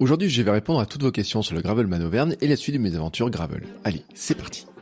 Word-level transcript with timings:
Aujourd'hui, 0.00 0.30
je 0.30 0.42
vais 0.42 0.52
répondre 0.52 0.78
à 0.78 0.86
toutes 0.86 1.02
vos 1.02 1.10
questions 1.10 1.42
sur 1.42 1.56
le 1.56 1.60
Gravelman 1.60 2.00
Auvergne 2.04 2.36
et 2.40 2.46
la 2.46 2.54
suite 2.54 2.76
de 2.76 2.80
mes 2.80 2.94
aventures 2.94 3.30
Gravel. 3.30 3.64
Allez, 3.82 4.04
c'est 4.14 4.36
parti 4.36 4.64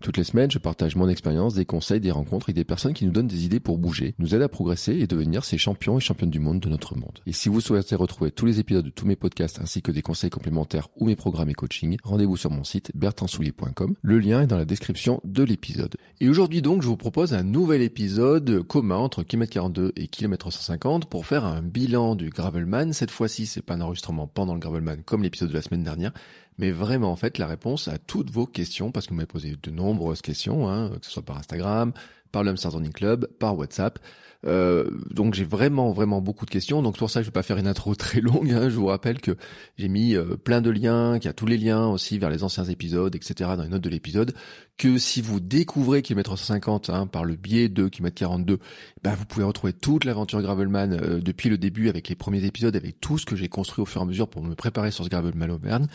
Toutes 0.00 0.16
les 0.16 0.24
semaines, 0.24 0.50
je 0.50 0.58
partage 0.58 0.96
mon 0.96 1.08
expérience, 1.08 1.54
des 1.54 1.64
conseils, 1.64 2.00
des 2.00 2.10
rencontres 2.10 2.46
avec 2.46 2.56
des 2.56 2.64
personnes 2.64 2.94
qui 2.94 3.04
nous 3.04 3.12
donnent 3.12 3.26
des 3.26 3.44
idées 3.44 3.60
pour 3.60 3.78
bouger, 3.78 4.14
nous 4.18 4.34
aident 4.34 4.42
à 4.42 4.48
progresser 4.48 4.92
et 4.92 5.06
devenir 5.06 5.44
ces 5.44 5.58
champions 5.58 5.98
et 5.98 6.00
championnes 6.00 6.30
du 6.30 6.40
monde 6.40 6.60
de 6.60 6.68
notre 6.68 6.96
monde. 6.96 7.20
Et 7.26 7.32
si 7.32 7.48
vous 7.48 7.60
souhaitez 7.60 7.94
retrouver 7.94 8.30
tous 8.30 8.46
les 8.46 8.60
épisodes 8.60 8.84
de 8.84 8.90
tous 8.90 9.06
mes 9.06 9.16
podcasts 9.16 9.60
ainsi 9.60 9.82
que 9.82 9.92
des 9.92 10.02
conseils 10.02 10.30
complémentaires 10.30 10.88
ou 10.96 11.06
mes 11.06 11.16
programmes 11.16 11.50
et 11.50 11.54
coaching, 11.54 11.96
rendez-vous 12.02 12.36
sur 12.36 12.50
mon 12.50 12.64
site 12.64 12.90
bertrandsoulier.com. 12.94 13.94
Le 14.02 14.18
lien 14.18 14.42
est 14.42 14.46
dans 14.46 14.58
la 14.58 14.64
description 14.64 15.20
de 15.24 15.42
l'épisode. 15.42 15.96
Et 16.20 16.28
aujourd'hui 16.28 16.62
donc, 16.62 16.82
je 16.82 16.88
vous 16.88 16.96
propose 16.96 17.34
un 17.34 17.42
nouvel 17.42 17.82
épisode 17.82 18.62
commun 18.62 18.96
entre 18.96 19.22
km 19.22 19.52
42 19.52 19.92
et 19.96 20.08
km 20.08 20.50
150 20.50 21.06
pour 21.06 21.26
faire 21.26 21.44
un 21.44 21.62
bilan 21.62 22.14
du 22.14 22.30
Gravelman. 22.30 22.92
Cette 22.92 23.10
fois-ci, 23.10 23.46
c'est 23.46 23.62
pas 23.62 23.74
un 23.74 23.80
enregistrement 23.80 24.26
pendant 24.26 24.54
le 24.54 24.60
Gravelman 24.60 25.02
comme 25.04 25.22
l'épisode 25.22 25.48
de 25.48 25.54
la 25.54 25.62
semaine 25.62 25.84
dernière, 25.84 26.12
mais 26.58 26.70
vraiment 26.70 27.10
en 27.10 27.16
fait 27.16 27.38
la 27.38 27.46
réponse 27.46 27.88
à 27.88 27.98
toutes 27.98 28.30
vos 28.30 28.46
questions, 28.46 28.90
parce 28.92 29.06
que 29.06 29.10
vous 29.10 29.16
m'avez 29.16 29.26
posé 29.26 29.56
de 29.62 29.70
nombreuses 29.70 30.20
questions, 30.22 30.68
hein, 30.68 30.90
que 30.90 31.06
ce 31.06 31.12
soit 31.12 31.24
par 31.24 31.38
Instagram, 31.38 31.92
par 32.32 32.44
le 32.44 32.50
Hamster 32.50 32.70
Club, 32.92 33.26
par 33.38 33.56
WhatsApp. 33.56 33.98
Euh, 34.46 34.88
donc 35.10 35.34
j'ai 35.34 35.44
vraiment 35.44 35.90
vraiment 35.90 36.20
beaucoup 36.20 36.46
de 36.46 36.50
questions. 36.50 36.82
Donc 36.82 36.96
pour 36.96 37.10
ça 37.10 37.22
je 37.22 37.26
vais 37.26 37.32
pas 37.32 37.42
faire 37.42 37.58
une 37.58 37.66
intro 37.66 37.94
très 37.96 38.20
longue. 38.20 38.52
Hein. 38.52 38.68
Je 38.68 38.76
vous 38.76 38.86
rappelle 38.86 39.20
que 39.20 39.36
j'ai 39.76 39.88
mis 39.88 40.14
euh, 40.14 40.36
plein 40.36 40.60
de 40.60 40.70
liens, 40.70 41.18
qu'il 41.18 41.26
y 41.26 41.30
a 41.30 41.34
tous 41.34 41.46
les 41.46 41.58
liens 41.58 41.86
aussi 41.88 42.18
vers 42.18 42.30
les 42.30 42.44
anciens 42.44 42.64
épisodes, 42.64 43.14
etc. 43.14 43.50
dans 43.56 43.62
les 43.62 43.68
notes 43.68 43.82
de 43.82 43.90
l'épisode. 43.90 44.34
Que 44.76 44.96
si 44.96 45.22
vous 45.22 45.40
découvrez 45.40 46.02
Kilomètre 46.02 46.38
150 46.38 46.90
hein, 46.90 47.06
par 47.08 47.24
le 47.24 47.34
biais 47.34 47.68
de 47.68 47.88
Kilomètre 47.88 48.14
42, 48.14 48.58
bah, 49.02 49.16
vous 49.18 49.24
pouvez 49.24 49.44
retrouver 49.44 49.72
toute 49.72 50.04
l'aventure 50.04 50.40
Gravelman 50.40 50.92
euh, 50.92 51.20
depuis 51.20 51.48
le 51.48 51.58
début 51.58 51.88
avec 51.88 52.08
les 52.08 52.14
premiers 52.14 52.44
épisodes, 52.44 52.76
avec 52.76 53.00
tout 53.00 53.18
ce 53.18 53.26
que 53.26 53.34
j'ai 53.34 53.48
construit 53.48 53.82
au 53.82 53.86
fur 53.86 54.00
et 54.00 54.04
à 54.04 54.06
mesure 54.06 54.28
pour 54.28 54.44
me 54.44 54.54
préparer 54.54 54.92
sur 54.92 55.04
ce 55.04 55.10
Gravelman 55.10 55.50
Auvergne. 55.50 55.86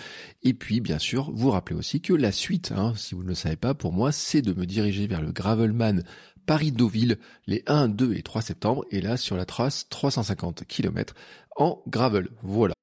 Et 0.44 0.54
puis 0.54 0.82
bien 0.82 1.00
sûr 1.00 1.32
vous 1.34 1.50
rappelez 1.50 1.78
aussi 1.78 2.02
que 2.02 2.14
la 2.14 2.34
suite, 2.34 2.74
hein, 2.76 2.92
si 2.98 3.16
vous 3.16 3.24
ne 3.24 3.30
le 3.30 3.36
savez 3.36 3.56
pas, 3.56 3.74
pour 3.74 3.94
moi 3.94 4.12
c'est 4.12 4.42
de 4.42 4.54
me 4.54 4.66
diriger 4.66 5.08
vers 5.08 5.22
le 5.22 5.32
Gravelman 5.32 6.04
Paris-Deauville 6.46 7.18
les 7.48 7.64
1, 7.68 7.88
2 7.88 8.16
et 8.16 8.22
3 8.24 8.42
septembre 8.42 8.86
et 8.92 9.02
là 9.02 9.18
sur 9.18 9.36
la 9.36 9.46
trace 9.46 9.88
350 9.90 10.64
km 10.68 11.14
en 11.56 11.82
gravel. 11.88 12.30
Voilà. 12.42 12.74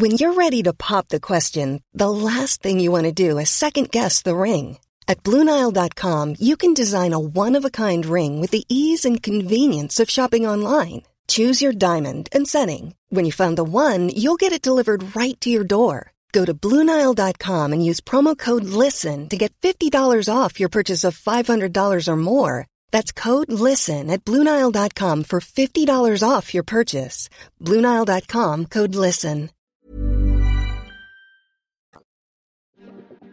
When 0.00 0.12
you're 0.12 0.34
ready 0.34 0.62
to 0.62 0.72
pop 0.72 1.08
the 1.08 1.18
question, 1.18 1.80
the 1.92 2.08
last 2.08 2.62
thing 2.62 2.78
you 2.78 2.92
want 2.92 3.06
to 3.06 3.12
do 3.12 3.38
is 3.38 3.50
second 3.50 3.90
guess 3.90 4.22
the 4.22 4.36
ring. 4.36 4.78
At 5.08 5.24
BlueNile.com, 5.24 6.36
you 6.38 6.56
can 6.56 6.72
design 6.72 7.12
a 7.12 7.18
one-of-a-kind 7.18 8.06
ring 8.06 8.40
with 8.40 8.52
the 8.52 8.64
ease 8.68 9.04
and 9.04 9.22
convenience 9.22 9.98
of 9.98 10.10
shopping 10.10 10.46
online. 10.46 11.02
Choose 11.26 11.60
your 11.60 11.72
diamond 11.72 12.28
and 12.32 12.46
setting. 12.46 12.94
When 13.08 13.24
you 13.24 13.32
find 13.32 13.56
the 13.56 13.64
one, 13.64 14.10
you'll 14.10 14.36
get 14.36 14.52
it 14.52 14.62
delivered 14.62 15.16
right 15.16 15.38
to 15.40 15.50
your 15.50 15.64
door. 15.64 16.12
Go 16.32 16.44
to 16.44 16.54
Bluenile.com 16.54 17.72
and 17.72 17.84
use 17.84 18.00
promo 18.00 18.36
code 18.36 18.64
LISTEN 18.64 19.28
to 19.30 19.36
get 19.36 19.52
$50 19.60 19.92
off 20.32 20.60
your 20.60 20.68
purchase 20.68 21.04
of 21.04 21.18
$500 21.18 22.08
or 22.08 22.16
more. 22.16 22.66
That's 22.90 23.12
code 23.12 23.50
LISTEN 23.50 24.10
at 24.10 24.24
Bluenile.com 24.24 25.24
for 25.24 25.40
$50 25.40 26.22
off 26.22 26.52
your 26.54 26.64
purchase. 26.64 27.28
Bluenile.com 27.60 28.66
code 28.66 28.94
LISTEN. 28.94 29.50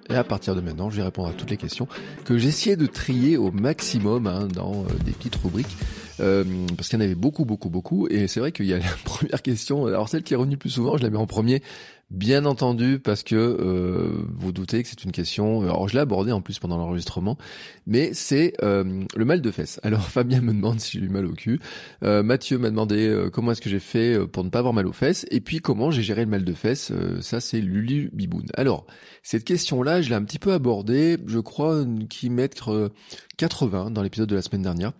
Et 0.09 0.15
à 0.15 0.23
partir 0.23 0.55
de 0.55 0.61
maintenant, 0.61 0.91
je 0.91 0.97
vais 0.97 1.03
répondre 1.03 1.29
à 1.29 1.33
toutes 1.33 1.49
les 1.49 1.57
questions 1.57 1.87
que 2.25 2.37
j'essayais 2.37 2.75
de 2.75 2.85
trier 2.85 3.37
au 3.37 3.51
maximum 3.51 4.27
hein, 4.27 4.47
dans 4.47 4.83
euh, 4.83 4.93
des 5.03 5.11
petites 5.11 5.35
rubriques. 5.37 5.75
Euh, 6.19 6.43
parce 6.75 6.89
qu'il 6.89 6.99
y 6.99 7.01
en 7.01 7.05
avait 7.05 7.15
beaucoup, 7.15 7.45
beaucoup, 7.45 7.69
beaucoup. 7.69 8.07
Et 8.09 8.27
c'est 8.27 8.39
vrai 8.39 8.51
qu'il 8.51 8.65
y 8.65 8.73
a 8.73 8.77
la 8.79 8.85
première 9.03 9.41
question, 9.41 9.85
alors 9.85 10.09
celle 10.09 10.23
qui 10.23 10.33
est 10.33 10.37
revenue 10.37 10.57
plus 10.57 10.69
souvent, 10.69 10.97
je 10.97 11.03
la 11.03 11.09
mets 11.09 11.17
en 11.17 11.27
premier, 11.27 11.61
Bien 12.11 12.45
entendu, 12.45 12.99
parce 12.99 13.23
que 13.23 13.35
euh, 13.35 14.23
vous 14.31 14.51
doutez 14.51 14.83
que 14.83 14.89
c'est 14.89 15.03
une 15.03 15.11
question. 15.11 15.63
Alors 15.63 15.87
je 15.87 15.95
l'ai 15.95 16.01
abordé 16.01 16.31
en 16.31 16.39
plus 16.39 16.59
pendant 16.59 16.77
l'enregistrement, 16.77 17.35
mais 17.87 18.13
c'est 18.13 18.53
euh, 18.61 19.03
le 19.15 19.25
mal 19.25 19.41
de 19.41 19.49
fesses. 19.49 19.79
Alors 19.81 20.01
Fabien 20.07 20.41
me 20.41 20.53
demande 20.53 20.79
si 20.79 20.99
j'ai 20.99 21.05
eu 21.05 21.09
mal 21.09 21.25
au 21.25 21.33
cul. 21.33 21.59
Euh, 22.03 22.21
Mathieu 22.21 22.59
m'a 22.59 22.69
demandé 22.69 23.27
comment 23.33 23.53
est-ce 23.53 23.61
que 23.61 23.71
j'ai 23.71 23.79
fait 23.79 24.19
pour 24.27 24.43
ne 24.43 24.49
pas 24.49 24.59
avoir 24.59 24.73
mal 24.73 24.85
aux 24.85 24.93
fesses, 24.93 25.25
et 25.31 25.41
puis 25.41 25.61
comment 25.61 25.89
j'ai 25.89 26.03
géré 26.03 26.25
le 26.25 26.29
mal 26.29 26.45
de 26.45 26.53
fesses. 26.53 26.91
ça 27.21 27.39
c'est 27.41 27.59
Lulu 27.59 28.11
Biboun. 28.13 28.45
Alors 28.53 28.85
cette 29.23 29.43
question-là, 29.43 30.03
je 30.03 30.09
l'ai 30.09 30.15
un 30.15 30.23
petit 30.23 30.39
peu 30.39 30.53
abordée, 30.53 31.17
je 31.25 31.39
crois, 31.39 31.83
qui 32.07 32.29
mettre 32.29 32.91
80 33.37 33.89
dans 33.89 34.03
l'épisode 34.03 34.29
de 34.29 34.35
la 34.35 34.43
semaine 34.43 34.61
dernière 34.61 34.93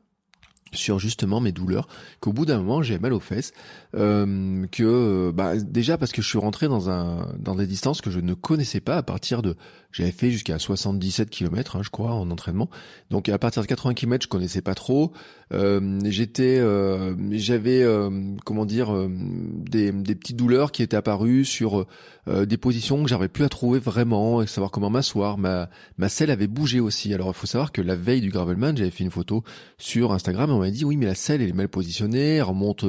sur 0.75 1.00
justement 1.00 1.40
mes 1.40 1.52
douleurs, 1.52 1.88
qu'au 2.19 2.34
bout 2.34 2.46
d'un 2.46 2.58
moment 2.58 2.81
j'ai 2.81 3.00
mal 3.00 3.13
aux 3.13 3.19
fesses, 3.19 3.52
euh, 3.96 4.66
que 4.72 5.31
bah, 5.31 5.56
déjà 5.58 5.97
parce 5.97 6.12
que 6.12 6.22
je 6.22 6.28
suis 6.28 6.38
rentré 6.38 6.68
dans 6.68 6.90
un 6.90 7.30
dans 7.40 7.56
des 7.56 7.68
distances 7.68 8.02
que 8.02 8.12
je 8.12 8.19
ne 8.19 8.34
connaissais 8.34 8.81
pas 8.81 8.97
à 8.97 9.03
partir 9.03 9.41
de 9.41 9.56
j'avais 9.96 10.12
fait 10.12 10.30
jusqu'à 10.30 10.60
77 10.60 11.30
km 11.30 11.78
hein, 11.78 11.82
je 11.82 11.90
crois 11.90 12.12
en 12.12 12.30
entraînement, 12.30 12.70
donc 13.12 13.30
à 13.30 13.38
partir 13.38 13.62
de 13.62 13.68
80 13.68 13.94
km 13.94 14.24
je 14.24 14.28
connaissais 14.28 14.62
pas 14.62 14.76
trop, 14.76 15.14
euh, 15.54 16.00
j'étais 16.04 16.60
euh, 16.60 17.16
j'avais 17.32 17.82
euh, 17.82 18.10
comment 18.44 18.66
dire 18.66 18.94
euh, 18.94 19.08
des, 19.10 19.94
des 19.94 20.16
petites 20.16 20.36
douleurs 20.36 20.74
qui 20.74 20.84
étaient 20.84 20.98
apparues 20.98 21.46
sur 21.46 21.86
des 22.28 22.58
positions 22.58 23.04
que 23.04 23.10
j'avais 23.10 23.28
plus 23.28 23.44
à 23.44 23.50
trouver 23.50 23.78
vraiment 23.78 24.42
et 24.42 24.48
savoir 24.48 24.72
comment 24.72 24.90
m'asseoir, 24.90 25.38
ma 25.38 25.70
ma 26.00 26.10
selle 26.10 26.32
avait 26.32 26.48
bougé 26.48 26.80
aussi. 26.80 27.14
Alors 27.14 27.28
il 27.28 27.36
faut 27.36 27.46
savoir 27.46 27.72
que 27.72 27.84
la 27.84 27.96
veille 27.96 28.22
du 28.22 28.32
gravelman 28.32 28.76
j'avais 28.76 28.90
fait 28.90 29.04
une 29.04 29.12
photo 29.12 29.44
sur 29.78 30.12
Instagram 30.12 30.50
et 30.50 30.54
on 30.54 30.60
m'a 30.60 30.72
dit 30.72 30.86
oui 30.86 30.98
mais 30.98 31.06
la 31.06 31.14
selle 31.14 31.44
elle 31.44 31.50
est 31.50 31.54
mal 31.54 31.70
positionnée, 31.70 32.38
elle 32.38 32.44
remonte, 32.44 32.86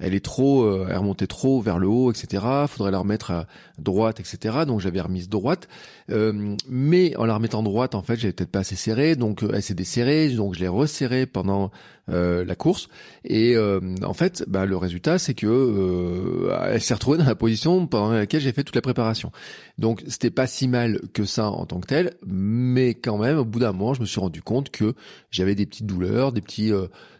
elle 0.00 0.14
est 0.14 0.24
trop, 0.24 0.62
euh, 0.62 0.88
elle 0.90 0.96
remontait 0.96 1.26
trop 1.26 1.60
vers 1.60 1.78
le 1.78 1.86
haut, 1.86 2.10
etc. 2.10 2.44
Faudrait 2.66 2.90
la 2.90 2.98
remettre 2.98 3.30
à 3.30 3.46
droite, 3.80 4.20
etc. 4.20 4.58
Donc 4.66 4.80
j'avais 4.80 5.00
remise 5.00 5.28
droite, 5.28 5.68
euh, 6.10 6.54
mais 6.68 7.16
en 7.16 7.24
la 7.24 7.34
remettant 7.34 7.62
droite 7.62 7.94
en 7.94 8.02
fait 8.02 8.16
j'avais 8.16 8.32
peut-être 8.32 8.50
pas 8.50 8.60
assez 8.60 8.76
serré, 8.76 9.16
donc 9.16 9.42
euh, 9.42 9.50
elle 9.54 9.62
s'est 9.62 9.74
desserrée, 9.74 10.28
donc 10.30 10.54
je 10.54 10.60
l'ai 10.60 10.68
resserrée 10.68 11.26
pendant 11.26 11.70
la 12.10 12.54
course 12.54 12.88
et 13.24 13.56
en 13.58 14.14
fait 14.14 14.44
bah, 14.48 14.66
le 14.66 14.76
résultat 14.76 15.18
c'est 15.18 15.34
que 15.34 16.50
elle 16.68 16.80
s'est 16.80 16.94
retrouvée 16.94 17.18
dans 17.18 17.24
la 17.24 17.34
position 17.34 17.86
pendant 17.86 18.12
laquelle 18.12 18.40
j'ai 18.40 18.52
fait 18.52 18.64
toute 18.64 18.74
la 18.74 18.82
préparation. 18.82 19.30
Donc 19.78 20.02
c'était 20.08 20.30
pas 20.30 20.46
si 20.46 20.68
mal 20.68 21.00
que 21.12 21.24
ça 21.24 21.50
en 21.50 21.66
tant 21.66 21.80
que 21.80 21.86
tel, 21.86 22.14
mais 22.26 22.94
quand 22.94 23.18
même 23.18 23.38
au 23.38 23.44
bout 23.44 23.60
d'un 23.60 23.72
moment 23.72 23.94
je 23.94 24.00
me 24.00 24.06
suis 24.06 24.20
rendu 24.20 24.42
compte 24.42 24.70
que 24.70 24.94
j'avais 25.30 25.54
des 25.54 25.66
petites 25.66 25.86
douleurs, 25.86 26.32
des 26.32 26.40
petits 26.40 26.72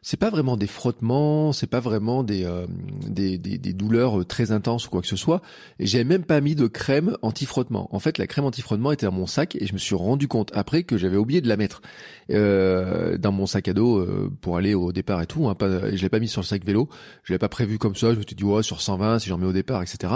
c'est 0.02 0.16
pas 0.16 0.30
vraiment 0.30 0.56
des 0.56 0.66
frottements, 0.66 1.52
c'est 1.52 1.66
pas 1.66 1.80
vraiment 1.80 2.22
des, 2.22 2.44
euh, 2.44 2.66
des, 3.06 3.36
des, 3.38 3.58
des, 3.58 3.72
douleurs 3.72 4.20
euh, 4.20 4.24
très 4.24 4.50
intenses 4.50 4.86
ou 4.86 4.90
quoi 4.90 5.02
que 5.02 5.06
ce 5.06 5.16
soit. 5.16 5.42
Et 5.78 5.86
j'avais 5.86 6.04
même 6.04 6.24
pas 6.24 6.40
mis 6.40 6.54
de 6.54 6.66
crème 6.66 7.16
anti-frottement. 7.22 7.94
En 7.94 7.98
fait, 7.98 8.16
la 8.16 8.26
crème 8.26 8.46
anti-frottement 8.46 8.92
était 8.92 9.06
dans 9.06 9.12
mon 9.12 9.26
sac 9.26 9.56
et 9.56 9.66
je 9.66 9.72
me 9.72 9.78
suis 9.78 9.94
rendu 9.94 10.26
compte 10.26 10.50
après 10.54 10.84
que 10.84 10.96
j'avais 10.96 11.16
oublié 11.16 11.40
de 11.40 11.48
la 11.48 11.56
mettre 11.56 11.82
euh, 12.30 13.18
dans 13.18 13.32
mon 13.32 13.46
sac 13.46 13.68
à 13.68 13.74
dos 13.74 13.98
euh, 13.98 14.30
pour 14.40 14.56
aller 14.56 14.74
au 14.86 14.92
départ 14.92 15.20
et 15.22 15.26
tout. 15.26 15.48
Hein, 15.48 15.54
pas, 15.54 15.94
je 15.94 16.02
l'ai 16.02 16.08
pas 16.08 16.18
mis 16.18 16.28
sur 16.28 16.40
le 16.40 16.46
sac 16.46 16.64
vélo. 16.64 16.88
Je 17.24 17.32
l'ai 17.32 17.38
pas 17.38 17.48
prévu 17.48 17.78
comme 17.78 17.94
ça. 17.94 18.12
Je 18.12 18.18
me 18.18 18.22
suis 18.22 18.36
dit 18.36 18.44
ouais 18.44 18.62
sur 18.62 18.80
120 18.80 19.20
si 19.20 19.28
j'en 19.28 19.38
mets 19.38 19.46
au 19.46 19.52
départ, 19.52 19.82
etc. 19.82 20.14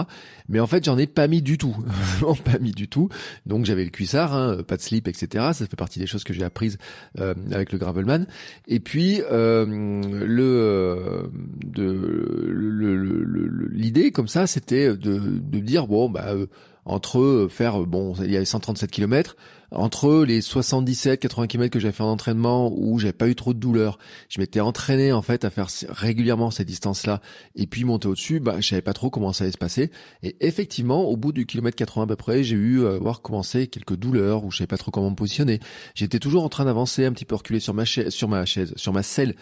Mais 0.48 0.60
en 0.60 0.66
fait, 0.66 0.84
j'en 0.84 0.98
ai 0.98 1.06
pas 1.06 1.28
mis 1.28 1.42
du 1.42 1.58
tout, 1.58 1.76
pas 2.44 2.58
mis 2.58 2.72
du 2.72 2.88
tout. 2.88 3.08
Donc 3.46 3.64
j'avais 3.64 3.84
le 3.84 3.90
cuissard, 3.90 4.34
hein, 4.34 4.58
pas 4.66 4.76
de 4.76 4.82
slip, 4.82 5.08
etc. 5.08 5.26
Ça 5.52 5.66
fait 5.66 5.76
partie 5.76 5.98
des 5.98 6.06
choses 6.06 6.24
que 6.24 6.32
j'ai 6.32 6.44
apprises 6.44 6.78
euh, 7.20 7.34
avec 7.52 7.72
le 7.72 7.78
gravelman. 7.78 8.26
Et 8.68 8.80
puis 8.80 9.20
euh, 9.30 9.66
le 9.66 11.30
de 11.64 13.70
l'idée 13.72 14.10
comme 14.10 14.28
ça, 14.28 14.46
c'était 14.46 14.96
de, 14.96 15.18
de 15.18 15.58
dire 15.58 15.86
bon 15.86 16.08
bah 16.08 16.26
euh, 16.28 16.46
entre 16.84 17.48
faire 17.50 17.80
bon 17.80 18.14
il 18.20 18.30
y 18.30 18.36
avait 18.36 18.44
137 18.44 18.90
km 18.90 19.36
entre 19.74 20.24
les 20.24 20.40
77, 20.40 21.20
80 21.20 21.46
km 21.46 21.70
que 21.72 21.80
j'avais 21.80 21.92
fait 21.92 22.02
en 22.02 22.12
entraînement 22.12 22.72
où 22.74 22.98
j'avais 22.98 23.12
pas 23.12 23.28
eu 23.28 23.34
trop 23.34 23.52
de 23.52 23.58
douleur, 23.58 23.98
je 24.28 24.40
m'étais 24.40 24.60
entraîné 24.60 25.12
en 25.12 25.22
fait 25.22 25.44
à 25.44 25.50
faire 25.50 25.68
régulièrement 25.88 26.50
ces 26.50 26.64
distances-là 26.64 27.20
et 27.54 27.66
puis 27.66 27.84
monter 27.84 28.08
au-dessus, 28.08 28.40
bah 28.40 28.56
je 28.60 28.68
savais 28.68 28.82
pas 28.82 28.92
trop 28.92 29.10
comment 29.10 29.32
ça 29.32 29.44
allait 29.44 29.52
se 29.52 29.58
passer. 29.58 29.90
Et 30.22 30.36
effectivement, 30.40 31.04
au 31.04 31.16
bout 31.16 31.32
du 31.32 31.46
kilomètre 31.46 31.76
80 31.76 32.04
à 32.04 32.06
peu 32.06 32.16
près, 32.16 32.44
j'ai 32.44 32.56
eu 32.56 32.80
euh, 32.80 32.98
voir 32.98 33.22
commencer 33.22 33.66
quelques 33.66 33.96
douleurs 33.96 34.44
où 34.44 34.50
je 34.50 34.58
savais 34.58 34.68
pas 34.68 34.78
trop 34.78 34.90
comment 34.90 35.10
me 35.10 35.16
positionner. 35.16 35.60
J'étais 35.94 36.18
toujours 36.18 36.44
en 36.44 36.48
train 36.48 36.64
d'avancer, 36.64 37.04
un 37.04 37.12
petit 37.12 37.24
peu 37.24 37.34
reculer 37.34 37.60
sur 37.60 37.74
ma 37.74 37.84
chaise, 37.84 38.10
sur 38.10 38.28
ma 38.28 38.44
chaise, 38.44 38.72
sur 38.76 38.92
ma 38.92 39.02
selle, 39.02 39.34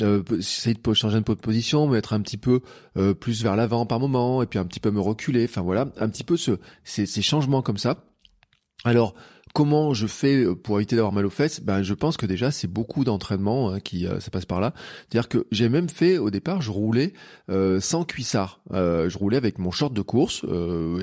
euh, 0.00 0.22
essayer 0.38 0.74
de 0.74 0.94
changer 0.94 1.16
un 1.16 1.22
peu 1.22 1.34
de 1.34 1.40
position, 1.40 1.86
me 1.86 1.92
mettre 1.92 2.12
un 2.12 2.20
petit 2.20 2.38
peu 2.38 2.60
euh, 2.96 3.14
plus 3.14 3.42
vers 3.42 3.56
l'avant 3.56 3.86
par 3.86 4.00
moment 4.00 4.42
et 4.42 4.46
puis 4.46 4.58
un 4.58 4.64
petit 4.64 4.80
peu 4.80 4.90
me 4.90 5.00
reculer. 5.00 5.44
Enfin 5.44 5.62
voilà, 5.62 5.88
un 5.98 6.08
petit 6.08 6.24
peu 6.24 6.36
ce, 6.36 6.58
ces, 6.84 7.06
ces 7.06 7.22
changements 7.22 7.62
comme 7.62 7.78
ça. 7.78 8.04
Alors, 8.84 9.14
Comment 9.52 9.94
je 9.94 10.06
fais 10.06 10.44
euh, 10.44 10.54
pour 10.54 10.78
éviter 10.78 10.94
d'avoir 10.94 11.12
mal 11.12 11.26
aux 11.26 11.30
fesses 11.30 11.60
Ben, 11.60 11.82
je 11.82 11.94
pense 11.94 12.16
que 12.16 12.26
déjà 12.26 12.52
c'est 12.52 12.68
beaucoup 12.68 13.02
d'entraînement 13.02 13.72
hein, 13.72 13.80
qui 13.80 14.06
euh, 14.06 14.20
ça 14.20 14.30
passe 14.30 14.44
par 14.44 14.60
là. 14.60 14.72
C'est-à-dire 15.08 15.28
que 15.28 15.46
j'ai 15.50 15.68
même 15.68 15.88
fait 15.88 16.18
au 16.18 16.30
départ, 16.30 16.62
je 16.62 16.70
roulais 16.70 17.14
euh, 17.50 17.80
sans 17.80 18.04
cuissard. 18.04 18.60
je 18.72 19.18
roulais 19.18 19.36
avec 19.36 19.58
mon 19.58 19.72
short 19.72 19.92
de 19.92 20.02
course 20.02 20.44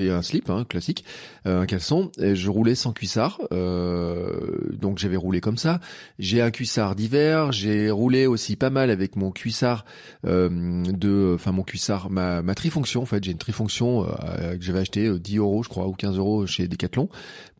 et 0.00 0.10
un 0.10 0.22
slip 0.22 0.48
hein, 0.48 0.64
classique, 0.64 1.04
un 1.44 1.66
caleçon. 1.66 2.10
Et 2.18 2.34
je 2.34 2.50
roulais 2.50 2.74
sans 2.74 2.92
cuissard. 2.92 3.38
donc 3.50 4.98
j'avais 4.98 5.16
roulé 5.16 5.40
comme 5.40 5.58
ça. 5.58 5.80
J'ai 6.18 6.40
un 6.40 6.50
cuissard 6.50 6.94
d'hiver. 6.94 7.52
J'ai 7.52 7.90
roulé 7.90 8.26
aussi 8.26 8.56
pas 8.56 8.70
mal 8.70 8.90
avec 8.90 9.16
mon 9.16 9.30
cuissard 9.30 9.84
de, 10.24 11.32
enfin 11.34 11.52
mon 11.52 11.62
cuissard, 11.62 12.10
ma, 12.10 12.42
ma 12.42 12.54
trifonction 12.54 13.02
en 13.02 13.06
fait. 13.06 13.22
J'ai 13.22 13.32
une 13.32 13.38
trifonction 13.38 14.04
que 14.04 14.60
j'avais 14.60 14.80
acheté 14.80 15.18
10 15.18 15.36
euros 15.38 15.62
je 15.62 15.68
crois 15.68 15.86
ou 15.86 15.92
15 15.92 16.16
euros 16.16 16.46
chez 16.46 16.68
Decathlon 16.68 17.08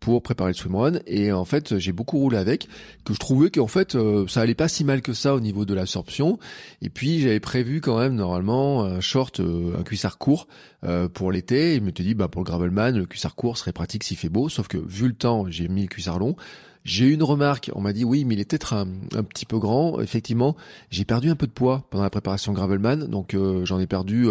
pour 0.01 0.23
préparer 0.23 0.51
le 0.51 0.55
swimrun. 0.55 1.01
Et 1.07 1.33
en 1.33 1.45
fait 1.45 1.79
j'ai 1.79 1.93
beaucoup 1.93 2.19
roulé 2.19 2.37
avec 2.37 2.69
que 3.05 3.15
je 3.15 3.19
trouvais 3.19 3.51
qu'en 3.51 3.67
fait 3.67 3.95
euh, 3.95 4.27
ça 4.27 4.41
allait 4.41 4.55
pas 4.55 4.69
si 4.69 4.85
mal 4.85 5.03
que 5.03 5.13
ça 5.13 5.35
au 5.35 5.41
niveau 5.41 5.65
de 5.65 5.75
l'absorption. 5.75 6.39
Et 6.83 6.91
puis 6.91 7.21
j'avais 7.21 7.41
prévu 7.41 7.81
quand 7.81 7.99
même 7.99 8.15
normalement 8.15 8.85
un 8.85 9.01
short 9.01 9.41
euh, 9.41 9.79
un 9.79 9.83
cuissard 9.83 10.19
court 10.19 10.49
euh, 10.85 11.09
pour 11.09 11.33
l'été. 11.33 11.75
Et 11.75 11.77
je 11.77 11.81
me 11.81 11.91
suis 11.95 12.05
dit 12.05 12.15
bah 12.15 12.29
pour 12.29 12.43
le 12.43 12.47
gravelman 12.47 12.97
le 12.97 13.07
cuissard 13.07 13.35
court 13.35 13.59
serait 13.59 13.73
pratique 13.73 14.05
s'il 14.05 14.17
fait 14.17 14.29
beau. 14.29 14.49
Sauf 14.49 14.69
que 14.69 14.79
vu 14.79 15.09
le 15.09 15.15
temps 15.15 15.47
j'ai 15.49 15.69
mis 15.69 15.83
le 15.83 15.89
cuissard 15.89 16.19
long. 16.19 16.37
J'ai 16.85 17.07
eu 17.07 17.13
une 17.13 17.23
remarque, 17.23 17.71
on 17.75 17.83
m'a 17.83 17.93
dit 17.93 18.05
oui, 18.05 18.25
mais 18.25 18.35
il 18.35 18.41
est 18.41 18.49
peut-être 18.49 18.73
un, 18.73 18.87
petit 19.23 19.45
peu 19.45 19.59
grand. 19.59 20.01
Effectivement, 20.01 20.57
j'ai 20.89 21.05
perdu 21.05 21.29
un 21.29 21.35
peu 21.35 21.47
de 21.47 21.53
poids 21.53 21.87
pendant 21.91 22.05
la 22.05 22.09
préparation 22.09 22.55
Gravelman, 22.55 23.09
donc 23.09 23.37
j'en 23.65 23.79
ai 23.79 23.87
perdu 23.87 24.29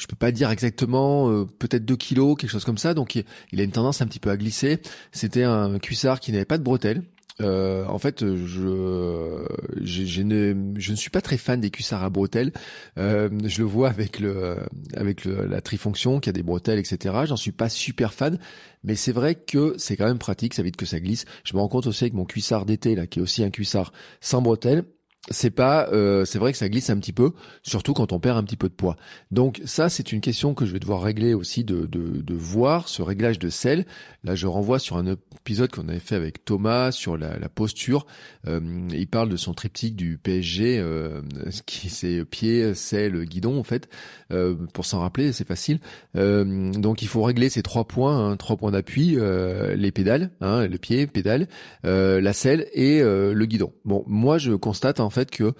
je 0.00 0.06
peux 0.06 0.16
pas 0.16 0.32
dire 0.32 0.50
exactement, 0.50 1.30
euh, 1.30 1.44
peut-être 1.44 1.84
2 1.84 1.96
kilos, 1.96 2.36
quelque 2.38 2.50
chose 2.50 2.64
comme 2.64 2.78
ça. 2.78 2.94
Donc 2.94 3.14
il, 3.14 3.60
a 3.60 3.62
une 3.62 3.70
tendance 3.70 4.00
un 4.00 4.06
petit 4.06 4.18
peu 4.18 4.30
à 4.30 4.36
glisser. 4.36 4.80
C'était 5.12 5.44
un 5.44 5.78
cuissard 5.78 6.20
qui 6.20 6.32
n'avait 6.32 6.44
pas 6.46 6.58
de 6.58 6.62
bretelles. 6.62 7.02
Euh, 7.40 7.86
en 7.86 7.98
fait, 7.98 8.20
je, 8.20 9.46
je, 9.80 10.22
ne, 10.22 10.74
je 10.76 10.90
ne 10.90 10.96
suis 10.96 11.10
pas 11.10 11.20
très 11.20 11.36
fan 11.36 11.60
des 11.60 11.70
cuissards 11.70 12.02
à 12.02 12.10
bretelles. 12.10 12.52
Euh, 12.98 13.28
je 13.44 13.58
le 13.60 13.64
vois 13.64 13.88
avec 13.88 14.20
le, 14.20 14.56
avec 14.94 15.24
le, 15.24 15.46
la 15.46 15.60
trifonction 15.60 16.20
qui 16.20 16.28
a 16.28 16.32
des 16.32 16.42
bretelles, 16.42 16.78
etc. 16.78 17.14
J'en 17.24 17.36
suis 17.36 17.52
pas 17.52 17.68
super 17.68 18.12
fan, 18.12 18.38
mais 18.84 18.94
c'est 18.94 19.12
vrai 19.12 19.34
que 19.34 19.74
c'est 19.78 19.96
quand 19.96 20.06
même 20.06 20.18
pratique. 20.18 20.54
Ça 20.54 20.62
évite 20.62 20.76
que 20.76 20.86
ça 20.86 21.00
glisse. 21.00 21.24
Je 21.44 21.54
me 21.54 21.60
rends 21.60 21.68
compte 21.68 21.86
aussi 21.86 22.04
avec 22.04 22.14
mon 22.14 22.24
cuissard 22.24 22.66
d'été 22.66 22.94
là, 22.94 23.06
qui 23.06 23.18
est 23.18 23.22
aussi 23.22 23.42
un 23.42 23.50
cuissard 23.50 23.92
sans 24.20 24.42
bretelles 24.42 24.84
c'est 25.28 25.50
pas 25.50 25.88
euh, 25.92 26.24
c'est 26.24 26.38
vrai 26.38 26.50
que 26.52 26.56
ça 26.58 26.68
glisse 26.70 26.88
un 26.88 26.98
petit 26.98 27.12
peu 27.12 27.32
surtout 27.62 27.92
quand 27.92 28.12
on 28.12 28.20
perd 28.20 28.38
un 28.38 28.42
petit 28.42 28.56
peu 28.56 28.68
de 28.68 28.74
poids. 28.74 28.96
Donc 29.30 29.60
ça 29.66 29.90
c'est 29.90 30.12
une 30.12 30.22
question 30.22 30.54
que 30.54 30.64
je 30.64 30.72
vais 30.72 30.78
devoir 30.78 31.02
régler 31.02 31.34
aussi 31.34 31.62
de, 31.62 31.84
de, 31.84 32.22
de 32.22 32.34
voir 32.34 32.88
ce 32.88 33.02
réglage 33.02 33.38
de 33.38 33.50
sel. 33.50 33.84
Là 34.24 34.34
je 34.34 34.46
renvoie 34.46 34.78
sur 34.78 34.96
un 34.96 35.06
épisode 35.06 35.70
qu'on 35.70 35.88
avait 35.88 35.98
fait 35.98 36.14
avec 36.14 36.44
Thomas 36.46 36.90
sur 36.90 37.18
la, 37.18 37.38
la 37.38 37.48
posture. 37.50 38.06
Euh, 38.46 38.60
il 38.92 39.06
parle 39.08 39.28
de 39.28 39.36
son 39.36 39.52
triptyque 39.52 39.94
du 39.94 40.16
PSG 40.16 40.78
euh, 40.78 41.20
qui 41.66 41.90
c'est 41.90 42.24
pied 42.24 42.74
sel 42.74 43.24
guidon 43.26 43.58
en 43.58 43.64
fait. 43.64 43.90
Euh, 44.32 44.54
pour 44.72 44.86
s'en 44.86 45.00
rappeler 45.00 45.32
c'est 45.32 45.46
facile. 45.46 45.80
Euh, 46.16 46.72
donc 46.72 47.02
il 47.02 47.08
faut 47.08 47.22
régler 47.22 47.50
ces 47.50 47.62
trois 47.62 47.84
points 47.84 48.30
hein, 48.30 48.36
trois 48.36 48.56
points 48.56 48.70
d'appui 48.70 49.16
euh, 49.18 49.74
les 49.74 49.92
pédales 49.92 50.30
hein, 50.40 50.66
le 50.66 50.78
pied 50.78 51.06
pédale 51.06 51.46
la 51.84 52.32
selle 52.32 52.66
et 52.72 53.00
le 53.00 53.44
guidon. 53.44 53.72
Bon 53.84 54.02
moi 54.06 54.38
je 54.38 54.52
constate 54.52 54.98
fait 55.10 55.30
que 55.30 55.54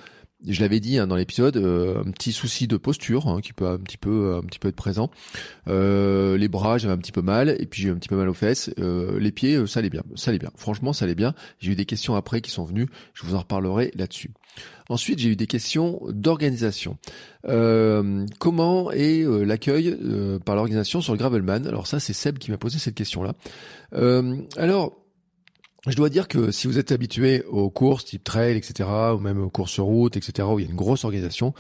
je 0.47 0.61
l'avais 0.61 0.81
dit 0.81 0.99
hein, 0.99 1.07
dans 1.07 1.17
l'épisode, 1.17 1.57
euh, 1.57 2.03
un 2.03 2.11
petit 2.11 2.33
souci 2.33 2.67
de 2.67 2.77
posture 2.77 3.29
hein, 3.29 3.41
qui 3.43 3.53
peut 3.53 3.67
un 3.67 3.79
petit 3.79 3.99
peu 3.99 4.37
un 4.37 4.47
petit 4.47 4.59
peu 4.59 4.69
être 4.69 4.77
présent. 4.77 5.11
Euh, 5.69 6.39
les 6.39 6.49
bras, 6.49 6.79
j'avais 6.79 6.95
un 6.95 6.99
petit 6.99 7.13
peu 7.13 7.21
mal, 7.21 7.57
et 7.59 7.67
puis 7.67 7.83
j'ai 7.83 7.91
un 7.91 7.97
petit 7.97 8.09
peu 8.09 8.17
mal 8.17 8.29
aux 8.29 8.35
fesses. 8.35 8.71
Euh, 8.79 9.19
les 9.21 9.33
pieds, 9.33 9.67
ça 9.67 9.81
allait 9.81 9.91
bien, 9.91 10.03
ça 10.15 10.31
allait 10.31 10.39
bien. 10.39 10.51
Franchement, 10.57 10.93
ça 10.93 11.05
allait 11.05 11.15
bien. 11.15 11.35
J'ai 11.59 11.73
eu 11.73 11.77
des 11.77 11.85
questions 11.85 12.15
après 12.15 12.41
qui 12.41 12.51
sont 12.51 12.65
venues. 12.65 12.87
Je 13.13 13.27
vous 13.27 13.35
en 13.35 13.41
reparlerai 13.41 13.93
là-dessus. 13.95 14.31
Ensuite, 14.89 15.19
j'ai 15.19 15.29
eu 15.29 15.37
des 15.37 15.47
questions 15.47 16.01
d'organisation. 16.09 16.97
comment 17.45 18.91
est 18.91 19.23
l'accueil 19.45 19.97
par 20.45 20.57
l'organisation 20.57 21.01
sur 21.01 21.13
le 21.13 21.19
Gravelman? 21.19 21.67
Alors 21.67 21.87
ça, 21.87 22.01
c'est 22.01 22.13
Seb 22.13 22.39
qui 22.39 22.51
m'a 22.51 22.59
posé 22.59 22.79
cette 22.79 22.95
question-là. 22.95 23.35
alors 24.57 24.97
je 25.87 25.97
dois 25.97 26.11
dire 26.11 26.29
que 26.29 26.51
si 26.51 26.67
vous 26.67 26.79
êtes 26.79 26.93
habitué 26.93 27.43
aux 27.45 27.71
courses 27.71 28.05
type 28.05 28.25
trail, 28.25 28.57
etc., 28.57 28.89
ou 29.15 29.19
même 29.19 29.41
aux 29.41 29.51
courses 29.51 29.73
sur 29.73 29.85
route, 29.85 30.17
etc., 30.17 30.49
où 30.51 30.59
il 30.59 30.65
y 30.65 30.69
a 30.69 30.71
une 30.71 30.77
grosse 30.77 31.05
organisation, 31.05 31.55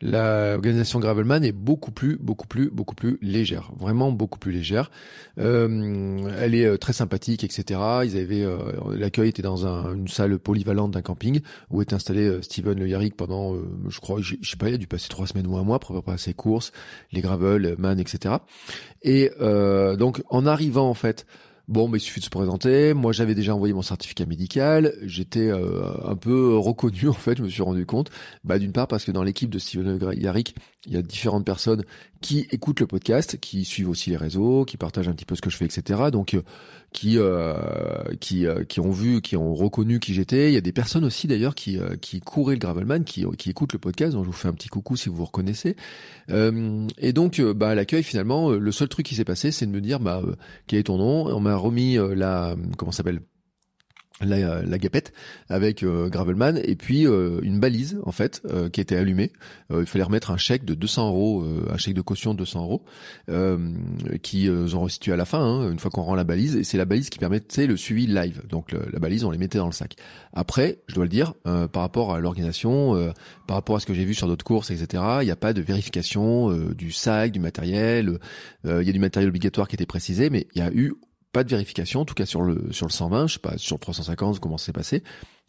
l'organisation 0.00 1.00
Gravelman 1.00 1.42
est 1.42 1.52
beaucoup 1.52 1.90
plus, 1.90 2.16
beaucoup 2.16 2.46
plus, 2.46 2.70
beaucoup 2.70 2.94
plus 2.94 3.18
légère, 3.22 3.72
vraiment 3.76 4.12
beaucoup 4.12 4.38
plus 4.38 4.52
légère. 4.52 4.90
Euh, 5.38 6.30
elle 6.38 6.54
est 6.54 6.66
euh, 6.66 6.76
très 6.76 6.92
sympathique, 6.92 7.42
etc. 7.42 7.80
Ils 8.04 8.16
avaient 8.16 8.44
euh, 8.44 8.58
l'accueil 8.96 9.30
était 9.30 9.42
dans 9.42 9.66
une 9.66 10.08
salle 10.08 10.38
polyvalente 10.38 10.92
d'un 10.92 11.02
camping 11.02 11.40
où 11.70 11.80
est 11.80 11.92
installé 11.92 12.42
Steven 12.42 12.78
Le 12.78 12.86
Yarrick 12.86 13.16
pendant, 13.16 13.54
je 13.88 14.00
crois, 14.00 14.20
je, 14.20 14.36
sais 14.42 14.56
pas, 14.56 14.68
il 14.68 14.74
a 14.74 14.78
dû 14.78 14.86
passer 14.86 15.08
trois 15.08 15.26
semaines 15.26 15.46
ou 15.46 15.56
un 15.56 15.64
mois 15.64 15.78
pour 15.78 15.94
préparer 15.94 16.18
ses 16.18 16.34
courses, 16.34 16.72
les 17.12 17.22
gravel, 17.22 17.74
man, 17.78 17.98
etc. 17.98 18.36
Et 19.02 19.30
donc 19.40 20.22
en 20.28 20.46
arrivant 20.46 20.88
en 20.88 20.94
fait 20.94 21.26
Bon, 21.66 21.88
mais 21.88 21.96
il 21.96 22.00
suffit 22.00 22.20
de 22.20 22.24
se 22.24 22.30
présenter. 22.30 22.92
Moi, 22.92 23.12
j'avais 23.12 23.34
déjà 23.34 23.54
envoyé 23.54 23.72
mon 23.72 23.82
certificat 23.82 24.26
médical. 24.26 24.94
J'étais 25.02 25.48
euh, 25.48 25.94
un 26.04 26.14
peu 26.14 26.56
reconnu, 26.58 27.08
en 27.08 27.14
fait, 27.14 27.38
je 27.38 27.42
me 27.42 27.48
suis 27.48 27.62
rendu 27.62 27.86
compte. 27.86 28.10
Bah, 28.44 28.58
d'une 28.58 28.72
part, 28.72 28.86
parce 28.86 29.04
que 29.04 29.12
dans 29.12 29.22
l'équipe 29.22 29.48
de 29.48 29.58
Steven 29.58 29.98
Yarrick, 30.12 30.54
il 30.86 30.92
y 30.92 30.96
a 30.96 31.02
différentes 31.02 31.44
personnes 31.44 31.84
qui 32.20 32.46
écoutent 32.50 32.80
le 32.80 32.86
podcast, 32.86 33.38
qui 33.40 33.64
suivent 33.64 33.88
aussi 33.88 34.10
les 34.10 34.16
réseaux, 34.16 34.64
qui 34.64 34.76
partagent 34.76 35.08
un 35.08 35.12
petit 35.12 35.24
peu 35.24 35.34
ce 35.34 35.42
que 35.42 35.50
je 35.50 35.56
fais, 35.56 35.64
etc. 35.64 36.10
Donc, 36.10 36.34
euh, 36.34 36.42
qui 36.94 37.18
euh, 37.18 37.54
qui 38.20 38.46
euh, 38.46 38.64
qui 38.64 38.80
ont 38.80 38.90
vu, 38.90 39.20
qui 39.20 39.36
ont 39.36 39.52
reconnu 39.54 40.00
qui 40.00 40.14
j'étais. 40.14 40.50
Il 40.50 40.54
y 40.54 40.56
a 40.56 40.62
des 40.62 40.72
personnes 40.72 41.04
aussi 41.04 41.26
d'ailleurs 41.26 41.54
qui 41.54 41.78
euh, 41.78 41.96
qui 42.00 42.20
couraient 42.20 42.54
le 42.54 42.60
gravelman, 42.60 43.04
qui 43.04 43.26
qui 43.36 43.50
écoutent 43.50 43.74
le 43.74 43.78
podcast. 43.78 44.14
Donc, 44.14 44.24
je 44.24 44.28
vous 44.28 44.32
fais 44.32 44.48
un 44.48 44.54
petit 44.54 44.68
coucou 44.68 44.96
si 44.96 45.08
vous 45.10 45.16
vous 45.16 45.24
reconnaissez. 45.26 45.76
et 46.30 47.12
donc, 47.12 47.40
bah, 47.40 47.70
à 47.70 47.74
l'accueil, 47.74 48.02
finalement, 48.02 48.50
le 48.50 48.72
seul 48.72 48.88
truc 48.88 49.04
qui 49.04 49.14
s'est 49.14 49.24
passé, 49.24 49.50
c'est 49.50 49.66
de 49.66 49.70
me 49.72 49.80
dire, 49.80 50.00
bah, 50.00 50.22
quel 50.66 50.78
est 50.78 50.84
ton 50.84 50.96
nom? 50.96 51.26
On 51.26 51.40
m'a 51.40 51.56
remis 51.56 51.98
la 52.14 52.56
comment 52.78 52.92
s'appelle? 52.92 53.20
La, 54.20 54.62
la 54.62 54.78
avec 55.48 55.82
euh, 55.82 56.08
Gravelman 56.08 56.56
et 56.62 56.76
puis 56.76 57.06
euh, 57.06 57.40
une 57.42 57.58
balise 57.58 57.98
en 58.04 58.12
fait 58.12 58.42
euh, 58.46 58.68
qui 58.68 58.80
était 58.80 58.96
allumée. 58.96 59.32
il 59.70 59.86
fallait 59.86 60.04
remettre 60.04 60.30
un 60.30 60.36
chèque 60.36 60.64
de 60.64 60.74
200 60.74 61.08
euros, 61.08 61.44
un 61.68 61.76
chèque 61.76 61.94
de 61.94 62.00
caution 62.00 62.32
de 62.32 62.38
200 62.38 62.62
euros 62.62 62.84
qui 64.22 64.48
ont 64.48 64.82
restitué 64.82 65.12
à 65.12 65.16
la 65.16 65.24
fin 65.24 65.40
hein, 65.40 65.70
une 65.70 65.78
fois 65.78 65.90
qu'on 65.90 66.02
rend 66.02 66.14
la 66.14 66.24
balise 66.24 66.56
et 66.56 66.64
c'est 66.64 66.78
la 66.78 66.84
balise 66.84 67.10
qui 67.10 67.18
permettait 67.18 67.66
le 67.66 67.76
suivi 67.76 68.06
live. 68.06 68.42
Donc 68.48 68.72
la 68.72 68.98
balise 68.98 69.24
on 69.24 69.30
les 69.30 69.38
mettait 69.38 69.58
dans 69.58 69.66
le 69.66 69.72
sac. 69.72 69.96
Après, 70.32 70.78
je 70.86 70.94
dois 70.94 71.04
le 71.04 71.10
dire, 71.10 71.34
par 71.44 71.82
rapport 71.82 72.14
à 72.14 72.20
l'organisation, 72.20 73.12
par 73.46 73.56
rapport 73.56 73.76
à 73.76 73.80
ce 73.80 73.86
que 73.86 73.94
j'ai 73.94 74.04
vu 74.04 74.14
sur 74.14 74.28
d'autres 74.28 74.44
courses, 74.44 74.70
etc. 74.70 75.02
Il 75.22 75.24
n'y 75.24 75.30
a 75.30 75.36
pas 75.36 75.52
de 75.52 75.62
vérification 75.62 76.50
du 76.74 76.92
sac, 76.92 77.32
du 77.32 77.40
matériel. 77.40 78.18
il 78.64 78.82
y 78.82 78.90
a 78.90 78.92
du 78.92 79.00
matériel 79.00 79.28
obligatoire 79.28 79.66
qui 79.66 79.74
était 79.74 79.86
précisé, 79.86 80.30
mais 80.30 80.46
il 80.54 80.60
y 80.60 80.62
a 80.62 80.72
eu 80.72 80.94
pas 81.34 81.44
de 81.44 81.50
vérification, 81.50 82.00
en 82.00 82.04
tout 82.04 82.14
cas 82.14 82.26
sur 82.26 82.40
le 82.42 82.72
sur 82.72 82.86
le 82.86 82.92
120, 82.92 83.26
je 83.26 83.34
sais 83.34 83.38
pas 83.40 83.58
sur 83.58 83.74
le 83.76 83.80
350 83.80 84.38
comment 84.38 84.56
c'est 84.56 84.72
passé. 84.72 85.02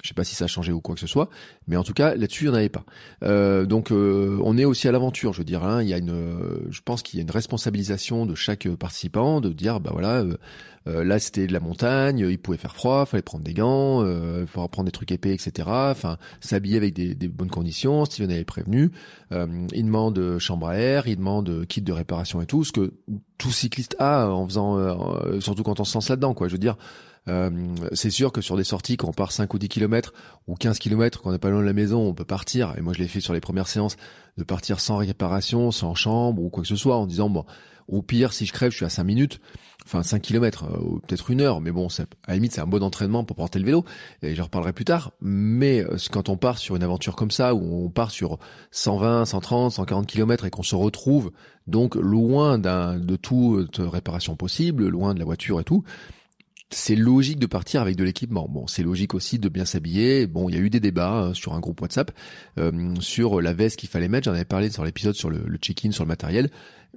Je 0.03 0.09
sais 0.09 0.13
pas 0.13 0.23
si 0.23 0.35
ça 0.35 0.45
a 0.45 0.47
changé 0.47 0.71
ou 0.71 0.81
quoi 0.81 0.93
que 0.93 1.01
ce 1.01 1.07
soit, 1.07 1.29
mais 1.67 1.77
en 1.77 1.83
tout 1.83 1.93
cas 1.93 2.15
là-dessus 2.15 2.45
il 2.45 2.47
n'y 2.49 2.53
en 2.53 2.57
avait 2.57 2.69
pas. 2.69 2.85
Euh, 3.23 3.65
donc 3.65 3.91
euh, 3.91 4.39
on 4.43 4.57
est 4.57 4.65
aussi 4.65 4.87
à 4.87 4.91
l'aventure, 4.91 5.33
je 5.33 5.39
veux 5.39 5.45
dire. 5.45 5.63
Hein, 5.63 5.81
il 5.81 5.89
y 5.89 5.93
a 5.93 5.97
une, 5.97 6.67
je 6.69 6.81
pense 6.81 7.01
qu'il 7.01 7.17
y 7.17 7.21
a 7.21 7.23
une 7.23 7.31
responsabilisation 7.31 8.25
de 8.25 8.35
chaque 8.35 8.67
participant 8.75 9.41
de 9.41 9.49
dire 9.49 9.79
bah 9.79 9.91
voilà 9.93 10.23
euh, 10.87 11.03
là, 11.03 11.17
c'était 11.17 11.47
de 11.47 11.53
la 11.53 11.59
montagne, 11.59 12.19
il 12.29 12.37
pouvait 12.37 12.57
faire 12.57 12.75
froid, 12.75 13.05
fallait 13.05 13.23
prendre 13.23 13.43
des 13.43 13.53
gants, 13.53 14.03
euh, 14.03 14.45
fallait 14.45 14.67
prendre 14.67 14.85
des 14.85 14.91
trucs 14.91 15.11
épais, 15.11 15.33
etc. 15.33 15.67
Enfin, 15.67 16.17
s'habiller 16.41 16.77
avec 16.77 16.93
des, 16.93 17.15
des, 17.15 17.27
bonnes 17.27 17.49
conditions. 17.49 18.05
Steven 18.05 18.31
avait 18.31 18.45
prévenu. 18.45 18.91
Euh, 19.31 19.47
il 19.73 19.85
demande 19.85 20.37
chambre 20.37 20.67
à 20.67 20.77
air, 20.77 21.07
il 21.07 21.17
demande 21.17 21.65
kit 21.67 21.81
de 21.81 21.91
réparation 21.91 22.41
et 22.41 22.45
tout, 22.45 22.63
ce 22.63 22.71
que 22.71 22.93
tout 23.37 23.51
cycliste 23.51 23.95
a 23.99 24.29
en 24.29 24.45
faisant, 24.45 24.77
euh, 24.77 25.39
surtout 25.39 25.63
quand 25.63 25.79
on 25.79 25.85
se 25.85 25.95
lance 25.95 26.09
là-dedans, 26.09 26.33
quoi. 26.33 26.47
Je 26.47 26.53
veux 26.53 26.59
dire. 26.59 26.77
C'est 27.93 28.09
sûr 28.09 28.31
que 28.31 28.41
sur 28.41 28.55
des 28.55 28.63
sorties, 28.63 28.97
quand 28.97 29.07
on 29.07 29.13
part 29.13 29.31
5 29.31 29.53
ou 29.53 29.59
10 29.59 29.67
km 29.67 30.13
ou 30.47 30.55
15 30.55 30.79
km, 30.79 31.21
quand 31.21 31.29
on 31.29 31.31
n'est 31.33 31.39
pas 31.39 31.49
loin 31.49 31.61
de 31.61 31.65
la 31.65 31.73
maison, 31.73 32.07
on 32.07 32.13
peut 32.13 32.25
partir. 32.25 32.73
Et 32.77 32.81
moi, 32.81 32.93
je 32.93 32.99
l'ai 32.99 33.07
fait 33.07 33.21
sur 33.21 33.33
les 33.33 33.41
premières 33.41 33.67
séances, 33.67 33.97
de 34.37 34.43
partir 34.43 34.79
sans 34.79 34.97
réparation, 34.97 35.71
sans 35.71 35.95
chambre 35.95 36.41
ou 36.41 36.49
quoi 36.49 36.63
que 36.63 36.69
ce 36.69 36.75
soit, 36.75 36.97
en 36.97 37.07
disant 37.07 37.29
bon, 37.29 37.45
au 37.87 38.01
pire, 38.01 38.33
si 38.33 38.45
je 38.45 38.53
crève, 38.53 38.71
je 38.71 38.77
suis 38.77 38.85
à 38.85 38.89
5 38.89 39.03
minutes 39.03 39.39
enfin 39.85 40.03
5 40.03 40.21
km 40.21 40.65
euh, 40.65 40.99
peut-être 41.07 41.29
une 41.29 41.41
heure, 41.41 41.61
mais 41.61 41.71
bon, 41.71 41.87
à 41.87 42.03
la 42.29 42.33
limite 42.35 42.53
c'est 42.53 42.61
un 42.61 42.67
bon 42.67 42.83
entraînement 42.83 43.23
pour 43.23 43.35
porter 43.35 43.59
le 43.59 43.65
vélo, 43.65 43.85
et 44.21 44.35
j'en 44.35 44.43
reparlerai 44.43 44.73
plus 44.73 44.85
tard. 44.85 45.11
Mais 45.21 45.81
euh, 45.81 45.97
quand 46.11 46.29
on 46.29 46.37
part 46.37 46.57
sur 46.57 46.75
une 46.75 46.83
aventure 46.83 47.15
comme 47.15 47.31
ça, 47.31 47.53
où 47.53 47.85
on 47.85 47.89
part 47.89 48.11
sur 48.11 48.39
120, 48.71 49.25
130, 49.25 49.71
140 49.73 50.07
km 50.07 50.45
et 50.45 50.49
qu'on 50.49 50.63
se 50.63 50.75
retrouve 50.75 51.31
donc 51.67 51.95
loin 51.95 52.57
de 52.57 53.15
toute 53.15 53.77
réparation 53.77 54.35
possible, 54.35 54.87
loin 54.87 55.13
de 55.13 55.19
la 55.19 55.25
voiture 55.25 55.59
et 55.59 55.63
tout, 55.63 55.83
c'est 56.71 56.95
logique 56.95 57.39
de 57.39 57.45
partir 57.45 57.81
avec 57.81 57.95
de 57.95 58.03
l'équipement. 58.03 58.47
Bon, 58.49 58.67
c'est 58.67 58.83
logique 58.83 59.13
aussi 59.13 59.39
de 59.39 59.49
bien 59.49 59.65
s'habiller. 59.65 60.27
Bon, 60.27 60.49
il 60.49 60.55
y 60.55 60.57
a 60.57 60.61
eu 60.61 60.69
des 60.69 60.79
débats 60.79 61.11
hein, 61.11 61.33
sur 61.33 61.53
un 61.53 61.59
groupe 61.59 61.81
WhatsApp 61.81 62.11
euh, 62.57 62.93
sur 62.99 63.41
la 63.41 63.53
veste 63.53 63.77
qu'il 63.79 63.89
fallait 63.89 64.07
mettre. 64.07 64.25
J'en 64.25 64.33
avais 64.33 64.45
parlé 64.45 64.69
sur 64.69 64.83
l'épisode 64.83 65.15
sur 65.15 65.29
le, 65.29 65.57
check-in, 65.57 65.91
sur 65.91 66.03
le 66.03 66.07
matériel. 66.07 66.49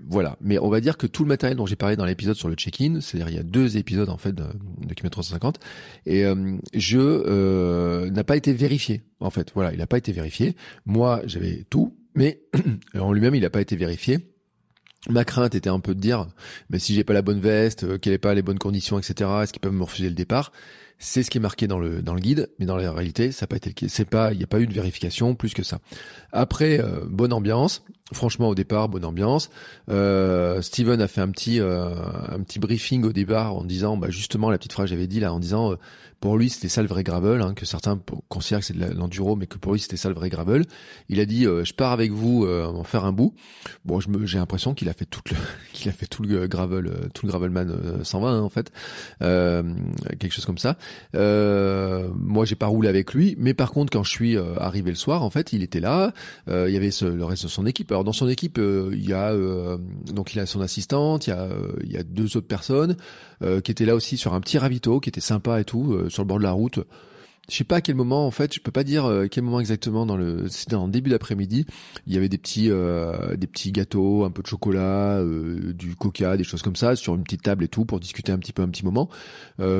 Voilà. 0.07 0.37
Mais 0.41 0.59
on 0.59 0.71
va 0.71 0.81
dire 0.81 0.97
que 0.97 1.07
tout 1.07 1.23
le 1.23 1.29
matériel 1.29 1.57
dont 1.57 1.67
j'ai 1.67 1.77
parlé 1.77 1.97
dans 1.97 2.05
l'épisode 2.05 2.37
sur 2.37 2.49
le 2.49 2.55
check-in, 2.55 3.01
c'est-à-dire 3.01 3.29
il 3.29 3.37
y 3.37 3.39
a 3.39 3.43
deux 3.43 3.77
épisodes 3.77 4.09
en 4.09 4.17
fait 4.17 4.33
de, 4.33 4.45
de 4.45 4.95
Kilomètre 4.95 5.17
350, 5.17 5.59
et 6.07 6.25
euh, 6.25 6.57
je 6.73 6.99
euh, 6.99 8.11
n'a 8.11 8.25
pas 8.25 8.37
été 8.37 8.53
vérifié. 8.53 9.03
En 9.21 9.31
fait, 9.31 9.51
voilà, 9.55 9.73
il 9.73 9.79
n'a 9.79 9.87
pas 9.87 9.99
été 9.99 10.13
vérifié. 10.13 10.55
Moi, 10.87 11.21
j'avais 11.27 11.65
tout, 11.69 11.97
mais 12.15 12.43
en 12.99 13.13
lui-même, 13.13 13.35
il 13.35 13.43
n'a 13.43 13.51
pas 13.51 13.61
été 13.61 13.77
vérifié. 13.77 14.19
Ma 15.09 15.25
crainte 15.25 15.55
était 15.55 15.71
un 15.71 15.81
peu 15.81 15.95
de 15.95 16.01
dire, 16.01 16.27
mais 16.71 16.79
si 16.79 16.95
j'ai 16.95 17.05
pas 17.05 17.15
la 17.15 17.23
bonne 17.23 17.41
veste, 17.41 17.85
euh, 17.85 17.99
qu'elle 17.99 18.13
n'est 18.13 18.19
pas 18.19 18.35
les 18.35 18.43
bonnes 18.43 18.59
conditions, 18.59 18.99
etc. 18.99 19.31
Est-ce 19.43 19.53
qu'ils 19.53 19.61
peuvent 19.61 19.73
me 19.73 19.85
refuser 19.85 20.09
le 20.09 20.15
départ? 20.15 20.53
C'est 20.99 21.23
ce 21.23 21.31
qui 21.31 21.39
est 21.39 21.41
marqué 21.41 21.67
dans 21.67 21.79
le 21.79 22.03
dans 22.03 22.15
le 22.15 22.21
guide, 22.21 22.51
mais 22.59 22.67
dans 22.67 22.77
la 22.77 22.93
réalité, 22.93 23.31
ça 23.33 23.45
n'a 23.45 23.47
pas 23.49 23.57
été 23.57 23.71
le 23.71 23.75
cas. 23.75 23.87
C'est 23.89 24.05
pas, 24.05 24.33
il 24.33 24.39
n'y 24.39 24.45
a 24.45 24.49
pas 24.49 24.61
eu 24.61 24.67
de 24.67 24.75
vérification 24.75 25.35
plus 25.35 25.55
que 25.55 25.63
ça. 25.63 25.79
Après, 26.33 26.81
euh, 26.81 27.05
bonne 27.09 27.33
ambiance. 27.33 27.85
Franchement, 28.13 28.49
au 28.49 28.55
départ, 28.55 28.89
bonne 28.89 29.05
ambiance. 29.05 29.51
Euh, 29.91 30.63
Steven 30.63 31.01
a 31.03 31.09
fait 31.09 31.21
un 31.21 31.29
petit 31.29 31.61
euh, 31.61 31.91
un 32.31 32.41
petit 32.41 32.59
briefing 32.59 33.05
au 33.05 33.13
départ 33.13 33.55
en 33.55 33.65
disant, 33.65 33.99
bah 33.99 34.09
justement 34.09 34.51
la 34.51 34.57
petite 34.57 34.73
phrase 34.73 34.87
que 34.87 34.91
j'avais 34.91 35.07
dit 35.07 35.21
là, 35.21 35.33
en 35.33 35.39
disant 35.39 35.77
pour 36.21 36.37
lui, 36.37 36.51
c'était 36.51 36.69
ça 36.69 36.83
le 36.83 36.89
vrai 36.89 37.05
gravel, 37.05 37.41
hein, 37.41 37.55
que 37.55 37.65
certains 37.65 38.01
considèrent 38.29 38.61
que 38.61 38.67
c'est 38.67 38.77
de 38.77 38.93
l'enduro, 38.93 39.37
mais 39.37 39.47
que 39.47 39.57
pour 39.57 39.73
lui, 39.73 39.81
c'était 39.81 39.97
ça 39.97 40.09
le 40.09 40.17
vrai 40.17 40.31
gravel. 40.31 40.65
Il 41.09 41.21
a 41.21 41.25
dit, 41.25 41.47
euh, 41.47 41.65
je 41.65 41.73
pars 41.73 41.93
avec 41.93 42.11
vous 42.11 42.45
euh, 42.45 42.67
en 42.67 42.83
faire 42.83 43.05
un 43.05 43.13
bout. 43.13 43.35
Bon, 43.85 44.01
je 44.01 44.09
me, 44.09 44.27
j'ai 44.27 44.39
l'impression 44.39 44.75
qu'il 44.75 44.89
a 44.89 44.95
fait 44.95 45.05
tout 45.05 45.21
le, 45.31 45.37
qu'il 45.73 45.89
a 45.89 45.93
fait 45.93 46.07
tout 46.07 46.23
le 46.25 46.49
gravel, 46.49 46.87
euh, 46.87 47.09
tout 47.15 47.27
le 47.27 47.31
gravelman 47.31 48.03
120 48.03 48.29
hein, 48.29 48.41
en 48.41 48.49
fait, 48.49 48.73
quelque 50.19 50.33
chose 50.33 50.45
comme 50.45 50.59
ça. 50.59 50.77
moi, 51.15 52.45
j'ai 52.45 52.57
pas 52.57 52.67
roulé 52.67 52.89
avec 52.89 53.15
lui, 53.15 53.37
mais 53.39 53.55
par 53.55 53.71
contre, 53.71 53.93
quand 53.93 54.03
je 54.03 54.11
suis 54.11 54.37
arrivé 54.37 54.91
le 54.91 54.97
soir, 54.97 55.23
en 55.23 55.31
fait, 55.31 55.53
il 55.53 55.63
était 55.63 55.81
là. 55.81 56.13
il 56.49 56.71
y 56.71 56.77
avait 56.77 56.91
ce, 56.91 57.05
le 57.05 57.25
reste 57.25 57.45
de 57.45 57.49
son 57.49 57.67
équipe. 57.67 57.93
Alors 57.99 58.05
dans 58.05 58.13
son 58.13 58.29
équipe, 58.29 58.61
il 58.61 59.05
y 59.05 59.13
a 59.13 59.35
donc 60.07 60.33
il 60.33 60.39
a 60.39 60.47
son 60.47 60.61
assistante, 60.61 61.27
il 61.27 61.31
y 61.31 61.33
a 61.33 61.49
il 61.83 61.91
y 61.91 61.97
a 61.97 62.05
deux 62.05 62.37
autres 62.37 62.47
personnes 62.47 62.97
qui 63.41 63.73
étaient 63.73 63.87
là 63.87 63.97
aussi 63.97 64.17
sur 64.17 64.35
un 64.35 64.41
petit 64.41 64.57
ravito, 64.57 65.01
qui 65.01 65.09
était 65.09 65.21
sympa 65.21 65.61
et 65.61 65.65
tout 65.65 66.09
sur 66.09 66.23
le 66.23 66.29
bord 66.29 66.39
de 66.39 66.45
la 66.45 66.53
route. 66.53 66.79
Je 67.49 67.57
sais 67.57 67.65
pas 67.65 67.77
à 67.77 67.81
quel 67.81 67.95
moment 67.95 68.27
en 68.27 68.31
fait, 68.31 68.55
je 68.55 68.61
peux 68.61 68.71
pas 68.71 68.85
dire 68.85 69.07
euh, 69.07 69.27
quel 69.27 69.43
moment 69.43 69.59
exactement 69.59 70.05
dans 70.05 70.19
le 70.19 70.49
c'était 70.49 70.75
en 70.75 70.87
début 70.87 71.09
d'après-midi, 71.09 71.65
il 72.07 72.13
y 72.13 72.19
avait 72.19 72.29
des 72.29 72.37
petits 72.37 72.71
euh, 72.71 73.37
des 73.37 73.47
petits 73.47 73.73
gâteaux, 73.73 74.25
un 74.25 74.31
peu 74.31 74.43
de 74.43 74.47
chocolat, 74.47 75.19
euh, 75.21 75.73
du 75.73 75.97
coca, 75.97 76.37
des 76.37 76.45
choses 76.45 76.61
comme 76.61 76.77
ça 76.77 76.95
sur 76.95 77.15
une 77.15 77.23
petite 77.23 77.43
table 77.43 77.65
et 77.65 77.69
tout 77.69 77.87
pour 77.87 78.01
discuter 78.01 78.33
un 78.33 78.39
petit 78.39 78.53
peu 78.53 78.63
un 78.63 78.69
petit 78.69 78.85
moment 78.85 79.09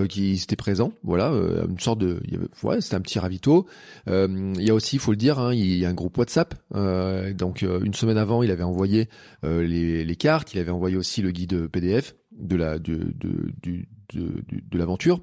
qui 0.09 0.33
étaient 0.33 0.57
présents, 0.57 0.93
voilà, 1.03 1.29
une 1.69 1.79
sorte 1.79 1.99
de 1.99 2.21
il 2.25 2.33
y 2.33 2.37
avait, 2.37 2.49
ouais, 2.63 2.81
c'était 2.81 2.97
un 2.97 3.01
petit 3.01 3.19
ravito. 3.19 3.67
il 4.07 4.63
y 4.63 4.71
a 4.71 4.75
aussi, 4.75 4.97
il 4.97 4.99
faut 4.99 5.13
le 5.13 5.17
dire, 5.17 5.39
hein, 5.39 5.53
il 5.55 5.77
y 5.77 5.85
a 5.85 5.89
un 5.89 5.95
groupe 5.95 6.17
WhatsApp. 6.17 6.55
donc 6.73 7.63
une 7.63 7.95
semaine 7.95 8.19
avant, 8.19 8.43
il 8.43 8.51
avait 8.51 8.65
envoyé 8.65 9.09
les, 9.43 10.05
les 10.05 10.17
cartes, 10.17 10.55
il 10.55 10.59
avait 10.59 10.71
envoyé 10.71 10.97
aussi 10.97 11.23
le 11.23 11.31
guide 11.31 11.69
PDF 11.69 12.15
de 12.33 12.57
la 12.57 12.79
de 12.79 12.95
de, 12.95 13.53
de, 13.63 13.85
de, 14.15 14.43
de 14.71 14.79
l'aventure 14.79 15.21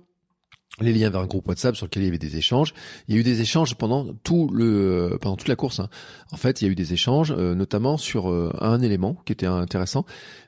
les 0.81 0.91
liens 0.91 1.09
vers 1.09 1.21
un 1.21 1.25
groupe 1.25 1.47
WhatsApp 1.47 1.75
sur 1.75 1.85
lequel 1.85 2.03
il 2.03 2.07
y 2.07 2.09
avait 2.09 2.17
des 2.17 2.37
échanges. 2.37 2.73
Il 3.07 3.15
y 3.15 3.17
a 3.17 3.21
eu 3.21 3.23
des 3.23 3.41
échanges 3.41 3.75
pendant 3.75 4.13
tout 4.23 4.49
le 4.53 5.17
pendant 5.21 5.37
toute 5.37 5.47
la 5.47 5.55
course. 5.55 5.79
Hein. 5.79 5.89
En 6.31 6.37
fait, 6.37 6.61
il 6.61 6.65
y 6.65 6.67
a 6.67 6.71
eu 6.71 6.75
des 6.75 6.93
échanges, 6.93 7.33
euh, 7.37 7.55
notamment 7.55 7.97
sur 7.97 8.29
euh, 8.29 8.51
un 8.59 8.81
élément 8.81 9.17
qui 9.25 9.31
était 9.31 9.45
intéressant. 9.45 10.05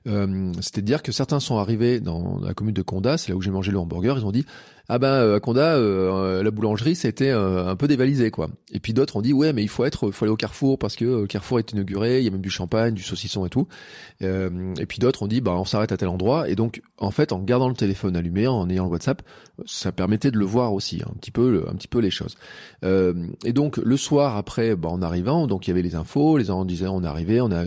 Euh, 0.08 0.52
C'était 0.62 0.82
de 0.82 0.86
dire 0.86 1.02
que 1.02 1.12
certains 1.12 1.40
sont 1.40 1.58
arrivés 1.58 2.00
dans 2.00 2.40
la 2.40 2.54
commune 2.54 2.74
de 2.74 2.82
Conda, 2.82 3.18
c'est 3.18 3.32
là 3.32 3.38
où 3.38 3.42
j'ai 3.42 3.52
mangé 3.52 3.72
le 3.72 3.80
hamburger. 3.80 4.18
Ils 4.18 4.26
ont 4.26 4.32
dit 4.32 4.46
ah 4.90 5.00
ben 5.00 5.08
euh, 5.08 5.36
à 5.36 5.40
Conda, 5.42 5.76
euh, 5.76 6.42
la 6.42 6.52
boulangerie 6.52 6.96
c'était 6.96 7.30
euh, 7.30 7.68
un 7.68 7.76
peu 7.76 7.90
dévalisé 7.90 8.32
quoi. 8.32 8.48
Et 8.72 8.80
puis 8.80 8.94
d'autres 8.94 9.18
ont 9.18 9.22
dit 9.22 9.34
ouais 9.34 9.52
mais 9.52 9.62
il 9.62 9.68
faut 9.68 9.84
être, 9.84 10.12
faut 10.12 10.24
aller 10.24 10.32
au 10.32 10.38
Carrefour 10.38 10.80
parce 10.80 10.96
que 10.96 11.26
Carrefour 11.26 11.60
est 11.60 11.74
inauguré, 11.74 12.20
il 12.20 12.24
y 12.24 12.28
a 12.30 12.32
même 12.32 12.42
du 12.42 12.50
champagne, 12.50 12.94
du 12.94 13.04
saucisson 13.04 13.46
et 13.46 13.50
tout. 13.50 13.68
et 14.22 14.86
puis 14.88 15.00
d'autres 15.00 15.24
ont 15.24 15.28
dit 15.28 15.42
bah 15.42 15.52
on 15.58 15.66
s'arrête 15.66 15.92
à 15.92 15.98
tel 15.98 16.08
endroit. 16.08 16.50
Et 16.50 16.56
donc 16.56 16.82
en 16.98 17.12
fait 17.12 17.34
en 17.34 17.40
gardant 17.40 17.68
le 17.68 17.76
téléphone 17.76 18.16
allumé, 18.16 18.48
en 18.48 18.70
ayant 18.70 18.86
le 18.86 18.92
WhatsApp, 18.92 19.24
ça 19.66 19.92
permettait 19.92 20.32
de 20.32 20.38
le 20.38 20.46
voir 20.46 20.74
aussi 20.74 21.02
un 21.06 21.14
petit 21.20 21.32
peu, 21.32 21.66
un 21.70 21.76
petit 21.76 21.90
peu 21.90 22.00
les 22.00 22.12
choses. 22.12 22.38
et 22.84 23.54
donc 23.54 23.78
le 23.78 23.98
soir 23.98 24.38
après, 24.38 24.76
bah, 24.78 24.90
en 24.90 25.02
arrivant, 25.02 25.48
donc 25.48 25.68
il 25.68 25.72
y 25.72 25.74
avait 25.74 25.82
les 25.82 25.96
infos, 25.96 26.38
les 26.38 26.46
gens 26.46 26.64
disaient 26.64 26.88
on 26.88 27.04
est 27.04 27.08
arrivé, 27.08 27.42
on 27.42 27.52
a 27.52 27.66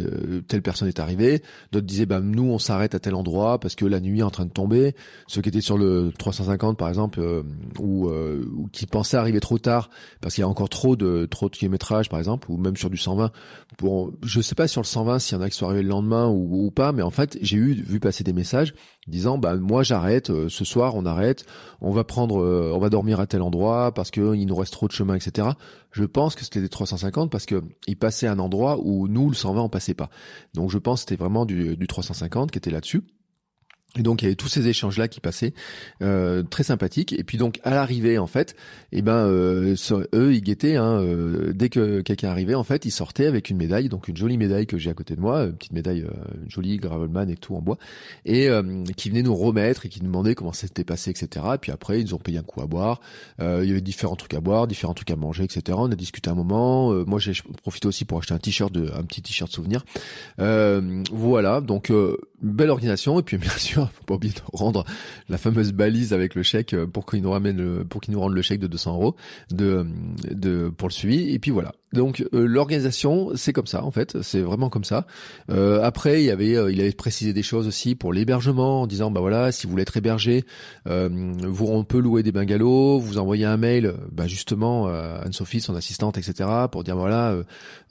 telle 0.49 0.63
personne 0.63 0.89
est 0.89 1.01
arrivée, 1.01 1.43
d'autres 1.73 1.87
disaient 1.87 2.07
bah 2.07 2.21
nous 2.21 2.45
on 2.45 2.59
s'arrête 2.59 2.95
à 2.95 2.99
tel 2.99 3.15
endroit 3.15 3.61
parce 3.61 3.75
que 3.75 3.85
la 3.85 4.01
nuit 4.01 4.21
est 4.21 4.23
en 4.23 4.31
train 4.31 4.47
de 4.47 4.51
tomber. 4.51 4.95
Ceux 5.27 5.43
qui 5.43 5.51
étaient 5.51 5.61
sur 5.61 5.77
le 5.77 6.13
350 6.17 6.79
par 6.79 6.89
exemple 6.89 7.10
euh, 7.19 7.43
ou, 7.79 8.09
euh, 8.09 8.45
ou 8.55 8.69
qui 8.69 8.87
pensaient 8.87 9.17
arriver 9.17 9.41
trop 9.41 9.59
tard 9.59 9.91
parce 10.21 10.35
qu'il 10.35 10.43
y 10.43 10.45
a 10.45 10.49
encore 10.49 10.69
trop 10.69 10.97
de 10.97 11.27
trop 11.27 11.49
de 11.49 11.57
kilométrage 11.57 12.09
par 12.09 12.19
exemple 12.19 12.51
ou 12.51 12.57
même 12.57 12.77
sur 12.77 12.91
du 12.91 12.97
120 12.97 13.31
pour 13.77 14.13
je 14.23 14.41
sais 14.41 14.55
pas 14.55 14.69
sur 14.69 14.81
le 14.81 14.87
120 14.87 15.19
s'il 15.19 15.37
y 15.37 15.41
en 15.41 15.43
a 15.43 15.51
qui 15.51 15.57
sont 15.57 15.67
arrivés 15.67 15.83
le 15.83 15.89
lendemain 15.89 16.29
ou, 16.29 16.67
ou 16.67 16.71
pas 16.71 16.93
mais 16.93 17.03
en 17.03 17.11
fait 17.11 17.39
j'ai 17.43 17.57
eu 17.57 17.73
vu 17.73 18.01
passer 18.01 18.25
des 18.25 18.33
messages 18.33 18.75
disant 19.07 19.39
bah 19.39 19.57
moi 19.57 19.83
j'arrête 19.83 20.31
euh, 20.31 20.49
ce 20.49 20.65
soir 20.65 20.95
on 20.95 21.07
arrête 21.07 21.47
on 21.81 21.91
va 21.91 22.05
prendre 22.05 22.37
on 22.37 22.79
va 22.79 22.91
dormir 22.91 23.21
à 23.21 23.27
tel 23.27 23.43
endroit 23.43 23.93
parce 23.93 24.11
que 24.11 24.35
il 24.35 24.47
nous 24.47 24.57
reste 24.57 24.73
trop 24.73 24.87
de 24.87 24.93
chemin 24.93 25.15
etc 25.15 25.49
je 25.93 26.05
pense 26.05 26.35
que 26.35 26.45
c'était 26.45 26.61
des 26.61 26.69
350 26.69 27.31
parce 27.31 27.47
que 27.47 27.63
ils 27.87 27.97
passaient 27.97 28.27
à 28.27 28.33
un 28.33 28.39
endroit 28.39 28.79
où 28.81 29.09
nous 29.09 29.29
le 29.29 29.35
120 29.35 29.63
on 29.63 29.69
passait 29.69 29.95
pas. 29.95 30.11
Donc 30.55 30.71
je 30.71 30.79
pense 30.79 31.05
que 31.05 31.11
c'était 31.11 31.23
vraiment 31.23 31.47
du, 31.47 31.77
du 31.77 31.87
350 31.87 32.51
qui 32.51 32.59
était 32.59 32.71
là-dessus 32.71 33.03
et 33.99 34.03
donc 34.03 34.23
il 34.23 34.27
y 34.27 34.29
avait 34.29 34.37
tous 34.37 34.49
ces 34.49 34.69
échanges 34.69 34.99
là 34.99 35.09
qui 35.09 35.21
passaient, 35.21 35.53
euh, 36.03 36.43
très 36.45 36.63
sympathiques. 36.63 37.13
Et 37.13 37.25
puis 37.25 37.39
donc 37.39 37.59
à 37.65 37.71
l'arrivée 37.71 38.19
en 38.19 38.29
fait, 38.29 38.55
eh 38.93 39.03
ben 39.03 39.27
euh, 39.27 39.75
eux 40.15 40.35
ils 40.35 40.43
guettaient. 40.43 40.77
Hein, 40.77 41.01
euh, 41.01 41.53
dès 41.53 41.69
que 41.69 42.01
quelqu'un 42.01 42.29
arrivait 42.29 42.55
en 42.55 42.63
fait, 42.63 42.85
ils 42.85 42.93
sortaient 42.93 43.27
avec 43.27 43.51
une 43.51 43.57
médaille, 43.57 43.89
donc 43.89 44.07
une 44.07 44.17
jolie 44.17 44.39
médaille 44.39 44.67
que 44.67 44.79
j'ai 44.79 44.91
à 44.91 44.95
côté 44.95 45.17
de 45.17 45.21
moi, 45.21 45.45
une 45.45 45.55
petite 45.55 45.73
médaille 45.73 46.03
euh, 46.03 46.11
jolie 46.47 46.77
gravelman 46.77 47.29
et 47.29 47.37
tout 47.37 47.57
en 47.57 47.61
bois, 47.61 47.79
et 48.25 48.49
euh, 48.49 48.85
qui 48.97 49.11
venait 49.11 49.23
nous 49.23 49.35
remettre 49.35 49.87
et 49.87 49.89
qui 49.89 50.01
nous 50.01 50.07
demandait 50.07 50.37
comment 50.37 50.53
s'était 50.53 50.85
passé, 50.85 51.11
etc. 51.11 51.45
Et 51.55 51.59
puis 51.59 51.73
après 51.73 52.01
ils 52.01 52.05
nous 52.05 52.15
ont 52.15 52.19
payé 52.19 52.39
un 52.39 52.43
coup 52.43 52.61
à 52.63 52.67
boire. 52.67 53.01
il 53.41 53.65
y 53.65 53.71
avait 53.71 53.81
différents 53.81 54.17
trucs 54.17 54.35
à 54.35 54.41
boire, 54.41 54.69
différents 54.69 54.95
trucs 54.95 55.11
à 55.11 55.17
manger, 55.17 55.45
etc. 55.45 55.77
On 55.81 55.91
a 55.91 55.97
discuté 55.97 56.31
un 56.31 56.35
moment. 56.35 56.93
moi 57.07 57.19
j'ai 57.19 57.33
profité 57.63 57.89
aussi 57.89 58.05
pour 58.05 58.19
acheter 58.19 58.35
un 58.35 58.39
t-shirt 58.39 58.77
un 58.77 59.03
petit 59.03 59.23
t-shirt 59.23 59.51
souvenir. 59.51 59.85
voilà, 60.39 61.61
donc 61.61 61.93
belle 62.43 62.71
organisation. 62.71 63.19
Et 63.19 63.23
puis 63.23 63.39
bien 63.39 63.51
sûr 63.57 63.91
faut 63.93 64.05
pas 64.05 64.15
oublier 64.15 64.35
de 64.35 64.41
rendre 64.53 64.85
la 65.29 65.39
fameuse 65.39 65.73
balise 65.73 66.13
avec 66.13 66.35
le 66.35 66.43
chèque 66.43 66.75
euh, 66.75 66.87
pour 66.87 67.07
qu'il 67.07 67.23
nous 67.23 67.31
ramène 67.31 67.57
le, 67.57 67.85
pour 67.85 68.01
qu'il 68.01 68.15
nous 68.15 68.21
rende 68.21 68.35
le 68.35 68.43
chèque 68.43 68.61
de 68.61 68.67
200 68.67 68.95
euros 68.95 69.17
de, 69.51 69.87
de 70.31 70.69
pour 70.69 70.89
le 70.89 70.93
suivi. 70.93 71.33
Et 71.33 71.39
puis 71.39 71.51
voilà 71.51 71.73
donc 71.93 72.25
euh, 72.35 72.47
l'organisation, 72.47 73.33
c'est 73.35 73.53
comme 73.53 73.67
ça 73.67 73.85
en 73.85 73.91
fait, 73.91 74.23
c'est 74.23 74.41
vraiment 74.41 74.69
comme 74.69 74.85
ça. 74.85 75.07
Euh, 75.51 75.83
après, 75.83 76.23
il 76.23 76.31
avait, 76.31 76.57
euh, 76.57 76.71
il 76.71 76.81
avait 76.81 76.93
précisé 76.93 77.33
des 77.33 77.43
choses 77.43 77.67
aussi 77.67 77.97
pour 77.97 78.13
l'hébergement 78.13 78.83
en 78.83 78.87
disant 78.87 79.11
bah 79.11 79.21
voilà, 79.21 79.51
si 79.51 79.67
vous 79.67 79.73
voulez 79.73 79.83
être 79.83 79.97
hébergé, 79.97 80.45
vous 80.87 81.67
on 81.67 81.85
peut 81.85 81.99
louer 81.99 82.23
des 82.23 82.33
bungalows, 82.33 83.01
vous 83.01 83.19
envoyez 83.19 83.45
un 83.45 83.57
mail, 83.57 83.95
bah 84.13 84.27
justement 84.27 84.87
Anne-Sophie, 84.87 85.61
son 85.61 85.75
assistante, 85.75 86.19
etc. 86.19 86.49
pour 86.71 86.85
dire 86.85 86.97
voilà, 86.97 87.37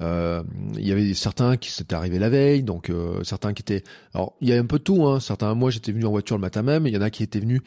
il 0.01 0.87
y 0.87 0.91
avait 0.91 1.13
certains 1.13 1.57
qui 1.57 1.71
s'étaient 1.71 1.95
arrivés 1.95 2.19
la 2.19 2.29
veille, 2.29 2.63
donc 2.63 2.91
certains 3.23 3.53
qui 3.53 3.61
étaient, 3.61 3.83
alors 4.13 4.33
il 4.41 4.49
y 4.49 4.53
a 4.53 4.59
un 4.59 4.65
peu 4.65 4.79
tout, 4.79 5.05
hein. 5.07 5.19
certains 5.19 5.53
moi 5.55 5.71
j'étais 5.71 5.91
venu 5.91 6.05
en 6.05 6.11
voiture 6.11 6.37
le 6.37 6.41
matin 6.41 6.61
même, 6.61 6.87
il 6.87 6.93
y 6.93 6.97
en 6.97 7.01
a 7.01 7.09
qui 7.09 7.23
étaient 7.23 7.39
venus 7.39 7.61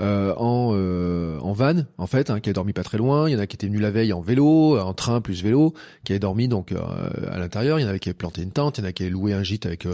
euh, 0.00 0.34
en, 0.36 0.72
euh, 0.74 1.38
en 1.40 1.52
van 1.52 1.84
en 1.98 2.06
fait, 2.06 2.30
hein, 2.30 2.40
qui 2.40 2.50
a 2.50 2.52
dormi 2.52 2.72
pas 2.72 2.82
très 2.82 2.98
loin. 2.98 3.28
Il 3.28 3.32
y 3.32 3.36
en 3.36 3.38
a 3.38 3.46
qui 3.46 3.56
étaient 3.56 3.66
venus 3.66 3.80
la 3.80 3.90
veille 3.90 4.12
en 4.12 4.20
vélo, 4.20 4.78
en 4.78 4.94
train 4.94 5.20
plus 5.20 5.42
vélo, 5.42 5.74
qui 6.04 6.12
avaient 6.12 6.20
dormi 6.20 6.48
donc 6.48 6.72
euh, 6.72 6.80
à 7.30 7.38
l'intérieur. 7.38 7.78
Il 7.78 7.82
y 7.82 7.84
en 7.84 7.88
avait 7.88 7.98
qui 7.98 8.08
avaient 8.08 8.14
planté 8.14 8.42
une 8.42 8.52
tente, 8.52 8.78
il 8.78 8.82
y 8.82 8.84
en 8.84 8.88
a 8.88 8.92
qui 8.92 9.02
avaient 9.02 9.10
loué 9.10 9.34
un 9.34 9.42
gîte 9.42 9.66
avec 9.66 9.86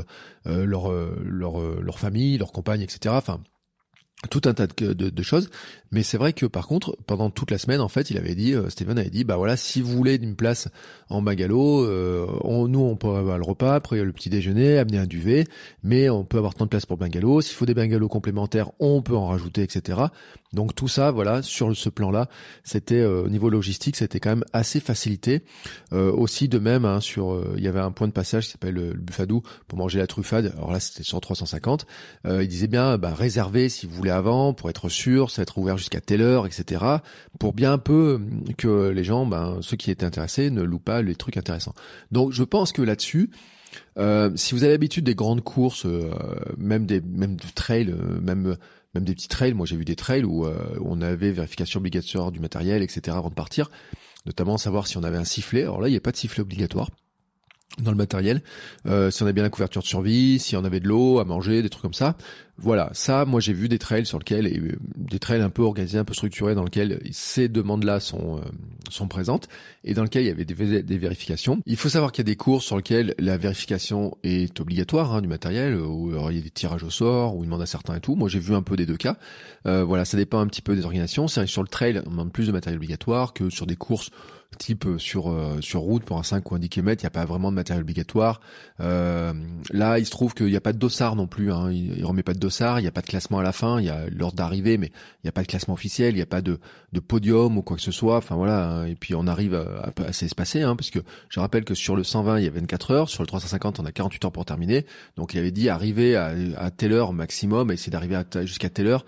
leur, 0.44 0.92
leur 1.24 1.60
leur 1.60 1.98
famille, 1.98 2.38
leur 2.38 2.52
compagne, 2.52 2.82
etc. 2.82 3.16
tout 4.30 4.42
un 4.46 4.54
tas 4.54 4.66
de, 4.66 5.22
choses. 5.22 5.50
Mais 5.92 6.02
c'est 6.02 6.16
vrai 6.16 6.32
que 6.32 6.46
par 6.46 6.66
contre, 6.66 6.96
pendant 7.06 7.30
toute 7.30 7.50
la 7.50 7.58
semaine, 7.58 7.80
en 7.80 7.88
fait, 7.88 8.10
il 8.10 8.18
avait 8.18 8.34
dit, 8.34 8.54
euh, 8.54 8.70
Steven 8.70 8.98
avait 8.98 9.10
dit, 9.10 9.24
bah 9.24 9.36
voilà, 9.36 9.56
si 9.56 9.80
vous 9.80 9.92
voulez 9.92 10.16
une 10.16 10.36
place 10.36 10.68
en 11.10 11.20
Magalo, 11.20 11.84
euh, 11.84 12.26
nous 12.66 12.80
on 12.80 12.96
peut 12.96 13.08
avoir 13.08 13.38
le 13.38 13.44
repas, 13.44 13.74
après 13.74 14.02
le 14.02 14.12
petit 14.12 14.30
déjeuner, 14.30 14.78
amener 14.78 14.98
un 14.98 15.06
duvet, 15.06 15.44
mais 15.82 16.08
on 16.08 16.24
peut 16.24 16.38
avoir 16.38 16.54
tant 16.54 16.64
de 16.64 16.70
place 16.70 16.86
pour 16.86 16.96
bungalow. 16.96 17.40
S'il 17.40 17.54
faut 17.54 17.66
des 17.66 17.74
bungalows 17.74 18.08
complémentaires, 18.08 18.70
on 18.80 19.02
peut 19.02 19.16
en 19.16 19.26
rajouter, 19.26 19.62
etc. 19.62 20.00
Donc 20.56 20.74
tout 20.74 20.88
ça, 20.88 21.10
voilà, 21.10 21.42
sur 21.42 21.76
ce 21.76 21.90
plan-là, 21.90 22.28
c'était 22.64 22.94
euh, 22.94 23.24
au 23.24 23.28
niveau 23.28 23.50
logistique, 23.50 23.94
c'était 23.94 24.20
quand 24.20 24.30
même 24.30 24.44
assez 24.54 24.80
facilité. 24.80 25.42
Euh, 25.92 26.10
aussi 26.10 26.48
de 26.48 26.58
même, 26.58 26.86
hein, 26.86 27.00
sur, 27.00 27.34
euh, 27.34 27.54
il 27.58 27.62
y 27.62 27.68
avait 27.68 27.78
un 27.78 27.92
point 27.92 28.08
de 28.08 28.12
passage 28.12 28.46
qui 28.46 28.52
s'appelle 28.52 28.74
le 28.74 28.94
Buffadou 28.94 29.42
pour 29.68 29.78
manger 29.78 29.98
la 29.98 30.06
truffade. 30.06 30.54
Alors 30.56 30.72
là, 30.72 30.80
c'était 30.80 31.02
sur 31.02 31.20
350. 31.20 31.86
il 32.24 32.48
disait 32.48 32.68
bien, 32.68 32.96
bah, 32.96 33.12
réservez 33.12 33.68
si 33.68 33.84
vous 33.84 33.94
voulez 33.94 34.10
avant 34.10 34.54
pour 34.54 34.70
être 34.70 34.88
sûr, 34.88 35.30
ça 35.30 35.36
va 35.36 35.42
être 35.42 35.58
ouvert 35.58 35.76
jusqu'à 35.76 36.00
telle 36.00 36.22
heure, 36.22 36.46
etc. 36.46 36.82
Pour 37.38 37.52
bien 37.52 37.74
un 37.74 37.78
peu 37.78 38.18
que 38.56 38.88
les 38.88 39.04
gens, 39.04 39.26
ben, 39.26 39.58
ceux 39.60 39.76
qui 39.76 39.90
étaient 39.90 40.06
intéressés, 40.06 40.48
ne 40.48 40.62
louent 40.62 40.78
pas 40.78 41.02
les 41.02 41.16
trucs 41.16 41.36
intéressants. 41.36 41.74
Donc 42.12 42.32
je 42.32 42.44
pense 42.44 42.72
que 42.72 42.80
là-dessus, 42.80 43.28
si 44.36 44.54
vous 44.54 44.64
avez 44.64 44.72
l'habitude 44.72 45.04
des 45.04 45.14
grandes 45.14 45.44
courses, 45.44 45.86
même 46.56 46.86
des 46.86 47.02
même 47.02 47.36
de 47.36 47.44
trail, 47.54 47.94
même 48.22 48.56
même 48.96 49.04
des 49.04 49.14
petits 49.14 49.28
trails. 49.28 49.54
Moi, 49.54 49.66
j'ai 49.66 49.76
vu 49.76 49.84
des 49.84 49.96
trails 49.96 50.24
où, 50.24 50.46
euh, 50.46 50.56
on 50.84 51.00
avait 51.00 51.30
vérification 51.30 51.78
obligatoire 51.80 52.32
du 52.32 52.40
matériel, 52.40 52.82
etc. 52.82 53.16
avant 53.16 53.30
de 53.30 53.34
partir, 53.34 53.70
notamment 54.26 54.58
savoir 54.58 54.86
si 54.86 54.96
on 54.96 55.04
avait 55.04 55.18
un 55.18 55.24
sifflet. 55.24 55.62
Alors 55.62 55.80
là, 55.80 55.88
il 55.88 55.92
n'y 55.92 55.96
a 55.96 56.00
pas 56.00 56.12
de 56.12 56.16
sifflet 56.16 56.42
obligatoire 56.42 56.90
dans 57.78 57.90
le 57.90 57.96
matériel, 57.96 58.42
euh, 58.86 59.10
si 59.10 59.22
on 59.22 59.26
a 59.26 59.32
bien 59.32 59.42
la 59.42 59.50
couverture 59.50 59.82
de 59.82 59.86
survie, 59.86 60.38
si 60.38 60.56
on 60.56 60.64
avait 60.64 60.80
de 60.80 60.88
l'eau 60.88 61.18
à 61.18 61.24
manger, 61.24 61.62
des 61.62 61.68
trucs 61.68 61.82
comme 61.82 61.92
ça. 61.94 62.16
Voilà, 62.58 62.88
ça, 62.94 63.26
moi 63.26 63.38
j'ai 63.38 63.52
vu 63.52 63.68
des 63.68 63.78
trails 63.78 64.06
sur 64.06 64.18
lesquels, 64.18 64.46
euh, 64.46 64.76
des 64.96 65.18
trails 65.18 65.42
un 65.42 65.50
peu 65.50 65.62
organisés, 65.62 65.98
un 65.98 66.04
peu 66.04 66.14
structurés, 66.14 66.54
dans 66.54 66.64
lesquels 66.64 67.02
ces 67.12 67.48
demandes-là 67.48 68.00
sont 68.00 68.38
euh, 68.38 68.40
sont 68.88 69.08
présentes 69.08 69.48
et 69.84 69.92
dans 69.92 70.04
lesquels 70.04 70.22
il 70.22 70.28
y 70.28 70.30
avait 70.30 70.46
des, 70.46 70.82
des 70.82 70.98
vérifications. 70.98 71.60
Il 71.66 71.76
faut 71.76 71.90
savoir 71.90 72.12
qu'il 72.12 72.22
y 72.22 72.26
a 72.26 72.32
des 72.32 72.36
courses 72.36 72.64
sur 72.64 72.76
lesquelles 72.76 73.14
la 73.18 73.36
vérification 73.36 74.16
est 74.22 74.58
obligatoire 74.58 75.14
hein, 75.14 75.20
du 75.20 75.28
matériel, 75.28 75.76
où 75.76 76.12
il 76.30 76.36
y 76.36 76.38
a 76.38 76.42
des 76.42 76.50
tirages 76.50 76.84
au 76.84 76.90
sort, 76.90 77.36
où 77.36 77.42
ils 77.42 77.46
demandent 77.46 77.60
à 77.60 77.66
certains 77.66 77.96
et 77.96 78.00
tout. 78.00 78.14
Moi 78.14 78.30
j'ai 78.30 78.38
vu 78.38 78.54
un 78.54 78.62
peu 78.62 78.76
des 78.76 78.86
deux 78.86 78.96
cas. 78.96 79.18
voilà, 79.64 80.06
ça 80.06 80.16
dépend 80.16 80.38
un 80.38 80.46
petit 80.46 80.62
peu 80.62 80.74
des 80.74 80.84
organisations. 80.84 81.28
C'est 81.28 81.46
sur 81.46 81.62
le 81.62 81.68
trail, 81.68 82.00
on 82.06 82.10
demande 82.10 82.32
plus 82.32 82.46
de 82.46 82.52
matériel 82.52 82.78
obligatoire 82.78 83.34
que 83.34 83.50
sur 83.50 83.66
des 83.66 83.76
courses 83.76 84.10
type 84.56 84.86
euh, 84.86 84.98
sur 84.98 85.30
euh, 85.30 85.60
sur 85.60 85.80
route 85.80 86.04
pour 86.04 86.18
un 86.18 86.22
5 86.22 86.50
ou 86.50 86.54
un 86.54 86.58
10 86.58 86.68
km, 86.68 87.02
il 87.02 87.04
n'y 87.04 87.08
a 87.08 87.10
pas 87.10 87.24
vraiment 87.24 87.50
de 87.50 87.56
matériel 87.56 87.82
obligatoire. 87.82 88.40
Euh, 88.80 89.32
là, 89.70 89.98
il 89.98 90.06
se 90.06 90.10
trouve 90.10 90.34
qu'il 90.34 90.46
n'y 90.46 90.56
a 90.56 90.60
pas 90.60 90.72
de 90.72 90.78
dossard 90.78 91.16
non 91.16 91.26
plus. 91.26 91.52
Hein. 91.52 91.70
Il, 91.70 92.04
remet 92.04 92.22
pas 92.22 92.34
de 92.34 92.38
dossard, 92.38 92.80
il 92.80 92.82
n'y 92.82 92.88
a 92.88 92.92
pas 92.92 93.02
de 93.02 93.06
classement 93.06 93.38
à 93.38 93.42
la 93.42 93.52
fin. 93.52 93.80
Il 93.80 93.86
y 93.86 93.90
a 93.90 94.06
l'ordre 94.10 94.36
d'arrivée, 94.36 94.78
mais 94.78 94.88
il 94.88 95.26
n'y 95.26 95.28
a 95.28 95.32
pas 95.32 95.42
de 95.42 95.46
classement 95.46 95.74
officiel, 95.74 96.14
il 96.14 96.16
n'y 96.16 96.22
a 96.22 96.26
pas 96.26 96.42
de, 96.42 96.58
de 96.92 97.00
podium 97.00 97.58
ou 97.58 97.62
quoi 97.62 97.76
que 97.76 97.82
ce 97.82 97.92
soit. 97.92 98.16
Enfin 98.16 98.36
voilà. 98.36 98.68
Hein. 98.68 98.86
Et 98.86 98.94
puis 98.94 99.14
on 99.14 99.26
arrive 99.26 99.54
à, 99.54 99.92
à, 100.06 100.12
s'espacer, 100.12 100.62
hein, 100.62 100.76
parce 100.76 100.90
que 100.90 101.00
je 101.28 101.40
rappelle 101.40 101.64
que 101.64 101.74
sur 101.74 101.96
le 101.96 102.04
120 102.04 102.38
il 102.38 102.44
y 102.44 102.48
a 102.48 102.50
24 102.50 102.90
heures, 102.90 103.08
sur 103.08 103.22
le 103.22 103.26
350 103.26 103.80
on 103.80 103.84
a 103.84 103.92
48 103.92 104.24
heures 104.24 104.32
pour 104.32 104.44
terminer. 104.44 104.86
Donc 105.16 105.34
il 105.34 105.38
avait 105.38 105.52
dit 105.52 105.68
arriver 105.68 106.16
à, 106.16 106.32
à 106.56 106.70
telle 106.70 106.92
heure 106.92 107.12
maximum, 107.12 107.70
essayer 107.70 107.90
d'arriver 107.90 108.20
jusqu'à 108.44 108.70
telle 108.70 108.86
heure. 108.86 109.04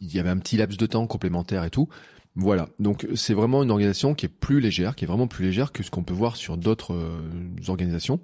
Il 0.00 0.12
y 0.12 0.18
avait 0.18 0.30
un 0.30 0.38
petit 0.38 0.56
laps 0.56 0.76
de 0.76 0.86
temps 0.86 1.06
complémentaire 1.06 1.64
et 1.64 1.70
tout. 1.70 1.88
Voilà, 2.34 2.68
donc 2.78 3.06
c'est 3.14 3.34
vraiment 3.34 3.62
une 3.62 3.70
organisation 3.70 4.14
qui 4.14 4.26
est 4.26 4.30
plus 4.30 4.60
légère, 4.60 4.96
qui 4.96 5.04
est 5.04 5.06
vraiment 5.06 5.26
plus 5.26 5.44
légère 5.44 5.70
que 5.70 5.82
ce 5.82 5.90
qu'on 5.90 6.02
peut 6.02 6.14
voir 6.14 6.36
sur 6.36 6.56
d'autres 6.56 6.94
euh, 6.94 7.20
organisations, 7.68 8.20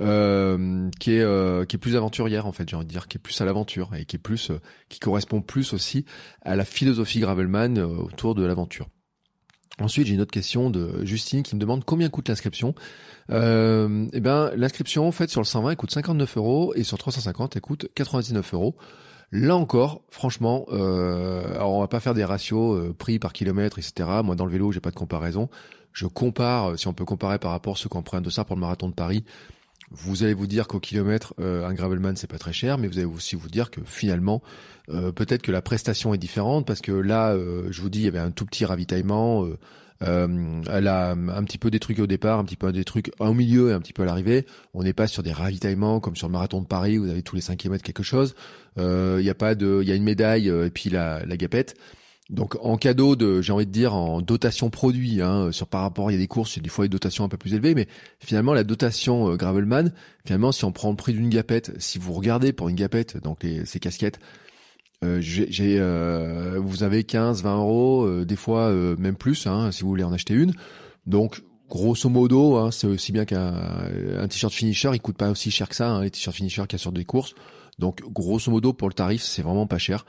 euh, 0.00 0.90
qui 0.98 1.12
est 1.12 1.20
euh, 1.20 1.64
qui 1.64 1.76
est 1.76 1.78
plus 1.78 1.94
aventurière 1.94 2.46
en 2.46 2.52
fait, 2.52 2.68
j'ai 2.68 2.74
envie 2.74 2.86
de 2.86 2.90
dire, 2.90 3.06
qui 3.06 3.16
est 3.16 3.20
plus 3.20 3.40
à 3.40 3.44
l'aventure 3.44 3.94
et 3.94 4.06
qui 4.06 4.16
est 4.16 4.20
plus 4.20 4.50
qui 4.88 4.98
correspond 4.98 5.40
plus 5.40 5.72
aussi 5.72 6.04
à 6.42 6.56
la 6.56 6.64
philosophie 6.64 7.20
Gravelman 7.20 7.78
autour 7.78 8.34
de 8.34 8.44
l'aventure. 8.44 8.88
Ensuite, 9.80 10.08
j'ai 10.08 10.14
une 10.14 10.20
autre 10.20 10.32
question 10.32 10.70
de 10.70 11.04
Justine 11.04 11.42
qui 11.42 11.54
me 11.54 11.60
demande 11.60 11.84
combien 11.84 12.08
coûte 12.08 12.28
l'inscription. 12.28 12.74
Euh, 13.30 14.06
eh 14.12 14.20
ben, 14.20 14.50
l'inscription 14.56 15.06
en 15.06 15.12
fait 15.12 15.28
sur 15.28 15.40
le 15.40 15.46
120 15.46 15.70
elle 15.70 15.76
coûte 15.76 15.90
59 15.90 16.36
euros 16.38 16.72
et 16.74 16.82
sur 16.82 16.96
350 16.98 17.56
elle 17.56 17.62
coûte 17.62 17.88
99 17.94 18.54
euros. 18.54 18.76
Là 19.30 19.56
encore, 19.56 20.02
franchement, 20.08 20.64
euh, 20.72 21.54
alors 21.54 21.72
on 21.72 21.80
va 21.80 21.88
pas 21.88 22.00
faire 22.00 22.14
des 22.14 22.24
ratios 22.24 22.78
euh, 22.78 22.94
prix 22.94 23.18
par 23.18 23.34
kilomètre, 23.34 23.78
etc. 23.78 24.08
Moi, 24.24 24.36
dans 24.36 24.46
le 24.46 24.50
vélo, 24.50 24.72
j'ai 24.72 24.80
pas 24.80 24.90
de 24.90 24.96
comparaison. 24.96 25.50
Je 25.92 26.06
compare, 26.06 26.70
euh, 26.70 26.76
si 26.76 26.88
on 26.88 26.94
peut 26.94 27.04
comparer 27.04 27.38
par 27.38 27.50
rapport 27.50 27.74
à 27.74 27.76
ceux 27.76 27.90
qui 27.90 27.96
ont 27.98 28.02
pris 28.02 28.16
un 28.16 28.22
dossard 28.22 28.46
pour 28.46 28.56
le 28.56 28.60
marathon 28.60 28.88
de 28.88 28.94
Paris. 28.94 29.24
Vous 29.90 30.22
allez 30.22 30.34
vous 30.34 30.46
dire 30.46 30.66
qu'au 30.66 30.80
kilomètre, 30.80 31.34
euh, 31.40 31.66
un 31.66 31.74
gravelman 31.74 32.16
c'est 32.16 32.26
pas 32.26 32.38
très 32.38 32.54
cher, 32.54 32.78
mais 32.78 32.88
vous 32.88 32.98
allez 32.98 33.06
aussi 33.06 33.36
vous 33.36 33.48
dire 33.48 33.70
que 33.70 33.80
finalement, 33.84 34.42
peut-être 35.16 35.42
que 35.42 35.52
la 35.52 35.60
prestation 35.60 36.14
est 36.14 36.18
différente 36.18 36.66
parce 36.66 36.80
que 36.80 36.92
là, 36.92 37.36
je 37.36 37.82
vous 37.82 37.90
dis, 37.90 38.00
il 38.00 38.04
y 38.06 38.08
avait 38.08 38.18
un 38.18 38.30
tout 38.30 38.46
petit 38.46 38.64
ravitaillement. 38.64 39.46
Euh, 40.04 40.62
elle 40.70 40.86
a 40.86 41.10
un 41.10 41.44
petit 41.44 41.58
peu 41.58 41.70
des 41.70 41.80
trucs 41.80 41.98
au 41.98 42.06
départ, 42.06 42.38
un 42.38 42.44
petit 42.44 42.56
peu 42.56 42.70
des 42.72 42.84
trucs 42.84 43.10
au 43.18 43.32
milieu 43.34 43.70
et 43.70 43.72
un 43.72 43.80
petit 43.80 43.92
peu 43.92 44.02
à 44.02 44.06
l'arrivée. 44.06 44.46
On 44.74 44.82
n'est 44.82 44.92
pas 44.92 45.06
sur 45.06 45.22
des 45.22 45.32
ravitaillements 45.32 46.00
comme 46.00 46.16
sur 46.16 46.28
le 46.28 46.32
marathon 46.32 46.60
de 46.60 46.66
Paris 46.66 46.98
où 46.98 47.04
vous 47.04 47.10
avez 47.10 47.22
tous 47.22 47.34
les 47.34 47.42
5 47.42 47.56
km 47.56 47.82
quelque 47.82 48.02
chose. 48.02 48.34
Il 48.76 48.82
euh, 48.82 49.20
y 49.20 49.30
a 49.30 49.34
pas 49.34 49.54
de, 49.54 49.80
il 49.82 49.88
y 49.88 49.92
a 49.92 49.94
une 49.94 50.04
médaille 50.04 50.48
euh, 50.48 50.66
et 50.66 50.70
puis 50.70 50.90
la, 50.90 51.24
la 51.26 51.36
gapette. 51.36 51.74
Donc 52.30 52.56
en 52.62 52.76
cadeau 52.76 53.16
de, 53.16 53.40
j'ai 53.40 53.52
envie 53.54 53.66
de 53.66 53.72
dire 53.72 53.94
en 53.94 54.20
dotation 54.20 54.68
produit, 54.68 55.22
hein, 55.22 55.50
sur 55.50 55.66
par 55.66 55.80
rapport, 55.80 56.10
il 56.10 56.14
y 56.14 56.16
a 56.16 56.20
des 56.20 56.26
courses, 56.26 56.54
il 56.54 56.58
y 56.58 56.60
a 56.60 56.64
des 56.64 56.68
fois 56.68 56.84
des 56.84 56.90
dotations 56.90 57.24
un 57.24 57.28
peu 57.30 57.38
plus 57.38 57.54
élevées, 57.54 57.74
mais 57.74 57.88
finalement 58.20 58.52
la 58.52 58.64
dotation 58.64 59.34
Gravelman, 59.34 59.92
finalement 60.26 60.52
si 60.52 60.66
on 60.66 60.70
prend 60.70 60.90
le 60.90 60.96
prix 60.96 61.14
d'une 61.14 61.30
gapette, 61.30 61.72
si 61.78 61.98
vous 61.98 62.12
regardez 62.12 62.52
pour 62.52 62.68
une 62.68 62.76
gapette, 62.76 63.16
donc 63.16 63.42
les, 63.42 63.64
ces 63.64 63.80
casquettes, 63.80 64.20
euh, 65.04 65.20
j'ai, 65.20 65.78
euh, 65.78 66.58
vous 66.60 66.82
avez 66.82 67.04
15, 67.04 67.42
20 67.42 67.56
euros, 67.56 68.04
euh, 68.04 68.24
des 68.24 68.36
fois 68.36 68.72
même 68.72 69.16
plus, 69.16 69.46
hein, 69.46 69.70
si 69.70 69.82
vous 69.82 69.88
voulez 69.88 70.04
en 70.04 70.12
acheter 70.12 70.34
une. 70.34 70.52
Donc, 71.06 71.42
grosso 71.68 72.08
modo, 72.08 72.56
hein, 72.56 72.70
c'est 72.70 72.86
aussi 72.86 73.12
bien 73.12 73.24
qu'un 73.24 73.54
un 74.18 74.28
t-shirt 74.28 74.52
finisher, 74.52 74.90
il 74.94 75.00
coûte 75.00 75.16
pas 75.16 75.30
aussi 75.30 75.50
cher 75.50 75.68
que 75.68 75.76
ça, 75.76 75.90
hein, 75.90 76.02
les 76.02 76.10
t-shirts 76.10 76.36
finisher 76.36 76.62
qu'il 76.68 76.78
y 76.78 76.80
sur 76.80 76.92
des 76.92 77.04
courses. 77.04 77.34
Donc, 77.78 78.02
grosso 78.12 78.50
modo, 78.50 78.72
pour 78.72 78.88
le 78.88 78.94
tarif, 78.94 79.22
c'est 79.22 79.42
vraiment 79.42 79.68
pas 79.68 79.78
cher. 79.78 80.04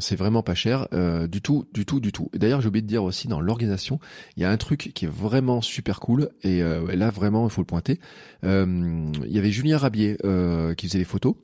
c'est 0.00 0.16
vraiment 0.16 0.42
pas 0.42 0.56
cher 0.56 0.88
du 1.30 1.40
tout, 1.40 1.68
du 1.72 1.86
tout, 1.86 2.00
du 2.00 2.10
tout. 2.10 2.28
D'ailleurs, 2.34 2.60
j'ai 2.60 2.66
oublié 2.66 2.82
de 2.82 2.88
dire 2.88 3.04
aussi 3.04 3.28
dans 3.28 3.40
l'organisation, 3.40 4.00
il 4.36 4.42
y 4.42 4.44
a 4.44 4.50
un 4.50 4.56
truc 4.56 4.90
qui 4.92 5.04
est 5.04 5.08
vraiment 5.08 5.60
super 5.60 6.00
cool 6.00 6.30
et 6.42 6.62
là 6.62 7.10
vraiment, 7.10 7.46
il 7.46 7.52
faut 7.52 7.60
le 7.60 7.66
pointer. 7.66 8.00
il 8.42 9.12
y 9.28 9.38
avait 9.38 9.52
Julien 9.52 9.78
Rabier 9.78 10.16
qui 10.76 10.88
faisait 10.88 10.98
les 10.98 11.04
photos. 11.04 11.36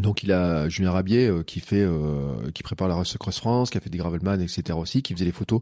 Donc 0.00 0.22
il 0.22 0.32
a 0.32 0.68
Julien 0.68 0.90
Rabier 0.90 1.26
euh, 1.26 1.42
qui 1.42 1.60
fait, 1.60 1.82
euh, 1.82 2.50
qui 2.54 2.62
prépare 2.62 2.88
la 2.88 2.94
Race 2.94 3.16
Cross 3.18 3.38
France, 3.38 3.70
qui 3.70 3.76
a 3.76 3.80
fait 3.80 3.90
des 3.90 3.98
Gravelman, 3.98 4.40
etc. 4.40 4.78
aussi, 4.78 5.02
qui 5.02 5.12
faisait 5.12 5.26
les 5.26 5.32
photos 5.32 5.60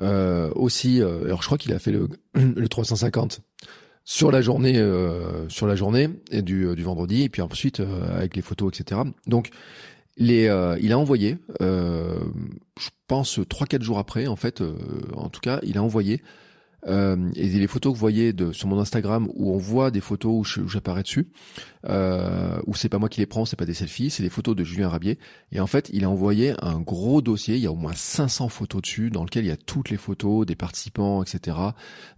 euh, 0.00 0.50
aussi. 0.54 1.02
alors 1.02 1.42
je 1.42 1.46
crois 1.46 1.58
qu'il 1.58 1.72
a 1.72 1.78
fait 1.78 1.90
le, 1.90 2.08
le 2.34 2.68
350 2.68 3.40
sur 4.06 4.30
la 4.30 4.42
journée, 4.42 4.74
sur 5.48 5.66
la 5.66 5.76
journée 5.76 6.10
du, 6.30 6.76
du 6.76 6.82
vendredi, 6.82 7.22
et 7.22 7.30
puis 7.30 7.40
ensuite 7.40 7.80
avec 8.14 8.36
les 8.36 8.42
photos, 8.42 8.78
etc. 8.78 9.00
Donc 9.26 9.48
les, 10.18 10.44
il 10.82 10.92
a 10.92 10.98
envoyé, 10.98 11.38
je 11.58 12.90
pense 13.08 13.40
trois 13.48 13.66
quatre 13.66 13.82
jours 13.82 13.98
après, 13.98 14.26
en 14.26 14.36
fait, 14.36 14.62
en 15.16 15.30
tout 15.30 15.40
cas, 15.40 15.58
il 15.62 15.78
a 15.78 15.82
envoyé 15.82 16.20
euh, 16.86 17.30
et 17.34 17.48
les 17.48 17.66
photos 17.66 17.92
que 17.92 17.96
vous 17.96 18.00
voyez 18.00 18.32
de, 18.32 18.52
sur 18.52 18.68
mon 18.68 18.78
Instagram 18.78 19.28
où 19.34 19.52
on 19.52 19.58
voit 19.58 19.90
des 19.90 20.00
photos 20.00 20.56
où 20.56 20.68
j'apparais 20.68 21.02
dessus, 21.02 21.28
euh, 21.88 22.58
où 22.66 22.74
c'est 22.74 22.88
pas 22.88 22.98
moi 22.98 23.08
qui 23.08 23.20
les 23.20 23.26
prends, 23.26 23.44
c'est 23.44 23.56
pas 23.56 23.66
des 23.66 23.74
selfies, 23.74 24.10
c'est 24.10 24.22
des 24.22 24.30
photos 24.30 24.54
de 24.54 24.64
Julien 24.64 24.88
Rabier. 24.88 25.18
Et 25.52 25.60
en 25.60 25.66
fait, 25.66 25.90
il 25.92 26.04
a 26.04 26.10
envoyé 26.10 26.54
un 26.62 26.80
gros 26.80 27.22
dossier, 27.22 27.56
il 27.56 27.62
y 27.62 27.66
a 27.66 27.72
au 27.72 27.76
moins 27.76 27.94
500 27.94 28.48
photos 28.48 28.82
dessus, 28.82 29.10
dans 29.10 29.24
lequel 29.24 29.44
il 29.44 29.48
y 29.48 29.52
a 29.52 29.56
toutes 29.56 29.90
les 29.90 29.96
photos 29.96 30.46
des 30.46 30.56
participants, 30.56 31.22
etc. 31.22 31.56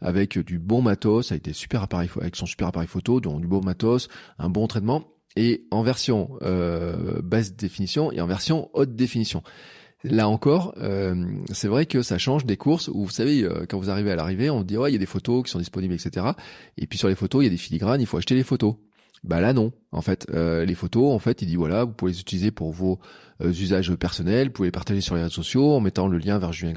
Avec 0.00 0.38
du 0.38 0.59
bon 0.59 0.83
matos, 0.83 1.31
avec 1.31 1.44
des 1.44 1.52
super 1.52 1.83
appareils, 1.83 2.11
avec 2.20 2.37
son 2.37 2.46
super 2.46 2.68
appareil 2.68 2.88
photo, 2.88 3.20
donc 3.20 3.40
du 3.40 3.46
bon 3.46 3.61
matos, 3.62 4.09
un 4.38 4.48
bon 4.48 4.66
traitement, 4.66 5.05
et 5.37 5.66
en 5.70 5.83
version 5.83 6.31
euh, 6.42 7.20
basse 7.22 7.55
définition 7.55 8.11
et 8.11 8.20
en 8.20 8.26
version 8.26 8.70
haute 8.72 8.96
définition. 8.96 9.42
Là 10.04 10.28
encore, 10.28 10.74
euh, 10.78 11.14
c'est 11.52 11.68
vrai 11.68 11.87
que 11.87 12.02
ça 12.02 12.18
change 12.18 12.44
des 12.44 12.56
courses 12.56 12.88
où 12.88 13.04
vous 13.04 13.11
savez, 13.11 13.42
euh, 13.42 13.64
quand 13.68 13.78
vous 13.78 13.90
arrivez 13.90 14.12
à 14.12 14.16
l'arrivée, 14.16 14.50
on 14.50 14.62
dit 14.62 14.76
ouais, 14.76 14.90
il 14.90 14.92
y 14.92 14.96
a 14.96 15.00
des 15.00 15.06
photos 15.06 15.42
qui 15.44 15.50
sont 15.50 15.59
disponibles, 15.59 15.94
etc. 15.94 16.26
Et 16.76 16.87
puis 16.87 16.98
sur 16.98 17.09
les 17.09 17.14
photos, 17.14 17.42
il 17.42 17.44
y 17.44 17.48
a 17.48 17.50
des 17.50 17.56
filigranes, 17.56 18.00
il 18.00 18.06
faut 18.06 18.18
acheter 18.18 18.35
les 18.35 18.42
photos. 18.42 18.74
Bah 19.24 19.40
là 19.40 19.52
non, 19.52 19.72
en 19.92 20.02
fait, 20.02 20.26
euh, 20.32 20.64
les 20.64 20.74
photos, 20.74 21.12
en 21.12 21.18
fait, 21.18 21.42
il 21.42 21.48
dit 21.48 21.56
voilà, 21.56 21.85
vous 21.85 21.92
pouvez 21.92 22.12
les 22.12 22.20
utiliser 22.20 22.50
pour 22.50 22.70
vos 22.70 23.00
usages 23.40 23.92
personnels, 23.96 24.48
vous 24.48 24.52
pouvez 24.52 24.68
les 24.68 24.72
partager 24.72 25.00
sur 25.00 25.14
les 25.14 25.22
réseaux 25.22 25.35
sociaux 25.35 25.72
en 25.72 25.80
mettant 25.80 26.06
le 26.06 26.18
lien 26.18 26.38
vers 26.38 26.52
Julien, 26.52 26.74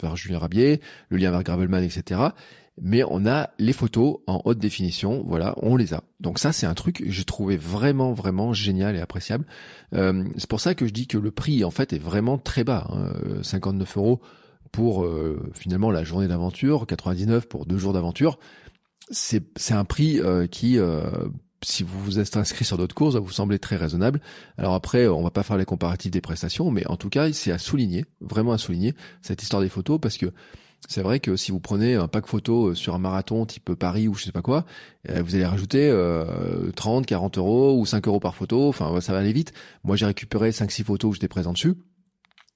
vers 0.00 0.16
Julien 0.16 0.38
Rabier, 0.38 0.80
le 1.08 1.16
lien 1.16 1.30
vers 1.30 1.42
Gravelman, 1.42 1.82
etc 1.82 2.20
mais 2.80 3.04
on 3.04 3.26
a 3.26 3.50
les 3.58 3.72
photos 3.72 4.18
en 4.26 4.40
haute 4.44 4.58
définition, 4.58 5.22
voilà, 5.26 5.54
on 5.58 5.76
les 5.76 5.92
a. 5.92 6.04
Donc 6.20 6.38
ça, 6.38 6.52
c'est 6.52 6.66
un 6.66 6.74
truc 6.74 6.96
que 6.98 7.10
j'ai 7.10 7.24
trouvé 7.24 7.56
vraiment, 7.56 8.12
vraiment 8.12 8.52
génial 8.52 8.96
et 8.96 9.00
appréciable. 9.00 9.44
Euh, 9.94 10.24
c'est 10.36 10.48
pour 10.48 10.60
ça 10.60 10.74
que 10.74 10.86
je 10.86 10.92
dis 10.92 11.06
que 11.06 11.18
le 11.18 11.30
prix, 11.30 11.64
en 11.64 11.70
fait, 11.70 11.92
est 11.92 11.98
vraiment 11.98 12.38
très 12.38 12.64
bas. 12.64 12.90
59 13.42 13.88
hein. 13.88 14.00
euros 14.00 14.20
pour 14.70 15.04
euh, 15.04 15.50
finalement 15.52 15.90
la 15.90 16.02
journée 16.02 16.28
d'aventure, 16.28 16.86
99 16.86 17.46
pour 17.46 17.66
deux 17.66 17.76
jours 17.76 17.92
d'aventure. 17.92 18.38
C'est 19.10 19.44
un 19.70 19.84
prix 19.84 20.20
euh, 20.20 20.46
qui 20.46 20.78
si 21.64 21.84
vous 21.84 22.02
vous 22.02 22.18
êtes 22.18 22.36
inscrit 22.36 22.64
sur 22.64 22.76
d'autres 22.76 22.94
courses, 22.94 23.14
va 23.14 23.20
vous 23.20 23.30
sembler 23.30 23.58
très 23.58 23.76
raisonnable. 23.76 24.20
Alors 24.58 24.74
après, 24.74 25.06
on 25.06 25.22
va 25.22 25.30
pas 25.30 25.44
faire 25.44 25.56
les 25.56 25.64
comparatifs 25.64 26.10
des 26.10 26.20
prestations, 26.20 26.70
mais 26.70 26.84
en 26.88 26.96
tout 26.96 27.08
cas, 27.08 27.32
c'est 27.32 27.52
à 27.52 27.58
souligner, 27.58 28.04
vraiment 28.20 28.52
à 28.52 28.58
souligner 28.58 28.94
cette 29.20 29.42
histoire 29.42 29.62
des 29.62 29.68
photos, 29.68 30.00
parce 30.00 30.16
que 30.16 30.32
c'est 30.88 31.02
vrai 31.02 31.20
que 31.20 31.36
si 31.36 31.52
vous 31.52 31.60
prenez 31.60 31.94
un 31.94 32.08
pack 32.08 32.26
photo 32.26 32.68
euh, 32.68 32.74
sur 32.74 32.94
un 32.94 32.98
marathon 32.98 33.46
type 33.46 33.74
Paris 33.74 34.08
ou 34.08 34.14
je 34.14 34.24
sais 34.24 34.32
pas 34.32 34.42
quoi, 34.42 34.64
euh, 35.08 35.22
vous 35.22 35.34
allez 35.34 35.46
rajouter 35.46 35.88
30, 36.74 37.02
euh, 37.02 37.06
40 37.06 37.38
euros 37.38 37.78
ou 37.78 37.86
5 37.86 38.06
euros 38.08 38.20
par 38.20 38.34
photo. 38.34 38.68
Enfin, 38.68 39.00
ça 39.00 39.12
va 39.12 39.20
aller 39.20 39.32
vite. 39.32 39.52
Moi, 39.84 39.96
j'ai 39.96 40.06
récupéré 40.06 40.50
5-6 40.50 40.84
photos 40.84 41.10
où 41.10 41.14
j'étais 41.14 41.28
présent 41.28 41.52
dessus. 41.52 41.74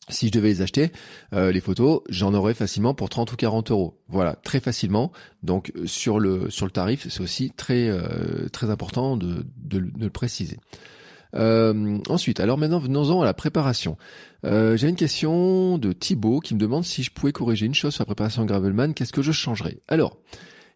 si 0.08 0.26
je 0.26 0.32
devais 0.32 0.48
les 0.48 0.62
acheter, 0.62 0.92
les 1.32 1.60
photos, 1.60 2.00
j'en 2.08 2.32
aurais 2.34 2.54
facilement 2.54 2.94
pour 2.94 3.08
30 3.08 3.32
ou 3.32 3.36
40 3.36 3.70
euros. 3.70 4.00
Voilà, 4.08 4.36
très 4.36 4.60
facilement. 4.60 5.10
Donc 5.42 5.72
sur 5.84 6.20
le 6.20 6.48
sur 6.50 6.64
le 6.66 6.70
tarif, 6.70 7.08
c'est 7.08 7.20
aussi 7.20 7.50
très 7.50 7.90
très 8.52 8.70
important 8.70 9.16
de, 9.16 9.44
de, 9.56 9.78
le 9.78 10.10
préciser. 10.10 10.58
Euh, 11.36 11.98
ensuite, 12.08 12.40
alors 12.40 12.58
maintenant 12.58 12.78
venons-en 12.78 13.22
à 13.22 13.24
la 13.24 13.34
préparation. 13.34 13.96
J'ai 14.44 14.88
une 14.88 14.96
question 14.96 15.76
de 15.76 15.92
Thibaut 15.92 16.40
qui 16.40 16.54
me 16.54 16.60
demande 16.60 16.84
si 16.84 17.02
je 17.02 17.10
pouvais 17.10 17.32
corriger 17.32 17.66
une 17.66 17.74
chose 17.74 17.94
sur 17.94 18.02
la 18.02 18.06
préparation 18.06 18.44
Gravelman, 18.44 18.94
qu'est-ce 18.94 19.12
que 19.12 19.22
je 19.22 19.32
changerais? 19.32 19.78
Alors, 19.88 20.18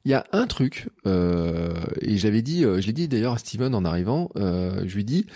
il 0.04 0.10
y 0.10 0.14
a 0.14 0.24
un 0.32 0.48
truc, 0.48 0.88
et 1.06 2.16
j'avais 2.16 2.42
dit, 2.42 2.62
je 2.62 2.84
l'ai 2.84 2.92
dit 2.92 3.06
d'ailleurs 3.06 3.34
à 3.34 3.38
Steven 3.38 3.74
en 3.76 3.84
arrivant, 3.84 4.28
je 4.34 4.92
lui 4.92 5.04
dis, 5.04 5.26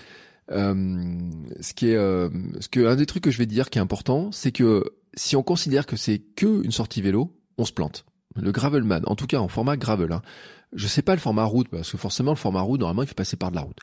euh, 0.50 1.30
ce 1.60 1.72
qui 1.72 1.88
est, 1.88 1.96
euh, 1.96 2.28
ce 2.60 2.68
que 2.68 2.86
un 2.86 2.96
des 2.96 3.06
trucs 3.06 3.24
que 3.24 3.30
je 3.30 3.38
vais 3.38 3.46
dire 3.46 3.70
qui 3.70 3.78
est 3.78 3.82
important, 3.82 4.30
c'est 4.32 4.52
que 4.52 4.84
si 5.14 5.36
on 5.36 5.42
considère 5.42 5.86
que 5.86 5.96
c'est 5.96 6.18
que 6.18 6.62
une 6.64 6.72
sortie 6.72 7.00
vélo, 7.00 7.34
on 7.56 7.64
se 7.64 7.72
plante. 7.72 8.04
Le 8.36 8.52
gravelman, 8.52 9.02
en 9.06 9.14
tout 9.14 9.26
cas 9.26 9.38
en 9.38 9.48
format 9.48 9.76
gravel. 9.76 10.12
Hein. 10.12 10.22
Je 10.74 10.86
sais 10.86 11.02
pas 11.02 11.14
le 11.14 11.20
format 11.20 11.44
route 11.44 11.68
parce 11.68 11.90
que 11.90 11.96
forcément 11.96 12.32
le 12.32 12.36
format 12.36 12.60
route 12.60 12.80
normalement 12.80 13.02
il 13.02 13.08
fait 13.08 13.14
passer 13.14 13.36
par 13.36 13.50
de 13.50 13.56
la 13.56 13.62
route. 13.62 13.78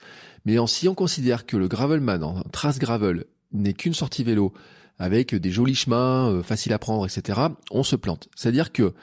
Mais 0.45 0.59
en, 0.59 0.67
si 0.67 0.87
on 0.87 0.95
considère 0.95 1.45
que 1.45 1.57
le 1.57 1.67
gravelman 1.67 2.21
en 2.23 2.41
trace 2.51 2.79
gravel 2.79 3.25
n'est 3.53 3.73
qu'une 3.73 3.93
sortie 3.93 4.23
vélo 4.23 4.53
avec 4.99 5.33
des 5.33 5.51
jolis 5.51 5.75
chemins 5.75 6.29
euh, 6.29 6.43
faciles 6.43 6.73
à 6.73 6.79
prendre, 6.79 7.05
etc., 7.05 7.39
on 7.71 7.83
se 7.83 7.95
plante. 7.95 8.29
C'est-à-dire 8.35 8.71
que 8.71 8.93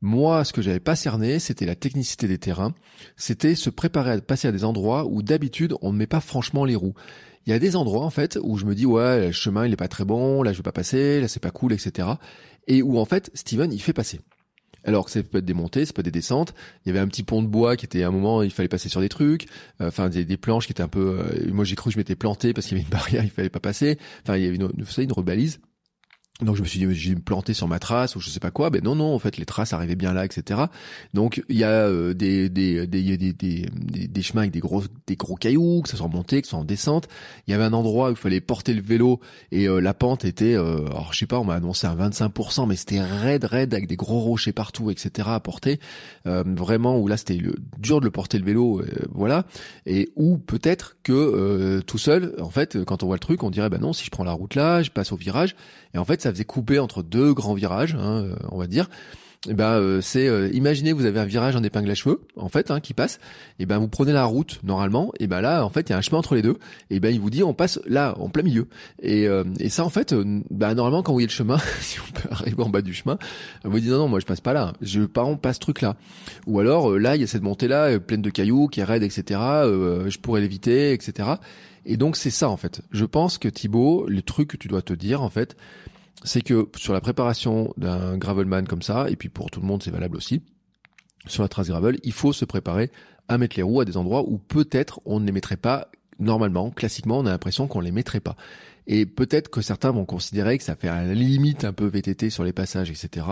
moi, 0.00 0.44
ce 0.44 0.52
que 0.52 0.62
j'avais 0.62 0.80
pas 0.80 0.96
cerné, 0.96 1.38
c'était 1.38 1.66
la 1.66 1.74
technicité 1.74 2.28
des 2.28 2.38
terrains. 2.38 2.74
C'était 3.16 3.54
se 3.54 3.70
préparer 3.70 4.12
à 4.12 4.20
passer 4.20 4.48
à 4.48 4.52
des 4.52 4.64
endroits 4.64 5.06
où 5.06 5.22
d'habitude 5.22 5.74
on 5.82 5.92
ne 5.92 5.98
met 5.98 6.06
pas 6.06 6.20
franchement 6.20 6.64
les 6.64 6.76
roues. 6.76 6.94
Il 7.46 7.50
y 7.50 7.52
a 7.52 7.58
des 7.58 7.76
endroits 7.76 8.04
en 8.04 8.10
fait 8.10 8.38
où 8.42 8.56
je 8.56 8.64
me 8.64 8.74
dis 8.74 8.86
ouais 8.86 9.26
le 9.26 9.32
chemin 9.32 9.66
il 9.66 9.72
est 9.72 9.76
pas 9.76 9.88
très 9.88 10.04
bon, 10.04 10.42
là 10.42 10.52
je 10.52 10.58
vais 10.58 10.62
pas 10.62 10.72
passer, 10.72 11.20
là 11.20 11.28
c'est 11.28 11.40
pas 11.40 11.50
cool, 11.50 11.72
etc. 11.72 12.08
Et 12.66 12.82
où 12.82 12.98
en 12.98 13.04
fait 13.04 13.30
Steven 13.34 13.72
il 13.72 13.80
fait 13.80 13.92
passer. 13.92 14.20
Alors 14.84 15.06
que 15.06 15.10
ça 15.10 15.22
peut 15.22 15.38
être 15.38 15.44
des 15.44 15.54
montées, 15.54 15.84
ça 15.86 15.92
peut 15.92 16.00
être 16.00 16.06
des 16.06 16.10
descentes. 16.10 16.54
Il 16.84 16.88
y 16.88 16.90
avait 16.90 17.00
un 17.00 17.08
petit 17.08 17.22
pont 17.22 17.42
de 17.42 17.48
bois 17.48 17.76
qui 17.76 17.86
était 17.86 18.02
à 18.02 18.08
un 18.08 18.10
moment, 18.10 18.42
il 18.42 18.50
fallait 18.50 18.68
passer 18.68 18.88
sur 18.88 19.00
des 19.00 19.08
trucs. 19.08 19.46
Euh, 19.80 19.88
enfin, 19.88 20.08
des, 20.08 20.36
planches 20.36 20.66
qui 20.66 20.72
étaient 20.72 20.82
un 20.82 20.88
peu. 20.88 21.20
Euh, 21.20 21.52
moi, 21.52 21.64
j'ai 21.64 21.74
cru 21.74 21.90
que 21.90 21.94
je 21.94 21.98
m'étais 21.98 22.16
planté 22.16 22.52
parce 22.52 22.66
qu'il 22.66 22.76
y 22.76 22.80
avait 22.80 22.86
une 22.86 22.92
barrière, 22.98 23.24
il 23.24 23.30
fallait 23.30 23.48
pas 23.48 23.60
passer. 23.60 23.98
Enfin, 24.22 24.36
il 24.36 24.44
y 24.44 24.46
avait 24.46 24.56
une, 24.56 24.70
une, 24.76 25.02
une 25.02 25.12
rebalise. 25.12 25.60
Donc 26.40 26.56
je 26.56 26.62
me 26.62 26.66
suis 26.66 26.80
dit, 26.80 26.94
j'ai 26.96 27.14
me 27.14 27.20
planter 27.20 27.54
sur 27.54 27.68
ma 27.68 27.78
trace 27.78 28.16
ou 28.16 28.20
je 28.20 28.28
sais 28.28 28.40
pas 28.40 28.50
quoi. 28.50 28.68
Ben 28.68 28.82
non, 28.82 28.96
non, 28.96 29.14
en 29.14 29.20
fait, 29.20 29.36
les 29.36 29.44
traces 29.44 29.72
arrivaient 29.72 29.94
bien 29.94 30.12
là, 30.12 30.24
etc. 30.24 30.62
Donc 31.12 31.44
il 31.48 31.56
y 31.56 31.62
a 31.62 31.68
euh, 31.70 32.12
des, 32.12 32.48
des, 32.48 32.88
des, 32.88 33.16
des, 33.16 33.32
des, 33.32 33.68
des, 34.08 34.22
chemins 34.22 34.40
avec 34.40 34.50
des 34.50 34.58
gros, 34.58 34.82
des 35.06 35.14
gros 35.14 35.36
cailloux, 35.36 35.82
que 35.82 35.88
ça 35.88 35.96
soit 35.96 36.06
en 36.06 36.08
montée, 36.08 36.42
que 36.42 36.48
ça 36.48 36.52
soit 36.52 36.58
en 36.58 36.64
descente. 36.64 37.06
Il 37.46 37.52
y 37.52 37.54
avait 37.54 37.62
un 37.62 37.72
endroit 37.72 38.08
où 38.08 38.14
il 38.14 38.16
fallait 38.16 38.40
porter 38.40 38.74
le 38.74 38.82
vélo 38.82 39.20
et 39.52 39.68
euh, 39.68 39.78
la 39.78 39.94
pente 39.94 40.24
était, 40.24 40.56
euh, 40.56 40.84
alors 40.86 41.12
je 41.12 41.20
sais 41.20 41.26
pas, 41.26 41.38
on 41.38 41.44
m'a 41.44 41.54
annoncé 41.54 41.86
un 41.86 41.94
25%, 41.94 42.66
mais 42.66 42.74
c'était 42.74 43.00
raide, 43.00 43.44
raide 43.44 43.72
avec 43.72 43.86
des 43.86 43.96
gros 43.96 44.18
rochers 44.18 44.52
partout, 44.52 44.90
etc. 44.90 45.28
à 45.30 45.38
porter. 45.38 45.78
vraiment 46.24 46.98
où 46.98 47.06
là 47.06 47.16
c'était 47.16 47.40
dur 47.78 48.00
de 48.00 48.04
le 48.04 48.10
porter 48.10 48.38
le 48.40 48.44
vélo, 48.44 48.82
voilà. 49.12 49.44
Et 49.86 50.10
où 50.16 50.38
peut-être 50.38 50.96
que 51.04 51.80
tout 51.86 51.98
seul, 51.98 52.34
en 52.40 52.50
fait, 52.50 52.82
quand 52.84 53.04
on 53.04 53.06
voit 53.06 53.16
le 53.16 53.20
truc, 53.20 53.44
on 53.44 53.50
dirait, 53.50 53.68
ben 53.68 53.80
non, 53.80 53.92
si 53.92 54.04
je 54.04 54.10
prends 54.10 54.24
la 54.24 54.32
route 54.32 54.56
là, 54.56 54.82
je 54.82 54.90
passe 54.90 55.12
au 55.12 55.16
virage. 55.16 55.54
Et 55.94 55.98
en 55.98 56.04
fait, 56.04 56.23
ça 56.24 56.32
faisait 56.32 56.44
couper 56.44 56.78
entre 56.78 57.02
deux 57.02 57.34
grands 57.34 57.54
virages, 57.54 57.94
hein, 57.94 58.24
euh, 58.24 58.34
on 58.50 58.58
va 58.58 58.66
dire. 58.66 58.88
Et 59.46 59.50
eh 59.50 59.54
ben 59.54 59.72
euh, 59.72 60.00
c'est 60.00 60.26
euh, 60.26 60.48
imaginez 60.54 60.94
vous 60.94 61.04
avez 61.04 61.20
un 61.20 61.26
virage 61.26 61.54
en 61.54 61.62
épingle 61.62 61.90
à 61.90 61.94
cheveux 61.94 62.22
en 62.34 62.48
fait 62.48 62.70
hein, 62.70 62.80
qui 62.80 62.94
passe. 62.94 63.20
Et 63.58 63.66
ben 63.66 63.76
vous 63.76 63.88
prenez 63.88 64.14
la 64.14 64.24
route 64.24 64.58
normalement. 64.64 65.12
Et 65.20 65.26
ben 65.26 65.42
là 65.42 65.66
en 65.66 65.68
fait 65.68 65.90
il 65.90 65.90
y 65.90 65.92
a 65.92 65.98
un 65.98 66.00
chemin 66.00 66.16
entre 66.16 66.34
les 66.34 66.40
deux. 66.40 66.56
Et 66.88 66.98
ben 66.98 67.12
il 67.12 67.20
vous 67.20 67.28
dit 67.28 67.42
on 67.42 67.52
passe 67.52 67.78
là 67.84 68.14
en 68.18 68.30
plein 68.30 68.42
milieu. 68.42 68.68
Et, 69.02 69.28
et 69.60 69.68
ça 69.68 69.84
en 69.84 69.90
fait 69.90 70.14
ben 70.50 70.72
normalement 70.72 71.02
quand 71.02 71.12
vous 71.12 71.16
voyez 71.16 71.26
le 71.26 71.32
chemin 71.32 71.58
si 71.82 71.98
on 72.00 72.10
peut 72.18 72.28
arriver 72.30 72.62
en 72.62 72.70
bas 72.70 72.80
du 72.80 72.94
chemin 72.94 73.18
vous 73.64 73.78
dites 73.78 73.90
non 73.90 73.98
non 73.98 74.08
moi 74.08 74.18
je 74.18 74.24
passe 74.24 74.40
pas 74.40 74.54
là. 74.54 74.72
Je 74.80 75.02
par 75.02 75.24
exemple 75.24 75.42
pas 75.42 75.52
ce 75.52 75.60
truc 75.60 75.82
là 75.82 75.96
ou 76.46 76.58
alors 76.58 76.98
là 76.98 77.14
il 77.14 77.20
y 77.20 77.24
a 77.24 77.26
cette 77.26 77.42
montée 77.42 77.68
là 77.68 78.00
pleine 78.00 78.22
de 78.22 78.30
cailloux 78.30 78.68
qui 78.68 78.80
est 78.80 78.84
raide 78.84 79.02
etc 79.02 79.40
je 80.06 80.18
pourrais 80.20 80.40
l'éviter 80.40 80.94
etc 80.94 81.34
et 81.86 81.96
donc 81.96 82.16
c'est 82.16 82.30
ça 82.30 82.48
en 82.48 82.56
fait. 82.56 82.80
Je 82.92 83.04
pense 83.04 83.38
que 83.38 83.48
Thibaut 83.48 84.06
le 84.08 84.22
truc 84.22 84.48
que 84.48 84.56
tu 84.56 84.68
dois 84.68 84.82
te 84.82 84.92
dire 84.92 85.22
en 85.22 85.30
fait 85.30 85.56
c'est 86.22 86.42
que 86.42 86.68
sur 86.76 86.92
la 86.92 87.00
préparation 87.00 87.72
d'un 87.76 88.16
gravelman 88.16 88.66
comme 88.66 88.82
ça, 88.82 89.10
et 89.10 89.16
puis 89.16 89.28
pour 89.28 89.50
tout 89.50 89.60
le 89.60 89.66
monde 89.66 89.82
c'est 89.82 89.90
valable 89.90 90.16
aussi, 90.16 90.42
sur 91.26 91.42
la 91.42 91.48
trace 91.48 91.68
gravel, 91.68 91.98
il 92.02 92.12
faut 92.12 92.32
se 92.32 92.44
préparer 92.44 92.90
à 93.28 93.38
mettre 93.38 93.56
les 93.56 93.62
roues 93.62 93.80
à 93.80 93.84
des 93.84 93.96
endroits 93.96 94.28
où 94.28 94.38
peut-être 94.38 95.00
on 95.04 95.20
ne 95.20 95.26
les 95.26 95.32
mettrait 95.32 95.56
pas 95.56 95.88
normalement, 96.18 96.70
classiquement 96.70 97.18
on 97.18 97.26
a 97.26 97.30
l'impression 97.30 97.66
qu'on 97.66 97.80
les 97.80 97.92
mettrait 97.92 98.20
pas. 98.20 98.36
Et 98.86 99.06
peut-être 99.06 99.48
que 99.48 99.62
certains 99.62 99.92
vont 99.92 100.04
considérer 100.04 100.58
que 100.58 100.64
ça 100.64 100.76
fait 100.76 100.88
à 100.88 101.04
la 101.04 101.14
limite 101.14 101.64
un 101.64 101.72
peu 101.72 101.86
VTT 101.86 102.30
sur 102.30 102.44
les 102.44 102.52
passages, 102.52 102.90
etc. 102.90 103.26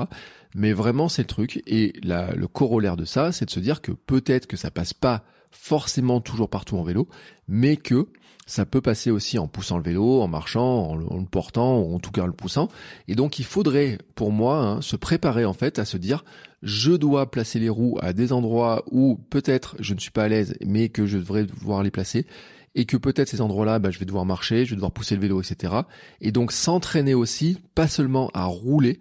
Mais 0.55 0.73
vraiment 0.73 1.09
c'est 1.09 1.23
le 1.23 1.29
truc. 1.29 1.63
Et 1.67 1.93
le 2.03 2.47
corollaire 2.47 2.97
de 2.97 3.05
ça, 3.05 3.33
c'est 3.33 3.47
de 3.47 3.51
se 3.51 3.61
dire 3.61 3.83
que 3.83 3.93
peut-être 3.93 4.47
que 4.47 4.57
ça 4.57 4.71
passe 4.71 4.95
pas 4.95 5.25
forcément 5.51 6.21
toujours 6.21 6.49
partout 6.49 6.79
en 6.79 6.83
vélo, 6.83 7.09
mais 7.47 7.77
que 7.77 8.09
ça 8.47 8.67
peut 8.67 8.81
passer 8.81 9.11
aussi 9.11 9.39
en 9.39 9.47
poussant 9.47 9.77
le 9.77 9.85
vélo, 9.85 10.21
en 10.21 10.29
marchant, 10.29 10.89
en 10.91 10.97
le, 10.97 11.27
portant, 11.31 11.81
ou 11.81 11.95
en 11.95 12.01
tout 12.01 12.11
cas 12.11 12.23
en 12.23 12.27
le 12.27 12.33
poussant. 12.33 12.69
Et 13.07 13.15
donc 13.15 13.39
il 13.39 13.45
faudrait, 13.45 13.99
pour 14.15 14.33
moi, 14.33 14.59
hein, 14.59 14.83
se 14.83 14.97
préparer 14.97 15.45
en 15.45 15.53
fait 15.53 15.79
à 15.79 15.85
se 15.85 15.97
dire, 15.97 16.25
je 16.63 16.93
dois 16.93 17.31
placer 17.31 17.59
les 17.59 17.69
roues 17.69 17.99
à 18.01 18.13
des 18.13 18.33
endroits 18.33 18.85
où 18.91 19.19
peut-être 19.31 19.77
je 19.79 19.95
ne 19.95 20.01
suis 20.01 20.11
pas 20.11 20.25
à 20.25 20.29
l'aise, 20.29 20.55
mais 20.65 20.89
que 20.89 21.07
je 21.07 21.19
devrais 21.19 21.45
devoir 21.45 21.83
les 21.83 21.91
placer. 21.91 22.27
Et 22.75 22.87
que 22.87 22.97
peut-être 22.97 23.29
ces 23.29 23.41
endroits-là, 23.41 23.79
bah, 23.79 23.91
je 23.91 23.99
vais 23.99 24.05
devoir 24.05 24.25
marcher, 24.25 24.65
je 24.65 24.71
vais 24.71 24.77
devoir 24.77 24.93
pousser 24.93 25.15
le 25.15 25.21
vélo, 25.21 25.43
etc. 25.43 25.75
Et 26.21 26.33
donc 26.33 26.53
s'entraîner 26.53 27.15
aussi, 27.15 27.59
pas 27.75 27.89
seulement 27.89 28.31
à 28.33 28.45
rouler, 28.45 29.01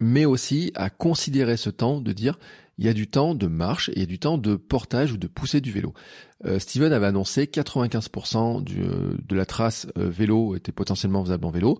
mais 0.00 0.24
aussi 0.24 0.72
à 0.74 0.88
considérer 0.88 1.56
ce 1.56 1.70
temps 1.70 2.00
de 2.00 2.12
dire, 2.12 2.38
il 2.78 2.86
y 2.86 2.88
a 2.88 2.94
du 2.94 3.06
temps 3.06 3.34
de 3.34 3.46
marche 3.46 3.90
et 3.90 3.92
il 3.96 4.00
y 4.00 4.04
a 4.04 4.06
du 4.06 4.18
temps 4.18 4.38
de 4.38 4.56
portage 4.56 5.12
ou 5.12 5.18
de 5.18 5.26
pousser 5.26 5.60
du 5.60 5.70
vélo. 5.70 5.92
Euh, 6.46 6.58
Steven 6.58 6.94
avait 6.94 7.06
annoncé 7.06 7.44
95% 7.44 8.64
du, 8.64 8.82
euh, 8.82 9.12
de 9.28 9.36
la 9.36 9.44
trace 9.44 9.86
euh, 9.98 10.08
vélo 10.08 10.56
était 10.56 10.72
potentiellement 10.72 11.22
faisable 11.22 11.44
en 11.44 11.50
vélo. 11.50 11.78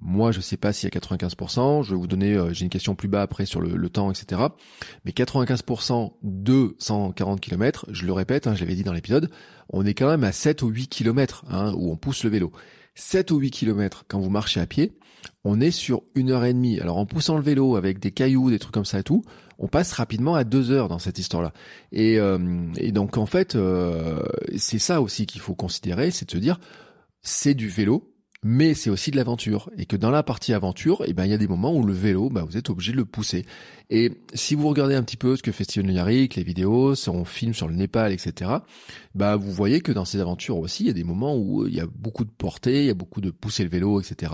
Moi, 0.00 0.32
je 0.32 0.40
sais 0.40 0.56
pas 0.56 0.70
y 0.70 0.86
a 0.86 0.90
95%. 0.90 1.82
Je 1.82 1.90
vais 1.90 1.96
vous 1.96 2.06
donner, 2.06 2.38
j'ai 2.52 2.64
une 2.64 2.70
question 2.70 2.94
plus 2.94 3.08
bas 3.08 3.22
après 3.22 3.46
sur 3.46 3.60
le, 3.60 3.88
temps, 3.88 4.10
etc. 4.10 4.42
Mais 5.04 5.12
95% 5.12 6.12
de 6.22 6.74
140 6.78 7.40
km, 7.40 7.86
je 7.90 8.04
le 8.04 8.12
répète, 8.12 8.46
hein, 8.46 8.54
je 8.54 8.60
l'avais 8.60 8.74
dit 8.74 8.82
dans 8.82 8.92
l'épisode, 8.92 9.30
on 9.70 9.86
est 9.86 9.94
quand 9.94 10.08
même 10.08 10.24
à 10.24 10.32
7 10.32 10.62
ou 10.62 10.68
8 10.68 10.88
km 10.88 11.44
hein, 11.48 11.72
où 11.76 11.90
on 11.90 11.96
pousse 11.96 12.24
le 12.24 12.30
vélo. 12.30 12.52
7 12.96 13.30
ou 13.30 13.38
8 13.38 13.50
km 13.50 14.04
quand 14.08 14.20
vous 14.20 14.30
marchez 14.30 14.60
à 14.60 14.66
pied, 14.66 14.92
on 15.44 15.60
est 15.60 15.70
sur 15.70 16.02
une 16.14 16.30
heure 16.30 16.44
et 16.44 16.52
demie. 16.52 16.80
Alors 16.80 16.98
en 16.98 17.06
poussant 17.06 17.36
le 17.36 17.42
vélo 17.42 17.76
avec 17.76 17.98
des 17.98 18.12
cailloux, 18.12 18.50
des 18.50 18.58
trucs 18.58 18.74
comme 18.74 18.84
ça 18.84 19.00
et 19.00 19.02
tout, 19.02 19.24
on 19.58 19.68
passe 19.68 19.92
rapidement 19.92 20.34
à 20.34 20.44
deux 20.44 20.70
heures 20.70 20.88
dans 20.88 20.98
cette 20.98 21.18
histoire-là. 21.18 21.52
Et, 21.92 22.18
euh, 22.18 22.38
donc 22.90 23.16
en 23.16 23.26
fait, 23.26 23.54
euh, 23.54 24.22
c'est 24.56 24.78
ça 24.78 25.00
aussi 25.00 25.26
qu'il 25.26 25.40
faut 25.40 25.54
considérer, 25.54 26.10
c'est 26.10 26.26
de 26.26 26.30
se 26.30 26.38
dire, 26.38 26.58
c'est 27.22 27.54
du 27.54 27.68
vélo, 27.68 28.13
mais 28.44 28.74
c'est 28.74 28.90
aussi 28.90 29.10
de 29.10 29.16
l'aventure 29.16 29.70
et 29.78 29.86
que 29.86 29.96
dans 29.96 30.10
la 30.10 30.22
partie 30.22 30.52
aventure, 30.52 31.02
eh 31.06 31.14
ben 31.14 31.24
il 31.24 31.30
y 31.30 31.34
a 31.34 31.38
des 31.38 31.48
moments 31.48 31.74
où 31.74 31.82
le 31.82 31.94
vélo, 31.94 32.28
bah, 32.28 32.44
vous 32.46 32.58
êtes 32.58 32.68
obligé 32.68 32.92
de 32.92 32.98
le 32.98 33.06
pousser. 33.06 33.46
Et 33.88 34.12
si 34.34 34.54
vous 34.54 34.68
regardez 34.68 34.94
un 34.94 35.02
petit 35.02 35.16
peu 35.16 35.34
ce 35.34 35.42
que 35.42 35.50
fait 35.50 35.64
Steven 35.64 35.90
Yarrick, 35.90 36.36
les 36.36 36.44
vidéos, 36.44 36.94
son 36.94 37.24
film 37.24 37.54
sur 37.54 37.68
le 37.68 37.74
Népal, 37.74 38.12
etc., 38.12 38.50
bah 39.14 39.36
vous 39.36 39.50
voyez 39.50 39.80
que 39.80 39.92
dans 39.92 40.04
ces 40.04 40.20
aventures 40.20 40.58
aussi, 40.58 40.84
il 40.84 40.86
y 40.88 40.90
a 40.90 40.94
des 40.94 41.04
moments 41.04 41.36
où 41.36 41.66
il 41.66 41.74
y 41.74 41.80
a 41.80 41.86
beaucoup 41.86 42.24
de 42.24 42.30
portée, 42.30 42.80
il 42.80 42.86
y 42.86 42.90
a 42.90 42.94
beaucoup 42.94 43.22
de 43.22 43.30
pousser 43.30 43.64
le 43.64 43.70
vélo, 43.70 44.00
etc., 44.00 44.32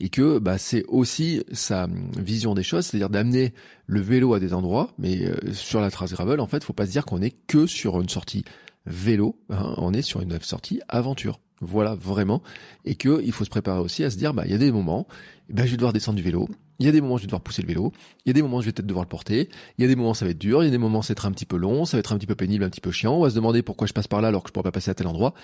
et 0.00 0.08
que 0.08 0.38
bah 0.38 0.58
c'est 0.58 0.84
aussi 0.88 1.44
sa 1.52 1.86
vision 2.18 2.54
des 2.54 2.64
choses, 2.64 2.86
c'est-à-dire 2.86 3.10
d'amener 3.10 3.54
le 3.86 4.00
vélo 4.00 4.34
à 4.34 4.40
des 4.40 4.52
endroits, 4.52 4.90
mais 4.98 5.26
euh, 5.26 5.52
sur 5.52 5.80
la 5.80 5.92
trace 5.92 6.12
gravel, 6.12 6.40
en 6.40 6.48
fait, 6.48 6.64
faut 6.64 6.72
pas 6.72 6.86
se 6.86 6.90
dire 6.90 7.04
qu'on 7.04 7.22
est 7.22 7.36
que 7.46 7.66
sur 7.66 8.00
une 8.00 8.08
sortie 8.08 8.44
vélo, 8.86 9.38
hein, 9.48 9.74
on 9.76 9.94
est 9.94 10.02
sur 10.02 10.20
une 10.20 10.40
sortie 10.40 10.80
aventure. 10.88 11.38
Voilà, 11.64 11.94
vraiment. 11.94 12.42
Et 12.84 12.94
que 12.94 13.22
il 13.24 13.32
faut 13.32 13.44
se 13.44 13.50
préparer 13.50 13.80
aussi 13.80 14.04
à 14.04 14.10
se 14.10 14.16
dire, 14.16 14.34
bah, 14.34 14.42
il 14.46 14.52
y 14.52 14.54
a 14.54 14.58
des 14.58 14.70
moments, 14.70 15.06
bah, 15.48 15.64
je 15.66 15.70
vais 15.70 15.76
devoir 15.76 15.92
descendre 15.92 16.16
du 16.16 16.22
vélo. 16.22 16.48
Il 16.78 16.86
y 16.86 16.88
a 16.88 16.92
des 16.92 17.00
moments, 17.00 17.16
je 17.16 17.22
vais 17.22 17.26
devoir 17.26 17.42
pousser 17.42 17.62
le 17.62 17.68
vélo. 17.68 17.92
Il 18.24 18.28
y 18.28 18.30
a 18.30 18.32
des 18.32 18.42
moments, 18.42 18.60
je 18.60 18.66
vais 18.66 18.72
peut-être 18.72 18.86
devoir 18.86 19.04
le 19.04 19.08
porter. 19.08 19.48
Il 19.78 19.82
y 19.82 19.84
a 19.84 19.88
des 19.88 19.94
moments, 19.94 20.14
ça 20.14 20.24
va 20.24 20.32
être 20.32 20.38
dur. 20.38 20.62
Il 20.62 20.66
y 20.66 20.68
a 20.68 20.72
des 20.72 20.78
moments, 20.78 21.02
ça 21.02 21.08
va 21.08 21.12
être 21.12 21.26
un 21.26 21.32
petit 21.32 21.46
peu 21.46 21.56
long. 21.56 21.84
Ça 21.84 21.96
va 21.96 22.00
être 22.00 22.12
un 22.12 22.18
petit 22.18 22.26
peu 22.26 22.34
pénible, 22.34 22.64
un 22.64 22.70
petit 22.70 22.80
peu 22.80 22.90
chiant. 22.90 23.14
On 23.14 23.20
va 23.20 23.30
se 23.30 23.34
demander 23.34 23.62
pourquoi 23.62 23.86
je 23.86 23.92
passe 23.92 24.08
par 24.08 24.20
là 24.20 24.28
alors 24.28 24.42
que 24.42 24.48
je 24.48 24.52
pourrais 24.52 24.64
pas 24.64 24.72
passer 24.72 24.90
à 24.90 24.94
tel 24.94 25.06
endroit. 25.06 25.34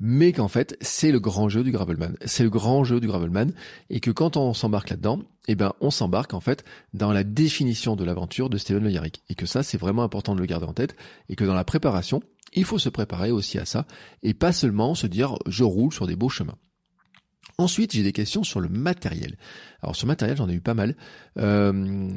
Mais 0.00 0.32
qu'en 0.32 0.48
fait, 0.48 0.76
c'est 0.80 1.12
le 1.12 1.20
grand 1.20 1.48
jeu 1.48 1.62
du 1.62 1.70
gravelman. 1.70 2.16
C'est 2.24 2.42
le 2.42 2.50
grand 2.50 2.82
jeu 2.84 3.00
du 3.00 3.06
gravelman. 3.06 3.52
Et 3.88 4.00
que 4.00 4.10
quand 4.10 4.36
on 4.36 4.52
s'embarque 4.52 4.90
là-dedans, 4.90 5.20
eh 5.46 5.54
ben, 5.54 5.74
on 5.80 5.90
s'embarque, 5.90 6.34
en 6.34 6.40
fait, 6.40 6.64
dans 6.94 7.12
la 7.12 7.22
définition 7.22 7.94
de 7.94 8.04
l'aventure 8.04 8.50
de 8.50 8.58
Steven 8.58 8.82
Le 8.82 8.90
Yarrick. 8.90 9.22
Et 9.28 9.34
que 9.34 9.46
ça, 9.46 9.62
c'est 9.62 9.78
vraiment 9.78 10.02
important 10.02 10.34
de 10.34 10.40
le 10.40 10.46
garder 10.46 10.66
en 10.66 10.72
tête. 10.72 10.96
Et 11.28 11.36
que 11.36 11.44
dans 11.44 11.54
la 11.54 11.64
préparation, 11.64 12.22
il 12.52 12.64
faut 12.64 12.78
se 12.78 12.88
préparer 12.88 13.30
aussi 13.30 13.58
à 13.58 13.64
ça 13.64 13.86
et 14.22 14.34
pas 14.34 14.52
seulement 14.52 14.94
se 14.94 15.06
dire 15.06 15.36
je 15.46 15.64
roule 15.64 15.92
sur 15.92 16.06
des 16.06 16.16
beaux 16.16 16.28
chemins. 16.28 16.56
Ensuite, 17.58 17.92
j'ai 17.92 18.02
des 18.02 18.12
questions 18.12 18.42
sur 18.42 18.60
le 18.60 18.68
matériel. 18.68 19.36
Alors 19.82 19.94
sur 19.94 20.06
le 20.06 20.12
matériel, 20.12 20.36
j'en 20.36 20.48
ai 20.48 20.54
eu 20.54 20.60
pas 20.60 20.74
mal. 20.74 20.96
Euh, 21.38 22.08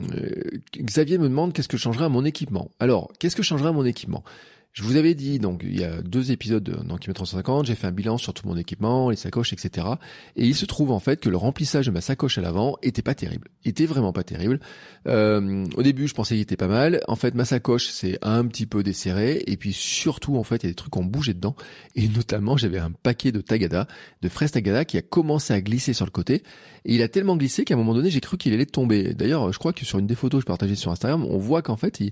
Xavier 0.78 1.18
me 1.18 1.28
demande 1.28 1.52
qu'est-ce 1.52 1.68
que 1.68 1.78
changerait 1.78 2.06
à 2.06 2.10
mon 2.10 2.24
équipement? 2.24 2.72
Alors, 2.80 3.12
qu'est-ce 3.20 3.36
que 3.36 3.44
changerait 3.44 3.70
à 3.70 3.74
mon 3.74 3.86
équipement? 3.86 4.24
Je 4.74 4.82
vous 4.82 4.96
avais 4.96 5.14
dit, 5.14 5.38
donc 5.38 5.62
il 5.64 5.80
y 5.80 5.84
a 5.84 6.02
deux 6.02 6.32
épisodes 6.32 6.64
dans 6.64 6.98
Kilomètre 6.98 7.20
350, 7.20 7.68
j'ai 7.68 7.76
fait 7.76 7.86
un 7.86 7.92
bilan 7.92 8.18
sur 8.18 8.34
tout 8.34 8.48
mon 8.48 8.58
équipement, 8.58 9.12
les 9.12 9.16
sacoches, 9.16 9.54
etc. 9.54 9.86
Et 10.36 10.48
il 10.48 10.56
se 10.56 10.66
trouve 10.66 10.90
en 10.90 11.00
fait 11.00 11.20
que 11.20 11.30
le 11.30 11.38
remplissage 11.38 11.86
de 11.86 11.92
ma 11.92 12.02
sacoche 12.02 12.40
à 12.40 12.42
l'avant 12.42 12.78
était 12.82 13.04
pas 13.04 13.14
terrible, 13.14 13.50
était 13.66 13.86
vraiment 13.86 14.14
pas 14.14 14.24
terrible. 14.24 14.60
Euh, 15.08 15.68
au 15.78 15.84
début, 15.84 16.08
je 16.08 16.16
pensais 16.16 16.34
qu'il 16.34 16.42
était 16.42 16.58
pas 16.58 16.68
mal. 16.68 17.02
En 17.08 17.16
fait, 17.16 17.36
ma 17.36 17.46
sacoche 17.46 17.90
c'est 17.90 18.18
un 18.24 18.48
petit 18.48 18.66
peu 18.66 18.82
desserré, 18.82 19.44
et 19.46 19.58
puis 19.58 19.74
surtout 19.74 20.38
en 20.38 20.44
fait, 20.44 20.64
il 20.64 20.64
y 20.64 20.70
a 20.70 20.72
des 20.72 20.76
trucs 20.76 20.94
qui 20.94 21.00
ont 21.00 21.06
bougé 21.06 21.36
dedans, 21.36 21.56
et 21.94 22.08
notamment 22.08 22.58
j'avais 22.58 22.80
un 22.80 22.92
paquet 22.92 23.32
de 23.32 23.42
Tagada, 23.42 23.88
de 24.24 24.30
fraises 24.30 24.54
Tagada, 24.54 24.86
qui 24.86 24.98
a 24.98 25.04
commencé 25.04 25.54
à 25.54 25.62
glisser 25.62 25.94
sur 25.94 26.08
le 26.08 26.12
côté, 26.12 26.42
et 26.86 26.96
il 26.96 27.04
a 27.04 27.08
tellement 27.10 27.38
glissé 27.38 27.64
qu'à 27.64 27.76
un 27.76 27.78
moment 27.78 27.94
donné, 27.94 28.10
j'ai 28.10 28.22
cru 28.22 28.38
qu'il 28.38 28.52
allait 28.56 28.66
tomber. 28.66 29.14
D'ailleurs, 29.14 29.54
je 29.54 29.60
crois 29.60 29.72
que 29.72 29.86
sur 29.86 30.00
une 30.00 30.08
des 30.08 30.16
photos 30.16 30.40
que 30.40 30.46
je 30.46 30.48
partageais 30.48 30.74
sur 30.74 30.90
Instagram, 30.90 31.24
on 31.30 31.38
voit 31.38 31.62
qu'en 31.62 31.78
fait, 31.78 32.00
il, 32.00 32.10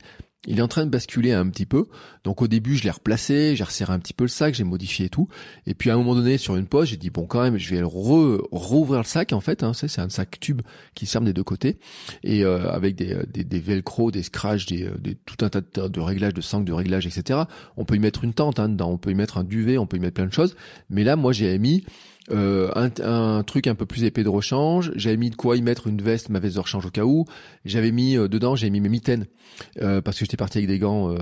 il 0.48 0.58
est 0.58 0.62
en 0.62 0.68
train 0.68 0.86
de 0.86 0.90
basculer 0.90 1.34
un 1.34 1.48
petit 1.50 1.66
peu. 1.66 1.86
Donc 2.24 2.42
au 2.42 2.48
début, 2.48 2.76
je 2.76 2.84
l'ai 2.84 2.90
replacé, 2.90 3.56
j'ai 3.56 3.64
resserré 3.64 3.94
un 3.94 4.00
petit 4.00 4.14
peu 4.14 4.24
le 4.24 4.30
sac, 4.30 4.56
j'ai 4.56 4.64
modifié 4.64 5.10
tout. 5.10 5.28
Et 5.68 5.74
puis 5.74 5.90
à 5.92 5.94
un 5.94 5.98
moment 5.98 6.16
donné, 6.16 6.38
sur 6.38 6.56
une 6.56 6.66
pause, 6.66 6.88
j'ai 6.88 6.98
dit 6.98 7.10
bon 7.12 7.26
quand 7.26 7.42
même, 7.42 7.58
je 7.58 7.76
vais 7.76 7.82
re 7.84 8.42
rouvrir 8.52 9.00
le 9.00 9.06
sac 9.06 9.34
en 9.34 9.42
fait. 9.42 9.64
Hein, 9.64 9.74
c'est 9.74 10.00
un 10.00 10.10
sac 10.10 10.40
tube 10.40 10.62
qui 10.96 11.06
ferme 11.06 11.26
des 11.26 11.34
deux 11.34 11.44
côtés 11.44 11.78
et 12.24 12.44
euh, 12.44 12.72
avec 12.72 12.96
des, 12.96 13.18
des, 13.32 13.44
des 13.44 13.60
velcro, 13.60 14.10
des 14.10 14.24
scratchs, 14.24 14.66
des, 14.66 14.90
des, 15.00 15.16
tout 15.16 15.46
un 15.46 15.50
tas 15.50 15.62
de, 15.62 15.88
de 15.88 16.00
réglages, 16.00 16.34
de 16.34 16.42
sangles, 16.42 16.66
de 16.66 16.74
réglages, 16.74 17.06
etc. 17.06 17.42
On 17.78 17.86
peut 17.86 17.96
y 17.96 18.00
mettre 18.00 18.24
une 18.24 18.34
tente 18.34 18.60
hein, 18.60 18.70
dedans, 18.70 18.90
on 18.90 18.98
peut 18.98 19.12
y 19.12 19.16
mettre 19.16 19.38
un 19.38 19.44
duvet, 19.44 19.78
on 19.78 19.86
peut 19.86 19.98
y 19.98 20.00
mettre 20.00 20.16
plein 20.16 20.26
de 20.26 20.34
choses. 20.34 20.56
Mais 20.90 21.04
là, 21.04 21.16
moi, 21.16 21.34
j'ai 21.34 21.58
mis 21.60 21.86
euh, 22.30 22.72
un, 22.76 23.44
truc 23.44 23.68
un 23.68 23.76
peu 23.76 23.86
plus 23.86 24.04
épais 24.04 24.24
de 24.24 24.30
rechange. 24.30 24.92
J'avais 24.96 25.18
mis 25.18 25.30
de 25.30 25.36
quoi 25.36 25.58
y 25.58 25.62
mettre 25.62 25.88
une 25.88 26.02
veste, 26.02 26.30
ma 26.30 26.40
veste 26.40 26.56
de 26.56 26.60
rechange 26.60 26.86
au 26.86 26.92
cas 26.92 27.04
où. 27.04 27.26
J'avais 27.66 27.92
mis 27.92 28.18
euh, 28.18 28.28
dedans, 28.28 28.56
j'ai 28.56 28.70
mis 28.70 28.80
mes 28.80 28.90
mitaines 28.90 29.26
euh, 29.82 30.02
parce 30.02 30.20
que 30.20 30.26
j'étais 30.26 30.38
parti 30.38 30.60
avec 30.60 30.68
des 30.68 30.80
gants, 30.80 31.16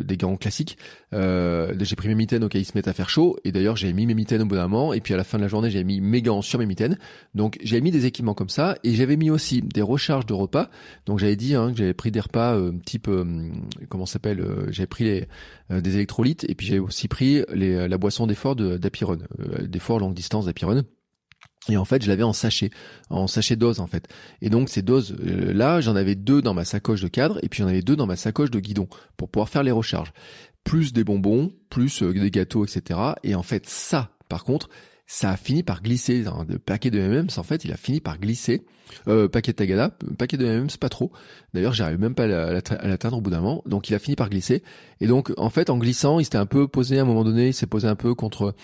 des 0.00 0.16
gants 0.16 0.36
classiques. 0.36 0.78
J'ai 1.12 1.96
pris 1.96 2.08
mes 2.08 2.14
mitaines 2.14 2.44
au 2.44 2.48
cas 2.48 2.58
où 2.58 2.62
ils 2.62 2.64
se 2.64 2.72
mettent 2.74 2.88
à 2.88 2.92
faire 2.92 3.08
chaud. 3.08 3.36
Et 3.44 3.52
d'ailleurs, 3.52 3.76
j'ai 3.76 3.92
mis 3.92 4.06
mes 4.06 4.14
mitaines 4.14 4.42
au 4.42 4.46
bout 4.46 4.56
d'un 4.56 4.68
moment. 4.68 4.92
Et 4.92 5.00
puis 5.00 5.14
à 5.14 5.16
la 5.16 5.24
fin 5.24 5.38
de 5.38 5.42
la 5.42 5.48
journée, 5.48 5.70
j'ai 5.70 5.84
mis 5.84 6.00
mes 6.00 6.22
gants 6.22 6.42
sur 6.42 6.58
mes 6.58 6.66
mitaines. 6.66 6.98
Donc 7.34 7.58
j'ai 7.62 7.80
mis 7.80 7.90
des 7.90 8.06
équipements 8.06 8.34
comme 8.34 8.48
ça. 8.48 8.76
Et 8.84 8.94
j'avais 8.94 9.16
mis 9.16 9.30
aussi 9.30 9.62
des 9.62 9.82
recharges 9.82 10.26
de 10.26 10.34
repas. 10.34 10.70
Donc 11.06 11.18
j'avais 11.18 11.36
dit 11.36 11.54
hein, 11.54 11.72
que 11.72 11.78
j'avais 11.78 11.94
pris 11.94 12.10
des 12.10 12.20
repas 12.20 12.58
type 12.84 13.10
comment 13.88 14.06
s'appelle 14.06 14.44
J'avais 14.70 14.86
pris 14.86 15.04
les, 15.04 15.80
des 15.80 15.94
électrolytes 15.94 16.44
et 16.48 16.54
puis 16.54 16.66
j'avais 16.66 16.80
aussi 16.80 17.08
pris 17.08 17.42
les, 17.52 17.88
la 17.88 17.98
boisson 17.98 18.26
d'effort 18.26 18.56
d'Apiron, 18.56 19.18
d'effort 19.62 19.98
longue 19.98 20.14
distance 20.14 20.46
et 21.68 21.76
en 21.76 21.84
fait, 21.84 22.02
je 22.02 22.08
l'avais 22.08 22.22
en 22.22 22.32
sachet, 22.32 22.70
en 23.10 23.26
sachet 23.26 23.56
dose 23.56 23.80
en 23.80 23.86
fait. 23.86 24.08
Et 24.40 24.50
donc 24.50 24.68
ces 24.68 24.82
doses 24.82 25.16
euh, 25.20 25.52
là, 25.52 25.80
j'en 25.80 25.96
avais 25.96 26.14
deux 26.14 26.42
dans 26.42 26.54
ma 26.54 26.64
sacoche 26.64 27.00
de 27.00 27.08
cadre 27.08 27.38
et 27.42 27.48
puis 27.48 27.62
j'en 27.62 27.68
avais 27.68 27.82
deux 27.82 27.96
dans 27.96 28.06
ma 28.06 28.16
sacoche 28.16 28.50
de 28.50 28.60
guidon 28.60 28.88
pour 29.16 29.28
pouvoir 29.28 29.48
faire 29.48 29.62
les 29.62 29.72
recharges. 29.72 30.12
Plus 30.66 30.92
des 30.92 31.04
bonbons, 31.04 31.52
plus 31.70 32.02
euh, 32.02 32.12
des 32.12 32.30
gâteaux, 32.30 32.66
etc. 32.66 33.00
Et 33.22 33.34
en 33.34 33.42
fait, 33.42 33.66
ça, 33.66 34.10
par 34.28 34.44
contre, 34.44 34.68
ça 35.06 35.30
a 35.30 35.36
fini 35.36 35.62
par 35.62 35.82
glisser. 35.82 36.24
Le 36.48 36.58
paquet 36.58 36.90
de 36.90 36.98
M&M's, 36.98 37.38
en 37.38 37.42
fait, 37.44 37.64
il 37.64 37.72
a 37.72 37.76
fini 37.76 38.00
par 38.00 38.18
glisser. 38.18 38.66
Euh, 39.08 39.28
paquet 39.28 39.52
de 39.52 39.56
Tagada, 39.56 39.90
paquet 40.18 40.36
de 40.36 40.44
M&M's, 40.44 40.76
pas 40.76 40.88
trop. 40.88 41.12
D'ailleurs, 41.54 41.72
j'arrive 41.72 41.98
même 42.00 42.14
pas 42.14 42.24
à 42.24 42.86
l'atteindre 42.86 43.18
au 43.18 43.20
bout 43.20 43.30
d'un 43.30 43.40
moment. 43.40 43.62
Donc, 43.66 43.88
il 43.88 43.94
a 43.94 43.98
fini 43.98 44.16
par 44.16 44.28
glisser. 44.28 44.62
Et 45.00 45.06
donc, 45.06 45.32
en 45.36 45.50
fait, 45.50 45.70
en 45.70 45.78
glissant, 45.78 46.18
il 46.18 46.24
s'était 46.24 46.38
un 46.38 46.46
peu 46.46 46.66
posé 46.66 46.98
à 46.98 47.02
un 47.02 47.04
moment 47.04 47.24
donné. 47.24 47.48
Il 47.48 47.54
s'est 47.54 47.66
posé 47.66 47.86
un 47.86 47.94
peu 47.94 48.14
contre 48.14 48.54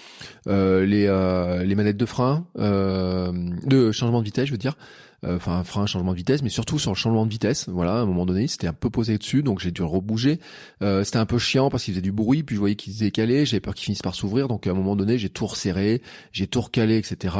euh, 0.48 0.84
les, 0.84 1.06
euh, 1.06 1.62
les 1.62 1.74
manettes 1.76 1.96
de 1.96 2.06
frein, 2.06 2.46
de 2.56 3.92
changement 3.92 4.20
de 4.20 4.24
vitesse, 4.24 4.46
je 4.46 4.52
veux 4.52 4.58
dire. 4.58 4.76
Euh, 5.24 5.36
enfin 5.36 5.62
frein, 5.62 5.86
changement 5.86 6.10
de 6.10 6.16
vitesse, 6.16 6.42
mais 6.42 6.48
surtout 6.48 6.80
sur 6.80 6.90
le 6.90 6.96
changement 6.96 7.24
de 7.24 7.30
vitesse. 7.30 7.68
Voilà, 7.68 7.94
à 7.94 8.00
un 8.00 8.06
moment 8.06 8.26
donné, 8.26 8.48
c'était 8.48 8.66
un 8.66 8.72
peu 8.72 8.90
posé 8.90 9.18
dessus, 9.18 9.44
donc 9.44 9.60
j'ai 9.60 9.70
dû 9.70 9.82
rebouger. 9.82 10.40
Euh, 10.82 11.04
c'était 11.04 11.18
un 11.18 11.26
peu 11.26 11.38
chiant 11.38 11.70
parce 11.70 11.84
qu'il 11.84 11.94
faisait 11.94 12.02
du 12.02 12.10
bruit, 12.10 12.42
puis 12.42 12.56
je 12.56 12.60
voyais 12.60 12.74
qu'il 12.74 12.92
se 12.92 12.98
décalait, 13.00 13.46
j'avais 13.46 13.60
peur 13.60 13.74
qu'il 13.74 13.84
finisse 13.84 14.02
par 14.02 14.16
s'ouvrir, 14.16 14.48
donc 14.48 14.66
à 14.66 14.70
un 14.70 14.74
moment 14.74 14.96
donné, 14.96 15.18
j'ai 15.18 15.30
tout 15.30 15.46
resserré, 15.46 16.02
j'ai 16.32 16.48
tout 16.48 16.60
recalé, 16.60 16.96
etc. 16.96 17.36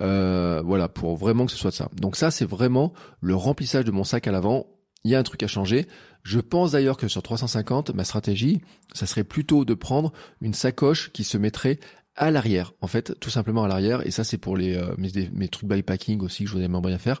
Euh, 0.00 0.62
voilà, 0.64 0.88
pour 0.88 1.16
vraiment 1.16 1.46
que 1.46 1.52
ce 1.52 1.58
soit 1.58 1.72
ça. 1.72 1.88
Donc 1.96 2.14
ça, 2.14 2.30
c'est 2.30 2.46
vraiment 2.48 2.92
le 3.20 3.34
remplissage 3.34 3.84
de 3.84 3.90
mon 3.90 4.04
sac 4.04 4.28
à 4.28 4.30
l'avant. 4.32 4.66
Il 5.02 5.10
y 5.10 5.16
a 5.16 5.18
un 5.18 5.24
truc 5.24 5.42
à 5.42 5.48
changer. 5.48 5.86
Je 6.22 6.40
pense 6.40 6.72
d'ailleurs 6.72 6.96
que 6.96 7.08
sur 7.08 7.22
350, 7.22 7.94
ma 7.94 8.04
stratégie, 8.04 8.60
ça 8.92 9.06
serait 9.06 9.24
plutôt 9.24 9.64
de 9.64 9.74
prendre 9.74 10.12
une 10.40 10.54
sacoche 10.54 11.10
qui 11.12 11.24
se 11.24 11.38
mettrait 11.38 11.78
à 12.18 12.32
l'arrière, 12.32 12.72
en 12.80 12.88
fait, 12.88 13.18
tout 13.20 13.30
simplement 13.30 13.64
à 13.64 13.68
l'arrière. 13.68 14.06
Et 14.06 14.10
ça, 14.10 14.24
c'est 14.24 14.38
pour 14.38 14.56
les 14.56 14.76
euh, 14.76 14.92
mes, 14.98 15.10
mes, 15.32 15.48
trucs 15.48 15.68
bypacking 15.68 16.20
aussi 16.20 16.44
que 16.44 16.50
je 16.50 16.54
voudrais 16.54 16.68
bien 16.68 16.98
faire. 16.98 17.20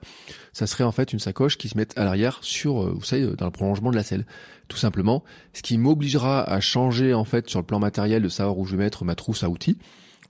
Ça 0.52 0.66
serait 0.66 0.84
en 0.84 0.92
fait 0.92 1.12
une 1.12 1.20
sacoche 1.20 1.56
qui 1.56 1.68
se 1.68 1.76
met 1.76 1.86
à 1.96 2.04
l'arrière 2.04 2.38
sur, 2.42 2.82
euh, 2.82 2.92
vous 2.94 3.04
savez, 3.04 3.26
dans 3.36 3.46
le 3.46 3.52
prolongement 3.52 3.90
de 3.90 3.96
la 3.96 4.02
selle, 4.02 4.26
tout 4.66 4.76
simplement. 4.76 5.22
Ce 5.52 5.62
qui 5.62 5.78
m'obligera 5.78 6.42
à 6.42 6.60
changer 6.60 7.14
en 7.14 7.24
fait 7.24 7.48
sur 7.48 7.60
le 7.60 7.64
plan 7.64 7.78
matériel 7.78 8.22
de 8.22 8.28
savoir 8.28 8.58
où 8.58 8.66
je 8.66 8.76
vais 8.76 8.84
mettre 8.84 9.04
ma 9.04 9.14
trousse 9.14 9.44
à 9.44 9.48
outils. 9.48 9.78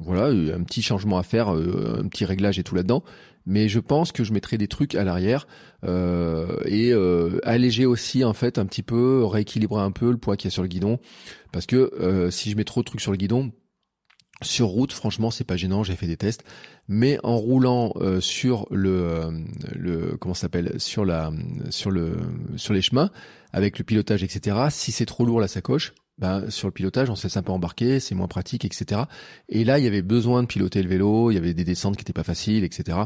Voilà, 0.01 0.27
un 0.27 0.63
petit 0.63 0.83
changement 0.83 1.19
à 1.19 1.23
faire, 1.25 1.53
euh, 1.53 2.03
un 2.05 2.09
petit 2.09 2.25
réglage 2.25 2.59
et 2.59 2.63
tout 2.63 2.75
là-dedans. 2.75 3.03
Mais 3.47 3.69
je 3.69 3.81
pense 3.81 4.13
que 4.13 4.23
je 4.23 4.35
mettrai 4.35 4.59
des 4.59 4.69
trucs 4.69 4.95
à 4.95 5.05
l'arrière 5.05 5.47
et 5.83 6.93
alléger 7.45 7.87
aussi 7.87 8.23
en 8.23 8.35
fait 8.35 8.59
un 8.59 8.67
petit 8.67 8.83
peu, 8.83 9.25
rééquilibrer 9.25 9.81
un 9.81 9.91
peu 9.91 10.11
le 10.11 10.19
poids 10.19 10.37
qu'il 10.37 10.49
y 10.49 10.53
a 10.53 10.53
sur 10.53 10.61
le 10.61 10.69
guidon, 10.69 10.99
parce 11.51 11.65
que 11.65 12.29
si 12.31 12.51
je 12.51 12.57
mets 12.57 12.65
trop 12.65 12.83
de 12.83 12.85
trucs 12.85 13.01
sur 13.01 13.11
le 13.11 13.17
guidon, 13.17 13.51
sur 14.43 14.69
route, 14.69 14.93
franchement, 14.93 15.31
c'est 15.31 15.45
pas 15.45 15.57
gênant, 15.57 15.83
j'ai 15.83 15.97
fait 15.97 16.07
des 16.07 16.17
tests, 16.17 16.45
mais 16.87 17.19
en 17.23 17.37
roulant 17.37 17.93
euh, 17.97 18.21
sur 18.21 18.67
le, 18.71 19.33
euh, 19.85 20.17
comment 20.21 20.35
s'appelle, 20.35 20.75
sur 20.79 21.05
la, 21.05 21.33
sur 21.71 21.91
le, 21.91 22.17
sur 22.57 22.73
les 22.73 22.83
chemins, 22.83 23.11
avec 23.53 23.79
le 23.79 23.85
pilotage, 23.85 24.23
etc. 24.23 24.57
Si 24.71 24.93
c'est 24.93 25.07
trop 25.07 25.25
lourd 25.25 25.41
la 25.41 25.49
sacoche, 25.49 25.93
ben, 26.19 26.51
sur 26.51 26.69
le 26.69 26.73
pilotage, 26.73 27.11
on 27.11 27.17
se 27.17 27.25
laisse 27.25 27.37
un 27.37 27.43
peu 27.43 27.53
embarquer, 27.53 28.01
c'est 28.01 28.15
moins 28.15 28.27
pratique, 28.27 28.65
etc. 28.65 29.03
Et 29.49 29.65
là, 29.65 29.79
il 29.79 29.85
y 29.85 29.89
avait 29.89 30.03
besoin 30.03 30.43
de 30.43 30.49
piloter 30.49 30.83
le 30.83 30.89
vélo, 30.89 31.31
il 31.31 31.35
y 31.35 31.39
avait 31.39 31.55
des 31.55 31.65
descentes 31.65 31.97
qui 31.97 32.03
étaient 32.03 32.13
pas 32.13 32.25
faciles, 32.25 32.65
etc. 32.65 32.99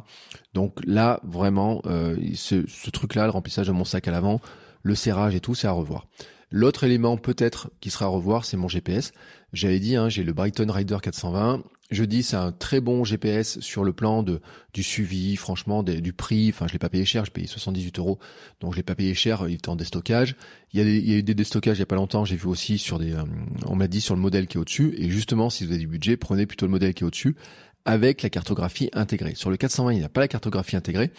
Donc 0.55 0.81
là, 0.87 1.21
vraiment, 1.23 1.83
euh, 1.87 2.17
ce, 2.35 2.65
ce 2.67 2.91
truc-là, 2.91 3.25
le 3.25 3.31
remplissage 3.31 3.67
de 3.67 3.73
mon 3.73 3.85
sac 3.85 4.09
à 4.09 4.11
l'avant, 4.11 4.41
le 4.83 4.95
serrage 4.95 5.35
et 5.35 5.41
tout, 5.41 5.55
c'est 5.55 5.67
à 5.67 5.73
revoir. 5.73 6.07
L'autre 6.51 6.85
élément 6.85 7.17
peut-être 7.17 7.71
qui 7.81 7.91
sera 7.91 8.05
à 8.05 8.09
revoir, 8.09 8.45
c'est 8.45 8.59
mon 8.59 8.69
GPS. 8.69 9.13
J'avais 9.53 9.81
dit, 9.81 9.97
hein, 9.97 10.09
j'ai 10.09 10.25
le 10.25 10.33
Brighton 10.33 10.71
Rider 10.71 10.97
420. 11.03 11.63
Je 11.91 12.05
dis, 12.05 12.23
c'est 12.23 12.37
un 12.37 12.53
très 12.53 12.81
bon 12.81 13.05
GPS 13.05 13.61
sur 13.61 13.85
le 13.85 13.93
plan 13.93 14.23
de 14.23 14.41
du 14.73 14.83
suivi, 14.83 15.37
franchement, 15.37 15.83
du 15.83 16.13
prix. 16.15 16.49
Enfin, 16.49 16.67
je 16.67 16.73
l'ai 16.73 16.79
pas 16.79 16.89
payé 16.89 17.05
cher, 17.05 17.27
je 17.27 17.31
payé 17.31 17.47
78 17.47 17.99
euros, 17.99 18.19
donc 18.61 18.73
je 18.73 18.79
l'ai 18.79 18.83
pas 18.83 18.95
payé 18.95 19.13
cher. 19.13 19.45
Il 19.47 19.55
était 19.55 19.69
en 19.69 19.77
déstockage. 19.77 20.37
Il 20.73 20.79
y 20.79 20.83
a, 20.83 20.85
des, 20.85 20.97
il 20.97 21.11
y 21.11 21.15
a 21.15 21.19
eu 21.19 21.23
des 21.23 21.35
déstockages 21.35 21.77
il 21.77 21.81
y 21.81 21.83
a 21.83 21.87
pas 21.87 21.97
longtemps. 21.97 22.25
J'ai 22.25 22.37
vu 22.37 22.47
aussi 22.47 22.79
sur 22.79 22.99
des, 22.99 23.13
euh, 23.13 23.25
on 23.67 23.77
m'a 23.77 23.89
dit 23.89 24.01
sur 24.01 24.15
le 24.15 24.23
modèle 24.23 24.47
qui 24.47 24.57
est 24.57 24.61
au-dessus. 24.61 24.95
Et 24.97 25.11
justement, 25.11 25.51
si 25.51 25.67
vous 25.67 25.73
avez 25.73 25.81
du 25.81 25.87
budget, 25.87 26.17
prenez 26.17 26.47
plutôt 26.47 26.65
le 26.65 26.73
modèle 26.73 26.95
qui 26.95 27.05
est 27.05 27.07
au-dessus 27.07 27.37
avec 27.85 28.23
la 28.23 28.31
cartographie 28.31 28.89
intégrée. 28.93 29.35
Sur 29.35 29.51
le 29.51 29.57
420, 29.57 29.93
il 29.93 29.99
n'y 29.99 30.05
a 30.05 30.09
pas 30.09 30.21
la 30.21 30.29
cartographie 30.29 30.77
intégrée. 30.77 31.11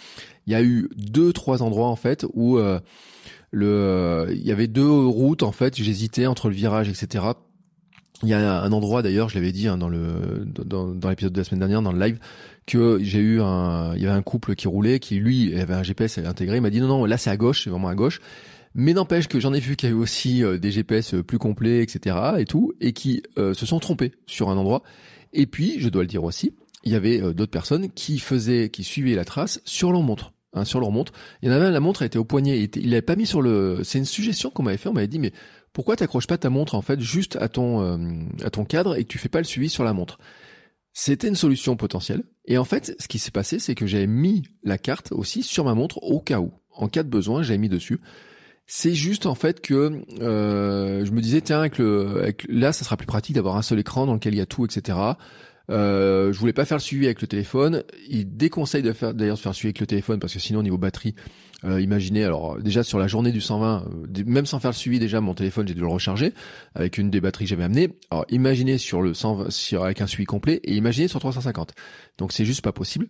Il 0.47 0.53
y 0.53 0.55
a 0.55 0.63
eu 0.63 0.89
deux, 0.95 1.33
trois 1.33 1.61
endroits 1.61 1.89
en 1.89 1.95
fait 1.95 2.25
où 2.33 2.57
euh, 2.57 2.79
le, 3.51 3.67
euh, 3.67 4.27
il 4.31 4.41
y 4.41 4.51
avait 4.51 4.67
deux 4.67 4.89
routes 4.89 5.43
en 5.43 5.51
fait. 5.51 5.75
J'hésitais 5.75 6.25
entre 6.25 6.49
le 6.49 6.55
virage, 6.55 6.89
etc. 6.89 7.25
Il 8.23 8.29
y 8.29 8.33
a 8.33 8.61
un 8.61 8.71
endroit 8.71 9.01
d'ailleurs, 9.01 9.29
je 9.29 9.35
l'avais 9.35 9.51
dit 9.51 9.67
hein, 9.67 9.77
dans 9.77 9.89
le 9.89 10.45
dans, 10.45 11.09
l'épisode 11.09 11.33
de 11.33 11.37
la 11.37 11.43
semaine 11.43 11.59
dernière, 11.59 11.81
dans 11.81 11.91
le 11.91 11.99
live, 11.99 12.19
que 12.65 12.99
j'ai 13.01 13.19
eu 13.19 13.41
un, 13.41 13.93
il 13.95 14.01
y 14.01 14.05
avait 14.05 14.15
un 14.15 14.21
couple 14.21 14.55
qui 14.55 14.67
roulait, 14.67 14.99
qui 14.99 15.15
lui 15.15 15.59
avait 15.59 15.73
un 15.73 15.83
GPS 15.83 16.17
intégré. 16.19 16.57
Il 16.57 16.61
m'a 16.61 16.69
dit 16.69 16.79
non 16.79 16.87
non, 16.87 17.05
là 17.05 17.17
c'est 17.17 17.29
à 17.29 17.37
gauche, 17.37 17.63
c'est 17.63 17.69
vraiment 17.69 17.89
à 17.89 17.95
gauche. 17.95 18.21
Mais 18.75 18.93
n'empêche 18.93 19.27
que 19.27 19.39
j'en 19.39 19.53
ai 19.53 19.59
vu 19.59 19.75
qu'il 19.75 19.89
y 19.89 19.91
avait 19.91 20.01
aussi 20.01 20.43
euh, 20.43 20.57
des 20.57 20.71
GPS 20.71 21.15
plus 21.27 21.37
complets, 21.37 21.83
etc. 21.83 22.15
et 22.39 22.45
tout, 22.45 22.73
et 22.81 22.93
qui 22.93 23.21
euh, 23.37 23.53
se 23.53 23.65
sont 23.65 23.79
trompés 23.79 24.13
sur 24.25 24.49
un 24.49 24.57
endroit. 24.57 24.81
Et 25.33 25.45
puis, 25.45 25.79
je 25.79 25.89
dois 25.89 26.01
le 26.01 26.07
dire 26.07 26.23
aussi, 26.23 26.53
il 26.83 26.91
y 26.91 26.95
avait 26.95 27.19
d'autres 27.19 27.51
personnes 27.51 27.89
qui 27.91 28.19
faisaient, 28.19 28.69
qui 28.69 28.83
suivaient 28.83 29.15
la 29.15 29.25
trace 29.25 29.61
sur 29.65 29.91
leur 29.91 30.01
montre. 30.01 30.33
Hein, 30.55 30.65
sur 30.65 30.79
leur 30.79 30.91
montre. 30.91 31.13
Il 31.41 31.49
y 31.49 31.51
en 31.51 31.55
avait 31.55 31.65
un, 31.65 31.71
la 31.71 31.79
montre 31.79 32.03
était 32.03 32.19
au 32.19 32.25
poignet. 32.25 32.59
Il, 32.59 32.69
il 32.75 32.91
l'avait 32.91 33.01
pas 33.01 33.15
mis 33.15 33.25
sur 33.25 33.41
le. 33.41 33.81
C'est 33.83 33.97
une 33.97 34.05
suggestion 34.05 34.51
qu'on 34.51 34.61
m'avait 34.61 34.77
fait. 34.77 34.87
On 34.87 34.93
m'avait 34.93 35.07
dit, 35.07 35.17
mais 35.17 35.33
pourquoi 35.73 35.95
t'accroches 35.95 36.27
pas 36.27 36.37
ta 36.37 36.49
montre 36.49 36.75
en 36.75 36.81
fait 36.81 36.99
juste 36.99 37.35
à 37.37 37.49
ton 37.49 37.81
euh, 37.81 38.23
à 38.43 38.49
ton 38.49 38.63
cadre 38.63 38.95
et 38.95 39.03
que 39.03 39.09
tu 39.09 39.17
fais 39.17 39.29
pas 39.29 39.39
le 39.39 39.45
suivi 39.45 39.69
sur 39.69 39.83
la 39.83 39.93
montre? 39.93 40.19
C'était 40.93 41.27
une 41.27 41.35
solution 41.35 41.75
potentielle. 41.75 42.23
Et 42.45 42.57
en 42.59 42.63
fait, 42.63 42.95
ce 42.99 43.07
qui 43.07 43.17
s'est 43.17 43.31
passé, 43.31 43.57
c'est 43.57 43.73
que 43.73 43.87
j'avais 43.87 44.05
mis 44.05 44.43
la 44.63 44.77
carte 44.77 45.11
aussi 45.11 45.41
sur 45.41 45.65
ma 45.65 45.73
montre 45.73 45.97
au 46.03 46.19
cas 46.19 46.39
où, 46.39 46.51
en 46.71 46.87
cas 46.87 47.01
de 47.01 47.09
besoin, 47.09 47.41
j'avais 47.41 47.57
mis 47.57 47.69
dessus. 47.69 47.99
C'est 48.65 48.93
juste 48.93 49.25
en 49.25 49.35
fait 49.35 49.59
que 49.59 50.03
euh, 50.21 51.03
je 51.03 51.11
me 51.11 51.19
disais 51.19 51.41
tiens 51.41 51.59
avec 51.59 51.77
le 51.77 52.21
avec, 52.21 52.45
là 52.47 52.71
ça 52.71 52.85
sera 52.85 52.95
plus 52.95 53.07
pratique 53.07 53.35
d'avoir 53.35 53.57
un 53.57 53.61
seul 53.61 53.79
écran 53.79 54.05
dans 54.05 54.13
lequel 54.13 54.35
il 54.35 54.37
y 54.37 54.41
a 54.41 54.45
tout 54.45 54.63
etc. 54.63 54.97
Euh, 55.69 56.33
je 56.33 56.39
voulais 56.39 56.53
pas 56.53 56.65
faire 56.65 56.77
le 56.77 56.81
suivi 56.81 57.05
avec 57.05 57.21
le 57.21 57.27
téléphone. 57.27 57.83
Il 58.09 58.35
déconseille 58.35 58.81
de 58.81 58.91
faire 58.91 59.13
d'ailleurs 59.13 59.37
de 59.37 59.41
faire 59.41 59.51
le 59.51 59.55
suivi 59.55 59.69
avec 59.69 59.79
le 59.79 59.87
téléphone 59.87 60.19
parce 60.19 60.33
que 60.33 60.39
sinon 60.39 60.59
au 60.59 60.63
niveau 60.63 60.77
batterie, 60.77 61.15
euh, 61.63 61.79
imaginez 61.79 62.23
alors 62.25 62.61
déjà 62.61 62.83
sur 62.83 62.99
la 62.99 63.07
journée 63.07 63.31
du 63.31 63.39
120, 63.39 63.85
euh, 63.87 64.23
même 64.25 64.45
sans 64.45 64.59
faire 64.59 64.71
le 64.71 64.75
suivi 64.75 64.99
déjà 64.99 65.21
mon 65.21 65.33
téléphone 65.33 65.67
j'ai 65.67 65.73
dû 65.73 65.81
le 65.81 65.87
recharger 65.87 66.33
avec 66.75 66.97
une 66.97 67.09
des 67.09 67.21
batteries 67.21 67.45
que 67.45 67.49
j'avais 67.49 67.63
amenées. 67.63 67.89
Alors 68.11 68.25
imaginez 68.29 68.77
sur 68.77 69.01
le 69.01 69.13
120 69.13 69.51
sur 69.51 69.85
avec 69.85 70.01
un 70.01 70.07
suivi 70.07 70.25
complet 70.25 70.59
et 70.63 70.75
imaginez 70.75 71.07
sur 71.07 71.19
350. 71.19 71.73
Donc 72.17 72.33
c'est 72.33 72.45
juste 72.45 72.61
pas 72.61 72.73
possible. 72.73 73.07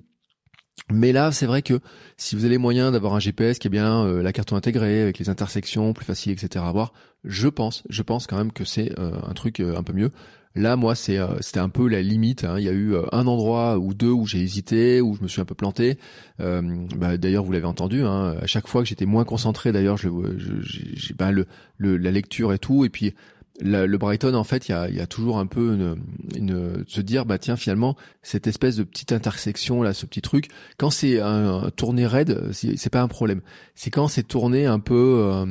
Mais 0.91 1.11
là, 1.11 1.31
c'est 1.31 1.45
vrai 1.45 1.61
que 1.61 1.79
si 2.17 2.35
vous 2.35 2.45
avez 2.45 2.57
moyen 2.57 2.91
d'avoir 2.91 3.13
un 3.13 3.19
GPS 3.19 3.59
qui 3.59 3.67
est 3.67 3.69
bien 3.69 4.05
euh, 4.05 4.21
la 4.21 4.33
carte 4.33 4.53
intégrée 4.53 5.01
avec 5.01 5.19
les 5.19 5.29
intersections 5.29 5.93
plus 5.93 6.05
faciles, 6.05 6.31
etc. 6.31 6.65
à 6.67 6.71
voir, 6.71 6.93
je 7.23 7.47
pense, 7.47 7.83
je 7.89 8.01
pense 8.01 8.27
quand 8.27 8.37
même 8.37 8.51
que 8.51 8.65
c'est 8.65 8.97
euh, 8.99 9.13
un 9.23 9.33
truc 9.33 9.59
euh, 9.59 9.77
un 9.77 9.83
peu 9.83 9.93
mieux. 9.93 10.11
Là, 10.55 10.75
moi, 10.75 10.93
c'est 10.95 11.17
c'était 11.41 11.59
un 11.59 11.69
peu 11.69 11.87
la 11.87 12.01
limite. 12.01 12.43
Hein. 12.43 12.59
Il 12.59 12.65
y 12.65 12.69
a 12.69 12.73
eu 12.73 12.95
un 13.11 13.27
endroit 13.27 13.79
ou 13.79 13.93
deux 13.93 14.11
où 14.11 14.27
j'ai 14.27 14.39
hésité, 14.39 15.01
où 15.01 15.15
je 15.15 15.23
me 15.23 15.27
suis 15.27 15.41
un 15.41 15.45
peu 15.45 15.55
planté. 15.55 15.97
Bah, 16.39 17.17
d'ailleurs, 17.17 17.43
vous 17.43 17.51
l'avez 17.51 17.65
entendu. 17.65 18.03
Hein, 18.03 18.35
à 18.39 18.45
chaque 18.45 18.67
fois 18.67 18.83
que 18.83 18.87
j'étais 18.87 19.07
moins 19.07 19.25
concentré, 19.25 19.71
d'ailleurs, 19.71 19.97
je, 19.97 20.09
je, 20.37 21.13
bah, 21.13 21.31
le, 21.31 21.47
le, 21.77 21.97
la 21.97 22.11
lecture 22.11 22.53
et 22.53 22.59
tout, 22.59 22.85
et 22.85 22.89
puis 22.89 23.13
le, 23.61 23.97
Brighton, 23.97 24.33
en 24.33 24.43
fait, 24.43 24.67
il 24.67 24.71
y 24.71 24.75
a, 24.75 24.89
y 24.89 24.99
a, 24.99 25.05
toujours 25.05 25.37
un 25.37 25.45
peu 25.45 25.73
une, 25.73 25.95
une, 26.35 26.83
se 26.87 27.01
dire, 27.01 27.25
bah 27.25 27.37
tiens, 27.37 27.55
finalement, 27.55 27.95
cette 28.21 28.47
espèce 28.47 28.77
de 28.77 28.83
petite 28.83 29.11
intersection 29.11 29.83
là, 29.83 29.93
ce 29.93 30.05
petit 30.05 30.21
truc, 30.21 30.49
quand 30.77 30.89
c'est 30.89 31.19
un, 31.19 31.69
tourné 31.75 32.07
raide, 32.07 32.51
c'est 32.51 32.89
pas 32.89 33.01
un 33.01 33.07
problème. 33.07 33.41
C'est 33.75 33.91
quand 33.91 34.07
c'est 34.07 34.23
tourné 34.23 34.65
un 34.65 34.79
peu, 34.79 35.19
euh, 35.21 35.45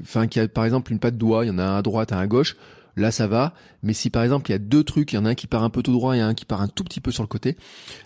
enfin, 0.00 0.26
qu'il 0.26 0.42
y 0.42 0.44
a 0.44 0.48
par 0.48 0.64
exemple 0.64 0.92
une 0.92 0.98
patte 0.98 1.14
de 1.14 1.18
doigt, 1.18 1.44
il 1.44 1.48
y 1.48 1.50
en 1.50 1.58
a 1.58 1.64
un 1.64 1.76
à 1.78 1.82
droite, 1.82 2.12
un 2.12 2.18
à 2.18 2.26
gauche. 2.26 2.56
Là, 2.98 3.10
ça 3.10 3.26
va. 3.26 3.54
Mais 3.82 3.92
si 3.92 4.10
par 4.10 4.22
exemple 4.22 4.50
il 4.50 4.52
y 4.52 4.56
a 4.56 4.58
deux 4.58 4.84
trucs, 4.84 5.12
il 5.12 5.16
y 5.16 5.18
en 5.18 5.24
a 5.24 5.30
un 5.30 5.34
qui 5.34 5.46
part 5.46 5.62
un 5.62 5.70
peu 5.70 5.82
tout 5.82 5.92
droit 5.92 6.16
et 6.16 6.20
un 6.20 6.34
qui 6.34 6.44
part 6.44 6.60
un 6.60 6.68
tout 6.68 6.84
petit 6.84 7.00
peu 7.00 7.10
sur 7.10 7.22
le 7.22 7.28
côté, 7.28 7.56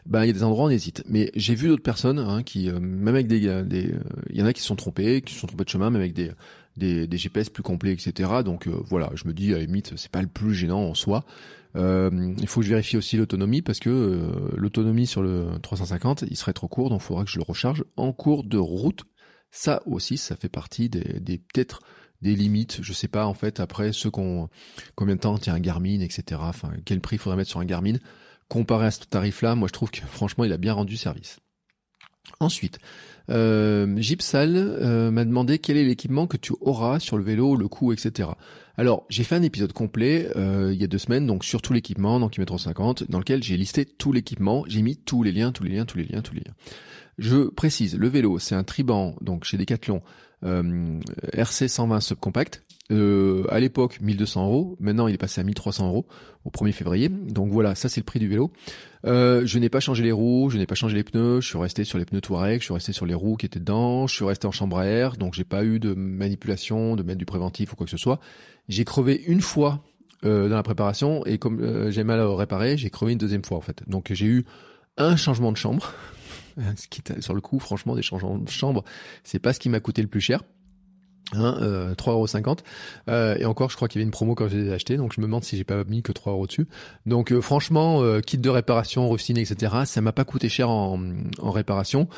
ben 0.06 0.24
il 0.24 0.26
y 0.26 0.30
a 0.30 0.32
des 0.32 0.42
endroits 0.42 0.64
où 0.64 0.68
on 0.68 0.70
hésite. 0.70 1.02
Mais 1.08 1.30
j'ai 1.34 1.54
vu 1.54 1.68
d'autres 1.68 1.82
personnes 1.82 2.18
hein, 2.18 2.42
qui, 2.42 2.68
euh, 2.70 2.78
même 2.78 3.14
avec 3.14 3.26
des, 3.26 3.40
des, 3.64 3.92
euh, 3.92 4.00
il 4.30 4.38
y 4.38 4.42
en 4.42 4.46
a 4.46 4.52
qui 4.52 4.60
se 4.60 4.66
sont 4.66 4.76
trompés, 4.76 5.22
qui 5.22 5.34
se 5.34 5.40
sont 5.40 5.46
trompés 5.46 5.64
de 5.64 5.70
chemin, 5.70 5.90
même 5.90 6.00
avec 6.00 6.12
des 6.14 6.30
des, 6.76 7.06
des 7.06 7.18
GPS 7.18 7.50
plus 7.50 7.62
complets, 7.62 7.92
etc. 7.92 8.30
Donc 8.44 8.66
euh, 8.66 8.72
voilà, 8.88 9.10
je 9.14 9.26
me 9.26 9.32
dis 9.32 9.52
à 9.52 9.58
la 9.58 9.64
limite, 9.64 9.94
c'est 9.96 10.10
pas 10.10 10.22
le 10.22 10.28
plus 10.28 10.54
gênant 10.54 10.82
en 10.82 10.94
soi. 10.94 11.24
Euh, 11.74 12.34
il 12.38 12.46
faut 12.46 12.60
que 12.60 12.66
je 12.66 12.70
vérifie 12.70 12.96
aussi 12.96 13.16
l'autonomie 13.16 13.62
parce 13.62 13.78
que 13.78 13.90
euh, 13.90 14.50
l'autonomie 14.56 15.06
sur 15.06 15.22
le 15.22 15.46
350, 15.62 16.24
il 16.30 16.36
serait 16.36 16.52
trop 16.52 16.68
court, 16.68 16.90
donc 16.90 17.00
il 17.00 17.04
faudra 17.04 17.24
que 17.24 17.30
je 17.30 17.38
le 17.38 17.44
recharge 17.44 17.84
en 17.96 18.12
cours 18.12 18.44
de 18.44 18.58
route. 18.58 19.04
Ça 19.50 19.82
aussi, 19.86 20.16
ça 20.16 20.36
fait 20.36 20.48
partie 20.48 20.88
des, 20.88 21.20
des 21.20 21.38
peut-être 21.38 21.80
des 22.22 22.34
limites. 22.34 22.78
Je 22.82 22.92
sais 22.92 23.08
pas 23.08 23.26
en 23.26 23.34
fait 23.34 23.60
après 23.60 23.92
ceux 23.92 24.10
qu'on 24.10 24.48
combien 24.94 25.16
de 25.16 25.20
temps 25.20 25.38
tient 25.38 25.54
un 25.54 25.60
Garmin, 25.60 26.00
etc. 26.00 26.40
Enfin, 26.44 26.72
quel 26.84 27.00
prix 27.00 27.18
faudrait 27.18 27.36
mettre 27.36 27.50
sur 27.50 27.60
un 27.60 27.64
Garmin 27.64 27.96
comparé 28.48 28.86
à 28.86 28.90
ce 28.90 29.00
tarif-là. 29.00 29.54
Moi, 29.54 29.68
je 29.68 29.72
trouve 29.72 29.90
que 29.90 30.00
franchement, 30.06 30.44
il 30.44 30.52
a 30.52 30.58
bien 30.58 30.74
rendu 30.74 30.96
service. 30.96 31.40
Ensuite, 32.38 32.78
euh, 33.30 33.96
Gipsal 33.98 34.56
euh, 34.56 35.10
m'a 35.10 35.24
demandé 35.24 35.58
quel 35.58 35.76
est 35.76 35.84
l'équipement 35.84 36.26
que 36.26 36.36
tu 36.36 36.52
auras 36.60 36.98
sur 36.98 37.16
le 37.16 37.24
vélo, 37.24 37.56
le 37.56 37.68
coup, 37.68 37.92
etc. 37.92 38.30
Alors, 38.76 39.04
j'ai 39.08 39.24
fait 39.24 39.34
un 39.34 39.42
épisode 39.42 39.72
complet 39.72 40.28
euh, 40.36 40.70
il 40.72 40.80
y 40.80 40.84
a 40.84 40.86
deux 40.86 40.98
semaines, 40.98 41.26
donc 41.26 41.44
sur 41.44 41.62
tout 41.62 41.72
l'équipement, 41.72 42.20
dans 42.20 42.28
Kilometre 42.28 42.58
50, 42.58 43.10
dans 43.10 43.18
lequel 43.18 43.42
j'ai 43.42 43.56
listé 43.56 43.84
tout 43.84 44.12
l'équipement, 44.12 44.64
j'ai 44.66 44.82
mis 44.82 44.96
tous 44.96 45.22
les 45.22 45.32
liens, 45.32 45.52
tous 45.52 45.64
les 45.64 45.70
liens, 45.70 45.84
tous 45.84 45.98
les 45.98 46.04
liens, 46.04 46.22
tous 46.22 46.34
les 46.34 46.40
liens. 46.40 46.54
Je 47.18 47.48
précise, 47.50 47.96
le 47.96 48.08
vélo, 48.08 48.38
c'est 48.38 48.54
un 48.54 48.64
Triban, 48.64 49.16
donc 49.20 49.44
chez 49.44 49.58
Decathlon, 49.58 50.02
RC 50.42 51.68
120 51.68 52.00
subcompact, 52.00 52.62
euh, 52.90 53.44
à 53.48 53.60
l'époque 53.60 54.00
1200 54.00 54.44
euros, 54.44 54.76
maintenant 54.80 55.06
il 55.06 55.14
est 55.14 55.18
passé 55.18 55.40
à 55.40 55.44
1300 55.44 55.88
euros 55.88 56.06
au 56.44 56.50
1er 56.50 56.72
février. 56.72 57.08
Donc 57.08 57.50
voilà, 57.50 57.74
ça 57.74 57.88
c'est 57.88 58.00
le 58.00 58.04
prix 58.04 58.18
du 58.18 58.28
vélo. 58.28 58.52
Euh, 59.06 59.42
je 59.44 59.58
n'ai 59.58 59.68
pas 59.68 59.80
changé 59.80 60.02
les 60.02 60.12
roues, 60.12 60.50
je 60.50 60.58
n'ai 60.58 60.66
pas 60.66 60.74
changé 60.74 60.96
les 60.96 61.04
pneus, 61.04 61.40
je 61.40 61.48
suis 61.48 61.58
resté 61.58 61.84
sur 61.84 61.98
les 61.98 62.04
pneus 62.04 62.20
Touareg, 62.20 62.60
je 62.60 62.66
suis 62.66 62.74
resté 62.74 62.92
sur 62.92 63.06
les 63.06 63.14
roues 63.14 63.36
qui 63.36 63.46
étaient 63.46 63.60
dedans, 63.60 64.06
je 64.06 64.14
suis 64.14 64.24
resté 64.24 64.46
en 64.46 64.52
chambre 64.52 64.78
à 64.78 64.86
air, 64.86 65.16
donc 65.16 65.34
j'ai 65.34 65.44
pas 65.44 65.64
eu 65.64 65.78
de 65.78 65.94
manipulation, 65.94 66.96
de 66.96 67.02
mettre 67.02 67.18
du 67.18 67.24
préventif 67.24 67.72
ou 67.72 67.76
quoi 67.76 67.86
que 67.86 67.90
ce 67.90 67.96
soit. 67.96 68.20
J'ai 68.68 68.84
crevé 68.84 69.22
une 69.26 69.40
fois 69.40 69.82
euh, 70.24 70.48
dans 70.48 70.56
la 70.56 70.62
préparation 70.62 71.24
et 71.24 71.38
comme 71.38 71.60
euh, 71.60 71.90
j'ai 71.90 72.04
mal 72.04 72.20
à 72.20 72.36
réparer, 72.36 72.76
j'ai 72.76 72.90
crevé 72.90 73.12
une 73.12 73.18
deuxième 73.18 73.44
fois 73.44 73.56
en 73.56 73.62
fait. 73.62 73.82
Donc 73.86 74.12
j'ai 74.12 74.26
eu 74.26 74.44
un 74.98 75.16
changement 75.16 75.52
de 75.52 75.56
chambre, 75.56 75.92
ce 76.76 76.88
qui 76.88 77.02
sur 77.20 77.34
le 77.34 77.40
coup 77.40 77.58
franchement 77.58 77.94
des 77.94 78.02
chambre, 78.02 78.84
c'est 79.24 79.38
pas 79.38 79.52
ce 79.52 79.60
qui 79.60 79.68
m'a 79.68 79.80
coûté 79.80 80.02
le 80.02 80.08
plus 80.08 80.20
cher. 80.20 80.42
Hein, 81.34 81.56
euh, 81.62 81.94
3,50€. 81.94 82.58
Euh, 83.08 83.36
et 83.38 83.46
encore, 83.46 83.70
je 83.70 83.76
crois 83.76 83.88
qu'il 83.88 84.00
y 84.00 84.02
avait 84.02 84.06
une 84.06 84.10
promo 84.10 84.34
quand 84.34 84.48
je 84.48 84.56
les 84.58 84.68
ai 84.68 84.72
achetés, 84.72 84.96
donc 84.98 85.14
je 85.14 85.20
me 85.20 85.26
demande 85.26 85.44
si 85.44 85.56
j'ai 85.56 85.64
pas 85.64 85.82
mis 85.84 86.02
que 86.02 86.12
3 86.12 86.32
euros 86.32 86.46
dessus. 86.46 86.68
Donc 87.06 87.32
euh, 87.32 87.40
franchement, 87.40 88.02
euh, 88.02 88.20
kit 88.20 88.36
de 88.36 88.50
réparation, 88.50 89.08
rustiné, 89.08 89.40
etc., 89.40 89.72
ça 89.86 90.00
m'a 90.02 90.12
pas 90.12 90.24
coûté 90.24 90.48
cher 90.50 90.68
en 90.68 90.98
réparation. 91.42 92.08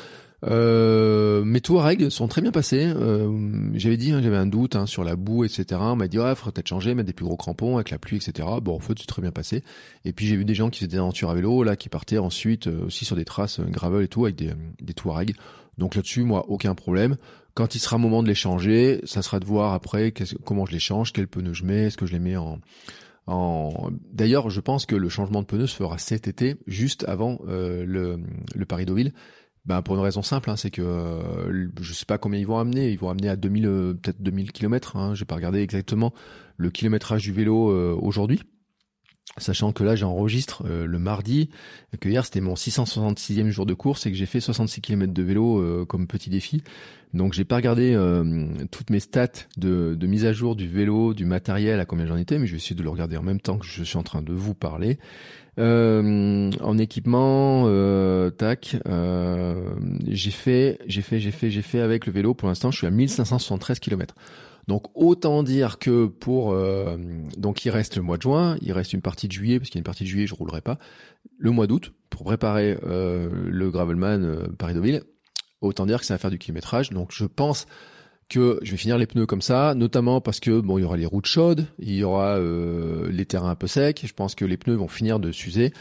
Euh, 0.43 1.43
mes 1.43 1.61
règles 1.69 2.11
sont 2.11 2.27
très 2.27 2.41
bien 2.41 2.51
passés. 2.51 2.85
Euh, 2.85 3.69
j'avais 3.73 3.97
dit, 3.97 4.11
hein, 4.11 4.21
j'avais 4.21 4.37
un 4.37 4.45
doute 4.45 4.75
hein, 4.75 4.85
sur 4.85 5.03
la 5.03 5.15
boue, 5.15 5.43
etc. 5.43 5.65
On 5.79 5.95
m'a 5.95 6.07
dit, 6.07 6.19
ouais, 6.19 6.35
faudrait 6.35 6.51
peut-être 6.51 6.67
changer, 6.67 6.93
mettre 6.93 7.07
des 7.07 7.13
plus 7.13 7.25
gros 7.25 7.37
crampons 7.37 7.75
avec 7.75 7.89
la 7.89 7.97
pluie, 7.97 8.17
etc. 8.17 8.47
Bon, 8.61 8.75
en 8.75 8.79
fait, 8.79 8.93
c'est 8.99 9.07
très 9.07 9.21
bien 9.21 9.31
passé. 9.31 9.63
Et 10.03 10.13
puis 10.13 10.27
j'ai 10.27 10.35
vu 10.35 10.45
des 10.45 10.55
gens 10.55 10.69
qui 10.69 10.79
faisaient 10.79 10.91
des 10.91 10.97
aventures 10.97 11.29
à 11.29 11.35
vélo, 11.35 11.63
là, 11.63 11.75
qui 11.75 11.89
partaient 11.89 12.17
ensuite 12.17 12.67
aussi 12.67 13.05
sur 13.05 13.15
des 13.15 13.25
traces 13.25 13.59
gravel 13.59 14.03
et 14.03 14.07
tout 14.07 14.25
avec 14.25 14.35
des, 14.35 14.51
des 14.81 14.93
règles. 15.05 15.33
Donc 15.77 15.95
là-dessus, 15.95 16.23
moi, 16.23 16.45
aucun 16.47 16.75
problème. 16.75 17.15
Quand 17.53 17.75
il 17.75 17.79
sera 17.79 17.97
moment 17.97 18.21
de 18.21 18.27
les 18.27 18.35
changer, 18.35 18.99
ça 19.05 19.21
sera 19.21 19.39
de 19.39 19.45
voir 19.45 19.73
après 19.73 20.13
comment 20.43 20.65
je 20.65 20.73
les 20.73 20.79
change, 20.79 21.13
quel 21.13 21.27
pneu 21.27 21.53
je 21.53 21.63
mets, 21.63 21.85
est-ce 21.85 21.97
que 21.97 22.05
je 22.05 22.11
les 22.11 22.19
mets 22.19 22.35
en... 22.35 22.59
en... 23.27 23.89
D'ailleurs, 24.11 24.49
je 24.49 24.59
pense 24.59 24.85
que 24.85 24.95
le 24.95 25.07
changement 25.07 25.41
de 25.41 25.47
pneu 25.47 25.65
se 25.65 25.75
fera 25.75 25.97
cet 25.97 26.27
été, 26.27 26.57
juste 26.67 27.05
avant 27.07 27.39
euh, 27.47 27.85
le, 27.85 28.19
le 28.53 28.65
Paris-Deauville. 28.65 29.13
Ben, 29.65 29.81
pour 29.81 29.95
une 29.95 30.01
raison 30.01 30.21
simple, 30.21 30.49
hein, 30.51 30.55
c'est 30.55 30.69
que 30.69 30.81
euh, 30.81 31.67
je 31.81 31.93
sais 31.93 32.05
pas 32.05 32.17
combien 32.17 32.39
ils 32.39 32.45
vont 32.45 32.59
amener. 32.59 32.91
Ils 32.91 32.99
vont 32.99 33.09
amener 33.09 33.29
à 33.29 33.35
2000, 33.35 33.65
euh, 33.65 33.93
peut-être 33.93 34.21
2000 34.21 34.51
km. 34.51 34.95
Hein, 34.95 35.15
J'ai 35.15 35.25
pas 35.25 35.35
regardé 35.35 35.59
exactement 35.59 36.13
le 36.57 36.69
kilométrage 36.69 37.23
du 37.23 37.31
vélo 37.31 37.71
euh, 37.71 37.97
aujourd'hui. 37.99 38.41
Sachant 39.37 39.73
que 39.73 39.83
là 39.83 39.97
j'enregistre 39.97 40.63
euh, 40.65 40.85
le 40.85 40.97
mardi, 40.97 41.49
que 41.99 42.07
hier 42.07 42.23
c'était 42.23 42.39
mon 42.39 42.53
666e 42.53 43.49
jour 43.49 43.65
de 43.65 43.73
course 43.73 44.05
et 44.05 44.11
que 44.11 44.15
j'ai 44.15 44.25
fait 44.25 44.39
66 44.39 44.79
km 44.79 45.11
de 45.11 45.23
vélo 45.23 45.59
euh, 45.59 45.83
comme 45.85 46.07
petit 46.07 46.29
défi. 46.29 46.63
Donc 47.13 47.33
j'ai 47.33 47.43
pas 47.43 47.57
regardé 47.57 47.93
euh, 47.93 48.47
toutes 48.71 48.91
mes 48.91 49.01
stats 49.01 49.27
de, 49.57 49.93
de, 49.95 50.07
mise 50.07 50.25
à 50.25 50.31
jour 50.31 50.55
du 50.55 50.69
vélo, 50.69 51.13
du 51.13 51.25
matériel, 51.25 51.81
à 51.81 51.85
combien 51.85 52.05
j'en 52.05 52.15
étais, 52.15 52.39
mais 52.39 52.45
je 52.45 52.51
vais 52.51 52.57
essayer 52.57 52.77
de 52.77 52.83
le 52.83 52.89
regarder 52.89 53.17
en 53.17 53.23
même 53.23 53.41
temps 53.41 53.57
que 53.57 53.65
je 53.65 53.83
suis 53.83 53.97
en 53.97 54.03
train 54.03 54.21
de 54.21 54.31
vous 54.31 54.53
parler. 54.53 54.99
En 55.57 56.77
équipement, 56.77 57.69
tac, 58.37 58.77
j'ai 60.07 60.31
fait, 60.31 60.79
j'ai 60.85 61.01
fait, 61.01 61.19
j'ai 61.19 61.31
fait, 61.31 61.49
j'ai 61.49 61.61
fait 61.61 61.79
avec 61.79 62.05
le 62.05 62.11
vélo. 62.11 62.33
Pour 62.33 62.47
l'instant, 62.47 62.71
je 62.71 62.77
suis 62.77 62.87
à 62.87 62.91
1573 62.91 63.79
km. 63.79 64.15
Donc 64.67 64.85
autant 64.95 65.43
dire 65.43 65.77
que 65.77 66.07
pour 66.07 66.53
euh, 66.53 66.97
donc 67.37 67.65
il 67.65 67.69
reste 67.69 67.97
le 67.97 68.01
mois 68.01 68.17
de 68.17 68.23
juin, 68.23 68.57
il 68.61 68.71
reste 68.71 68.93
une 68.93 69.01
partie 69.01 69.27
de 69.27 69.31
juillet 69.33 69.59
parce 69.59 69.69
qu'il 69.69 69.77
y 69.77 69.79
a 69.79 69.81
une 69.81 69.85
partie 69.85 70.03
de 70.03 70.09
juillet 70.09 70.27
je 70.27 70.33
roulerai 70.33 70.61
pas. 70.61 70.79
Le 71.37 71.51
mois 71.51 71.67
d'août 71.67 71.93
pour 72.09 72.23
préparer 72.23 72.77
euh, 72.83 73.29
le 73.45 73.69
gravelman 73.69 74.23
euh, 74.23 74.47
Paris-Deauville. 74.57 75.03
Autant 75.61 75.85
dire 75.85 75.99
que 75.99 76.05
ça 76.05 76.15
va 76.15 76.17
faire 76.17 76.31
du 76.31 76.39
kilométrage. 76.39 76.89
Donc 76.89 77.11
je 77.11 77.25
pense 77.25 77.67
que 78.29 78.59
je 78.63 78.71
vais 78.71 78.77
finir 78.77 78.97
les 78.97 79.05
pneus 79.05 79.25
comme 79.25 79.41
ça, 79.41 79.75
notamment 79.75 80.21
parce 80.21 80.39
que 80.39 80.59
bon 80.59 80.77
il 80.77 80.81
y 80.81 80.83
aura 80.83 80.97
les 80.97 81.05
routes 81.05 81.27
chaudes, 81.27 81.67
il 81.79 81.95
y 81.95 82.03
aura 82.03 82.39
les 82.39 83.25
terrains 83.25 83.51
un 83.51 83.55
peu 83.55 83.67
secs. 83.67 84.01
Je 84.03 84.13
pense 84.13 84.35
que 84.35 84.45
les 84.45 84.57
pneus 84.57 84.75
vont 84.75 84.87
finir 84.87 85.19
de 85.19 85.31
s'user 85.31 85.73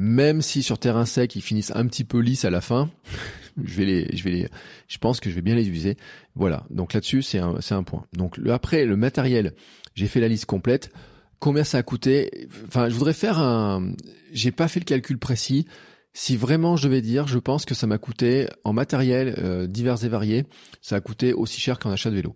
même 0.00 0.40
si 0.40 0.62
sur 0.62 0.78
terrain 0.78 1.04
sec 1.04 1.36
ils 1.36 1.42
finissent 1.42 1.72
un 1.74 1.86
petit 1.86 2.04
peu 2.04 2.20
lisses 2.20 2.46
à 2.46 2.50
la 2.50 2.62
fin, 2.62 2.90
je 3.62 3.76
vais 3.76 3.84
les, 3.84 4.16
je 4.16 4.24
vais 4.24 4.30
les, 4.30 4.48
je 4.88 4.96
pense 4.96 5.20
que 5.20 5.28
je 5.28 5.34
vais 5.34 5.42
bien 5.42 5.54
les 5.54 5.68
user. 5.68 5.98
Voilà. 6.34 6.64
Donc 6.70 6.94
là-dessus 6.94 7.22
c'est 7.22 7.38
un, 7.38 7.60
c'est 7.60 7.74
un 7.74 7.82
point. 7.82 8.06
Donc 8.14 8.38
après 8.48 8.86
le 8.86 8.96
matériel, 8.96 9.52
j'ai 9.94 10.06
fait 10.06 10.20
la 10.20 10.28
liste 10.28 10.46
complète. 10.46 10.90
Combien 11.38 11.64
ça 11.64 11.78
a 11.78 11.82
coûté? 11.82 12.48
Enfin, 12.66 12.88
je 12.88 12.94
voudrais 12.94 13.12
faire 13.12 13.38
un. 13.38 13.92
J'ai 14.32 14.52
pas 14.52 14.68
fait 14.68 14.80
le 14.80 14.84
calcul 14.84 15.18
précis. 15.18 15.66
Si 16.12 16.36
vraiment 16.36 16.76
je 16.76 16.88
devais 16.88 17.02
dire, 17.02 17.28
je 17.28 17.38
pense 17.38 17.64
que 17.64 17.74
ça 17.74 17.86
m'a 17.86 17.98
coûté 17.98 18.48
en 18.64 18.72
matériel 18.72 19.34
euh, 19.38 19.66
divers 19.66 20.04
et 20.04 20.08
variés, 20.08 20.44
ça 20.80 20.96
a 20.96 21.00
coûté 21.00 21.32
aussi 21.32 21.60
cher 21.60 21.78
qu'en 21.78 21.90
achat 21.90 22.10
de 22.10 22.16
vélo. 22.16 22.34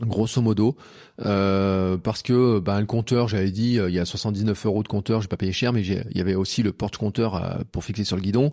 Grosso 0.00 0.40
modo, 0.40 0.76
euh, 1.26 1.98
parce 1.98 2.22
que 2.22 2.60
bah, 2.60 2.80
le 2.80 2.86
compteur, 2.86 3.26
j'avais 3.28 3.50
dit, 3.50 3.78
euh, 3.78 3.90
il 3.90 3.94
y 3.96 3.98
a 3.98 4.04
79 4.04 4.66
euros 4.66 4.82
de 4.82 4.88
compteur, 4.88 5.20
j'ai 5.20 5.28
pas 5.28 5.36
payé 5.36 5.52
cher, 5.52 5.72
mais 5.72 5.82
il 5.84 6.16
y 6.16 6.20
avait 6.20 6.36
aussi 6.36 6.62
le 6.62 6.72
porte-compteur 6.72 7.64
pour 7.72 7.82
fixer 7.82 8.04
sur 8.04 8.16
le 8.16 8.22
guidon, 8.22 8.52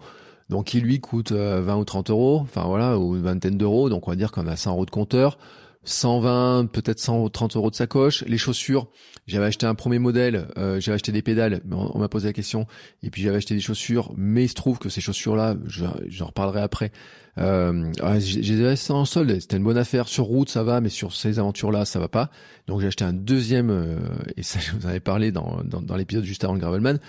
donc 0.49 0.65
qui 0.65 0.81
lui 0.81 0.99
coûte 0.99 1.31
20 1.31 1.75
ou 1.75 1.85
30 1.85 2.09
euros, 2.09 2.39
enfin 2.41 2.63
voilà, 2.63 2.97
ou 2.97 3.15
une 3.15 3.21
vingtaine 3.21 3.57
d'euros, 3.57 3.89
donc 3.89 4.07
on 4.07 4.11
va 4.11 4.15
dire 4.15 4.31
qu'on 4.31 4.47
a 4.47 4.55
100 4.55 4.71
euros 4.71 4.85
de 4.85 4.91
compteur, 4.91 5.37
120, 5.85 6.67
peut-être 6.71 6.99
130 6.99 7.55
euros 7.55 7.69
de 7.69 7.75
sacoche. 7.75 8.23
Les 8.27 8.37
chaussures, 8.37 8.87
j'avais 9.27 9.45
acheté 9.45 9.65
un 9.65 9.75
premier 9.75 9.99
modèle, 9.99 10.47
euh, 10.57 10.79
j'avais 10.79 10.95
acheté 10.95 11.11
des 11.11 11.21
pédales, 11.21 11.61
mais 11.65 11.75
on, 11.75 11.97
m'a 11.97 12.07
posé 12.07 12.27
la 12.27 12.33
question. 12.33 12.67
Et 13.03 13.09
puis 13.09 13.21
j'avais 13.21 13.37
acheté 13.37 13.55
des 13.55 13.61
chaussures, 13.61 14.13
mais 14.17 14.45
il 14.45 14.49
se 14.49 14.55
trouve 14.55 14.79
que 14.79 14.89
ces 14.89 15.01
chaussures-là, 15.01 15.55
j'en 15.67 16.25
reparlerai 16.25 16.61
après. 16.61 16.91
Euh, 17.37 17.91
j'ai 18.19 18.75
en 18.89 19.05
solde, 19.05 19.39
c'était 19.39 19.57
une 19.57 19.63
bonne 19.63 19.77
affaire. 19.77 20.07
Sur 20.07 20.25
route, 20.25 20.49
ça 20.49 20.63
va, 20.63 20.81
mais 20.81 20.89
sur 20.89 21.13
ces 21.13 21.39
aventures-là, 21.39 21.85
ça 21.85 21.99
va 21.99 22.07
pas. 22.07 22.29
Donc 22.67 22.81
j'ai 22.81 22.87
acheté 22.87 23.03
un 23.03 23.13
deuxième, 23.13 23.69
euh, 23.69 23.97
et 24.37 24.43
ça, 24.43 24.59
je 24.59 24.71
vous 24.71 24.85
en 24.85 24.89
avais 24.89 24.99
parlé 24.99 25.31
dans, 25.31 25.61
dans, 25.63 25.81
dans 25.81 25.95
l'épisode 25.95 26.23
juste 26.23 26.43
avant 26.43 26.53
le 26.53 26.59
Gravelman 26.59 26.99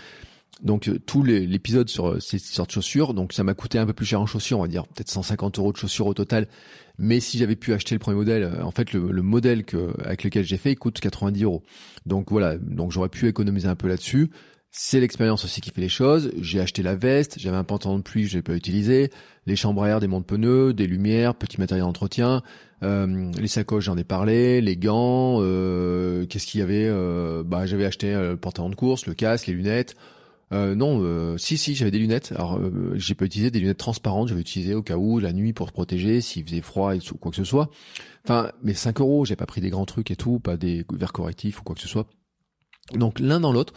donc 0.62 0.88
euh, 0.88 0.99
tout 0.99 1.23
l'épisode 1.23 1.88
sur 1.88 2.09
euh, 2.09 2.21
ces 2.21 2.38
sortes 2.38 2.71
de 2.71 2.75
chaussures, 2.75 3.14
donc 3.14 3.33
ça 3.33 3.45
m'a 3.45 3.55
coûté 3.55 3.79
un 3.79 3.87
peu 3.87 3.92
plus 3.92 4.07
cher 4.07 4.21
en 4.21 4.27
chaussures, 4.27 4.59
on 4.59 4.62
va 4.62 4.69
dire 4.69 4.87
peut-être 4.87 5.11
150 5.11 5.59
euros 5.59 5.73
de 5.73 5.77
chaussures 5.77 6.07
au 6.07 6.14
total. 6.14 6.49
Mais 6.99 7.21
si 7.21 7.37
j'avais 7.37 7.57
pu 7.57 7.75
acheter 7.75 7.95
le 7.95 7.99
premier 7.99 8.16
modèle, 8.16 8.42
euh, 8.42 8.62
en 8.62 8.71
fait 8.71 8.92
le, 8.92 9.23
modèle 9.23 9.64
que, 9.64 9.92
avec 10.03 10.25
lequel 10.25 10.45
j'ai 10.45 10.57
fait, 10.57 10.73
il 10.73 10.77
coûte 10.77 10.99
90 11.01 11.42
euros. 11.45 11.62
Donc 12.07 12.31
voilà, 12.31 12.57
donc 12.57 12.92
j'aurais 12.92 13.11
pu 13.11 13.29
économiser 13.29 13.69
un 13.69 13.77
peu 13.77 13.88
là-dessus. 13.88 14.31
C'est 14.71 15.01
l'expérience 15.01 15.45
aussi 15.45 15.61
qui 15.61 15.71
fait 15.71 15.81
les 15.81 15.88
choses. 15.88 16.33
J'ai 16.38 16.61
acheté 16.61 16.83
la 16.83 16.97
veste, 16.97 17.38
j'avais 17.38 17.57
un 17.57 17.64
pantalon 17.64 17.99
de 17.99 18.03
pluie 18.03 18.25
que 18.25 18.31
je 18.31 18.37
n'ai 18.37 18.42
pas 18.42 18.55
utilisé, 18.55 19.11
les 19.47 19.57
chambres 19.57 19.83
à 19.85 19.88
air, 19.88 20.01
des 20.01 20.07
montes 20.07 20.27
pneus, 20.27 20.75
des 20.75 20.87
lumières, 20.87 21.35
petit 21.35 21.59
matériel 21.59 21.85
d'entretien, 21.85 22.43
euh, 22.83 23.33
les 23.39 23.49
sacoches 23.49 23.85
j'en 23.85 23.97
ai 23.97 24.05
parlé, 24.05 24.61
les 24.61 24.76
gants, 24.76 25.39
euh, 25.41 26.26
qu'est-ce 26.26 26.47
qu'il 26.47 26.61
y 26.61 26.62
avait 26.62 26.87
euh, 26.87 27.43
Bah 27.43 27.64
j'avais 27.66 27.87
acheté 27.87 28.12
le 28.12 28.37
pantalon 28.37 28.68
de 28.68 28.74
course, 28.74 29.07
le 29.07 29.14
casque, 29.14 29.47
les 29.47 29.55
lunettes. 29.55 29.97
Non, 30.51 31.36
si 31.38 31.59
si 31.59 31.74
j'avais 31.74 31.90
des 31.90 31.99
lunettes. 31.99 32.32
Alors 32.36 32.61
j'ai 32.94 33.14
pas 33.14 33.24
utilisé 33.24 33.51
des 33.51 33.61
lunettes 33.61 33.78
transparentes, 33.78 34.28
j'avais 34.28 34.40
utilisé 34.40 34.74
au 34.74 34.82
cas 34.82 34.97
où 34.97 35.18
la 35.18 35.32
nuit 35.32 35.53
pour 35.53 35.68
se 35.68 35.72
protéger, 35.72 36.20
s'il 36.20 36.44
faisait 36.44 36.61
froid 36.61 36.94
ou 36.94 37.16
quoi 37.16 37.30
que 37.30 37.36
ce 37.36 37.44
soit. 37.44 37.70
Enfin, 38.24 38.51
mais 38.62 38.74
5 38.74 39.01
euros, 39.01 39.24
j'ai 39.24 39.36
pas 39.36 39.47
pris 39.47 39.61
des 39.61 39.70
grands 39.70 39.86
trucs 39.86 40.11
et 40.11 40.16
tout, 40.16 40.38
pas 40.38 40.57
des 40.57 40.84
verres 40.92 41.12
correctifs 41.12 41.61
ou 41.61 41.62
quoi 41.62 41.74
que 41.74 41.80
ce 41.80 41.88
soit. 41.88 42.07
Donc 42.94 43.18
l'un 43.18 43.40
dans 43.40 43.53
l'autre, 43.53 43.74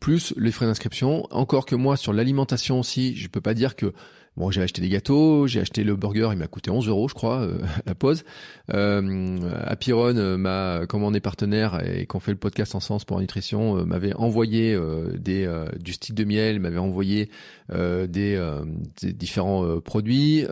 plus 0.00 0.34
les 0.36 0.52
frais 0.52 0.66
d'inscription. 0.66 1.26
Encore 1.30 1.66
que 1.66 1.74
moi, 1.74 1.96
sur 1.96 2.12
l'alimentation 2.12 2.80
aussi, 2.80 3.16
je 3.16 3.28
peux 3.28 3.40
pas 3.40 3.54
dire 3.54 3.74
que 3.74 3.92
Bon, 4.36 4.50
j'ai 4.50 4.62
acheté 4.62 4.82
des 4.82 4.88
gâteaux, 4.88 5.46
j'ai 5.46 5.60
acheté 5.60 5.84
le 5.84 5.94
burger, 5.94 6.30
il 6.32 6.38
m'a 6.38 6.48
coûté 6.48 6.68
11 6.68 6.88
euros, 6.88 7.08
je 7.08 7.14
crois, 7.14 7.42
euh, 7.42 7.58
la 7.86 7.94
pause. 7.94 8.24
Euh, 8.72 9.38
Apiron, 9.64 10.16
euh, 10.16 10.36
m'a, 10.36 10.86
comme 10.86 11.04
on 11.04 11.14
est 11.14 11.20
partenaire 11.20 11.80
et 11.86 12.06
qu'on 12.06 12.18
fait 12.18 12.32
le 12.32 12.38
podcast 12.38 12.74
en 12.74 12.80
sens 12.80 13.04
pour 13.04 13.18
la 13.18 13.20
nutrition, 13.20 13.78
euh, 13.78 13.84
m'avait 13.84 14.12
envoyé 14.14 14.76
des 15.18 15.48
du 15.78 15.92
stick 15.92 16.14
de 16.14 16.24
miel, 16.24 16.58
m'avait 16.58 16.78
envoyé 16.78 17.30
des, 17.70 18.06
des, 18.08 19.12
différents 19.12 19.80
produits, 19.80 20.44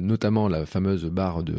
notamment 0.00 0.48
la 0.48 0.66
fameuse 0.66 1.04
barre 1.04 1.42
de, 1.42 1.54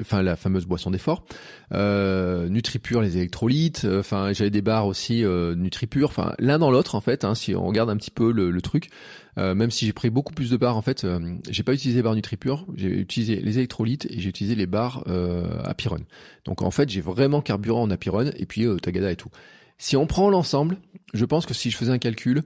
enfin 0.00 0.22
la 0.22 0.36
fameuse 0.36 0.66
boisson 0.66 0.90
d'effort, 0.90 1.24
NutriPure, 1.72 3.00
les 3.02 3.16
électrolytes. 3.16 3.86
Enfin, 3.98 4.32
j'avais 4.32 4.50
des 4.50 4.62
barres 4.62 4.86
aussi 4.86 5.24
NutriPure. 5.24 6.08
Enfin, 6.08 6.32
l'un 6.38 6.58
dans 6.58 6.70
l'autre 6.70 6.94
en 6.94 7.00
fait. 7.00 7.24
Hein, 7.24 7.34
si 7.34 7.54
on 7.54 7.66
regarde 7.66 7.90
un 7.90 7.96
petit 7.96 8.10
peu 8.10 8.32
le, 8.32 8.50
le 8.50 8.62
truc. 8.62 8.90
Euh, 9.38 9.54
même 9.54 9.70
si 9.70 9.86
j'ai 9.86 9.92
pris 9.92 10.10
beaucoup 10.10 10.34
plus 10.34 10.50
de 10.50 10.56
barres, 10.56 10.76
en 10.76 10.82
fait, 10.82 11.04
euh, 11.04 11.36
j'ai 11.48 11.62
pas 11.62 11.72
utilisé 11.72 11.98
les 11.98 12.02
barres 12.02 12.16
NutriPure, 12.16 12.66
j'ai 12.74 12.88
utilisé 12.88 13.36
les 13.36 13.58
électrolytes 13.58 14.06
et 14.10 14.18
j'ai 14.18 14.28
utilisé 14.28 14.54
les 14.54 14.66
barres 14.66 15.04
euh, 15.06 15.62
Apiron. 15.64 16.00
Donc 16.44 16.62
en 16.62 16.70
fait, 16.70 16.88
j'ai 16.88 17.00
vraiment 17.00 17.40
carburant 17.40 17.82
en 17.82 17.90
Apiron 17.90 18.30
et 18.36 18.46
puis 18.46 18.66
euh, 18.66 18.76
Tagada 18.76 19.12
et 19.12 19.16
tout. 19.16 19.30
Si 19.78 19.96
on 19.96 20.06
prend 20.06 20.28
l'ensemble, 20.28 20.78
je 21.14 21.24
pense 21.24 21.46
que 21.46 21.54
si 21.54 21.70
je 21.70 21.76
faisais 21.76 21.92
un 21.92 21.98
calcul, 21.98 22.42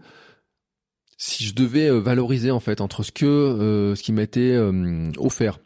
si 1.16 1.44
je 1.44 1.54
devais 1.54 1.88
valoriser 1.88 2.50
en 2.50 2.60
fait 2.60 2.80
entre 2.82 3.02
ce 3.02 3.12
que 3.12 3.94
ce 3.96 4.02
qui 4.02 4.12
m'était 4.12 4.58
offert 5.16 5.60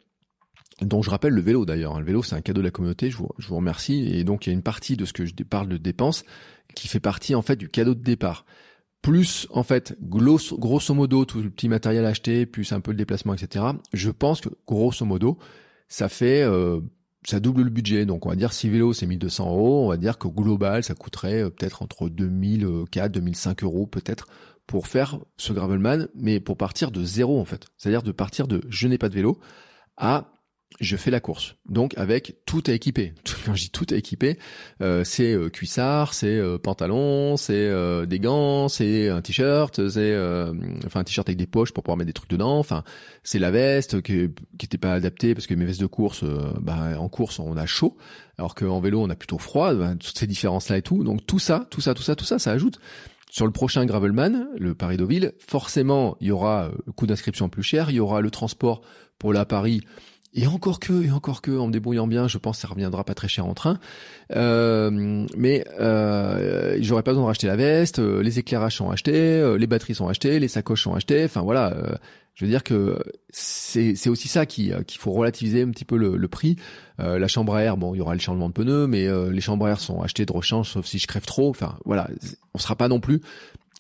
dont 0.83 1.03
je 1.03 1.11
rappelle 1.11 1.33
le 1.33 1.41
vélo 1.41 1.65
d'ailleurs. 1.65 1.97
Hein. 1.97 2.01
Le 2.01 2.07
vélo, 2.07 2.23
c'est 2.23 2.37
un 2.37 2.41
cadeau 2.41 2.61
de 2.61 2.67
la 2.67 2.71
communauté. 2.71 3.11
Je 3.11 3.17
vous, 3.17 3.31
je 3.39 3.49
vous 3.49 3.57
remercie. 3.57 4.07
Et 4.13 4.25
donc, 4.25 4.47
il 4.47 4.51
y 4.51 4.53
a 4.53 4.55
une 4.55 4.63
partie 4.63 4.97
de 4.97 5.05
ce 5.05 5.13
que 5.13 5.25
je 5.25 5.33
parle 5.49 5.69
de 5.69 5.77
dépenses 5.79 6.25
qui 6.75 6.89
fait 6.89 7.01
partie 7.01 7.35
en 7.35 7.43
fait 7.43 7.57
du 7.57 7.69
cadeau 7.69 7.95
de 7.95 8.03
départ 8.03 8.45
plus 9.03 9.47
en 9.51 9.63
fait 9.63 9.97
grosso, 10.01 10.95
modo 10.95 11.25
tout 11.25 11.41
le 11.41 11.51
petit 11.51 11.69
matériel 11.69 12.05
acheté, 12.05 12.47
plus 12.47 12.73
un 12.73 12.81
peu 12.81 12.91
le 12.91 12.97
déplacement, 12.97 13.35
etc. 13.35 13.65
Je 13.93 14.11
pense 14.11 14.41
que 14.41 14.49
grosso 14.67 15.05
modo, 15.05 15.39
ça 15.89 16.09
fait 16.09 16.43
euh, 16.43 16.81
ça 17.25 17.41
double 17.41 17.63
le 17.63 17.71
budget. 17.71 18.05
Donc 18.07 18.27
on 18.27 18.31
va 18.31 18.37
dire 18.37 18.53
si 18.53 18.69
vélo 18.69 18.93
c'est 18.93 19.07
1200 19.07 19.49
euros, 19.51 19.85
on 19.85 19.89
va 19.89 19.97
dire 19.97 20.19
que 20.19 20.29
global 20.29 20.83
ça 20.83 20.95
coûterait 20.95 21.45
euh, 21.45 21.51
peut-être 21.51 21.83
entre 21.83 22.09
2004, 22.09 23.13
2005 23.13 23.63
euros 23.63 23.87
peut-être 23.87 24.29
pour 24.67 24.89
faire 24.89 25.21
ce 25.37 25.53
gravelman, 25.53 26.09
mais 26.15 26.41
pour 26.41 26.57
partir 26.57 26.91
de 26.91 27.05
zéro 27.05 27.41
en 27.41 27.45
fait. 27.45 27.67
C'est-à-dire 27.77 28.03
de 28.03 28.13
partir 28.13 28.49
de 28.49 28.63
je 28.69 28.89
n'ai 28.89 28.99
pas 28.99 29.09
de 29.09 29.15
vélo 29.15 29.39
à 29.97 30.36
je 30.81 30.97
fais 30.97 31.11
la 31.11 31.21
course. 31.21 31.57
Donc 31.69 31.97
avec 31.97 32.37
tout 32.45 32.63
à 32.67 32.73
équiper. 32.73 33.15
Quand 33.47 33.55
je 33.55 33.63
dis 33.63 33.71
tout 33.71 33.87
à 33.91 33.97
équiper, 33.97 34.39
euh, 34.83 35.05
c'est 35.05 35.33
euh, 35.33 35.49
cuissard, 35.49 36.13
c'est 36.13 36.39
euh, 36.39 36.59
pantalon, 36.59 37.37
c'est 37.37 37.55
euh, 37.55 38.05
des 38.07 38.19
gants, 38.19 38.69
c'est 38.69 39.09
un 39.09 39.23
t-shirt, 39.23 39.89
c'est 39.89 40.17
enfin 40.85 41.01
un 41.01 41.05
t-shirt 41.05 41.29
avec 41.29 41.39
des 41.39 41.47
poches 41.47 41.73
pour 41.73 41.83
pouvoir 41.83 41.97
mettre 41.97 42.09
des 42.09 42.13
trucs 42.13 42.31
dedans. 42.31 42.59
Enfin, 42.59 42.85
c'est 43.23 43.39
la 43.39 43.51
veste 43.51 44.03
qui 44.03 44.29
qui 44.59 44.67
pas 44.79 44.93
adaptée 44.93 45.35
parce 45.35 45.47
que 45.47 45.55
mes 45.55 45.65
vestes 45.65 45.81
de 45.81 45.87
course, 45.87 46.25
bah, 46.61 46.99
en 46.99 47.09
course 47.09 47.39
on 47.39 47.57
a 47.57 47.67
chaud, 47.67 47.97
alors 48.37 48.55
qu'en 48.55 48.81
vélo 48.81 49.01
on 49.01 49.09
a 49.09 49.17
plutôt 49.17 49.39
froid. 49.39 49.75
Ben, 49.75 49.97
toutes 49.97 50.19
ces 50.19 50.27
différences 50.27 50.69
là 50.69 50.77
et 50.77 50.83
tout. 50.83 51.05
Donc 51.05 51.27
tout 51.27 51.39
ça, 51.39 51.67
tout 51.71 51.81
ça, 51.81 51.95
tout 51.95 52.03
ça, 52.03 52.17
tout 52.17 52.25
ça, 52.25 52.39
ça 52.39 52.51
ajoute. 52.53 52.79
Sur 53.31 53.45
le 53.45 53.53
prochain 53.53 53.85
Gravelman, 53.85 54.47
le 54.57 54.75
Paris-Deauville, 54.75 55.33
forcément, 55.39 56.17
il 56.21 56.29
y 56.29 56.31
aura 56.31 56.71
le 56.87 56.93
coût 56.93 57.07
d'inscription 57.07 57.49
plus 57.49 57.63
cher, 57.63 57.91
il 57.91 57.97
y 57.97 58.01
aura 58.01 58.21
le 58.21 58.31
transport 58.31 58.83
pour 59.19 59.33
la 59.33 59.45
Paris 59.45 59.83
et 60.35 60.47
encore 60.47 60.81
que, 60.81 61.05
et 61.05 61.11
encore 61.11 61.41
que, 61.41 61.51
en 61.51 61.67
me 61.69 61.73
débrouillant 61.73 62.07
bien, 62.07 62.29
je 62.29 62.39
pense 62.39 62.57
que 62.57 62.63
ça 62.63 62.69
reviendra 62.69 63.05
pas 63.05 63.15
très 63.15 63.29
cher 63.29 63.47
en 63.47 63.55
train. 63.55 63.79
Euh, 64.35 65.27
mais 65.37 65.65
euh, 65.81 66.77
j'aurais 66.81 67.03
pas 67.03 67.13
besoin 67.13 67.25
de 67.25 67.29
racheter 67.29 67.47
la 67.47 67.57
veste, 67.57 67.99
euh, 68.01 68.23
les 68.23 68.39
éclairages 68.39 68.77
sont 68.77 68.91
achetés, 68.91 69.15
euh, 69.15 69.57
les 69.57 69.67
batteries 69.67 69.95
sont 69.95 70.09
achetées, 70.09 70.39
les 70.39 70.49
sacoches 70.49 70.83
sont 70.83 70.95
achetées. 70.95 71.25
Enfin 71.25 71.41
voilà, 71.43 71.75
je 72.35 72.45
veux 72.45 72.51
dire 72.51 72.65
que 72.65 72.99
c'est 73.31 74.09
aussi 74.09 74.29
ça 74.29 74.45
qui 74.45 74.73
qu'il 74.87 75.01
faut 75.01 75.13
relativiser 75.13 75.63
un 75.63 75.71
petit 75.71 75.85
peu 75.87 75.97
le, 75.97 76.17
le 76.17 76.29
prix. 76.29 76.57
la 76.99 77.29
chambre 77.29 77.55
à 77.55 77.63
air, 77.63 77.77
bon, 77.77 77.95
il 77.95 77.99
y 77.99 78.01
aura 78.01 78.15
le 78.15 78.21
changement 78.21 78.49
de 78.49 78.55
pneus, 78.55 78.87
mais 78.87 79.09
les 79.31 79.41
chambres 79.41 79.67
à 79.67 79.71
air 79.71 79.81
sont 79.81 80.03
achetées 80.03 80.27
de 80.27 80.33
rechange, 80.33 80.71
sauf 80.71 80.85
si 80.85 80.99
je 80.99 81.07
crève 81.07 81.25
trop. 81.25 81.49
Enfin 81.49 81.79
voilà, 81.85 82.09
on 82.53 82.59
sera 82.59 82.77
pas 82.77 82.89
non 82.89 83.01
plus 83.01 83.23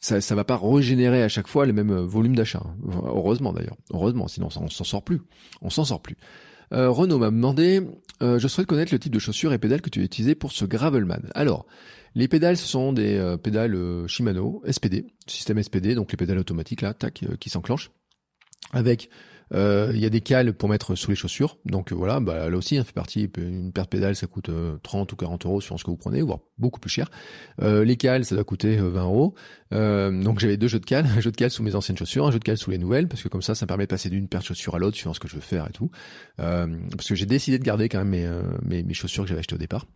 ça, 0.07 0.21
ça 0.21 0.35
va 0.37 0.45
pas 0.45 0.57
régénérer 0.57 1.25
à 1.25 1.29
chaque 1.29 1.49
fois 1.49 1.67
le 1.67 1.73
même 1.73 1.93
volume 1.93 2.37
d'achat. 2.37 2.63
Heureusement 2.87 3.53
d'ailleurs. 3.53 3.77
Heureusement, 3.93 4.29
sinon 4.29 4.49
on 4.55 4.69
s'en 4.71 4.85
sort 4.85 5.03
plus. 5.03 5.21
On 5.63 5.71
s'en 5.71 5.85
sort 5.85 6.01
plus. 6.01 6.17
Euh, 6.73 6.91
Renaud 6.91 7.19
m'a 7.19 7.31
demandé, 7.31 7.83
euh, 8.23 8.39
je 8.39 8.47
souhaite 8.47 8.69
connaître 8.69 8.93
le 8.93 9.01
type 9.01 9.13
de 9.13 9.19
chaussures 9.19 9.53
et 9.53 9.59
pédales 9.59 9.83
que 9.83 9.91
tu 9.91 10.01
as 10.01 10.05
utilisé 10.05 10.37
pour 10.37 10.53
ce 10.53 10.65
Gravelman. 10.65 11.23
Alors, 11.35 11.67
les 12.15 12.29
pédales 12.29 12.57
ce 12.57 12.69
sont 12.69 12.93
des 12.93 13.17
euh, 13.17 13.37
pédales 13.37 13.77
Shimano 14.07 14.63
SPD, 14.71 15.07
système 15.27 15.61
SPD, 15.61 15.97
donc 15.97 16.13
les 16.13 16.17
pédales 16.17 16.39
automatiques 16.39 16.83
là, 16.83 16.95
tac, 16.95 17.25
qui 17.41 17.51
s'enclenchent, 17.51 17.91
avec 18.73 19.09
euh, 19.09 19.36
il 19.53 19.99
y 19.99 20.07
a 20.07 20.11
des 20.11 20.21
cales 20.21 20.53
pour 20.53 20.69
mettre 20.69 20.95
sous 20.95 21.11
les 21.11 21.17
chaussures. 21.17 21.59
Donc 21.65 21.93
euh, 21.93 21.95
voilà, 21.95 22.21
bah, 22.21 22.49
là 22.49 22.57
aussi, 22.57 22.77
hein, 22.79 22.85
fait 22.85 22.93
partie. 22.93 23.31
Une 23.39 23.73
paire 23.73 23.85
de 23.85 23.91
pédales, 23.91 24.17
ça 24.17 24.27
coûte 24.27 24.51
30 24.83 25.11
euh, 25.11 25.15
ou 25.15 25.17
40 25.17 25.47
euros 25.47 25.61
sur 25.61 25.79
ce 25.79 25.85
que 25.85 25.91
vous 25.91 25.97
prenez, 25.97 26.23
voire 26.23 26.41
beaucoup 26.59 26.81
plus 26.81 26.91
cher. 26.91 27.11
les 27.61 27.97
cales, 27.97 28.25
ça 28.25 28.35
doit 28.35 28.45
coûter 28.45 28.77
20 28.77 29.03
euros. 29.03 29.35
donc 29.71 30.41
j'avais 30.41 30.57
deux 30.57 30.69
jeux 30.69 30.81
de 30.81 30.85
cales, 30.85 31.07
un 31.17 31.21
jeu 31.21 31.31
de 31.31 31.37
cales 31.37 31.51
sous 31.51 31.63
mes 31.63 31.75
anciennes 31.75 31.99
chaussures, 31.99 32.27
un 32.27 32.31
jeu 32.31 32.39
de 32.39 32.45
cales 32.45 32.57
sous 32.57 32.71
les 32.71 32.79
nouvelles, 32.79 33.09
parce 33.09 33.23
que 33.23 33.29
comme 33.29 33.43
ça, 33.43 33.55
ça 33.55 33.67
me 33.67 33.69
permet 33.69 33.85
de 33.85 33.91
passer 33.91 34.09
d'une 34.09 34.29
paire 34.29 34.41
de 34.41 34.47
chaussures 34.47 34.75
à 34.75 34.79
l'autre 34.79 34.97
suivant 34.97 35.15
ce 35.15 35.21
que 35.21 35.29
je 35.29 35.35
veux 35.35 35.41
faire 35.41 35.67
et 35.69 35.73
tout. 35.73 35.91
parce 36.37 37.09
que 37.09 37.15
j'ai 37.15 37.27
décidé 37.27 37.59
de 37.59 37.65
garder 37.65 37.89
quand 37.89 37.99
même 37.99 38.09
mes, 38.09 38.29
mes, 38.63 38.83
mes 38.83 38.95
chaussures 38.95 39.25
que 39.25 39.29
j'avais 39.29 39.41
achetées 39.41 39.55
au 39.55 39.59
départ, 39.59 39.87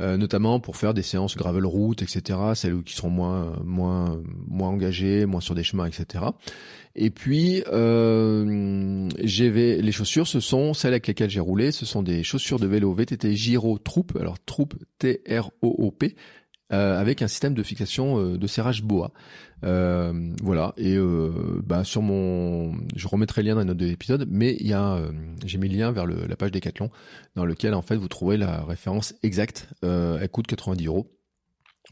notamment 0.00 0.60
pour 0.60 0.76
faire 0.76 0.94
des 0.94 1.02
séances 1.02 1.36
gravel 1.36 1.64
route, 1.64 2.02
etc. 2.02 2.38
Celles 2.54 2.82
qui 2.82 2.94
seront 2.94 3.10
moins 3.10 3.56
moins 3.64 4.20
moins 4.46 4.68
engagées, 4.68 5.26
moins 5.26 5.40
sur 5.40 5.54
des 5.54 5.64
chemins, 5.64 5.86
etc. 5.86 6.24
Et 7.00 7.10
puis, 7.10 7.62
euh, 7.72 9.08
les 9.20 9.92
chaussures, 9.92 10.26
ce 10.26 10.40
sont 10.40 10.74
celles 10.74 10.94
avec 10.94 11.06
lesquelles 11.06 11.30
j'ai 11.30 11.38
roulé. 11.38 11.70
Ce 11.70 11.86
sont 11.86 12.02
des 12.02 12.24
chaussures 12.24 12.58
de 12.58 12.66
vélo 12.66 12.92
VTT 12.92 13.36
Giro 13.36 13.78
Troop, 13.78 14.16
alors 14.20 14.36
Troop 14.44 14.74
T-R-O-O-P, 14.98 16.16
euh, 16.72 17.00
avec 17.00 17.22
un 17.22 17.28
système 17.28 17.54
de 17.54 17.62
fixation 17.62 18.18
euh, 18.18 18.36
de 18.36 18.46
serrage 18.48 18.82
boa. 18.82 19.12
Euh, 19.64 20.34
voilà. 20.42 20.74
Et 20.76 20.98
bah, 21.64 21.84
sur 21.84 22.02
mon, 22.02 22.74
je 22.96 23.06
remettrai 23.06 23.42
le 23.42 23.50
lien 23.50 23.54
dans 23.54 23.60
les 23.60 23.66
notes 23.66 23.76
de 23.76 23.86
l'épisode, 23.86 24.26
mais 24.28 24.56
il 24.58 24.66
y 24.66 24.72
a, 24.72 25.00
j'ai 25.46 25.58
mis 25.58 25.68
le 25.68 25.78
lien 25.78 25.92
vers 25.92 26.04
la 26.04 26.34
page 26.34 26.50
Decathlon, 26.50 26.90
dans 27.36 27.44
lequel 27.44 27.74
en 27.74 27.82
fait 27.82 27.94
vous 27.94 28.08
trouverez 28.08 28.38
la 28.38 28.64
référence 28.64 29.14
exacte. 29.22 29.68
elle 29.82 30.28
coûte 30.30 30.48
90 30.48 30.84
euros. 30.86 31.12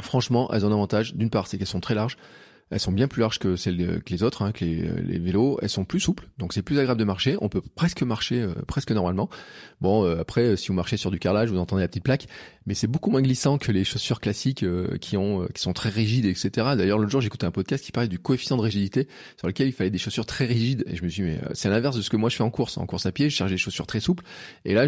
Franchement, 0.02 0.50
elles 0.52 0.66
ont 0.66 0.68
un 0.68 0.72
avantage. 0.72 1.14
D'une 1.14 1.30
part, 1.30 1.46
c'est 1.46 1.58
qu'elles 1.58 1.66
sont 1.68 1.80
très 1.80 1.94
larges. 1.94 2.16
Elles 2.70 2.80
sont 2.80 2.90
bien 2.90 3.06
plus 3.06 3.20
larges 3.20 3.38
que 3.38 3.54
celles 3.54 4.02
que 4.02 4.12
les 4.12 4.24
autres, 4.24 4.42
hein, 4.42 4.50
que 4.50 4.64
les, 4.64 5.18
vélos. 5.18 5.56
Elles 5.62 5.68
sont 5.68 5.84
plus 5.84 6.00
souples, 6.00 6.28
donc 6.38 6.52
c'est 6.52 6.62
plus 6.62 6.78
agréable 6.80 6.98
de 6.98 7.04
marcher. 7.04 7.36
On 7.40 7.48
peut 7.48 7.60
presque 7.60 8.02
marcher 8.02 8.42
euh, 8.42 8.54
presque 8.66 8.90
normalement. 8.90 9.30
Bon, 9.80 10.04
euh, 10.04 10.20
après, 10.20 10.42
euh, 10.42 10.56
si 10.56 10.68
vous 10.68 10.74
marchez 10.74 10.96
sur 10.96 11.12
du 11.12 11.20
carrelage, 11.20 11.48
vous 11.48 11.58
entendez 11.58 11.82
la 11.82 11.88
petite 11.88 12.02
plaque, 12.02 12.26
mais 12.66 12.74
c'est 12.74 12.88
beaucoup 12.88 13.10
moins 13.10 13.22
glissant 13.22 13.58
que 13.58 13.70
les 13.70 13.84
chaussures 13.84 14.20
classiques 14.20 14.64
qui 15.00 15.16
ont 15.16 15.46
qui 15.54 15.62
sont 15.62 15.72
très 15.72 15.90
rigides, 15.90 16.24
etc. 16.24 16.50
D'ailleurs, 16.76 16.98
l'autre 16.98 17.12
jour, 17.12 17.20
j'écoutais 17.20 17.46
un 17.46 17.52
podcast 17.52 17.84
qui 17.84 17.92
parlait 17.92 18.08
du 18.08 18.18
coefficient 18.18 18.56
de 18.56 18.62
rigidité, 18.62 19.06
sur 19.38 19.46
lequel 19.46 19.68
il 19.68 19.72
fallait 19.72 19.90
des 19.90 19.98
chaussures 19.98 20.26
très 20.26 20.46
rigides. 20.46 20.82
Et 20.88 20.96
je 20.96 21.04
me 21.04 21.08
suis 21.08 21.22
dit, 21.22 21.28
mais 21.28 21.40
c'est 21.54 21.68
l'inverse 21.68 21.96
de 21.96 22.02
ce 22.02 22.10
que 22.10 22.16
moi 22.16 22.30
je 22.30 22.36
fais 22.36 22.42
en 22.42 22.50
course. 22.50 22.78
En 22.78 22.86
course 22.86 23.06
à 23.06 23.12
pied, 23.12 23.30
je 23.30 23.36
cherche 23.36 23.52
des 23.52 23.58
chaussures 23.58 23.86
très 23.86 24.00
souples, 24.00 24.24
et 24.64 24.74
là, 24.74 24.86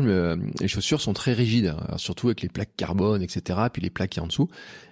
les 0.61 0.68
chaussures 0.68 1.01
sont 1.01 1.12
très 1.12 1.33
rigides, 1.33 1.76
surtout 1.97 2.26
avec 2.26 2.43
les 2.43 2.49
plaques 2.49 2.74
carbone, 2.76 3.22
etc. 3.22 3.61
Puis 3.72 3.83
les 3.83 3.91
plaques 3.91 4.11
qui 4.11 4.20
en 4.20 4.26
dessous. 4.26 4.49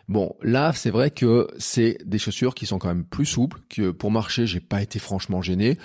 Bon, 0.09 0.37
là, 0.41 0.73
c'est 0.73 0.91
vrai 0.91 1.11
que 1.11 1.49
c'est 1.59 1.99
des 2.05 2.19
chaussures 2.19 2.55
qui 2.55 2.65
sont 2.65 2.79
quand 2.79 2.89
même 2.89 3.05
plus 3.05 3.27
souples, 3.27 3.59
que 3.69 3.91
pour 3.91 4.11
marcher, 4.11 4.47
j'ai 4.47 4.61
pas 4.61 4.81
été 4.81 4.99
franchement 4.99 5.43
gêné. 5.43 5.79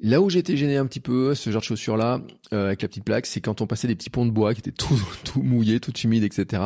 Là 0.00 0.20
où 0.20 0.28
j'étais 0.28 0.56
gêné 0.56 0.76
un 0.76 0.86
petit 0.86 1.00
peu, 1.00 1.34
ce 1.34 1.50
genre 1.50 1.62
de 1.62 1.66
chaussures-là, 1.66 2.20
euh, 2.52 2.66
avec 2.66 2.82
la 2.82 2.88
petite 2.88 3.04
plaque, 3.04 3.24
c'est 3.24 3.40
quand 3.40 3.62
on 3.62 3.66
passait 3.66 3.88
des 3.88 3.94
petits 3.94 4.10
ponts 4.10 4.26
de 4.26 4.32
bois 4.32 4.52
qui 4.52 4.60
étaient 4.60 4.70
tout, 4.70 5.00
tout 5.24 5.40
mouillés, 5.40 5.80
tout 5.80 5.92
humides, 5.92 6.24
etc. 6.24 6.62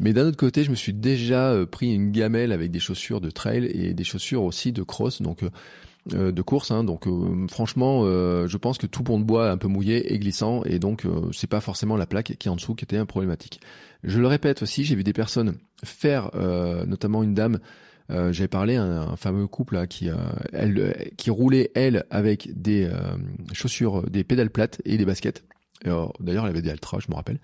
Mais 0.00 0.12
d'un 0.12 0.26
autre 0.26 0.36
côté, 0.36 0.64
je 0.64 0.70
me 0.70 0.74
suis 0.74 0.92
déjà 0.92 1.50
euh, 1.50 1.64
pris 1.64 1.94
une 1.94 2.10
gamelle 2.10 2.50
avec 2.50 2.72
des 2.72 2.80
chaussures 2.80 3.20
de 3.20 3.30
trail 3.30 3.66
et 3.66 3.94
des 3.94 4.04
chaussures 4.04 4.42
aussi 4.42 4.72
de 4.72 4.82
cross, 4.82 5.22
donc 5.22 5.44
euh, 6.12 6.32
de 6.32 6.42
course. 6.42 6.72
Hein, 6.72 6.82
donc 6.82 7.06
franchement, 7.50 8.04
je 8.04 8.56
pense 8.56 8.78
que 8.78 8.88
tout 8.88 9.04
pont 9.04 9.20
de 9.20 9.24
bois 9.24 9.50
un 9.50 9.58
peu 9.58 9.68
mouillé 9.68 10.12
et 10.12 10.18
glissant, 10.18 10.64
et 10.64 10.80
donc 10.80 11.06
c'est 11.32 11.46
pas 11.46 11.60
forcément 11.60 11.96
la 11.96 12.06
plaque 12.06 12.34
qui 12.36 12.48
est 12.48 12.50
en 12.50 12.56
dessous 12.56 12.74
qui 12.74 12.84
était 12.84 12.96
un 12.96 13.06
problématique. 13.06 13.60
Je 14.02 14.20
le 14.20 14.26
répète 14.26 14.62
aussi, 14.62 14.84
j'ai 14.84 14.94
vu 14.94 15.04
des 15.04 15.12
personnes 15.12 15.56
faire, 15.84 16.30
euh, 16.34 16.84
notamment 16.86 17.22
une 17.22 17.34
dame 17.34 17.58
Euh, 18.10 18.32
J'avais 18.32 18.48
parlé 18.48 18.76
à 18.76 18.82
un, 18.82 19.16
fameux 19.16 19.46
couple 19.46 19.74
là 19.74 19.86
qui, 19.86 20.10
elle, 20.52 21.12
qui 21.16 21.30
roulait 21.30 21.70
elle 21.74 22.04
avec 22.10 22.50
des 22.60 22.90
chaussures, 23.52 24.02
des 24.10 24.24
pédales 24.24 24.50
plates 24.50 24.82
et 24.84 24.98
des 24.98 25.04
baskets. 25.04 25.44
D'ailleurs, 25.84 26.44
elle 26.44 26.50
avait 26.50 26.62
des 26.62 26.70
Altra, 26.70 26.98
je 27.00 27.06
me 27.10 27.14
rappelle. 27.14 27.40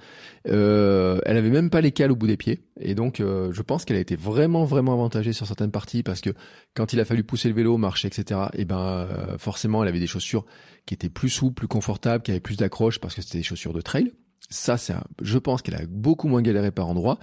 Euh, 0.49 1.19
elle 1.25 1.37
avait 1.37 1.51
même 1.51 1.71
pas 1.71 1.81
les 1.81 1.93
cales 1.93 2.13
au 2.13 2.17
bout 2.17 2.27
des 2.27 2.37
pieds, 2.37 2.61
et 2.81 2.95
donc 2.95 3.21
euh, 3.21 3.53
je 3.53 3.63
pense 3.63 3.85
qu'elle 3.85 3.97
a 3.97 4.01
été 4.01 4.17
vraiment 4.17 4.65
vraiment 4.65 4.93
avantagée 4.93 5.33
sur 5.33 5.47
certaines 5.47 5.71
parties 5.71 6.03
parce 6.03 6.21
que 6.21 6.31
quand 6.75 6.93
il 6.93 7.01
a 7.01 7.05
fallu 7.05 7.25
pousser 7.25 7.49
le 7.49 7.55
vélo, 7.55 7.77
marcher, 7.77 8.09
etc. 8.09 8.41
Et 8.55 8.65
ben 8.65 8.79
euh, 8.79 9.39
forcément, 9.39 9.83
elle 9.83 9.89
avait 9.89 10.01
des 10.01 10.07
chaussures 10.07 10.45
qui 10.87 10.95
étaient 10.95 11.09
plus 11.09 11.31
souples, 11.31 11.55
plus 11.55 11.69
confortables, 11.69 12.23
qui 12.23 12.31
avaient 12.31 12.41
plus 12.41 12.57
d'accroche 12.57 13.01
parce 13.01 13.15
que 13.15 13.23
c'était 13.23 13.39
des 13.39 13.45
chaussures 13.45 13.73
de 13.73 13.81
trail. 13.81 14.13
Ça, 14.49 14.77
c'est, 14.77 14.95
je 15.23 15.39
pense 15.39 15.63
qu'elle 15.63 15.75
a 15.75 15.87
beaucoup 15.89 16.29
moins 16.29 16.43
galéré 16.43 16.71
par 16.71 16.89
endroits. 16.89 17.19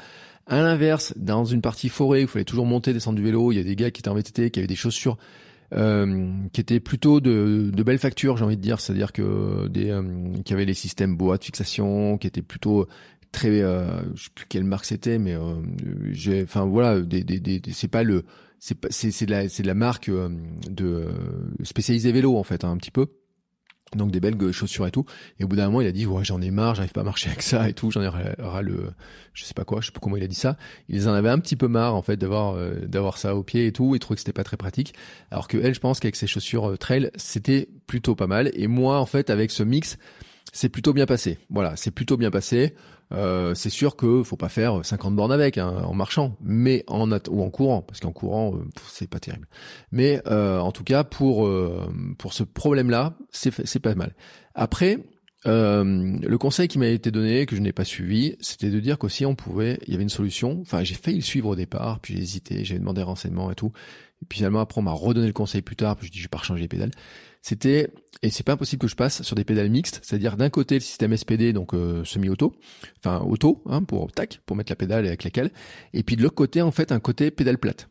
À 0.48 0.62
l'inverse, 0.62 1.14
dans 1.16 1.44
une 1.44 1.62
partie 1.62 1.90
forêt 1.90 2.20
où 2.20 2.24
il 2.24 2.28
fallait 2.28 2.46
toujours 2.46 2.68
monter, 2.68 2.94
descendre 2.94 3.18
du 3.18 3.24
vélo, 3.24 3.52
il 3.52 3.56
y 3.56 3.60
a 3.60 3.64
des 3.64 3.76
gars 3.76 3.90
qui 3.90 4.02
étaient 4.02 4.10
en 4.10 4.16
VTT, 4.16 4.52
qui 4.52 4.60
avaient 4.60 4.68
des 4.68 4.76
chaussures 4.76 5.18
euh, 5.74 6.32
qui 6.54 6.62
étaient 6.62 6.80
plutôt 6.80 7.20
de, 7.20 7.72
de 7.74 7.84
belles 7.84 8.00
factures, 8.00 8.38
j'ai 8.38 8.46
envie 8.46 8.58
de 8.58 8.62
dire, 8.62 8.80
c'est-à-dire 8.80 9.12
que 9.12 9.68
des 9.68 9.90
euh, 9.90 10.04
qui 10.44 10.54
avaient 10.54 10.66
les 10.66 10.74
systèmes 10.74 11.18
bois 11.18 11.38
de 11.38 11.44
fixation, 11.44 12.18
qui 12.18 12.28
étaient 12.28 12.42
plutôt 12.42 12.88
très, 13.32 13.62
euh, 13.62 14.02
je 14.16 14.26
sais 14.26 14.30
plus 14.34 14.46
quelle 14.48 14.64
marque 14.64 14.86
c'était, 14.86 15.18
mais 15.18 15.34
euh, 15.34 15.56
j'ai, 16.12 16.44
enfin 16.44 16.66
voilà, 16.66 17.02
des, 17.02 17.24
des, 17.24 17.40
des, 17.40 17.62
c'est 17.72 17.88
pas 17.88 18.04
le, 18.04 18.24
c'est 18.60 18.78
c'est, 18.92 19.26
de 19.26 19.32
la, 19.32 19.50
c'est 19.50 19.64
de 19.64 19.68
la 19.68 19.74
marque 19.74 20.10
de 20.70 21.08
spécialisée 21.64 22.12
vélo 22.12 22.38
en 22.38 22.44
fait, 22.44 22.64
hein, 22.64 22.72
un 22.72 22.78
petit 22.78 22.92
peu 22.92 23.08
donc 23.96 24.12
des 24.12 24.20
belles 24.20 24.52
chaussures 24.52 24.88
et 24.88 24.92
tout. 24.92 25.06
Et 25.40 25.44
au 25.44 25.48
bout 25.48 25.56
d'un 25.56 25.66
moment, 25.66 25.82
il 25.82 25.88
a 25.88 25.92
dit 25.92 26.06
ouais 26.06 26.24
j'en 26.24 26.42
ai 26.42 26.52
marre, 26.52 26.76
j'arrive 26.76 26.92
pas 26.92 27.02
à 27.02 27.06
marcher 27.06 27.30
avec 27.30 27.42
ça 27.42 27.68
et 27.70 27.74
tout, 27.74 27.92
j'en 27.92 28.02
ai 28.02 28.08
ras 28.08 28.62
le, 28.62 28.92
je 29.34 29.44
sais 29.44 29.54
pas 29.54 29.66
quoi, 29.66 29.82
je 29.82 29.88
sais 29.88 29.92
pas 29.92 30.00
comment 30.00 30.18
il 30.18 30.24
a 30.24 30.28
dit 30.28 30.36
ça. 30.36 30.58
Ils 30.90 31.08
en 31.10 31.14
avaient 31.14 31.30
un 31.30 31.40
petit 31.40 31.56
peu 31.56 31.68
marre 31.68 31.96
en 31.96 32.02
fait 32.02 32.18
d'avoir 32.18 32.56
euh, 32.56 32.86
d'avoir 32.86 33.18
ça 33.18 33.36
au 33.36 33.44
pied 33.44 33.68
et 33.68 33.72
tout, 33.72 33.96
et 33.96 34.00
trouvait 34.00 34.16
que 34.16 34.22
c'était 34.22 34.34
pas 34.34 34.44
très 34.44 34.58
pratique. 34.58 34.94
Alors 35.32 35.48
que 35.48 35.58
elle, 35.58 35.74
je 35.74 35.80
pense 35.80 36.00
qu'avec 36.00 36.16
ses 36.16 36.28
chaussures 36.28 36.72
euh, 36.72 36.78
trail, 36.78 37.12
c'était 37.16 37.70
plutôt 37.88 38.16
pas 38.16 38.28
mal. 38.28 38.52
Et 38.54 38.68
moi, 38.68 39.00
en 39.00 39.06
fait, 39.06 39.30
avec 39.30 39.52
ce 39.52 39.64
mix, 39.64 39.98
c'est 40.54 40.70
plutôt 40.70 40.94
bien 40.94 41.06
passé. 41.06 41.38
Voilà, 41.50 41.76
c'est 41.76 41.92
plutôt 41.92 42.18
bien 42.18 42.32
passé. 42.32 42.74
Euh, 43.12 43.54
c'est 43.54 43.70
sûr 43.70 43.96
que 43.96 44.24
faut 44.24 44.38
pas 44.38 44.50
faire 44.50 44.84
50 44.84 45.16
bornes 45.16 45.32
avec 45.32 45.58
hein, 45.58 45.84
en 45.86 45.94
marchant, 45.94 46.38
mais 46.42 46.84
en 46.88 47.12
ou 47.12 47.44
en 47.44 47.50
courant, 47.50 47.82
parce 47.82 48.00
qu'en 48.00 48.12
courant 48.12 48.56
euh, 48.56 48.66
c'est 48.90 49.10
pas 49.10 49.20
terrible. 49.20 49.48
Mais 49.92 50.22
euh, 50.28 50.60
en 50.60 50.72
tout 50.72 50.84
cas 50.84 51.04
pour 51.04 51.50
pour 52.18 52.34
ce 52.34 52.44
problème-là, 52.44 53.16
c'est 53.32 53.80
pas 53.80 53.96
mal. 53.96 54.16
Après, 54.56 55.00
le 55.46 56.38
conseil 56.38 56.68
qui 56.68 56.80
m'a 56.80 56.88
été 56.88 57.12
donné, 57.12 57.46
que 57.46 57.56
je 57.56 57.62
n'ai 57.62 57.74
pas 57.74 57.86
suivi, 57.86 58.36
c'était 58.40 58.72
de 58.72 58.80
dire 58.80 58.98
qu'aussi 58.98 59.26
on 59.26 59.36
pouvait, 59.36 59.80
il 59.86 59.92
y 59.92 59.94
avait 59.94 60.04
une 60.04 60.10
solution. 60.10 60.60
Enfin, 60.62 60.84
j'ai 60.84 60.96
failli 60.96 61.18
le 61.18 61.24
suivre 61.24 61.50
au 61.50 61.56
départ, 61.56 62.00
puis 62.00 62.16
j'ai 62.16 62.22
hésité, 62.22 62.66
j'ai 62.66 62.80
demandé 62.80 63.04
renseignements 63.04 63.52
et 63.52 63.56
tout. 63.56 63.72
Et 64.24 64.26
puis 64.26 64.38
finalement, 64.38 64.62
après, 64.62 64.80
on 64.80 64.84
m'a 64.84 64.92
redonné 64.92 65.28
le 65.28 65.34
conseil 65.34 65.62
plus 65.62 65.76
tard, 65.76 65.98
puis 65.98 66.08
je 66.08 66.12
dis, 66.12 66.18
je 66.18 66.24
vais 66.24 66.30
pas 66.30 66.42
changer 66.42 66.62
les 66.62 66.68
pédales 66.68 66.92
c'était 67.46 67.90
et 68.24 68.32
c'est 68.32 68.42
pas 68.42 68.54
impossible 68.54 68.82
que 68.82 68.88
je 68.88 68.96
passe 68.96 69.22
sur 69.22 69.36
des 69.36 69.44
pédales 69.44 69.70
mixtes, 69.70 70.00
c'est-à-dire 70.02 70.36
d'un 70.36 70.50
côté 70.50 70.76
le 70.76 70.82
système 70.82 71.16
SPD 71.16 71.54
donc 71.54 71.76
euh, 71.76 72.04
semi-auto, 72.04 72.56
enfin 72.98 73.20
auto 73.20 73.62
hein, 73.68 73.84
pour 73.84 74.12
tac 74.12 74.42
pour 74.48 74.56
mettre 74.56 74.72
la 74.72 74.76
pédale 74.76 75.06
avec 75.06 75.24
laquelle, 75.24 75.52
et 75.94 76.02
puis 76.02 76.16
de 76.16 76.24
l'autre 76.24 76.34
côté 76.34 76.64
en 76.64 76.72
fait 76.72 76.92
un 76.92 77.00
côté 77.00 77.30
pédale 77.30 77.60
plate. 77.60 77.88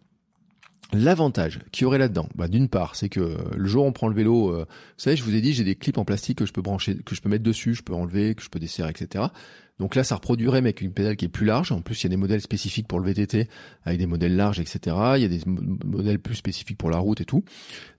L'avantage 0.92 1.60
qu'il 1.70 1.84
y 1.84 1.86
aurait 1.86 1.98
là-dedans, 1.98 2.28
bah, 2.34 2.46
d'une 2.46 2.68
part, 2.68 2.94
c'est 2.94 3.08
que 3.08 3.36
le 3.56 3.66
jour 3.66 3.84
où 3.84 3.88
on 3.88 3.92
prend 3.92 4.06
le 4.06 4.14
vélo, 4.14 4.50
euh, 4.50 4.64
vous 4.68 4.94
savez, 4.96 5.16
je 5.16 5.24
vous 5.24 5.34
ai 5.34 5.40
dit, 5.40 5.52
j'ai 5.52 5.64
des 5.64 5.74
clips 5.74 5.98
en 5.98 6.04
plastique 6.04 6.38
que 6.38 6.46
je 6.46 6.52
peux 6.52 6.62
brancher, 6.62 6.96
que 7.04 7.14
je 7.14 7.20
peux 7.20 7.28
mettre 7.28 7.42
dessus, 7.42 7.74
je 7.74 7.82
peux 7.82 7.94
enlever, 7.94 8.34
que 8.34 8.42
je 8.42 8.48
peux 8.48 8.60
desserrer, 8.60 8.90
etc. 8.90 9.24
Donc 9.80 9.96
là, 9.96 10.04
ça 10.04 10.14
reproduirait 10.14 10.60
mais 10.60 10.68
avec 10.68 10.80
une 10.80 10.92
pédale 10.92 11.16
qui 11.16 11.24
est 11.24 11.28
plus 11.28 11.46
large. 11.46 11.72
En 11.72 11.80
plus, 11.80 12.00
il 12.00 12.04
y 12.04 12.06
a 12.06 12.10
des 12.10 12.16
modèles 12.16 12.40
spécifiques 12.40 12.86
pour 12.86 13.00
le 13.00 13.06
VTT, 13.06 13.48
avec 13.84 13.98
des 13.98 14.06
modèles 14.06 14.36
larges, 14.36 14.60
etc. 14.60 14.96
Il 15.16 15.22
y 15.22 15.24
a 15.24 15.28
des 15.28 15.40
modèles 15.46 16.20
plus 16.20 16.36
spécifiques 16.36 16.78
pour 16.78 16.90
la 16.90 16.98
route 16.98 17.20
et 17.20 17.24
tout. 17.24 17.44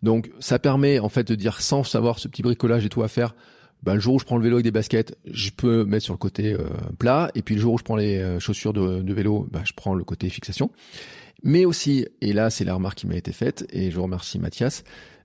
Donc 0.02 0.32
ça 0.40 0.58
permet 0.60 1.00
en 1.00 1.10
fait 1.10 1.28
de 1.28 1.36
dire 1.36 1.62
sans 1.62 1.84
savoir 1.84 2.20
ce 2.20 2.28
petit 2.28 2.42
bricolage 2.44 2.86
et 2.86 2.90
tout 2.90 3.04
à 3.04 3.08
faire. 3.08 3.36
Bah, 3.84 3.94
le 3.94 4.00
jour 4.00 4.16
où 4.16 4.20
je 4.20 4.26
prends 4.26 4.38
le 4.38 4.44
vélo 4.44 4.56
avec 4.56 4.64
des 4.64 4.72
baskets, 4.72 5.16
je 5.30 5.52
peux 5.52 5.84
mettre 5.84 6.06
sur 6.06 6.14
le 6.14 6.18
côté 6.18 6.54
euh, 6.54 6.68
plat. 6.98 7.30
Et 7.36 7.42
puis 7.42 7.56
le 7.56 7.62
jour 7.62 7.74
où 7.74 7.78
je 7.78 7.84
prends 7.84 7.98
les 7.98 8.18
euh, 8.18 8.40
chaussures 8.40 8.74
de, 8.74 9.02
de 9.02 9.14
vélo, 9.14 9.48
bah, 9.52 9.62
je 9.64 9.74
prends 9.76 9.94
le 9.94 10.04
côté 10.04 10.30
fixation. 10.30 10.72
Mais 11.44 11.66
aussi, 11.66 12.08
et 12.22 12.34
là 12.34 12.50
c'est 12.50 12.66
la 12.66 12.74
remarque 12.74 13.00
qui 13.00 13.08
m'a 13.08 13.16
été 13.16 13.32
faite, 13.32 13.68
et 13.72 13.92
je 13.92 14.00
remercie 14.00 14.40
Mathias, 14.40 14.84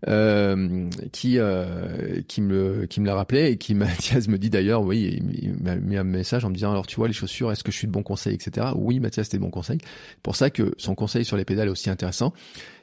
euh, 0.09 0.89
qui 1.13 1.39
euh, 1.39 2.23
qui 2.27 2.41
me 2.41 2.87
l'a 3.05 3.15
rappelé 3.15 3.51
et 3.51 3.59
qui 3.59 3.75
Mathias 3.77 4.29
me 4.29 4.39
dit 4.39 4.49
d'ailleurs 4.49 4.83
oui 4.83 5.21
il 5.43 5.63
m'a 5.63 5.77
mis 5.77 5.99
un 5.99 6.05
message 6.05 6.43
en 6.43 6.49
me 6.49 6.55
disant 6.55 6.71
alors 6.71 6.87
tu 6.87 6.97
vois 6.97 7.07
les 7.07 7.13
chaussures 7.13 7.53
est-ce 7.53 7.63
que 7.63 7.71
je 7.71 7.77
suis 7.77 7.87
de 7.87 7.93
bon 7.93 8.03
conseil 8.03 8.35
etc 8.35 8.69
oui 8.75 8.99
Mathias 8.99 9.27
c'était 9.27 9.37
de 9.37 9.43
bon 9.43 9.51
conseil 9.51 9.77
pour 10.23 10.37
ça 10.37 10.49
que 10.49 10.75
son 10.79 10.95
conseil 10.95 11.27
sur 11.27 11.37
les 11.37 11.45
pédales 11.45 11.69
est 11.69 11.71
aussi 11.71 11.91
intéressant. 11.91 12.33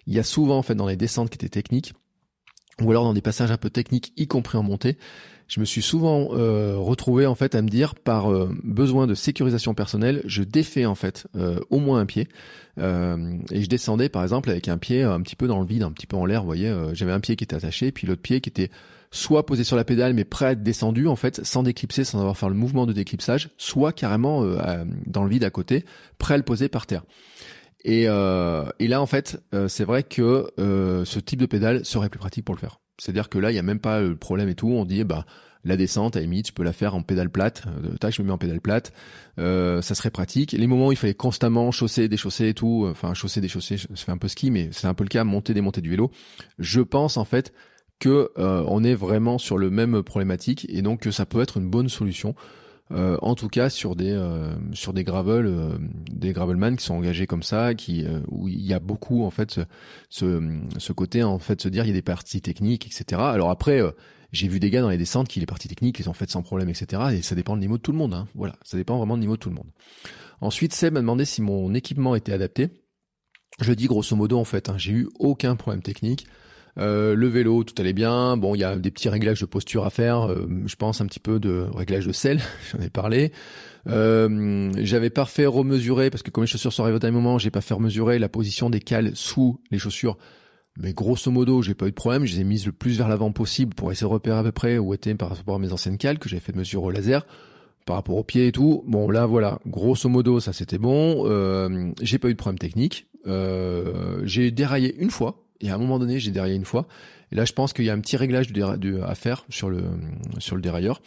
Il 0.06 0.14
y 0.14 0.20
a 0.20 0.24
souvent 0.24 0.60
en 0.60 0.62
fait 0.62 0.76
dans 0.76 0.88
les 0.88 0.96
descentes 0.96 1.32
qui 1.32 1.38
étaient 1.38 1.50
techniques 1.50 1.94
ou 2.82 2.92
alors 2.92 3.04
dans 3.04 3.16
des 3.16 3.22
passages 3.22 3.50
un 3.50 3.58
peu 3.58 3.72
techniques 3.72 4.14
y 4.16 4.28
compris 4.28 4.60
en 4.60 4.64
montée 4.64 4.98
je 5.48 5.60
me 5.60 5.66
suis 5.66 5.82
souvent 5.82 6.30
euh, 6.34 6.76
retrouvé 6.78 7.26
en 7.26 7.36
fait 7.36 7.56
à 7.56 7.62
me 7.62 7.70
dire 7.70 7.96
par 7.96 8.32
euh, 8.32 8.50
besoin 8.64 9.08
de 9.08 9.16
sécurisation 9.16 9.74
personnelle, 9.74 10.22
je 10.26 10.44
défais 10.44 10.86
en 10.86 10.96
fait 10.96 11.28
euh, 11.36 11.60
au 11.70 11.80
moins 11.80 12.00
un 12.00 12.06
pied 12.06 12.28
et 12.80 13.64
je 13.64 13.68
descendais 13.68 14.08
par 14.08 14.22
exemple 14.22 14.52
avec 14.52 14.68
un 14.68 14.78
pied 14.78 15.02
un 15.02 15.20
petit 15.22 15.36
peu 15.36 15.48
dans 15.48 15.60
le 15.60 15.66
vide, 15.66 15.82
un 15.82 15.92
petit 15.92 16.06
peu 16.06 16.16
en 16.16 16.28
l'air. 16.28 16.42
Vous 16.42 16.46
voyez, 16.46 16.72
j'avais 16.94 17.12
un 17.12 17.20
pied 17.20 17.36
qui 17.36 17.44
était 17.44 17.56
attaché, 17.56 17.92
puis 17.92 18.06
l'autre 18.06 18.22
pied 18.22 18.40
qui 18.40 18.50
était 18.50 18.70
soit 19.10 19.48
posé 19.48 19.64
sur 19.64 19.76
la 19.76 19.84
pédale 19.84 20.14
mais 20.14 20.26
prêt 20.26 20.46
à 20.46 20.52
être 20.52 20.62
descendu 20.62 21.08
en 21.08 21.16
fait, 21.16 21.44
sans 21.44 21.64
déclipser, 21.64 22.04
sans 22.04 22.20
avoir 22.20 22.38
fait 22.38 22.48
le 22.48 22.54
mouvement 22.54 22.86
de 22.86 22.94
déclipsage, 22.94 23.50
soit 23.58 23.94
carrément 23.94 24.46
dans 25.08 25.24
le 25.24 25.30
vide 25.32 25.44
à 25.44 25.50
côté, 25.50 25.86
prêt 26.20 26.36
à 26.36 26.38
le 26.38 26.44
poser 26.44 26.70
par 26.70 26.86
terre. 26.86 27.04
Et, 27.84 28.04
et 28.04 28.88
là 28.88 29.02
en 29.02 29.08
fait, 29.08 29.42
c'est 29.68 29.84
vrai 29.84 30.04
que 30.04 30.52
ce 30.58 31.20
type 31.20 31.40
de 31.40 31.48
pédale 31.48 31.84
serait 31.84 32.10
plus 32.10 32.20
pratique 32.20 32.46
pour 32.46 32.54
le 32.54 32.60
faire. 32.60 32.78
C'est-à-dire 32.98 33.30
que 33.30 33.38
là, 33.38 33.52
il 33.52 33.56
y 33.56 33.60
a 33.60 33.64
même 33.64 33.80
pas 33.80 34.02
le 34.02 34.16
problème 34.16 34.50
et 34.50 34.56
tout. 34.56 34.70
On 34.70 34.86
dit, 34.86 35.04
bah, 35.04 35.26
la 35.64 35.78
descente, 35.78 36.16
à 36.16 36.20
la 36.20 36.24
limite, 36.24 36.48
je 36.48 36.54
peux 36.54 36.64
la 36.64 36.74
faire 36.74 36.96
en 36.96 37.02
pédale 37.02 37.30
plate. 37.30 37.64
Euh, 37.68 37.98
tac, 37.98 38.14
je 38.14 38.22
me 38.22 38.28
mets 38.28 38.34
en 38.34 38.38
pédale 38.38 38.62
plate. 38.62 38.94
Euh, 39.38 39.82
ça 39.82 39.96
serait 39.96 40.10
pratique. 40.10 40.54
Les 40.54 40.68
moments 40.68 40.88
où 40.88 40.92
il 40.92 40.98
fallait 40.98 41.14
constamment 41.14 41.72
chausser, 41.72 42.08
déchausser 42.08 42.48
et 42.48 42.54
tout, 42.54 42.86
euh, 42.86 42.92
enfin, 42.92 43.14
chausser, 43.14 43.42
déchausser, 43.42 43.78
ça 43.78 43.88
fait 43.96 44.12
un 44.12 44.18
peu 44.18 44.28
ski, 44.28 44.50
mais 44.50 44.70
c'est 44.72 44.88
un 44.88 44.94
peu 44.94 45.04
le 45.04 45.10
cas, 45.10 45.24
monter, 45.24 45.54
démonter 45.54 45.82
du 45.82 45.90
vélo. 45.90 46.12
Je 46.58 46.82
pense, 46.82 47.18
en 47.18 47.26
fait, 47.26 47.54
que 48.00 48.32
on 48.38 48.84
est 48.84 48.94
vraiment 48.94 49.40
sur 49.40 49.58
le 49.58 49.72
même 49.72 50.04
problématique 50.04 50.68
et 50.70 50.84
donc 50.84 51.02
que 51.02 51.10
ça 51.10 51.26
peut 51.26 51.42
être 51.42 51.58
une 51.58 51.68
bonne 51.68 51.90
solution. 51.90 52.36
En 52.90 53.36
tout 53.36 53.50
cas 53.50 53.70
sur 53.70 53.96
des 53.96 54.18
sur 54.74 54.94
des 54.94 55.04
gravel 55.04 55.80
des 56.10 56.32
gravelman 56.32 56.76
qui 56.78 56.86
sont 56.86 56.96
engagés 56.96 57.28
comme 57.28 57.44
ça 57.44 57.74
qui 57.74 58.06
où 58.30 58.48
il 58.48 58.62
y 58.62 58.74
a 58.74 58.80
beaucoup 58.80 59.24
en 59.24 59.30
fait 59.30 59.60
ce, 60.10 60.60
ce, 60.78 60.94
côté 60.94 61.22
en 61.24 61.40
fait 61.40 61.62
se 61.62 61.68
dire 61.68 61.84
il 61.84 61.88
y 61.88 61.92
a 61.92 61.94
des 61.94 62.02
parties 62.02 62.42
techniques 62.42 62.86
etc 62.88 63.22
alors 63.22 63.50
après 63.50 63.82
j'ai 64.32 64.48
vu 64.48 64.60
des 64.60 64.70
gars 64.70 64.82
dans 64.82 64.90
les 64.90 64.98
descentes 64.98 65.28
qui 65.28 65.40
les 65.40 65.46
parties 65.46 65.68
techniques 65.68 66.00
les 66.00 66.08
ont 66.08 66.14
faites 66.14 66.32
sans 66.32 66.42
problème, 66.42 66.70
etc. 66.70 67.02
Et 67.14 67.22
ça 67.22 67.36
dépend 67.36 67.56
du 67.56 67.62
niveau 67.62 67.78
de 67.78 67.82
tout 67.82 67.92
le 67.92 67.98
monde. 67.98 68.14
Hein. 68.14 68.28
Voilà, 68.36 68.56
ça 68.64 68.78
dépend 68.78 68.98
vraiment 68.98 69.16
du 69.16 69.22
niveau 69.22 69.36
de 69.36 69.40
tout 69.40 69.50
le 69.50 69.56
monde. 69.56 69.72
Ensuite, 70.42 70.74
Seb 70.74 70.94
m'a 70.94 71.00
demandé 71.00 71.26
si 71.26 71.42
mon 71.42 71.74
équipement 71.74 72.16
était 72.16 72.34
adapté. 72.34 72.70
Je 73.60 73.74
dis 73.74 73.88
grosso 73.88 74.16
modo 74.16 74.38
en 74.38 74.44
fait, 74.44 74.70
hein, 74.70 74.78
j'ai 74.78 74.92
eu 74.92 75.10
aucun 75.20 75.56
problème 75.56 75.82
technique. 75.82 76.28
Euh, 76.78 77.16
le 77.16 77.28
vélo, 77.28 77.64
tout 77.64 77.74
allait 77.80 77.94
bien. 77.94 78.38
Bon, 78.38 78.56
il 78.56 78.60
y 78.60 78.64
a 78.64 78.76
des 78.76 78.92
petits 78.92 79.10
réglages 79.10 79.42
de 79.42 79.46
posture 79.46 79.86
à 79.86 79.90
faire. 79.90 80.30
Euh, 80.30 80.48
je 80.66 80.76
pense 80.76 81.02
un 81.02 81.06
petit 81.06 81.20
peu 81.20 81.40
de 81.40 81.66
réglage 81.74 82.06
de 82.06 82.12
sel, 82.12 82.40
j'en 82.72 82.84
ai 82.84 82.90
parlé. 82.90 83.32
Euh, 83.90 84.72
j'avais 84.78 85.10
pas 85.10 85.26
fait 85.26 85.46
remesurer 85.46 86.10
parce 86.10 86.24
que 86.24 86.30
comme 86.30 86.44
les 86.44 86.48
chaussures 86.48 86.74
sont 86.74 86.84
arrivées 86.84 87.06
au 87.06 87.12
moment, 87.12 87.38
j'ai 87.38 87.52
pas 87.52 87.62
fait 87.62 87.74
remesurer 87.74 88.20
la 88.20 88.30
position 88.30 88.70
des 88.70 88.80
cales 88.80 89.12
sous 89.16 89.60
les 89.72 89.80
chaussures 89.80 90.18
mais 90.80 90.94
grosso 90.94 91.32
modo, 91.32 91.62
j'ai 91.62 91.74
pas 91.74 91.88
eu 91.88 91.90
de 91.90 91.96
problème. 91.96 92.26
Je 92.26 92.36
les 92.36 92.42
ai 92.42 92.44
mises 92.44 92.66
le 92.66 92.72
plus 92.72 92.98
vers 92.98 93.08
l'avant 93.08 93.32
possible 93.32 93.74
pour 93.74 93.92
essayer 93.92 94.08
de 94.08 94.14
repérer 94.14 94.38
à 94.38 94.44
peu 94.44 94.52
près 94.52 94.78
où 94.78 94.94
étaient 94.94 95.16
par 95.16 95.30
rapport 95.30 95.56
à 95.56 95.60
mes 95.60 95.74
anciennes 95.74 95.98
cales 95.98 96.20
que 96.20 96.30
j'avais 96.30 96.40
fait 96.40 96.52
de 96.52 96.58
mesure 96.58 96.84
au 96.84 96.92
laser 96.92 97.26
par 97.86 97.96
rapport 97.96 98.16
aux 98.16 98.24
pieds 98.24 98.48
et 98.48 98.52
tout. 98.52 98.84
Bon 98.86 99.10
là 99.10 99.26
voilà, 99.26 99.60
grosso 99.66 100.08
modo 100.10 100.40
ça 100.40 100.54
c'était 100.54 100.78
bon. 100.78 101.24
Euh, 101.26 101.92
j'ai 102.02 102.20
pas 102.20 102.30
eu 102.30 102.34
de 102.34 102.38
problème 102.38 102.60
technique. 102.60 103.08
Euh, 103.26 104.22
j'ai 104.24 104.52
déraillé 104.52 104.96
une 105.00 105.10
fois 105.10 105.47
et 105.62 105.70
à 105.70 105.76
un 105.76 105.78
moment 105.78 106.00
donné 106.00 106.20
j'ai 106.20 106.32
déraillé 106.32 106.56
une 106.56 106.66
fois. 106.66 106.88
Et 107.32 107.36
là 107.36 107.46
je 107.46 107.54
pense 107.54 107.74
qu'il 107.74 107.86
y 107.86 107.90
a 107.90 107.94
un 107.94 108.00
petit 108.00 108.18
réglage 108.18 108.48
à 109.04 109.16
faire 109.16 109.46
sur 109.50 109.70
le 109.70 109.84
sur 110.40 110.56
le 110.56 110.62
dérailleur. 110.62 111.02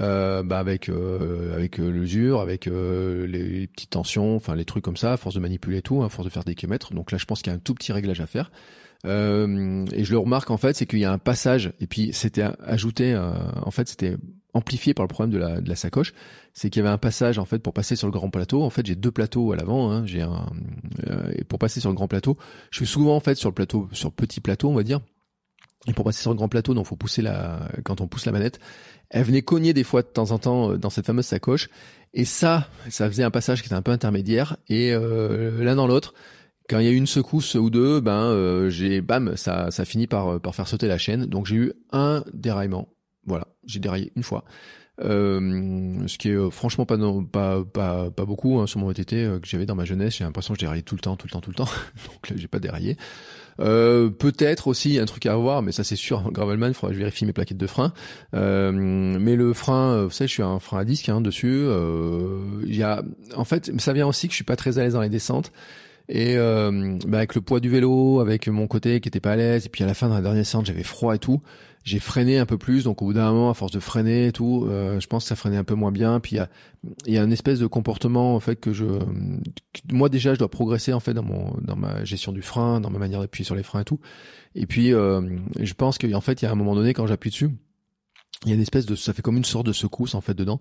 Euh, 0.00 0.42
bah 0.42 0.58
avec 0.58 0.88
euh, 0.88 1.54
avec 1.54 1.78
euh, 1.78 1.90
l'usure, 1.90 2.40
avec 2.40 2.66
euh, 2.66 3.26
les, 3.26 3.66
petites 3.66 3.90
tensions, 3.90 4.36
enfin 4.36 4.54
les 4.54 4.64
trucs 4.64 4.82
comme 4.82 4.96
ça, 4.96 5.12
à 5.12 5.16
force 5.18 5.34
de 5.34 5.40
manipuler 5.40 5.82
tout, 5.82 6.02
à 6.02 6.08
force 6.08 6.26
de 6.26 6.32
faire 6.32 6.44
des 6.44 6.54
kilomètres. 6.54 6.94
Donc 6.94 7.12
là 7.12 7.18
je 7.18 7.26
pense 7.26 7.42
qu'il 7.42 7.52
y 7.52 7.54
a 7.54 7.56
un 7.56 7.60
tout 7.60 7.74
petit 7.74 7.92
réglage 7.92 8.20
à 8.20 8.26
faire. 8.26 8.50
Euh, 9.04 9.84
et 9.92 10.04
je 10.04 10.12
le 10.12 10.18
remarque 10.18 10.50
en 10.50 10.56
fait, 10.56 10.76
c'est 10.76 10.86
qu'il 10.86 11.00
y 11.00 11.04
a 11.04 11.12
un 11.12 11.18
passage, 11.18 11.72
et 11.80 11.86
puis 11.86 12.10
c'était 12.12 12.44
ajouté, 12.64 13.12
euh, 13.12 13.32
en 13.62 13.70
fait 13.70 13.88
c'était 13.88 14.16
amplifié 14.54 14.94
par 14.94 15.04
le 15.04 15.08
problème 15.08 15.32
de 15.32 15.38
la, 15.38 15.60
de 15.60 15.68
la 15.68 15.76
sacoche, 15.76 16.12
c'est 16.52 16.68
qu'il 16.70 16.82
y 16.82 16.84
avait 16.84 16.92
un 16.92 16.98
passage 16.98 17.38
en 17.38 17.44
fait 17.44 17.58
pour 17.58 17.72
passer 17.72 17.96
sur 17.96 18.06
le 18.06 18.12
grand 18.12 18.30
plateau. 18.30 18.62
En 18.62 18.70
fait, 18.70 18.84
j'ai 18.86 18.96
deux 18.96 19.10
plateaux 19.10 19.52
à 19.52 19.56
l'avant. 19.56 19.90
Hein, 19.90 20.04
j'ai 20.06 20.22
un 20.22 20.46
euh, 21.08 21.32
et 21.34 21.44
pour 21.44 21.58
passer 21.58 21.80
sur 21.80 21.88
le 21.88 21.94
grand 21.94 22.08
plateau, 22.08 22.36
je 22.70 22.78
suis 22.78 22.86
souvent 22.86 23.16
en 23.16 23.20
fait 23.20 23.34
sur 23.34 23.48
le 23.48 23.54
plateau, 23.54 23.88
sur 23.92 24.08
le 24.10 24.14
petit 24.14 24.40
plateau, 24.40 24.68
on 24.68 24.74
va 24.74 24.82
dire. 24.82 25.00
Et 25.88 25.94
pour 25.94 26.04
passer 26.04 26.20
sur 26.20 26.30
le 26.30 26.36
grand 26.36 26.48
plateau, 26.48 26.74
donc 26.74 26.86
faut 26.86 26.96
pousser 26.96 27.22
la 27.22 27.68
quand 27.84 28.00
on 28.00 28.06
pousse 28.06 28.26
la 28.26 28.32
manette, 28.32 28.60
elle 29.10 29.24
venait 29.24 29.42
cogner 29.42 29.72
des 29.72 29.84
fois 29.84 30.02
de 30.02 30.06
temps 30.06 30.30
en 30.30 30.38
temps 30.38 30.76
dans 30.76 30.90
cette 30.90 31.06
fameuse 31.06 31.26
sacoche. 31.26 31.68
Et 32.14 32.24
ça, 32.24 32.68
ça 32.88 33.08
faisait 33.08 33.24
un 33.24 33.30
passage 33.30 33.62
qui 33.62 33.68
était 33.68 33.74
un 33.74 33.82
peu 33.82 33.90
intermédiaire. 33.90 34.58
Et 34.68 34.92
l'un 34.92 35.74
dans 35.74 35.86
l'autre, 35.86 36.14
Quand 36.68 36.78
il 36.78 36.84
y 36.84 36.88
a 36.88 36.92
eu 36.92 36.96
une 36.96 37.06
secousse 37.06 37.56
ou 37.56 37.70
deux, 37.70 38.00
ben 38.00 38.68
j'ai 38.68 39.00
bam, 39.00 39.36
ça 39.36 39.70
ça 39.70 39.84
finit 39.84 40.06
par 40.06 40.40
par 40.40 40.54
faire 40.54 40.68
sauter 40.68 40.86
la 40.86 40.98
chaîne. 40.98 41.26
Donc 41.26 41.46
j'ai 41.46 41.56
eu 41.56 41.72
un 41.90 42.22
déraillement. 42.32 42.88
Voilà, 43.26 43.46
j'ai 43.64 43.80
déraillé 43.80 44.12
une 44.16 44.22
fois. 44.22 44.44
Euh, 45.00 46.06
ce 46.06 46.18
qui 46.18 46.28
est 46.28 46.50
franchement 46.50 46.84
pas, 46.84 46.98
pas, 47.32 47.64
pas, 47.64 48.10
pas 48.10 48.24
beaucoup 48.26 48.60
hein, 48.60 48.66
sur 48.66 48.78
mon 48.78 48.88
VTT 48.88 49.40
que 49.40 49.48
j'avais 49.48 49.66
dans 49.66 49.74
ma 49.74 49.84
jeunesse. 49.84 50.16
J'ai 50.16 50.24
l'impression 50.24 50.54
que 50.54 50.60
je 50.60 50.64
déraillais 50.64 50.82
tout 50.82 50.94
le 50.94 51.00
temps, 51.00 51.16
tout 51.16 51.26
le 51.26 51.32
temps, 51.32 51.40
tout 51.40 51.50
le 51.50 51.56
temps. 51.56 51.64
Donc 52.06 52.28
là, 52.28 52.36
j'ai 52.36 52.48
pas 52.48 52.58
déraillé. 52.58 52.96
Euh, 53.60 54.10
peut-être 54.10 54.68
aussi 54.68 54.98
un 54.98 55.06
truc 55.06 55.26
à 55.26 55.32
avoir, 55.32 55.62
mais 55.62 55.72
ça 55.72 55.84
c'est 55.84 55.96
sûr. 55.96 56.30
Gravelman, 56.30 56.68
il 56.68 56.74
faudra 56.74 56.88
que 56.88 56.94
je 56.94 56.98
vérifie 56.98 57.24
mes 57.24 57.32
plaquettes 57.32 57.58
de 57.58 57.66
frein. 57.66 57.92
Euh, 58.34 58.70
mais 58.72 59.36
le 59.36 59.52
frein, 59.54 60.04
vous 60.04 60.10
savez, 60.10 60.28
je 60.28 60.34
suis 60.34 60.42
un 60.42 60.58
frein 60.58 60.80
à 60.80 60.84
disque 60.84 61.08
hein, 61.08 61.20
dessus. 61.20 61.66
Il 62.66 62.76
y 62.76 62.82
a, 62.82 63.02
en 63.34 63.44
fait, 63.44 63.80
ça 63.80 63.92
vient 63.92 64.06
aussi 64.06 64.28
que 64.28 64.32
je 64.32 64.36
suis 64.36 64.44
pas 64.44 64.56
très 64.56 64.78
à 64.78 64.82
l'aise 64.82 64.94
dans 64.94 65.02
les 65.02 65.08
descentes. 65.08 65.52
Et 66.14 66.36
euh, 66.36 66.98
bah 67.06 67.18
avec 67.18 67.34
le 67.34 67.40
poids 67.40 67.58
du 67.58 67.70
vélo, 67.70 68.20
avec 68.20 68.46
mon 68.46 68.66
côté 68.66 69.00
qui 69.00 69.08
était 69.08 69.18
pas 69.18 69.32
à 69.32 69.36
l'aise, 69.36 69.64
et 69.66 69.68
puis 69.70 69.82
à 69.82 69.86
la 69.86 69.94
fin 69.94 70.08
de 70.08 70.14
la 70.14 70.20
dernière 70.20 70.42
descente, 70.42 70.66
j'avais 70.66 70.82
froid 70.82 71.14
et 71.14 71.18
tout 71.18 71.40
j'ai 71.84 71.98
freiné 71.98 72.38
un 72.38 72.46
peu 72.46 72.58
plus. 72.58 72.84
Donc 72.84 73.02
au 73.02 73.06
bout 73.06 73.12
d'un 73.12 73.30
moment, 73.30 73.50
à 73.50 73.54
force 73.54 73.72
de 73.72 73.80
freiner 73.80 74.26
et 74.26 74.32
tout, 74.32 74.66
euh, 74.68 75.00
je 75.00 75.06
pense 75.06 75.24
que 75.24 75.28
ça 75.28 75.36
freinait 75.36 75.56
un 75.56 75.64
peu 75.64 75.74
moins 75.74 75.92
bien. 75.92 76.20
Puis 76.20 76.32
il 76.32 76.38
y 76.38 76.40
a, 76.40 76.48
y 77.06 77.18
a 77.18 77.22
une 77.22 77.32
espèce 77.32 77.58
de 77.58 77.66
comportement 77.66 78.34
en 78.34 78.40
fait 78.40 78.56
que 78.56 78.72
je, 78.72 78.84
moi 79.90 80.08
déjà, 80.08 80.34
je 80.34 80.38
dois 80.38 80.50
progresser 80.50 80.92
en 80.92 81.00
fait 81.00 81.14
dans 81.14 81.22
mon, 81.22 81.54
dans 81.60 81.76
ma 81.76 82.04
gestion 82.04 82.32
du 82.32 82.42
frein, 82.42 82.80
dans 82.80 82.90
ma 82.90 82.98
manière 82.98 83.20
d'appuyer 83.20 83.44
sur 83.44 83.54
les 83.54 83.62
freins 83.62 83.80
et 83.80 83.84
tout. 83.84 84.00
Et 84.54 84.66
puis 84.66 84.92
euh, 84.92 85.22
je 85.58 85.74
pense 85.74 85.98
qu'en 85.98 86.20
fait, 86.20 86.42
il 86.42 86.44
y 86.44 86.48
a 86.48 86.52
un 86.52 86.56
moment 86.56 86.74
donné 86.74 86.94
quand 86.94 87.06
j'appuie 87.06 87.30
dessus. 87.30 87.50
Il 88.44 88.48
y 88.48 88.52
a 88.52 88.54
une 88.56 88.62
espèce 88.62 88.86
de, 88.86 88.96
ça 88.96 89.12
fait 89.12 89.22
comme 89.22 89.36
une 89.36 89.44
sorte 89.44 89.66
de 89.66 89.72
secousse 89.72 90.16
en 90.16 90.20
fait 90.20 90.34
dedans, 90.34 90.58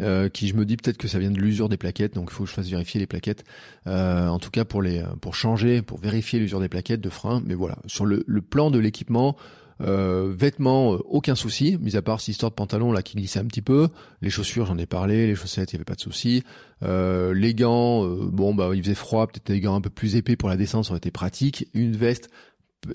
euh, 0.00 0.28
qui 0.28 0.46
je 0.46 0.54
me 0.54 0.64
dis 0.64 0.76
peut-être 0.76 0.98
que 0.98 1.08
ça 1.08 1.18
vient 1.18 1.32
de 1.32 1.40
l'usure 1.40 1.68
des 1.68 1.76
plaquettes, 1.76 2.14
donc 2.14 2.28
il 2.30 2.34
faut 2.34 2.44
que 2.44 2.50
je 2.50 2.54
fasse 2.54 2.68
vérifier 2.68 3.00
les 3.00 3.08
plaquettes. 3.08 3.44
en 3.86 4.38
tout 4.38 4.50
cas 4.50 4.64
pour 4.64 4.82
les, 4.82 5.02
pour 5.20 5.34
changer, 5.34 5.82
pour 5.82 5.98
vérifier 5.98 6.38
l'usure 6.38 6.60
des 6.60 6.68
plaquettes 6.68 7.00
de 7.00 7.10
frein. 7.10 7.42
Mais 7.44 7.54
voilà, 7.54 7.78
sur 7.86 8.06
le, 8.06 8.24
plan 8.40 8.70
de 8.70 8.78
l'équipement, 8.78 9.36
euh, 9.80 10.32
vêtements, 10.34 10.94
euh, 10.94 10.98
aucun 11.06 11.34
souci, 11.34 11.76
mis 11.80 11.96
à 11.96 12.02
part 12.02 12.20
cette 12.20 12.28
histoire 12.28 12.50
de 12.50 12.54
pantalon 12.54 12.92
là 12.92 13.02
qui 13.02 13.16
glissait 13.16 13.40
un 13.40 13.44
petit 13.46 13.62
peu. 13.62 13.88
Les 14.22 14.30
chaussures, 14.30 14.66
j'en 14.66 14.78
ai 14.78 14.86
parlé. 14.86 15.26
Les 15.26 15.34
chaussettes, 15.34 15.72
il 15.72 15.74
y 15.74 15.76
avait 15.76 15.84
pas 15.84 15.94
de 15.94 16.00
souci. 16.00 16.44
Euh, 16.82 17.34
les 17.34 17.54
gants, 17.54 18.04
euh, 18.04 18.28
bon 18.30 18.54
bah 18.54 18.70
il 18.74 18.82
faisait 18.82 18.94
froid, 18.94 19.26
peut-être 19.26 19.46
des 19.46 19.60
gants 19.60 19.74
un 19.74 19.80
peu 19.80 19.90
plus 19.90 20.16
épais 20.16 20.36
pour 20.36 20.48
la 20.48 20.56
descente, 20.56 20.84
ça 20.84 20.90
aurait 20.90 20.98
été 20.98 21.10
pratique. 21.10 21.68
Une 21.74 21.96
veste. 21.96 22.30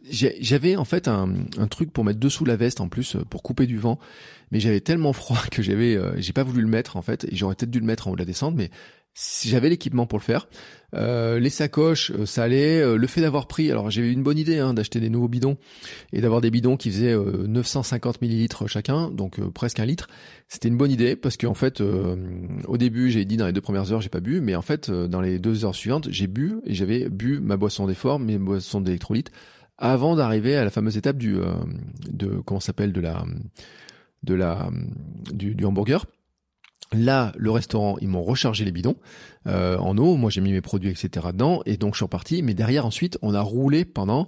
J'avais 0.10 0.76
en 0.76 0.86
fait 0.86 1.08
un, 1.08 1.34
un, 1.58 1.68
truc 1.68 1.92
pour 1.92 2.04
mettre 2.04 2.20
dessous 2.20 2.46
la 2.46 2.56
veste 2.56 2.82
en 2.82 2.90
plus 2.90 3.18
pour 3.30 3.44
couper 3.44 3.66
du 3.66 3.78
vent, 3.78 4.00
mais 4.52 4.60
j'avais 4.60 4.82
tellement 4.82 5.14
froid 5.14 5.42
que 5.52 5.62
j'avais, 5.62 5.98
j'ai 6.18 6.34
pas 6.34 6.44
voulu 6.44 6.62
le 6.62 6.68
mettre 6.68 6.98
en 6.98 7.02
fait, 7.02 7.26
et 7.26 7.36
j'aurais 7.36 7.56
peut-être 7.56 7.72
dû 7.72 7.80
le 7.80 7.86
mettre 7.86 8.08
en 8.08 8.12
haut 8.12 8.16
de 8.16 8.22
la 8.22 8.26
descente, 8.26 8.56
mais 8.56 8.70
j'avais 9.44 9.70
l'équipement 9.70 10.06
pour 10.06 10.18
le 10.18 10.24
faire. 10.24 10.48
Euh, 10.96 11.40
les 11.40 11.50
sacoches, 11.50 12.12
euh, 12.12 12.26
ça 12.26 12.44
allait. 12.44 12.82
Euh, 12.82 12.96
le 12.96 13.08
fait 13.08 13.22
d'avoir 13.22 13.48
pris, 13.48 13.70
alors 13.70 13.90
eu 13.90 14.12
une 14.12 14.24
bonne 14.24 14.38
idée 14.38 14.60
hein, 14.60 14.74
d'acheter 14.74 15.00
des 15.00 15.10
nouveaux 15.10 15.28
bidons 15.28 15.58
et 16.14 16.22
d'avoir 16.22 16.42
des 16.42 16.50
bidons 16.50 16.78
qui 16.78 16.90
faisaient 16.90 17.16
950 17.16 18.22
millilitres 18.22 18.68
chacun, 18.68 19.10
donc 19.12 19.40
presque 19.52 19.80
un 19.80 19.86
litre. 19.86 20.08
C'était 20.48 20.68
une 20.68 20.78
bonne 20.78 20.92
idée 20.92 21.16
parce 21.16 21.38
qu'en 21.38 21.54
fait, 21.54 21.82
au 21.82 22.78
début, 22.78 23.12
j'ai 23.12 23.26
dit 23.26 23.38
dans 23.38 23.46
les 23.46 23.54
deux 23.54 23.62
premières 23.62 23.92
heures, 23.92 24.02
j'ai 24.02 24.10
pas 24.10 24.20
bu, 24.20 24.42
mais 24.42 24.56
en 24.56 24.62
fait, 24.62 24.90
dans 24.90 25.22
les 25.22 25.38
deux 25.38 25.66
heures 25.66 25.76
suivantes, 25.76 26.08
j'ai 26.10 26.28
bu 26.28 26.56
et 26.66 26.74
j'avais 26.74 27.10
bu 27.10 27.40
ma 27.40 27.58
boisson 27.58 27.86
d'effort, 27.86 28.20
mes 28.20 28.38
boissons 28.38 28.82
d'électrolytes, 28.82 29.32
avant 29.80 30.16
d'arriver 30.16 30.56
à 30.56 30.64
la 30.64 30.70
fameuse 30.70 30.98
étape 30.98 31.18
du, 31.18 31.38
de 32.08 32.42
comment 32.46 32.60
s'appelle 32.60 32.94
de 32.94 33.02
la, 33.02 33.26
de 34.24 34.34
la, 34.34 34.70
hamburger. 35.64 36.06
Là, 36.92 37.32
le 37.38 37.52
restaurant, 37.52 37.98
ils 38.02 38.08
m'ont 38.08 38.24
rechargé 38.24 38.66
les 38.66 38.72
bidons 38.72 38.96
euh, 39.48 39.78
en 39.78 39.98
eau. 39.98 40.16
Moi, 40.16 40.32
j'ai 40.32 40.42
mis 40.42 40.52
mes 40.52 40.62
produits, 40.62 40.90
etc. 40.90 41.28
dedans. 41.32 41.62
Et 41.66 41.78
donc, 41.78 41.94
je 41.94 41.98
suis 41.98 42.06
reparti. 42.06 42.42
Mais 42.42 42.56
derrière, 42.56 42.86
ensuite, 42.86 43.20
on 43.22 43.36
a 43.36 43.42
roulé 43.42 43.86
pendant 43.86 44.26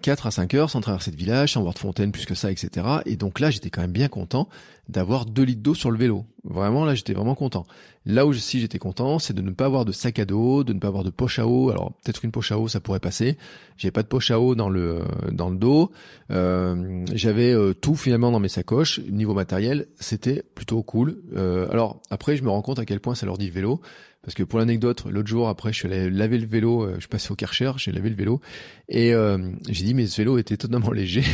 4 0.00 0.26
euh, 0.26 0.28
à 0.28 0.30
5 0.30 0.54
heures 0.54 0.70
sans 0.70 0.80
traverser 0.80 1.10
de 1.10 1.16
village, 1.16 1.52
sans 1.52 1.62
voir 1.62 1.74
de 1.74 1.78
fontaine 1.78 2.12
plus 2.12 2.26
que 2.26 2.34
ça, 2.34 2.50
etc. 2.50 2.86
Et 3.06 3.16
donc 3.16 3.40
là, 3.40 3.50
j'étais 3.50 3.70
quand 3.70 3.80
même 3.80 3.92
bien 3.92 4.08
content 4.08 4.48
d'avoir 4.88 5.26
2 5.26 5.42
litres 5.42 5.62
d'eau 5.62 5.74
sur 5.74 5.90
le 5.90 5.98
vélo. 5.98 6.24
Vraiment, 6.44 6.84
là, 6.84 6.94
j'étais 6.94 7.12
vraiment 7.12 7.34
content. 7.34 7.64
Là 8.04 8.26
où 8.26 8.32
si 8.34 8.60
j'étais 8.60 8.78
content, 8.78 9.20
c'est 9.20 9.32
de 9.32 9.42
ne 9.42 9.52
pas 9.52 9.66
avoir 9.66 9.84
de 9.84 9.92
sac 9.92 10.18
à 10.18 10.24
dos, 10.24 10.64
de 10.64 10.72
ne 10.72 10.80
pas 10.80 10.88
avoir 10.88 11.04
de 11.04 11.10
poche 11.10 11.38
à 11.38 11.46
eau. 11.46 11.70
Alors 11.70 11.92
peut-être 12.02 12.24
une 12.24 12.32
poche 12.32 12.50
à 12.50 12.58
eau, 12.58 12.66
ça 12.66 12.80
pourrait 12.80 12.98
passer. 12.98 13.38
J'avais 13.76 13.92
pas 13.92 14.02
de 14.02 14.08
poche 14.08 14.32
à 14.32 14.40
eau 14.40 14.56
dans 14.56 14.68
le 14.68 15.02
dans 15.30 15.50
le 15.50 15.56
dos. 15.56 15.92
Euh, 16.32 17.04
j'avais 17.12 17.52
euh, 17.52 17.74
tout 17.74 17.94
finalement 17.94 18.32
dans 18.32 18.40
mes 18.40 18.48
sacoches. 18.48 18.98
Niveau 19.08 19.34
matériel, 19.34 19.86
c'était 20.00 20.42
plutôt 20.56 20.82
cool. 20.82 21.22
alors 21.70 22.00
après, 22.10 22.36
je 22.36 22.42
me 22.42 22.50
rends 22.50 22.62
compte 22.62 22.80
à 22.80 22.84
quel 22.84 22.98
point 22.98 23.14
ça 23.14 23.24
leur 23.24 23.38
dit 23.38 23.50
vélo. 23.50 23.80
Parce 24.22 24.34
que 24.34 24.44
pour 24.44 24.60
l'anecdote, 24.60 25.04
l'autre 25.10 25.28
jour, 25.28 25.48
après, 25.48 25.72
je 25.72 25.78
suis 25.78 25.88
allé 25.88 26.08
laver 26.08 26.38
le 26.38 26.46
vélo, 26.46 26.84
euh, 26.84 26.94
je 26.94 27.00
suis 27.00 27.08
passé 27.08 27.32
au 27.32 27.34
Karcher, 27.34 27.72
j'ai 27.76 27.90
lavé 27.90 28.08
le 28.08 28.14
vélo, 28.14 28.40
et 28.88 29.12
euh, 29.12 29.50
j'ai 29.68 29.84
dit, 29.84 29.94
mais 29.94 30.06
ce 30.06 30.20
vélo 30.20 30.38
était 30.38 30.56
totalement 30.56 30.92
léger. 30.92 31.24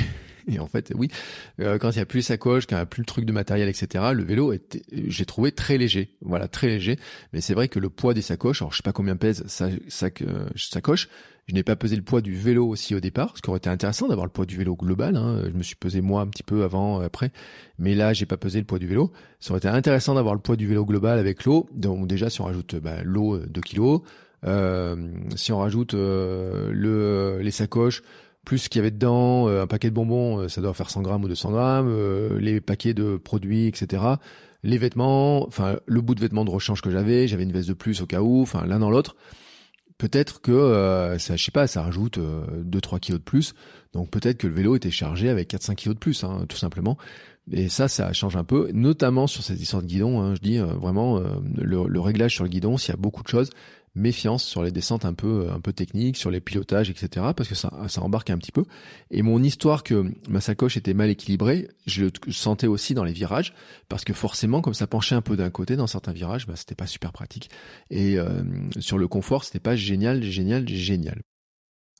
Et 0.49 0.59
en 0.59 0.67
fait, 0.67 0.93
oui, 0.95 1.09
euh, 1.61 1.79
quand 1.79 1.91
il 1.91 1.97
n'y 1.97 2.03
a 2.03 2.07
plus 2.07 2.19
les 2.19 2.23
sacoches, 2.23 2.67
quand 2.67 2.77
il 2.77 2.79
n'y 2.79 2.83
a 2.83 2.87
plus 2.87 3.03
le 3.03 3.07
truc 3.07 3.25
de 3.25 3.33
matériel, 3.33 3.69
etc., 3.69 4.05
le 4.15 4.25
vélo 4.25 4.53
était, 4.53 4.83
j'ai 4.93 5.25
trouvé 5.27 5.53
très 5.53 5.79
léger. 5.79 6.17
Voilà, 6.23 6.49
très 6.49 6.69
léger. 6.69 6.99
Mais 7.33 7.41
c'est 7.41 7.55
vrai 7.55 7.69
que 7.69 7.79
le 7.79 7.91
poids 7.91 8.15
des 8.15 8.23
sacoches, 8.23 8.63
alors 8.63 8.73
je 8.73 8.79
sais 8.79 8.83
pas 8.83 8.93
combien 8.93 9.17
pèse 9.17 9.45
sa, 9.47 9.69
sa, 9.89 10.09
sacoche, 10.57 11.09
je 11.47 11.55
n'ai 11.55 11.63
pas 11.63 11.77
pesé 11.77 11.97
le 11.97 12.03
poids 12.03 12.21
du 12.21 12.35
vélo 12.35 12.67
aussi 12.67 12.95
au 12.95 13.01
départ, 13.01 13.33
ce 13.37 13.43
qui 13.43 13.49
aurait 13.49 13.59
été 13.59 13.71
intéressant 13.71 14.09
d'avoir 14.09 14.27
le 14.27 14.33
poids 14.33 14.45
du 14.45 14.57
vélo 14.57 14.77
global. 14.77 15.17
Hein. 15.17 15.43
Je 15.47 15.57
me 15.57 15.63
suis 15.63 15.77
pesé 15.77 16.01
moi 16.01 16.21
un 16.21 16.27
petit 16.27 16.43
peu 16.43 16.63
avant, 16.63 17.01
après, 17.01 17.31
mais 17.79 17.95
là 17.95 18.13
j'ai 18.13 18.27
pas 18.27 18.37
pesé 18.37 18.59
le 18.59 18.67
poids 18.67 18.79
du 18.79 18.87
vélo. 18.87 19.13
Ça 19.41 19.53
aurait 19.53 19.59
été 19.59 19.69
intéressant 19.69 20.15
d'avoir 20.15 20.35
le 20.35 20.41
poids 20.41 20.57
du 20.57 20.67
vélo 20.67 20.85
global 20.85 21.19
avec 21.19 21.45
l'eau. 21.45 21.67
Donc 21.75 22.07
déjà 22.07 22.29
si 22.29 22.41
on 22.43 22.45
rajoute 22.45 22.77
bah, 22.77 23.03
l'eau 23.03 23.39
2 23.39 23.61
kilos, 23.63 24.03
euh, 24.47 24.97
si 25.37 25.53
on 25.53 25.59
rajoute 25.59 25.95
euh, 25.95 26.71
le, 26.73 27.43
les 27.43 27.51
sacoches, 27.51 28.03
plus 28.49 28.59
ce 28.59 28.69
qu'il 28.71 28.79
y 28.79 28.83
avait 28.83 28.91
dedans, 28.91 29.47
euh, 29.47 29.63
un 29.63 29.67
paquet 29.67 29.91
de 29.91 29.95
bonbons, 29.95 30.49
ça 30.49 30.63
doit 30.63 30.73
faire 30.73 30.89
100 30.89 31.03
grammes 31.03 31.23
ou 31.23 31.29
200 31.29 31.51
grammes, 31.51 32.39
les 32.39 32.63
paquets 32.63 32.95
de 32.95 33.19
produits, 33.19 33.67
etc. 33.67 34.03
Les 34.63 34.79
vêtements, 34.79 35.47
enfin 35.47 35.79
le 35.85 36.01
bout 36.01 36.15
de 36.15 36.21
vêtements 36.21 36.47
de 36.47 36.51
rechange 36.51 36.81
que 36.81 36.91
j'avais, 36.91 37.29
j'avais 37.29 37.43
une 37.43 37.53
veste 37.53 37.69
de 37.69 37.75
plus 37.75 38.01
au 38.01 38.07
cas 38.07 38.23
où, 38.23 38.41
enfin 38.41 38.65
l'un 38.67 38.79
dans 38.79 38.91
l'autre 38.91 39.17
peut-être 39.99 40.41
que 40.41 40.53
euh, 40.53 41.19
ça, 41.19 41.37
je 41.37 41.45
sais 41.45 41.51
pas, 41.51 41.67
ça 41.67 41.83
rajoute 41.83 42.19
euh, 42.19 42.47
2-3 42.65 43.01
kilos 43.01 43.21
de 43.21 43.25
plus. 43.25 43.55
Donc 43.93 44.11
peut-être 44.11 44.39
que 44.39 44.47
le 44.47 44.55
vélo 44.55 44.77
était 44.77 44.91
chargé 44.91 45.29
avec 45.29 45.53
4-5 45.53 45.75
kilos 45.75 45.95
de 45.97 46.01
plus, 46.01 46.25
hein, 46.25 46.47
tout 46.49 46.57
simplement. 46.57 46.97
Et 47.51 47.69
ça, 47.69 47.89
ça 47.89 48.13
change 48.13 48.37
un 48.37 48.45
peu, 48.45 48.71
notamment 48.73 49.27
sur 49.27 49.43
cette 49.43 49.61
histoire 49.61 49.83
de 49.83 49.89
guidon. 49.89 50.21
Hein, 50.21 50.35
je 50.35 50.41
dis 50.41 50.59
euh, 50.59 50.67
vraiment 50.67 51.19
euh, 51.19 51.25
le, 51.57 51.87
le, 51.87 52.01
réglage 52.01 52.35
sur 52.35 52.45
le 52.45 52.51
guidon, 52.51 52.77
s'il 52.77 52.91
y 52.91 52.95
a 52.95 53.01
beaucoup 53.01 53.23
de 53.23 53.29
choses, 53.29 53.51
méfiance 53.99 54.45
sur 54.45 54.63
les 54.63 54.71
descentes 54.71 55.05
un 55.05 55.13
peu 55.13 55.49
un 55.51 55.61
peu 55.61 55.73
techniques, 55.73 56.17
sur 56.17 56.31
les 56.31 56.41
pilotages, 56.41 56.91
etc. 56.91 57.27
Parce 57.37 57.49
que 57.49 57.55
ça, 57.55 57.73
ça 57.89 58.03
embarque 58.03 58.31
un 58.31 58.39
petit 58.39 58.53
peu. 58.53 58.65
Et 59.11 59.23
mon 59.23 59.43
histoire 59.43 59.83
que 59.83 60.13
ma 60.29 60.41
sacoche 60.41 60.77
était 60.77 60.95
mal 60.95 61.11
équilibrée, 61.11 61.69
je 61.87 62.05
le 62.05 62.33
sentais 62.33 62.67
aussi 62.67 62.95
dans 62.95 63.05
les 63.05 63.13
virages, 63.13 63.55
parce 63.89 64.05
que 64.05 64.13
forcément, 64.13 64.61
comme 64.61 64.75
ça 64.75 64.87
penchait 64.87 65.15
un 65.15 65.23
peu 65.23 65.37
d'un 65.37 65.51
côté 65.51 65.77
dans 65.77 65.87
certains 65.87 66.13
virages, 66.13 66.47
bah, 66.47 66.55
c'était 66.57 66.75
pas 66.75 66.87
super 66.87 67.13
pratique. 67.13 67.51
Et 67.91 68.19
euh, 68.19 68.43
sur 68.79 68.99
le 68.99 69.09
confort, 69.09 69.45
c'était 69.45 69.61
pas 69.61 69.77
génial, 69.77 70.23
génial, 70.23 70.69
génial. 70.69 71.21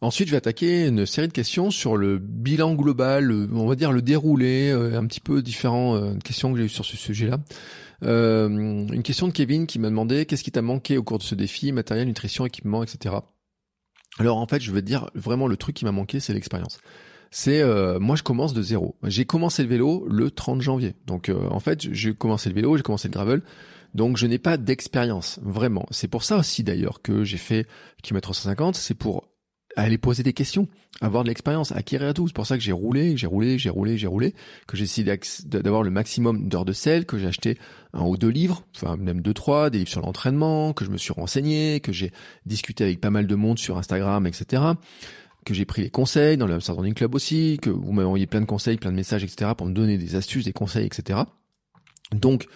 Ensuite, 0.01 0.29
je 0.29 0.33
vais 0.33 0.39
attaquer 0.39 0.87
une 0.87 1.07
série 1.07 1.27
de 1.27 1.33
questions 1.33 1.73
sur 1.73 1.97
le 1.97 2.19
bilan 2.19 2.75
global, 2.75 3.33
on 3.53 3.67
va 3.67 3.75
dire 3.75 3.91
le 3.91 4.01
déroulé, 4.01 4.71
euh, 4.71 4.97
un 4.97 5.05
petit 5.07 5.21
peu 5.21 5.43
différentes 5.43 6.01
euh, 6.01 6.15
questions 6.19 6.53
que 6.53 6.59
j'ai 6.59 6.67
eues 6.67 6.69
sur 6.69 6.85
ce 6.85 6.97
sujet-là. 6.97 7.39
Euh, 8.05 8.49
une 8.49 9.03
question 9.03 9.27
de 9.27 9.33
Kevin 9.33 9.67
qui 9.67 9.79
m'a 9.79 9.89
demandé 9.89 10.25
qu'est-ce 10.27 10.45
qui 10.45 10.53
t'a 10.53 10.63
manqué 10.63 10.97
au 10.99 11.03
cours 11.03 11.19
de 11.19 11.23
ce 11.23 11.35
défi, 11.35 11.73
matériel, 11.73 12.07
nutrition, 12.07 12.47
équipement, 12.47 12.83
etc. 12.83 13.17
Alors 14.19 14.39
en 14.39 14.47
fait, 14.47 14.61
je 14.61 14.73
vais 14.73 14.81
te 14.81 14.87
dire 14.87 15.11
vraiment 15.15 15.47
le 15.47 15.57
truc 15.57 15.77
qui 15.77 15.85
m'a 15.85 15.93
manqué, 15.93 16.21
c'est 16.21 16.33
l'expérience. 16.33 16.81
C'est 17.31 17.61
euh, 17.61 17.99
moi 17.99 18.17
je 18.17 18.23
commence 18.23 18.55
de 18.55 18.63
zéro. 18.63 18.97
J'ai 19.05 19.25
commencé 19.25 19.63
le 19.63 19.69
vélo 19.69 20.07
le 20.09 20.31
30 20.31 20.61
janvier. 20.63 20.95
Donc 21.07 21.29
euh, 21.29 21.49
en 21.51 21.61
fait, 21.61 21.93
j'ai 21.93 22.15
commencé 22.15 22.49
le 22.49 22.55
vélo, 22.55 22.77
j'ai 22.77 22.83
commencé 22.83 23.09
le 23.09 23.13
gravel. 23.13 23.43
Donc 23.95 24.17
je 24.17 24.27
n'ai 24.27 24.39
pas 24.39 24.57
d'expérience 24.57 25.39
vraiment. 25.43 25.87
C'est 25.91 26.09
pour 26.09 26.23
ça 26.23 26.37
aussi 26.39 26.63
d'ailleurs 26.63 27.03
que 27.03 27.25
j'ai 27.25 27.37
fait 27.37 27.67
kilomètre 28.03 28.35
150, 28.35 28.77
c'est 28.77 28.95
pour 28.95 29.28
à 29.79 29.83
aller 29.83 29.97
poser 29.97 30.25
des 30.25 30.33
questions, 30.33 30.67
avoir 31.01 31.23
de 31.23 31.29
l'expérience, 31.29 31.71
acquérir 31.71 32.13
tout. 32.13 32.27
C'est 32.27 32.35
pour 32.35 32.49
ça 32.49 32.57
que 32.57 32.63
j'ai 32.65 32.73
roulé, 32.73 33.17
j'ai 33.17 33.29
roulé, 33.29 33.59
j'ai 33.59 33.71
roulé, 33.71 33.97
j'ai 33.97 34.09
roulé, 34.09 34.35
que 34.67 34.77
j'ai 34.77 34.83
essayé 34.83 35.09
d'avoir 35.45 35.85
le 35.85 35.91
maximum 35.91 36.49
d'heures 36.49 36.65
de 36.65 36.73
sel, 36.73 37.07
que 37.07 37.17
j'ai 37.17 37.29
acheté 37.29 37.57
un 37.93 38.05
ou 38.05 38.17
deux 38.17 38.29
livres, 38.29 38.65
enfin 38.75 38.97
même 38.97 39.21
deux, 39.21 39.35
trois, 39.35 39.71
des 39.71 39.79
livres 39.79 39.91
sur 39.91 40.01
l'entraînement, 40.01 40.73
que 40.73 40.85
je 40.85 40.91
me 40.91 40.99
suis 40.99 41.13
renseigné, 41.13 41.79
que 41.79 41.93
j'ai 41.93 42.11
discuté 42.45 42.83
avec 42.83 43.01
pas 43.01 43.11
mal 43.11 43.29
de 43.29 43.35
monde 43.37 43.61
sur 43.61 43.79
Instagram, 43.79 44.27
etc 44.27 44.73
que 45.45 45.55
j'ai 45.55 45.65
pris 45.65 45.81
les 45.81 45.89
conseils 45.89 46.37
dans 46.37 46.47
le 46.47 46.55
Hamster 46.55 46.77
Club 46.95 47.15
aussi, 47.15 47.59
que 47.63 47.71
vous 47.71 47.93
m'avez 47.93 48.07
envoyé 48.07 48.27
plein 48.27 48.43
de 48.43 48.47
conseils, 48.47 48.77
plein 48.77 48.91
de 48.91 48.97
messages, 48.97 49.25
etc. 49.25 49.53
pour 49.57 49.67
me 49.67 49.73
donner 49.73 49.97
des 49.97 50.15
astuces, 50.15 50.45
des 50.45 50.53
conseils, 50.53 50.85
etc. 50.85 51.21
Donc, 52.13 52.49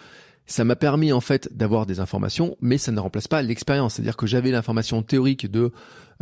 ça 0.46 0.64
m'a 0.64 0.76
permis 0.76 1.12
en 1.12 1.20
fait 1.20 1.48
d'avoir 1.56 1.86
des 1.86 2.00
informations, 2.00 2.56
mais 2.60 2.78
ça 2.78 2.92
ne 2.92 3.00
remplace 3.00 3.28
pas 3.28 3.42
l'expérience. 3.42 3.94
C'est-à-dire 3.94 4.16
que 4.16 4.26
j'avais 4.26 4.50
l'information 4.50 5.02
théorique 5.02 5.50
de 5.50 5.72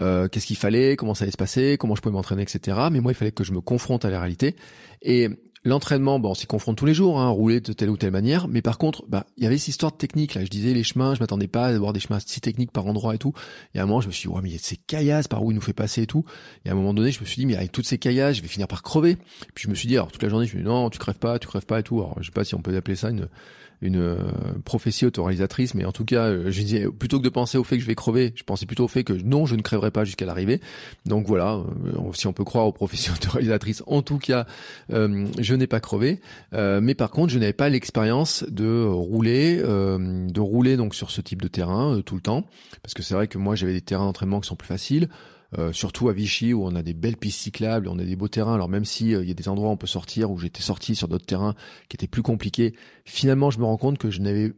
euh, 0.01 0.28
qu'est-ce 0.28 0.46
qu'il 0.46 0.57
fallait, 0.57 0.96
comment 0.96 1.14
ça 1.14 1.24
allait 1.24 1.32
se 1.32 1.36
passer, 1.36 1.76
comment 1.78 1.94
je 1.94 2.03
pouvais 2.03 2.12
m'entraîner, 2.12 2.42
etc. 2.42 2.76
Mais 2.90 3.01
moi, 3.01 3.12
il 3.12 3.14
fallait 3.14 3.32
que 3.32 3.44
je 3.44 3.53
me 3.53 3.61
confronte 3.61 4.05
à 4.05 4.11
la 4.11 4.18
réalité. 4.18 4.57
Et 5.03 5.28
l'entraînement, 5.64 6.18
bon, 6.18 6.30
on 6.30 6.34
s'y 6.34 6.46
confronte 6.46 6.78
tous 6.78 6.86
les 6.86 6.94
jours, 6.94 7.20
hein, 7.20 7.28
rouler 7.28 7.61
de 7.61 7.72
telle 7.72 7.90
ou 7.90 7.96
telle 7.96 8.11
manière, 8.11 8.48
mais 8.48 8.62
par 8.62 8.78
contre, 8.78 9.05
bah, 9.09 9.26
il 9.36 9.44
y 9.44 9.46
avait 9.46 9.59
cette 9.59 9.68
histoire 9.68 9.92
de 9.92 9.96
technique, 9.98 10.34
là, 10.34 10.44
je 10.44 10.51
disais 10.51 10.72
les 10.72 10.82
chemins, 10.82 11.14
je 11.14 11.20
m'attendais 11.20 11.48
pas 11.48 11.66
à 11.66 11.68
avoir 11.68 11.92
des 11.92 12.01
chemins 12.01 12.18
si 12.24 12.40
techniques 12.40 12.72
par 12.72 12.86
endroit 12.86 13.14
et 13.14 13.18
tout, 13.18 13.34
et 13.74 13.78
à 13.78 13.82
un 13.82 13.86
moment, 13.86 14.01
je 14.01 14.07
me 14.07 14.12
suis 14.12 14.28
dit, 14.28 14.34
ouais, 14.34 14.40
mais 14.42 14.48
il 14.48 14.53
y 14.53 14.57
a 14.57 14.59
ces 14.59 14.76
caillasses 14.76 15.28
par 15.28 15.44
où 15.44 15.51
il 15.51 15.55
nous 15.55 15.61
fait 15.61 15.72
passer 15.72 16.03
et 16.03 16.07
tout, 16.07 16.24
et 16.64 16.70
à 16.70 16.72
un 16.72 16.74
moment 16.74 16.94
donné, 16.94 17.12
je 17.12 17.20
me 17.20 17.26
suis 17.26 17.40
dit, 17.40 17.46
mais 17.46 17.57
avec 17.57 17.72
toutes 17.72 17.86
ces 17.86 17.98
caillasses, 17.98 18.36
je 18.36 18.42
vais 18.42 18.48
finir 18.48 18.68
par 18.68 18.82
crever, 18.82 19.16
puis 19.55 19.64
je 19.64 19.68
me 19.68 19.74
suis 19.74 19.86
dit, 19.86 19.96
alors 19.96 20.11
toute 20.11 20.22
la 20.22 20.30
journée, 20.30 20.46
je 20.46 20.53
me 20.53 20.59
suis 20.59 20.64
dit, 20.64 20.68
non, 20.68 20.88
tu 20.88 20.98
crèves 20.98 21.18
pas, 21.18 21.38
tu 21.38 21.46
crèves 21.46 21.66
pas 21.66 21.80
et 21.80 21.82
tout, 21.82 21.98
alors 21.98 22.16
je 22.20 22.26
sais 22.26 22.32
pas 22.32 22.44
si 22.44 22.55
on 22.55 22.62
peut 22.62 22.74
appeler 22.74 22.96
ça 22.96 23.11
une, 23.11 23.28
une 23.83 23.99
euh, 23.99 24.16
prophétie 24.64 25.07
autoralisatrice, 25.07 25.74
mais 25.74 25.85
en 25.85 25.93
tout 25.93 26.05
cas, 26.05 26.24
euh, 26.26 26.51
je 26.51 26.61
disais 26.61 26.87
plutôt 26.89 27.18
que 27.18 27.24
de 27.24 27.31
penser 27.31 27.57
au 27.57 27.64
fait 27.64 27.76
que 27.76 27.83
je 27.83 27.87
vais 27.87 27.95
crever, 27.95 28.33
je 28.37 28.43
pensais 28.43 28.66
plutôt 28.66 28.85
au 28.85 28.89
fait 28.89 29.05
que 29.05 29.12
non, 29.12 29.47
je 29.47 29.57
ne 29.57 29.62
crèverai 29.62 29.91
pas 29.91 30.05
jusqu'à 30.05 30.26
l'arrivée. 30.26 30.61
Donc 31.07 31.26
voilà, 31.26 31.55
euh, 31.55 32.12
si 32.12 32.26
on 32.26 32.33
peut 32.33 32.45
croire 32.45 32.66
aux 32.66 32.72
prophéties 32.72 33.11
autoralisatrices, 33.16 33.83
en 33.87 34.03
tout 34.03 34.18
cas, 34.18 34.47
je 34.91 35.55
n'ai 35.55 35.66
pas 35.66 35.81
crevé, 35.81 36.20
mais 36.53 36.95
par 36.95 37.11
contre, 37.11 37.33
je 37.33 37.39
n'avais 37.39 37.53
pas 37.53 37.68
l'expérience 37.68 38.45
de 38.49 38.85
rouler, 38.85 39.57
de 39.59 40.41
rouler 40.41 40.76
donc 40.76 40.95
sur 40.95 41.11
ce 41.11 41.20
type 41.20 41.43
de 41.43 41.49
terrain 41.49 42.01
tout 42.05 42.14
le 42.14 42.20
temps, 42.20 42.47
parce 42.83 42.95
que 42.95 43.03
c'est 43.03 43.14
vrai 43.14 43.28
que 43.28 43.39
moi 43.39 43.55
j'avais 43.55 43.72
des 43.72 43.81
terrains 43.81 44.05
d'entraînement 44.05 44.41
qui 44.41 44.49
sont 44.49 44.57
plus 44.57 44.68
faciles. 44.68 45.09
Euh, 45.59 45.72
surtout 45.72 46.09
à 46.09 46.12
Vichy 46.12 46.53
où 46.55 46.64
on 46.64 46.76
a 46.76 46.82
des 46.82 46.94
belles 46.94 47.16
pistes 47.16 47.40
cyclables, 47.40 47.88
on 47.88 47.98
a 47.98 48.05
des 48.05 48.16
beaux 48.16 48.28
terrains. 48.28 48.55
Alors 48.55 48.68
même 48.68 48.84
si 48.84 49.14
euh, 49.14 49.22
il 49.22 49.28
y 49.28 49.32
a 49.32 49.34
des 49.34 49.48
endroits 49.48 49.68
où 49.68 49.72
on 49.72 49.76
peut 49.76 49.86
sortir, 49.86 50.30
où 50.30 50.38
j'étais 50.38 50.62
sorti 50.62 50.94
sur 50.94 51.09
d'autres 51.09 51.26
terrains 51.26 51.55
qui 51.88 51.96
étaient 51.96 52.07
plus 52.07 52.22
compliqués, 52.22 52.74
finalement 53.05 53.51
je 53.51 53.59
me 53.59 53.64
rends 53.64 53.76
compte 53.76 53.98
que 53.98 54.11
je 54.11 54.20
n'avais 54.20 54.53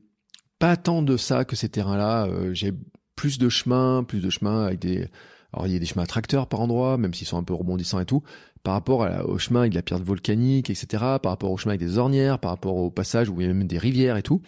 pas 0.59 0.77
tant 0.77 1.03
de 1.03 1.17
ça 1.17 1.45
que 1.45 1.57
ces 1.57 1.71
terrains-là. 1.71 2.27
Euh, 2.27 2.53
j'ai 2.53 2.73
plus 3.17 3.39
de 3.39 3.49
chemins, 3.49 4.05
plus 4.05 4.21
de 4.21 4.29
chemins 4.29 4.67
avec 4.67 4.81
des. 4.81 5.09
Alors 5.55 5.67
il 5.67 5.73
y 5.73 5.77
a 5.77 5.79
des 5.79 5.87
chemins 5.87 6.05
à 6.05 6.47
par 6.47 6.61
endroit, 6.61 6.99
même 6.99 7.15
s'ils 7.15 7.27
sont 7.27 7.39
un 7.39 7.43
peu 7.43 7.55
rebondissants 7.55 8.01
et 8.01 8.07
tout. 8.07 8.23
Par 8.63 8.75
rapport 8.75 9.05
à, 9.05 9.25
au 9.27 9.39
chemin 9.39 9.61
avec 9.61 9.73
de 9.73 9.77
la 9.77 9.83
pierre 9.83 9.99
volcanique, 9.99 10.71
etc. 10.71 10.87
Par 11.23 11.33
rapport 11.33 11.51
au 11.51 11.57
chemin 11.57 11.75
avec 11.75 11.81
des 11.81 11.99
ornières, 11.99 12.39
par 12.39 12.51
rapport 12.51 12.77
au 12.77 12.91
passage 12.91 13.29
où 13.29 13.41
il 13.41 13.47
y 13.47 13.51
a 13.51 13.53
même 13.53 13.67
des 13.67 13.79
rivières 13.79 14.17
et 14.17 14.23
tout. 14.23 14.41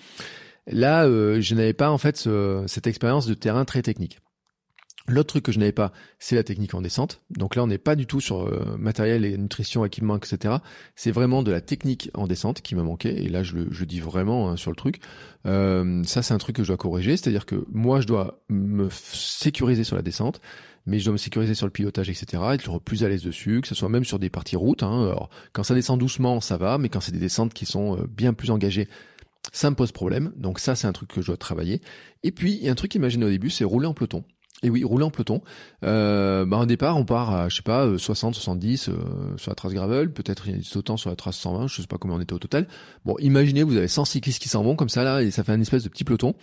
Là, 0.67 1.07
je 1.07 1.55
n'avais 1.55 1.75
pas 1.75 1.91
en 1.91 1.99
fait 1.99 2.29
cette 2.67 2.87
expérience 2.87 3.27
de 3.27 3.35
terrain 3.35 3.67
très 3.67 3.83
technique. 3.83 4.19
L'autre 5.07 5.29
truc 5.29 5.45
que 5.45 5.53
je 5.53 5.59
n'avais 5.59 5.73
pas, 5.73 5.93
c'est 6.19 6.35
la 6.35 6.43
technique 6.43 6.73
en 6.73 6.81
descente. 6.81 7.21
Donc 7.29 7.57
là, 7.57 7.63
on 7.63 7.67
n'est 7.67 7.77
pas 7.77 7.95
du 7.95 8.07
tout 8.07 8.21
sur 8.21 8.47
euh, 8.47 8.77
matériel 8.79 9.27
et 9.27 9.37
nutrition, 9.37 9.85
équipement, 9.85 10.17
etc. 10.17 10.57
C'est 10.97 11.11
vraiment 11.11 11.43
de 11.43 11.51
la 11.51 11.61
technique 11.61 12.11
en 12.15 12.27
descente 12.27 12.63
qui 12.63 12.75
m'a 12.75 12.83
manqué. 12.83 13.23
Et 13.23 13.29
là, 13.29 13.43
je, 13.43 13.85
dis 13.85 14.01
vraiment 14.01 14.49
hein, 14.49 14.57
sur 14.57 14.71
le 14.71 14.77
truc. 14.77 15.01
Euh, 15.45 16.03
ça, 16.05 16.23
c'est 16.23 16.33
un 16.33 16.39
truc 16.39 16.57
que 16.57 16.63
je 16.63 16.69
dois 16.69 16.79
corriger. 16.79 17.19
C'est-à-dire 17.19 17.45
que 17.45 17.67
moi, 17.71 18.01
je 18.01 18.07
dois 18.07 18.41
me 18.49 18.89
sécuriser 18.91 19.85
sur 19.85 19.95
la 19.95 20.01
descente, 20.01 20.41
mais 20.87 20.99
je 20.99 21.05
dois 21.05 21.13
me 21.13 21.19
sécuriser 21.19 21.55
sur 21.55 21.67
le 21.67 21.73
pilotage, 21.73 22.09
etc. 22.09 22.43
Être 22.53 22.79
plus 22.79 23.05
à 23.05 23.09
l'aise 23.11 23.23
dessus, 23.23 23.61
que 23.61 23.69
ce 23.69 23.75
soit 23.75 23.91
même 23.91 24.05
sur 24.05 24.19
des 24.19 24.31
parties 24.31 24.57
routes. 24.57 24.83
Hein. 24.83 25.03
Alors, 25.03 25.29
quand 25.53 25.65
ça 25.65 25.75
descend 25.75 26.01
doucement, 26.01 26.41
ça 26.41 26.57
va, 26.57 26.79
mais 26.79 26.89
quand 26.89 27.01
c'est 27.01 27.13
des 27.13 27.19
descentes 27.19 27.53
qui 27.53 27.67
sont 27.67 27.99
euh, 27.99 28.07
bien 28.07 28.33
plus 28.33 28.51
engagées, 28.51 28.89
ça 29.53 29.69
me 29.69 29.77
pose 29.77 29.93
problème. 29.93 30.33
Donc 30.37 30.59
ça, 30.59 30.75
c'est 30.75 30.87
un 30.87 30.93
truc 30.93 31.11
que 31.11 31.21
je 31.21 31.27
dois 31.27 31.37
travailler. 31.37 31.83
Et 32.23 32.33
puis, 32.33 32.55
il 32.55 32.65
y 32.65 32.71
a 32.71 32.73
un 32.73 32.75
truc 32.75 32.95
imaginé 32.95 33.27
au 33.27 33.31
début, 33.31 33.51
c'est 33.51 33.65
rouler 33.65 33.87
en 33.87 33.93
peloton. 33.93 34.25
Et 34.65 34.71
oui, 34.71 34.83
rouler 34.83 35.05
en 35.05 35.11
peloton. 35.11 35.43
Euh, 35.85 36.47
bah, 36.47 36.59
au 36.59 36.67
départ, 36.67 36.97
on 36.97 37.05
part 37.05 37.31
à, 37.35 37.49
je 37.51 37.57
sais 37.57 37.63
pas, 37.63 37.87
60, 37.99 38.35
euh, 38.35 38.39
70 38.39 38.89
euh, 38.89 38.93
sur 39.37 39.51
la 39.51 39.55
trace 39.55 39.75
gravel, 39.75 40.11
peut-être 40.11 40.47
autant 40.75 40.97
sur 40.97 41.11
la 41.11 41.17
trace 41.17 41.37
120, 41.37 41.69
je 41.69 41.83
sais 41.83 41.87
pas 41.87 41.99
combien 41.99 42.17
on 42.17 42.21
était 42.21 42.33
au 42.33 42.39
total. 42.39 42.67
Bon, 43.05 43.15
imaginez, 43.21 43.63
vous 43.63 43.77
avez 43.77 43.89
100 43.89 44.07
cyclistes 44.07 44.41
qui 44.41 44.49
s'en 44.49 44.63
vont 44.63 44.75
comme 44.75 44.89
ça 44.89 45.05
là, 45.05 45.23
et 45.23 45.31
ça 45.31 45.45
fait 45.45 45.53
un 45.53 45.61
espèce 45.61 45.85
de 45.85 45.91
petit 45.91 46.03
peloton. 46.03 46.35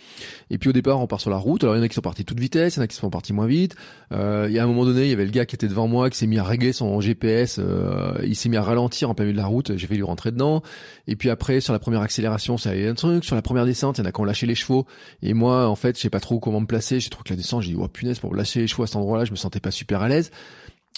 Et 0.50 0.58
puis 0.58 0.70
au 0.70 0.72
départ, 0.72 1.00
on 1.00 1.08
part 1.08 1.20
sur 1.20 1.30
la 1.30 1.36
route. 1.36 1.64
Alors 1.64 1.74
il 1.74 1.78
y 1.78 1.80
en 1.80 1.84
a 1.84 1.88
qui 1.88 1.94
sont 1.94 2.00
partis 2.00 2.24
toute 2.24 2.38
vitesse, 2.38 2.76
il 2.76 2.78
y 2.78 2.80
en 2.80 2.84
a 2.84 2.86
qui 2.86 2.96
sont 2.96 3.10
partis 3.10 3.32
moins 3.32 3.46
vite. 3.46 3.74
Euh, 4.12 4.48
y 4.50 4.58
a 4.58 4.62
un 4.62 4.66
moment 4.66 4.84
donné, 4.84 5.04
il 5.04 5.10
y 5.10 5.12
avait 5.12 5.24
le 5.24 5.30
gars 5.30 5.46
qui 5.46 5.56
était 5.56 5.68
devant 5.68 5.88
moi, 5.88 6.10
qui 6.10 6.18
s'est 6.18 6.26
mis 6.26 6.38
à 6.38 6.44
régler 6.44 6.72
son 6.72 7.00
GPS, 7.00 7.58
euh, 7.58 8.18
il 8.24 8.36
s'est 8.36 8.48
mis 8.48 8.56
à 8.56 8.62
ralentir 8.62 9.10
en 9.10 9.14
plein 9.14 9.24
milieu 9.24 9.36
de 9.36 9.40
la 9.40 9.46
route. 9.46 9.76
J'ai 9.76 9.86
fait 9.86 9.94
lui 9.94 10.02
rentrer 10.02 10.30
dedans. 10.30 10.62
Et 11.08 11.16
puis 11.16 11.30
après, 11.30 11.60
sur 11.60 11.72
la 11.72 11.78
première 11.78 12.02
accélération, 12.02 12.58
ça 12.58 12.70
allait 12.70 12.86
un 12.86 12.94
truc. 12.94 13.24
Sur 13.24 13.34
la 13.34 13.42
première 13.42 13.66
descente, 13.66 13.98
il 13.98 14.02
y 14.02 14.04
en 14.04 14.08
a 14.08 14.12
qui 14.12 14.20
ont 14.20 14.24
lâché 14.24 14.46
les 14.46 14.54
chevaux. 14.54 14.86
Et 15.22 15.34
moi, 15.34 15.68
en 15.68 15.74
fait, 15.74 15.96
je 15.96 16.02
sais 16.02 16.10
pas 16.10 16.20
trop 16.20 16.38
comment 16.38 16.60
me 16.60 16.66
placer. 16.66 17.00
J'ai 17.00 17.10
trouvé 17.10 17.24
que 17.24 17.32
la 17.32 17.36
descente, 17.36 17.62
j'ai 17.62 17.72
dit, 17.72 17.78
oh 17.80 17.88
punaise, 17.88 18.11
pour 18.18 18.34
lâcher 18.34 18.60
les 18.60 18.66
chevaux 18.66 18.84
endroit-là, 18.94 19.24
je 19.24 19.30
me 19.30 19.36
sentais 19.36 19.60
pas 19.60 19.70
super 19.70 20.02
à 20.02 20.08
l'aise. 20.08 20.30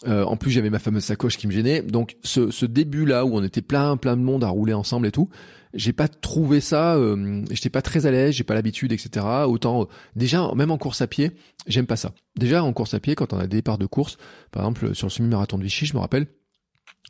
Euh, 0.07 0.25
en 0.25 0.37
plus, 0.37 0.51
j'avais 0.51 0.71
ma 0.71 0.79
fameuse 0.79 1.05
sacoche 1.05 1.37
qui 1.37 1.47
me 1.47 1.53
gênait. 1.53 1.83
Donc, 1.83 2.17
ce, 2.23 2.51
ce 2.51 2.67
début-là 2.67 3.25
où 3.25 3.37
on 3.37 3.43
était 3.43 3.62
plein, 3.62 3.97
plein 3.97 4.17
de 4.17 4.23
monde 4.23 4.45
à 4.45 4.49
rouler 4.49 4.75
ensemble 4.75 5.07
et 5.07 5.12
tout, 5.12 5.29
j'ai 5.75 5.93
pas 5.93 6.09
trouvé 6.09 6.61
ça. 6.61 6.95
Euh, 6.95 7.45
j'étais 7.51 7.71
pas 7.71 7.83
très 7.83 8.07
à 8.07 8.11
l'aise, 8.11 8.35
j'ai 8.35 8.45
pas 8.45 8.55
l'habitude, 8.55 8.93
etc. 8.93 9.27
Autant 9.47 9.83
euh, 9.83 9.85
déjà, 10.17 10.51
même 10.55 10.71
en 10.71 10.79
course 10.79 11.03
à 11.03 11.07
pied, 11.07 11.33
j'aime 11.67 11.87
pas 11.87 11.97
ça. 11.97 12.12
Déjà 12.37 12.62
en 12.62 12.73
course 12.73 12.95
à 12.95 13.01
pied, 13.01 13.15
quand 13.15 13.33
on 13.33 13.39
a 13.39 13.47
des 13.47 13.57
départs 13.59 13.79
de 13.79 13.87
course, 13.87 14.17
par 14.51 14.62
exemple 14.62 14.95
sur 14.95 15.09
le 15.09 15.11
semi-marathon 15.11 15.59
de 15.59 15.65
Vichy, 15.65 15.87
je 15.87 15.95
me 15.95 16.01
rappelle, 16.01 16.27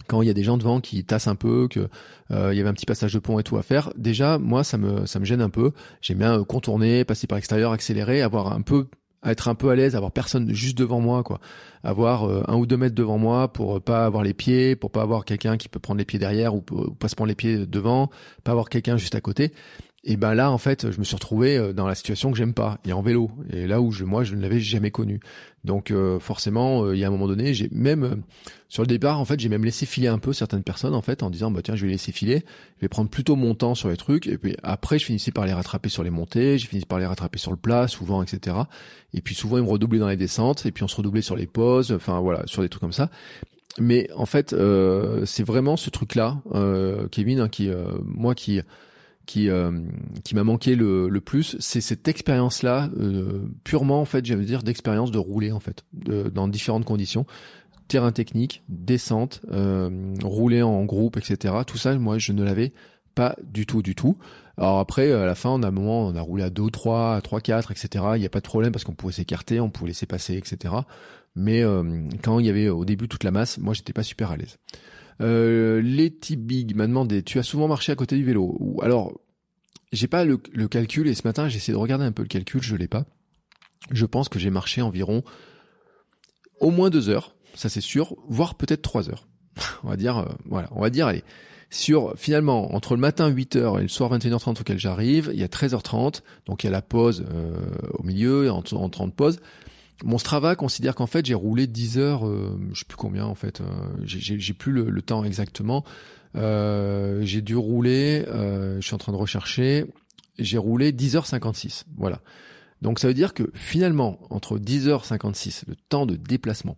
quand 0.08 0.22
il 0.22 0.26
y 0.26 0.30
a 0.30 0.34
des 0.34 0.42
gens 0.42 0.56
devant 0.56 0.80
qui 0.80 1.04
tassent 1.04 1.28
un 1.28 1.36
peu, 1.36 1.68
que 1.68 1.88
euh, 2.30 2.52
il 2.52 2.56
y 2.56 2.60
avait 2.60 2.70
un 2.70 2.74
petit 2.74 2.86
passage 2.86 3.12
de 3.12 3.18
pont 3.18 3.38
et 3.38 3.42
tout 3.42 3.56
à 3.56 3.62
faire, 3.62 3.92
déjà 3.96 4.38
moi 4.38 4.64
ça 4.64 4.76
me 4.76 5.06
ça 5.06 5.20
me 5.20 5.24
gêne 5.24 5.42
un 5.42 5.50
peu. 5.50 5.72
J'aime 6.00 6.18
bien 6.18 6.42
contourner, 6.44 7.04
passer 7.04 7.26
par 7.26 7.36
l'extérieur, 7.36 7.72
accélérer, 7.72 8.22
avoir 8.22 8.52
un 8.52 8.62
peu 8.62 8.88
à 9.24 9.32
être 9.32 9.48
un 9.48 9.54
peu 9.54 9.70
à 9.70 9.74
l'aise, 9.74 9.96
avoir 9.96 10.12
personne 10.12 10.52
juste 10.54 10.78
devant 10.78 11.00
moi, 11.00 11.22
quoi. 11.22 11.40
Avoir 11.82 12.24
euh, 12.24 12.44
un 12.46 12.56
ou 12.56 12.66
deux 12.66 12.76
mètres 12.76 12.94
devant 12.94 13.18
moi 13.18 13.52
pour 13.52 13.80
pas 13.80 14.04
avoir 14.04 14.22
les 14.22 14.34
pieds, 14.34 14.76
pour 14.76 14.90
pas 14.90 15.02
avoir 15.02 15.24
quelqu'un 15.24 15.56
qui 15.56 15.68
peut 15.68 15.80
prendre 15.80 15.98
les 15.98 16.04
pieds 16.04 16.18
derrière 16.18 16.54
ou, 16.54 16.60
pas 16.60 17.08
se 17.08 17.16
prendre 17.16 17.28
les 17.28 17.34
pieds 17.34 17.66
devant, 17.66 18.10
pas 18.44 18.52
avoir 18.52 18.68
quelqu'un 18.68 18.96
juste 18.96 19.14
à 19.14 19.20
côté. 19.20 19.52
Et 20.06 20.16
ben 20.16 20.34
là, 20.34 20.50
en 20.50 20.58
fait, 20.58 20.90
je 20.90 20.98
me 20.98 21.04
suis 21.04 21.14
retrouvé 21.14 21.56
euh, 21.56 21.72
dans 21.72 21.86
la 21.86 21.94
situation 21.94 22.30
que 22.30 22.36
j'aime 22.36 22.52
pas, 22.52 22.78
et 22.84 22.92
en 22.92 23.00
vélo, 23.00 23.30
et 23.50 23.66
là 23.66 23.80
où 23.80 23.90
je, 23.90 24.04
moi, 24.04 24.22
je 24.22 24.34
ne 24.34 24.42
l'avais 24.42 24.60
jamais 24.60 24.90
connu. 24.90 25.18
Donc 25.64 25.90
euh, 25.90 26.20
forcément, 26.20 26.84
euh, 26.84 26.94
il 26.94 27.00
y 27.00 27.04
a 27.04 27.08
un 27.08 27.10
moment 27.10 27.26
donné, 27.26 27.54
j'ai 27.54 27.70
même 27.72 28.22
sur 28.68 28.82
le 28.82 28.86
départ, 28.86 29.18
en 29.18 29.24
fait, 29.24 29.40
j'ai 29.40 29.48
même 29.48 29.64
laissé 29.64 29.86
filer 29.86 30.08
un 30.08 30.18
peu 30.18 30.34
certaines 30.34 30.62
personnes, 30.62 30.94
en 30.94 31.00
fait, 31.00 31.22
en 31.22 31.30
disant 31.30 31.50
bah 31.50 31.62
tiens, 31.64 31.74
je 31.74 31.86
vais 31.86 31.92
laisser 31.92 32.12
filer, 32.12 32.44
je 32.76 32.82
vais 32.82 32.88
prendre 32.88 33.08
plutôt 33.08 33.34
mon 33.34 33.54
temps 33.54 33.74
sur 33.74 33.88
les 33.88 33.96
trucs, 33.96 34.26
et 34.26 34.36
puis 34.36 34.54
après, 34.62 34.98
je 34.98 35.06
finissais 35.06 35.30
par 35.30 35.46
les 35.46 35.54
rattraper 35.54 35.88
sur 35.88 36.02
les 36.02 36.10
montées, 36.10 36.58
j'ai 36.58 36.66
fini 36.66 36.84
par 36.84 36.98
les 36.98 37.06
rattraper 37.06 37.38
sur 37.38 37.50
le 37.50 37.56
plat, 37.56 37.88
souvent, 37.88 38.22
etc. 38.22 38.56
Et 39.14 39.22
puis 39.22 39.34
souvent, 39.34 39.56
ils 39.56 39.64
me 39.64 39.70
redoublaient 39.70 40.00
dans 40.00 40.08
les 40.08 40.18
descentes, 40.18 40.66
et 40.66 40.70
puis 40.70 40.84
on 40.84 40.88
se 40.88 40.96
redoublait 40.96 41.22
sur 41.22 41.36
les 41.36 41.46
pauses, 41.46 41.92
enfin 41.92 42.20
voilà, 42.20 42.42
sur 42.44 42.60
des 42.60 42.68
trucs 42.68 42.82
comme 42.82 42.92
ça. 42.92 43.08
Mais 43.78 44.08
en 44.14 44.26
fait, 44.26 44.52
euh, 44.52 45.24
c'est 45.24 45.44
vraiment 45.44 45.78
ce 45.78 45.88
truc-là, 45.88 46.42
Kevin, 47.10 47.40
hein, 47.40 47.48
qui 47.48 47.70
moi 48.04 48.34
qui 48.34 48.60
qui 49.26 49.48
euh, 49.48 49.70
qui 50.22 50.34
m'a 50.34 50.44
manqué 50.44 50.74
le, 50.74 51.08
le 51.08 51.20
plus, 51.20 51.56
c'est 51.60 51.80
cette 51.80 52.08
expérience-là, 52.08 52.90
euh, 52.98 53.42
purement 53.64 54.00
en 54.00 54.04
fait, 54.04 54.24
j'allais 54.24 54.44
dire 54.44 54.62
d'expérience 54.62 55.10
de 55.10 55.18
rouler 55.18 55.52
en 55.52 55.60
fait, 55.60 55.84
dans 55.92 56.48
différentes 56.48 56.84
conditions, 56.84 57.26
terrain 57.88 58.12
technique, 58.12 58.62
descente, 58.68 59.42
euh, 59.52 60.14
rouler 60.22 60.62
en 60.62 60.84
groupe, 60.84 61.16
etc. 61.16 61.54
Tout 61.66 61.78
ça, 61.78 61.96
moi, 61.96 62.18
je 62.18 62.32
ne 62.32 62.42
l'avais 62.42 62.72
pas 63.14 63.36
du 63.44 63.66
tout, 63.66 63.82
du 63.82 63.94
tout. 63.94 64.16
Alors 64.56 64.78
après, 64.78 65.12
à 65.12 65.26
la 65.26 65.34
fin, 65.34 65.50
on 65.50 65.62
a 65.62 65.68
un 65.68 65.72
moment, 65.72 66.06
on 66.06 66.16
a 66.16 66.20
roulé 66.20 66.44
à 66.44 66.50
2, 66.50 66.70
3, 66.70 67.16
à 67.16 67.20
3, 67.20 67.40
4, 67.40 67.72
etc. 67.72 68.04
Il 68.16 68.20
n'y 68.20 68.26
a 68.26 68.30
pas 68.30 68.40
de 68.40 68.46
problème 68.46 68.72
parce 68.72 68.84
qu'on 68.84 68.94
pouvait 68.94 69.12
s'écarter, 69.12 69.60
on 69.60 69.70
pouvait 69.70 69.88
laisser 69.88 70.06
passer, 70.06 70.36
etc. 70.36 70.74
Mais 71.36 71.62
euh, 71.62 72.02
quand 72.22 72.38
il 72.38 72.46
y 72.46 72.50
avait 72.50 72.68
au 72.68 72.84
début 72.84 73.08
toute 73.08 73.24
la 73.24 73.30
masse, 73.30 73.58
moi, 73.58 73.74
j'étais 73.74 73.92
pas 73.92 74.02
super 74.02 74.30
à 74.30 74.36
l'aise. 74.36 74.58
Euh, 75.20 75.80
Letty 75.80 76.36
Big 76.36 76.74
m'a 76.74 76.86
demandé, 76.86 77.22
tu 77.22 77.38
as 77.38 77.42
souvent 77.42 77.68
marché 77.68 77.92
à 77.92 77.96
côté 77.96 78.16
du 78.16 78.24
vélo? 78.24 78.56
Ou 78.58 78.82
Alors, 78.82 79.12
j'ai 79.92 80.08
pas 80.08 80.24
le, 80.24 80.36
calcul 80.36 81.08
et 81.08 81.14
ce 81.14 81.26
matin 81.26 81.48
j'ai 81.48 81.56
essayé 81.56 81.72
de 81.72 81.78
regarder 81.78 82.04
un 82.04 82.12
peu 82.12 82.22
le 82.22 82.28
calcul, 82.28 82.62
je 82.62 82.76
l'ai 82.76 82.88
pas. 82.88 83.04
Je 83.90 84.06
pense 84.06 84.28
que 84.28 84.38
j'ai 84.38 84.50
marché 84.50 84.82
environ 84.82 85.22
au 86.60 86.70
moins 86.70 86.90
deux 86.90 87.08
heures, 87.08 87.34
ça 87.54 87.68
c'est 87.68 87.80
sûr, 87.80 88.16
voire 88.28 88.54
peut-être 88.54 88.82
trois 88.82 89.08
heures. 89.08 89.28
on 89.84 89.88
va 89.88 89.96
dire, 89.96 90.18
euh, 90.18 90.24
voilà, 90.46 90.68
on 90.72 90.80
va 90.80 90.90
dire, 90.90 91.06
allez, 91.06 91.22
sur 91.70 92.14
finalement 92.16 92.74
entre 92.74 92.94
le 92.94 93.00
matin 93.00 93.30
8h 93.30 93.78
et 93.78 93.82
le 93.82 93.88
soir 93.88 94.12
21h30 94.16 94.60
auquel 94.60 94.78
j'arrive, 94.78 95.30
il 95.32 95.38
y 95.38 95.44
a 95.44 95.48
13h30, 95.48 96.22
donc 96.46 96.64
il 96.64 96.66
y 96.66 96.68
a 96.68 96.72
la 96.72 96.82
pause 96.82 97.24
euh, 97.32 97.56
au 97.94 98.02
milieu, 98.02 98.50
en 98.50 98.62
30 98.62 99.14
pauses. 99.14 99.40
Mon 100.02 100.18
Strava 100.18 100.56
considère 100.56 100.94
qu'en 100.94 101.06
fait 101.06 101.24
j'ai 101.24 101.34
roulé 101.34 101.66
10 101.66 101.98
heures, 101.98 102.26
euh, 102.26 102.58
je 102.72 102.80
sais 102.80 102.84
plus 102.86 102.96
combien 102.96 103.24
en 103.24 103.34
fait, 103.34 103.60
euh, 103.60 103.64
j'ai 104.04 104.54
plus 104.54 104.72
le, 104.72 105.02
temps 105.02 105.24
exactement. 105.24 105.84
Euh, 106.36 107.20
j'ai 107.22 107.42
dû 107.42 107.54
rouler, 107.54 108.24
euh, 108.28 108.80
je 108.80 108.86
suis 108.86 108.94
en 108.94 108.98
train 108.98 109.12
de 109.12 109.16
rechercher, 109.16 109.84
j'ai 110.38 110.58
roulé 110.58 110.90
10h56, 110.90 111.84
voilà. 111.96 112.20
Donc 112.82 112.98
ça 112.98 113.06
veut 113.06 113.14
dire 113.14 113.34
que 113.34 113.50
finalement 113.54 114.18
entre 114.30 114.58
10h56, 114.58 115.62
le 115.68 115.76
temps 115.88 116.06
de 116.06 116.16
déplacement 116.16 116.76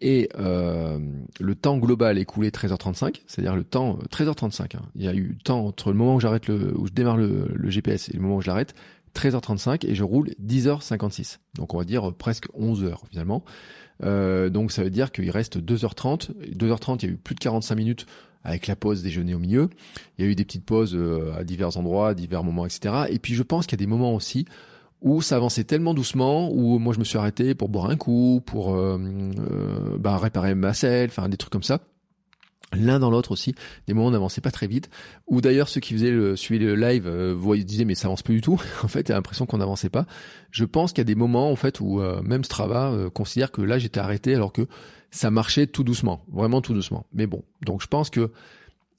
et 0.00 0.28
euh, 0.38 0.98
le 1.40 1.54
temps 1.54 1.78
global 1.78 2.18
écoulé 2.18 2.50
13h35, 2.50 3.22
c'est-à-dire 3.26 3.56
le 3.56 3.64
temps 3.64 3.98
13h35. 4.10 4.76
Hein. 4.76 4.82
Il 4.94 5.04
y 5.04 5.08
a 5.08 5.14
eu 5.14 5.38
temps 5.42 5.66
entre 5.66 5.90
le 5.90 5.96
moment 5.96 6.16
où 6.16 6.20
j'arrête 6.20 6.46
le, 6.46 6.76
où 6.76 6.86
je 6.86 6.92
démarre 6.92 7.16
le, 7.16 7.48
le, 7.52 7.70
GPS 7.70 8.08
et 8.08 8.12
le 8.14 8.20
moment 8.20 8.36
où 8.36 8.42
je 8.42 8.46
l'arrête, 8.46 8.74
13h35 9.18 9.86
et 9.86 9.94
je 9.94 10.04
roule 10.04 10.30
10h56. 10.44 11.38
Donc 11.56 11.74
on 11.74 11.78
va 11.78 11.84
dire 11.84 12.12
presque 12.14 12.46
11 12.54 12.84
heures 12.84 13.02
finalement. 13.10 13.44
Euh, 14.04 14.48
donc 14.48 14.70
ça 14.70 14.84
veut 14.84 14.90
dire 14.90 15.10
qu'il 15.10 15.30
reste 15.30 15.58
2h30. 15.58 16.30
2h30, 16.54 16.98
il 17.02 17.06
y 17.06 17.10
a 17.10 17.14
eu 17.14 17.16
plus 17.16 17.34
de 17.34 17.40
45 17.40 17.74
minutes 17.74 18.06
avec 18.44 18.66
la 18.66 18.76
pause 18.76 19.02
déjeuner 19.02 19.34
au 19.34 19.38
milieu. 19.38 19.68
Il 20.16 20.24
y 20.24 20.28
a 20.28 20.30
eu 20.30 20.34
des 20.34 20.44
petites 20.44 20.64
pauses 20.64 20.94
euh, 20.94 21.34
à 21.36 21.44
divers 21.44 21.76
endroits, 21.76 22.14
divers 22.14 22.44
moments, 22.44 22.66
etc. 22.66 23.06
Et 23.10 23.18
puis 23.18 23.34
je 23.34 23.42
pense 23.42 23.66
qu'il 23.66 23.78
y 23.78 23.82
a 23.82 23.84
des 23.84 23.90
moments 23.90 24.14
aussi 24.14 24.46
où 25.00 25.22
ça 25.22 25.36
avançait 25.36 25.64
tellement 25.64 25.94
doucement, 25.94 26.50
où 26.52 26.78
moi 26.78 26.92
je 26.92 26.98
me 26.98 27.04
suis 27.04 27.18
arrêté 27.18 27.54
pour 27.54 27.68
boire 27.68 27.88
un 27.90 27.96
coup, 27.96 28.42
pour 28.44 28.74
euh, 28.74 28.98
euh 29.38 29.96
bah, 29.98 30.16
réparer 30.18 30.54
ma 30.54 30.74
selle, 30.74 31.08
enfin 31.10 31.28
des 31.28 31.36
trucs 31.36 31.52
comme 31.52 31.62
ça. 31.62 31.80
L'un 32.72 32.98
dans 32.98 33.10
l'autre 33.10 33.32
aussi 33.32 33.54
des 33.86 33.94
moments 33.94 34.10
n'avançait 34.10 34.40
pas 34.40 34.50
très 34.50 34.66
vite 34.66 34.90
ou 35.26 35.40
d'ailleurs 35.40 35.68
ceux 35.68 35.80
qui 35.80 35.94
faisaient 35.94 36.10
le 36.10 36.36
suivaient 36.36 36.64
le 36.64 36.74
live 36.74 37.06
euh, 37.06 37.56
disaient 37.64 37.84
mais 37.84 37.94
ça 37.94 38.08
avance 38.08 38.22
plus 38.22 38.36
du 38.36 38.40
tout. 38.40 38.60
En 38.82 38.88
fait 38.88 39.08
il 39.08 39.12
l'impression 39.12 39.46
qu'on 39.46 39.58
n'avançait 39.58 39.88
pas. 39.88 40.06
Je 40.50 40.64
pense 40.64 40.92
qu'il 40.92 40.98
y 40.98 41.02
a 41.02 41.04
des 41.04 41.14
moments 41.14 41.50
en 41.50 41.56
fait 41.56 41.80
où 41.80 42.00
euh, 42.00 42.20
même 42.22 42.44
Strava 42.44 42.90
euh, 42.90 43.10
considère 43.10 43.50
que 43.50 43.62
là 43.62 43.78
j'étais 43.78 44.00
arrêté 44.00 44.34
alors 44.34 44.52
que 44.52 44.66
ça 45.10 45.30
marchait 45.30 45.66
tout 45.66 45.84
doucement 45.84 46.24
vraiment 46.30 46.60
tout 46.60 46.74
doucement. 46.74 47.06
Mais 47.12 47.26
bon 47.26 47.42
donc 47.64 47.82
je 47.82 47.86
pense 47.86 48.10
que 48.10 48.30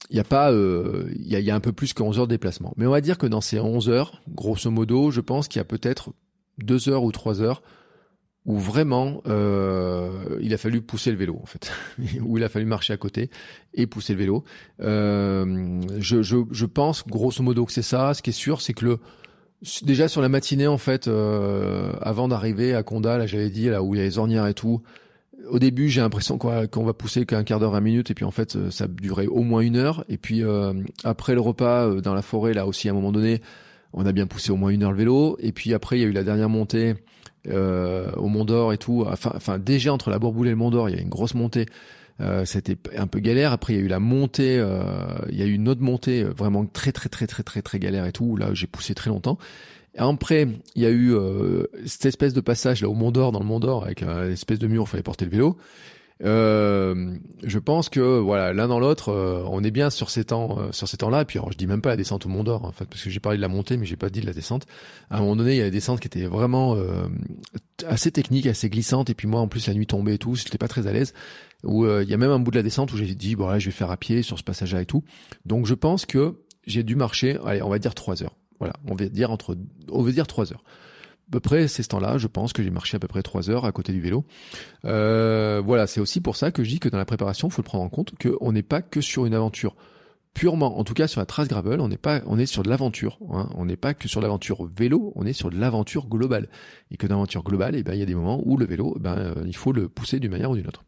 il 0.08 0.16
y 0.16 0.20
a 0.20 0.24
pas 0.24 0.50
il 0.50 1.26
y, 1.26 1.36
a, 1.36 1.40
y, 1.40 1.50
a, 1.50 1.54
un 1.54 1.60
peu 1.60 1.72
plus 1.72 1.92
que 1.92 2.02
11 2.02 2.18
heures 2.18 2.26
de 2.26 2.34
déplacement. 2.34 2.72
Mais 2.76 2.86
on 2.86 2.90
va 2.90 3.02
dire 3.02 3.18
que 3.18 3.26
dans 3.26 3.42
ces 3.42 3.60
11 3.60 3.88
heures 3.90 4.22
grosso 4.28 4.70
modo 4.70 5.10
je 5.10 5.20
pense 5.20 5.46
qu'il 5.46 5.60
y 5.60 5.62
a 5.62 5.64
peut-être 5.64 6.12
2 6.58 6.88
heures 6.88 7.04
ou 7.04 7.12
3 7.12 7.42
heures 7.42 7.62
où 8.46 8.58
vraiment 8.58 9.22
euh, 9.26 10.38
il 10.40 10.54
a 10.54 10.58
fallu 10.58 10.80
pousser 10.80 11.10
le 11.10 11.16
vélo 11.16 11.38
en 11.42 11.46
fait, 11.46 11.72
où 12.22 12.38
il 12.38 12.44
a 12.44 12.48
fallu 12.48 12.64
marcher 12.64 12.92
à 12.92 12.96
côté 12.96 13.30
et 13.74 13.86
pousser 13.86 14.14
le 14.14 14.18
vélo. 14.18 14.44
Euh, 14.80 15.80
je, 15.98 16.22
je, 16.22 16.36
je, 16.50 16.66
pense 16.66 17.06
grosso 17.06 17.42
modo 17.42 17.66
que 17.66 17.72
c'est 17.72 17.82
ça. 17.82 18.14
Ce 18.14 18.22
qui 18.22 18.30
est 18.30 18.34
sûr, 18.34 18.60
c'est 18.60 18.72
que 18.72 18.84
le 18.84 18.98
déjà 19.82 20.08
sur 20.08 20.22
la 20.22 20.28
matinée 20.28 20.66
en 20.66 20.78
fait, 20.78 21.08
euh, 21.08 21.92
avant 22.00 22.28
d'arriver 22.28 22.74
à 22.74 22.82
Conda, 22.82 23.18
là 23.18 23.26
j'avais 23.26 23.50
dit 23.50 23.68
là 23.68 23.82
où 23.82 23.94
il 23.94 23.98
y 23.98 24.00
a 24.00 24.04
les 24.04 24.18
ornières 24.18 24.46
et 24.46 24.54
tout. 24.54 24.82
Au 25.48 25.58
début, 25.58 25.88
j'ai 25.88 26.00
l'impression 26.00 26.36
qu'on 26.38 26.84
va, 26.84 26.92
pousser 26.92 27.24
qu'un 27.24 27.44
quart 27.44 27.58
d'heure, 27.58 27.70
20 27.70 27.80
minutes, 27.80 28.10
et 28.10 28.14
puis 28.14 28.26
en 28.26 28.30
fait, 28.30 28.70
ça 28.70 28.86
durait 28.86 29.26
au 29.26 29.42
moins 29.42 29.62
une 29.62 29.76
heure. 29.76 30.04
Et 30.08 30.18
puis 30.18 30.44
euh, 30.44 30.74
après 31.02 31.34
le 31.34 31.40
repas 31.40 31.86
euh, 31.86 32.00
dans 32.00 32.14
la 32.14 32.22
forêt, 32.22 32.52
là 32.52 32.66
aussi 32.66 32.88
à 32.88 32.92
un 32.92 32.94
moment 32.94 33.10
donné, 33.10 33.40
on 33.92 34.04
a 34.06 34.12
bien 34.12 34.26
poussé 34.26 34.52
au 34.52 34.56
moins 34.56 34.70
une 34.70 34.82
heure 34.82 34.92
le 34.92 34.98
vélo. 34.98 35.36
Et 35.40 35.52
puis 35.52 35.74
après, 35.74 35.98
il 35.98 36.02
y 36.02 36.04
a 36.04 36.08
eu 36.08 36.12
la 36.12 36.24
dernière 36.24 36.48
montée 36.48 36.94
euh, 37.48 38.10
au 38.12 38.28
Mont 38.28 38.44
d'Or 38.44 38.72
et 38.72 38.78
tout. 38.78 39.06
Enfin, 39.08 39.58
déjà 39.58 39.92
entre 39.92 40.10
la 40.10 40.18
Bourboule 40.18 40.48
et 40.48 40.50
le 40.50 40.56
Mont 40.56 40.70
d'Or, 40.70 40.88
il 40.88 40.96
y 40.96 40.98
a 40.98 41.02
une 41.02 41.08
grosse 41.08 41.34
montée. 41.34 41.66
Euh, 42.20 42.44
c'était 42.44 42.76
un 42.96 43.06
peu 43.06 43.18
galère. 43.18 43.52
Après, 43.52 43.72
il 43.72 43.76
y 43.76 43.82
a 43.82 43.84
eu 43.84 43.88
la 43.88 44.00
montée. 44.00 44.58
Euh, 44.58 44.82
il 45.30 45.38
y 45.38 45.42
a 45.42 45.46
eu 45.46 45.52
une 45.52 45.68
autre 45.68 45.80
montée 45.80 46.22
vraiment 46.22 46.66
très 46.66 46.92
très 46.92 47.08
très 47.08 47.26
très 47.26 47.42
très 47.42 47.62
très 47.62 47.78
galère 47.78 48.04
et 48.06 48.12
tout. 48.12 48.36
Là, 48.36 48.50
j'ai 48.52 48.66
poussé 48.66 48.94
très 48.94 49.10
longtemps. 49.10 49.38
Après, 49.96 50.46
il 50.76 50.82
y 50.82 50.86
a 50.86 50.90
eu 50.90 51.14
cette 51.84 52.06
espèce 52.06 52.32
de 52.32 52.40
passage 52.40 52.80
là 52.80 52.88
au 52.88 52.94
Mont 52.94 53.10
d'Or, 53.10 53.32
dans 53.32 53.40
le 53.40 53.44
Mont 53.44 53.58
d'Or, 53.58 53.84
avec 53.84 54.02
une 54.02 54.32
espèce 54.32 54.60
de 54.60 54.68
mur, 54.68 54.84
il 54.86 54.88
fallait 54.88 55.02
porter 55.02 55.24
le 55.24 55.32
vélo. 55.32 55.56
Euh, 56.22 57.16
je 57.42 57.58
pense 57.58 57.88
que 57.88 58.18
voilà, 58.18 58.52
l'un 58.52 58.68
dans 58.68 58.78
l'autre, 58.78 59.08
euh, 59.10 59.42
on 59.48 59.64
est 59.64 59.70
bien 59.70 59.88
sur 59.90 60.10
ces 60.10 60.24
temps, 60.24 60.58
euh, 60.58 60.72
sur 60.72 60.86
ces 60.88 60.98
temps-là. 60.98 61.22
Et 61.22 61.24
puis, 61.24 61.38
alors, 61.38 61.50
je 61.52 61.56
dis 61.56 61.66
même 61.66 61.80
pas 61.80 61.90
la 61.90 61.96
descente 61.96 62.26
au 62.26 62.28
Mont 62.28 62.44
d'Or, 62.44 62.64
en 62.64 62.72
fait, 62.72 62.84
parce 62.84 63.02
que 63.02 63.10
j'ai 63.10 63.20
parlé 63.20 63.38
de 63.38 63.42
la 63.42 63.48
montée, 63.48 63.76
mais 63.76 63.86
j'ai 63.86 63.96
pas 63.96 64.10
dit 64.10 64.20
de 64.20 64.26
la 64.26 64.32
descente. 64.32 64.66
À 65.08 65.16
un 65.16 65.20
moment 65.20 65.36
donné, 65.36 65.52
il 65.52 65.58
y 65.58 65.62
a 65.62 65.64
des 65.64 65.70
descentes 65.70 66.00
qui 66.00 66.08
étaient 66.08 66.26
vraiment 66.26 66.76
assez 67.86 68.12
techniques, 68.12 68.46
assez 68.46 68.68
glissantes. 68.68 69.10
Et 69.10 69.14
puis 69.14 69.28
moi, 69.28 69.40
en 69.40 69.48
plus, 69.48 69.66
la 69.66 69.74
nuit 69.74 69.86
tombait 69.86 70.14
et 70.14 70.18
tout, 70.18 70.34
j'étais 70.34 70.58
pas 70.58 70.68
très 70.68 70.86
à 70.86 70.92
l'aise. 70.92 71.14
Où 71.64 71.86
il 71.86 72.08
y 72.08 72.14
a 72.14 72.16
même 72.16 72.30
un 72.30 72.38
bout 72.38 72.50
de 72.50 72.56
la 72.56 72.62
descente 72.62 72.92
où 72.92 72.96
j'ai 72.96 73.14
dit, 73.14 73.36
bon, 73.36 73.58
je 73.58 73.66
vais 73.66 73.70
faire 73.70 73.90
à 73.90 73.96
pied 73.96 74.22
sur 74.22 74.38
ce 74.38 74.44
passage-là 74.44 74.82
et 74.82 74.86
tout. 74.86 75.04
Donc, 75.46 75.66
je 75.66 75.74
pense 75.74 76.06
que 76.06 76.42
j'ai 76.66 76.82
dû 76.82 76.96
marcher, 76.96 77.38
allez, 77.44 77.62
on 77.62 77.68
va 77.68 77.78
dire 77.78 77.94
trois 77.94 78.22
heures. 78.22 78.36
Voilà, 78.58 78.74
on 78.86 78.94
va 78.94 79.08
dire 79.08 79.30
entre, 79.30 79.56
on 79.90 80.02
va 80.02 80.12
dire 80.12 80.26
trois 80.26 80.52
heures 80.52 80.62
à 81.30 81.32
peu 81.32 81.40
près 81.40 81.68
ces 81.68 81.84
temps-là, 81.84 82.18
je 82.18 82.26
pense 82.26 82.52
que 82.52 82.60
j'ai 82.62 82.70
marché 82.70 82.96
à 82.96 82.98
peu 82.98 83.06
près 83.06 83.22
trois 83.22 83.50
heures 83.50 83.64
à 83.64 83.70
côté 83.70 83.92
du 83.92 84.00
vélo. 84.00 84.24
Euh, 84.84 85.62
voilà, 85.64 85.86
c'est 85.86 86.00
aussi 86.00 86.20
pour 86.20 86.34
ça 86.34 86.50
que 86.50 86.64
je 86.64 86.70
dis 86.70 86.80
que 86.80 86.88
dans 86.88 86.98
la 86.98 87.04
préparation, 87.04 87.46
il 87.46 87.52
faut 87.52 87.62
le 87.62 87.66
prendre 87.66 87.84
en 87.84 87.88
compte 87.88 88.12
qu'on 88.20 88.50
n'est 88.50 88.64
pas 88.64 88.82
que 88.82 89.00
sur 89.00 89.26
une 89.26 89.34
aventure 89.34 89.76
purement, 90.34 90.78
en 90.78 90.84
tout 90.84 90.94
cas 90.94 91.06
sur 91.06 91.20
la 91.20 91.26
trace 91.26 91.48
gravel, 91.48 91.80
on 91.80 91.88
n'est 91.88 91.98
pas, 91.98 92.20
on 92.26 92.38
est 92.38 92.46
sur 92.46 92.64
de 92.64 92.68
l'aventure. 92.68 93.18
Hein. 93.32 93.48
On 93.54 93.64
n'est 93.64 93.76
pas 93.76 93.94
que 93.94 94.08
sur 94.08 94.20
l'aventure 94.20 94.64
vélo, 94.64 95.12
on 95.14 95.24
est 95.24 95.32
sur 95.32 95.50
de 95.50 95.56
l'aventure 95.56 96.08
globale. 96.08 96.48
Et 96.90 96.96
que 96.96 97.06
dans 97.06 97.14
l'aventure 97.16 97.44
globale, 97.44 97.76
eh 97.76 97.82
ben 97.84 97.94
il 97.94 98.00
y 98.00 98.02
a 98.02 98.06
des 98.06 98.14
moments 98.14 98.42
où 98.44 98.56
le 98.56 98.66
vélo, 98.66 98.94
eh 98.96 99.00
ben 99.00 99.16
euh, 99.16 99.34
il 99.46 99.56
faut 99.56 99.72
le 99.72 99.88
pousser 99.88 100.18
d'une 100.18 100.32
manière 100.32 100.50
ou 100.50 100.56
d'une 100.56 100.66
autre. 100.66 100.84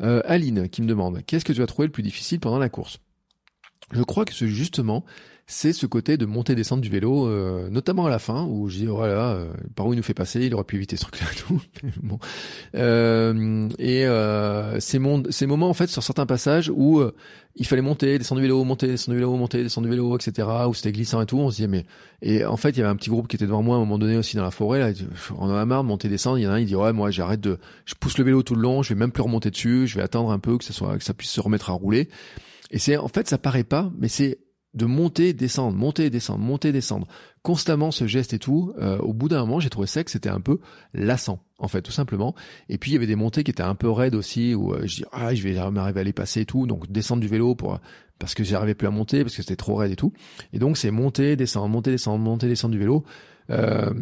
Euh, 0.00 0.22
Aline 0.24 0.68
qui 0.68 0.82
me 0.82 0.86
demande, 0.86 1.22
qu'est-ce 1.26 1.44
que 1.44 1.52
tu 1.52 1.62
as 1.62 1.66
trouvé 1.66 1.86
le 1.86 1.92
plus 1.92 2.02
difficile 2.02 2.40
pendant 2.40 2.58
la 2.58 2.68
course? 2.68 2.98
Je 3.92 4.02
crois 4.02 4.24
que 4.24 4.34
c'est 4.34 4.48
justement 4.48 5.04
c'est 5.46 5.74
ce 5.74 5.84
côté 5.84 6.16
de 6.16 6.24
monter 6.24 6.54
descendre 6.54 6.80
du 6.80 6.88
vélo, 6.88 7.26
euh, 7.26 7.68
notamment 7.68 8.06
à 8.06 8.10
la 8.10 8.18
fin 8.18 8.44
où 8.44 8.70
je 8.70 8.78
dis 8.78 8.86
voilà 8.86 9.36
oh 9.36 9.40
euh, 9.40 9.52
par 9.76 9.86
où 9.86 9.92
il 9.92 9.96
nous 9.96 10.02
fait 10.02 10.14
passer, 10.14 10.46
il 10.46 10.54
aurait 10.54 10.64
pu 10.64 10.76
éviter 10.76 10.96
ce 10.96 11.02
truc-là 11.02 11.26
tout. 11.36 11.60
bon. 12.02 12.18
Euh, 12.74 13.68
et 13.78 14.06
euh, 14.06 14.80
ces, 14.80 14.98
ces 15.28 15.46
moments 15.46 15.68
en 15.68 15.74
fait 15.74 15.88
sur 15.88 16.02
certains 16.02 16.24
passages 16.24 16.72
où 16.74 17.02
il 17.56 17.66
fallait 17.66 17.82
monter, 17.82 18.18
descendre 18.18 18.40
du 18.40 18.46
vélo, 18.46 18.64
monter, 18.64 18.86
descendre 18.86 19.14
du 19.14 19.20
vélo, 19.20 19.36
monter, 19.36 19.62
descendre 19.62 19.86
du 19.86 19.90
vélo, 19.90 20.16
etc. 20.16 20.48
Où 20.66 20.72
c'était 20.72 20.92
glissant 20.92 21.20
et 21.20 21.26
tout, 21.26 21.38
on 21.38 21.50
se 21.50 21.56
disait 21.56 21.68
mais 21.68 21.84
et 22.22 22.46
en 22.46 22.56
fait 22.56 22.70
il 22.70 22.78
y 22.78 22.80
avait 22.80 22.90
un 22.90 22.96
petit 22.96 23.10
groupe 23.10 23.28
qui 23.28 23.36
était 23.36 23.46
devant 23.46 23.62
moi 23.62 23.76
à 23.76 23.78
un 23.78 23.82
moment 23.82 23.98
donné 23.98 24.16
aussi 24.16 24.36
dans 24.36 24.44
la 24.44 24.50
forêt 24.50 24.78
là, 24.78 24.92
on 25.36 25.50
en 25.50 25.54
a 25.54 25.66
marre 25.66 25.82
de 25.82 25.88
monter 25.88 26.08
descendre. 26.08 26.38
Il 26.38 26.44
y 26.44 26.46
en 26.46 26.52
a 26.52 26.54
un 26.54 26.60
il 26.60 26.66
dit 26.66 26.76
ouais 26.76 26.94
moi 26.94 27.10
j'arrête 27.10 27.42
de, 27.42 27.58
je 27.84 27.94
pousse 27.94 28.16
le 28.16 28.24
vélo 28.24 28.42
tout 28.42 28.54
le 28.54 28.62
long, 28.62 28.82
je 28.82 28.94
vais 28.94 28.98
même 28.98 29.12
plus 29.12 29.22
remonter 29.22 29.50
dessus, 29.50 29.86
je 29.86 29.96
vais 29.96 30.02
attendre 30.02 30.30
un 30.30 30.38
peu 30.38 30.56
que 30.56 30.64
ça 30.64 30.72
soit 30.72 30.96
que 30.96 31.04
ça 31.04 31.12
puisse 31.12 31.30
se 31.30 31.40
remettre 31.42 31.68
à 31.68 31.74
rouler. 31.74 32.08
Et 32.70 32.78
c'est 32.78 32.96
en 32.96 33.08
fait 33.08 33.28
ça 33.28 33.36
paraît 33.36 33.62
pas, 33.62 33.92
mais 33.98 34.08
c'est 34.08 34.38
de 34.74 34.86
monter, 34.86 35.32
descendre, 35.32 35.76
monter, 35.76 36.10
descendre, 36.10 36.40
monter, 36.40 36.72
descendre, 36.72 37.06
constamment 37.42 37.90
ce 37.90 38.06
geste 38.06 38.34
et 38.34 38.38
tout, 38.38 38.72
euh, 38.80 38.98
au 38.98 39.12
bout 39.12 39.28
d'un 39.28 39.40
moment, 39.40 39.60
j'ai 39.60 39.70
trouvé 39.70 39.86
ça 39.86 40.02
que 40.02 40.10
c'était 40.10 40.28
un 40.28 40.40
peu 40.40 40.58
lassant, 40.92 41.40
en 41.58 41.68
fait, 41.68 41.82
tout 41.82 41.92
simplement. 41.92 42.34
Et 42.68 42.78
puis, 42.78 42.90
il 42.90 42.94
y 42.94 42.96
avait 42.96 43.06
des 43.06 43.16
montées 43.16 43.44
qui 43.44 43.50
étaient 43.50 43.62
un 43.62 43.74
peu 43.74 43.90
raides 43.90 44.14
aussi, 44.14 44.54
où 44.54 44.72
euh, 44.72 44.86
je 44.86 44.96
dis, 44.96 45.04
ah, 45.12 45.34
je 45.34 45.42
vais 45.42 45.70
m'arriver 45.70 46.00
à 46.00 46.04
les 46.04 46.12
passer 46.12 46.40
et 46.40 46.46
tout, 46.46 46.66
donc 46.66 46.90
descendre 46.90 47.20
du 47.20 47.28
vélo 47.28 47.54
pour 47.54 47.78
parce 48.18 48.34
que 48.34 48.44
j'arrivais 48.44 48.74
plus 48.74 48.86
à 48.86 48.90
monter, 48.90 49.22
parce 49.22 49.36
que 49.36 49.42
c'était 49.42 49.56
trop 49.56 49.74
raide 49.74 49.92
et 49.92 49.96
tout. 49.96 50.12
Et 50.52 50.58
donc, 50.58 50.76
c'est 50.76 50.90
monter, 50.90 51.36
descendre, 51.36 51.68
monter, 51.68 51.90
descendre, 51.90 52.22
monter, 52.22 52.46
descendre 52.46 52.72
du 52.72 52.78
vélo, 52.78 53.04
euh, 53.50 53.92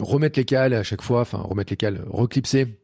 remettre 0.00 0.38
les 0.38 0.44
cales 0.44 0.74
à 0.74 0.82
chaque 0.82 1.02
fois, 1.02 1.20
enfin, 1.22 1.38
remettre 1.38 1.72
les 1.72 1.76
cales, 1.76 2.04
reclipser, 2.08 2.79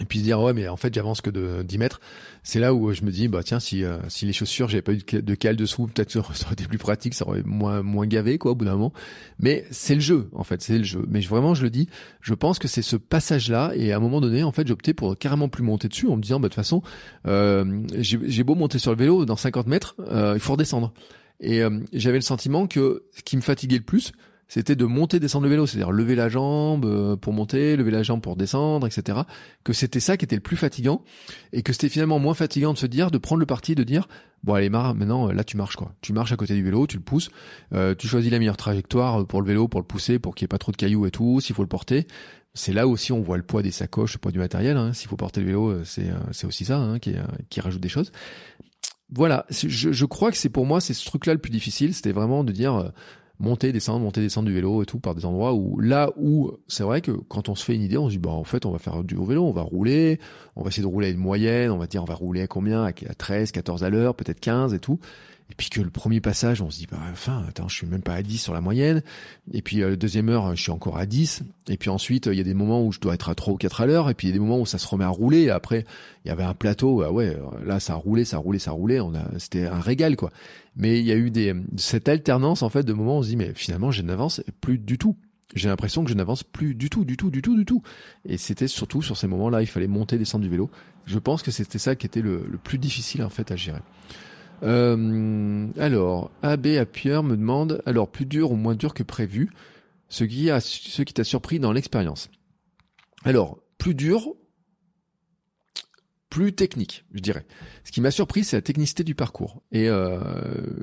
et 0.00 0.06
puis 0.06 0.20
se 0.20 0.24
dire 0.24 0.40
ouais 0.40 0.54
mais 0.54 0.68
en 0.68 0.78
fait 0.78 0.92
j'avance 0.94 1.20
que 1.20 1.28
de 1.28 1.62
10 1.62 1.78
mètres. 1.78 2.00
C'est 2.42 2.58
là 2.58 2.72
où 2.72 2.92
je 2.94 3.02
me 3.02 3.10
dis 3.10 3.28
bah 3.28 3.42
tiens 3.42 3.60
si 3.60 3.84
euh, 3.84 3.98
si 4.08 4.24
les 4.24 4.32
chaussures 4.32 4.68
j'avais 4.68 4.82
pas 4.82 4.94
eu 4.94 5.02
de 5.12 5.34
cale 5.34 5.56
dessous 5.56 5.86
peut-être 5.86 6.10
ça 6.34 6.46
aurait 6.46 6.54
été 6.54 6.64
plus 6.64 6.78
pratique 6.78 7.12
ça 7.12 7.26
aurait 7.26 7.42
moins 7.44 7.82
moins 7.82 8.06
gavé 8.06 8.38
quoi 8.38 8.52
au 8.52 8.54
bout 8.54 8.64
d'un 8.64 8.72
moment. 8.72 8.92
Mais 9.38 9.66
c'est 9.70 9.94
le 9.94 10.00
jeu 10.00 10.30
en 10.32 10.44
fait 10.44 10.62
c'est 10.62 10.78
le 10.78 10.84
jeu. 10.84 11.04
Mais 11.08 11.20
vraiment 11.20 11.54
je 11.54 11.62
le 11.62 11.70
dis 11.70 11.88
je 12.22 12.32
pense 12.32 12.58
que 12.58 12.68
c'est 12.68 12.82
ce 12.82 12.96
passage 12.96 13.50
là 13.50 13.72
et 13.74 13.92
à 13.92 13.98
un 13.98 14.00
moment 14.00 14.22
donné 14.22 14.42
en 14.42 14.52
fait 14.52 14.70
opté 14.70 14.94
pour 14.94 15.18
carrément 15.18 15.50
plus 15.50 15.62
monter 15.62 15.88
dessus 15.88 16.08
en 16.08 16.16
me 16.16 16.22
disant 16.22 16.40
bah 16.40 16.48
de 16.48 16.54
toute 16.54 16.56
façon 16.56 16.82
euh, 17.26 17.82
j'ai 17.98 18.44
beau 18.44 18.54
monter 18.54 18.78
sur 18.78 18.92
le 18.92 18.96
vélo 18.96 19.26
dans 19.26 19.36
50 19.36 19.66
mètres 19.66 19.94
euh, 20.10 20.32
il 20.34 20.40
faut 20.40 20.52
redescendre. 20.52 20.94
Et 21.42 21.60
euh, 21.60 21.80
j'avais 21.92 22.18
le 22.18 22.22
sentiment 22.22 22.66
que 22.66 23.04
ce 23.14 23.22
qui 23.22 23.36
me 23.36 23.42
fatiguait 23.42 23.76
le 23.76 23.82
plus 23.82 24.12
c'était 24.52 24.76
de 24.76 24.84
monter, 24.84 25.18
descendre 25.18 25.44
le 25.44 25.50
vélo, 25.50 25.66
c'est-à-dire 25.66 25.92
lever 25.92 26.14
la 26.14 26.28
jambe 26.28 26.84
euh, 26.84 27.16
pour 27.16 27.32
monter, 27.32 27.74
lever 27.74 27.90
la 27.90 28.02
jambe 28.02 28.20
pour 28.20 28.36
descendre, 28.36 28.86
etc. 28.86 29.20
Que 29.64 29.72
c'était 29.72 29.98
ça 29.98 30.18
qui 30.18 30.26
était 30.26 30.36
le 30.36 30.42
plus 30.42 30.58
fatigant 30.58 31.02
et 31.54 31.62
que 31.62 31.72
c'était 31.72 31.88
finalement 31.88 32.18
moins 32.18 32.34
fatigant 32.34 32.74
de 32.74 32.78
se 32.78 32.84
dire, 32.84 33.10
de 33.10 33.16
prendre 33.16 33.40
le 33.40 33.46
parti, 33.46 33.74
de 33.74 33.82
dire, 33.82 34.08
bon 34.42 34.52
allez 34.52 34.68
marre, 34.68 34.94
maintenant 34.94 35.32
là 35.32 35.42
tu 35.42 35.56
marches 35.56 35.76
quoi. 35.76 35.94
Tu 36.02 36.12
marches 36.12 36.32
à 36.32 36.36
côté 36.36 36.54
du 36.54 36.62
vélo, 36.62 36.86
tu 36.86 36.98
le 36.98 37.02
pousses, 37.02 37.30
euh, 37.72 37.94
tu 37.94 38.08
choisis 38.08 38.30
la 38.30 38.38
meilleure 38.38 38.58
trajectoire 38.58 39.26
pour 39.26 39.40
le 39.40 39.46
vélo, 39.46 39.68
pour 39.68 39.80
le 39.80 39.86
pousser, 39.86 40.18
pour 40.18 40.34
qu'il 40.34 40.44
n'y 40.44 40.48
ait 40.48 40.54
pas 40.54 40.58
trop 40.58 40.70
de 40.70 40.76
cailloux 40.76 41.06
et 41.06 41.10
tout, 41.10 41.40
s'il 41.40 41.56
faut 41.56 41.62
le 41.62 41.68
porter. 41.68 42.06
C'est 42.52 42.74
là 42.74 42.86
aussi 42.86 43.12
on 43.12 43.22
voit 43.22 43.38
le 43.38 43.42
poids 43.42 43.62
des 43.62 43.70
sacoches, 43.70 44.12
le 44.12 44.18
poids 44.18 44.32
du 44.32 44.38
matériel. 44.38 44.76
Hein. 44.76 44.92
S'il 44.92 45.08
faut 45.08 45.16
porter 45.16 45.40
le 45.40 45.46
vélo, 45.46 45.70
euh, 45.70 45.82
c'est 45.86 46.10
c'est 46.32 46.46
aussi 46.46 46.66
ça 46.66 46.76
hein, 46.76 46.98
qui, 46.98 47.14
qui 47.48 47.62
rajoute 47.62 47.80
des 47.80 47.88
choses. 47.88 48.12
Voilà, 49.14 49.46
je, 49.50 49.92
je 49.92 50.04
crois 50.04 50.30
que 50.30 50.36
c'est 50.36 50.50
pour 50.50 50.66
moi 50.66 50.82
c'est 50.82 50.94
ce 50.94 51.06
truc-là 51.06 51.32
le 51.32 51.38
plus 51.38 51.50
difficile, 51.50 51.94
c'était 51.94 52.12
vraiment 52.12 52.44
de 52.44 52.52
dire 52.52 52.92
monter, 53.38 53.72
descendre, 53.72 54.00
monter, 54.00 54.20
descendre 54.20 54.48
du 54.48 54.54
vélo 54.54 54.82
et 54.82 54.86
tout 54.86 54.98
par 54.98 55.14
des 55.14 55.24
endroits 55.24 55.54
où 55.54 55.78
là 55.80 56.10
où 56.16 56.52
c'est 56.68 56.84
vrai 56.84 57.00
que 57.00 57.12
quand 57.12 57.48
on 57.48 57.54
se 57.54 57.64
fait 57.64 57.74
une 57.74 57.82
idée, 57.82 57.98
on 57.98 58.06
se 58.06 58.12
dit 58.12 58.18
bah 58.18 58.30
en 58.30 58.44
fait 58.44 58.66
on 58.66 58.70
va 58.70 58.78
faire 58.78 59.02
du 59.02 59.16
vélo, 59.16 59.44
on 59.44 59.52
va 59.52 59.62
rouler, 59.62 60.20
on 60.56 60.62
va 60.62 60.68
essayer 60.68 60.82
de 60.82 60.88
rouler 60.88 61.08
à 61.08 61.10
une 61.10 61.18
moyenne, 61.18 61.70
on 61.70 61.78
va 61.78 61.86
dire 61.86 62.02
on 62.02 62.06
va 62.06 62.14
rouler 62.14 62.42
à 62.42 62.46
combien? 62.46 62.84
À 62.84 62.92
13, 62.92 63.52
14 63.52 63.84
à 63.84 63.90
l'heure, 63.90 64.14
peut-être 64.14 64.40
15 64.40 64.74
et 64.74 64.78
tout. 64.78 64.98
Et 65.52 65.54
puis 65.54 65.68
que 65.68 65.82
le 65.82 65.90
premier 65.90 66.22
passage, 66.22 66.62
on 66.62 66.70
se 66.70 66.78
dit, 66.78 66.86
bah, 66.90 66.96
enfin, 67.12 67.44
attends, 67.46 67.68
je 67.68 67.74
suis 67.74 67.86
même 67.86 68.00
pas 68.00 68.14
à 68.14 68.22
10 68.22 68.38
sur 68.38 68.54
la 68.54 68.62
moyenne. 68.62 69.02
Et 69.52 69.60
puis, 69.60 69.82
euh, 69.82 69.96
deuxième 69.96 70.30
heure, 70.30 70.56
je 70.56 70.62
suis 70.62 70.70
encore 70.70 70.96
à 70.96 71.04
10. 71.04 71.42
Et 71.68 71.76
puis 71.76 71.90
ensuite, 71.90 72.24
il 72.24 72.38
y 72.38 72.40
a 72.40 72.44
des 72.44 72.54
moments 72.54 72.82
où 72.82 72.90
je 72.90 73.00
dois 73.00 73.12
être 73.12 73.28
à 73.28 73.34
3 73.34 73.52
ou 73.52 73.56
4 73.58 73.82
à 73.82 73.86
l'heure. 73.86 74.08
Et 74.08 74.14
puis, 74.14 74.28
il 74.28 74.30
y 74.30 74.32
a 74.32 74.34
des 74.34 74.40
moments 74.40 74.58
où 74.58 74.64
ça 74.64 74.78
se 74.78 74.86
remet 74.86 75.04
à 75.04 75.10
rouler. 75.10 75.50
Après, 75.50 75.84
il 76.24 76.28
y 76.28 76.30
avait 76.30 76.42
un 76.42 76.54
plateau. 76.54 77.02
Ah 77.02 77.12
ouais, 77.12 77.36
là, 77.66 77.80
ça 77.80 77.94
roulait, 77.96 78.24
ça 78.24 78.38
roulait, 78.38 78.58
ça 78.58 78.70
roulait. 78.70 78.98
On 79.00 79.14
a, 79.14 79.28
c'était 79.38 79.66
un 79.66 79.80
régal, 79.80 80.16
quoi. 80.16 80.30
Mais 80.74 80.98
il 80.98 81.04
y 81.04 81.12
a 81.12 81.16
eu 81.16 81.30
des, 81.30 81.54
cette 81.76 82.08
alternance, 82.08 82.62
en 82.62 82.70
fait, 82.70 82.84
de 82.84 82.94
moments 82.94 83.16
où 83.16 83.18
on 83.18 83.22
se 83.22 83.28
dit, 83.28 83.36
mais 83.36 83.52
finalement, 83.54 83.90
je 83.90 84.00
n'avance 84.00 84.42
plus 84.62 84.78
du 84.78 84.96
tout. 84.96 85.16
J'ai 85.54 85.68
l'impression 85.68 86.02
que 86.02 86.08
je 86.08 86.14
n'avance 86.14 86.44
plus 86.44 86.74
du 86.74 86.88
tout, 86.88 87.04
du 87.04 87.18
tout, 87.18 87.30
du 87.30 87.42
tout, 87.42 87.54
du 87.54 87.66
tout. 87.66 87.82
Et 88.24 88.38
c'était 88.38 88.68
surtout 88.68 89.02
sur 89.02 89.18
ces 89.18 89.26
moments-là, 89.26 89.60
il 89.60 89.66
fallait 89.66 89.86
monter, 89.86 90.16
descendre 90.16 90.44
du 90.44 90.50
vélo. 90.50 90.70
Je 91.04 91.18
pense 91.18 91.42
que 91.42 91.50
c'était 91.50 91.78
ça 91.78 91.94
qui 91.94 92.06
était 92.06 92.22
le, 92.22 92.46
le 92.50 92.56
plus 92.56 92.78
difficile, 92.78 93.22
en 93.22 93.28
fait, 93.28 93.50
à 93.50 93.56
gérer. 93.56 93.80
Euh, 94.62 95.68
alors, 95.78 96.30
AB 96.42 96.66
à 96.78 96.86
Pierre 96.86 97.22
me 97.22 97.36
demande, 97.36 97.82
alors 97.86 98.10
plus 98.10 98.26
dur 98.26 98.52
ou 98.52 98.56
moins 98.56 98.74
dur 98.74 98.94
que 98.94 99.02
prévu, 99.02 99.50
ce 100.08 100.24
qui 100.24 100.50
a, 100.50 100.60
ce 100.60 101.02
qui 101.02 101.14
t'a 101.14 101.24
surpris 101.24 101.58
dans 101.58 101.72
l'expérience. 101.72 102.30
Alors, 103.24 103.58
plus 103.78 103.94
dur, 103.94 104.34
plus 106.28 106.52
technique, 106.54 107.04
je 107.12 107.20
dirais. 107.20 107.44
Ce 107.84 107.92
qui 107.92 108.00
m'a 108.00 108.10
surpris, 108.10 108.44
c'est 108.44 108.56
la 108.56 108.62
technicité 108.62 109.04
du 109.04 109.14
parcours. 109.14 109.62
Et 109.72 109.88
euh, 109.88 110.18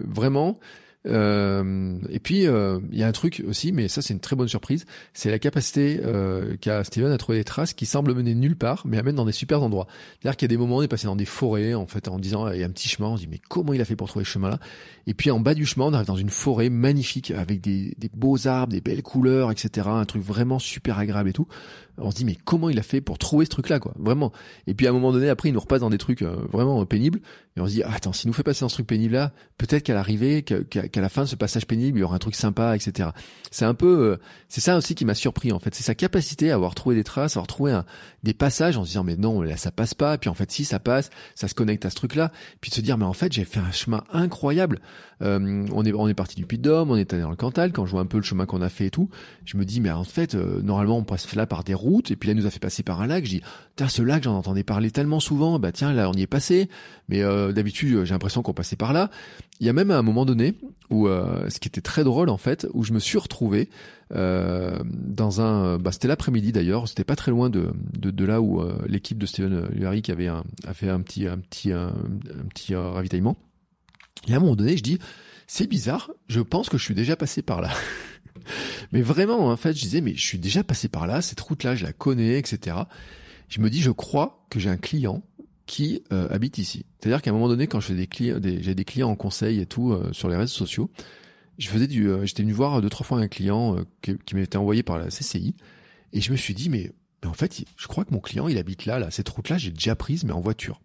vraiment, 0.06 0.60
et 1.06 2.20
puis 2.22 2.44
il 2.44 2.98
y 2.98 3.04
a 3.04 3.08
un 3.08 3.12
truc 3.12 3.44
aussi, 3.48 3.72
mais 3.72 3.88
ça 3.88 4.02
c'est 4.02 4.14
une 4.14 4.20
très 4.20 4.36
bonne 4.36 4.48
surprise, 4.48 4.86
c'est 5.14 5.32
la 5.32 5.40
capacité 5.40 6.00
qu'a 6.62 6.84
Steven 6.84 7.12
à 7.12 7.18
trouver 7.18 7.38
des 7.38 7.44
traces 7.44 7.74
qui 7.74 7.86
semblent 7.86 8.14
mener 8.14 8.36
nulle 8.36 8.58
part, 8.58 8.84
mais 8.86 8.98
amènent 8.98 9.16
dans 9.16 9.26
des 9.26 9.32
super 9.32 9.64
endroits. 9.64 9.88
C'est-à-dire 10.20 10.38
qu'il 10.38 10.46
y 10.46 10.50
a 10.52 10.56
des 10.56 10.58
moments 10.58 10.78
on 10.78 10.82
est 10.82 10.88
passé 10.88 11.08
dans 11.08 11.16
des 11.16 11.26
forêts, 11.26 11.74
en 11.74 11.88
fait, 11.88 12.08
en 12.08 12.20
disant 12.20 12.52
il 12.52 12.60
y 12.60 12.64
a 12.64 12.66
un 12.66 12.72
petit 12.72 12.90
chemin, 12.90 13.10
on 13.10 13.18
se 13.18 13.22
dit 13.22 13.30
mais 13.30 13.40
comment 13.50 13.74
il 13.74 13.82
a 13.82 13.86
fait 13.86 13.96
pour 13.96 14.08
trouver 14.08 14.26
ce 14.26 14.32
chemin-là? 14.32 14.60
Et 15.08 15.14
puis 15.14 15.32
en 15.32 15.40
bas 15.40 15.54
du 15.54 15.66
chemin, 15.66 15.86
on 15.86 15.94
arrive 15.94 16.08
dans 16.08 16.16
une 16.16 16.30
forêt 16.30 16.70
magnifique 16.70 17.32
avec 17.32 17.62
des 17.62 17.96
beaux 18.14 18.48
arbres, 18.48 18.74
des 18.74 18.82
belles 18.82 19.04
couleurs, 19.04 19.52
etc. 19.52 19.88
Un 19.90 20.06
truc 20.06 20.22
vraiment 20.22 20.60
super 20.60 21.00
agréable 21.00 21.30
et 21.30 21.34
tout 21.34 21.48
on 22.02 22.12
se 22.12 22.16
dit 22.16 22.26
mais 22.26 22.36
comment 22.44 22.70
il 22.70 22.80
a 22.80 22.84
fait 22.84 23.02
pour 23.02 23.18
trouver 23.18 23.46
ce 23.46 23.50
truc 23.50 23.70
là 23.70 23.80
quoi 23.80 23.94
vraiment. 23.98 24.32
Et 24.68 24.74
puis 24.74 24.88
à 24.88 24.90
un 24.90 24.94
moment 24.94 25.12
donné 25.12 25.30
après 25.30 25.50
il 25.50 25.54
nous 25.54 25.60
repasse 25.60 25.82
dans 25.82 25.90
des 25.90 25.98
trucs 25.98 26.22
euh, 26.22 26.36
vraiment 26.52 26.86
pénibles. 26.86 27.20
Et 27.58 27.62
on 27.62 27.66
se 27.66 27.72
dit 27.72 27.84
ah, 27.84 27.92
attends 27.94 28.14
s'il 28.14 28.28
nous 28.28 28.34
fait 28.34 28.44
passer 28.44 28.62
dans 28.62 28.70
ce 28.70 28.76
truc 28.76 28.88
pénible 28.88 29.14
là 29.14 29.32
peut-être 29.58 29.84
qu'à 29.84 29.94
l'arrivée 29.94 30.44
qu'à 30.44 31.02
la 31.02 31.10
fin 31.10 31.24
de 31.24 31.28
ce 31.28 31.36
passage 31.36 31.66
pénible 31.66 31.98
il 31.98 32.02
y 32.02 32.04
aura 32.04 32.16
un 32.16 32.20
truc 32.20 32.36
sympa 32.36 32.76
etc 32.76 33.10
c'est 33.52 33.66
un 33.66 33.74
peu 33.74 34.12
euh, 34.12 34.18
c'est 34.48 34.62
ça 34.62 34.78
aussi 34.78 34.96
qui 34.96 35.06
m'a 35.06 35.16
surpris 35.16 35.52
en 35.52 35.60
fait. 35.60 35.76
C'est 35.76 35.84
sa 35.84 35.96
capacité 35.96 36.52
à 36.52 36.56
avoir 36.56 36.76
trouvé 36.76 36.96
des 36.96 37.04
traces 37.04 37.36
à 37.36 37.40
avoir 37.40 37.48
trouvé 37.48 37.72
un, 37.72 37.86
des 38.24 38.34
passages 38.34 38.78
en 38.78 38.84
se 38.84 38.90
disant 38.90 39.04
mais 39.04 39.16
non 39.16 39.42
là 39.42 39.58
ça 39.58 39.72
passe 39.72 39.94
pas. 39.94 40.18
Puis 40.18 40.30
en 40.30 40.34
fait 40.34 40.52
si 40.52 40.66
ça 40.66 40.80
passe 40.80 41.10
ça 41.36 41.48
se 41.48 41.54
connecte 41.54 41.86
à 41.86 41.90
ce 41.90 41.96
truc 41.96 42.16
là 42.16 42.32
puis 42.62 42.70
de 42.70 42.76
se 42.76 42.82
dire 42.82 42.98
mais 42.98 43.06
en 43.06 43.14
fait 43.14 43.32
j'ai 43.32 43.46
fait 43.46 43.60
un 43.60 43.72
chemin 43.72 44.04
incroyable 44.12 44.80
euh, 45.22 45.66
on 45.72 45.86
est 45.86 45.94
on 45.94 46.08
est 46.08 46.14
parti 46.14 46.36
du 46.36 46.46
Puy 46.46 46.58
de 46.58 46.64
Dôme 46.64 46.92
on 46.92 46.96
est 46.96 47.14
allé 47.14 47.22
dans 47.22 47.30
le 47.30 47.36
Cantal 47.36 47.72
quand 47.72 47.86
je 47.86 47.92
vois 47.92 48.02
un 48.02 48.06
peu 48.06 48.18
le 48.18 48.24
chemin 48.24 48.46
qu'on 48.46 48.62
a 48.62 48.70
fait 48.70 48.88
et 48.88 48.92
tout 48.92 49.10
je 49.46 49.58
me 49.58 49.66
dis 49.66 49.82
mais 49.82 49.92
en 49.92 50.04
fait 50.04 50.36
normalement 50.36 50.98
on 50.98 51.04
passe 51.04 51.36
là 51.36 51.46
par 51.46 51.64
des 51.64 51.74
routes 51.74 52.10
et 52.12 52.16
puis 52.16 52.28
là, 52.28 52.34
il 52.34 52.38
nous 52.38 52.46
a 52.46 52.50
fait 52.50 52.60
passer 52.60 52.84
par 52.84 53.02
un 53.02 53.08
lac. 53.08 53.26
Je 53.26 53.30
dis, 53.30 53.42
tiens, 53.76 53.88
ce 53.88 54.02
lac, 54.02 54.24
j'en 54.24 54.36
entendais 54.36 54.64
parler 54.64 54.92
tellement 54.92 55.20
souvent. 55.20 55.60
Bah 55.60 55.72
tiens, 55.72 55.94
là, 55.94 56.10
on 56.10 56.14
y 56.14 56.22
est 56.22 56.28
passé. 56.28 56.70
Mais 57.08 57.22
euh, 57.22 57.52
d'habitude, 57.52 58.06
j'ai 58.06 58.14
l'impression 58.14 58.42
qu'on 58.42 58.54
passait 58.54 58.76
par 58.76 58.94
là. 58.94 59.10
Il 59.60 59.68
y 59.68 59.70
a 59.70 59.74
même 59.74 59.92
un 59.92 60.02
moment 60.02 60.26
donné 60.26 60.56
où, 60.90 61.08
euh, 61.08 61.50
ce 61.50 61.60
qui 61.60 61.68
était 61.68 61.82
très 61.82 62.04
drôle 62.04 62.30
en 62.30 62.38
fait, 62.38 62.68
où 62.74 62.84
je 62.84 62.94
me 62.94 63.00
suis 63.00 63.18
retrouvé 63.18 63.70
euh, 64.16 64.80
dans 64.86 65.42
un, 65.42 65.78
bah, 65.78 65.92
c'était 65.92 66.08
l'après-midi 66.08 66.52
d'ailleurs. 66.52 66.88
C'était 66.88 67.04
pas 67.04 67.16
très 67.16 67.32
loin 67.32 67.50
de 67.50 67.72
de, 67.98 68.26
là 68.26 68.42
où 68.42 68.62
l'équipe 68.88 69.18
de 69.18 69.26
Steven 69.26 69.68
Lurie 69.72 70.04
avait 70.10 70.28
un, 70.28 70.44
a 70.66 70.74
fait 70.74 70.90
un 70.90 71.02
petit 71.02 71.28
un 71.28 71.38
petit 71.40 71.72
un, 71.72 71.94
petit 72.50 72.76
ravitaillement. 72.76 73.38
Et 74.28 74.34
à 74.34 74.38
un 74.38 74.40
moment 74.40 74.56
donné, 74.56 74.78
je 74.78 74.84
dis, 74.84 75.00
c'est 75.48 75.68
bizarre. 75.68 76.12
Je 76.28 76.42
pense 76.42 76.70
que 76.70 76.78
je 76.78 76.84
suis 76.84 76.96
déjà 76.96 77.16
passé 77.16 77.42
par 77.42 77.62
là. 77.62 77.72
mais 78.92 79.02
vraiment, 79.02 79.48
en 79.48 79.58
fait, 79.58 79.74
je 79.74 79.82
disais, 79.82 80.02
mais 80.02 80.16
je 80.16 80.26
suis 80.26 80.38
déjà 80.38 80.64
passé 80.64 80.88
par 80.88 81.08
là, 81.08 81.22
cette 81.22 81.40
route-là, 81.40 81.76
je 81.76 81.84
la 81.84 81.94
connais, 81.94 82.38
etc. 82.38 82.78
Je 83.48 83.62
me 83.62 83.70
dis, 83.70 83.82
je 83.82 83.92
crois 83.92 84.46
que 84.50 84.60
j'ai 84.60 84.70
un 84.70 84.78
client 84.78 85.24
qui 85.66 86.04
euh, 86.12 86.28
habite 86.30 86.58
ici. 86.58 86.86
C'est-à-dire 87.00 87.22
qu'à 87.22 87.32
un 87.32 87.34
moment 87.34 87.48
donné, 87.48 87.68
quand 87.68 87.80
je 87.80 87.94
des 87.94 88.08
clients, 88.08 88.40
j'ai 88.44 88.76
des 88.76 88.86
clients 88.86 89.10
en 89.10 89.16
conseil 89.16 89.60
et 89.60 89.66
tout 89.66 89.92
euh, 89.92 90.12
sur 90.14 90.30
les 90.30 90.36
réseaux 90.36 90.54
sociaux, 90.54 90.90
je 91.58 91.68
faisais 91.68 91.88
du, 91.88 92.08
euh, 92.08 92.26
j'étais 92.26 92.42
venu 92.42 92.54
voir 92.54 92.82
deux 92.82 92.90
trois 92.90 93.06
fois 93.06 93.20
un 93.20 93.28
client 93.28 93.76
qui, 94.02 94.18
qui 94.26 94.36
m'était 94.36 94.58
envoyé 94.58 94.82
par 94.82 94.98
la 94.98 95.08
CCI, 95.08 95.56
et 96.14 96.22
je 96.22 96.32
me 96.32 96.38
suis 96.38 96.54
dit, 96.54 96.70
mais, 96.70 96.92
mais 97.22 97.30
en 97.30 97.34
fait, 97.34 97.64
je 97.76 97.88
crois 97.88 98.06
que 98.06 98.14
mon 98.14 98.20
client, 98.20 98.48
il 98.48 98.58
habite 98.58 98.86
là, 98.86 98.98
là, 98.98 99.12
cette 99.12 99.30
route-là, 99.30 99.58
j'ai 99.58 99.72
déjà 99.72 99.96
prise, 99.96 100.24
mais 100.24 100.32
en 100.32 100.42
voiture. 100.42 100.82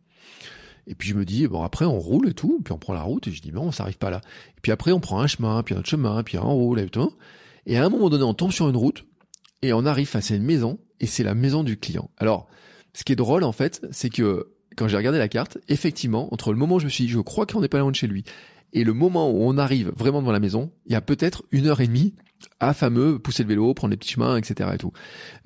Et 0.86 0.94
puis 0.94 1.08
je 1.08 1.14
me 1.14 1.24
dis, 1.24 1.46
bon 1.46 1.62
après 1.62 1.84
on 1.84 1.98
roule 1.98 2.28
et 2.28 2.34
tout, 2.34 2.60
puis 2.64 2.72
on 2.72 2.78
prend 2.78 2.94
la 2.94 3.02
route, 3.02 3.26
et 3.28 3.32
je 3.32 3.40
dis, 3.40 3.50
bon, 3.50 3.66
on 3.66 3.72
s'arrive 3.72 3.98
pas 3.98 4.10
là. 4.10 4.20
Et 4.56 4.60
puis 4.62 4.72
après 4.72 4.92
on 4.92 5.00
prend 5.00 5.20
un 5.20 5.26
chemin, 5.26 5.62
puis 5.62 5.74
un 5.74 5.78
autre 5.78 5.88
chemin, 5.88 6.22
puis 6.22 6.38
on 6.38 6.54
roule, 6.54 6.80
et 6.80 6.88
tout. 6.88 7.12
Et 7.66 7.78
à 7.78 7.84
un 7.84 7.88
moment 7.88 8.10
donné, 8.10 8.24
on 8.24 8.34
tombe 8.34 8.52
sur 8.52 8.68
une 8.68 8.76
route 8.76 9.04
et 9.62 9.72
on 9.72 9.86
arrive 9.86 10.08
face 10.08 10.30
à 10.30 10.34
une 10.34 10.44
maison 10.44 10.78
et 11.00 11.06
c'est 11.06 11.24
la 11.24 11.34
maison 11.34 11.64
du 11.64 11.78
client. 11.78 12.10
Alors, 12.18 12.46
ce 12.92 13.04
qui 13.04 13.12
est 13.12 13.16
drôle 13.16 13.44
en 13.44 13.52
fait, 13.52 13.86
c'est 13.90 14.10
que 14.10 14.50
quand 14.76 14.88
j'ai 14.88 14.96
regardé 14.96 15.18
la 15.18 15.28
carte, 15.28 15.58
effectivement, 15.68 16.32
entre 16.32 16.52
le 16.52 16.58
moment 16.58 16.76
où 16.76 16.80
je 16.80 16.84
me 16.84 16.90
suis 16.90 17.04
dit, 17.04 17.10
je 17.10 17.20
crois 17.20 17.46
qu'on 17.46 17.60
n'est 17.60 17.68
pas 17.68 17.78
loin 17.78 17.90
de 17.90 17.96
chez 17.96 18.06
lui, 18.06 18.24
et 18.72 18.82
le 18.82 18.92
moment 18.92 19.30
où 19.30 19.42
on 19.42 19.56
arrive 19.56 19.92
vraiment 19.96 20.20
devant 20.20 20.32
la 20.32 20.40
maison, 20.40 20.72
il 20.86 20.92
y 20.92 20.96
a 20.96 21.00
peut-être 21.00 21.44
une 21.52 21.68
heure 21.68 21.80
et 21.80 21.86
demie 21.86 22.14
à 22.60 22.74
fameux 22.74 23.18
pousser 23.18 23.44
le 23.44 23.48
vélo, 23.48 23.72
prendre 23.72 23.92
les 23.92 23.96
petits 23.96 24.14
chemins, 24.14 24.36
etc. 24.36 24.70
et 24.74 24.78
tout. 24.78 24.92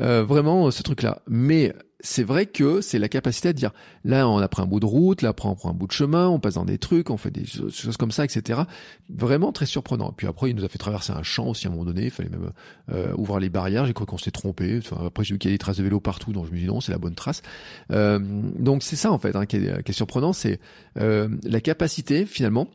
Euh, 0.00 0.24
vraiment 0.24 0.70
ce 0.70 0.82
truc-là. 0.82 1.22
Mais 1.28 1.74
c'est 2.00 2.22
vrai 2.22 2.46
que 2.46 2.80
c'est 2.80 2.98
la 2.98 3.08
capacité 3.08 3.48
à 3.48 3.52
dire 3.52 3.72
là 4.04 4.28
on 4.28 4.38
a 4.38 4.48
pris 4.48 4.62
un 4.62 4.66
bout 4.66 4.78
de 4.78 4.86
route, 4.86 5.22
là 5.22 5.30
on 5.44 5.54
prend 5.54 5.70
un 5.70 5.74
bout 5.74 5.86
de 5.86 5.92
chemin, 5.92 6.28
on 6.28 6.38
passe 6.38 6.54
dans 6.54 6.64
des 6.64 6.78
trucs, 6.78 7.10
on 7.10 7.16
fait 7.16 7.30
des 7.30 7.44
choses 7.44 7.96
comme 7.96 8.12
ça, 8.12 8.24
etc. 8.24 8.60
Vraiment 9.08 9.52
très 9.52 9.66
surprenant. 9.66 10.12
Puis 10.12 10.26
après 10.26 10.50
il 10.50 10.56
nous 10.56 10.64
a 10.64 10.68
fait 10.68 10.78
traverser 10.78 11.12
un 11.12 11.22
champ 11.22 11.48
aussi 11.48 11.66
à 11.66 11.70
un 11.70 11.72
moment 11.72 11.84
donné, 11.84 12.04
il 12.04 12.10
fallait 12.10 12.28
même 12.28 12.52
euh, 12.92 13.12
ouvrir 13.16 13.40
les 13.40 13.50
barrières. 13.50 13.84
J'ai 13.86 13.94
cru 13.94 14.06
qu'on 14.06 14.18
s'était 14.18 14.30
trompé. 14.30 14.80
Après 15.04 15.24
j'ai 15.24 15.34
vu 15.34 15.38
qu'il 15.38 15.50
y 15.50 15.54
a 15.54 15.54
des 15.54 15.58
traces 15.58 15.78
de 15.78 15.82
vélo 15.82 15.98
partout, 15.98 16.32
donc 16.32 16.46
je 16.46 16.52
me 16.52 16.58
dis 16.58 16.66
non 16.66 16.80
c'est 16.80 16.92
la 16.92 16.98
bonne 16.98 17.16
trace. 17.16 17.42
Euh, 17.90 18.20
donc 18.20 18.82
c'est 18.82 18.96
ça 18.96 19.10
en 19.10 19.18
fait 19.18 19.34
hein, 19.34 19.46
qui, 19.46 19.56
est, 19.56 19.82
qui, 19.82 19.90
est, 19.90 19.94
surprenant, 19.94 20.32
c'est 20.32 20.60
euh, 21.00 21.28
la 21.42 21.60
capacité 21.60 22.26
finalement 22.26 22.68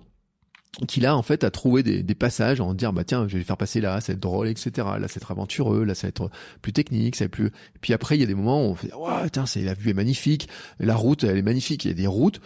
qu'il 0.87 1.05
a 1.05 1.15
en 1.15 1.21
fait 1.21 1.43
à 1.43 1.51
trouver 1.51 1.83
des, 1.83 2.01
des, 2.01 2.15
passages 2.15 2.59
en 2.59 2.73
dire 2.73 2.93
bah 2.93 3.03
tiens 3.03 3.27
je 3.27 3.37
vais 3.37 3.43
faire 3.43 3.57
passer 3.57 3.79
là 3.79 4.01
ça 4.01 4.11
va 4.11 4.15
être 4.15 4.19
drôle 4.19 4.47
etc 4.47 4.87
là 4.99 5.07
c'est 5.07 5.17
être 5.17 5.31
aventureux 5.31 5.83
là 5.83 5.93
ça 5.93 6.07
va 6.07 6.09
être 6.09 6.31
plus 6.61 6.73
technique 6.73 7.15
ça 7.15 7.25
va 7.25 7.27
être 7.27 7.31
plus 7.31 7.51
puis 7.81 7.93
après 7.93 8.17
il 8.17 8.21
y 8.21 8.23
a 8.23 8.27
des 8.27 8.33
moments 8.33 8.65
où 8.65 8.71
on 8.71 8.75
fait 8.75 8.91
ouais 8.93 9.29
tiens 9.31 9.45
c'est 9.45 9.61
la 9.61 9.75
vue 9.75 9.91
est 9.91 9.95
magnifique 9.95 10.49
la 10.79 10.95
route 10.95 11.23
elle 11.23 11.37
est 11.37 11.43
magnifique 11.43 11.85
il 11.85 11.89
y 11.89 11.91
a 11.91 11.95
des 11.95 12.07
routes. 12.07 12.41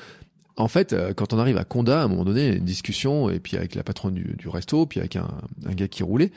En 0.58 0.68
fait 0.68 0.92
euh, 0.92 1.14
quand 1.14 1.34
on 1.34 1.40
arrive 1.40 1.58
à 1.58 1.64
Conda 1.64 2.02
à 2.02 2.04
un 2.04 2.08
moment 2.10 2.26
donné 2.26 2.58
une 2.58 2.66
discussion 2.66 3.30
et 3.30 3.40
puis 3.40 3.56
avec 3.56 3.76
la 3.76 3.84
patronne 3.84 4.16
du, 4.16 4.36
du 4.38 4.50
resto 4.50 4.86
puis 4.86 5.00
avec 5.00 5.16
un, 5.16 5.30
un, 5.66 5.74
gars 5.74 5.88
qui 5.88 6.04
roulait 6.04 6.32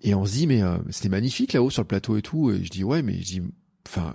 et 0.00 0.14
on 0.14 0.24
se 0.24 0.32
dit 0.32 0.46
mais 0.46 0.62
euh, 0.62 0.78
c'était 0.88 1.10
magnifique 1.10 1.52
là-haut 1.52 1.70
sur 1.70 1.82
le 1.82 1.88
plateau 1.88 2.16
et 2.16 2.22
tout 2.22 2.52
et 2.52 2.64
je 2.64 2.70
dis 2.70 2.84
ouais 2.84 3.02
mais 3.02 3.14
je 3.14 3.24
dis 3.24 3.42
enfin 3.86 4.14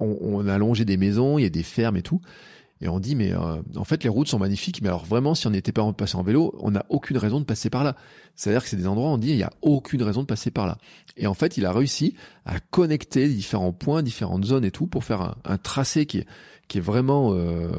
on, 0.00 0.18
on 0.20 0.46
a 0.46 0.58
longé 0.58 0.84
des 0.84 0.98
maisons 0.98 1.38
il 1.38 1.42
y 1.42 1.46
a 1.46 1.50
des 1.50 1.62
fermes 1.62 1.96
et 1.96 2.02
tout 2.02 2.20
et 2.80 2.88
on 2.88 3.00
dit, 3.00 3.14
mais 3.14 3.32
euh, 3.32 3.62
en 3.76 3.84
fait, 3.84 4.04
les 4.04 4.10
routes 4.10 4.28
sont 4.28 4.38
magnifiques, 4.38 4.82
mais 4.82 4.88
alors 4.88 5.04
vraiment, 5.04 5.34
si 5.34 5.46
on 5.46 5.50
n'était 5.50 5.72
pas 5.72 5.90
passé 5.92 6.16
en 6.16 6.22
vélo, 6.22 6.54
on 6.60 6.72
n'a 6.72 6.84
aucune 6.90 7.16
raison 7.16 7.40
de 7.40 7.44
passer 7.44 7.70
par 7.70 7.84
là. 7.84 7.96
C'est-à-dire 8.34 8.62
que 8.62 8.68
c'est 8.68 8.76
des 8.76 8.86
endroits 8.86 9.10
où 9.10 9.14
on 9.14 9.18
dit, 9.18 9.30
il 9.30 9.36
n'y 9.36 9.42
a 9.42 9.52
aucune 9.62 10.02
raison 10.02 10.20
de 10.20 10.26
passer 10.26 10.50
par 10.50 10.66
là. 10.66 10.76
Et 11.16 11.26
en 11.26 11.32
fait, 11.32 11.56
il 11.56 11.64
a 11.64 11.72
réussi 11.72 12.14
à 12.44 12.60
connecter 12.60 13.28
différents 13.28 13.72
points, 13.72 14.02
différentes 14.02 14.44
zones 14.44 14.64
et 14.64 14.70
tout, 14.70 14.86
pour 14.86 15.04
faire 15.04 15.22
un, 15.22 15.36
un 15.44 15.56
tracé 15.56 16.04
qui 16.04 16.18
est, 16.18 16.26
qui 16.68 16.78
est 16.78 16.82
vraiment, 16.82 17.32
euh, 17.32 17.70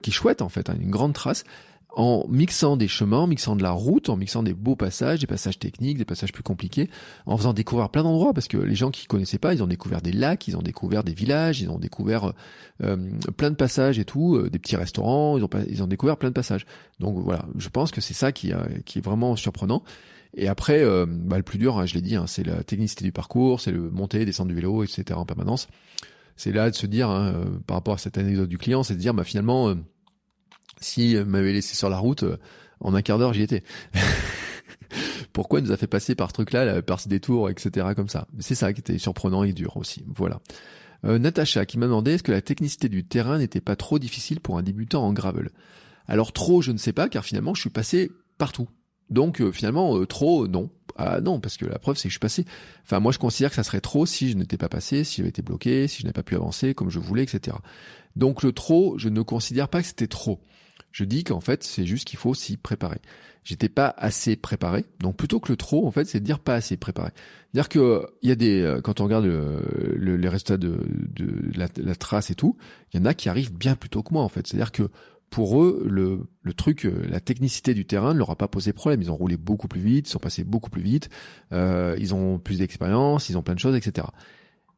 qui 0.00 0.10
est 0.10 0.12
chouette 0.12 0.42
en 0.42 0.48
fait, 0.48 0.68
hein, 0.70 0.76
une 0.80 0.90
grande 0.90 1.14
trace 1.14 1.44
en 1.94 2.26
mixant 2.28 2.76
des 2.76 2.88
chemins, 2.88 3.18
en 3.18 3.26
mixant 3.26 3.56
de 3.56 3.62
la 3.62 3.70
route, 3.70 4.08
en 4.08 4.16
mixant 4.16 4.42
des 4.42 4.54
beaux 4.54 4.76
passages, 4.76 5.20
des 5.20 5.26
passages 5.26 5.58
techniques, 5.58 5.98
des 5.98 6.04
passages 6.04 6.32
plus 6.32 6.42
compliqués, 6.42 6.88
en 7.26 7.36
faisant 7.36 7.52
découvrir 7.52 7.90
plein 7.90 8.02
d'endroits, 8.02 8.32
parce 8.32 8.48
que 8.48 8.56
les 8.56 8.74
gens 8.74 8.90
qui 8.90 9.06
connaissaient 9.06 9.38
pas, 9.38 9.52
ils 9.54 9.62
ont 9.62 9.66
découvert 9.66 10.00
des 10.00 10.12
lacs, 10.12 10.48
ils 10.48 10.56
ont 10.56 10.62
découvert 10.62 11.04
des 11.04 11.12
villages, 11.12 11.60
ils 11.60 11.70
ont 11.70 11.78
découvert 11.78 12.32
euh, 12.82 12.96
plein 13.36 13.50
de 13.50 13.56
passages 13.56 13.98
et 13.98 14.04
tout, 14.04 14.36
euh, 14.36 14.48
des 14.48 14.58
petits 14.58 14.76
restaurants, 14.76 15.36
ils 15.36 15.44
ont, 15.44 15.50
ils 15.68 15.82
ont 15.82 15.86
découvert 15.86 16.16
plein 16.16 16.30
de 16.30 16.34
passages. 16.34 16.64
Donc 16.98 17.18
voilà, 17.18 17.44
je 17.58 17.68
pense 17.68 17.90
que 17.90 18.00
c'est 18.00 18.14
ça 18.14 18.32
qui, 18.32 18.52
qui 18.86 18.98
est 18.98 19.04
vraiment 19.04 19.36
surprenant. 19.36 19.82
Et 20.34 20.48
après, 20.48 20.82
euh, 20.82 21.04
bah, 21.06 21.36
le 21.36 21.42
plus 21.42 21.58
dur, 21.58 21.78
hein, 21.78 21.84
je 21.84 21.94
l'ai 21.94 22.00
dit, 22.00 22.16
hein, 22.16 22.24
c'est 22.26 22.44
la 22.46 22.64
technicité 22.64 23.04
du 23.04 23.12
parcours, 23.12 23.60
c'est 23.60 23.72
le 23.72 23.90
monter, 23.90 24.24
descendre 24.24 24.48
du 24.48 24.54
vélo, 24.54 24.82
etc. 24.82 25.04
en 25.12 25.26
permanence. 25.26 25.68
C'est 26.36 26.52
là 26.52 26.70
de 26.70 26.74
se 26.74 26.86
dire, 26.86 27.10
hein, 27.10 27.34
par 27.66 27.76
rapport 27.76 27.94
à 27.94 27.98
cette 27.98 28.16
anecdote 28.16 28.48
du 28.48 28.56
client, 28.56 28.82
c'est 28.82 28.94
de 28.94 28.98
dire, 28.98 29.12
bah 29.12 29.24
finalement 29.24 29.74
si 30.84 31.16
m'avait 31.26 31.52
laissé 31.52 31.74
sur 31.74 31.88
la 31.88 31.98
route, 31.98 32.22
euh, 32.22 32.36
en 32.80 32.94
un 32.94 33.02
quart 33.02 33.18
d'heure, 33.18 33.32
j'y 33.32 33.42
étais. 33.42 33.62
Pourquoi 35.32 35.60
il 35.60 35.66
nous 35.66 35.72
a 35.72 35.76
fait 35.76 35.86
passer 35.86 36.14
par 36.14 36.28
ce 36.28 36.34
truc-là, 36.34 36.82
par 36.82 37.00
ce 37.00 37.08
détour, 37.08 37.48
etc. 37.48 37.88
comme 37.96 38.08
ça? 38.08 38.26
C'est 38.40 38.54
ça 38.54 38.72
qui 38.72 38.80
était 38.80 38.98
surprenant 38.98 39.44
et 39.44 39.52
dur 39.52 39.76
aussi. 39.76 40.04
Voilà. 40.06 40.40
Euh, 41.04 41.18
Natacha 41.18 41.64
qui 41.64 41.78
m'a 41.78 41.86
demandé 41.86 42.12
est-ce 42.12 42.22
que 42.22 42.32
la 42.32 42.42
technicité 42.42 42.88
du 42.88 43.04
terrain 43.04 43.38
n'était 43.38 43.60
pas 43.60 43.76
trop 43.76 43.98
difficile 43.98 44.40
pour 44.40 44.58
un 44.58 44.62
débutant 44.62 45.04
en 45.04 45.12
gravel? 45.12 45.50
Alors 46.06 46.32
trop, 46.32 46.60
je 46.60 46.72
ne 46.72 46.78
sais 46.78 46.92
pas, 46.92 47.08
car 47.08 47.24
finalement, 47.24 47.54
je 47.54 47.62
suis 47.62 47.70
passé 47.70 48.10
partout. 48.36 48.68
Donc 49.08 49.40
euh, 49.40 49.52
finalement, 49.52 50.04
trop, 50.04 50.46
non. 50.46 50.70
Ah 50.96 51.20
non, 51.20 51.40
parce 51.40 51.56
que 51.56 51.64
la 51.64 51.78
preuve, 51.78 51.96
c'est 51.96 52.04
que 52.04 52.10
je 52.10 52.14
suis 52.14 52.20
passé. 52.20 52.44
Enfin, 52.84 53.00
moi, 53.00 53.12
je 53.12 53.18
considère 53.18 53.50
que 53.50 53.56
ça 53.56 53.62
serait 53.62 53.80
trop 53.80 54.04
si 54.04 54.30
je 54.30 54.36
n'étais 54.36 54.58
pas 54.58 54.68
passé, 54.68 55.04
si 55.04 55.16
j'avais 55.16 55.30
été 55.30 55.40
bloqué, 55.40 55.88
si 55.88 56.00
je 56.00 56.04
n'avais 56.04 56.12
pas 56.12 56.22
pu 56.22 56.34
avancer 56.34 56.74
comme 56.74 56.90
je 56.90 56.98
voulais, 56.98 57.22
etc. 57.22 57.56
Donc 58.16 58.42
le 58.42 58.52
trop, 58.52 58.98
je 58.98 59.08
ne 59.08 59.22
considère 59.22 59.68
pas 59.68 59.80
que 59.80 59.88
c'était 59.88 60.06
trop. 60.06 60.40
Je 60.92 61.04
dis 61.04 61.24
qu'en 61.24 61.40
fait, 61.40 61.64
c'est 61.64 61.86
juste 61.86 62.06
qu'il 62.06 62.18
faut 62.18 62.34
s'y 62.34 62.56
préparer. 62.56 62.98
J'étais 63.44 63.68
pas 63.68 63.92
assez 63.96 64.36
préparé. 64.36 64.84
Donc 65.00 65.16
plutôt 65.16 65.40
que 65.40 65.50
le 65.50 65.56
trop, 65.56 65.86
en 65.86 65.90
fait, 65.90 66.04
c'est 66.04 66.20
de 66.20 66.24
dire 66.24 66.38
pas 66.38 66.54
assez 66.54 66.76
préparé. 66.76 67.10
Dire 67.54 67.68
que 67.68 68.06
il 68.22 68.28
y 68.28 68.32
a 68.32 68.36
des 68.36 68.62
euh, 68.62 68.80
quand 68.80 69.00
on 69.00 69.04
regarde 69.04 69.24
le, 69.24 70.16
les 70.16 70.28
résultats 70.28 70.58
de, 70.58 70.78
de 70.88 71.50
la, 71.58 71.66
la, 71.76 71.94
trace 71.96 72.30
et 72.30 72.34
tout, 72.34 72.56
il 72.92 73.00
y 73.00 73.02
en 73.02 73.06
a 73.06 73.14
qui 73.14 73.28
arrivent 73.28 73.52
bien 73.52 73.74
plus 73.74 73.88
tôt 73.88 74.02
que 74.02 74.14
moi 74.14 74.22
en 74.22 74.28
fait. 74.28 74.46
C'est-à-dire 74.46 74.70
que 74.70 74.88
pour 75.32 75.62
eux, 75.62 75.84
le, 75.88 76.28
le 76.42 76.52
truc, 76.52 76.84
euh, 76.84 77.06
la 77.08 77.18
technicité 77.18 77.72
du 77.72 77.86
terrain 77.86 78.12
ne 78.12 78.18
leur 78.18 78.30
a 78.30 78.36
pas 78.36 78.48
posé 78.48 78.74
problème. 78.74 79.00
Ils 79.00 79.10
ont 79.10 79.16
roulé 79.16 79.38
beaucoup 79.38 79.66
plus 79.66 79.80
vite, 79.80 80.06
ils 80.06 80.12
sont 80.12 80.18
passés 80.18 80.44
beaucoup 80.44 80.70
plus 80.70 80.82
vite, 80.82 81.08
euh, 81.52 81.96
ils 81.98 82.14
ont 82.14 82.38
plus 82.38 82.58
d'expérience, 82.58 83.30
ils 83.30 83.38
ont 83.38 83.42
plein 83.42 83.54
de 83.54 83.58
choses, 83.58 83.74
etc. 83.74 84.06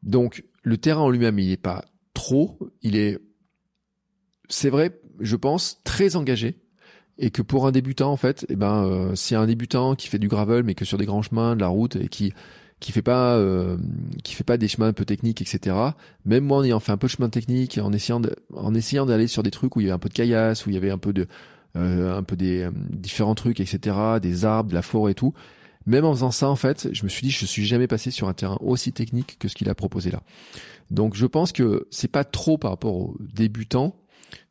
Donc 0.01 0.45
le 0.63 0.77
terrain 0.77 1.01
en 1.01 1.09
lui-même, 1.09 1.37
il 1.39 1.49
n'est 1.49 1.57
pas 1.57 1.83
trop, 2.13 2.57
il 2.81 2.95
est, 2.95 3.19
c'est 4.47 4.69
vrai, 4.69 4.97
je 5.19 5.35
pense, 5.35 5.81
très 5.83 6.15
engagé 6.15 6.55
et 7.17 7.31
que 7.31 7.41
pour 7.41 7.65
un 7.65 7.71
débutant 7.71 8.11
en 8.11 8.17
fait, 8.17 8.45
eh 8.49 8.55
ben 8.55 8.85
euh, 8.85 9.15
si 9.15 9.35
un 9.35 9.47
débutant 9.47 9.95
qui 9.95 10.07
fait 10.07 10.19
du 10.19 10.27
gravel 10.27 10.63
mais 10.63 10.75
que 10.75 10.85
sur 10.85 10.97
des 10.97 11.05
grands 11.05 11.21
chemins, 11.21 11.55
de 11.55 11.61
la 11.61 11.67
route 11.67 11.95
et 11.95 12.09
qui 12.09 12.33
qui 12.81 12.91
fait 12.91 13.01
pas 13.01 13.35
euh, 13.35 13.77
qui 14.23 14.35
fait 14.35 14.43
pas 14.43 14.57
des 14.57 14.67
chemins 14.67 14.87
un 14.87 14.93
peu 14.93 15.05
techniques 15.05 15.41
etc. 15.41 15.75
Même 16.25 16.43
moi 16.43 16.57
en 16.57 16.63
ayant 16.63 16.79
fait 16.79 16.91
un 16.91 16.97
peu 16.97 17.07
de 17.07 17.11
chemin 17.11 17.29
technique, 17.29 17.79
en 17.81 17.93
essayant 17.93 18.19
de, 18.19 18.35
en 18.53 18.73
essayant 18.73 19.05
d'aller 19.05 19.27
sur 19.27 19.43
des 19.43 19.51
trucs 19.51 19.75
où 19.75 19.81
il 19.81 19.85
y 19.85 19.87
avait 19.87 19.95
un 19.95 19.99
peu 19.99 20.09
de 20.09 20.13
caillasse, 20.13 20.65
où 20.65 20.69
il 20.69 20.73
y 20.73 20.77
avait 20.77 20.91
un 20.91 20.97
peu 20.97 21.13
de 21.13 21.27
un 21.77 22.23
peu 22.23 22.37
des 22.37 22.69
différents 22.89 23.35
trucs, 23.35 23.59
etc., 23.59 23.97
des 24.21 24.45
arbres, 24.45 24.69
de 24.69 24.75
la 24.75 24.81
forêt 24.81 25.11
et 25.11 25.15
tout. 25.15 25.33
Même 25.85 26.05
en 26.05 26.13
faisant 26.13 26.31
ça, 26.31 26.49
en 26.49 26.55
fait, 26.55 26.89
je 26.93 27.03
me 27.03 27.09
suis 27.09 27.25
dit, 27.25 27.31
je 27.31 27.45
suis 27.45 27.65
jamais 27.65 27.87
passé 27.87 28.11
sur 28.11 28.27
un 28.27 28.33
terrain 28.33 28.57
aussi 28.61 28.91
technique 28.91 29.37
que 29.39 29.47
ce 29.47 29.55
qu'il 29.55 29.69
a 29.69 29.75
proposé 29.75 30.09
là. 30.09 30.21
Donc, 30.91 31.15
je 31.15 31.25
pense 31.25 31.51
que 31.51 31.87
c'est 31.91 32.07
pas 32.07 32.23
trop 32.23 32.57
par 32.57 32.71
rapport 32.71 32.95
aux 32.95 33.17
débutants, 33.19 33.95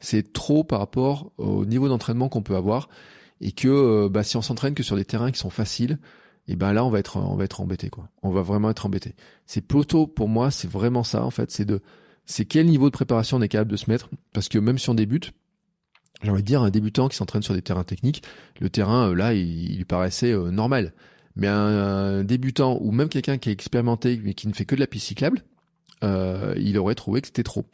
c'est 0.00 0.32
trop 0.32 0.64
par 0.64 0.78
rapport 0.78 1.32
au 1.38 1.64
niveau 1.64 1.88
d'entraînement 1.88 2.28
qu'on 2.28 2.42
peut 2.42 2.56
avoir, 2.56 2.88
et 3.40 3.52
que 3.52 4.08
bah, 4.08 4.22
si 4.22 4.36
on 4.36 4.42
s'entraîne 4.42 4.74
que 4.74 4.82
sur 4.82 4.96
des 4.96 5.04
terrains 5.04 5.30
qui 5.30 5.38
sont 5.38 5.50
faciles, 5.50 5.98
et 6.46 6.56
ben 6.56 6.72
là 6.72 6.84
on 6.84 6.90
va 6.90 6.98
être 6.98 7.16
on 7.16 7.36
va 7.36 7.44
être 7.44 7.60
embêté 7.60 7.90
quoi. 7.90 8.08
On 8.22 8.30
va 8.30 8.42
vraiment 8.42 8.70
être 8.70 8.86
embêté. 8.86 9.14
C'est 9.46 9.62
plutôt 9.62 10.06
pour 10.06 10.28
moi, 10.28 10.50
c'est 10.50 10.70
vraiment 10.70 11.04
ça 11.04 11.24
en 11.24 11.30
fait, 11.30 11.50
c'est 11.50 11.64
de 11.64 11.80
c'est 12.26 12.44
quel 12.44 12.66
niveau 12.66 12.86
de 12.86 12.92
préparation 12.92 13.38
on 13.38 13.42
est 13.42 13.48
capable 13.48 13.70
de 13.70 13.76
se 13.76 13.90
mettre 13.90 14.10
parce 14.32 14.48
que 14.48 14.58
même 14.58 14.78
si 14.78 14.90
on 14.90 14.94
débute, 14.94 15.32
j'ai 16.22 16.30
envie 16.30 16.42
de 16.42 16.46
dire 16.46 16.62
un 16.62 16.70
débutant 16.70 17.08
qui 17.08 17.16
s'entraîne 17.16 17.42
sur 17.42 17.54
des 17.54 17.62
terrains 17.62 17.84
techniques, 17.84 18.22
le 18.60 18.68
terrain 18.70 19.10
euh, 19.10 19.14
là 19.14 19.34
il, 19.34 19.76
lui 19.76 19.84
paraissait 19.84 20.32
euh, 20.32 20.50
normal. 20.50 20.92
Mais 21.36 21.48
un, 21.48 22.22
débutant 22.22 22.78
ou 22.80 22.92
même 22.92 23.08
quelqu'un 23.08 23.38
qui 23.38 23.48
est 23.48 23.52
expérimenté 23.52 24.20
mais 24.22 24.34
qui 24.34 24.46
ne 24.46 24.52
fait 24.52 24.64
que 24.64 24.74
de 24.74 24.80
la 24.80 24.86
piste 24.86 25.08
cyclable, 25.08 25.42
euh, 26.02 26.54
il 26.58 26.76
aurait 26.78 26.94
trouvé 26.94 27.20
que 27.20 27.28
c'était 27.28 27.42
trop. 27.42 27.64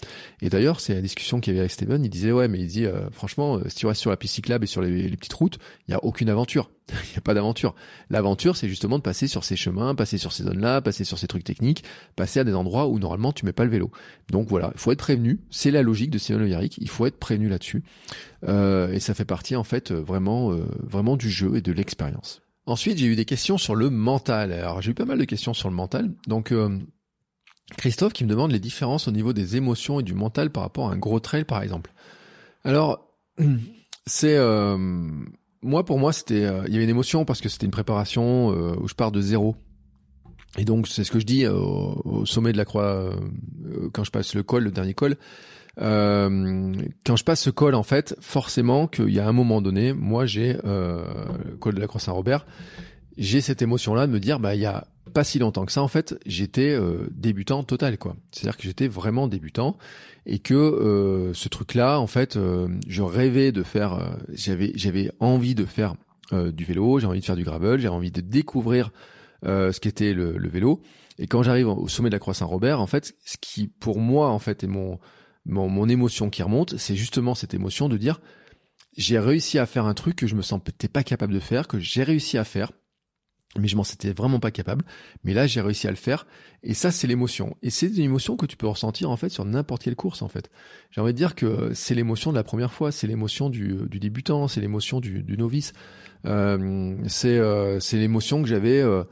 Et 0.43 0.51
d'ailleurs, 0.51 0.81
c'est 0.81 0.95
la 0.95 1.01
discussion 1.01 1.41
qu'il 1.41 1.53
y 1.53 1.55
avait 1.55 1.61
avec 1.61 1.73
Steven, 1.73 2.05
il 2.05 2.11
disait 2.11 2.33
ouais, 2.33 2.49
mais 2.49 2.61
il 2.61 2.67
dit 2.67 2.85
euh, 2.85 3.11
franchement, 3.11 3.57
euh, 3.57 3.69
si 3.69 3.77
tu 3.77 3.87
restes 3.87 4.01
sur 4.01 4.11
la 4.11 4.17
piste 4.17 4.35
cyclable 4.35 4.65
et 4.65 4.67
sur 4.67 4.83
les, 4.83 5.09
petites 5.17 5.33
routes, 5.33 5.59
il 5.89 5.93
y 5.93 5.95
a 5.95 6.05
aucune 6.05 6.29
aventure. 6.29 6.71
Il 6.91 7.11
n'y 7.13 7.19
a 7.19 7.21
pas 7.21 7.35
d'aventure. 7.35 7.77
L'aventure, 8.09 8.57
c'est 8.57 8.69
justement 8.69 8.99
de 8.99 9.03
passer 9.03 9.29
sur 9.29 9.45
ces 9.45 9.55
chemins, 9.55 9.95
passer 9.95 10.19
sur 10.19 10.33
ces 10.33 10.43
zones-là, 10.43 10.81
passer 10.81 11.05
sur 11.05 11.19
ces 11.19 11.29
trucs 11.29 11.45
techniques, 11.45 11.85
passer 12.17 12.41
à 12.41 12.45
des 12.45 12.53
endroits 12.53 12.89
où 12.89 12.99
normalement 12.99 13.33
tu 13.33 13.47
mets 13.47 13.53
pas 13.53 13.65
le 13.65 13.71
vélo. 13.71 13.93
Donc 14.29 14.49
voilà, 14.49 14.73
il 14.75 14.81
faut 14.81 14.91
être 14.91 14.99
prévenu. 14.99 15.39
C'est 15.51 15.71
la 15.71 15.83
logique 15.83 16.11
de 16.11 16.19
Steven 16.19 16.43
Leviaric. 16.43 16.79
Il 16.79 16.89
faut 16.89 17.07
être 17.07 17.19
prévenu 17.19 17.49
là-dessus. 17.49 17.85
et 18.43 18.99
ça 18.99 19.15
fait 19.15 19.25
partie 19.25 19.55
en 19.55 19.63
fait 19.63 19.93
vraiment, 19.93 20.51
vraiment 20.83 21.17
du 21.17 21.31
jeu 21.31 21.57
et 21.57 21.61
de 21.61 21.71
l'expérience. 21.71 22.43
Ensuite, 22.67 22.99
j'ai 22.99 23.07
eu 23.07 23.15
des 23.15 23.25
questions 23.25 23.57
sur 23.57 23.77
le 23.77 23.89
mental. 23.89 24.53
Alors 24.53 24.83
j'ai 24.83 24.91
eu 24.91 24.95
pas 24.95 25.05
mal 25.05 25.19
de 25.19 25.25
questions 25.25 25.55
sur 25.55 25.69
le 25.69 25.77
mental. 25.77 26.13
Donc 26.27 26.53
Christophe 27.77 28.13
qui 28.13 28.25
me 28.25 28.29
demande 28.29 28.53
les 28.53 28.59
différences 28.59 29.09
au 29.09 29.11
niveau 29.11 29.33
des 29.33 29.57
émotions 29.57 30.01
et 30.01 30.03
du 30.03 30.15
mental 30.15 30.51
par 30.51 30.63
rapport 30.63 30.89
à 30.89 30.93
un 30.93 30.97
gros 30.97 31.21
trail 31.21 31.45
par 31.45 31.63
exemple. 31.63 31.93
Alors 32.65 33.09
c'est 34.07 34.37
euh, 34.37 34.77
moi 35.63 35.85
pour 35.85 35.99
moi 35.99 36.13
c'était 36.13 36.45
euh, 36.45 36.63
il 36.67 36.73
y 36.73 36.77
avait 36.77 36.85
une 36.85 36.91
émotion 36.91 37.25
parce 37.25 37.41
que 37.41 37.49
c'était 37.49 37.67
une 37.67 37.73
préparation 37.73 38.53
euh, 38.53 38.75
où 38.81 38.89
je 38.89 38.95
pars 38.95 39.13
de 39.13 39.21
zéro. 39.21 39.57
Et 40.59 40.65
donc 40.65 40.89
c'est 40.89 41.05
ce 41.05 41.13
que 41.13 41.21
je 41.21 41.27
dis 41.27 41.47
au, 41.47 42.27
sommet 42.27 42.53
de 42.53 42.57
la 42.57 42.65
croix 42.65 43.09
quand 43.93 44.03
je 44.03 44.11
passe 44.11 44.35
le 44.35 44.43
col, 44.43 44.65
le 44.65 44.73
dernier 44.73 44.95
col. 44.95 45.17
quand 45.77 45.85
je 47.17 47.25
passe 47.25 47.43
ce 47.43 47.51
col 47.51 47.77
en 47.77 47.85
fait, 47.85 48.17
forcément 48.21 48.89
qu'il 48.89 49.11
y 49.11 49.21
a 49.21 49.29
un 49.29 49.33
moment 49.33 49.63
donné, 49.63 49.93
moi 49.93 50.27
j'ai 50.27 50.55
le 50.65 51.57
col 51.61 51.77
de 51.77 51.81
la 51.81 51.87
croix 51.87 52.01
Saint-Robert, 52.01 52.47
j'ai 53.21 53.41
cette 53.41 53.63
émotion 53.63 53.95
là 53.95 54.07
de 54.07 54.13
me 54.13 54.19
dire 54.19 54.41
bah 54.41 54.55
il 54.57 54.61
y 54.61 54.67
a 54.67 54.89
pas 55.13 55.25
si 55.25 55.39
longtemps 55.39 55.67
que 55.67 55.73
ça, 55.73 55.83
en 55.83 55.89
fait, 55.89 56.19
j'étais 56.25 56.71
euh, 56.71 57.09
débutant 57.11 57.63
total, 57.65 57.99
quoi. 57.99 58.17
C'est-à-dire 58.31 58.57
que 58.57 58.63
j'étais 58.63 58.89
vraiment 58.89 59.29
débutant 59.29 59.77
et 60.25 60.39
que 60.39 60.55
euh, 60.55 61.35
ce 61.35 61.49
truc-là, 61.49 61.99
en 61.99 62.07
fait, 62.07 62.37
euh, 62.37 62.69
je 62.87 63.03
rêvais 63.03 63.53
de 63.53 63.63
faire. 63.63 64.17
j'avais 64.33 64.73
j'avais 64.75 65.11
envie 65.21 65.55
de 65.55 65.65
faire 65.65 65.95
du 66.33 66.65
vélo, 66.65 67.01
j'ai 67.01 67.07
envie 67.09 67.19
de 67.19 67.25
faire 67.25 67.35
du 67.35 67.43
gravel, 67.43 67.81
j'ai 67.81 67.89
envie 67.89 68.13
de 68.13 68.21
découvrir 68.21 68.93
ce 69.43 69.79
qu'était 69.81 70.13
le, 70.13 70.39
le, 70.39 70.49
vélo. 70.49 70.81
Et 71.19 71.27
quand 71.27 71.43
j'arrive 71.43 71.67
au 71.67 71.89
sommet 71.89 72.09
de 72.09 72.15
la 72.15 72.21
Croix 72.21 72.35
Saint-Robert, 72.35 72.81
en 72.81 72.87
fait, 72.87 73.17
ce 73.25 73.37
qui 73.37 73.67
pour 73.67 73.99
moi, 73.99 74.31
en 74.31 74.39
fait, 74.39 74.63
est 74.63 74.69
mon 74.69 75.01
mon, 75.45 75.69
mon 75.69 75.89
émotion 75.89 76.31
qui 76.31 76.45
remonte, 76.45 76.77
c'est 76.77 76.95
justement 76.95 77.35
cette 77.35 77.53
émotion 77.53 77.89
de 77.89 77.97
dire 77.97 78.21
j'ai 78.97 79.19
réussi 79.19 79.59
à 79.59 79.67
faire 79.67 79.87
un 79.87 79.95
truc 79.95 80.15
que 80.15 80.27
je 80.27 80.37
me 80.37 80.43
sentais 80.43 80.89
pas 80.89 81.03
capable 81.03 81.33
de 81.33 81.41
faire, 81.41 81.67
que 81.67 81.79
j'ai 81.81 82.05
réussi 82.05 82.39
à 82.39 82.45
faire 82.45 82.71
mais 83.59 83.67
je 83.67 83.77
m'en 83.77 83.83
étais 83.83 84.13
vraiment 84.13 84.39
pas 84.39 84.51
capable. 84.51 84.85
Mais 85.25 85.35
là, 85.35 85.47
j'ai 85.47 85.61
réussi 85.61 85.89
à 85.89 85.91
le 85.91 85.97
faire. 85.97 86.27
Et 86.63 86.75
ça, 86.75 86.91
c'est 86.91 87.07
l'émotion. 87.07 87.57
Et 87.63 87.71
c'est 87.71 87.89
une 87.89 88.03
émotion 88.03 88.37
que 88.37 88.47
tu 88.47 88.57
peux 88.57 88.69
ressentir 88.69 89.11
en 89.11 89.17
fait 89.17 89.29
sur 89.29 89.45
n'importe 89.45 89.83
quelle 89.83 89.97
course 89.97 90.23
en 90.23 90.29
fait. 90.29 90.51
J'ai 90.91 91.01
envie 91.01 91.13
de 91.13 91.17
dire 91.17 91.35
que 91.35 91.73
c'est 91.75 91.95
l'émotion 91.95 92.31
de 92.31 92.37
la 92.37 92.45
première 92.45 92.73
fois, 92.73 92.93
c'est 92.93 93.07
l'émotion 93.07 93.51
du, 93.51 93.77
du, 93.89 93.99
débutant, 93.99 94.47
c'est 94.47 94.61
l'émotion 94.61 95.01
du, 95.01 95.23
du, 95.23 95.37
novice. 95.37 95.73
Euh, 96.27 96.97
c'est 97.09 97.39
euh, 97.39 97.81
l'émotion 97.93 98.43
que 98.43 98.49
j'avais. 98.49 98.81
Euh, 98.81 99.03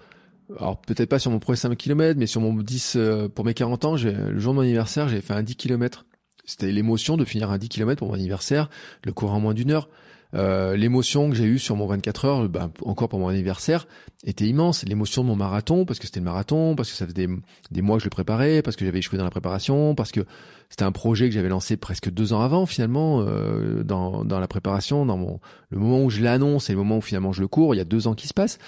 alors 0.56 0.80
peut-être 0.80 1.08
pas 1.08 1.18
sur 1.18 1.30
mon 1.30 1.40
premier 1.40 1.56
5 1.56 1.76
km, 1.76 2.18
mais 2.18 2.26
sur 2.26 2.40
mon 2.40 2.54
10 2.54 2.94
euh, 2.96 3.28
pour 3.28 3.44
mes 3.44 3.54
40 3.54 3.84
ans, 3.84 3.96
le 3.96 4.38
jour 4.38 4.52
de 4.52 4.56
mon 4.56 4.62
anniversaire, 4.62 5.08
j'ai 5.08 5.20
fait 5.20 5.34
un 5.34 5.42
10 5.42 5.56
km. 5.56 6.06
C'était 6.44 6.72
l'émotion 6.72 7.16
de 7.16 7.24
finir 7.24 7.50
un 7.50 7.58
10 7.58 7.68
km 7.68 7.98
pour 7.98 8.08
mon 8.08 8.14
anniversaire, 8.14 8.70
le 9.04 9.12
cours 9.12 9.32
en 9.32 9.40
moins 9.40 9.52
d'une 9.52 9.70
heure. 9.70 9.90
Euh, 10.34 10.76
l'émotion 10.76 11.30
que 11.30 11.36
j'ai 11.36 11.44
eue 11.44 11.58
sur 11.58 11.76
mon 11.76 11.86
24 11.86 12.24
heures, 12.24 12.48
bah, 12.48 12.70
encore 12.84 13.08
pour 13.08 13.18
mon 13.18 13.28
anniversaire, 13.28 13.86
était 14.24 14.44
immense. 14.44 14.84
L'émotion 14.84 15.22
de 15.22 15.28
mon 15.28 15.36
marathon, 15.36 15.84
parce 15.84 15.98
que 15.98 16.06
c'était 16.06 16.20
le 16.20 16.24
marathon, 16.24 16.74
parce 16.76 16.90
que 16.90 16.96
ça 16.96 17.06
faisait 17.06 17.28
des, 17.70 17.82
mois 17.82 17.96
que 17.96 18.02
je 18.02 18.06
le 18.06 18.10
préparais, 18.10 18.62
parce 18.62 18.76
que 18.76 18.84
j'avais 18.84 18.98
échoué 18.98 19.16
dans 19.16 19.24
la 19.24 19.30
préparation, 19.30 19.94
parce 19.94 20.12
que 20.12 20.20
c'était 20.68 20.84
un 20.84 20.92
projet 20.92 21.28
que 21.28 21.34
j'avais 21.34 21.48
lancé 21.48 21.78
presque 21.78 22.10
deux 22.10 22.34
ans 22.34 22.42
avant 22.42 22.66
finalement 22.66 23.22
euh, 23.22 23.82
dans, 23.82 24.24
dans 24.24 24.38
la 24.38 24.48
préparation, 24.48 25.06
dans 25.06 25.16
mon 25.16 25.40
le 25.70 25.78
moment 25.78 26.02
où 26.02 26.10
je 26.10 26.22
l'annonce 26.22 26.68
et 26.68 26.72
le 26.72 26.78
moment 26.78 26.98
où 26.98 27.00
finalement 27.00 27.32
je 27.32 27.40
le 27.40 27.48
cours, 27.48 27.74
il 27.74 27.78
y 27.78 27.80
a 27.80 27.84
deux 27.84 28.06
ans 28.06 28.14
qui 28.14 28.28
se 28.28 28.34
passent. 28.34 28.58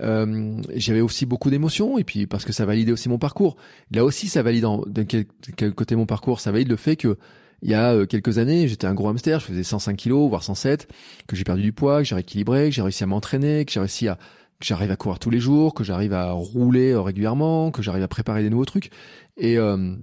Euh, 0.00 0.54
j'avais 0.74 1.02
aussi 1.02 1.26
beaucoup 1.26 1.50
d'émotions 1.50 1.98
et 1.98 2.04
puis 2.04 2.26
parce 2.26 2.46
que 2.46 2.52
ça 2.52 2.64
validait 2.64 2.92
aussi 2.92 3.08
mon 3.08 3.18
parcours. 3.18 3.56
Là 3.90 4.04
aussi, 4.04 4.28
ça 4.28 4.42
valide 4.42 4.64
d'un 4.86 5.04
quel 5.04 5.74
côté 5.74 5.96
mon 5.96 6.06
parcours, 6.06 6.40
ça 6.40 6.50
valide 6.50 6.68
le 6.68 6.76
fait 6.76 6.96
que 6.96 7.18
il 7.62 7.70
y 7.70 7.74
a 7.74 7.94
euh, 7.94 8.06
quelques 8.06 8.38
années, 8.38 8.68
j'étais 8.68 8.86
un 8.86 8.94
gros 8.94 9.08
hamster, 9.08 9.40
je 9.40 9.46
faisais 9.46 9.62
105 9.62 9.96
kilos, 9.96 10.28
voire 10.28 10.42
107, 10.42 10.88
que 11.26 11.36
j'ai 11.36 11.44
perdu 11.44 11.62
du 11.62 11.72
poids, 11.72 11.98
que 11.98 12.04
j'ai 12.04 12.14
rééquilibré, 12.14 12.68
que 12.68 12.74
j'ai 12.74 12.82
réussi 12.82 13.04
à 13.04 13.06
m'entraîner, 13.06 13.64
que 13.64 13.72
j'ai 13.72 13.80
réussi 13.80 14.08
à 14.08 14.18
que 14.60 14.66
j'arrive 14.66 14.90
à 14.90 14.96
courir 14.96 15.18
tous 15.18 15.30
les 15.30 15.40
jours, 15.40 15.72
que 15.72 15.84
j'arrive 15.84 16.12
à 16.12 16.32
rouler 16.32 16.92
euh, 16.92 17.00
régulièrement, 17.00 17.70
que 17.70 17.82
j'arrive 17.82 18.02
à 18.02 18.08
préparer 18.08 18.42
des 18.42 18.50
nouveaux 18.50 18.66
trucs. 18.66 18.90
Et 19.38 19.56
euh, 19.56 19.96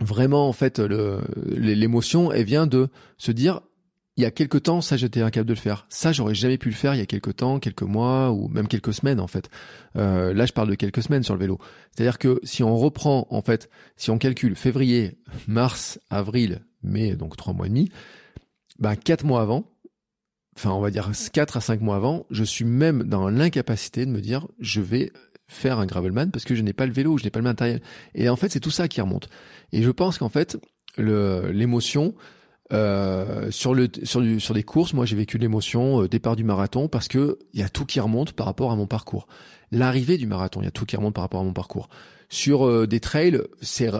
vraiment, 0.00 0.48
en 0.48 0.52
fait, 0.52 0.78
l'émotion, 0.78 2.30
elle 2.30 2.44
vient 2.44 2.66
de 2.66 2.88
se 3.16 3.32
dire, 3.32 3.62
il 4.20 4.22
y 4.22 4.26
a 4.26 4.30
quelques 4.30 4.64
temps, 4.64 4.82
ça 4.82 4.98
j'étais 4.98 5.22
incapable 5.22 5.48
de 5.48 5.54
le 5.54 5.58
faire. 5.58 5.86
Ça, 5.88 6.12
j'aurais 6.12 6.34
jamais 6.34 6.58
pu 6.58 6.68
le 6.68 6.74
faire 6.74 6.94
il 6.94 6.98
y 6.98 7.02
a 7.02 7.06
quelques 7.06 7.36
temps, 7.36 7.58
quelques 7.58 7.82
mois 7.82 8.30
ou 8.32 8.48
même 8.48 8.68
quelques 8.68 8.92
semaines 8.92 9.18
en 9.18 9.26
fait. 9.26 9.48
Euh, 9.96 10.34
là, 10.34 10.44
je 10.44 10.52
parle 10.52 10.68
de 10.68 10.74
quelques 10.74 11.02
semaines 11.02 11.22
sur 11.22 11.32
le 11.32 11.40
vélo. 11.40 11.58
C'est-à-dire 11.90 12.18
que 12.18 12.38
si 12.42 12.62
on 12.62 12.76
reprend 12.76 13.26
en 13.30 13.40
fait, 13.40 13.70
si 13.96 14.10
on 14.10 14.18
calcule 14.18 14.56
février, 14.56 15.18
mars, 15.46 15.98
avril, 16.10 16.60
mai, 16.82 17.16
donc 17.16 17.36
trois 17.36 17.52
mois 17.52 17.66
et 17.66 17.70
demi, 17.70 17.90
ben 18.78 18.96
quatre 18.96 19.24
mois 19.24 19.42
avant, 19.42 19.64
enfin 20.56 20.70
on 20.70 20.80
va 20.80 20.90
dire 20.90 21.10
quatre 21.32 21.56
à 21.56 21.60
cinq 21.60 21.80
mois 21.80 21.96
avant, 21.96 22.26
je 22.30 22.44
suis 22.44 22.64
même 22.64 23.04
dans 23.04 23.28
l'incapacité 23.28 24.06
de 24.06 24.10
me 24.10 24.20
dire 24.20 24.46
je 24.58 24.80
vais 24.80 25.12
faire 25.50 25.78
un 25.80 25.86
gravelman 25.86 26.30
parce 26.30 26.44
que 26.44 26.54
je 26.54 26.62
n'ai 26.62 26.72
pas 26.72 26.86
le 26.86 26.92
vélo, 26.92 27.18
je 27.18 27.24
n'ai 27.24 27.30
pas 27.30 27.40
le 27.40 27.44
matériel. 27.44 27.82
Et 28.14 28.28
en 28.28 28.36
fait, 28.36 28.50
c'est 28.50 28.60
tout 28.60 28.70
ça 28.70 28.88
qui 28.88 29.00
remonte. 29.00 29.28
Et 29.72 29.82
je 29.82 29.90
pense 29.90 30.16
qu'en 30.18 30.28
fait, 30.28 30.58
l'émotion, 30.96 32.14
euh, 32.72 33.50
sur 33.50 33.74
le 33.74 33.88
sur 34.04 34.20
du, 34.20 34.38
sur 34.38 34.54
des 34.54 34.62
courses, 34.62 34.94
moi 34.94 35.04
j'ai 35.04 35.16
vécu 35.16 35.38
l'émotion 35.38 36.02
euh, 36.02 36.08
départ 36.08 36.36
du 36.36 36.44
marathon 36.44 36.86
parce 36.86 37.08
que 37.08 37.38
il 37.52 37.58
y 37.58 37.64
a 37.64 37.68
tout 37.68 37.84
qui 37.84 37.98
remonte 37.98 38.32
par 38.32 38.46
rapport 38.46 38.70
à 38.70 38.76
mon 38.76 38.86
parcours. 38.86 39.26
L'arrivée 39.72 40.18
du 40.18 40.26
marathon, 40.26 40.60
il 40.62 40.66
y 40.66 40.68
a 40.68 40.72
tout 40.72 40.86
qui 40.86 40.96
remonte 40.96 41.14
par 41.14 41.22
rapport 41.22 41.40
à 41.40 41.44
mon 41.44 41.52
parcours. 41.52 41.88
Sur 42.28 42.66
euh, 42.66 42.86
des 42.86 43.00
trails, 43.00 43.40
c'est 43.60 43.90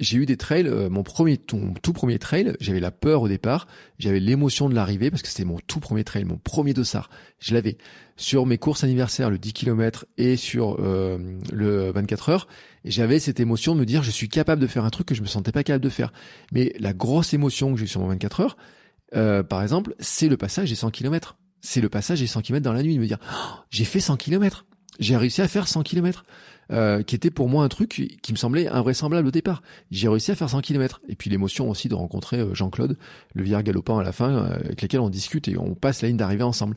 j'ai 0.00 0.18
eu 0.18 0.26
des 0.26 0.36
trails, 0.36 0.66
euh, 0.66 0.90
mon 0.90 1.02
premier, 1.02 1.36
tout, 1.36 1.74
tout 1.82 1.92
premier 1.92 2.18
trail, 2.18 2.56
j'avais 2.60 2.80
la 2.80 2.90
peur 2.90 3.22
au 3.22 3.28
départ, 3.28 3.66
j'avais 3.98 4.20
l'émotion 4.20 4.68
de 4.68 4.74
l'arrivée 4.74 5.10
parce 5.10 5.22
que 5.22 5.28
c'était 5.28 5.44
mon 5.44 5.58
tout 5.66 5.80
premier 5.80 6.04
trail, 6.04 6.24
mon 6.24 6.36
premier 6.36 6.74
dossard. 6.74 7.10
Je 7.38 7.54
l'avais 7.54 7.76
sur 8.16 8.46
mes 8.46 8.58
courses 8.58 8.84
anniversaires, 8.84 9.30
le 9.30 9.38
10 9.38 9.52
km 9.52 10.06
et 10.18 10.36
sur 10.36 10.76
euh, 10.80 11.18
le 11.52 11.92
24 11.92 12.28
heures, 12.28 12.48
j'avais 12.84 13.18
cette 13.18 13.40
émotion 13.40 13.74
de 13.74 13.80
me 13.80 13.86
dire 13.86 14.02
je 14.02 14.10
suis 14.10 14.28
capable 14.28 14.60
de 14.60 14.66
faire 14.66 14.84
un 14.84 14.90
truc 14.90 15.06
que 15.06 15.14
je 15.14 15.22
me 15.22 15.26
sentais 15.26 15.52
pas 15.52 15.62
capable 15.62 15.84
de 15.84 15.90
faire. 15.90 16.12
Mais 16.52 16.74
la 16.78 16.92
grosse 16.92 17.32
émotion 17.34 17.72
que 17.72 17.78
j'ai 17.78 17.84
eu 17.84 17.88
sur 17.88 18.00
mon 18.00 18.08
24 18.08 18.40
heures, 18.40 18.56
euh, 19.14 19.42
par 19.42 19.62
exemple, 19.62 19.94
c'est 20.00 20.28
le 20.28 20.36
passage 20.36 20.70
des 20.70 20.76
100 20.76 20.90
km. 20.90 21.36
C'est 21.60 21.80
le 21.80 21.88
passage 21.88 22.20
des 22.20 22.26
100 22.26 22.42
km 22.42 22.62
dans 22.62 22.72
la 22.72 22.82
nuit, 22.82 22.96
de 22.96 23.00
me 23.00 23.06
dire 23.06 23.18
oh, 23.32 23.54
j'ai 23.70 23.84
fait 23.84 24.00
100 24.00 24.16
km. 24.16 24.66
J'ai 25.00 25.16
réussi 25.16 25.42
à 25.42 25.48
faire 25.48 25.66
100 25.66 25.82
km. 25.82 26.24
Euh, 26.72 27.02
qui 27.02 27.14
était 27.14 27.30
pour 27.30 27.48
moi 27.48 27.62
un 27.62 27.68
truc 27.68 28.18
qui 28.22 28.32
me 28.32 28.38
semblait 28.38 28.68
invraisemblable 28.68 29.28
au 29.28 29.30
départ. 29.30 29.62
J'ai 29.90 30.08
réussi 30.08 30.30
à 30.30 30.34
faire 30.34 30.48
100 30.48 30.62
km. 30.62 31.00
Et 31.08 31.14
puis 31.14 31.30
l'émotion 31.30 31.68
aussi 31.68 31.88
de 31.88 31.94
rencontrer 31.94 32.38
euh, 32.38 32.54
Jean-Claude, 32.54 32.96
le 33.34 33.42
vieillard 33.42 33.62
galopant 33.62 33.98
à 33.98 34.02
la 34.02 34.12
fin, 34.12 34.30
euh, 34.30 34.54
avec 34.64 34.82
lequel 34.82 35.00
on 35.00 35.10
discute 35.10 35.48
et 35.48 35.58
on 35.58 35.74
passe 35.74 36.02
la 36.02 36.08
ligne 36.08 36.16
d'arrivée 36.16 36.42
ensemble. 36.42 36.76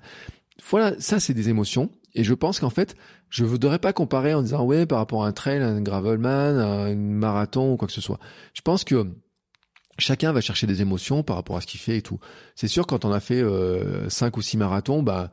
Voilà, 0.70 0.94
ça 1.00 1.20
c'est 1.20 1.34
des 1.34 1.50
émotions. 1.50 1.90
Et 2.16 2.24
je 2.24 2.34
pense 2.34 2.60
qu'en 2.60 2.70
fait, 2.70 2.96
je 3.30 3.44
ne 3.44 3.50
voudrais 3.50 3.80
pas 3.80 3.94
comparer 3.94 4.34
en 4.34 4.42
disant 4.42 4.66
ouais 4.66 4.86
par 4.86 4.98
rapport 4.98 5.24
à 5.24 5.28
un 5.28 5.32
trail, 5.32 5.62
un 5.62 5.82
gravelman, 5.82 6.58
un 6.58 6.96
marathon 6.96 7.74
ou 7.74 7.78
quoi 7.78 7.88
que 7.88 7.94
ce 7.94 8.02
soit. 8.02 8.20
Je 8.54 8.62
pense 8.62 8.84
que 8.84 9.08
chacun 10.00 10.32
va 10.32 10.42
chercher 10.42 10.68
des 10.68 10.82
émotions 10.82 11.24
par 11.24 11.36
rapport 11.36 11.58
à 11.58 11.62
ce 11.62 11.68
qu'il 11.68 11.80
fait 11.80 11.98
et 11.98 12.02
tout. 12.02 12.20
C'est 12.56 12.68
sûr 12.68 12.88
quand 12.88 13.06
on 13.06 13.12
a 13.12 13.20
fait 13.20 13.42
euh, 13.42 14.10
cinq 14.10 14.38
ou 14.38 14.42
six 14.42 14.58
marathons, 14.58 15.04
bah 15.04 15.32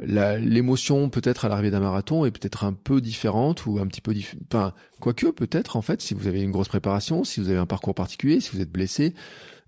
l'émotion 0.00 1.10
peut-être 1.10 1.44
à 1.44 1.48
l'arrivée 1.48 1.70
d'un 1.70 1.80
marathon 1.80 2.24
est 2.24 2.30
peut-être 2.30 2.64
un 2.64 2.72
peu 2.72 3.00
différente 3.00 3.66
ou 3.66 3.78
un 3.80 3.86
petit 3.86 4.00
peu 4.00 4.14
diff... 4.14 4.36
enfin 4.46 4.72
quoique 5.00 5.26
peut-être 5.26 5.76
en 5.76 5.82
fait 5.82 6.00
si 6.00 6.14
vous 6.14 6.28
avez 6.28 6.40
une 6.40 6.50
grosse 6.50 6.68
préparation, 6.68 7.24
si 7.24 7.40
vous 7.40 7.48
avez 7.48 7.58
un 7.58 7.66
parcours 7.66 7.94
particulier, 7.94 8.40
si 8.40 8.50
vous 8.54 8.60
êtes 8.60 8.70
blessé, 8.70 9.14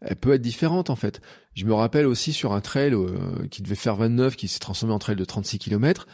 elle 0.01 0.17
peut 0.17 0.33
être 0.33 0.43
différente 0.43 0.91
en 0.91 0.97
fait. 0.97 1.21
Je 1.55 1.65
me 1.67 1.75
rappelle 1.75 2.07
aussi 2.07 2.33
sur 2.33 2.53
un 2.53 2.61
trail 2.61 2.95
euh, 2.95 3.09
qui 3.51 3.63
devait 3.63 3.75
faire 3.75 3.97
29 3.97 4.37
qui 4.37 4.49
s'est 4.49 4.61
transformé 4.61 4.95
en 4.95 4.99
trail 4.99 5.17
de 5.17 5.25
36 5.25 5.59
km. 5.59 6.07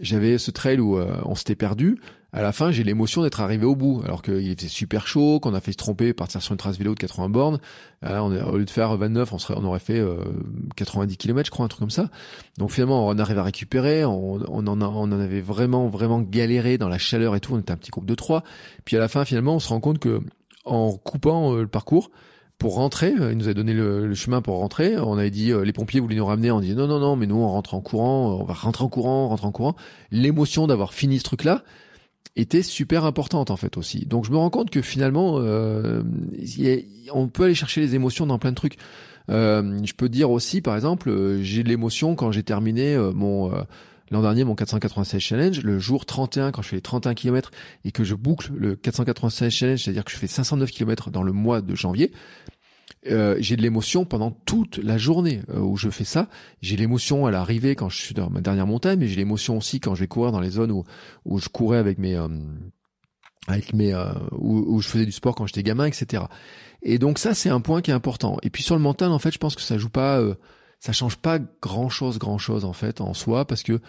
J'avais 0.00 0.38
ce 0.38 0.50
trail 0.50 0.80
où 0.80 0.98
euh, 0.98 1.20
on 1.24 1.34
s'était 1.34 1.54
perdu 1.54 2.00
à 2.32 2.42
la 2.42 2.52
fin, 2.52 2.70
j'ai 2.70 2.84
l'émotion 2.84 3.22
d'être 3.22 3.40
arrivé 3.40 3.66
au 3.66 3.74
bout, 3.74 4.02
alors 4.04 4.22
qu'il 4.22 4.50
était 4.50 4.68
super 4.68 5.08
chaud, 5.08 5.40
qu'on 5.40 5.52
a 5.52 5.60
fait 5.60 5.72
se 5.72 5.76
tromper, 5.76 6.12
partir 6.12 6.40
sur 6.40 6.52
une 6.52 6.58
trace 6.58 6.78
vélo 6.78 6.94
de 6.94 7.00
80 7.00 7.28
bornes. 7.28 7.58
Euh, 8.04 8.18
on 8.18 8.30
au 8.30 8.56
lieu 8.56 8.64
de 8.64 8.70
faire 8.70 8.96
29, 8.96 9.32
on, 9.32 9.38
serait, 9.38 9.54
on 9.56 9.64
aurait 9.64 9.80
fait 9.80 10.00
90 10.76 11.12
euh, 11.12 11.16
km, 11.16 11.46
je 11.46 11.50
crois, 11.50 11.64
un 11.64 11.68
truc 11.68 11.80
comme 11.80 11.90
ça. 11.90 12.08
Donc 12.56 12.70
finalement, 12.70 13.08
on 13.08 13.18
arrive 13.18 13.38
à 13.38 13.42
récupérer. 13.42 14.04
On, 14.04 14.40
on, 14.48 14.66
en 14.66 14.80
on 14.80 15.02
en 15.02 15.12
avait 15.12 15.40
vraiment, 15.40 15.88
vraiment 15.88 16.20
galéré 16.20 16.78
dans 16.78 16.88
la 16.88 16.98
chaleur 16.98 17.34
et 17.34 17.40
tout. 17.40 17.54
On 17.54 17.58
était 17.58 17.72
un 17.72 17.76
petit 17.76 17.90
groupe 17.90 18.06
de 18.06 18.14
trois. 18.14 18.44
Puis 18.84 18.96
à 18.96 19.00
la 19.00 19.08
fin, 19.08 19.24
finalement, 19.24 19.56
on 19.56 19.60
se 19.60 19.68
rend 19.68 19.80
compte 19.80 19.98
que 19.98 20.20
en 20.64 20.92
coupant 20.92 21.54
euh, 21.54 21.62
le 21.62 21.68
parcours, 21.68 22.12
pour 22.58 22.74
rentrer, 22.74 23.12
il 23.18 23.38
nous 23.38 23.48
a 23.48 23.54
donné 23.54 23.72
le, 23.72 24.14
chemin 24.14 24.42
pour 24.42 24.58
rentrer. 24.58 24.98
On 24.98 25.16
avait 25.16 25.30
dit 25.30 25.50
les 25.64 25.72
pompiers 25.72 25.98
voulaient 25.98 26.14
nous 26.14 26.26
ramener. 26.26 26.50
On 26.50 26.60
dit 26.60 26.74
non 26.74 26.86
non 26.86 27.00
non, 27.00 27.16
mais 27.16 27.26
nous 27.26 27.36
on 27.36 27.48
rentre 27.48 27.72
en 27.72 27.80
courant, 27.80 28.38
on 28.38 28.44
va 28.44 28.52
rentrer 28.52 28.84
en 28.84 28.88
courant, 28.88 29.28
rentrer 29.28 29.46
en 29.46 29.52
courant. 29.52 29.76
L'émotion 30.10 30.66
d'avoir 30.66 30.92
fini 30.92 31.18
ce 31.18 31.24
truc 31.24 31.44
là, 31.44 31.64
était 32.36 32.62
super 32.62 33.04
importante 33.04 33.50
en 33.50 33.56
fait 33.56 33.76
aussi. 33.76 34.06
Donc 34.06 34.24
je 34.24 34.30
me 34.30 34.36
rends 34.36 34.50
compte 34.50 34.70
que 34.70 34.82
finalement, 34.82 35.38
euh, 35.38 36.02
on 37.12 37.28
peut 37.28 37.44
aller 37.44 37.54
chercher 37.54 37.80
les 37.80 37.94
émotions 37.94 38.26
dans 38.26 38.38
plein 38.38 38.50
de 38.50 38.56
trucs. 38.56 38.76
Euh, 39.28 39.78
je 39.84 39.92
peux 39.92 40.08
dire 40.08 40.30
aussi, 40.30 40.60
par 40.60 40.74
exemple, 40.74 41.08
euh, 41.08 41.42
j'ai 41.42 41.62
de 41.62 41.68
l'émotion 41.68 42.14
quand 42.14 42.32
j'ai 42.32 42.42
terminé 42.42 42.94
euh, 42.94 43.12
mon 43.12 43.52
l'an 44.12 44.22
dernier 44.22 44.42
mon 44.42 44.56
496 44.56 45.20
challenge, 45.20 45.62
le 45.62 45.78
jour 45.78 46.04
31 46.04 46.50
quand 46.50 46.62
je 46.62 46.68
fais 46.68 46.76
les 46.76 46.82
31 46.82 47.14
km 47.14 47.52
et 47.84 47.92
que 47.92 48.02
je 48.02 48.16
boucle 48.16 48.50
le 48.56 48.74
496 48.74 49.50
challenge, 49.50 49.84
c'est-à-dire 49.84 50.04
que 50.04 50.10
je 50.10 50.16
fais 50.16 50.26
509 50.26 50.68
km 50.72 51.10
dans 51.10 51.22
le 51.22 51.30
mois 51.30 51.60
de 51.60 51.76
janvier. 51.76 52.10
Euh, 53.06 53.36
j'ai 53.38 53.56
de 53.56 53.62
l'émotion 53.62 54.04
pendant 54.04 54.30
toute 54.30 54.76
la 54.76 54.98
journée 54.98 55.40
euh, 55.48 55.60
où 55.60 55.76
je 55.76 55.88
fais 55.88 56.04
ça. 56.04 56.28
J'ai 56.60 56.76
l'émotion 56.76 57.24
à 57.24 57.30
l'arrivée 57.30 57.74
quand 57.74 57.88
je 57.88 57.96
suis 57.96 58.14
dans 58.14 58.28
ma 58.28 58.42
dernière 58.42 58.66
montagne, 58.66 58.98
mais 58.98 59.08
j'ai 59.08 59.16
l'émotion 59.16 59.56
aussi 59.56 59.80
quand 59.80 59.94
je 59.94 60.00
vais 60.00 60.06
courir 60.06 60.32
dans 60.32 60.40
les 60.40 60.50
zones 60.50 60.70
où, 60.70 60.84
où 61.24 61.38
je 61.38 61.48
courais 61.48 61.78
avec 61.78 61.96
mes 61.96 62.14
euh, 62.14 62.28
avec 63.46 63.72
mes 63.72 63.94
où, 64.32 64.74
où, 64.74 64.80
je 64.82 64.88
faisais 64.88 65.06
du 65.06 65.12
sport 65.12 65.34
quand 65.34 65.46
j'étais 65.46 65.62
gamin, 65.62 65.86
etc. 65.86 66.24
Et 66.82 66.98
donc 66.98 67.18
ça 67.18 67.32
c'est 67.32 67.48
un 67.48 67.60
point 67.60 67.80
qui 67.80 67.90
est 67.90 67.94
important. 67.94 68.36
Et 68.42 68.50
puis 68.50 68.62
sur 68.62 68.76
le 68.76 68.82
mental 68.82 69.12
en 69.12 69.18
fait, 69.18 69.32
je 69.32 69.38
pense 69.38 69.56
que 69.56 69.62
ça 69.62 69.78
joue 69.78 69.88
pas, 69.88 70.22
ça 70.78 70.92
change 70.92 71.16
pas 71.16 71.38
grand 71.62 71.88
chose, 71.88 72.18
grand 72.18 72.36
chose 72.36 72.66
en 72.66 72.74
fait 72.74 73.00
en 73.00 73.14
soi 73.14 73.46
parce 73.46 73.62
que 73.62 73.80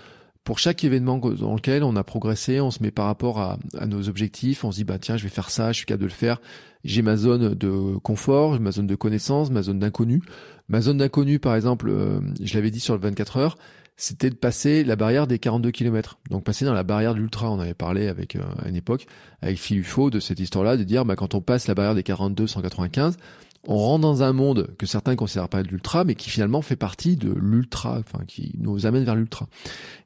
pour 0.43 0.59
chaque 0.59 0.83
événement 0.83 1.17
dans 1.17 1.55
lequel 1.55 1.83
on 1.83 1.95
a 1.95 2.03
progressé, 2.03 2.61
on 2.61 2.71
se 2.71 2.81
met 2.81 2.91
par 2.91 3.05
rapport 3.05 3.39
à, 3.39 3.59
à, 3.77 3.85
nos 3.85 4.09
objectifs, 4.09 4.63
on 4.63 4.71
se 4.71 4.77
dit 4.77 4.83
bah 4.83 4.97
tiens 4.99 5.17
je 5.17 5.23
vais 5.23 5.29
faire 5.29 5.49
ça, 5.49 5.71
je 5.71 5.77
suis 5.77 5.85
capable 5.85 6.03
de 6.03 6.07
le 6.07 6.13
faire, 6.13 6.41
j'ai 6.83 7.01
ma 7.01 7.15
zone 7.15 7.53
de 7.53 7.97
confort, 7.97 8.59
ma 8.59 8.71
zone 8.71 8.87
de 8.87 8.95
connaissance, 8.95 9.51
ma 9.51 9.61
zone 9.61 9.79
d'inconnu. 9.79 10.21
Ma 10.67 10.81
zone 10.81 10.97
d'inconnu, 10.97 11.37
par 11.37 11.55
exemple, 11.55 11.89
euh, 11.89 12.21
je 12.41 12.53
l'avais 12.55 12.71
dit 12.71 12.79
sur 12.79 12.93
le 12.93 13.01
24 13.01 13.37
heures, 13.37 13.57
c'était 13.97 14.29
de 14.29 14.35
passer 14.35 14.83
la 14.83 14.95
barrière 14.95 15.27
des 15.27 15.37
42 15.37 15.69
km. 15.71 16.17
Donc 16.29 16.43
passer 16.43 16.65
dans 16.65 16.73
la 16.73 16.83
barrière 16.83 17.13
de 17.13 17.19
l'ultra. 17.19 17.51
On 17.51 17.59
avait 17.59 17.73
parlé 17.73 18.07
avec 18.07 18.35
euh, 18.35 18.41
à 18.63 18.69
une 18.69 18.75
époque 18.75 19.05
avec 19.41 19.59
Phil 19.59 19.77
Ufo 19.77 20.09
de 20.09 20.19
cette 20.19 20.39
histoire-là, 20.39 20.77
de 20.77 20.83
dire 20.83 21.05
bah, 21.05 21.15
quand 21.15 21.35
on 21.35 21.41
passe 21.41 21.67
la 21.67 21.75
barrière 21.75 21.93
des 21.93 22.03
42 22.03 22.47
195, 22.47 23.17
on 23.67 23.77
rentre 23.77 24.01
dans 24.01 24.23
un 24.23 24.33
monde 24.33 24.73
que 24.77 24.85
certains 24.85 25.15
considèrent 25.15 25.49
pas 25.49 25.61
l'ultra, 25.61 26.03
mais 26.03 26.15
qui 26.15 26.29
finalement 26.29 26.61
fait 26.61 26.75
partie 26.75 27.15
de 27.15 27.33
l'ultra, 27.33 27.99
enfin 27.99 28.23
qui 28.27 28.53
nous 28.57 28.85
amène 28.85 29.03
vers 29.03 29.15
l'ultra. 29.15 29.47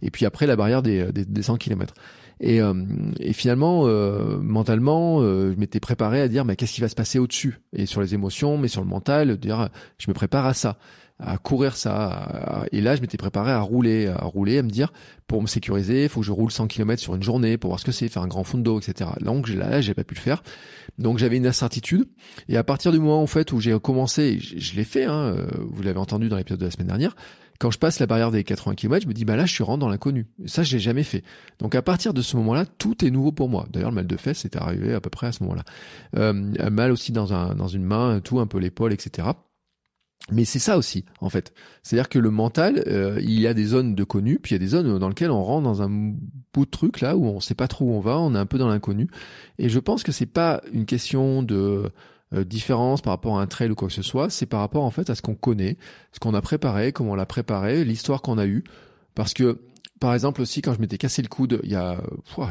Et 0.02 0.11
puis 0.11 0.26
après 0.26 0.45
la 0.45 0.56
barrière 0.56 0.82
des, 0.82 1.11
des, 1.11 1.26
des 1.26 1.41
100 1.41 1.57
km. 1.57 1.94
Et, 2.41 2.61
euh, 2.61 2.73
et 3.19 3.34
finalement, 3.34 3.84
euh, 3.86 4.38
mentalement, 4.40 5.22
euh, 5.22 5.53
je 5.53 5.60
m'étais 5.60 5.80
préparé 5.80 6.22
à 6.22 6.27
dire, 6.27 6.44
mais 6.44 6.56
qu'est-ce 6.56 6.73
qui 6.73 6.82
va 6.82 6.90
se 6.90 6.95
passer 6.95 7.18
au-dessus? 7.18 7.61
Et 7.73 7.86
sur 7.86 8.02
les 8.02 8.14
émotions, 8.14 8.57
mais 8.57 8.68
sur 8.68 8.82
le 8.82 8.88
mental, 8.88 9.38
dire, 9.38 9.69
je 9.98 10.10
me 10.10 10.14
prépare 10.14 10.45
à 10.45 10.53
ça, 10.53 10.77
à 11.20 11.38
courir 11.38 11.78
ça. 11.78 12.66
Et 12.72 12.82
là, 12.82 12.96
je 12.96 13.02
m'étais 13.02 13.18
préparé 13.18 13.52
à 13.52 13.62
rouler, 13.62 14.08
à 14.08 14.26
rouler, 14.26 14.58
à 14.58 14.64
me 14.64 14.70
dire, 14.70 14.92
pour 15.28 15.42
me 15.42 15.48
sécuriser, 15.48 16.04
il 16.04 16.10
faut 16.10 16.20
que 16.20 16.26
je 16.26 16.32
roule 16.32 16.52
100 16.52 16.68
km 16.68 17.02
sur 17.02 17.16
une 17.16 17.24
journée 17.24 17.58
pour 17.58 17.70
voir 17.70 17.80
ce 17.80 17.86
que 17.86 17.92
c'est, 17.92 18.10
faire 18.10 18.24
un 18.24 18.28
grand 18.28 18.44
fond 18.44 18.58
d'eau, 18.58 18.80
etc. 18.80 19.12
Donc 19.22 19.48
là, 19.50 19.82
j'ai 19.82 19.94
pas 19.94 20.04
pu 20.04 20.16
le 20.16 20.20
faire. 20.20 20.44
Donc 20.98 21.18
j'avais 21.18 21.38
une 21.38 21.48
incertitude. 21.48 22.06
Et 22.50 22.58
à 22.58 22.64
partir 22.64 22.92
du 22.92 23.00
moment 23.00 23.22
en 23.22 23.28
fait 23.28 23.52
où 23.52 23.60
j'ai 23.60 23.78
commencé, 23.80 24.40
je, 24.40 24.76
l'ai 24.76 24.84
fait, 24.84 25.06
hein, 25.06 25.36
vous 25.58 25.84
l'avez 25.84 26.00
entendu 26.00 26.30
dans 26.30 26.38
l'épisode 26.38 26.60
de 26.60 26.66
la 26.66 26.72
semaine 26.72 26.88
dernière, 26.88 27.16
quand 27.60 27.72
je 27.72 27.80
passe 27.80 28.00
la 28.00 28.06
barrière 28.06 28.32
des 28.32 28.44
80 28.44 28.76
km, 28.76 29.04
je 29.04 29.08
me 29.08 29.14
dis 29.14 29.24
bah 29.24 29.36
là 29.36 29.46
je 29.46 29.54
suis 29.54 29.64
rentré 29.64 29.80
dans 29.80 29.90
l'inconnu. 29.90 30.28
Ça 30.46 30.64
je 30.64 30.74
l'ai 30.74 30.80
jamais 30.80 31.04
fait. 31.04 31.24
Donc 31.60 31.76
à 31.76 31.82
partir 31.82 32.14
de 32.14 32.22
ce 32.22 32.36
moment-là, 32.38 32.66
tout 32.66 33.06
est 33.06 33.12
nouveau 33.12 33.32
pour 33.32 33.50
moi. 33.50 33.66
D'ailleurs 33.72 33.92
le 33.92 33.96
mal 33.96 34.08
de 34.08 34.18
fesses 34.18 34.46
est 34.46 34.56
arrivé 34.56 34.94
à 34.94 35.00
peu 35.00 35.10
près 35.10 35.28
à 35.28 35.32
ce 35.32 35.44
moment-là. 35.44 35.64
Euh, 36.18 36.34
mal 36.70 36.92
aussi 36.92 37.12
dans 37.12 37.34
un 37.34 37.56
dans 37.56 37.68
une 37.68 37.84
main, 37.84 38.20
tout 38.20 38.40
un 38.40 38.48
peu 38.48 38.60
l'épaule, 38.60 38.92
etc. 38.92 39.30
Mais 40.32 40.44
c'est 40.44 40.60
ça 40.60 40.78
aussi, 40.78 41.06
en 41.22 41.30
fait. 41.30 41.54
C'est-à-dire 41.84 42.10
que 42.10 42.18
le 42.18 42.32
mental, 42.32 42.84
euh, 42.88 43.20
il 43.22 43.40
y 43.40 43.46
a 43.46 43.54
des 43.54 43.66
zones 43.66 43.94
de 43.94 44.04
connu, 44.04 44.40
puis 44.40 44.52
il 44.52 44.56
y 44.56 44.58
a 44.58 44.60
des 44.60 44.70
zones 44.70 44.98
dans 44.98 45.08
lesquelles 45.08 45.30
on 45.30 45.44
rentre 45.44 45.64
dans 45.64 45.84
un 45.84 45.90
bout 45.90 46.66
de 46.66 46.72
truc 46.72 47.02
là 47.02 47.16
où 47.16 47.26
on 47.26 47.40
sait 47.40 47.54
pas 47.54 47.68
trop 47.68 47.86
où 47.86 47.92
on 47.92 48.00
va, 48.00 48.18
on 48.18 48.34
est 48.34 48.40
un 48.40 48.48
peu 48.48 48.58
dans 48.58 48.68
l'inconnu. 48.68 49.08
Et 49.60 49.70
je 49.70 49.80
pense 49.80 50.02
que 50.02 50.12
c'est 50.12 50.26
pas 50.26 50.62
une 50.74 50.86
question 50.86 51.44
de 51.44 51.92
euh, 52.34 52.44
différence 52.44 53.02
par 53.02 53.14
rapport 53.14 53.38
à 53.38 53.42
un 53.44 53.48
trail 53.48 53.70
ou 53.70 53.76
quoi 53.76 53.88
que 53.88 53.94
ce 53.94 54.02
soit, 54.02 54.32
c'est 54.32 54.48
par 54.48 54.62
rapport 54.62 54.84
en 54.84 54.90
fait 54.90 55.12
à 55.12 55.16
ce 55.16 55.22
qu'on 55.22 55.36
connaît, 55.36 55.78
ce 56.12 56.20
qu'on 56.20 56.34
a 56.34 56.42
préparé, 56.42 56.92
comment 56.92 57.12
on 57.12 57.16
l'a 57.16 57.28
préparé, 57.28 57.86
l'histoire 57.86 58.24
qu'on 58.24 58.40
a 58.40 58.48
eue. 58.48 58.64
Parce 59.14 59.36
que, 59.36 59.60
par 60.00 60.14
exemple 60.14 60.42
aussi, 60.42 60.62
quand 60.62 60.74
je 60.74 60.80
m'étais 60.80 60.98
cassé 60.98 61.22
le 61.22 61.28
coude, 61.28 61.60
il 61.64 61.72
y 61.72 61.76
a, 61.76 62.02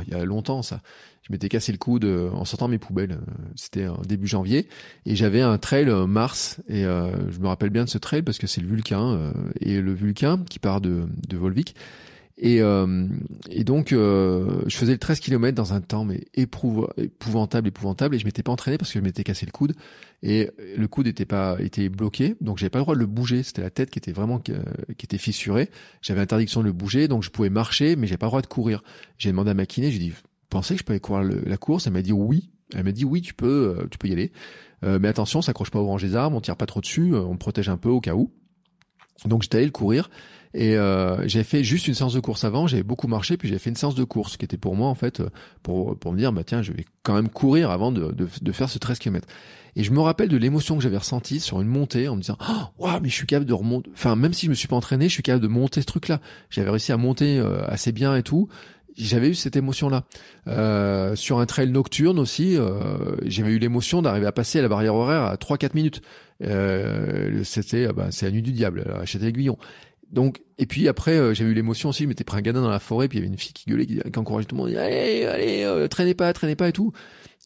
il 0.06 0.12
y 0.12 0.16
a 0.16 0.24
longtemps 0.24 0.62
ça, 0.62 0.80
je 1.22 1.32
m'étais 1.32 1.48
cassé 1.48 1.72
le 1.72 1.78
coude 1.78 2.04
euh, 2.04 2.30
en 2.30 2.44
sortant 2.44 2.68
mes 2.68 2.78
poubelles, 2.78 3.12
euh, 3.12 3.32
c'était 3.56 3.86
début 4.06 4.26
janvier, 4.26 4.68
et 5.06 5.16
j'avais 5.16 5.40
un 5.40 5.58
trail 5.58 5.86
mars, 6.06 6.60
et 6.68 6.82
je 6.82 7.38
me 7.40 7.46
rappelle 7.46 7.70
bien 7.70 7.84
de 7.84 7.90
ce 7.90 7.98
trail 7.98 8.22
parce 8.22 8.38
que 8.38 8.46
c'est 8.46 8.60
le 8.60 8.68
Vulcain, 8.68 9.32
et 9.60 9.80
le 9.80 9.92
Vulcain 9.92 10.42
qui 10.48 10.58
part 10.58 10.80
de, 10.80 11.06
de 11.28 11.36
Volvic, 11.36 11.74
et, 12.44 12.60
euh, 12.60 13.08
et 13.50 13.64
donc, 13.64 13.94
euh, 13.94 14.60
je 14.66 14.76
faisais 14.76 14.92
le 14.92 14.98
13 14.98 15.18
km 15.20 15.56
dans 15.56 15.72
un 15.72 15.80
temps 15.80 16.04
mais 16.04 16.26
épouvantable, 16.34 17.68
épouvantable. 17.68 18.14
Et 18.14 18.18
je 18.18 18.26
m'étais 18.26 18.42
pas 18.42 18.52
entraîné 18.52 18.76
parce 18.76 18.92
que 18.92 18.98
je 18.98 19.02
m'étais 19.02 19.24
cassé 19.24 19.46
le 19.46 19.50
coude. 19.50 19.72
Et 20.22 20.50
le 20.76 20.86
coude 20.86 21.06
était 21.06 21.24
pas 21.24 21.56
était 21.58 21.88
bloqué, 21.88 22.36
donc 22.42 22.58
j'avais 22.58 22.68
pas 22.68 22.80
le 22.80 22.84
droit 22.84 22.94
de 22.94 23.00
le 23.00 23.06
bouger. 23.06 23.42
C'était 23.42 23.62
la 23.62 23.70
tête 23.70 23.88
qui 23.88 23.98
était 23.98 24.12
vraiment 24.12 24.40
qui 24.40 24.52
était 25.02 25.16
fissurée. 25.16 25.70
J'avais 26.02 26.20
interdiction 26.20 26.60
de 26.60 26.66
le 26.66 26.72
bouger, 26.72 27.08
donc 27.08 27.22
je 27.22 27.30
pouvais 27.30 27.48
marcher, 27.48 27.96
mais 27.96 28.06
j'avais 28.06 28.18
pas 28.18 28.26
le 28.26 28.30
droit 28.30 28.42
de 28.42 28.46
courir. 28.46 28.84
J'ai 29.16 29.30
demandé 29.30 29.50
à 29.50 29.54
ma 29.54 29.64
kiné, 29.64 29.90
j'ai 29.90 29.98
dit, 29.98 30.12
pensez 30.50 30.76
que 30.76 30.82
je 30.86 30.92
aller 30.92 31.00
courir 31.00 31.22
la 31.46 31.56
course? 31.56 31.86
Elle 31.86 31.94
m'a 31.94 32.02
dit 32.02 32.12
oui. 32.12 32.50
Elle 32.74 32.84
m'a 32.84 32.92
dit 32.92 33.06
oui, 33.06 33.22
tu 33.22 33.32
peux, 33.32 33.78
euh, 33.78 33.86
tu 33.90 33.96
peux 33.96 34.08
y 34.08 34.12
aller. 34.12 34.32
Euh, 34.84 34.98
mais 35.00 35.08
attention, 35.08 35.38
on 35.38 35.42
s'accroche 35.42 35.70
pas 35.70 35.78
aux 35.78 35.86
branches 35.86 36.02
des 36.02 36.14
arbres, 36.14 36.36
on 36.36 36.42
tire 36.42 36.56
pas 36.56 36.66
trop 36.66 36.82
dessus, 36.82 37.14
on 37.14 37.38
protège 37.38 37.70
un 37.70 37.78
peu 37.78 37.88
au 37.88 38.02
cas 38.02 38.14
où. 38.14 38.30
Donc 39.24 39.42
j'étais 39.42 39.58
allé 39.58 39.66
le 39.66 39.72
courir 39.72 40.10
et 40.54 40.76
euh, 40.76 41.26
j'ai 41.26 41.42
fait 41.42 41.64
juste 41.64 41.88
une 41.88 41.94
séance 41.94 42.14
de 42.14 42.20
course 42.20 42.44
avant, 42.44 42.66
j'avais 42.66 42.82
beaucoup 42.82 43.08
marché, 43.08 43.36
puis 43.36 43.48
j'ai 43.48 43.58
fait 43.58 43.70
une 43.70 43.76
séance 43.76 43.94
de 43.94 44.04
course 44.04 44.36
qui 44.36 44.44
était 44.44 44.56
pour 44.56 44.76
moi 44.76 44.88
en 44.88 44.94
fait 44.94 45.22
pour 45.62 45.96
pour 45.98 46.12
me 46.12 46.18
dire 46.18 46.32
bah 46.32 46.42
tiens 46.44 46.62
je 46.62 46.72
vais 46.72 46.84
quand 47.02 47.14
même 47.14 47.28
courir 47.28 47.70
avant 47.70 47.90
de, 47.90 48.12
de, 48.12 48.28
de 48.40 48.52
faire 48.52 48.70
ce 48.70 48.78
13 48.78 48.98
km. 48.98 49.26
Et 49.76 49.82
je 49.82 49.90
me 49.90 49.98
rappelle 50.00 50.28
de 50.28 50.36
l'émotion 50.36 50.76
que 50.76 50.82
j'avais 50.82 50.96
ressentie 50.96 51.40
sur 51.40 51.60
une 51.60 51.66
montée 51.66 52.06
en 52.06 52.14
me 52.14 52.20
disant 52.20 52.38
oh, 52.78 52.88
mais 53.02 53.08
je 53.08 53.14
suis 53.14 53.26
capable 53.26 53.46
de 53.46 53.52
remonter. 53.52 53.90
Enfin 53.92 54.14
même 54.14 54.32
si 54.32 54.46
je 54.46 54.50
me 54.50 54.54
suis 54.54 54.68
pas 54.68 54.76
entraîné, 54.76 55.08
je 55.08 55.14
suis 55.14 55.24
capable 55.24 55.42
de 55.42 55.48
monter 55.48 55.80
ce 55.80 55.86
truc 55.86 56.06
là. 56.06 56.20
J'avais 56.50 56.70
réussi 56.70 56.92
à 56.92 56.96
monter 56.96 57.38
euh, 57.38 57.66
assez 57.66 57.90
bien 57.90 58.14
et 58.14 58.22
tout. 58.22 58.48
J'avais 58.96 59.28
eu 59.28 59.34
cette 59.34 59.56
émotion-là. 59.56 60.04
Euh, 60.46 61.16
sur 61.16 61.40
un 61.40 61.46
trail 61.46 61.68
nocturne 61.70 62.18
aussi, 62.18 62.56
euh, 62.56 63.16
j'avais 63.24 63.50
eu 63.50 63.58
l'émotion 63.58 64.02
d'arriver 64.02 64.26
à 64.26 64.32
passer 64.32 64.62
la 64.62 64.68
barrière 64.68 64.94
horaire 64.94 65.22
à 65.22 65.36
3-4 65.36 65.70
minutes. 65.74 66.00
Euh, 66.44 67.42
c'était, 67.44 67.88
bah, 67.88 68.08
c'est 68.10 68.26
la 68.26 68.32
nuit 68.32 68.42
du 68.42 68.52
diable, 68.52 68.84
à 68.94 69.04
Châtel-Aiguillon. 69.04 69.58
Donc, 70.10 70.42
et 70.58 70.66
puis 70.66 70.88
après, 70.88 71.12
euh, 71.12 71.34
j'ai 71.34 71.44
eu 71.44 71.54
l'émotion 71.54 71.88
aussi, 71.88 72.04
je 72.04 72.08
m'étais 72.08 72.24
pris 72.24 72.38
un 72.38 72.42
gadin 72.42 72.62
dans 72.62 72.70
la 72.70 72.78
forêt, 72.78 73.08
puis 73.08 73.18
il 73.18 73.22
y 73.22 73.24
avait 73.24 73.32
une 73.32 73.38
fille 73.38 73.52
qui 73.52 73.68
gueulait, 73.68 73.86
qui, 73.86 73.98
qui 73.98 74.18
encourageait 74.18 74.46
tout 74.46 74.56
le 74.56 74.62
monde, 74.62 74.74
allez, 74.76 75.24
allez, 75.24 75.64
euh, 75.64 75.88
traînez 75.88 76.14
pas, 76.14 76.32
traînez 76.32 76.54
pas 76.54 76.68
et 76.68 76.72
tout. 76.72 76.92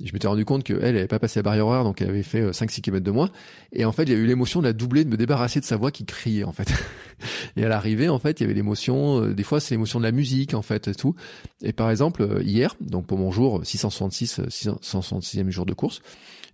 je 0.03 0.13
m'étais 0.13 0.27
rendu 0.27 0.45
compte 0.45 0.65
qu'elle, 0.65 0.79
elle 0.83 0.97
avait 0.97 1.07
pas 1.07 1.19
passé 1.19 1.39
la 1.39 1.45
barrière 1.45 1.67
horaire, 1.67 1.85
donc 1.85 2.03
elle 2.03 2.11
avait 2.11 2.23
fait 2.23 2.43
5-6 2.51 2.63
euh, 2.63 2.83
km 2.83 3.05
de 3.05 3.11
moins. 3.11 3.31
Et 3.73 3.85
en 3.85 3.93
fait, 3.93 4.07
j'ai 4.07 4.15
eu 4.15 4.27
l'émotion 4.27 4.61
de 4.61 4.67
la 4.67 4.73
doubler, 4.73 5.05
de 5.05 5.11
me 5.11 5.17
débarrasser 5.17 5.61
de 5.61 5.65
sa 5.65 5.77
voix 5.77 5.91
qui 5.91 6.05
criait, 6.05 6.45
en 6.45 6.53
fait. 6.53 6.69
et 7.57 7.65
à 7.65 7.69
l'arrivée, 7.69 8.09
en 8.09 8.19
fait, 8.19 8.41
il 8.41 8.43
y 8.43 8.45
avait 8.45 8.55
l'émotion, 8.55 9.27
des 9.31 9.43
fois, 9.43 9.61
c'est 9.61 9.75
l'émotion 9.75 9.99
de 9.99 10.05
la 10.05 10.13
musique, 10.13 10.55
en 10.55 10.63
fait, 10.63 10.89
et 10.89 10.95
tout. 10.95 11.15
Et 11.63 11.73
par 11.73 11.91
exemple, 11.91 12.41
hier, 12.45 12.77
donc 12.81 13.07
pour 13.07 13.19
mon 13.19 13.31
jour 13.31 13.61
666, 13.65 14.41
666e 14.49 15.49
jour 15.51 15.65
de 15.65 15.73
course, 15.73 16.03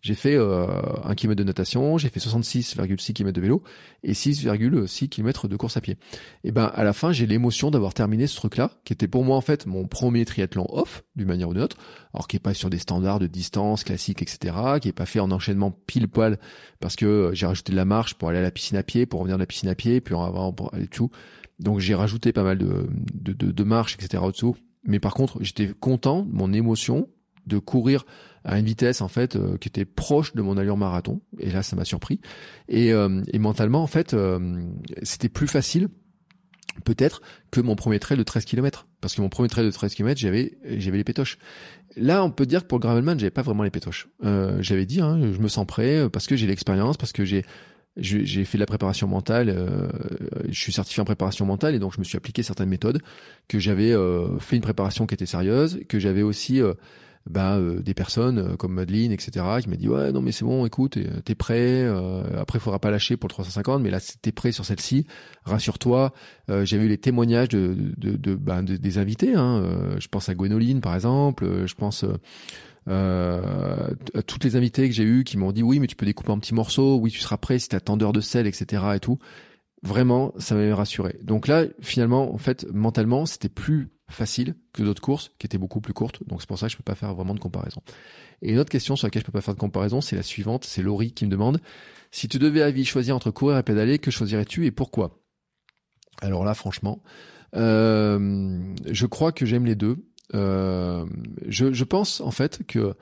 J'ai 0.04 0.14
fait 0.14 0.34
euh, 0.36 0.66
1 1.04 1.14
km 1.14 1.34
de 1.34 1.44
natation, 1.44 1.96
j'ai 1.96 2.10
fait 2.10 2.20
66,6 2.20 3.14
km 3.14 3.32
de 3.34 3.40
vélo 3.40 3.62
et 4.02 4.12
6,6 4.12 5.08
km 5.08 5.48
de 5.48 5.56
course 5.56 5.78
à 5.78 5.80
pied. 5.80 5.96
Et 6.44 6.52
ben 6.52 6.70
à 6.74 6.84
la 6.84 6.92
fin, 6.92 7.10
j'ai 7.10 7.26
l'émotion 7.26 7.70
d'avoir 7.70 7.94
terminé 7.94 8.26
ce 8.26 8.36
truc-là, 8.36 8.72
qui 8.84 8.92
était 8.92 9.08
pour 9.08 9.24
moi 9.24 9.34
en 9.34 9.40
fait 9.40 9.64
mon 9.64 9.86
premier 9.86 10.26
triathlon 10.26 10.66
off, 10.68 11.04
d'une 11.16 11.28
manière 11.28 11.48
ou 11.48 11.54
d'une 11.54 11.62
autre, 11.62 11.78
alors 12.12 12.28
qui 12.28 12.36
est 12.36 12.40
pas 12.40 12.52
sur 12.52 12.68
des 12.68 12.76
standards 12.76 13.18
de 13.18 13.26
distance 13.26 13.82
classiques, 13.82 14.20
etc., 14.20 14.54
qui 14.78 14.88
est 14.88 14.92
pas 14.92 15.06
fait 15.06 15.20
en 15.20 15.30
enchaînement 15.30 15.70
pile 15.70 16.06
poil 16.06 16.38
parce 16.80 16.96
que 16.96 17.30
j'ai 17.32 17.46
rajouté 17.46 17.72
de 17.72 17.76
la 17.76 17.86
marche 17.86 18.12
pour 18.12 18.28
aller 18.28 18.40
à 18.40 18.42
la 18.42 18.50
piscine 18.50 18.76
à 18.76 18.82
pied, 18.82 19.06
pour 19.06 19.20
revenir 19.20 19.38
de 19.38 19.42
la 19.42 19.46
piscine 19.46 19.70
à 19.70 19.74
pied, 19.74 20.02
puis 20.02 20.14
en 20.14 20.52
pour 20.52 20.74
aller 20.74 20.86
tout. 20.86 21.10
Donc 21.60 21.80
j'ai 21.80 21.94
rajouté 21.94 22.34
pas 22.34 22.42
mal 22.42 22.58
de, 22.58 22.90
de, 23.14 23.32
de, 23.32 23.50
de 23.50 23.64
marches, 23.64 23.94
etc. 23.94 24.22
au-dessous. 24.22 24.54
Mais 24.86 25.00
par 25.00 25.14
contre, 25.14 25.38
j'étais 25.40 25.68
content, 25.68 26.26
mon 26.30 26.52
émotion 26.52 27.08
de 27.46 27.58
courir 27.58 28.04
à 28.44 28.58
une 28.58 28.66
vitesse 28.66 29.00
en 29.00 29.08
fait 29.08 29.36
euh, 29.36 29.56
qui 29.56 29.68
était 29.68 29.84
proche 29.84 30.34
de 30.34 30.42
mon 30.42 30.56
allure 30.56 30.76
marathon. 30.76 31.20
Et 31.38 31.50
là, 31.50 31.62
ça 31.62 31.76
m'a 31.76 31.84
surpris. 31.84 32.20
Et, 32.68 32.92
euh, 32.92 33.22
mentalement, 33.38 33.82
en 33.82 33.86
fait, 33.86 34.14
euh, 34.14 34.62
c'était 35.02 35.28
plus 35.28 35.48
facile 35.48 35.88
peut-être 36.84 37.22
que 37.52 37.60
mon 37.60 37.76
premier 37.76 38.00
trail 38.00 38.18
de 38.18 38.22
13 38.22 38.44
km. 38.44 38.86
Parce 39.00 39.14
que 39.14 39.20
mon 39.20 39.28
premier 39.28 39.48
trail 39.48 39.64
de 39.64 39.70
13 39.70 39.94
km, 39.94 40.20
j'avais 40.20 40.58
j'avais 40.76 40.98
les 40.98 41.04
pétoches. 41.04 41.38
Là, 41.96 42.24
on 42.24 42.30
peut 42.30 42.46
dire 42.46 42.62
que 42.62 42.66
pour 42.66 42.78
le 42.78 42.82
gravelman, 42.82 43.18
j'avais 43.18 43.30
pas 43.30 43.42
vraiment 43.42 43.62
les 43.62 43.70
pétoches. 43.70 44.08
j'avais 44.60 44.86
dit, 44.86 45.00
hein, 45.00 45.20
je 45.32 45.38
me 45.38 45.48
sens 45.48 45.66
prêt 45.66 46.08
parce 46.10 46.26
que 46.26 46.36
j'ai 46.36 46.46
l'expérience, 46.46 46.96
parce 46.96 47.12
que 47.12 47.24
j'ai 47.24 47.44
j'ai 47.96 48.44
fait 48.44 48.58
de 48.58 48.62
la 48.62 48.66
préparation 48.66 49.06
mentale, 49.06 49.54
je 50.48 50.60
suis 50.60 50.72
certifié 50.72 51.00
en 51.00 51.04
préparation 51.04 51.46
mentale 51.46 51.76
et 51.76 51.78
donc 51.78 51.94
je 51.94 52.00
me 52.00 52.04
suis 52.04 52.16
appliqué 52.16 52.42
certaines 52.42 52.68
méthodes, 52.68 53.00
que 53.46 53.60
j'avais 53.60 53.94
fait 54.40 54.56
une 54.56 54.62
préparation 54.62 55.06
qui 55.06 55.14
était 55.14 55.26
sérieuse, 55.26 55.78
que 55.88 56.00
j'avais 56.00 56.22
aussi 56.22 56.60
bah, 57.28 57.58
des 57.80 57.94
personnes 57.94 58.56
comme 58.56 58.74
Madeline, 58.74 59.12
etc., 59.12 59.46
qui 59.62 59.68
m'a 59.68 59.76
dit 59.76 59.88
ouais 59.88 60.12
non 60.12 60.20
mais 60.20 60.32
c'est 60.32 60.44
bon, 60.44 60.66
écoute, 60.66 60.98
t'es 61.24 61.34
prêt, 61.34 61.86
après 62.38 62.58
il 62.58 62.62
faudra 62.62 62.78
pas 62.78 62.90
lâcher 62.90 63.16
pour 63.16 63.28
le 63.28 63.32
350, 63.32 63.82
mais 63.82 63.90
là 63.90 63.98
t'es 64.00 64.32
prêt 64.32 64.52
sur 64.52 64.64
celle-ci, 64.64 65.06
rassure-toi. 65.44 66.12
j'avais 66.48 66.84
eu 66.84 66.88
les 66.88 66.98
témoignages 66.98 67.48
de, 67.48 67.74
de, 67.96 68.16
de, 68.16 68.34
bah, 68.34 68.60
des 68.62 68.98
invités, 68.98 69.34
hein, 69.34 69.96
je 69.98 70.08
pense 70.08 70.28
à 70.28 70.34
Gwénoline 70.34 70.80
par 70.80 70.94
exemple, 70.94 71.66
je 71.66 71.74
pense 71.74 72.04
euh, 72.86 73.94
toutes 74.26 74.44
les 74.44 74.56
invités 74.56 74.88
que 74.88 74.94
j'ai 74.94 75.04
eues 75.04 75.24
qui 75.24 75.38
m'ont 75.38 75.52
dit 75.52 75.62
oui 75.62 75.80
mais 75.80 75.86
tu 75.86 75.96
peux 75.96 76.04
découper 76.04 76.30
en 76.30 76.38
petits 76.38 76.54
morceaux, 76.54 76.96
oui 76.96 77.10
tu 77.10 77.18
seras 77.18 77.38
prêt 77.38 77.58
si 77.58 77.68
t'as 77.68 77.80
tant 77.80 77.96
d'heures 77.96 78.12
de 78.12 78.20
sel, 78.20 78.46
etc. 78.46 78.82
et 78.94 79.00
tout. 79.00 79.18
Vraiment, 79.82 80.32
ça 80.38 80.54
m'avait 80.54 80.72
rassuré. 80.72 81.18
Donc 81.22 81.46
là, 81.46 81.64
finalement, 81.82 82.34
en 82.34 82.38
fait, 82.38 82.66
mentalement, 82.72 83.26
c'était 83.26 83.50
plus 83.50 83.90
facile 84.08 84.54
que 84.72 84.82
d'autres 84.82 85.02
courses 85.02 85.32
qui 85.38 85.46
étaient 85.46 85.58
beaucoup 85.58 85.80
plus 85.80 85.94
courtes. 85.94 86.26
Donc 86.26 86.40
c'est 86.40 86.46
pour 86.46 86.58
ça 86.58 86.66
que 86.66 86.72
je 86.72 86.76
peux 86.76 86.82
pas 86.82 86.94
faire 86.94 87.14
vraiment 87.14 87.34
de 87.34 87.40
comparaison. 87.40 87.82
Et 88.42 88.52
une 88.52 88.58
autre 88.58 88.70
question 88.70 88.96
sur 88.96 89.06
laquelle 89.06 89.22
je 89.22 89.26
peux 89.26 89.32
pas 89.32 89.40
faire 89.40 89.54
de 89.54 89.60
comparaison, 89.60 90.00
c'est 90.00 90.16
la 90.16 90.22
suivante. 90.22 90.64
C'est 90.64 90.82
Laurie 90.82 91.12
qui 91.12 91.24
me 91.24 91.30
demande 91.30 91.60
si 92.10 92.28
tu 92.28 92.38
devais 92.38 92.62
à 92.62 92.70
vie 92.70 92.84
choisir 92.84 93.16
entre 93.16 93.30
courir 93.30 93.58
et 93.58 93.62
pédaler, 93.62 93.98
que 93.98 94.10
choisirais-tu 94.10 94.66
et 94.66 94.70
pourquoi? 94.70 95.20
Alors 96.20 96.44
là, 96.44 96.54
franchement, 96.54 97.02
euh, 97.56 98.74
je 98.88 99.06
crois 99.06 99.32
que 99.32 99.46
j'aime 99.46 99.66
les 99.66 99.74
deux. 99.74 99.96
Euh, 100.34 101.04
je, 101.46 101.72
je, 101.72 101.84
pense 101.84 102.20
en 102.20 102.30
fait 102.30 102.64
que 102.66 102.94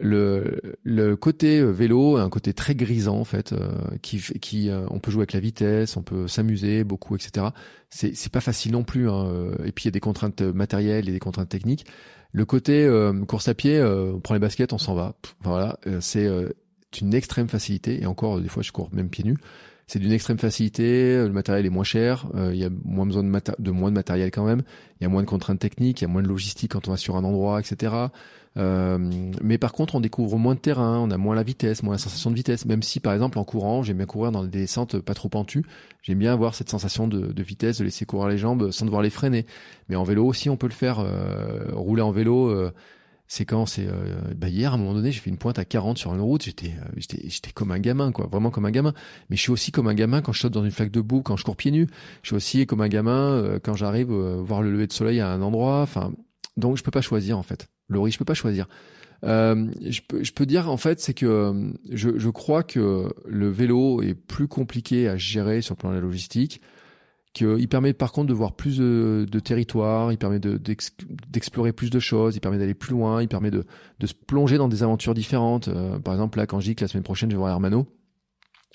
le, 0.00 0.60
le 0.82 1.16
côté 1.16 1.62
vélo 1.62 2.16
un 2.16 2.28
côté 2.28 2.52
très 2.52 2.74
grisant 2.74 3.18
en 3.18 3.24
fait, 3.24 3.52
euh, 3.52 3.70
qui, 4.02 4.18
qui 4.18 4.70
euh, 4.70 4.86
on 4.90 4.98
peut 4.98 5.10
jouer 5.10 5.20
avec 5.20 5.32
la 5.32 5.40
vitesse, 5.40 5.96
on 5.96 6.02
peut 6.02 6.26
s'amuser 6.26 6.84
beaucoup, 6.84 7.16
etc. 7.16 7.48
C'est 7.88 8.14
c'est 8.16 8.32
pas 8.32 8.40
facile 8.40 8.72
non 8.72 8.84
plus. 8.84 9.08
Hein. 9.08 9.52
Et 9.64 9.72
puis 9.72 9.84
il 9.84 9.86
y 9.86 9.88
a 9.88 9.92
des 9.92 10.00
contraintes 10.00 10.42
matérielles 10.42 11.08
et 11.08 11.12
des 11.12 11.18
contraintes 11.18 11.48
techniques. 11.48 11.86
Le 12.32 12.44
côté 12.44 12.88
course 13.26 13.48
à 13.48 13.54
pied, 13.54 13.82
on 13.82 14.20
prend 14.20 14.34
les 14.34 14.40
baskets, 14.40 14.72
on 14.72 14.78
s'en 14.78 14.94
va. 14.94 15.16
voilà, 15.42 15.78
c'est 16.00 16.28
une 17.00 17.14
extrême 17.14 17.48
facilité. 17.48 18.02
Et 18.02 18.06
encore 18.06 18.40
des 18.40 18.48
fois, 18.48 18.62
je 18.62 18.70
cours 18.70 18.88
même 18.92 19.10
pieds 19.10 19.24
nus 19.24 19.36
c'est 19.90 19.98
d'une 19.98 20.12
extrême 20.12 20.38
facilité, 20.38 21.16
le 21.16 21.32
matériel 21.32 21.66
est 21.66 21.70
moins 21.70 21.82
cher, 21.82 22.28
euh, 22.36 22.54
il 22.54 22.60
y 22.60 22.64
a 22.64 22.70
moins 22.84 23.06
besoin 23.06 23.24
de, 23.24 23.40
de, 23.58 23.70
moins 23.72 23.90
de 23.90 23.96
matériel 23.96 24.30
quand 24.30 24.44
même, 24.44 24.62
il 25.00 25.02
y 25.02 25.06
a 25.06 25.08
moins 25.08 25.22
de 25.22 25.26
contraintes 25.26 25.58
techniques, 25.58 26.00
il 26.00 26.04
y 26.04 26.08
a 26.08 26.08
moins 26.08 26.22
de 26.22 26.28
logistique 26.28 26.70
quand 26.70 26.86
on 26.86 26.92
va 26.92 26.96
sur 26.96 27.16
un 27.16 27.24
endroit, 27.24 27.58
etc. 27.58 27.92
Euh, 28.56 28.98
mais 29.42 29.58
par 29.58 29.72
contre, 29.72 29.94
on 29.94 30.00
découvre 30.00 30.36
moins 30.36 30.54
de 30.54 30.60
terrain, 30.60 30.98
on 30.98 31.10
a 31.10 31.16
moins 31.16 31.34
la 31.34 31.42
vitesse, 31.42 31.82
moins 31.82 31.94
la 31.94 31.98
sensation 31.98 32.30
de 32.30 32.36
vitesse. 32.36 32.66
Même 32.66 32.82
si, 32.82 33.00
par 33.00 33.12
exemple, 33.12 33.38
en 33.38 33.44
courant, 33.44 33.82
j'aime 33.82 33.98
bien 33.98 34.06
courir 34.06 34.32
dans 34.32 34.42
des 34.42 34.48
descentes 34.48 34.98
pas 34.98 35.14
trop 35.14 35.28
pentues, 35.28 35.64
j'aime 36.02 36.18
bien 36.18 36.32
avoir 36.32 36.54
cette 36.54 36.68
sensation 36.68 37.06
de, 37.08 37.32
de, 37.32 37.42
vitesse, 37.42 37.78
de 37.78 37.84
laisser 37.84 38.06
courir 38.06 38.28
les 38.28 38.38
jambes 38.38 38.70
sans 38.70 38.84
devoir 38.84 39.02
les 39.02 39.10
freiner. 39.10 39.46
Mais 39.88 39.96
en 39.96 40.04
vélo 40.04 40.26
aussi, 40.26 40.50
on 40.50 40.56
peut 40.56 40.68
le 40.68 40.72
faire. 40.72 41.00
Euh, 41.00 41.66
rouler 41.72 42.02
en 42.02 42.10
vélo, 42.10 42.48
euh, 42.48 42.72
c'est 43.30 43.44
quand 43.44 43.64
c'est 43.64 43.86
euh, 43.86 44.20
bah 44.36 44.48
hier 44.48 44.72
à 44.72 44.74
un 44.74 44.78
moment 44.78 44.92
donné 44.92 45.12
j'ai 45.12 45.20
fait 45.20 45.30
une 45.30 45.38
pointe 45.38 45.60
à 45.60 45.64
40 45.64 45.96
sur 45.96 46.12
une 46.12 46.20
route 46.20 46.42
j'étais 46.42 46.74
j'étais 46.96 47.28
j'étais 47.28 47.52
comme 47.52 47.70
un 47.70 47.78
gamin 47.78 48.10
quoi 48.10 48.26
vraiment 48.26 48.50
comme 48.50 48.66
un 48.66 48.72
gamin 48.72 48.92
mais 49.30 49.36
je 49.36 49.42
suis 49.42 49.52
aussi 49.52 49.70
comme 49.70 49.86
un 49.86 49.94
gamin 49.94 50.20
quand 50.20 50.32
je 50.32 50.40
saute 50.40 50.52
dans 50.52 50.64
une 50.64 50.72
flaque 50.72 50.90
de 50.90 51.00
boue 51.00 51.22
quand 51.22 51.36
je 51.36 51.44
cours 51.44 51.54
pieds 51.54 51.70
nus 51.70 51.86
je 52.22 52.28
suis 52.28 52.36
aussi 52.36 52.66
comme 52.66 52.80
un 52.80 52.88
gamin 52.88 53.30
euh, 53.30 53.60
quand 53.62 53.74
j'arrive 53.74 54.10
voir 54.10 54.62
le 54.62 54.72
lever 54.72 54.88
de 54.88 54.92
soleil 54.92 55.20
à 55.20 55.30
un 55.30 55.42
endroit 55.42 55.80
enfin 55.80 56.12
donc 56.56 56.76
je 56.76 56.82
peux 56.82 56.90
pas 56.90 57.02
choisir 57.02 57.38
en 57.38 57.44
fait 57.44 57.68
Laurie 57.90 58.10
je 58.10 58.18
peux 58.18 58.24
pas 58.24 58.34
choisir 58.34 58.66
je 59.22 60.00
peux 60.08 60.24
je 60.24 60.32
peux 60.32 60.46
dire 60.46 60.70
en 60.70 60.78
fait 60.78 60.98
c'est 60.98 61.12
que 61.12 61.72
je 61.90 62.18
je 62.18 62.28
crois 62.30 62.62
que 62.62 63.12
le 63.26 63.48
vélo 63.50 64.00
est 64.00 64.14
plus 64.14 64.48
compliqué 64.48 65.08
à 65.08 65.18
gérer 65.18 65.60
sur 65.60 65.74
le 65.74 65.78
plan 65.78 65.90
de 65.90 65.96
la 65.96 66.00
logistique 66.00 66.62
qu'il 67.32 67.68
permet 67.68 67.92
par 67.92 68.12
contre 68.12 68.28
de 68.28 68.34
voir 68.34 68.52
plus 68.52 68.78
de, 68.78 69.26
de 69.30 69.40
territoire, 69.40 70.12
il 70.12 70.18
permet 70.18 70.40
d'explorer 70.40 71.72
plus 71.72 71.90
de 71.90 72.00
choses, 72.00 72.34
il 72.36 72.40
permet 72.40 72.58
d'aller 72.58 72.74
plus 72.74 72.92
loin, 72.92 73.22
il 73.22 73.28
permet 73.28 73.50
de, 73.50 73.64
de, 74.00 74.06
se 74.06 74.14
plonger 74.14 74.58
dans 74.58 74.68
des 74.68 74.82
aventures 74.82 75.14
différentes. 75.14 75.68
Euh, 75.68 75.98
par 76.00 76.14
exemple, 76.14 76.38
là, 76.38 76.46
quand 76.46 76.58
je 76.60 76.66
dis 76.66 76.74
que 76.74 76.84
la 76.84 76.88
semaine 76.88 77.04
prochaine, 77.04 77.30
je 77.30 77.36
vais 77.36 77.38
voir 77.38 77.50
Hermano, 77.50 77.86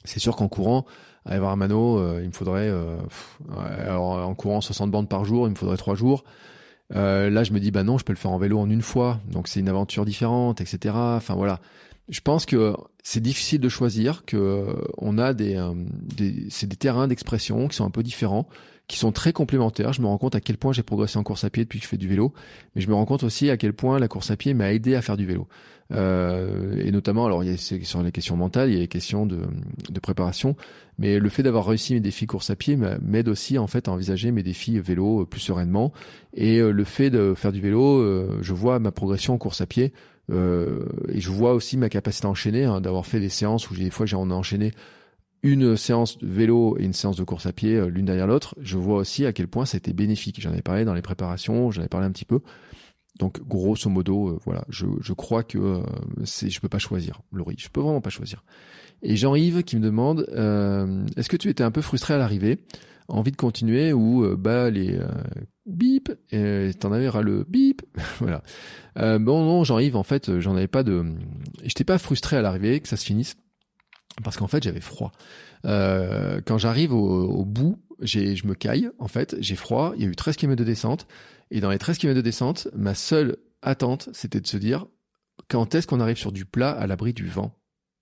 c'est 0.06 0.20
sûr 0.20 0.36
qu'en 0.36 0.48
courant, 0.48 0.86
à 1.26 1.36
Hermano, 1.36 1.98
euh, 1.98 2.22
il 2.22 2.28
me 2.28 2.34
faudrait, 2.34 2.70
euh, 2.70 2.98
alors 3.58 4.26
en 4.26 4.36
courant 4.36 4.62
60 4.62 4.90
bandes 4.90 5.10
par 5.10 5.26
jour, 5.26 5.48
il 5.48 5.52
me 5.52 5.56
faudrait 5.56 5.78
trois 5.78 5.96
jours. 5.96 6.24
Là, 6.92 7.44
je 7.44 7.52
me 7.52 7.60
dis, 7.60 7.72
bah 7.72 7.84
non, 7.84 7.98
je 7.98 8.06
peux 8.06 8.14
le 8.14 8.18
faire 8.18 8.32
en 8.32 8.38
vélo 8.38 8.60
en 8.60 8.70
une 8.70 8.82
fois, 8.82 9.20
donc 9.32 9.48
c'est 9.48 9.60
une 9.60 9.70
aventure 9.70 10.06
différente, 10.06 10.62
etc. 10.62 10.94
Enfin 10.96 11.36
voilà, 11.36 11.60
je 12.10 12.22
pense 12.22 12.46
que 12.46 12.76
c'est 13.04 13.22
difficile 13.22 13.60
de 13.60 13.70
choisir, 13.70 14.26
que 14.26 14.38
euh, 14.38 14.74
on 14.98 15.18
a 15.18 15.34
des, 15.34 15.56
euh, 15.56 15.74
des 15.76 16.48
c'est 16.50 16.68
des 16.68 16.76
terrains 16.76 17.08
d'expression 17.08 17.68
qui 17.68 17.76
sont 17.76 17.86
un 17.86 17.90
peu 17.90 18.04
différents, 18.04 18.48
qui 18.88 18.98
sont 18.98 19.12
très 19.12 19.34
complémentaires. 19.34 19.94
Je 19.94 20.02
me 20.02 20.08
rends 20.08 20.18
compte 20.18 20.36
à 20.36 20.42
quel 20.42 20.58
point 20.58 20.74
j'ai 20.74 20.84
progressé 20.84 21.18
en 21.18 21.24
course 21.24 21.44
à 21.44 21.50
pied 21.50 21.64
depuis 21.64 21.80
que 21.80 21.86
je 21.86 21.90
fais 21.90 21.98
du 21.98 22.08
vélo, 22.08 22.34
mais 22.76 22.82
je 22.82 22.90
me 22.90 22.94
rends 22.94 23.06
compte 23.06 23.24
aussi 23.24 23.50
à 23.50 23.58
quel 23.58 23.74
point 23.74 24.00
la 24.00 24.08
course 24.08 24.30
à 24.32 24.38
pied 24.38 24.54
m'a 24.54 24.72
aidé 24.74 24.96
à 24.96 25.02
faire 25.02 25.18
du 25.18 25.26
vélo. 25.26 25.48
Euh, 25.92 26.82
et 26.84 26.92
notamment, 26.92 27.26
alors 27.26 27.44
il 27.44 27.52
y 27.52 27.54
a 27.54 27.58
sur 27.58 28.02
les 28.02 28.12
questions 28.12 28.36
mentales, 28.36 28.70
il 28.70 28.74
y 28.74 28.78
a 28.78 28.80
les 28.80 28.88
questions 28.88 29.26
de, 29.26 29.42
de 29.90 30.00
préparation, 30.00 30.56
mais 30.98 31.20
le 31.20 31.30
fait 31.30 31.44
d'avoir 31.44 31.68
réussi 31.68 31.94
mes 31.94 32.00
défis 32.00 32.26
course 32.26 32.50
à 32.50 32.56
pied 32.56 32.78
m'aide 33.02 33.28
aussi 33.28 33.58
en 33.58 33.68
fait 33.68 33.88
à 33.88 33.92
envisager 33.92 34.32
mes 34.32 34.42
défis 34.42 34.80
vélo 34.80 35.26
plus 35.26 35.42
sereinement. 35.42 35.94
Et 36.34 36.60
le 36.60 36.84
fait 36.84 37.10
de 37.12 37.34
faire 37.36 37.52
du 37.52 37.62
vélo, 37.62 38.42
je 38.42 38.54
vois 38.54 38.80
ma 38.80 38.92
progression 38.92 39.36
en 39.36 39.38
course 39.38 39.62
à 39.62 39.68
pied 39.68 39.94
euh, 40.32 40.86
et 41.10 41.22
je 41.22 41.30
vois 41.30 41.54
aussi 41.54 41.78
ma 41.78 41.90
capacité 41.90 42.28
à 42.28 42.30
enchaîner, 42.30 42.66
hein, 42.66 42.82
d'avoir 42.82 43.06
fait 43.06 43.20
des 43.20 43.30
séances 43.30 43.70
où 43.70 43.76
des 43.76 43.90
fois 43.90 44.06
j'ai 44.06 44.16
enchaîné 44.16 44.72
une 45.44 45.78
séance 45.78 46.18
de 46.18 46.28
vélo 46.28 46.76
et 46.80 46.84
une 46.84 46.94
séance 46.94 47.18
de 47.18 47.24
course 47.24 47.46
à 47.46 47.54
pied 47.54 47.76
euh, 47.76 47.88
l'une 47.88 48.06
derrière 48.06 48.28
l'autre. 48.28 48.56
Je 48.60 48.78
vois 48.78 48.98
aussi 48.98 49.26
à 49.26 49.34
quel 49.34 49.48
point 49.48 49.66
été 49.66 49.94
bénéfique. 49.94 50.42
J'en 50.42 50.54
ai 50.54 50.62
parlé 50.62 50.86
dans 50.86 50.96
les 50.96 51.04
préparations, 51.04 51.70
j'en 51.72 51.84
ai 51.84 51.88
parlé 51.88 52.08
un 52.08 52.12
petit 52.12 52.26
peu. 52.26 52.40
Donc 53.20 53.42
grosso 53.48 53.90
modo, 53.90 54.30
euh, 54.30 54.40
voilà, 54.44 54.66
je, 54.70 54.86
je 55.02 55.14
crois 55.14 55.44
que 55.44 55.58
euh, 55.58 55.82
c'est, 56.26 56.50
je 56.50 56.60
peux 56.60 56.68
pas 56.68 56.80
choisir, 56.80 57.22
Laurie, 57.32 57.56
je 57.58 57.70
peux 57.70 57.82
vraiment 57.82 58.02
pas 58.02 58.10
choisir. 58.10 58.44
Et 59.02 59.16
Jean-Yves 59.16 59.64
qui 59.64 59.78
me 59.78 59.82
demande, 59.82 60.22
est-ce 61.16 61.30
que 61.30 61.38
tu 61.38 61.50
étais 61.50 61.64
un 61.64 61.72
peu 61.72 61.82
frustré 61.82 62.14
à 62.14 62.18
l'arrivée? 62.18 62.60
Envie 63.08 63.32
de 63.32 63.38
continuer 63.38 63.94
ou 63.94 64.24
euh, 64.24 64.36
bah 64.36 64.72
les 64.72 64.96
euh, 64.96 65.08
bip 65.68 66.12
t'en 66.80 66.92
avais 66.92 67.08
ras 67.08 67.22
le 67.22 67.46
bip? 67.48 67.84
Voilà. 68.20 68.42
Euh, 68.98 69.20
bon 69.20 69.46
non 69.46 69.64
j'arrive 69.64 69.96
en 69.96 70.02
fait 70.02 70.40
j'en 70.40 70.56
avais 70.56 70.68
pas 70.68 70.82
de 70.82 71.06
j'étais 71.64 71.84
pas 71.84 72.00
frustré 72.00 72.38
à 72.38 72.42
l'arrivée 72.42 72.80
que 72.80 72.88
ça 72.88 72.98
se 72.98 73.06
finisse 73.06 73.36
parce 74.24 74.38
qu'en 74.38 74.48
fait 74.48 74.64
j'avais 74.64 74.82
froid. 74.82 75.12
Euh, 75.66 76.42
quand 76.46 76.58
j'arrive 76.58 76.94
au, 76.94 77.46
bout 77.46 77.78
je 78.02 78.46
me 78.48 78.54
caille 78.54 78.90
en 79.00 79.08
fait 79.08 79.36
j'ai 79.40 79.56
froid 79.56 79.94
il 79.96 80.04
y 80.04 80.06
a 80.06 80.10
eu 80.10 80.16
13 80.16 80.36
km 80.36 80.58
de 80.58 80.64
descente 80.64 81.08
et 81.52 81.60
dans 81.62 81.70
les 81.70 81.78
13 81.78 81.98
km 81.98 82.16
de 82.16 82.22
descente 82.22 82.68
ma 82.76 82.94
seule 82.94 83.38
attente 83.62 84.10
c'était 84.14 84.42
de 84.42 84.48
se 84.48 84.58
dire 84.58 84.86
quand 85.48 85.76
est-ce 85.76 85.88
qu'on 85.88 86.00
arrive 86.00 86.18
sur 86.18 86.32
du 86.32 86.46
plat 86.46 86.72
à 86.72 86.88
l'abri 86.88 87.14
du 87.14 87.28
vent? 87.28 87.58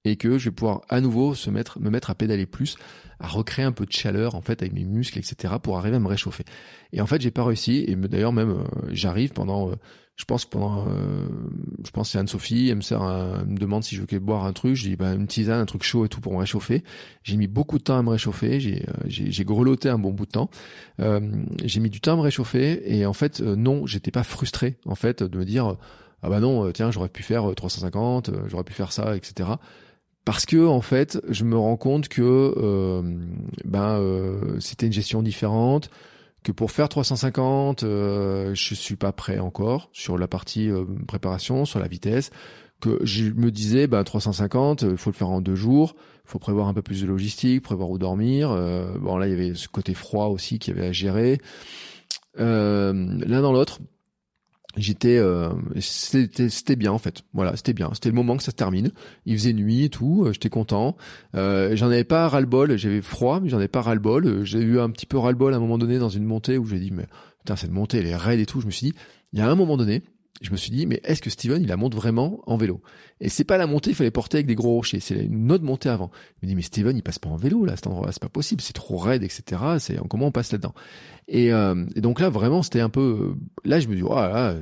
Et 0.05 0.17
que 0.17 0.37
je 0.37 0.49
vais 0.49 0.55
pouvoir 0.55 0.81
à 0.89 0.99
nouveau 0.99 1.33
se 1.33 1.49
mettre, 1.49 1.79
me 1.79 1.89
mettre 1.89 2.09
à 2.09 2.15
pédaler 2.15 2.45
plus, 2.45 2.75
à 3.19 3.27
recréer 3.27 3.63
un 3.63 3.71
peu 3.71 3.85
de 3.85 3.91
chaleur 3.91 4.35
en 4.35 4.41
fait 4.41 4.61
avec 4.61 4.73
mes 4.73 4.83
muscles, 4.83 5.17
etc. 5.17 5.53
pour 5.63 5.77
arriver 5.77 5.95
à 5.95 5.99
me 5.99 6.07
réchauffer. 6.07 6.43
Et 6.91 6.99
en 6.99 7.07
fait, 7.07 7.21
j'ai 7.21 7.31
pas 7.31 7.45
réussi. 7.45 7.85
Et 7.87 7.95
d'ailleurs 7.95 8.33
même, 8.33 8.49
euh, 8.51 8.63
j'arrive 8.91 9.31
pendant, 9.31 9.71
euh, 9.71 9.75
je 10.15 10.25
pense 10.25 10.45
pendant, 10.45 10.85
euh, 10.87 11.27
je 11.83 11.89
pense 11.89 12.11
c'est 12.11 12.19
Anne-Sophie, 12.19 12.69
elle 12.69 12.77
me 12.77 12.81
sert, 12.81 13.01
me 13.01 13.57
demande 13.57 13.83
si 13.83 13.95
je 13.95 14.01
veux 14.01 14.19
boire 14.19 14.45
un 14.45 14.53
truc. 14.53 14.75
Je 14.75 14.89
dis 14.89 14.95
bah 14.95 15.13
une 15.13 15.25
tisane, 15.25 15.59
un 15.59 15.65
truc 15.65 15.83
chaud 15.83 16.05
et 16.05 16.09
tout 16.09 16.21
pour 16.21 16.33
me 16.33 16.37
réchauffer. 16.37 16.83
J'ai 17.23 17.35
mis 17.35 17.47
beaucoup 17.47 17.79
de 17.79 17.83
temps 17.83 17.97
à 17.97 18.03
me 18.03 18.09
réchauffer. 18.09 18.59
J'ai, 18.59 18.85
j'ai, 19.07 19.43
grelotté 19.43 19.89
un 19.89 19.97
bon 19.97 20.11
bout 20.11 20.27
de 20.27 20.31
temps. 20.31 20.49
j'ai 20.99 21.79
mis 21.79 21.89
du 21.89 21.99
temps 21.99 22.13
à 22.13 22.17
me 22.17 22.21
réchauffer 22.21 22.81
et 22.85 23.07
en 23.07 23.13
fait 23.13 23.39
non, 23.39 23.87
j'étais 23.87 24.11
pas 24.11 24.23
frustré 24.23 24.77
en 24.85 24.95
fait 24.95 25.23
de 25.23 25.37
me 25.37 25.45
dire 25.45 25.77
ah 26.21 26.29
bah 26.29 26.39
non, 26.39 26.71
tiens, 26.71 26.91
j'aurais 26.91 27.09
pu 27.09 27.23
faire 27.23 27.51
350, 27.55 28.29
j'aurais 28.47 28.63
pu 28.63 28.73
faire 28.73 28.91
ça, 28.91 29.15
etc. 29.15 29.49
Parce 30.25 30.45
que 30.45 30.65
en 30.65 30.81
fait, 30.81 31.19
je 31.27 31.43
me 31.43 31.57
rends 31.57 31.75
compte 31.75 32.07
que 32.07 33.01
ben 33.65 33.99
c'était 34.59 34.85
une 34.85 34.93
gestion 34.93 35.23
différente, 35.23 35.89
que 36.43 36.51
pour 36.51 36.71
faire 36.71 36.89
350, 36.89 37.83
euh, 37.83 38.53
je 38.53 38.75
suis 38.75 38.95
pas 38.95 39.11
prêt 39.11 39.39
encore 39.39 39.89
sur 39.93 40.17
la 40.17 40.27
partie 40.27 40.69
préparation, 41.07 41.65
sur 41.65 41.79
la 41.79 41.87
vitesse 41.87 42.31
que 42.83 42.99
je 43.05 43.29
me 43.29 43.49
disais, 43.49 43.87
bah, 43.87 44.03
350, 44.03 44.81
il 44.81 44.97
faut 44.97 45.09
le 45.09 45.15
faire 45.15 45.29
en 45.29 45.39
deux 45.39 45.55
jours, 45.55 45.95
faut 46.25 46.39
prévoir 46.39 46.67
un 46.67 46.73
peu 46.73 46.81
plus 46.81 47.01
de 47.01 47.07
logistique, 47.07 47.63
prévoir 47.63 47.89
où 47.89 47.97
dormir. 47.97 48.51
Euh, 48.51 48.97
bon, 48.99 49.17
là, 49.17 49.27
il 49.27 49.31
y 49.31 49.33
avait 49.33 49.55
ce 49.55 49.69
côté 49.69 49.93
froid 49.93 50.25
aussi 50.25 50.59
qui 50.59 50.71
avait 50.71 50.87
à 50.87 50.91
gérer. 50.91 51.39
Euh, 52.39 52.93
L'un 53.25 53.41
dans 53.41 53.53
l'autre, 53.53 53.79
j'étais, 54.77 55.17
euh, 55.17 55.49
c'était 55.79 56.75
bien 56.75 56.91
en 56.91 56.97
fait. 56.97 57.23
Voilà, 57.33 57.55
c'était 57.55 57.73
bien. 57.73 57.89
C'était 57.93 58.09
le 58.09 58.15
moment 58.15 58.37
que 58.37 58.43
ça 58.43 58.51
se 58.51 58.55
termine. 58.55 58.91
Il 59.25 59.37
faisait 59.37 59.53
nuit 59.53 59.85
et 59.85 59.89
tout. 59.89 60.23
Euh, 60.25 60.33
j'étais 60.33 60.49
content. 60.49 60.95
Euh, 61.35 61.75
j'en 61.75 61.87
avais 61.87 62.03
pas 62.03 62.27
ras 62.27 62.41
le 62.41 62.47
bol. 62.47 62.77
J'avais 62.77 63.01
froid, 63.01 63.39
mais 63.39 63.49
j'en 63.49 63.57
avais 63.57 63.67
pas 63.67 63.81
ras 63.81 63.93
le 63.93 63.99
bol. 63.99 64.43
J'ai 64.43 64.59
eu 64.59 64.79
un 64.79 64.89
petit 64.89 65.05
peu 65.05 65.17
ras 65.17 65.31
le 65.31 65.37
bol 65.37 65.53
à 65.53 65.57
un 65.57 65.59
moment 65.59 65.77
donné 65.77 65.99
dans 65.99 66.09
une 66.09 66.25
montée 66.25 66.57
où 66.57 66.65
j'ai 66.65 66.79
dit, 66.79 66.91
mais 66.91 67.05
putain, 67.39 67.55
cette 67.55 67.71
montée, 67.71 67.99
elle 67.99 68.07
est 68.07 68.15
raide 68.15 68.39
et 68.39 68.45
tout. 68.45 68.61
Je 68.61 68.65
me 68.65 68.71
suis 68.71 68.87
dit, 68.87 68.95
il 69.33 69.39
y 69.39 69.41
a 69.41 69.49
un 69.49 69.55
moment 69.55 69.77
donné, 69.77 70.01
je 70.41 70.51
me 70.51 70.57
suis 70.57 70.71
dit, 70.71 70.85
mais 70.85 70.99
est-ce 71.03 71.21
que 71.21 71.29
Steven, 71.29 71.61
il 71.61 71.67
la 71.67 71.77
monte 71.77 71.95
vraiment 71.95 72.41
en 72.47 72.57
vélo? 72.57 72.81
Et 73.21 73.29
c'est 73.29 73.43
pas 73.43 73.57
la 73.57 73.67
montée, 73.67 73.91
il 73.91 73.95
fallait 73.95 74.11
porter 74.11 74.37
avec 74.37 74.47
des 74.47 74.55
gros 74.55 74.71
rochers, 74.71 74.99
c'est 74.99 75.15
une 75.15 75.51
autre 75.51 75.63
montée 75.63 75.89
avant. 75.89 76.11
Je 76.41 76.45
me 76.45 76.49
dis, 76.49 76.55
mais 76.55 76.61
Steven, 76.61 76.97
il 76.97 77.03
passe 77.03 77.19
pas 77.19 77.29
en 77.29 77.37
vélo 77.37 77.65
là, 77.65 77.75
cet 77.75 77.87
endroit, 77.87 78.11
c'est 78.11 78.21
pas 78.21 78.29
possible, 78.29 78.61
c'est 78.61 78.73
trop 78.73 78.97
raide, 78.97 79.23
etc. 79.23 79.61
C'est 79.79 79.97
comment 80.09 80.27
on 80.27 80.31
passe 80.31 80.51
là-dedans? 80.51 80.73
Et, 81.27 81.53
euh, 81.53 81.85
et, 81.95 82.01
donc 82.01 82.19
là, 82.19 82.29
vraiment, 82.29 82.63
c'était 82.63 82.81
un 82.81 82.89
peu. 82.89 83.35
Là, 83.63 83.79
je 83.79 83.87
me 83.87 83.95
dis, 83.95 84.03
oh 84.03 84.15
là, 84.15 84.55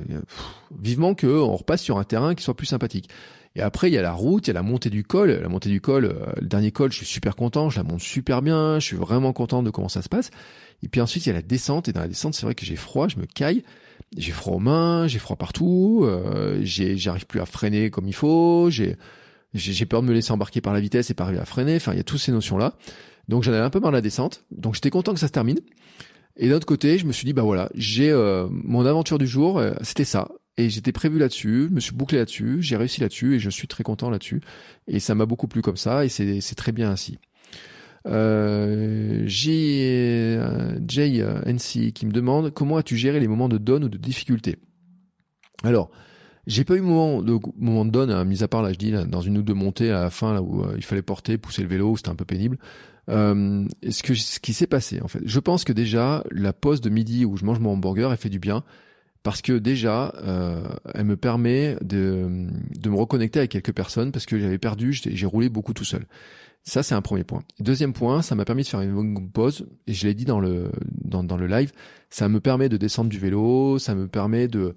vivement 0.78 1.14
que 1.14 1.26
on 1.26 1.56
repasse 1.56 1.82
sur 1.82 1.98
un 1.98 2.04
terrain 2.04 2.34
qui 2.34 2.44
soit 2.44 2.54
plus 2.54 2.66
sympathique. 2.66 3.08
Et 3.54 3.60
après, 3.60 3.90
il 3.90 3.94
y 3.94 3.98
a 3.98 4.02
la 4.02 4.12
route, 4.12 4.46
il 4.46 4.50
y 4.50 4.52
a 4.52 4.54
la 4.54 4.62
montée 4.62 4.88
du 4.88 5.04
col. 5.04 5.30
La 5.30 5.48
montée 5.48 5.68
du 5.68 5.80
col, 5.80 6.04
euh, 6.04 6.32
le 6.40 6.46
dernier 6.46 6.70
col, 6.70 6.90
je 6.90 6.98
suis 6.98 7.06
super 7.06 7.36
content, 7.36 7.68
je 7.68 7.78
la 7.78 7.82
monte 7.82 8.00
super 8.00 8.40
bien, 8.40 8.78
je 8.78 8.86
suis 8.86 8.96
vraiment 8.96 9.32
content 9.32 9.62
de 9.62 9.70
comment 9.70 9.88
ça 9.88 10.00
se 10.00 10.08
passe. 10.08 10.30
Et 10.82 10.88
puis 10.88 11.00
ensuite, 11.00 11.26
il 11.26 11.30
y 11.30 11.32
a 11.32 11.34
la 11.34 11.42
descente. 11.42 11.88
Et 11.88 11.92
dans 11.92 12.00
la 12.00 12.08
descente, 12.08 12.34
c'est 12.34 12.46
vrai 12.46 12.54
que 12.54 12.64
j'ai 12.64 12.76
froid, 12.76 13.08
je 13.08 13.18
me 13.18 13.26
caille 13.26 13.62
j'ai 14.16 14.32
froid 14.32 14.54
aux 14.54 14.60
mains, 14.60 15.06
j'ai 15.06 15.18
froid 15.18 15.36
partout, 15.36 16.02
euh, 16.04 16.60
j'arrive 16.64 17.26
plus 17.26 17.40
à 17.40 17.46
freiner 17.46 17.90
comme 17.90 18.06
il 18.06 18.14
faut, 18.14 18.68
j'ai 18.70 18.96
j'ai 19.54 19.84
peur 19.84 20.00
de 20.02 20.06
me 20.06 20.14
laisser 20.14 20.32
embarquer 20.32 20.60
par 20.60 20.72
la 20.72 20.80
vitesse 20.80 21.10
et 21.10 21.14
pas 21.14 21.24
arriver 21.24 21.40
à 21.40 21.44
freiner. 21.44 21.76
Enfin, 21.76 21.92
il 21.92 21.98
y 21.98 22.00
a 22.00 22.04
toutes 22.04 22.20
ces 22.20 22.32
notions 22.32 22.56
là. 22.56 22.74
Donc 23.28 23.42
j'en 23.42 23.52
avais 23.52 23.62
un 23.62 23.70
peu 23.70 23.80
marre 23.80 23.90
de 23.90 23.96
la 23.96 24.00
descente. 24.00 24.44
Donc 24.50 24.74
j'étais 24.74 24.90
content 24.90 25.12
que 25.12 25.20
ça 25.20 25.26
se 25.26 25.32
termine. 25.32 25.60
Et 26.36 26.48
d'un 26.48 26.56
autre 26.56 26.66
côté, 26.66 26.98
je 26.98 27.04
me 27.06 27.12
suis 27.12 27.26
dit 27.26 27.32
bah 27.32 27.42
voilà, 27.42 27.70
j'ai 27.74 28.10
euh, 28.10 28.48
mon 28.50 28.86
aventure 28.86 29.18
du 29.18 29.26
jour, 29.26 29.58
euh, 29.58 29.72
c'était 29.82 30.04
ça. 30.04 30.28
Et 30.56 30.70
j'étais 30.70 30.92
prévu 30.92 31.18
là-dessus, 31.18 31.66
je 31.70 31.74
me 31.74 31.80
suis 31.80 31.92
bouclé 31.92 32.18
là-dessus, 32.18 32.58
j'ai 32.60 32.76
réussi 32.76 33.00
là-dessus 33.00 33.36
et 33.36 33.38
je 33.38 33.48
suis 33.50 33.68
très 33.68 33.84
content 33.84 34.10
là-dessus. 34.10 34.40
Et 34.86 35.00
ça 35.00 35.14
m'a 35.14 35.26
beaucoup 35.26 35.48
plu 35.48 35.62
comme 35.62 35.76
ça 35.78 36.04
et 36.04 36.08
c'est 36.08 36.54
très 36.54 36.72
bien 36.72 36.90
ainsi. 36.90 37.18
Euh, 38.06 39.22
J, 39.26 39.80
euh, 39.82 41.42
NC 41.46 41.92
qui 41.92 42.06
me 42.06 42.12
demande 42.12 42.50
comment 42.50 42.76
as-tu 42.76 42.96
géré 42.96 43.20
les 43.20 43.28
moments 43.28 43.48
de 43.48 43.58
donne 43.58 43.84
ou 43.84 43.88
de 43.88 43.98
difficulté? 43.98 44.56
Alors, 45.62 45.90
j'ai 46.46 46.64
pas 46.64 46.74
eu 46.74 46.80
moment 46.80 47.22
de 47.22 47.38
moment 47.56 47.84
de 47.84 47.90
donne, 47.90 48.10
hein, 48.10 48.24
mis 48.24 48.42
à 48.42 48.48
part 48.48 48.62
là, 48.62 48.72
je 48.72 48.78
dis 48.78 48.90
dans 48.90 49.20
une 49.20 49.38
ou 49.38 49.42
deux 49.42 49.54
montées 49.54 49.90
à 49.90 50.02
la 50.02 50.10
fin 50.10 50.32
là 50.32 50.42
où 50.42 50.62
euh, 50.62 50.74
il 50.76 50.82
fallait 50.82 51.02
porter, 51.02 51.38
pousser 51.38 51.62
le 51.62 51.68
vélo, 51.68 51.96
c'était 51.96 52.08
un 52.08 52.16
peu 52.16 52.24
pénible. 52.24 52.58
Euh, 53.08 53.66
ce 53.88 54.02
que 54.02 54.14
ce 54.14 54.40
qui 54.40 54.52
s'est 54.52 54.66
passé 54.66 55.00
en 55.02 55.08
fait, 55.08 55.20
je 55.24 55.40
pense 55.40 55.64
que 55.64 55.72
déjà 55.72 56.24
la 56.30 56.52
pause 56.52 56.80
de 56.80 56.88
midi 56.88 57.24
où 57.24 57.36
je 57.36 57.44
mange 57.44 57.60
mon 57.60 57.72
hamburger, 57.72 58.10
elle 58.10 58.18
fait 58.18 58.28
du 58.28 58.38
bien 58.38 58.64
parce 59.22 59.40
que 59.40 59.52
déjà, 59.52 60.12
euh, 60.24 60.64
elle 60.94 61.04
me 61.04 61.16
permet 61.16 61.76
de, 61.80 62.48
de 62.76 62.90
me 62.90 62.96
reconnecter 62.96 63.38
avec 63.38 63.52
quelques 63.52 63.72
personnes 63.72 64.10
parce 64.10 64.26
que 64.26 64.38
j'avais 64.38 64.58
perdu, 64.58 64.92
j'ai 64.92 65.26
roulé 65.26 65.48
beaucoup 65.48 65.74
tout 65.74 65.84
seul. 65.84 66.06
Ça, 66.64 66.82
c'est 66.82 66.94
un 66.94 67.02
premier 67.02 67.24
point. 67.24 67.42
Deuxième 67.58 67.92
point, 67.92 68.22
ça 68.22 68.36
m'a 68.36 68.44
permis 68.44 68.62
de 68.62 68.68
faire 68.68 68.80
une 68.80 68.92
longue 68.92 69.30
pause, 69.32 69.66
et 69.86 69.92
je 69.92 70.06
l'ai 70.06 70.14
dit 70.14 70.24
dans 70.24 70.38
le, 70.38 70.70
dans, 71.04 71.36
le 71.36 71.46
live, 71.46 71.72
ça 72.08 72.28
me 72.28 72.40
permet 72.40 72.68
de 72.68 72.76
descendre 72.76 73.10
du 73.10 73.18
vélo, 73.18 73.80
ça 73.80 73.96
me 73.96 74.06
permet 74.06 74.46
de, 74.46 74.76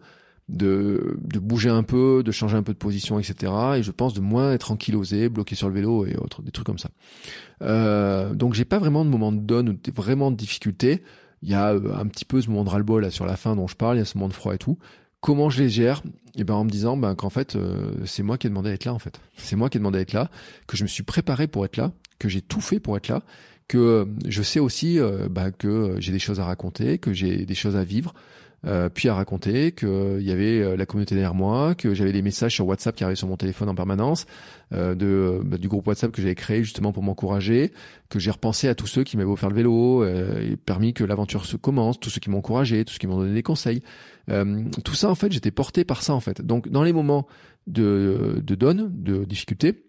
de, 0.50 1.18
de 1.22 1.40
bouger 1.40 1.70
un 1.70 1.84
peu, 1.84 2.24
de 2.24 2.32
changer 2.32 2.58
un 2.58 2.64
peu 2.64 2.74
de 2.74 2.80
position, 2.80 3.20
etc. 3.20 3.52
Et 3.78 3.84
je 3.84 3.92
pense 3.92 4.16
de 4.16 4.22
moins 4.22 4.54
être 4.54 4.72
ankylosé, 4.72 5.30
bloqué 5.30 5.54
sur 5.54 5.68
le 5.68 5.76
vélo 5.76 6.08
et 6.08 6.16
autres, 6.18 6.42
des 6.42 6.52
trucs 6.52 6.66
comme 6.66 6.80
ça. 6.80 6.90
Euh, 7.62 8.34
donc 8.34 8.56
j'ai 8.56 8.66
pas 8.66 8.80
vraiment 8.80 9.06
de 9.06 9.10
moment 9.12 9.32
de 9.32 9.40
donne 9.40 9.70
ou 9.70 9.78
vraiment 9.94 10.32
de 10.32 10.36
difficulté. 10.36 11.04
Il 11.44 11.50
y 11.50 11.54
a 11.54 11.74
euh, 11.74 11.96
un 11.96 12.08
petit 12.08 12.26
peu 12.26 12.42
ce 12.42 12.50
moment 12.50 12.64
de 12.64 12.70
ras-le-bol 12.70 13.04
là 13.04 13.12
sur 13.12 13.28
la 13.28 13.38
fin 13.38 13.56
dont 13.56 13.68
je 13.68 13.76
parle, 13.76 13.98
il 13.98 14.00
y 14.00 14.02
a 14.02 14.06
ce 14.06 14.18
moment 14.18 14.30
de 14.30 14.34
froid 14.34 14.56
et 14.56 14.58
tout. 14.58 14.80
Comment 15.26 15.50
je 15.50 15.64
les 15.64 15.70
gère 15.70 16.04
et 16.36 16.44
ben 16.44 16.54
en 16.54 16.66
me 16.66 16.70
disant 16.70 16.98
ben, 16.98 17.16
qu'en 17.16 17.32
fait 17.32 17.56
euh, 17.56 17.94
c'est 18.06 18.22
moi 18.22 18.38
qui 18.38 18.46
ai 18.46 18.52
demandé 18.52 18.70
à 18.70 18.74
être 18.74 18.86
là 18.86 18.94
en 18.94 19.00
fait. 19.00 19.20
C'est 19.38 19.56
moi 19.56 19.72
qui 19.72 19.78
ai 19.78 19.80
demandé 19.80 19.98
à 19.98 20.02
être 20.02 20.14
là, 20.14 20.30
que 20.68 20.78
je 20.78 20.84
me 20.84 20.88
suis 20.88 21.02
préparé 21.02 21.48
pour 21.48 21.66
être 21.66 21.78
là, 21.78 21.94
que 22.20 22.30
j'ai 22.30 22.44
tout 22.44 22.62
fait 22.62 22.80
pour 22.80 22.96
être 22.96 23.08
là, 23.08 23.24
que 23.68 23.80
euh, 23.80 24.06
je 24.28 24.44
sais 24.44 24.60
aussi 24.60 25.00
euh, 25.00 25.28
ben, 25.28 25.50
que 25.50 25.96
j'ai 25.98 26.12
des 26.12 26.20
choses 26.20 26.40
à 26.40 26.46
raconter, 26.46 27.00
que 27.00 27.12
j'ai 27.12 27.48
des 27.48 27.56
choses 27.56 27.76
à 27.76 27.84
vivre, 27.84 28.14
euh, 28.66 28.90
puis 28.90 29.10
à 29.10 29.16
raconter 29.16 29.72
qu'il 29.72 30.22
y 30.22 30.32
avait 30.32 30.76
la 30.76 30.86
communauté 30.86 31.16
derrière 31.16 31.36
moi, 31.36 31.76
que 31.76 31.94
j'avais 31.94 32.12
des 32.12 32.22
messages 32.22 32.54
sur 32.54 32.68
WhatsApp 32.68 32.96
qui 32.96 33.04
arrivaient 33.04 33.16
sur 33.16 33.28
mon 33.28 33.38
téléphone 33.38 33.70
en 33.70 33.76
permanence, 33.76 34.26
euh, 34.74 34.96
de 34.96 35.42
bah, 35.44 35.58
du 35.58 35.68
groupe 35.68 35.88
WhatsApp 35.88 36.12
que 36.12 36.22
j'avais 36.22 36.36
créé 36.36 36.64
justement 36.64 36.92
pour 36.92 37.04
m'encourager, 37.04 37.72
que 38.10 38.20
j'ai 38.20 38.32
repensé 38.32 38.68
à 38.68 38.76
tous 38.76 38.88
ceux 38.88 39.04
qui 39.04 39.18
m'avaient 39.18 39.30
offert 39.30 39.50
le 39.50 39.56
vélo 39.56 40.06
et 40.06 40.56
permis 40.56 40.94
que 40.94 41.04
l'aventure 41.04 41.46
se 41.46 41.58
commence, 41.58 42.00
tous 42.00 42.10
ceux 42.10 42.20
qui 42.20 42.30
m'ont 42.30 42.40
encouragé, 42.40 42.84
tous 42.86 42.94
ceux 42.94 43.00
qui 43.00 43.08
m'ont 43.08 43.18
donné 43.18 43.34
des 43.34 43.44
conseils. 43.44 43.82
Euh, 44.30 44.64
tout 44.84 44.96
ça, 44.96 45.10
en 45.10 45.16
fait, 45.16 45.32
j'étais 45.32 45.52
porté 45.52 45.84
par 45.84 46.02
ça, 46.02 46.14
en 46.14 46.20
fait. 46.20 46.42
Donc, 46.42 46.70
dans 46.70 46.84
les 46.84 46.94
moments 46.94 47.28
de, 47.68 48.42
de 48.44 48.56
donne, 48.56 48.92
de 48.92 49.26
difficulté, 49.26 49.86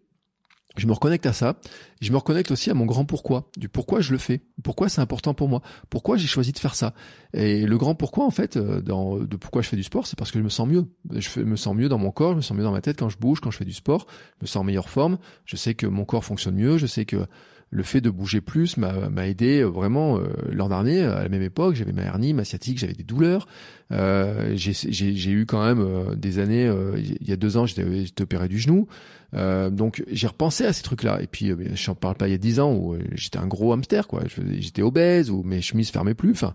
je 0.77 0.87
me 0.87 0.93
reconnecte 0.93 1.27
à 1.27 1.33
ça. 1.33 1.59
Je 2.01 2.13
me 2.13 2.17
reconnecte 2.17 2.51
aussi 2.51 2.71
à 2.71 2.75
mon 2.75 2.85
grand 2.85 3.05
pourquoi, 3.05 3.51
du 3.57 3.69
pourquoi 3.69 4.01
je 4.01 4.13
le 4.13 4.19
fais, 4.19 4.43
pourquoi 4.63 4.89
c'est 4.89 5.01
important 5.01 5.33
pour 5.35 5.49
moi, 5.49 5.63
pourquoi 5.89 6.17
j'ai 6.17 6.27
choisi 6.27 6.53
de 6.53 6.59
faire 6.59 6.75
ça. 6.75 6.93
Et 7.33 7.67
le 7.67 7.79
grand 7.79 7.95
pourquoi, 7.95 8.25
en 8.25 8.31
fait, 8.31 8.57
euh, 8.57 8.81
dans, 8.81 9.19
de 9.19 9.37
pourquoi 9.37 9.63
je 9.63 9.69
fais 9.69 9.77
du 9.77 9.83
sport, 9.83 10.07
c'est 10.07 10.19
parce 10.19 10.31
que 10.31 10.39
je 10.39 10.45
me 10.45 10.49
sens 10.49 10.69
mieux. 10.69 10.85
Je 11.11 11.41
me 11.41 11.57
sens 11.57 11.75
mieux 11.75 11.89
dans 11.89 11.99
mon 11.99 12.11
corps, 12.11 12.33
je 12.33 12.37
me 12.37 12.43
sens 12.43 12.57
mieux 12.57 12.65
dans 12.65 12.73
ma 12.73 12.83
tête 12.83 12.99
quand 12.99 13.09
je 13.09 13.19
bouge, 13.19 13.41
quand 13.41 13.51
je 13.51 13.59
fais 13.59 13.65
du 13.65 13.73
sport. 13.73 14.07
Je 14.39 14.45
me 14.45 14.47
sens 14.47 14.57
en 14.61 14.65
meilleure 14.65 14.91
forme. 14.91 15.19
Je 15.45 15.57
sais 15.57 15.75
que 15.75 15.87
mon 15.87 16.05
corps 16.05 16.25
fonctionne 16.25 16.57
mieux. 16.57 16.79
Je 16.79 16.87
sais 16.87 17.05
que 17.05 17.27
le 17.71 17.83
fait 17.83 18.01
de 18.01 18.11
bouger 18.11 18.41
plus 18.41 18.77
m'a 18.77 19.27
aidé 19.27 19.61
euh, 19.61 19.67
vraiment 19.67 20.19
euh, 20.19 20.29
l'an 20.53 20.69
dernier 20.69 21.03
à 21.03 21.23
la 21.23 21.29
même 21.29 21.43
époque 21.43 21.75
j'avais 21.75 21.93
ma 21.93 22.03
hernie 22.03 22.33
ma 22.33 22.45
sciatique 22.45 22.79
j'avais 22.79 22.93
des 22.93 23.03
douleurs 23.03 23.49
euh, 23.93 24.53
j'ai 24.55 25.31
eu 25.31 25.47
quand 25.47 25.65
même 25.65 25.81
euh, 25.81 26.15
des 26.15 26.39
années 26.39 26.71
il 26.97 27.29
y 27.29 27.33
a 27.33 27.37
deux 27.37 27.57
ans 27.57 27.67
j'étais 27.67 28.23
opéré 28.23 28.49
du 28.49 28.59
genou 28.59 28.87
donc 29.33 30.03
j'ai 30.11 30.27
repensé 30.27 30.65
à 30.65 30.73
ces 30.73 30.83
trucs 30.83 31.03
là 31.03 31.21
et 31.21 31.27
puis 31.27 31.53
je 31.75 31.91
n'en 31.91 31.95
parle 31.95 32.17
pas 32.17 32.29
il 32.29 32.31
y 32.31 32.35
a 32.35 32.39
dix 32.39 32.61
ans 32.61 32.73
où 32.73 32.97
j'étais 33.13 33.39
un 33.39 33.47
gros 33.47 33.73
hamster 33.73 34.09
quoi. 34.09 34.23
J'étais 34.59 34.83
obèse 34.83 35.31
ou 35.31 35.43
mes 35.43 35.61
chemises 35.61 35.91
fermaient 35.91 36.15
plus 36.15 36.33
enfin 36.33 36.55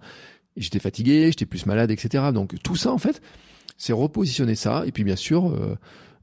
j'étais 0.57 0.80
fatigué 0.80 1.27
j'étais 1.27 1.45
plus 1.45 1.65
malade 1.65 1.91
etc 1.91 2.26
donc 2.34 2.56
tout 2.64 2.76
ça 2.76 2.91
en 2.91 2.98
fait 2.98 3.22
c'est 3.77 3.93
repositionner 3.93 4.56
ça. 4.56 4.84
Et 4.85 4.91
puis 4.91 5.03
bien 5.03 5.15
sûr 5.15 5.56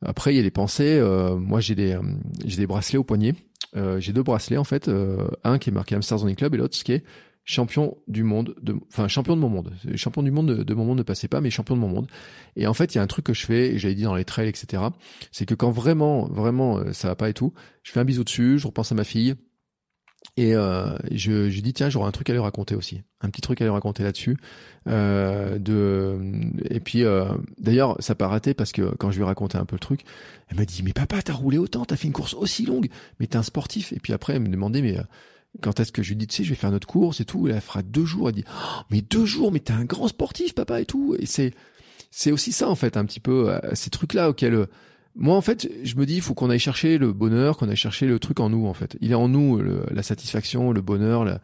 après 0.04 0.32
il 0.32 0.36
y 0.36 0.40
a 0.40 0.42
les 0.42 0.50
pensées 0.50 1.00
moi 1.38 1.60
j'ai 1.60 1.74
des 1.74 1.96
des 2.44 2.66
bracelets 2.66 2.98
au 2.98 3.04
poignet. 3.04 3.34
Euh, 3.76 4.00
j'ai 4.00 4.12
deux 4.12 4.22
bracelets 4.22 4.56
en 4.56 4.64
fait, 4.64 4.88
euh, 4.88 5.28
un 5.44 5.58
qui 5.58 5.70
est 5.70 5.72
marqué 5.72 5.94
Amsterdam 5.94 6.34
Club 6.34 6.54
et 6.54 6.58
l'autre 6.58 6.78
qui 6.78 6.92
est 6.92 7.04
champion 7.48 7.96
du 8.08 8.24
monde, 8.24 8.54
de, 8.60 8.76
enfin 8.88 9.08
champion 9.08 9.34
de 9.34 9.40
mon 9.40 9.48
monde, 9.48 9.72
champion 9.96 10.22
du 10.22 10.30
monde 10.30 10.64
de, 10.64 10.74
mon 10.74 10.84
monde 10.84 10.98
ne 10.98 11.02
passait 11.02 11.28
pas, 11.28 11.40
mais 11.40 11.48
champion 11.48 11.76
de 11.76 11.80
mon 11.80 11.88
monde. 11.88 12.06
Et 12.56 12.66
en 12.66 12.74
fait, 12.74 12.94
il 12.94 12.98
y 12.98 13.00
a 13.00 13.02
un 13.02 13.06
truc 13.06 13.24
que 13.24 13.32
je 13.32 13.46
fais, 13.46 13.70
et 13.70 13.78
j'avais 13.78 13.94
dit 13.94 14.02
dans 14.02 14.14
les 14.14 14.26
trails, 14.26 14.48
etc. 14.48 14.82
C'est 15.32 15.46
que 15.46 15.54
quand 15.54 15.70
vraiment, 15.70 16.28
vraiment, 16.28 16.78
euh, 16.78 16.92
ça 16.92 17.08
va 17.08 17.16
pas 17.16 17.30
et 17.30 17.32
tout, 17.34 17.54
je 17.82 17.92
fais 17.92 18.00
un 18.00 18.04
bisou 18.04 18.22
dessus, 18.22 18.58
je 18.58 18.66
repense 18.66 18.92
à 18.92 18.94
ma 18.94 19.04
fille, 19.04 19.34
et 20.36 20.54
euh, 20.54 20.96
je, 21.10 21.48
je 21.48 21.60
dis 21.60 21.72
tiens 21.72 21.90
j'aurais 21.90 22.08
un 22.08 22.12
truc 22.12 22.28
à 22.30 22.32
lui 22.32 22.40
raconter 22.40 22.74
aussi, 22.74 23.02
un 23.20 23.30
petit 23.30 23.40
truc 23.40 23.60
à 23.60 23.64
lui 23.64 23.70
raconter 23.70 24.02
là-dessus. 24.02 24.36
Euh, 24.86 25.58
de 25.58 26.18
et 26.70 26.80
puis 26.80 27.04
euh, 27.04 27.26
d'ailleurs 27.58 27.96
ça 28.00 28.14
pas 28.14 28.28
raté 28.28 28.54
parce 28.54 28.72
que 28.72 28.94
quand 28.96 29.10
je 29.10 29.18
lui 29.18 29.24
racontais 29.24 29.58
un 29.58 29.64
peu 29.64 29.76
le 29.76 29.80
truc, 29.80 30.02
elle 30.48 30.58
m'a 30.58 30.64
dit 30.64 30.82
mais 30.82 30.92
papa 30.92 31.22
t'as 31.22 31.32
roulé 31.32 31.58
autant, 31.58 31.84
t'as 31.84 31.96
fait 31.96 32.08
une 32.08 32.12
course 32.12 32.34
aussi 32.34 32.66
longue, 32.66 32.88
mais 33.18 33.26
t'es 33.26 33.36
un 33.36 33.42
sportif. 33.42 33.92
Et 33.92 34.00
puis 34.00 34.12
après 34.12 34.34
elle 34.34 34.42
me 34.42 34.48
demandait 34.48 34.82
mais 34.82 34.98
euh, 34.98 35.02
quand 35.62 35.80
est-ce 35.80 35.92
que 35.92 36.02
je 36.02 36.10
lui 36.10 36.16
dis 36.16 36.26
tu 36.26 36.36
sais 36.36 36.44
je 36.44 36.50
vais 36.50 36.56
faire 36.56 36.70
notre 36.70 36.86
course 36.86 37.20
et 37.20 37.24
tout, 37.24 37.48
elle 37.48 37.60
fera 37.60 37.82
deux 37.82 38.04
jours. 38.04 38.28
Elle 38.28 38.36
dit 38.36 38.44
oh, 38.48 38.82
mais 38.90 39.00
deux 39.02 39.26
jours 39.26 39.52
mais 39.52 39.60
t'es 39.60 39.72
un 39.72 39.84
grand 39.84 40.08
sportif 40.08 40.54
papa 40.54 40.80
et 40.80 40.86
tout. 40.86 41.16
Et 41.18 41.26
c'est 41.26 41.52
c'est 42.10 42.32
aussi 42.32 42.52
ça 42.52 42.68
en 42.68 42.74
fait 42.74 42.96
un 42.96 43.04
petit 43.04 43.20
peu 43.20 43.50
euh, 43.50 43.60
ces 43.74 43.90
trucs 43.90 44.14
là 44.14 44.30
auxquels 44.30 44.66
moi, 45.20 45.34
en 45.34 45.40
fait, 45.40 45.68
je 45.82 45.96
me 45.96 46.06
dis, 46.06 46.14
il 46.14 46.20
faut 46.20 46.34
qu'on 46.34 46.48
aille 46.48 46.60
chercher 46.60 46.96
le 46.96 47.12
bonheur, 47.12 47.56
qu'on 47.56 47.68
aille 47.68 47.74
chercher 47.74 48.06
le 48.06 48.20
truc 48.20 48.38
en 48.38 48.50
nous, 48.50 48.66
en 48.66 48.72
fait. 48.72 48.96
Il 49.00 49.10
est 49.10 49.16
en 49.16 49.28
nous, 49.28 49.60
la 49.90 50.02
satisfaction, 50.04 50.70
le 50.70 50.80
bonheur. 50.80 51.24
La... 51.24 51.40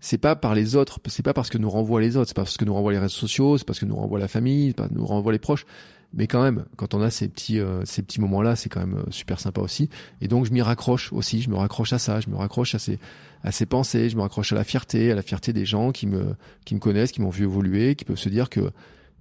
C'est 0.00 0.16
pas 0.16 0.34
par 0.34 0.54
les 0.54 0.76
autres, 0.76 0.98
c'est 1.08 1.22
pas 1.22 1.34
parce 1.34 1.50
que 1.50 1.58
nous 1.58 1.68
renvoient 1.68 2.00
les 2.00 2.16
autres, 2.16 2.28
c'est 2.28 2.36
pas 2.36 2.44
parce 2.44 2.56
que 2.56 2.64
nous 2.64 2.72
renvoient 2.72 2.92
les 2.92 2.98
réseaux 2.98 3.10
sociaux, 3.10 3.58
c'est 3.58 3.66
parce 3.66 3.80
que 3.80 3.84
nous 3.84 3.96
renvoient 3.96 4.18
la 4.18 4.28
famille, 4.28 4.68
c'est 4.68 4.76
pas 4.76 4.88
nous 4.90 5.04
renvoient 5.04 5.32
les 5.32 5.38
proches. 5.38 5.66
Mais 6.14 6.26
quand 6.26 6.42
même, 6.42 6.64
quand 6.76 6.94
on 6.94 7.02
a 7.02 7.10
ces 7.10 7.28
petits, 7.28 7.60
euh, 7.60 7.84
ces 7.84 8.02
petits 8.02 8.20
moments-là, 8.20 8.56
c'est 8.56 8.68
quand 8.68 8.80
même 8.80 8.98
euh, 8.98 9.10
super 9.10 9.40
sympa 9.40 9.60
aussi. 9.60 9.90
Et 10.20 10.28
donc, 10.28 10.46
je 10.46 10.52
m'y 10.52 10.62
raccroche 10.62 11.12
aussi. 11.12 11.42
Je 11.42 11.50
me 11.50 11.56
raccroche 11.56 11.92
à 11.92 11.98
ça. 11.98 12.20
Je 12.20 12.30
me 12.30 12.36
raccroche 12.36 12.74
à 12.74 12.78
ces, 12.78 12.98
à 13.44 13.52
ces 13.52 13.66
pensées. 13.66 14.08
Je 14.08 14.16
me 14.16 14.22
raccroche 14.22 14.52
à 14.52 14.54
la 14.54 14.64
fierté, 14.64 15.12
à 15.12 15.14
la 15.14 15.22
fierté 15.22 15.52
des 15.52 15.66
gens 15.66 15.92
qui 15.92 16.06
me, 16.06 16.34
qui 16.64 16.74
me 16.74 16.80
connaissent, 16.80 17.12
qui 17.12 17.20
m'ont 17.20 17.30
vu 17.30 17.44
évoluer, 17.44 17.94
qui 17.94 18.04
peuvent 18.04 18.16
se 18.16 18.28
dire 18.30 18.48
que 18.48 18.70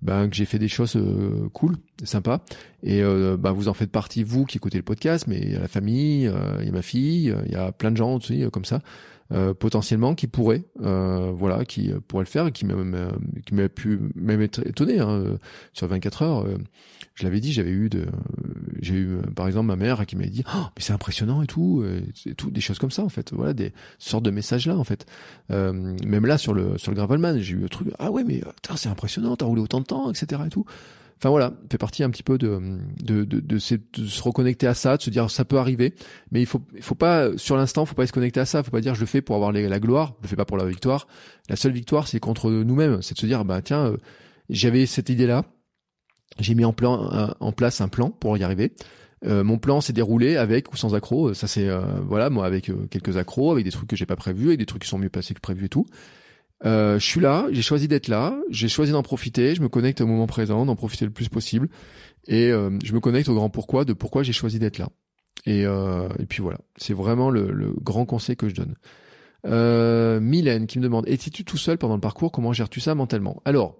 ben, 0.01 0.29
que 0.29 0.35
j'ai 0.35 0.45
fait 0.45 0.59
des 0.59 0.67
choses 0.67 0.95
euh, 0.95 1.49
cool, 1.53 1.77
sympas. 2.03 2.41
Et 2.83 3.01
euh, 3.01 3.35
ben, 3.37 3.51
vous 3.51 3.67
en 3.67 3.73
faites 3.73 3.91
partie, 3.91 4.23
vous 4.23 4.45
qui 4.45 4.57
écoutez 4.57 4.77
le 4.77 4.83
podcast, 4.83 5.25
mais 5.27 5.39
il 5.39 5.51
y 5.53 5.55
a 5.55 5.59
la 5.59 5.67
famille, 5.67 6.27
euh, 6.27 6.57
il 6.59 6.65
y 6.65 6.69
a 6.69 6.71
ma 6.71 6.81
fille, 6.81 7.35
il 7.45 7.51
y 7.51 7.55
a 7.55 7.71
plein 7.71 7.91
de 7.91 7.97
gens 7.97 8.15
aussi 8.15 8.45
comme 8.51 8.65
ça, 8.65 8.81
potentiellement 9.59 10.15
qui 10.15 10.27
pourraient, 10.27 10.63
voilà, 10.75 11.65
qui 11.65 11.91
pourraient 12.07 12.23
le 12.23 12.29
faire, 12.29 12.51
qui 12.51 12.65
même 12.65 13.11
qui 13.45 13.53
m'a 13.53 13.69
pu 13.69 13.99
même 14.15 14.41
être 14.41 14.65
étonné 14.65 14.99
hein, 14.99 15.37
sur 15.73 15.87
24 15.87 16.21
heures. 16.21 16.45
je 17.15 17.23
l'avais 17.23 17.39
dit, 17.39 17.51
j'avais 17.51 17.71
eu 17.71 17.89
de, 17.89 18.05
j'ai 18.81 18.95
eu 18.95 19.17
par 19.35 19.47
exemple 19.47 19.67
ma 19.67 19.75
mère 19.75 20.05
qui 20.05 20.15
m'avait 20.15 20.29
dit, 20.29 20.43
oh, 20.47 20.65
mais 20.75 20.81
c'est 20.81 20.93
impressionnant 20.93 21.41
et 21.41 21.47
tout, 21.47 21.83
et 22.25 22.33
tout, 22.35 22.51
des 22.51 22.61
choses 22.61 22.79
comme 22.79 22.91
ça 22.91 23.03
en 23.03 23.09
fait. 23.09 23.33
Voilà, 23.33 23.53
des 23.53 23.73
sortes 23.99 24.23
de 24.23 24.31
messages 24.31 24.67
là 24.67 24.77
en 24.77 24.83
fait. 24.83 25.05
même 25.49 26.25
là 26.25 26.37
sur 26.37 26.53
le 26.53 26.77
sur 26.77 26.91
le 26.91 26.95
Gravelman, 26.95 27.39
j'ai 27.39 27.53
eu 27.53 27.59
le 27.59 27.69
truc, 27.69 27.89
ah 27.99 28.11
ouais 28.11 28.23
mais 28.23 28.41
c'est 28.75 28.89
impressionnant, 28.89 29.35
t'as 29.35 29.45
roulé 29.45 29.61
autant 29.61 29.81
de 29.81 29.85
temps, 29.85 30.09
etc. 30.11 30.41
et 30.45 30.49
tout. 30.49 30.65
Enfin 31.17 31.29
voilà, 31.29 31.53
fait 31.71 31.79
partie 31.79 32.03
un 32.03 32.11
petit 32.11 32.21
peu 32.21 32.37
de 32.37 32.59
de, 33.03 33.23
de, 33.23 33.39
de, 33.39 33.57
se 33.57 34.21
reconnecter 34.21 34.67
à 34.67 34.75
ça, 34.75 34.97
de 34.97 35.01
se 35.01 35.09
dire 35.09 35.31
ça 35.31 35.45
peut 35.45 35.57
arriver, 35.57 35.95
mais 36.31 36.41
il 36.41 36.45
faut 36.45 36.61
il 36.75 36.83
faut 36.83 36.95
pas 36.95 37.35
sur 37.37 37.57
l'instant, 37.57 37.85
faut 37.85 37.95
pas 37.95 38.05
se 38.05 38.13
connecter 38.13 38.39
à 38.39 38.45
ça, 38.45 38.61
faut 38.61 38.69
pas 38.69 38.81
dire 38.81 38.93
je 38.93 38.99
le 38.99 39.07
fais 39.07 39.21
pour 39.21 39.35
avoir 39.35 39.51
la 39.51 39.79
gloire, 39.79 40.13
je 40.19 40.23
le 40.25 40.29
fais 40.29 40.35
pas 40.35 40.45
pour 40.45 40.57
la 40.57 40.65
victoire. 40.65 41.07
La 41.49 41.55
seule 41.55 41.71
victoire, 41.71 42.07
c'est 42.07 42.19
contre 42.19 42.51
nous-mêmes, 42.51 43.01
c'est 43.01 43.15
de 43.15 43.19
se 43.19 43.25
dire 43.25 43.45
bah 43.45 43.63
tiens, 43.63 43.87
euh, 43.87 43.97
j'avais 44.49 44.85
cette 44.85 45.09
idée 45.09 45.25
là, 45.25 45.43
j'ai 46.39 46.53
mis 46.53 46.65
en 46.65 46.73
plan 46.73 47.35
en 47.39 47.51
place 47.51 47.81
un 47.81 47.87
plan 47.87 48.11
pour 48.11 48.37
y 48.37 48.43
arriver. 48.43 48.73
Euh, 49.25 49.43
mon 49.43 49.57
plan 49.57 49.81
s'est 49.81 49.93
déroulé 49.93 50.37
avec 50.37 50.71
ou 50.71 50.77
sans 50.77 50.93
accro. 50.93 51.33
Ça 51.33 51.47
c'est 51.47 51.67
euh, 51.67 51.81
voilà 52.05 52.29
moi 52.29 52.45
avec 52.45 52.71
quelques 52.91 53.17
accros, 53.17 53.51
avec 53.51 53.65
des 53.65 53.71
trucs 53.71 53.89
que 53.89 53.95
j'ai 53.95 54.05
pas 54.05 54.15
prévus, 54.15 54.47
avec 54.47 54.59
des 54.59 54.67
trucs 54.67 54.83
qui 54.83 54.87
sont 54.87 54.99
mieux 54.99 55.09
passés 55.09 55.33
que 55.33 55.41
prévu 55.41 55.65
et 55.65 55.69
tout. 55.69 55.87
Euh, 56.65 56.97
je 56.99 57.05
suis 57.05 57.21
là, 57.21 57.47
j'ai 57.51 57.61
choisi 57.61 57.87
d'être 57.87 58.07
là, 58.07 58.35
j'ai 58.49 58.67
choisi 58.67 58.91
d'en 58.91 59.03
profiter, 59.03 59.53
je 59.53 59.61
me 59.61 59.69
connecte 59.69 60.01
au 60.01 60.07
moment 60.07 60.27
présent, 60.27 60.65
d'en 60.65 60.75
profiter 60.75 61.05
le 61.05 61.11
plus 61.11 61.29
possible, 61.29 61.69
et 62.27 62.51
euh, 62.51 62.71
je 62.83 62.93
me 62.93 62.99
connecte 62.99 63.29
au 63.29 63.35
grand 63.35 63.49
pourquoi 63.49 63.85
de 63.85 63.93
pourquoi 63.93 64.23
j'ai 64.23 64.33
choisi 64.33 64.57
d'être 64.57 64.79
là. 64.79 64.89
Et, 65.45 65.65
euh, 65.65 66.09
puis 66.27 66.41
voilà, 66.41 66.57
c'est 66.75 66.93
vraiment 66.93 67.29
le, 67.29 67.73
grand 67.81 68.05
conseil 68.05 68.35
que 68.35 68.49
je 68.49 68.55
donne. 68.55 68.75
Mylène 70.19 70.67
qui 70.67 70.79
me 70.79 70.83
demande, 70.83 71.07
étais-tu 71.07 71.45
tout 71.45 71.57
seul 71.57 71.77
pendant 71.77 71.95
le 71.95 72.01
parcours? 72.01 72.31
Comment 72.31 72.53
gères-tu 72.53 72.81
ça 72.81 72.95
mentalement? 72.95 73.41
Alors, 73.45 73.77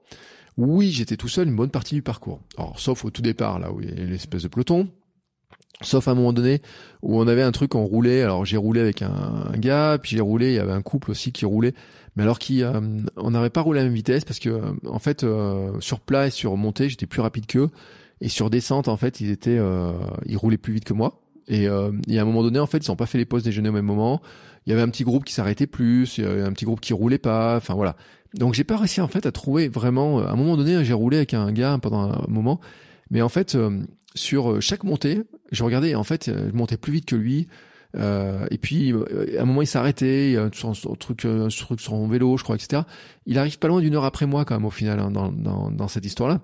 oui, 0.56 0.92
j'étais 0.92 1.18
tout 1.18 1.28
seul 1.28 1.48
une 1.48 1.56
bonne 1.56 1.72
partie 1.72 1.96
du 1.96 2.02
parcours. 2.02 2.42
Alors, 2.58 2.80
sauf 2.80 3.04
au 3.04 3.10
tout 3.10 3.22
départ, 3.22 3.60
là 3.60 3.72
où 3.72 3.82
il 3.82 3.90
y 3.90 3.92
a 3.92 4.06
l'espèce 4.06 4.44
de 4.44 4.48
peloton, 4.48 4.88
Sauf 5.82 6.08
à 6.08 6.12
un 6.12 6.16
moment 6.16 6.34
donné 6.34 6.64
où 7.04 7.20
on 7.20 7.28
avait 7.28 7.44
un 7.44 7.52
truc, 7.52 7.76
on 7.76 7.86
roulait. 7.86 8.24
Alors 8.24 8.46
j'ai 8.46 8.58
roulé 8.58 8.82
avec 8.82 9.04
un, 9.04 9.50
un, 9.54 9.58
gars, 9.58 10.00
puis 10.02 10.16
j'ai 10.16 10.22
roulé. 10.22 10.48
Il 10.48 10.56
y 10.56 10.60
avait 10.60 10.72
un 10.72 10.82
couple 10.82 11.12
aussi 11.12 11.32
qui 11.32 11.46
roulait 11.46 11.76
mais 12.18 12.24
alors 12.24 12.40
qui 12.40 12.64
euh, 12.64 12.82
on 13.16 13.32
n'avait 13.32 13.52
pas 13.52 13.62
roulé 13.62 13.80
à 13.80 13.84
la 13.84 13.90
même 13.90 13.96
vitesse 13.96 14.26
parce 14.26 14.40
que 14.40 14.50
euh, 14.50 14.72
en 14.88 14.98
fait 14.98 15.24
euh, 15.24 15.80
sur 15.80 16.00
plat 16.00 16.28
et 16.28 16.32
sur 16.32 16.58
montée 16.58 16.90
j'étais 16.90 17.06
plus 17.06 17.22
rapide 17.22 17.46
qu'eux. 17.46 17.70
Et 18.20 18.30
sur 18.30 18.50
descente 18.50 18.88
en 18.88 18.98
fait 18.98 19.22
ils 19.22 19.30
étaient 19.30 19.60
ils 20.26 20.38
roulaient 20.38 20.58
plus 20.58 20.74
vite 20.74 20.86
que 20.86 20.94
moi. 20.94 21.22
Et, 21.48 21.66
et, 21.66 22.20
à 22.20 22.22
un 22.22 22.26
moment 22.26 22.42
donné 22.42 22.58
en 22.58 22.66
fait 22.66 22.80
ils 22.80 22.90
n'ont 22.90 22.96
pas 22.96 23.06
fait 23.06 23.20
les 23.20 23.26
pauses 23.26 23.44
déjeuner 23.44 23.70
au 23.70 23.72
même 23.72 23.86
moment. 23.86 24.24
Il 24.66 24.72
y 24.72 24.74
avait 24.74 24.82
un 24.82 24.90
petit 24.90 25.04
groupe 25.04 25.24
qui 25.24 25.34
s'arrêtait 25.34 25.68
plus 25.68 26.18
il 26.18 26.24
y 26.24 26.28
avait 26.28 26.42
un 26.42 26.52
petit 26.52 26.66
groupe 26.66 26.82
qui 26.82 26.94
roulait 26.94 27.20
pas 27.20 27.58
enfin 27.58 27.76
voilà. 27.76 27.96
Donc 28.34 28.56
j'ai 28.56 28.64
pas 28.64 28.78
réussi 28.78 29.00
en 29.00 29.08
fait 29.08 29.28
à 29.28 29.32
trouver 29.32 29.68
vraiment 29.68 30.18
à 30.18 30.32
un 30.32 30.36
moment 30.36 30.58
donné 30.58 30.84
j'ai 30.84 30.94
roulé 30.94 31.18
avec 31.18 31.36
un 31.36 31.52
gars 31.52 31.78
pendant 31.80 32.12
un 32.12 32.26
moment. 32.28 32.60
Mais 33.12 33.22
en 33.22 33.30
fait 33.30 33.56
sur 34.16 34.60
chaque 34.64 34.84
montée 34.84 35.22
je 35.52 35.64
regardais 35.64 35.94
en 35.94 36.04
fait 36.04 36.32
je 36.34 36.58
montais 36.58 36.78
plus 36.78 36.94
vite 36.94 37.06
que 37.06 37.16
lui. 37.16 37.48
euh, 37.48 37.67
et 37.98 38.58
puis 38.58 38.94
euh, 38.94 39.38
à 39.38 39.42
un 39.42 39.46
moment 39.46 39.62
il 39.62 39.68
s'est 39.68 39.78
arrêté, 39.78 40.38
a 40.38 40.44
un, 40.44 40.50
truc, 40.50 41.26
un 41.26 41.48
truc 41.48 41.80
sur 41.80 41.80
son 41.80 42.08
vélo, 42.08 42.38
je 42.38 42.44
crois, 42.44 42.56
etc. 42.56 42.84
Il 43.26 43.38
arrive 43.38 43.60
pas 43.60 43.68
loin 43.68 43.82
d'une 43.82 43.96
heure 43.96 44.06
après 44.06 44.26
moi 44.26 44.46
quand 44.46 44.56
même 44.56 44.66
au 44.66 44.72
final 44.72 45.00
hein, 45.00 45.12
dans, 45.12 45.32
dans, 45.32 45.72
dans, 45.72 45.88
cette 45.88 46.06
histoire-là. 46.06 46.42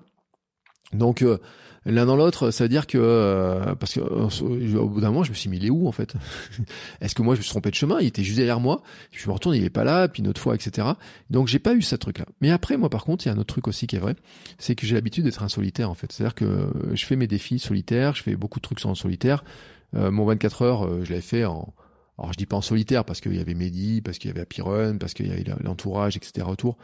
Donc 0.92 1.22
euh, 1.22 1.38
l'un 1.86 2.06
dans 2.06 2.16
l'autre, 2.16 2.50
ça 2.50 2.64
veut 2.64 2.68
dire 2.68 2.86
que 2.86 3.74
parce 3.78 3.94
que 3.94 4.00
au 4.00 4.88
bout 4.88 5.00
d'un 5.00 5.08
moment, 5.08 5.24
je 5.24 5.30
me 5.30 5.34
suis 5.34 5.48
mis 5.48 5.58
il 5.58 5.66
est 5.66 5.70
où 5.70 5.86
en 5.86 5.92
fait 5.92 6.14
Est-ce 7.00 7.14
que 7.14 7.22
moi 7.22 7.34
je 7.34 7.40
me 7.40 7.42
suis 7.42 7.50
trompé 7.50 7.70
de 7.70 7.74
chemin? 7.74 7.98
Il 8.00 8.06
était 8.06 8.22
juste 8.22 8.36
derrière 8.36 8.60
moi. 8.60 8.82
Je 9.12 9.28
me 9.28 9.32
retourne, 9.32 9.54
il 9.54 9.64
est 9.64 9.70
pas 9.70 9.84
là. 9.84 10.08
Puis 10.08 10.22
une 10.22 10.28
autre 10.28 10.40
fois, 10.40 10.54
etc. 10.54 10.88
Donc 11.30 11.48
j'ai 11.48 11.58
pas 11.58 11.74
eu 11.74 11.82
ce 11.82 11.96
truc-là. 11.96 12.26
Mais 12.40 12.50
après, 12.50 12.76
moi 12.76 12.90
par 12.90 13.04
contre, 13.04 13.26
il 13.26 13.28
y 13.28 13.32
a 13.32 13.34
un 13.34 13.38
autre 13.38 13.54
truc 13.54 13.68
aussi 13.68 13.86
qui 13.86 13.96
est 13.96 14.00
vrai, 14.00 14.16
c'est 14.58 14.74
que 14.74 14.86
j'ai 14.86 14.94
l'habitude 14.94 15.24
d'être 15.24 15.42
un 15.42 15.48
solitaire 15.48 15.90
en 15.90 15.94
fait. 15.94 16.10
C'est-à-dire 16.10 16.34
que 16.34 16.68
je 16.92 17.04
fais 17.04 17.16
mes 17.16 17.26
défis 17.26 17.58
solitaires, 17.58 18.14
je 18.14 18.22
fais 18.22 18.36
beaucoup 18.36 18.58
de 18.58 18.64
trucs 18.64 18.84
en 18.84 18.94
solitaire. 18.94 19.44
Euh, 19.94 20.10
mon 20.10 20.24
24 20.24 20.62
heures, 20.62 20.86
euh, 20.86 21.04
je 21.04 21.10
l'avais 21.10 21.22
fait 21.22 21.44
en, 21.44 21.72
alors 22.18 22.32
je 22.32 22.38
dis 22.38 22.46
pas 22.46 22.56
en 22.56 22.62
solitaire 22.62 23.04
parce 23.04 23.20
qu'il 23.20 23.34
y 23.36 23.40
avait 23.40 23.54
Mehdi, 23.54 24.00
parce 24.00 24.18
qu'il 24.18 24.28
y 24.28 24.32
avait 24.32 24.42
Happy 24.42 24.62
parce 24.98 25.14
qu'il 25.14 25.26
y 25.26 25.32
avait 25.32 25.44
l'entourage, 25.62 26.16
etc. 26.16 26.46
autour. 26.48 26.76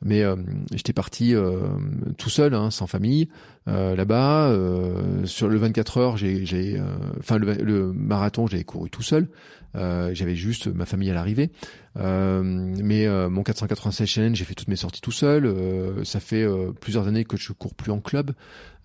Mais 0.00 0.22
euh, 0.22 0.36
j'étais 0.72 0.92
parti 0.92 1.34
tout 2.18 2.30
seul, 2.30 2.54
hein, 2.54 2.70
sans 2.70 2.86
famille, 2.86 3.28
là-bas. 3.66 4.56
sur 5.24 5.48
le 5.48 5.58
24 5.58 5.98
heures, 5.98 6.16
j'ai, 6.16 6.80
enfin 7.18 7.36
le, 7.36 7.52
le, 7.54 7.92
marathon, 7.92 8.46
j'avais 8.46 8.64
couru 8.64 8.90
tout 8.90 9.02
seul. 9.02 9.28
J'avais 9.74 10.34
juste 10.34 10.66
ma 10.68 10.86
famille 10.86 11.10
à 11.10 11.14
l'arrivée. 11.14 11.50
mais 11.96 13.28
mon 13.28 13.42
496 13.42 14.06
challenge, 14.06 14.36
j'ai 14.36 14.44
fait 14.44 14.54
toutes 14.54 14.68
mes 14.68 14.76
sorties 14.76 15.00
tout 15.00 15.12
seul. 15.12 15.54
ça 16.04 16.20
fait 16.20 16.46
plusieurs 16.80 17.06
années 17.06 17.24
que 17.24 17.36
je 17.36 17.52
cours 17.52 17.74
plus 17.74 17.92
en 17.92 18.00
club. 18.00 18.32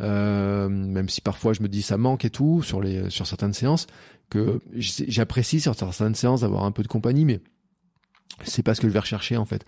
Euh, 0.02 0.68
même 0.70 1.08
si 1.08 1.22
parfois 1.22 1.54
je 1.54 1.62
me 1.62 1.68
dis 1.68 1.82
ça 1.82 1.98
manque 1.98 2.26
et 2.26 2.30
tout 2.30 2.64
sur 2.64 2.82
les 2.82 3.10
sur 3.10 3.28
certaines 3.28 3.54
séances, 3.54 3.88
que 4.30 4.60
j'apprécie 4.76 5.62
sur 5.62 5.76
certaines 5.76 6.16
séances 6.16 6.42
d'avoir 6.42 6.64
un 6.64 6.72
peu 6.72 6.84
de 6.84 6.88
compagnie, 6.88 7.26
mais 7.26 7.40
c'est 8.44 8.64
pas 8.64 8.74
ce 8.74 8.82
que 8.82 8.88
je 8.88 8.94
vais 8.94 9.00
rechercher 9.00 9.38
en 9.38 9.46
fait. 9.46 9.66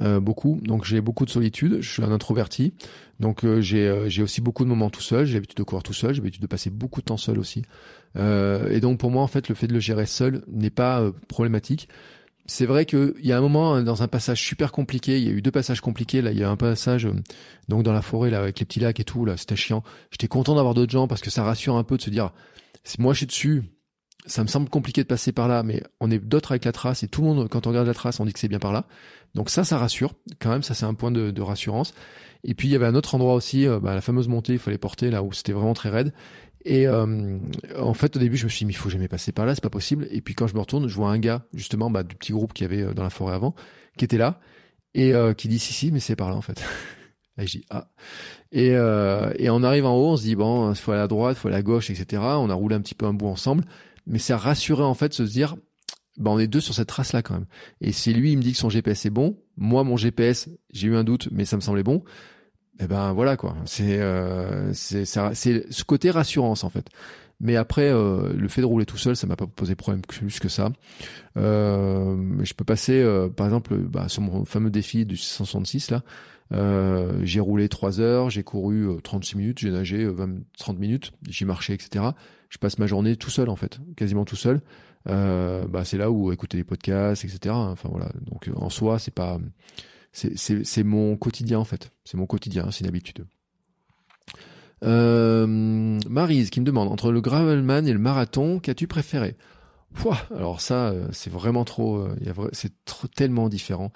Euh, 0.00 0.20
beaucoup, 0.20 0.60
donc 0.62 0.84
j'ai 0.84 1.00
beaucoup 1.00 1.24
de 1.24 1.30
solitude. 1.30 1.78
Je 1.80 1.90
suis 1.90 2.02
un 2.02 2.12
introverti, 2.12 2.74
donc 3.18 3.44
euh, 3.44 3.60
j'ai 3.62 3.86
euh, 3.86 4.08
j'ai 4.08 4.22
aussi 4.22 4.40
beaucoup 4.40 4.64
de 4.64 4.68
moments 4.68 4.90
tout 4.90 5.00
seul. 5.00 5.24
J'ai 5.24 5.34
l'habitude 5.34 5.56
de 5.56 5.62
courir 5.62 5.82
tout 5.82 5.94
seul. 5.94 6.14
J'ai 6.14 6.20
l'habitude 6.20 6.42
de 6.42 6.46
passer 6.46 6.70
beaucoup 6.70 7.00
de 7.00 7.06
temps 7.06 7.16
seul 7.16 7.38
aussi. 7.38 7.62
Et 8.16 8.80
donc 8.80 8.98
pour 8.98 9.10
moi 9.10 9.22
en 9.22 9.26
fait 9.26 9.48
le 9.48 9.54
fait 9.54 9.66
de 9.66 9.74
le 9.74 9.80
gérer 9.80 10.06
seul 10.06 10.42
n'est 10.48 10.70
pas 10.70 11.02
problématique 11.28 11.88
c'est 12.46 12.66
vrai 12.66 12.86
qu'il 12.86 13.14
y 13.22 13.32
a 13.32 13.38
un 13.38 13.40
moment 13.40 13.74
hein, 13.74 13.82
dans 13.82 14.02
un 14.02 14.08
passage 14.08 14.40
super 14.40 14.70
compliqué, 14.72 15.18
il 15.18 15.24
y 15.24 15.28
a 15.28 15.32
eu 15.32 15.42
deux 15.42 15.50
passages 15.50 15.80
compliqués. 15.80 16.22
Là, 16.22 16.30
il 16.30 16.38
y 16.38 16.44
a 16.44 16.50
un 16.50 16.56
passage 16.56 17.06
euh, 17.06 17.14
donc 17.68 17.82
dans 17.82 17.92
la 17.92 18.02
forêt 18.02 18.30
là 18.30 18.38
avec 18.38 18.58
les 18.60 18.66
petits 18.66 18.80
lacs 18.80 19.00
et 19.00 19.04
tout. 19.04 19.24
Là, 19.24 19.36
c'était 19.36 19.56
chiant. 19.56 19.82
J'étais 20.10 20.28
content 20.28 20.54
d'avoir 20.54 20.74
d'autres 20.74 20.92
gens 20.92 21.08
parce 21.08 21.20
que 21.20 21.30
ça 21.30 21.42
rassure 21.42 21.76
un 21.76 21.84
peu 21.84 21.96
de 21.96 22.02
se 22.02 22.10
dire, 22.10 22.30
si 22.84 23.00
moi 23.00 23.12
je 23.12 23.18
suis 23.18 23.26
dessus, 23.26 23.62
ça 24.26 24.42
me 24.42 24.48
semble 24.48 24.68
compliqué 24.68 25.02
de 25.02 25.08
passer 25.08 25.32
par 25.32 25.48
là, 25.48 25.62
mais 25.62 25.82
on 26.00 26.10
est 26.10 26.18
d'autres 26.18 26.52
avec 26.52 26.64
la 26.64 26.72
trace 26.72 27.02
et 27.02 27.08
tout 27.08 27.20
le 27.22 27.28
monde, 27.28 27.48
quand 27.48 27.66
on 27.66 27.70
regarde 27.70 27.86
la 27.86 27.94
trace, 27.94 28.20
on 28.20 28.24
dit 28.24 28.32
que 28.32 28.38
c'est 28.38 28.48
bien 28.48 28.58
par 28.58 28.72
là. 28.72 28.86
Donc 29.34 29.50
ça, 29.50 29.64
ça 29.64 29.78
rassure 29.78 30.14
quand 30.40 30.50
même. 30.50 30.62
Ça, 30.62 30.74
c'est 30.74 30.86
un 30.86 30.94
point 30.94 31.10
de, 31.10 31.30
de, 31.30 31.42
rassurance. 31.42 31.94
Et 32.44 32.54
puis 32.54 32.68
il 32.68 32.70
y 32.70 32.76
avait 32.76 32.86
un 32.86 32.94
autre 32.94 33.14
endroit 33.14 33.34
aussi, 33.34 33.66
euh, 33.66 33.80
bah, 33.80 33.94
la 33.94 34.00
fameuse 34.00 34.28
montée, 34.28 34.52
il 34.54 34.58
fallait 34.58 34.78
porter 34.78 35.10
là 35.10 35.22
où 35.22 35.32
c'était 35.32 35.52
vraiment 35.52 35.74
très 35.74 35.90
raide. 35.90 36.12
Et 36.68 36.88
euh, 36.88 37.38
en 37.78 37.94
fait, 37.94 38.16
au 38.16 38.18
début, 38.18 38.36
je 38.36 38.44
me 38.44 38.48
suis 38.48 38.66
dit, 38.66 38.72
il 38.72 38.76
faut 38.76 38.90
jamais 38.90 39.06
passer 39.06 39.30
par 39.30 39.46
là, 39.46 39.54
c'est 39.54 39.62
pas 39.62 39.70
possible. 39.70 40.08
Et 40.10 40.20
puis 40.20 40.34
quand 40.34 40.48
je 40.48 40.54
me 40.54 40.58
retourne, 40.58 40.88
je 40.88 40.94
vois 40.96 41.10
un 41.10 41.18
gars, 41.18 41.46
justement, 41.54 41.90
bah, 41.90 42.02
du 42.02 42.16
petit 42.16 42.32
groupe 42.32 42.52
qu'il 42.52 42.64
y 42.64 42.66
avait 42.66 42.82
euh, 42.82 42.92
dans 42.92 43.04
la 43.04 43.10
forêt 43.10 43.34
avant, 43.34 43.54
qui 43.96 44.04
était 44.04 44.18
là, 44.18 44.40
et 44.92 45.14
euh, 45.14 45.32
qui 45.32 45.46
dit, 45.46 45.60
si, 45.60 45.72
si, 45.72 45.92
mais 45.92 46.00
c'est 46.00 46.16
par 46.16 46.28
là, 46.28 46.34
en 46.34 46.40
fait. 46.40 46.60
et 47.38 47.46
j'ai 47.46 47.64
ah. 47.70 47.88
Et, 48.50 48.70
et 48.70 49.50
on 49.50 49.62
arrive 49.62 49.86
en 49.86 49.94
haut, 49.94 50.12
on 50.12 50.16
se 50.16 50.24
dit, 50.24 50.34
bon, 50.34 50.72
il 50.72 50.76
faut 50.76 50.90
aller 50.90 51.02
à 51.02 51.06
droite, 51.06 51.36
faut 51.36 51.46
aller 51.46 51.56
à 51.56 51.62
gauche, 51.62 51.88
etc. 51.88 52.20
On 52.20 52.50
a 52.50 52.54
roulé 52.54 52.74
un 52.74 52.80
petit 52.80 52.96
peu 52.96 53.06
un 53.06 53.14
bout 53.14 53.28
ensemble. 53.28 53.64
Mais 54.08 54.18
c'est 54.18 54.34
rassuré, 54.34 54.82
en 54.82 54.94
fait, 54.94 55.10
de 55.10 55.14
se 55.14 55.22
dire, 55.22 55.54
bah, 56.16 56.32
on 56.32 56.38
est 56.40 56.48
deux 56.48 56.60
sur 56.60 56.74
cette 56.74 56.88
trace-là, 56.88 57.22
quand 57.22 57.34
même. 57.34 57.46
Et 57.80 57.92
si 57.92 58.12
lui, 58.12 58.32
il 58.32 58.38
me 58.38 58.42
dit 58.42 58.52
que 58.52 58.58
son 58.58 58.70
GPS 58.70 59.06
est 59.06 59.10
bon, 59.10 59.38
moi, 59.56 59.84
mon 59.84 59.96
GPS, 59.96 60.48
j'ai 60.72 60.88
eu 60.88 60.96
un 60.96 61.04
doute, 61.04 61.28
mais 61.30 61.44
ça 61.44 61.54
me 61.54 61.60
semblait 61.60 61.84
bon 61.84 62.02
eh 62.80 62.86
ben 62.86 63.12
voilà 63.12 63.36
quoi. 63.36 63.56
C'est 63.64 63.98
euh, 64.00 64.72
c'est 64.72 65.04
ce 65.04 65.84
côté 65.84 66.10
rassurance 66.10 66.64
en 66.64 66.70
fait. 66.70 66.88
Mais 67.40 67.56
après, 67.56 67.90
euh, 67.90 68.32
le 68.32 68.48
fait 68.48 68.62
de 68.62 68.66
rouler 68.66 68.86
tout 68.86 68.96
seul, 68.96 69.14
ça 69.14 69.26
m'a 69.26 69.36
pas 69.36 69.46
posé 69.46 69.74
problème 69.74 70.02
plus 70.02 70.38
que 70.38 70.48
ça. 70.48 70.70
Euh, 71.36 72.16
je 72.42 72.54
peux 72.54 72.64
passer, 72.64 72.98
euh, 73.00 73.28
par 73.28 73.46
exemple, 73.46 73.76
bah, 73.76 74.08
sur 74.08 74.22
mon 74.22 74.44
fameux 74.46 74.70
défi 74.70 75.04
du 75.04 75.16
666 75.18 75.90
là, 75.90 76.02
euh, 76.52 77.20
j'ai 77.24 77.40
roulé 77.40 77.68
3 77.68 78.00
heures, 78.00 78.30
j'ai 78.30 78.42
couru 78.42 78.88
36 79.02 79.36
minutes, 79.36 79.58
j'ai 79.58 79.70
nagé 79.70 80.06
20, 80.06 80.38
30 80.58 80.78
minutes, 80.78 81.12
j'ai 81.28 81.44
marché, 81.44 81.74
etc. 81.74 82.06
Je 82.48 82.58
passe 82.58 82.78
ma 82.78 82.86
journée 82.86 83.16
tout 83.16 83.30
seul 83.30 83.50
en 83.50 83.56
fait, 83.56 83.80
quasiment 83.96 84.24
tout 84.24 84.36
seul. 84.36 84.60
bah 85.04 85.84
c'est 85.84 85.98
là 85.98 86.10
où 86.10 86.32
écouter 86.32 86.56
les 86.56 86.64
podcasts, 86.64 87.24
etc. 87.24 87.54
Enfin 87.54 87.88
voilà. 87.90 88.08
Donc 88.30 88.48
en 88.56 88.70
soi, 88.70 88.98
c'est 88.98 89.14
pas 89.14 89.38
c'est 90.16 90.84
mon 90.84 91.16
quotidien 91.16 91.58
en 91.58 91.64
fait. 91.64 91.92
C'est 92.04 92.16
mon 92.16 92.26
quotidien, 92.26 92.70
c'est 92.70 92.80
une 92.80 92.88
habitude. 92.88 93.26
Euh, 94.84 95.46
Marise 96.08 96.50
qui 96.50 96.60
me 96.60 96.66
demande 96.66 96.88
entre 96.88 97.10
le 97.10 97.20
gravelman 97.20 97.86
et 97.86 97.92
le 97.92 97.98
marathon, 97.98 98.58
qu'as-tu 98.58 98.86
préféré? 98.86 99.36
Alors 100.34 100.60
ça, 100.60 100.88
euh, 100.88 101.08
c'est 101.12 101.32
vraiment 101.32 101.64
trop, 101.64 101.98
euh, 101.98 102.48
c'est 102.52 102.72
tellement 103.14 103.48
différent. 103.48 103.92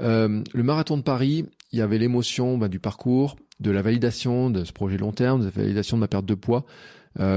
Euh, 0.00 0.42
le 0.52 0.62
marathon 0.62 0.96
de 0.96 1.02
Paris, 1.02 1.46
il 1.72 1.78
y 1.78 1.82
avait 1.82 1.98
l'émotion 1.98 2.56
bah, 2.56 2.68
du 2.68 2.78
parcours, 2.78 3.36
de 3.60 3.70
la 3.70 3.82
validation 3.82 4.50
de 4.50 4.64
ce 4.64 4.72
projet 4.72 4.96
long 4.96 5.12
terme, 5.12 5.40
de 5.40 5.44
la 5.44 5.50
validation 5.50 5.96
de 5.96 6.00
ma 6.00 6.08
perte 6.08 6.26
de 6.26 6.34
poids. 6.34 6.64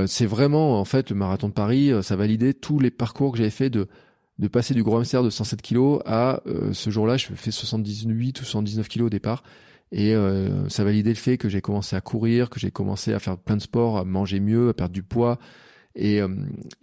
c'est 0.07 0.25
vraiment 0.25 0.79
en 0.79 0.85
fait 0.85 1.09
le 1.09 1.15
marathon 1.15 1.49
de 1.49 1.53
Paris, 1.53 1.91
ça 2.01 2.15
validait 2.15 2.53
tous 2.53 2.79
les 2.79 2.91
parcours 2.91 3.33
que 3.33 3.37
j'avais 3.37 3.49
fait 3.49 3.69
de 3.69 3.87
de 4.39 4.47
passer 4.47 4.73
du 4.73 4.83
gros 4.83 4.97
hamster 4.97 5.23
de 5.23 5.29
107 5.29 5.61
kg 5.61 5.99
à 6.05 6.41
euh, 6.47 6.73
ce 6.73 6.89
jour-là, 6.89 7.17
je 7.17 7.27
fais 7.35 7.51
78 7.51 8.41
ou 8.41 8.43
79 8.43 8.87
kg 8.87 9.01
au 9.03 9.09
départ. 9.09 9.43
Et 9.91 10.13
euh, 10.13 10.67
ça 10.67 10.83
validait 10.83 11.11
le 11.11 11.15
fait 11.15 11.37
que 11.37 11.47
j'ai 11.47 11.61
commencé 11.61 11.95
à 11.95 12.01
courir, 12.01 12.49
que 12.49 12.59
j'ai 12.59 12.71
commencé 12.71 13.13
à 13.13 13.19
faire 13.19 13.37
plein 13.37 13.55
de 13.55 13.61
sports, 13.61 13.97
à 13.97 14.03
manger 14.03 14.39
mieux, 14.39 14.69
à 14.69 14.73
perdre 14.73 14.93
du 14.93 15.03
poids 15.03 15.39
et, 15.95 16.21
euh, 16.21 16.27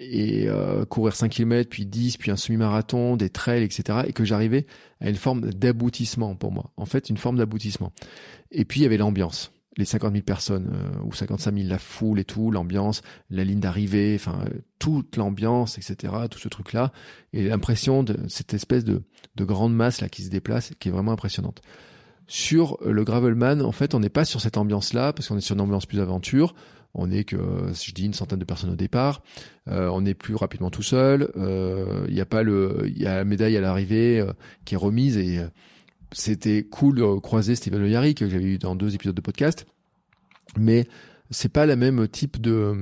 euh, 0.00 0.84
courir 0.86 1.14
5 1.14 1.28
km, 1.28 1.68
puis 1.68 1.86
10, 1.86 2.16
puis 2.16 2.30
un 2.30 2.36
semi-marathon, 2.36 3.16
des 3.16 3.30
trails, 3.30 3.62
etc. 3.62 4.00
Et 4.06 4.12
que 4.12 4.24
j'arrivais 4.24 4.66
à 5.00 5.10
une 5.10 5.16
forme 5.16 5.50
d'aboutissement 5.50 6.34
pour 6.34 6.52
moi. 6.52 6.72
En 6.76 6.86
fait, 6.86 7.10
une 7.10 7.18
forme 7.18 7.36
d'aboutissement. 7.36 7.92
Et 8.50 8.64
puis, 8.64 8.80
il 8.80 8.82
y 8.84 8.86
avait 8.86 8.96
l'ambiance. 8.96 9.52
Les 9.78 9.84
50 9.84 10.12
000 10.12 10.24
personnes, 10.24 10.70
euh, 10.74 11.04
ou 11.04 11.12
55 11.12 11.54
000, 11.54 11.68
la 11.68 11.78
foule 11.78 12.18
et 12.18 12.24
tout, 12.24 12.50
l'ambiance, 12.50 13.02
la 13.30 13.44
ligne 13.44 13.60
d'arrivée, 13.60 14.14
enfin, 14.14 14.44
toute 14.78 15.16
l'ambiance, 15.16 15.78
etc., 15.78 16.12
tout 16.30 16.38
ce 16.38 16.48
truc-là. 16.48 16.92
Et 17.32 17.48
l'impression 17.48 18.02
de 18.02 18.16
cette 18.28 18.52
espèce 18.52 18.84
de, 18.84 19.02
de 19.36 19.44
grande 19.44 19.74
masse 19.74 20.00
là 20.00 20.08
qui 20.08 20.22
se 20.22 20.30
déplace, 20.30 20.72
qui 20.78 20.88
est 20.88 20.92
vraiment 20.92 21.12
impressionnante. 21.12 21.62
Sur 22.26 22.78
le 22.84 23.02
Gravelman, 23.04 23.62
en 23.62 23.72
fait, 23.72 23.94
on 23.94 24.00
n'est 24.00 24.08
pas 24.08 24.24
sur 24.24 24.40
cette 24.40 24.56
ambiance-là, 24.56 25.12
parce 25.12 25.28
qu'on 25.28 25.38
est 25.38 25.42
sur 25.42 25.54
une 25.54 25.60
ambiance 25.62 25.86
plus 25.86 26.00
aventure 26.00 26.54
on 26.94 27.10
est 27.10 27.24
que, 27.24 27.36
je 27.72 27.92
dis, 27.92 28.04
une 28.04 28.14
centaine 28.14 28.38
de 28.38 28.44
personnes 28.44 28.70
au 28.70 28.76
départ. 28.76 29.22
Euh, 29.68 29.88
on 29.92 30.04
est 30.04 30.14
plus 30.14 30.34
rapidement 30.34 30.70
tout 30.70 30.82
seul. 30.82 31.30
Euh, 31.36 32.04
il 32.08 32.14
n'y 32.14 32.20
a 32.20 32.26
pas 32.26 32.42
le, 32.42 32.82
il 32.86 33.00
y 33.00 33.06
a 33.06 33.16
la 33.16 33.24
médaille 33.24 33.56
à 33.56 33.60
l'arrivée 33.60 34.20
euh, 34.20 34.32
qui 34.64 34.74
est 34.74 34.78
remise 34.78 35.16
et 35.16 35.40
c'était 36.12 36.62
cool 36.64 36.96
de 36.96 37.18
croiser 37.20 37.54
Steven 37.54 37.80
Le 37.80 38.12
que 38.12 38.28
j'avais 38.28 38.44
eu 38.44 38.58
dans 38.58 38.74
deux 38.74 38.94
épisodes 38.94 39.14
de 39.14 39.20
podcast. 39.20 39.66
Mais 40.58 40.86
c'est 41.30 41.48
pas 41.48 41.66
la 41.66 41.76
même 41.76 42.06
type 42.08 42.40
de, 42.40 42.74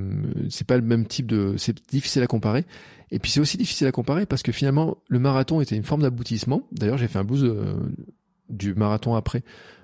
c'est 0.48 0.66
pas 0.66 0.76
le 0.76 0.82
même 0.82 1.06
type 1.06 1.26
de, 1.26 1.54
c'est 1.56 1.76
difficile 1.90 2.22
à 2.22 2.26
comparer. 2.26 2.64
Et 3.12 3.18
puis 3.18 3.30
c'est 3.30 3.40
aussi 3.40 3.56
difficile 3.56 3.86
à 3.86 3.92
comparer 3.92 4.26
parce 4.26 4.42
que 4.42 4.52
finalement 4.52 4.98
le 5.08 5.18
marathon 5.18 5.60
était 5.60 5.76
une 5.76 5.84
forme 5.84 6.02
d'aboutissement. 6.02 6.66
D'ailleurs 6.72 6.98
j'ai 6.98 7.08
fait 7.08 7.18
un 7.18 7.24
blues 7.24 7.54
du 8.48 8.74
marathon 8.74 9.14
après 9.14 9.42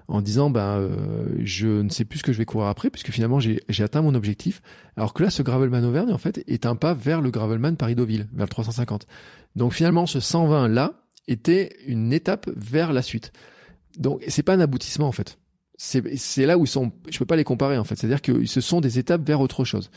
en 0.08 0.20
disant 0.20 0.50
ben 0.50 0.78
euh, 0.78 1.26
je 1.40 1.66
ne 1.82 1.88
sais 1.88 2.04
plus 2.04 2.20
ce 2.20 2.24
que 2.24 2.32
je 2.32 2.38
vais 2.38 2.44
courir 2.44 2.68
après 2.68 2.90
puisque 2.90 3.10
finalement 3.10 3.40
j'ai 3.40 3.60
atteint 3.80 4.02
mon 4.02 4.14
objectif 4.14 4.62
alors 4.96 5.14
que 5.14 5.22
là 5.22 5.30
ce 5.30 5.42
Gravelman 5.42 5.84
Auvergne 5.84 6.12
en 6.12 6.18
fait 6.18 6.44
est 6.46 6.66
un 6.66 6.76
pas 6.76 6.94
vers 6.94 7.20
le 7.20 7.30
Gravelman 7.30 7.76
Paris-Deauville 7.76 8.28
vers 8.32 8.46
le 8.46 8.50
350 8.50 9.06
donc 9.56 9.72
finalement 9.72 10.06
ce 10.06 10.20
120 10.20 10.68
là 10.68 10.92
était 11.28 11.76
une 11.86 12.12
étape 12.12 12.48
vers 12.56 12.92
la 12.92 13.02
suite 13.02 13.32
donc 13.98 14.22
c'est 14.28 14.42
pas 14.42 14.54
un 14.54 14.60
aboutissement 14.60 15.08
en 15.08 15.12
fait 15.12 15.38
c'est 15.78 16.46
là 16.46 16.56
où 16.56 16.64
ils 16.64 16.68
sont 16.68 16.92
je 17.10 17.18
peux 17.18 17.26
pas 17.26 17.36
les 17.36 17.44
comparer 17.44 17.76
en 17.76 17.84
fait 17.84 17.96
c'est 17.96 18.06
à 18.06 18.10
dire 18.10 18.22
que 18.22 18.44
ce 18.46 18.60
sont 18.60 18.80
des 18.80 18.98
étapes 18.98 19.22
vers 19.22 19.40
autre 19.40 19.64
chose 19.64 19.90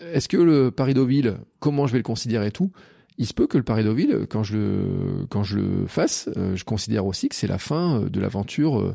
est-ce 0.00 0.28
que 0.28 0.36
le 0.36 0.70
Paris-Deauville 0.70 1.38
comment 1.60 1.86
je 1.86 1.92
vais 1.92 1.98
le 1.98 2.04
considérer 2.04 2.48
et 2.48 2.52
tout 2.52 2.72
il 3.18 3.26
se 3.26 3.32
peut 3.32 3.46
que 3.46 3.56
le 3.56 3.64
Paris-Deauville, 3.64 4.26
quand 4.28 4.42
je 4.42 4.58
le, 4.58 5.26
quand 5.30 5.42
je 5.42 5.56
le 5.56 5.86
fasse, 5.86 6.28
euh, 6.36 6.54
je 6.54 6.64
considère 6.64 7.06
aussi 7.06 7.30
que 7.30 7.34
c'est 7.34 7.46
la 7.46 7.56
fin 7.56 8.02
de 8.02 8.20
l'aventure 8.20 8.94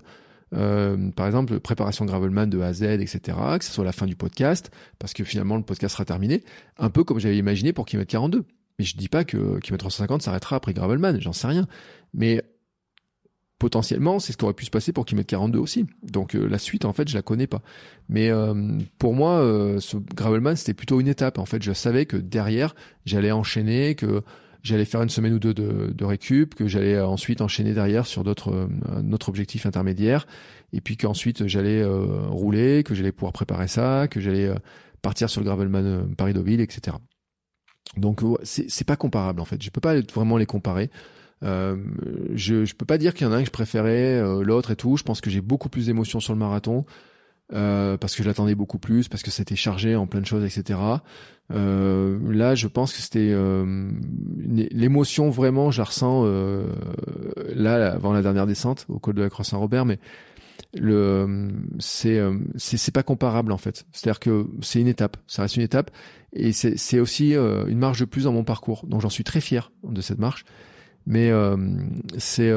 euh, 0.54 1.12
par 1.12 1.28
exemple, 1.28 1.60
préparation 1.60 2.06
Gravelman 2.06 2.48
de 2.48 2.60
A 2.60 2.68
à 2.68 2.74
Z, 2.74 2.84
etc., 2.84 3.38
que 3.58 3.66
ce 3.66 3.72
soit 3.72 3.86
la 3.86 3.92
fin 3.92 4.06
du 4.06 4.16
podcast, 4.16 4.72
parce 5.00 5.14
que 5.14 5.24
finalement 5.24 5.56
le 5.56 5.64
podcast 5.64 5.94
sera 5.94 6.06
terminé, 6.06 6.44
un 6.78 6.90
peu 6.90 7.04
comme 7.04 7.20
j'avais 7.20 7.38
imaginé 7.38 7.74
pour 7.74 7.86
Kilomètre 7.86 8.12
42. 8.12 8.44
Mais 8.80 8.85
je 8.85 8.98
dis 8.98 9.10
pas 9.10 9.23
que 9.23 9.60
Kilomètre 9.60 9.84
350 9.84 10.22
s'arrêtera 10.22 10.56
après 10.56 10.73
Gravelman, 10.73 11.19
j'en 11.19 11.34
sais 11.34 11.48
rien. 11.48 11.68
Mais 12.14 12.41
potentiellement, 13.60 14.19
c'est 14.19 14.34
ce 14.34 14.38
qui 14.38 14.43
aurait 14.43 14.53
pu 14.53 14.65
se 14.65 14.72
passer 14.72 14.91
pour 14.91 15.06
Kilomètre 15.06 15.30
42 15.30 15.60
aussi. 15.60 15.85
Donc 16.03 16.35
euh, 16.35 16.48
la 16.48 16.57
suite, 16.57 16.85
en 16.85 16.93
fait, 16.93 17.07
je 17.07 17.15
la 17.15 17.22
connais 17.22 17.48
pas. 17.48 17.61
Mais 18.10 18.30
euh, 18.30 18.53
pour 18.98 19.14
moi, 19.14 19.39
ce 19.80 19.98
Gravelman, 19.98 20.56
c'était 20.56 20.73
plutôt 20.73 20.99
une 20.99 21.07
étape. 21.07 21.38
En 21.38 21.45
fait, 21.45 21.61
je 21.61 21.73
savais 21.73 22.06
que 22.06 22.18
derrière, 22.18 22.76
j'allais 23.06 23.31
enchaîner, 23.31 23.95
que 23.95 24.23
j'allais 24.64 24.85
faire 24.85 25.02
une 25.02 25.10
semaine 25.10 25.34
ou 25.34 25.39
deux 25.39 25.53
de, 25.53 26.06
récup, 26.06 26.56
que 26.56 26.68
j'allais 26.68 26.99
ensuite 26.99 27.41
enchaîner 27.41 27.73
derrière 27.73 28.06
sur 28.06 28.23
d'autres 28.23 28.52
euh, 28.52 28.68
notre 29.02 29.30
objectif 29.30 29.65
intermédiaire, 29.65 30.27
et 30.73 30.81
puis 30.81 30.98
qu'ensuite 30.98 31.48
j'allais 31.48 31.81
euh, 31.81 32.27
rouler, 32.27 32.84
que 32.84 32.95
j'allais 32.95 33.11
pouvoir 33.11 33.34
préparer 33.34 33.68
ça, 33.68 34.07
que 34.10 34.19
j'allais 34.19 34.48
euh, 34.48 34.56
partir 35.02 35.30
sur 35.30 35.41
le 35.41 35.45
gravelman 35.45 36.14
Paris-Deauville, 36.15 36.61
etc. 36.61 36.98
Donc 37.98 38.22
c'est 38.44 38.88
pas 38.88 38.95
comparable 38.95 39.41
en 39.41 39.45
fait. 39.45 39.62
Je 39.62 39.70
peux 39.70 39.82
pas 39.82 39.99
vraiment 40.14 40.38
les 40.38 40.45
comparer. 40.45 40.90
Euh, 41.44 41.76
je 42.36 42.66
je 42.66 42.76
peux 42.76 42.86
pas 42.86 42.98
dire 42.98 43.14
qu'il 43.14 43.26
y 43.26 43.30
en 43.30 43.34
a 43.34 43.38
un 43.38 43.41
que 43.41 43.48
je 43.48 43.52
préférais, 43.52 44.22
l'autre 44.44 44.72
et 44.72 44.76
tout. 44.76 44.98
Je 44.98 45.03
pense 45.03 45.22
que 45.22 45.30
j'ai 45.30 45.41
beaucoup 45.41 45.70
plus 45.70 45.88
d'émotions 45.88 46.20
sur 46.20 46.34
le 46.34 46.40
marathon. 46.40 46.86
Euh, 47.53 47.98
parce 47.98 48.16
que 48.16 48.24
je 48.24 48.28
l'attendais 48.28 48.56
beaucoup 48.56 48.78
plus, 48.78 49.10
parce 49.10 49.24
que 49.24 49.32
c'était 49.32 49.58
chargé 49.58 49.95
en 49.95 50.08
plein 50.08 50.22
de 50.22 50.26
choses, 50.26 50.45
etc. 50.45 50.80
Euh, 51.53 52.18
là, 52.32 52.56
je 52.56 52.68
pense 52.68 52.94
que 52.94 53.02
c'était 53.02 53.32
euh, 53.32 53.91
l'émotion 54.38 55.30
vraiment, 55.30 55.70
je 55.70 55.80
la 55.80 55.84
ressens 55.86 56.24
euh, 56.26 56.66
là 57.53 57.91
avant 57.91 58.14
la 58.14 58.22
dernière 58.22 58.48
descente 58.48 58.86
au 58.88 58.99
col 58.99 59.16
de 59.16 59.22
la 59.22 59.30
Croix 59.30 59.44
Saint-Robert, 59.44 59.86
mais 59.86 59.99
le 60.74 61.49
c'est 61.80 62.22
c'est 62.56 62.94
pas 62.94 63.03
comparable 63.03 63.52
en 63.52 63.58
fait. 63.58 63.86
C'est-à-dire 63.91 64.20
que 64.20 64.48
c'est 64.62 64.80
une 64.80 64.88
étape, 64.88 65.18
ça 65.28 65.41
reste 65.41 65.58
une 65.58 65.64
étape, 65.64 65.91
et 66.34 66.52
c'est 66.53 66.99
aussi 66.99 67.34
une 67.34 67.78
marche 67.78 67.99
de 67.99 68.06
plus 68.06 68.24
dans 68.24 68.34
mon 68.34 68.44
parcours. 68.44 68.86
Donc 68.88 69.02
j'en 69.02 69.10
suis 69.10 69.24
très 69.24 69.41
fier 69.41 69.72
de 69.84 70.02
cette 70.02 70.20
marche, 70.20 70.45
mais 71.06 71.32
c'est 72.18 72.52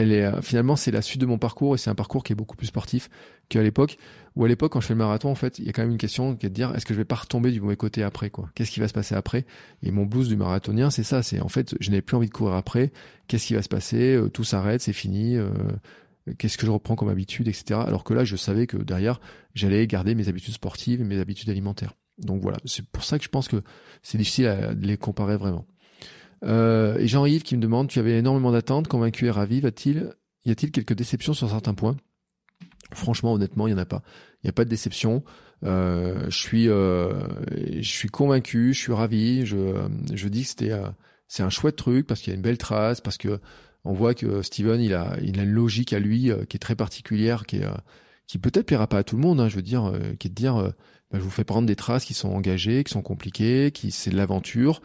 elle 0.00 0.12
est 0.12 0.24
euh, 0.24 0.40
finalement 0.40 0.76
c'est 0.76 0.90
la 0.90 1.02
suite 1.02 1.20
de 1.20 1.26
mon 1.26 1.38
parcours 1.38 1.74
et 1.74 1.78
c'est 1.78 1.90
un 1.90 1.94
parcours 1.94 2.24
qui 2.24 2.32
est 2.32 2.36
beaucoup 2.36 2.56
plus 2.56 2.68
sportif 2.68 3.10
qu'à 3.48 3.62
l'époque. 3.62 3.98
Où 4.36 4.44
à 4.44 4.48
l'époque 4.48 4.72
quand 4.72 4.80
je 4.80 4.86
fais 4.86 4.94
le 4.94 4.98
marathon 4.98 5.30
en 5.30 5.34
fait 5.34 5.58
il 5.58 5.66
y 5.66 5.68
a 5.68 5.72
quand 5.72 5.82
même 5.82 5.90
une 5.90 5.98
question 5.98 6.36
qui 6.36 6.46
est 6.46 6.48
de 6.48 6.54
dire 6.54 6.74
est-ce 6.74 6.86
que 6.86 6.94
je 6.94 6.98
vais 6.98 7.04
pas 7.04 7.16
retomber 7.16 7.50
du 7.50 7.60
mauvais 7.60 7.76
côté 7.76 8.02
après 8.02 8.30
quoi? 8.30 8.48
Qu'est-ce 8.54 8.70
qui 8.70 8.80
va 8.80 8.88
se 8.88 8.92
passer 8.92 9.14
après? 9.14 9.44
Et 9.82 9.90
mon 9.90 10.06
blues 10.06 10.28
du 10.28 10.36
marathonien 10.36 10.90
c'est 10.90 11.02
ça. 11.02 11.22
C'est 11.22 11.40
en 11.40 11.48
fait 11.48 11.74
je 11.80 11.90
n'avais 11.90 12.02
plus 12.02 12.16
envie 12.16 12.28
de 12.28 12.32
courir 12.32 12.54
après. 12.54 12.92
Qu'est-ce 13.28 13.46
qui 13.46 13.54
va 13.54 13.62
se 13.62 13.68
passer? 13.68 14.14
Euh, 14.14 14.28
tout 14.28 14.44
s'arrête 14.44 14.80
c'est 14.80 14.92
fini 14.92 15.36
euh, 15.36 15.50
qu'est-ce 16.38 16.56
que 16.56 16.66
je 16.66 16.70
reprends 16.70 16.96
comme 16.96 17.08
habitude 17.08 17.48
etc 17.48 17.80
alors 17.86 18.04
que 18.04 18.14
là 18.14 18.24
je 18.24 18.36
savais 18.36 18.66
que 18.66 18.76
derrière 18.76 19.20
j'allais 19.54 19.86
garder 19.86 20.14
mes 20.14 20.28
habitudes 20.28 20.54
sportives 20.54 21.00
et 21.00 21.04
mes 21.04 21.18
habitudes 21.18 21.50
alimentaires 21.50 21.94
donc 22.20 22.42
voilà 22.42 22.58
c'est 22.64 22.84
pour 22.84 23.04
ça 23.04 23.18
que 23.18 23.24
je 23.24 23.28
pense 23.28 23.48
que 23.48 23.62
c'est 24.02 24.18
difficile 24.18 24.46
à 24.46 24.72
les 24.72 24.96
comparer 24.96 25.36
vraiment 25.36 25.66
euh, 26.44 26.98
et 26.98 27.08
Jean-Yves 27.08 27.42
qui 27.42 27.56
me 27.56 27.62
demande, 27.62 27.88
tu 27.88 27.98
avais 27.98 28.18
énormément 28.18 28.52
d'attentes, 28.52 28.88
convaincu 28.88 29.26
et 29.26 29.30
ravi, 29.30 29.60
va-t-il, 29.60 30.10
y 30.44 30.50
a-t-il 30.50 30.72
quelques 30.72 30.94
déceptions 30.94 31.34
sur 31.34 31.48
certains 31.48 31.74
points? 31.74 31.96
Franchement, 32.92 33.34
honnêtement, 33.34 33.68
il 33.68 33.74
n'y 33.74 33.78
en 33.78 33.82
a 33.82 33.86
pas. 33.86 34.02
Il 34.42 34.46
n'y 34.46 34.50
a 34.50 34.52
pas 34.52 34.64
de 34.64 34.70
déception. 34.70 35.22
Euh, 35.64 36.24
je 36.28 36.36
suis, 36.36 36.68
euh, 36.68 37.12
je 37.80 37.88
suis 37.88 38.08
convaincu, 38.08 38.72
je 38.72 38.78
suis 38.78 38.92
ravi. 38.92 39.46
Je, 39.46 39.74
je 40.12 40.28
dis 40.28 40.42
que 40.42 40.48
c'était, 40.48 40.72
c'est 41.28 41.42
un 41.42 41.50
chouette 41.50 41.76
truc 41.76 42.06
parce 42.06 42.20
qu'il 42.20 42.32
y 42.32 42.34
a 42.34 42.36
une 42.36 42.42
belle 42.42 42.58
trace, 42.58 43.00
parce 43.00 43.18
que 43.18 43.40
on 43.84 43.92
voit 43.92 44.14
que 44.14 44.42
Steven, 44.42 44.80
il 44.80 44.94
a, 44.94 45.16
il 45.22 45.38
a 45.38 45.44
une 45.44 45.52
logique 45.52 45.92
à 45.92 45.98
lui 46.00 46.30
qui 46.48 46.56
est 46.56 46.60
très 46.60 46.74
particulière, 46.74 47.46
qui 47.46 47.60
qui 48.26 48.38
peut-être 48.38 48.66
plaira 48.66 48.86
pas 48.86 48.98
à 48.98 49.04
tout 49.04 49.16
le 49.16 49.22
monde. 49.22 49.40
Hein, 49.40 49.48
je 49.48 49.56
veux 49.56 49.62
dire, 49.62 49.92
qui 50.18 50.28
est 50.28 50.30
de 50.30 50.34
dire, 50.34 50.72
bah, 51.10 51.18
je 51.18 51.24
vous 51.24 51.30
fais 51.30 51.44
prendre 51.44 51.66
des 51.66 51.76
traces 51.76 52.04
qui 52.04 52.14
sont 52.14 52.30
engagées, 52.30 52.84
qui 52.84 52.92
sont 52.92 53.02
compliquées, 53.02 53.70
qui 53.72 53.90
c'est 53.90 54.10
de 54.10 54.16
l'aventure. 54.16 54.80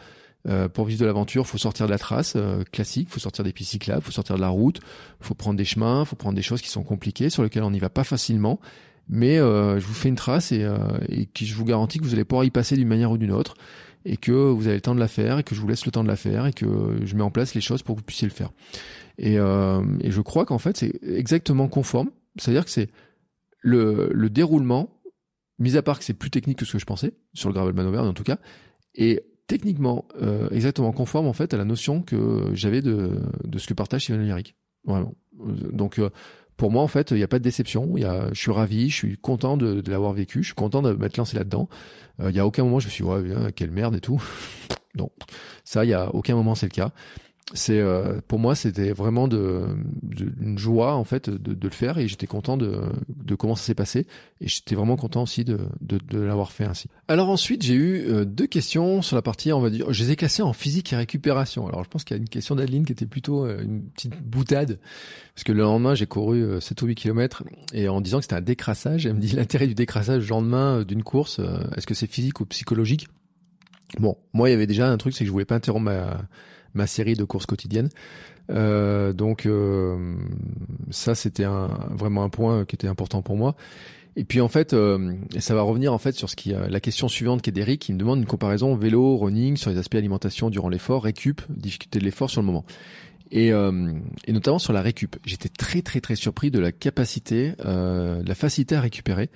Euh, 0.48 0.70
pour 0.70 0.86
vivre 0.86 1.02
de 1.02 1.06
l'aventure, 1.06 1.48
faut 1.48 1.58
sortir 1.58 1.88
de 1.88 1.92
la 1.92 1.98
trace 1.98 2.34
euh, 2.36 2.64
classique, 2.72 3.10
faut 3.10 3.20
sortir 3.20 3.44
des 3.44 3.52
pistes 3.52 3.72
cyclables, 3.72 4.04
faut 4.04 4.12
sortir 4.12 4.36
de 4.36 4.42
la 4.42 4.50
route, 4.50 4.80
faut 5.20 5.34
prendre 5.34 5.58
des 5.58 5.66
chemins, 5.66 6.06
faut 6.06 6.16
prendre 6.16 6.36
des 6.36 6.44
choses 6.44 6.62
qui 6.62 6.70
sont 6.70 6.84
compliquées, 6.84 7.32
sur 7.32 7.42
lesquelles 7.42 7.64
on 7.64 7.72
n'y 7.72 7.80
va 7.80 7.90
pas 7.90 8.04
facilement. 8.04 8.60
Mais 9.10 9.40
euh, 9.40 9.80
je 9.80 9.86
vous 9.86 9.94
fais 9.94 10.10
une 10.10 10.16
trace 10.16 10.52
et, 10.52 10.68
et 11.10 11.26
qui 11.28 11.46
je 11.46 11.56
vous 11.56 11.66
garantis 11.66 12.00
que 12.00 12.04
vous 12.04 12.14
allez 12.14 12.24
pouvoir 12.24 12.46
y 12.46 12.52
passer 12.52 12.76
d'une 12.76 12.88
manière 12.88 13.12
ou 13.12 13.18
d'une 13.18 13.32
autre, 13.32 13.56
et 14.04 14.18
que 14.18 14.32
vous 14.32 14.68
avez 14.68 14.76
le 14.76 14.82
temps 14.82 14.94
de 14.96 15.00
la 15.00 15.08
faire, 15.08 15.40
et 15.40 15.44
que 15.44 15.56
je 15.56 15.62
vous 15.62 15.68
laisse 15.68 15.86
le 15.86 15.92
temps 15.92 16.04
de 16.04 16.08
la 16.08 16.16
faire, 16.16 16.46
et 16.46 16.54
que 16.54 17.00
je 17.04 17.16
mets 17.16 17.24
en 17.24 17.32
place 17.32 17.56
les 17.56 17.62
choses 17.62 17.82
pour 17.82 17.96
que 17.96 18.02
vous 18.02 18.06
puissiez 18.06 18.28
le 18.28 18.34
faire. 18.34 18.52
Et, 19.18 19.36
et 19.36 20.12
je 20.12 20.22
crois 20.22 20.46
qu'en 20.46 20.58
fait 20.58 20.78
c'est 20.78 20.94
exactement 21.04 21.68
conforme, 21.68 22.10
c'est-à-dire 22.38 22.66
que 22.66 22.72
c'est 22.72 22.90
le, 23.62 24.10
le 24.12 24.30
déroulement, 24.30 24.90
mis 25.60 25.78
à 25.78 25.82
part 25.82 26.00
que 26.00 26.06
c'est 26.06 26.14
plus 26.14 26.30
technique 26.30 26.60
que 26.60 26.66
ce 26.66 26.74
que 26.74 26.80
je 26.80 26.86
pensais 26.86 27.14
sur 27.34 27.50
le 27.50 27.54
gravel 27.54 27.74
manover 27.74 28.00
en 28.00 28.14
tout 28.14 28.24
cas, 28.24 28.38
et 28.94 29.24
techniquement 29.48 30.06
euh, 30.22 30.50
exactement 30.50 30.92
conforme 30.92 31.28
en 31.28 31.34
fait 31.34 31.54
à 31.54 31.58
la 31.58 31.66
notion 31.66 32.02
que 32.02 32.50
j'avais 32.54 32.82
de, 32.82 33.20
de 33.44 33.60
ce 33.60 33.68
que 33.68 33.74
partage 33.74 34.04
Steven 34.04 34.24
Lyric. 34.24 34.56
Vraiment. 34.86 35.16
Euh, 35.42 35.72
donc 35.72 36.00
euh, 36.00 36.10
pour 36.58 36.72
moi 36.72 36.82
en 36.82 36.88
fait 36.88 37.12
il 37.12 37.18
n'y 37.18 37.24
a 37.24 37.28
pas 37.28 37.40
de 37.40 37.44
déception. 37.44 37.98
Y 37.98 38.06
a, 38.06 38.30
je 38.34 38.40
suis 38.40 38.52
ravi, 38.52 38.90
je 38.90 38.96
suis 38.96 39.18
content 39.18 39.58
de, 39.58 39.82
de 39.82 39.92
l'avoir 39.92 40.14
vécu, 40.14 40.42
je 40.42 40.48
suis 40.48 40.56
content 40.56 40.82
de 40.82 40.94
m'être 40.94 41.18
lancé 41.18 41.38
là-dedans. 41.38 41.70
Il 42.24 42.34
y 42.34 42.40
a 42.40 42.48
aucun 42.48 42.64
moment 42.64 42.80
je 42.80 42.88
me 42.88 42.92
suis 42.92 43.04
dit 43.04 43.10
ouais 43.10 43.52
quelle 43.54 43.72
merde 43.72 43.96
et 43.96 44.02
tout. 44.02 44.24
non, 44.96 45.10
ça 45.64 45.84
il 45.84 45.90
y 45.90 45.94
a 45.94 46.14
aucun 46.16 46.36
moment 46.36 46.56
c'est 46.56 46.68
le 46.68 46.72
cas 46.72 46.92
c'est 47.54 47.80
euh, 47.80 48.22
pour 48.28 48.40
moi 48.40 48.56
c'était 48.56 48.92
vraiment 48.92 49.28
de, 49.28 49.68
une 50.42 50.58
joie 50.58 50.96
en 50.96 51.04
fait 51.04 51.30
de, 51.30 51.54
de 51.54 51.68
le 51.68 51.74
faire 51.74 52.00
et 52.00 52.08
j'étais 52.08 52.26
content 52.26 52.58
de, 52.58 52.82
de 53.08 53.36
comment 53.36 53.56
ça 53.56 53.66
s'est 53.66 53.76
passé 53.76 54.08
et 54.42 54.48
j'étais 54.48 54.74
vraiment 54.74 54.96
content 54.96 55.22
aussi 55.22 55.46
de, 55.46 55.60
de, 55.80 56.00
de 56.10 56.20
l'avoir 56.20 56.52
fait 56.52 56.66
ainsi. 56.66 56.90
Alors 57.08 57.30
ensuite 57.30 57.62
j'ai 57.62 57.76
eu 57.76 58.08
euh, 58.10 58.26
deux 58.26 58.48
questions 58.48 59.04
sur 59.04 59.16
la 59.16 59.22
partie 59.22 59.54
on 59.54 59.60
va 59.60 59.70
dire 59.70 59.94
je 59.94 60.04
les 60.04 60.12
ai 60.12 60.16
classées 60.16 60.42
en 60.42 60.54
physique 60.54 60.92
et 60.92 60.96
récupération. 60.96 61.68
Alors 61.68 61.84
je 61.84 61.90
pense 61.90 62.04
qu'il 62.04 62.18
y 62.18 62.20
a 62.20 62.22
une 62.22 62.30
question 62.30 62.56
d'Adeline 62.56 62.84
qui 62.84 62.94
était 62.94 63.06
plutôt 63.06 63.46
euh, 63.46 63.62
une 63.62 63.84
petite 63.90 64.20
boutade 64.24 64.80
parce 65.36 65.44
que 65.44 65.52
le 65.52 65.62
lendemain 65.62 65.94
j'ai 65.94 66.08
couru 66.08 66.60
7 66.60 66.82
ou 66.82 66.88
8 66.88 66.96
km 66.96 67.44
et 67.74 67.88
en 67.88 68.02
disant 68.02 68.18
que 68.18 68.24
c'était 68.24 68.36
un 68.36 68.42
décrassage 68.42 69.06
elle 69.06 69.14
me 69.14 69.20
dit 69.20 69.36
l'intérêt 69.36 69.68
du 69.68 69.76
décrassage 69.76 70.24
le 70.24 70.30
lendemain 70.30 70.82
d'une 70.82 71.04
course 71.04 71.40
est-ce 71.78 71.86
que 71.86 71.94
c'est 71.94 72.08
physique 72.08 72.40
ou 72.40 72.46
psychologique? 72.46 73.08
Bon 74.00 74.18
moi 74.34 74.50
il 74.50 74.54
y 74.54 74.56
avait 74.56 74.66
déjà 74.66 74.90
un 74.90 74.98
truc 74.98 75.14
c'est 75.14 75.26
que 75.26 75.28
je 75.28 75.32
voulais 75.32 75.46
pas 75.46 75.56
interrompre 75.56 75.86
ma 75.86 76.28
ma 76.76 76.88
série 76.88 77.16
de 77.16 77.24
courses 77.24 77.46
quotidiennes. 77.46 77.90
Euh, 78.52 79.14
donc 79.14 79.46
euh, 79.46 80.16
ça, 80.92 81.16
c'était 81.16 81.46
vraiment 81.90 82.24
un 82.24 82.30
point 82.30 82.66
qui 82.66 82.76
était 82.76 82.88
important 82.88 83.22
pour 83.22 83.36
moi. 83.36 83.56
Et 84.18 84.24
puis 84.24 84.40
en 84.40 84.48
fait, 84.48 84.74
euh, 84.74 85.14
ça 85.40 85.56
va 85.56 85.62
revenir 85.62 85.92
en 85.92 85.98
fait 85.98 86.16
sur 86.16 86.30
ce 86.30 86.36
qui 86.36 86.54
la 86.54 86.80
question 86.80 87.10
suivante 87.10 87.42
qui 87.42 87.50
est 87.50 87.54
d'Eric, 87.54 87.82
qui 87.82 87.94
me 87.94 87.98
demande 87.98 88.20
une 88.20 88.26
comparaison 88.26 88.76
vélo, 88.76 89.18
running 89.18 89.58
sur 89.58 89.72
les 89.72 89.78
aspects 89.78 89.96
alimentation 89.96 90.50
durant 90.50 90.70
l'effort, 90.70 91.04
récup, 91.04 91.42
difficulté 91.50 92.00
de 92.00 92.06
l'effort 92.06 92.30
sur 92.30 92.42
le 92.42 92.46
moment. 92.46 92.66
Et, 93.32 93.48
et 93.48 94.32
notamment 94.32 94.60
sur 94.60 94.72
la 94.72 94.82
récup. 94.82 95.18
J'étais 95.26 95.50
très 95.50 95.82
très 95.82 96.00
très 96.00 96.16
surpris 96.16 96.52
de 96.52 96.60
la 96.60 96.72
capacité, 96.72 97.54
de 97.58 98.26
la 98.26 98.36
facilité 98.36 98.76
à 98.76 98.82
récupérer, 98.82 99.30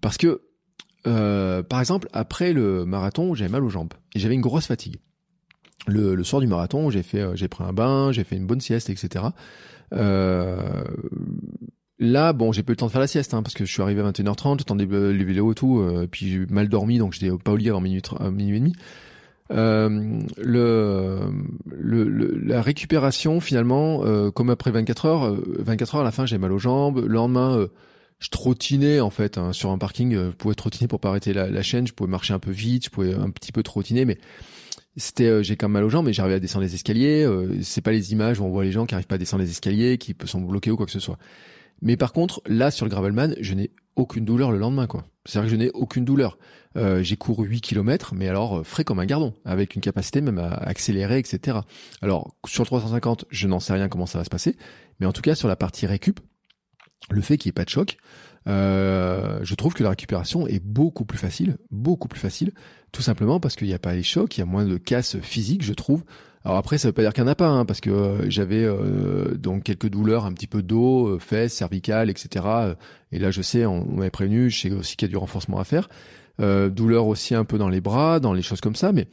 parce 0.00 0.16
que 0.16 0.42
par 1.02 1.80
exemple 1.80 2.06
après 2.12 2.52
le 2.52 2.84
marathon, 2.84 3.34
j'avais 3.34 3.50
mal 3.50 3.64
aux 3.64 3.70
jambes 3.70 3.94
et 4.14 4.20
j'avais 4.20 4.34
une 4.34 4.42
grosse 4.42 4.66
fatigue. 4.66 4.98
Le, 5.90 6.14
le 6.14 6.24
soir 6.24 6.40
du 6.40 6.46
marathon, 6.46 6.90
j'ai 6.90 7.02
fait, 7.02 7.24
j'ai 7.34 7.48
pris 7.48 7.64
un 7.64 7.72
bain, 7.72 8.12
j'ai 8.12 8.24
fait 8.24 8.36
une 8.36 8.46
bonne 8.46 8.60
sieste, 8.60 8.90
etc. 8.90 9.24
Euh, 9.92 10.84
Là, 12.00 12.32
bon, 12.32 12.50
j'ai 12.50 12.62
pas 12.62 12.70
eu 12.70 12.72
le 12.72 12.76
temps 12.78 12.86
de 12.86 12.92
faire 12.92 13.00
la 13.02 13.06
sieste, 13.06 13.34
hein, 13.34 13.42
parce 13.42 13.54
que 13.54 13.66
je 13.66 13.70
suis 13.72 13.82
arrivé 13.82 14.00
à 14.00 14.10
21h30, 14.10 14.60
j'attendais 14.60 14.86
les 14.86 15.24
vélos 15.24 15.52
et 15.52 15.54
tout, 15.54 15.80
euh, 15.80 16.08
puis 16.10 16.30
j'ai 16.30 16.46
mal 16.46 16.70
dormi, 16.70 16.96
donc 16.96 17.12
j'étais 17.12 17.30
pas 17.36 17.52
au 17.52 17.56
lit 17.56 17.68
avant 17.68 17.82
minuit, 17.82 18.00
minuit 18.32 18.56
et 18.56 18.60
demi. 18.60 18.72
Euh, 19.52 20.20
le, 20.38 21.18
le, 21.66 22.38
la 22.42 22.62
récupération 22.62 23.40
finalement, 23.40 24.02
euh, 24.06 24.30
comme 24.30 24.48
après 24.48 24.70
24 24.70 25.06
heures, 25.06 25.36
24 25.58 25.96
heures 25.96 26.00
à 26.00 26.04
la 26.04 26.12
fin 26.12 26.24
j'ai 26.24 26.38
mal 26.38 26.52
aux 26.52 26.58
jambes. 26.58 27.00
Le 27.00 27.12
lendemain, 27.12 27.66
je 28.18 28.28
trottinais 28.30 29.00
en 29.00 29.10
fait 29.10 29.36
hein, 29.36 29.52
sur 29.52 29.70
un 29.70 29.76
parking. 29.76 30.14
je 30.14 30.30
pouvais 30.30 30.54
trottiner 30.54 30.88
pour 30.88 31.00
pas 31.00 31.10
arrêter 31.10 31.34
la, 31.34 31.50
la, 31.50 31.62
chaîne. 31.62 31.86
Je 31.86 31.92
pouvais 31.92 32.10
marcher 32.10 32.32
un 32.32 32.38
peu 32.38 32.52
vite, 32.52 32.86
je 32.86 32.90
pouvais 32.90 33.12
un 33.12 33.28
petit 33.28 33.52
peu 33.52 33.62
trottiner, 33.62 34.06
mais 34.06 34.16
c'était 34.96 35.42
j'ai 35.42 35.56
quand 35.56 35.68
même 35.68 35.74
mal 35.74 35.84
aux 35.84 35.88
jambes, 35.88 36.06
mais 36.06 36.12
j'arrivais 36.12 36.36
à 36.36 36.40
descendre 36.40 36.64
les 36.64 36.74
escaliers. 36.74 37.26
c'est 37.62 37.80
pas 37.80 37.92
les 37.92 38.12
images 38.12 38.40
où 38.40 38.44
on 38.44 38.50
voit 38.50 38.64
les 38.64 38.72
gens 38.72 38.86
qui 38.86 38.94
arrivent 38.94 39.06
pas 39.06 39.14
à 39.14 39.18
descendre 39.18 39.42
les 39.42 39.50
escaliers, 39.50 39.98
qui 39.98 40.14
sont 40.24 40.40
bloqués 40.40 40.70
ou 40.70 40.76
quoi 40.76 40.86
que 40.86 40.92
ce 40.92 41.00
soit. 41.00 41.18
Mais 41.82 41.96
par 41.96 42.12
contre, 42.12 42.42
là, 42.46 42.70
sur 42.70 42.84
le 42.84 42.90
Gravelman, 42.90 43.34
je 43.40 43.54
n'ai 43.54 43.70
aucune 43.96 44.24
douleur 44.24 44.50
le 44.52 44.58
lendemain, 44.58 44.86
quoi. 44.86 45.04
C'est-à-dire 45.26 45.50
que 45.50 45.56
je 45.56 45.56
n'ai 45.56 45.70
aucune 45.72 46.04
douleur. 46.04 46.38
Euh, 46.76 47.02
j'ai 47.02 47.16
couru 47.16 47.48
8 47.48 47.60
km, 47.60 48.14
mais 48.14 48.28
alors 48.28 48.58
euh, 48.58 48.62
frais 48.62 48.84
comme 48.84 49.00
un 49.00 49.06
gardon, 49.06 49.34
avec 49.44 49.74
une 49.74 49.80
capacité 49.80 50.20
même 50.20 50.38
à 50.38 50.48
accélérer, 50.48 51.18
etc. 51.18 51.58
Alors, 52.00 52.34
sur 52.46 52.62
le 52.62 52.66
350, 52.66 53.26
je 53.30 53.48
n'en 53.48 53.60
sais 53.60 53.72
rien 53.72 53.88
comment 53.88 54.06
ça 54.06 54.18
va 54.18 54.24
se 54.24 54.30
passer, 54.30 54.56
mais 54.98 55.06
en 55.06 55.12
tout 55.12 55.22
cas, 55.22 55.34
sur 55.34 55.48
la 55.48 55.56
partie 55.56 55.86
récup, 55.86 56.20
le 57.10 57.20
fait 57.20 57.38
qu'il 57.38 57.48
n'y 57.48 57.50
ait 57.50 57.54
pas 57.54 57.64
de 57.64 57.70
choc, 57.70 57.96
euh, 58.48 59.40
je 59.42 59.54
trouve 59.54 59.74
que 59.74 59.82
la 59.82 59.90
récupération 59.90 60.46
est 60.46 60.64
beaucoup 60.64 61.04
plus 61.04 61.18
facile, 61.18 61.58
beaucoup 61.70 62.08
plus 62.08 62.20
facile, 62.20 62.52
tout 62.92 63.02
simplement 63.02 63.40
parce 63.40 63.56
qu'il 63.56 63.68
n'y 63.68 63.74
a 63.74 63.78
pas 63.78 63.94
les 63.94 64.02
chocs, 64.02 64.36
il 64.36 64.40
y 64.40 64.42
a 64.42 64.46
moins 64.46 64.64
de 64.64 64.76
casse 64.76 65.18
physique, 65.20 65.62
je 65.62 65.72
trouve. 65.72 66.04
Alors 66.44 66.56
après, 66.56 66.78
ça 66.78 66.88
veut 66.88 66.92
pas 66.92 67.02
dire 67.02 67.12
qu'il 67.12 67.22
n'y 67.22 67.28
en 67.28 67.32
a 67.32 67.36
pas, 67.36 67.48
hein, 67.48 67.64
parce 67.66 67.80
que 67.80 67.90
euh, 67.90 68.30
j'avais 68.30 68.64
euh, 68.64 69.34
donc 69.36 69.64
quelques 69.64 69.90
douleurs, 69.90 70.24
un 70.24 70.32
petit 70.32 70.46
peu 70.46 70.62
d'eau, 70.62 71.08
euh, 71.08 71.18
fesses, 71.18 71.52
cervicales, 71.52 72.08
etc. 72.08 72.46
Et 73.12 73.18
là, 73.18 73.30
je 73.30 73.42
sais, 73.42 73.66
on, 73.66 73.84
m'avait 73.84 74.10
prévenu, 74.10 74.48
je 74.48 74.60
sais 74.60 74.70
aussi 74.70 74.96
qu'il 74.96 75.06
y 75.06 75.10
a 75.10 75.12
du 75.12 75.18
renforcement 75.18 75.58
à 75.58 75.64
faire. 75.64 75.88
Euh, 76.40 76.70
douleur 76.70 77.06
aussi 77.06 77.34
un 77.34 77.44
peu 77.44 77.58
dans 77.58 77.68
les 77.68 77.82
bras, 77.82 78.20
dans 78.20 78.32
les 78.32 78.40
choses 78.40 78.62
comme 78.62 78.74
ça, 78.74 78.92
mais 78.92 79.06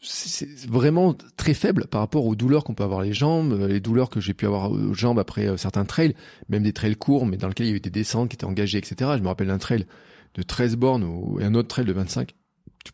c'est 0.00 0.46
vraiment 0.68 1.16
très 1.36 1.54
faible 1.54 1.88
par 1.88 2.00
rapport 2.00 2.24
aux 2.24 2.36
douleurs 2.36 2.62
qu'on 2.62 2.74
peut 2.74 2.84
avoir 2.84 3.02
les 3.02 3.12
jambes, 3.12 3.66
les 3.68 3.80
douleurs 3.80 4.10
que 4.10 4.20
j'ai 4.20 4.32
pu 4.32 4.46
avoir 4.46 4.70
aux 4.70 4.94
jambes 4.94 5.18
après 5.18 5.58
certains 5.58 5.84
trails, 5.84 6.14
même 6.48 6.62
des 6.62 6.72
trails 6.72 6.94
courts, 6.94 7.26
mais 7.26 7.36
dans 7.36 7.48
lesquels 7.48 7.66
il 7.66 7.70
y 7.70 7.72
avait 7.72 7.80
des 7.80 7.90
descentes 7.90 8.28
qui 8.28 8.36
étaient 8.36 8.44
engagées, 8.44 8.78
etc. 8.78 9.10
Je 9.16 9.22
me 9.22 9.26
rappelle 9.26 9.48
d'un 9.48 9.58
trail 9.58 9.86
de 10.34 10.42
13 10.42 10.76
bornes 10.76 11.36
et 11.40 11.44
un 11.44 11.54
autre 11.56 11.66
trail 11.66 11.84
de 11.84 11.92
25 11.92 12.32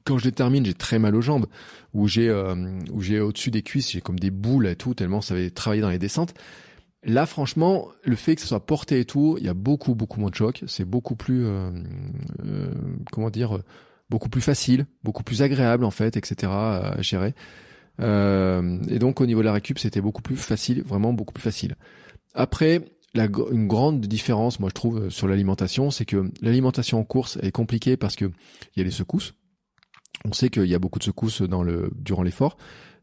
quand 0.05 0.19
je 0.19 0.25
les 0.25 0.33
termine, 0.33 0.65
j'ai 0.65 0.75
très 0.75 0.99
mal 0.99 1.15
aux 1.15 1.21
jambes, 1.21 1.47
où 1.93 2.09
j'ai 2.09 2.29
euh, 2.29 2.55
où 2.93 3.01
j'ai 3.01 3.21
au-dessus 3.21 3.51
des 3.51 3.63
cuisses, 3.63 3.91
j'ai 3.93 4.01
comme 4.01 4.19
des 4.19 4.31
boules 4.31 4.67
et 4.67 4.77
tout, 4.77 4.95
tellement 4.95 5.21
ça 5.21 5.35
avait 5.35 5.51
travaillé 5.51 5.83
dans 5.83 5.91
les 5.91 5.99
descentes. 5.99 6.35
Là, 7.05 7.27
franchement, 7.27 7.89
le 8.03 8.17
fait 8.17 8.35
que 8.35 8.41
ce 8.41 8.49
soit 8.49 8.65
porté 8.65 9.01
et 9.01 9.05
tout, 9.05 9.37
il 9.39 9.45
y 9.45 9.49
a 9.49 9.55
beaucoup 9.55 9.95
beaucoup 9.95 10.21
moins 10.21 10.31
de 10.31 10.35
choc. 10.35 10.65
C'est 10.67 10.87
beaucoup 10.87 11.17
plus 11.17 11.45
euh, 11.45 11.71
euh, 12.45 12.73
comment 13.13 13.31
dire, 13.31 13.59
beaucoup 14.11 14.29
plus 14.29 14.41
facile, 14.41 14.87
beaucoup 15.03 15.23
plus 15.23 15.43
agréable 15.43 15.85
en 15.85 15.91
fait, 15.91 16.17
etc. 16.17 16.51
à 16.53 16.97
gérer. 17.01 17.35
et 18.01 18.99
donc 18.99 19.21
au 19.21 19.27
niveau 19.27 19.41
de 19.41 19.47
la 19.47 19.53
récup, 19.53 19.79
c'était 19.79 20.01
beaucoup 20.01 20.23
plus 20.23 20.37
facile, 20.37 20.83
vraiment 20.83 21.13
beaucoup 21.13 21.35
plus 21.35 21.43
facile. 21.43 21.77
Après, 22.35 22.81
la, 23.15 23.29
une 23.53 23.69
grande 23.69 24.01
différence, 24.01 24.59
moi 24.59 24.71
je 24.71 24.75
trouve, 24.75 25.11
sur 25.11 25.29
l'alimentation, 25.29 25.91
c'est 25.91 26.05
que 26.05 26.33
l'alimentation 26.43 26.99
en 26.99 27.05
course 27.05 27.39
est 27.43 27.53
compliquée 27.53 27.97
parce 27.97 28.17
que 28.17 28.25
il 28.25 28.79
y 28.79 28.81
a 28.81 28.85
les 28.85 28.91
secousses. 28.91 29.35
On 30.25 30.33
sait 30.33 30.49
qu'il 30.49 30.67
y 30.67 30.75
a 30.75 30.79
beaucoup 30.79 30.99
de 30.99 31.05
secousses 31.05 31.43
durant 31.43 32.23
l'effort. 32.23 32.57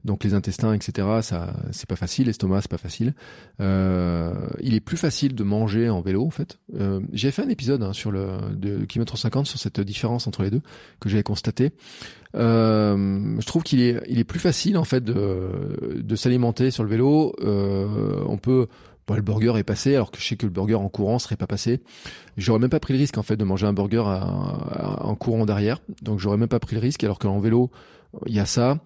Donc 0.03 0.23
les 0.23 0.33
intestins, 0.33 0.73
etc., 0.73 1.07
ça, 1.21 1.53
c'est 1.71 1.87
pas 1.87 1.95
facile. 1.95 2.25
L'estomac, 2.25 2.61
c'est 2.61 2.71
pas 2.71 2.77
facile. 2.77 3.13
Euh, 3.59 4.33
il 4.59 4.73
est 4.73 4.79
plus 4.79 4.97
facile 4.97 5.35
de 5.35 5.43
manger 5.43 5.89
en 5.89 6.01
vélo, 6.01 6.25
en 6.25 6.31
fait. 6.31 6.57
Euh, 6.75 7.01
j'ai 7.13 7.29
fait 7.29 7.43
un 7.43 7.49
épisode 7.49 7.83
hein, 7.83 7.93
sur 7.93 8.11
le 8.11 8.37
de 8.55 8.85
kilomètre 8.85 9.17
50 9.17 9.45
sur 9.45 9.59
cette 9.59 9.79
différence 9.79 10.25
entre 10.25 10.41
les 10.41 10.49
deux 10.49 10.61
que 10.99 11.07
j'avais 11.07 11.23
constaté. 11.23 11.71
Euh, 12.35 13.35
je 13.39 13.45
trouve 13.45 13.63
qu'il 13.63 13.81
est, 13.81 14.01
il 14.07 14.17
est 14.17 14.23
plus 14.23 14.39
facile 14.39 14.77
en 14.77 14.85
fait 14.85 15.03
de, 15.03 16.01
de 16.01 16.15
s'alimenter 16.15 16.71
sur 16.71 16.83
le 16.83 16.89
vélo. 16.89 17.35
Euh, 17.43 18.23
on 18.25 18.37
peut 18.37 18.67
le 19.15 19.21
burger 19.21 19.53
est 19.57 19.63
passé, 19.63 19.95
alors 19.95 20.11
que 20.11 20.19
je 20.19 20.25
sais 20.25 20.35
que 20.35 20.45
le 20.45 20.51
burger 20.51 20.75
en 20.75 20.89
courant 20.89 21.19
serait 21.19 21.35
pas 21.35 21.47
passé. 21.47 21.81
J'aurais 22.37 22.59
même 22.59 22.69
pas 22.69 22.79
pris 22.79 22.93
le 22.93 22.99
risque 22.99 23.17
en 23.17 23.23
fait 23.23 23.35
de 23.35 23.43
manger 23.43 23.65
un 23.67 23.73
burger 23.73 24.03
en 24.03 25.15
courant 25.15 25.45
derrière, 25.45 25.79
donc 26.01 26.19
j'aurais 26.19 26.37
même 26.37 26.49
pas 26.49 26.59
pris 26.59 26.75
le 26.75 26.81
risque. 26.81 27.03
Alors 27.03 27.19
qu'en 27.19 27.39
vélo, 27.39 27.71
il 28.25 28.35
y 28.35 28.39
a 28.39 28.45
ça. 28.45 28.79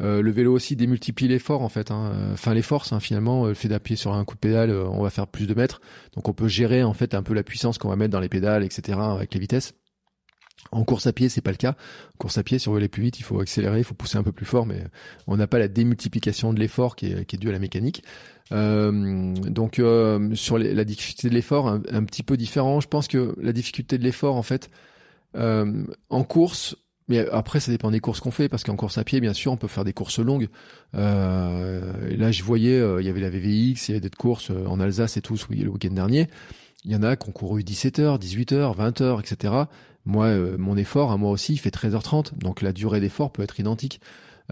Euh, 0.00 0.22
le 0.22 0.30
vélo 0.30 0.52
aussi 0.52 0.76
démultiplie 0.76 1.28
l'effort 1.28 1.62
en 1.62 1.68
fait. 1.68 1.90
Hein. 1.90 2.12
Enfin 2.32 2.54
les 2.54 2.62
forces 2.62 2.92
hein, 2.92 3.00
finalement. 3.00 3.46
Le 3.46 3.54
fait 3.54 3.68
d'appuyer 3.68 3.96
sur 3.96 4.12
un 4.12 4.24
coup 4.24 4.34
de 4.34 4.40
pédale, 4.40 4.70
euh, 4.70 4.86
on 4.86 5.02
va 5.02 5.10
faire 5.10 5.26
plus 5.26 5.46
de 5.46 5.54
mètres, 5.54 5.80
donc 6.14 6.28
on 6.28 6.32
peut 6.32 6.48
gérer 6.48 6.82
en 6.82 6.92
fait 6.92 7.14
un 7.14 7.22
peu 7.22 7.34
la 7.34 7.42
puissance 7.42 7.78
qu'on 7.78 7.88
va 7.88 7.96
mettre 7.96 8.12
dans 8.12 8.20
les 8.20 8.28
pédales, 8.28 8.64
etc. 8.64 8.98
avec 9.00 9.32
les 9.34 9.40
vitesses. 9.40 9.74
En 10.70 10.84
course 10.84 11.06
à 11.06 11.12
pied, 11.12 11.28
c'est 11.28 11.40
pas 11.40 11.50
le 11.50 11.56
cas. 11.56 11.76
En 12.14 12.18
course 12.18 12.38
à 12.38 12.42
pied, 12.44 12.58
si 12.58 12.68
on 12.68 12.72
veut 12.72 12.78
aller 12.78 12.88
plus 12.88 13.02
vite, 13.02 13.18
il 13.18 13.24
faut 13.24 13.40
accélérer, 13.40 13.78
il 13.78 13.84
faut 13.84 13.94
pousser 13.94 14.16
un 14.16 14.22
peu 14.22 14.32
plus 14.32 14.46
fort, 14.46 14.64
mais 14.64 14.84
on 15.26 15.36
n'a 15.36 15.46
pas 15.46 15.58
la 15.58 15.68
démultiplication 15.68 16.52
de 16.52 16.60
l'effort 16.60 16.94
qui 16.94 17.06
est 17.06 17.36
due 17.36 17.48
à 17.48 17.52
la 17.52 17.58
mécanique. 17.58 18.04
Euh, 18.50 19.34
donc 19.34 19.78
euh, 19.78 20.34
sur 20.34 20.58
la 20.58 20.84
difficulté 20.84 21.28
de 21.28 21.34
l'effort, 21.34 21.68
un, 21.68 22.04
petit 22.04 22.22
peu 22.22 22.36
différent. 22.36 22.80
Je 22.80 22.88
pense 22.88 23.08
que 23.08 23.34
la 23.40 23.52
difficulté 23.52 23.98
de 23.98 24.02
l'effort, 24.02 24.36
en 24.36 24.42
fait, 24.42 24.70
euh, 25.36 25.84
en 26.10 26.24
course, 26.24 26.76
mais 27.08 27.26
après 27.30 27.60
ça 27.60 27.70
dépend 27.70 27.90
des 27.90 28.00
courses 28.00 28.20
qu'on 28.20 28.30
fait, 28.30 28.48
parce 28.48 28.64
qu'en 28.64 28.76
course 28.76 28.98
à 28.98 29.04
pied, 29.04 29.20
bien 29.20 29.32
sûr, 29.32 29.52
on 29.52 29.56
peut 29.56 29.68
faire 29.68 29.84
des 29.84 29.92
courses 29.92 30.18
longues. 30.18 30.48
là, 30.92 32.32
je 32.32 32.42
voyais, 32.42 32.78
il 33.00 33.06
y 33.06 33.08
avait 33.08 33.20
la 33.20 33.30
VVX, 33.30 33.88
il 33.88 33.88
y 33.88 33.90
avait 33.92 34.00
des 34.00 34.10
courses 34.10 34.50
en 34.50 34.80
Alsace 34.80 35.16
et 35.16 35.22
tout 35.22 35.36
le 35.50 35.68
week-end 35.68 35.92
dernier. 35.92 36.28
Il 36.84 36.90
y 36.90 36.96
en 36.96 37.02
a 37.02 37.16
qui 37.16 37.28
ont 37.28 37.32
couru 37.32 37.62
17h, 37.62 38.18
18h, 38.18 38.76
20h, 38.76 39.20
etc. 39.20 39.54
Moi, 40.04 40.34
mon 40.58 40.76
effort, 40.76 41.12
à 41.12 41.16
moi 41.16 41.30
aussi, 41.30 41.52
il 41.52 41.58
fait 41.58 41.74
13h30, 41.74 42.38
donc 42.38 42.60
la 42.60 42.72
durée 42.72 43.00
d'effort 43.00 43.30
peut 43.30 43.42
être 43.42 43.60
identique. 43.60 44.00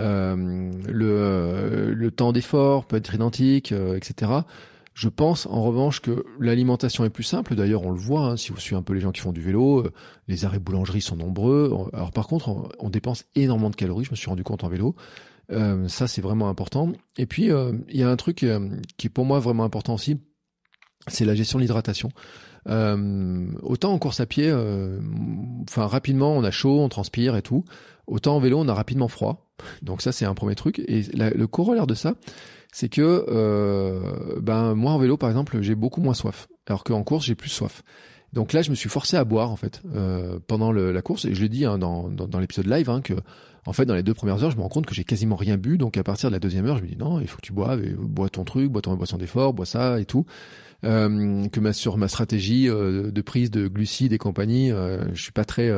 Euh, 0.00 0.70
le, 0.88 1.92
le 1.92 2.10
temps 2.10 2.32
d'effort 2.32 2.86
peut 2.86 2.96
être 2.96 3.14
identique, 3.14 3.72
euh, 3.72 3.96
etc. 3.96 4.32
Je 4.94 5.08
pense 5.08 5.46
en 5.46 5.62
revanche 5.62 6.00
que 6.00 6.24
l'alimentation 6.38 7.04
est 7.04 7.10
plus 7.10 7.22
simple. 7.22 7.54
D'ailleurs, 7.54 7.84
on 7.84 7.90
le 7.90 7.98
voit 7.98 8.22
hein, 8.22 8.36
si 8.36 8.50
vous 8.50 8.58
suivez 8.58 8.78
un 8.78 8.82
peu 8.82 8.92
les 8.92 9.00
gens 9.00 9.12
qui 9.12 9.20
font 9.20 9.32
du 9.32 9.40
vélo. 9.40 9.80
Euh, 9.80 9.92
les 10.28 10.44
arrêts 10.44 10.58
boulangerie 10.58 11.00
sont 11.00 11.16
nombreux. 11.16 11.72
Alors 11.92 12.10
par 12.10 12.26
contre, 12.26 12.70
on, 12.78 12.90
dépense 12.90 13.24
énormément 13.34 13.70
de 13.70 13.76
calories. 13.76 14.04
Je 14.04 14.10
me 14.10 14.16
suis 14.16 14.28
rendu 14.28 14.42
compte 14.42 14.64
en 14.64 14.68
vélo. 14.68 14.96
Euh, 15.52 15.88
ça, 15.88 16.06
c'est 16.06 16.22
vraiment 16.22 16.48
important. 16.48 16.92
Et 17.18 17.26
puis, 17.26 17.50
il 17.88 17.96
y 17.96 18.02
a 18.02 18.10
un 18.10 18.16
truc 18.16 18.46
qui 18.96 19.06
est 19.06 19.10
pour 19.10 19.24
moi 19.24 19.38
vraiment 19.38 19.64
important 19.64 19.94
aussi, 19.94 20.20
c'est 21.06 21.24
la 21.24 21.34
gestion 21.34 21.58
de 21.58 21.62
l'hydratation. 21.62 22.10
autant 22.66 23.92
en 23.92 23.98
course 23.98 24.20
à 24.20 24.26
pied, 24.26 24.52
enfin 25.68 25.86
rapidement, 25.86 26.36
on 26.36 26.44
a 26.44 26.50
chaud, 26.50 26.80
on 26.80 26.88
transpire 26.88 27.36
et 27.36 27.42
tout. 27.42 27.64
Autant 28.06 28.36
en 28.36 28.40
vélo, 28.40 28.58
on 28.58 28.68
a 28.68 28.74
rapidement 28.74 29.08
froid. 29.08 29.50
Donc 29.82 30.02
ça, 30.02 30.12
c'est 30.12 30.24
un 30.24 30.34
premier 30.34 30.54
truc. 30.54 30.78
Et 30.86 31.02
le 31.14 31.46
corollaire 31.46 31.86
de 31.86 31.94
ça, 31.94 32.14
c'est 32.72 32.88
que 32.88 33.24
euh, 33.28 34.40
ben 34.40 34.74
moi 34.74 34.92
en 34.92 34.98
vélo, 34.98 35.16
par 35.16 35.28
exemple, 35.28 35.60
j'ai 35.60 35.74
beaucoup 35.74 36.00
moins 36.00 36.14
soif, 36.14 36.48
alors 36.66 36.84
qu'en 36.84 37.02
course, 37.02 37.26
j'ai 37.26 37.34
plus 37.34 37.50
soif. 37.50 37.82
Donc 38.32 38.52
là, 38.52 38.62
je 38.62 38.70
me 38.70 38.76
suis 38.76 38.88
forcé 38.88 39.16
à 39.16 39.24
boire 39.24 39.50
en 39.50 39.56
fait 39.56 39.82
euh, 39.94 40.38
pendant 40.46 40.70
la 40.72 41.02
course. 41.02 41.24
Et 41.24 41.34
je 41.34 41.42
l'ai 41.42 41.48
dit 41.48 41.64
hein, 41.64 41.78
dans, 41.78 42.08
dans, 42.08 42.38
l'épisode 42.38 42.66
live 42.66 42.88
hein, 42.88 43.00
que 43.00 43.14
en 43.66 43.72
fait, 43.72 43.84
dans 43.86 43.94
les 43.94 44.02
deux 44.02 44.14
premières 44.14 44.42
heures, 44.42 44.50
je 44.50 44.56
me 44.56 44.62
rends 44.62 44.68
compte 44.68 44.86
que 44.86 44.94
j'ai 44.94 45.04
quasiment 45.04 45.36
rien 45.36 45.56
bu. 45.56 45.78
Donc 45.78 45.96
à 45.96 46.04
partir 46.04 46.30
de 46.30 46.34
la 46.34 46.38
deuxième 46.38 46.64
heure, 46.66 46.78
je 46.78 46.82
me 46.82 46.88
dis 46.88 46.96
non, 46.96 47.20
il 47.20 47.26
faut 47.26 47.36
que 47.36 47.42
tu 47.42 47.52
boives, 47.52 47.84
et, 47.84 47.90
bois 47.90 48.28
ton 48.28 48.44
truc, 48.44 48.70
bois 48.70 48.82
ton 48.82 48.94
boisson 48.94 49.18
d'effort, 49.18 49.52
bois 49.52 49.66
ça 49.66 50.00
et 50.00 50.04
tout. 50.04 50.24
Euh, 50.84 51.46
que 51.48 51.60
ma 51.60 51.74
sur 51.74 51.98
ma 51.98 52.08
stratégie 52.08 52.68
euh, 52.68 53.10
de 53.10 53.20
prise 53.20 53.50
de 53.50 53.68
glucides 53.68 54.14
et 54.14 54.18
compagnie, 54.18 54.72
euh, 54.72 55.14
je 55.14 55.22
suis 55.22 55.32
pas 55.32 55.44
très 55.44 55.70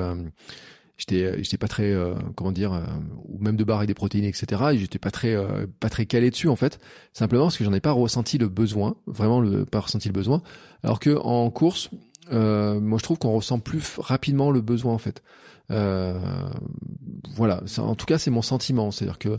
j'étais 1.02 1.24
euh, 1.24 1.36
j'étais 1.42 1.58
pas 1.58 1.68
très 1.68 1.90
euh, 1.92 2.14
comment 2.36 2.52
dire 2.52 2.72
euh, 2.72 2.84
ou 3.24 3.38
même 3.38 3.56
de 3.56 3.64
barres 3.64 3.82
et 3.82 3.86
des 3.86 3.94
protéines 3.94 4.24
etc 4.24 4.62
et 4.72 4.78
j'étais 4.78 4.98
pas 4.98 5.10
très 5.10 5.36
pas 5.80 5.90
très 5.90 6.06
calé 6.06 6.30
dessus 6.30 6.48
en 6.48 6.56
fait. 6.56 6.78
Simplement 7.12 7.44
parce 7.44 7.56
que 7.56 7.64
j'en 7.64 7.72
ai 7.72 7.80
pas 7.80 7.92
ressenti 7.92 8.38
le 8.38 8.48
besoin 8.48 8.96
vraiment 9.06 9.40
le 9.40 9.64
pas 9.64 9.80
ressenti 9.80 10.08
le 10.08 10.14
besoin. 10.14 10.42
Alors 10.82 11.00
que 11.00 11.16
en 11.16 11.50
course 11.50 11.90
moi 12.30 12.98
je 12.98 13.02
trouve 13.02 13.18
qu'on 13.18 13.32
ressent 13.32 13.58
plus 13.58 13.96
rapidement 13.98 14.50
le 14.50 14.60
besoin 14.60 14.94
en 14.94 14.98
fait. 14.98 15.22
Voilà. 15.68 17.62
En 17.78 17.94
tout 17.94 18.06
cas 18.06 18.18
c'est 18.18 18.30
mon 18.30 18.42
sentiment. 18.42 18.90
C'est 18.90 19.04
à 19.04 19.08
dire 19.08 19.18
que 19.18 19.38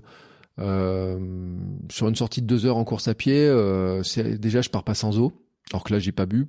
sur 1.89 2.07
une 2.07 2.15
sortie 2.15 2.41
de 2.41 2.47
deux 2.47 2.65
heures 2.65 2.77
en 2.77 2.83
course 2.83 3.07
à 3.07 3.13
pied 3.13 3.47
déjà 4.37 4.61
je 4.61 4.69
pars 4.69 4.83
pas 4.83 4.95
sans 4.95 5.17
eau. 5.17 5.33
Alors 5.71 5.83
que 5.83 5.93
là, 5.93 5.99
j'ai 5.99 6.11
pas 6.11 6.25
bu 6.25 6.47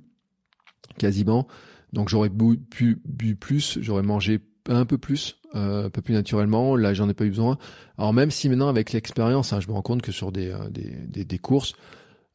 quasiment. 0.97 1.47
Donc 1.93 2.09
j'aurais 2.09 2.29
bu, 2.29 2.59
bu, 3.05 3.35
plus, 3.35 3.79
j'aurais 3.81 4.03
mangé 4.03 4.39
un 4.67 4.85
peu 4.85 4.97
plus, 4.97 5.37
euh, 5.55 5.85
un 5.85 5.89
peu 5.89 6.01
plus 6.01 6.13
naturellement. 6.13 6.75
Là, 6.75 6.93
j'en 6.93 7.09
ai 7.09 7.13
pas 7.13 7.25
eu 7.25 7.29
besoin. 7.29 7.57
Alors 7.97 8.13
même 8.13 8.31
si 8.31 8.49
maintenant, 8.49 8.67
avec 8.67 8.91
l'expérience, 8.93 9.53
hein, 9.53 9.59
je 9.59 9.67
me 9.67 9.73
rends 9.73 9.81
compte 9.81 10.01
que 10.01 10.11
sur 10.11 10.31
des, 10.31 10.49
euh, 10.51 10.69
des, 10.69 10.95
des, 11.07 11.25
des 11.25 11.37
courses, 11.39 11.75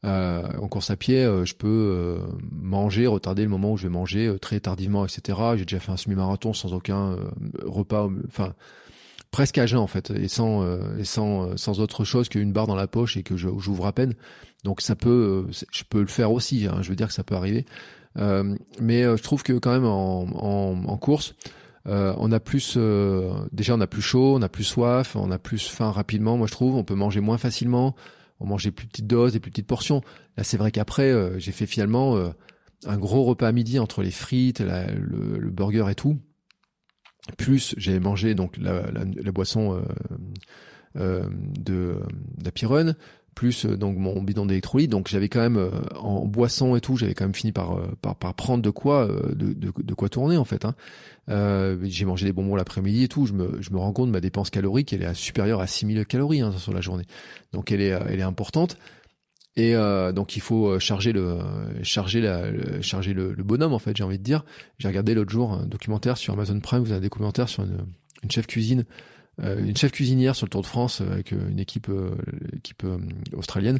euh, 0.03 0.47
en 0.59 0.67
course 0.67 0.89
à 0.89 0.95
pied, 0.95 1.23
euh, 1.23 1.45
je 1.45 1.53
peux 1.53 1.67
euh, 1.67 2.17
manger, 2.51 3.05
retarder 3.05 3.43
le 3.43 3.49
moment 3.49 3.73
où 3.73 3.77
je 3.77 3.83
vais 3.83 3.93
manger 3.93 4.35
très 4.41 4.59
tardivement, 4.59 5.05
etc. 5.05 5.37
J'ai 5.57 5.65
déjà 5.65 5.79
fait 5.79 5.91
un 5.91 5.97
semi-marathon 5.97 6.53
sans 6.53 6.73
aucun 6.73 7.17
repas, 7.63 8.09
enfin 8.27 8.53
presque 9.29 9.57
à 9.59 9.65
jeun 9.65 9.79
en 9.79 9.87
fait, 9.87 10.09
et 10.11 10.27
sans 10.27 10.65
et 10.97 11.03
sans 11.03 11.55
sans 11.55 11.79
autre 11.79 12.03
chose 12.03 12.29
qu'une 12.29 12.51
barre 12.51 12.67
dans 12.67 12.75
la 12.75 12.87
poche 12.87 13.15
et 13.15 13.23
que 13.23 13.37
j'ouvre 13.37 13.85
à 13.85 13.93
peine. 13.93 14.15
Donc 14.63 14.81
ça 14.81 14.95
peut, 14.95 15.45
je 15.71 15.83
peux 15.87 16.01
le 16.01 16.07
faire 16.07 16.31
aussi. 16.31 16.67
Hein, 16.67 16.79
je 16.81 16.89
veux 16.89 16.95
dire 16.95 17.07
que 17.07 17.13
ça 17.13 17.23
peut 17.23 17.35
arriver. 17.35 17.65
mais 18.15 19.03
je 19.03 19.21
trouve 19.21 19.43
que 19.43 19.53
quand 19.53 19.71
même 19.71 19.85
en, 19.85 20.23
en, 20.23 20.83
en 20.85 20.97
course, 20.97 21.35
on 21.85 22.31
a 22.31 22.39
plus, 22.39 22.77
déjà 23.51 23.75
on 23.75 23.81
a 23.81 23.87
plus 23.87 24.01
chaud, 24.01 24.35
on 24.35 24.41
a 24.41 24.49
plus 24.49 24.63
soif, 24.63 25.15
on 25.15 25.31
a 25.31 25.39
plus 25.39 25.67
faim 25.67 25.91
rapidement. 25.91 26.37
Moi 26.37 26.47
je 26.47 26.51
trouve, 26.51 26.75
on 26.75 26.83
peut 26.83 26.95
manger 26.95 27.21
moins 27.21 27.37
facilement 27.37 27.95
on 28.41 28.47
mangeait 28.47 28.71
plus 28.71 28.87
petites 28.87 29.07
doses 29.07 29.35
et 29.35 29.39
plus 29.39 29.51
petites 29.51 29.67
portions. 29.67 30.01
Là, 30.35 30.43
c'est 30.43 30.57
vrai 30.57 30.71
qu'après, 30.71 31.11
euh, 31.11 31.37
j'ai 31.39 31.51
fait 31.51 31.67
finalement 31.67 32.17
euh, 32.17 32.29
un 32.85 32.97
gros 32.97 33.23
repas 33.23 33.47
à 33.47 33.51
midi 33.51 33.79
entre 33.79 34.01
les 34.01 34.11
frites, 34.11 34.59
le, 34.59 35.49
burger 35.51 35.85
et 35.89 35.95
tout. 35.95 36.19
Plus 37.37 37.75
j'ai 37.77 37.99
mangé 37.99 38.33
donc 38.33 38.57
la, 38.57 38.81
boisson 39.31 39.83
euh, 40.97 41.23
de 41.29 41.99
d'Apirun, 42.37 42.95
plus 43.35 43.65
donc 43.65 43.97
mon 43.97 44.21
bidon 44.21 44.45
d'électrolyte. 44.45 44.91
Donc 44.91 45.07
j'avais 45.07 45.29
quand 45.29 45.39
même 45.39 45.71
en 45.95 46.25
boisson 46.25 46.75
et 46.75 46.81
tout, 46.81 46.97
j'avais 46.97 47.13
quand 47.13 47.25
même 47.25 47.35
fini 47.35 47.51
par, 47.51 47.77
par, 48.01 48.15
par 48.15 48.33
prendre 48.33 48.61
de 48.61 48.69
quoi 48.69 49.07
de, 49.07 49.53
de, 49.53 49.93
quoi 49.93 50.09
tourner 50.09 50.37
en 50.37 50.45
fait. 50.45 50.65
Hein. 50.65 50.75
Euh, 51.29 51.77
j'ai 51.83 52.05
mangé 52.05 52.25
des 52.25 52.33
bonbons 52.33 52.55
l'après-midi 52.55 53.03
et 53.03 53.07
tout. 53.07 53.25
Je 53.25 53.33
me, 53.33 53.61
je 53.61 53.71
me 53.71 53.77
rends 53.77 53.93
compte 53.93 54.09
ma 54.09 54.21
dépense 54.21 54.49
calorique, 54.49 54.93
elle 54.93 55.03
est 55.03 55.13
supérieure 55.13 55.61
à 55.61 55.67
6000 55.67 56.05
calories 56.05 56.41
hein, 56.41 56.53
sur 56.57 56.73
la 56.73 56.81
journée. 56.81 57.05
Donc 57.53 57.71
elle 57.71 57.81
est, 57.81 57.97
elle 58.07 58.19
est 58.19 58.23
importante. 58.23 58.77
Et 59.57 59.75
euh, 59.75 60.13
donc 60.13 60.37
il 60.37 60.41
faut 60.41 60.79
charger 60.79 61.11
le 61.11 61.39
charger 61.83 62.21
la 62.21 62.81
charger 62.81 63.13
le, 63.13 63.33
bonhomme 63.35 63.73
en 63.73 63.79
fait 63.79 63.95
j'ai 63.97 64.03
envie 64.03 64.17
de 64.17 64.23
dire. 64.23 64.45
J'ai 64.77 64.87
regardé 64.87 65.13
l'autre 65.13 65.31
jour 65.31 65.51
un 65.53 65.65
documentaire 65.65 66.17
sur 66.17 66.33
Amazon 66.33 66.59
Prime, 66.59 66.79
vous 66.79 66.91
avez 66.91 66.99
un 66.99 67.01
documentaire 67.01 67.49
sur 67.49 67.63
une, 67.63 67.85
une 68.23 68.31
chef 68.31 68.47
cuisine, 68.47 68.81
euh, 68.81 68.85
une 69.39 69.75
chef 69.75 69.91
cuisinière 69.91 70.35
sur 70.35 70.45
le 70.45 70.51
Tour 70.51 70.61
de 70.61 70.67
France 70.67 71.01
avec 71.01 71.31
une 71.31 71.59
équipe 71.59 71.89
équipe 72.53 72.85
australienne 73.33 73.79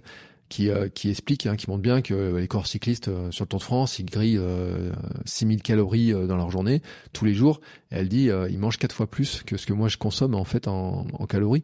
qui, 0.51 0.69
euh, 0.69 0.89
qui 0.89 1.09
explique, 1.09 1.45
hein, 1.45 1.55
qui 1.55 1.69
montre 1.69 1.81
bien 1.81 2.01
que 2.01 2.35
les 2.35 2.47
corps 2.47 2.67
cyclistes 2.67 3.07
euh, 3.07 3.31
sur 3.31 3.45
le 3.45 3.47
Tour 3.47 3.59
de 3.59 3.63
France, 3.63 3.99
ils 3.99 4.05
grillent 4.05 4.37
euh, 4.37 4.91
6000 5.25 5.63
calories 5.63 6.13
euh, 6.13 6.27
dans 6.27 6.35
leur 6.35 6.51
journée 6.51 6.81
tous 7.13 7.23
les 7.23 7.33
jours. 7.33 7.61
Elle 7.89 8.09
dit, 8.09 8.29
ils 8.49 8.59
mangent 8.59 8.77
quatre 8.77 8.93
fois 8.93 9.07
plus 9.07 9.43
que 9.43 9.55
ce 9.57 9.65
que 9.65 9.73
moi 9.73 9.87
je 9.87 9.97
consomme 9.97 10.35
en 10.35 10.43
fait 10.43 10.67
en, 10.67 11.07
en 11.13 11.25
calories. 11.25 11.63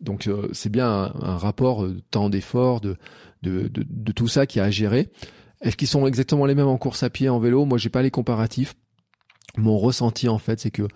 Donc 0.00 0.28
c'est 0.52 0.68
bien 0.68 0.88
un, 0.88 1.36
rapport 1.38 1.86
de 1.86 2.00
temps 2.10 2.28
d'effort, 2.28 2.80
de, 2.80 2.96
de, 3.42 3.70
de, 3.72 4.12
tout 4.12 4.28
ça 4.28 4.44
qui 4.44 4.60
a 4.60 4.64
à 4.64 4.70
gérer. 4.70 5.08
Est-ce 5.62 5.76
qu'ils 5.76 5.88
sont 5.88 6.06
exactement 6.06 6.44
les 6.44 6.54
mêmes 6.54 6.66
en 6.66 6.76
course 6.76 7.02
à 7.02 7.10
pied, 7.10 7.28
en 7.28 7.38
vélo? 7.38 7.64
Moi, 7.64 7.78
j'ai 7.78 7.88
pas 7.88 8.02
les 8.02 8.10
comparatifs. 8.10 8.74
Mon 9.56 9.78
ressenti 9.78 10.28
en 10.28 10.38
fait, 10.38 10.60
c'est 10.60 10.70
que 10.70 10.82
euh, 10.82 10.88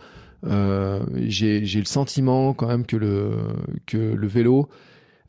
j'ai 0.44 1.60
le 1.60 1.84
sentiment 1.84 2.54
quand 2.54 2.68
même 2.68 2.86
que 2.86 2.96
le 2.96 3.36
que 3.86 3.96
le 3.96 4.26
vélo 4.26 4.68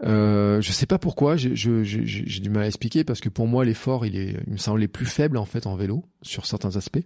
euh, 0.04 0.62
je 0.62 0.72
sais 0.72 0.88
pas 0.88 0.98
pourquoi, 0.98 1.36
j'ai 1.38 1.54
du 1.54 2.50
mal 2.50 2.64
à 2.64 2.68
expliquer 2.68 3.04
parce 3.04 3.20
que 3.20 3.30
pour 3.30 3.48
moi 3.48 3.66
l'effort 3.66 4.06
il 4.06 4.16
est, 4.16 4.36
il 4.48 4.54
me 4.54 4.58
semblait 4.58 4.88
plus 4.88 5.06
faible 5.06 5.38
en 5.38 5.46
fait 5.46 5.68
en 5.68 5.76
vélo 5.76 6.04
sur 6.22 6.46
certains 6.46 6.76
aspects. 6.76 7.06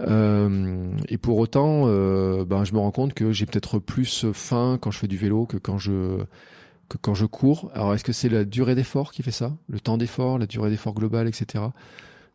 Euh, 0.00 0.92
et 1.08 1.18
pour 1.18 1.38
autant, 1.38 1.84
euh, 1.86 2.44
ben 2.44 2.62
je 2.62 2.72
me 2.72 2.78
rends 2.78 2.92
compte 2.92 3.14
que 3.14 3.32
j'ai 3.32 3.46
peut-être 3.46 3.80
plus 3.80 4.26
faim 4.32 4.78
quand 4.80 4.92
je 4.92 4.98
fais 4.98 5.08
du 5.08 5.16
vélo 5.16 5.46
que 5.46 5.56
quand 5.56 5.78
je 5.78 6.18
que 6.88 6.96
quand 6.98 7.14
je 7.14 7.26
cours. 7.26 7.70
Alors 7.74 7.94
est-ce 7.94 8.04
que 8.04 8.12
c'est 8.12 8.28
la 8.28 8.44
durée 8.44 8.76
d'effort 8.76 9.12
qui 9.12 9.22
fait 9.22 9.32
ça, 9.32 9.56
le 9.68 9.80
temps 9.80 9.98
d'effort, 9.98 10.38
la 10.38 10.46
durée 10.46 10.70
d'effort 10.70 10.94
globale, 10.94 11.26
etc. 11.26 11.64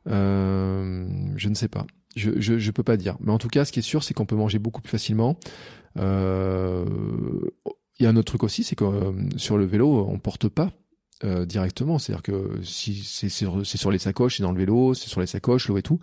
Euh, 0.09 1.07
je 1.37 1.49
ne 1.49 1.55
sais 1.55 1.69
pas. 1.69 1.85
Je, 2.15 2.39
je, 2.39 2.71
peux 2.71 2.83
pas 2.83 2.97
dire. 2.97 3.17
Mais 3.21 3.31
en 3.31 3.37
tout 3.37 3.47
cas, 3.47 3.65
ce 3.65 3.71
qui 3.71 3.79
est 3.79 3.83
sûr, 3.83 4.03
c'est 4.03 4.13
qu'on 4.13 4.25
peut 4.25 4.35
manger 4.35 4.59
beaucoup 4.59 4.81
plus 4.81 4.91
facilement. 4.91 5.37
Euh, 5.97 6.85
il 7.99 8.03
y 8.03 8.05
a 8.05 8.09
un 8.09 8.15
autre 8.15 8.31
truc 8.31 8.43
aussi, 8.43 8.63
c'est 8.63 8.75
que 8.75 8.83
euh, 8.83 9.11
sur 9.37 9.57
le 9.57 9.65
vélo, 9.65 10.07
on 10.09 10.19
porte 10.19 10.47
pas 10.47 10.71
euh, 11.23 11.45
directement. 11.45 11.99
C'est-à-dire 11.99 12.23
que 12.23 12.59
si 12.63 13.03
c'est 13.03 13.29
sur, 13.29 13.65
sur, 13.65 13.91
les 13.91 13.97
sacoches, 13.97 14.37
c'est 14.37 14.43
dans 14.43 14.51
le 14.51 14.57
vélo, 14.57 14.93
c'est 14.93 15.07
sur 15.07 15.21
les 15.21 15.27
sacoches, 15.27 15.69
l'eau 15.69 15.77
et 15.77 15.81
tout. 15.81 15.99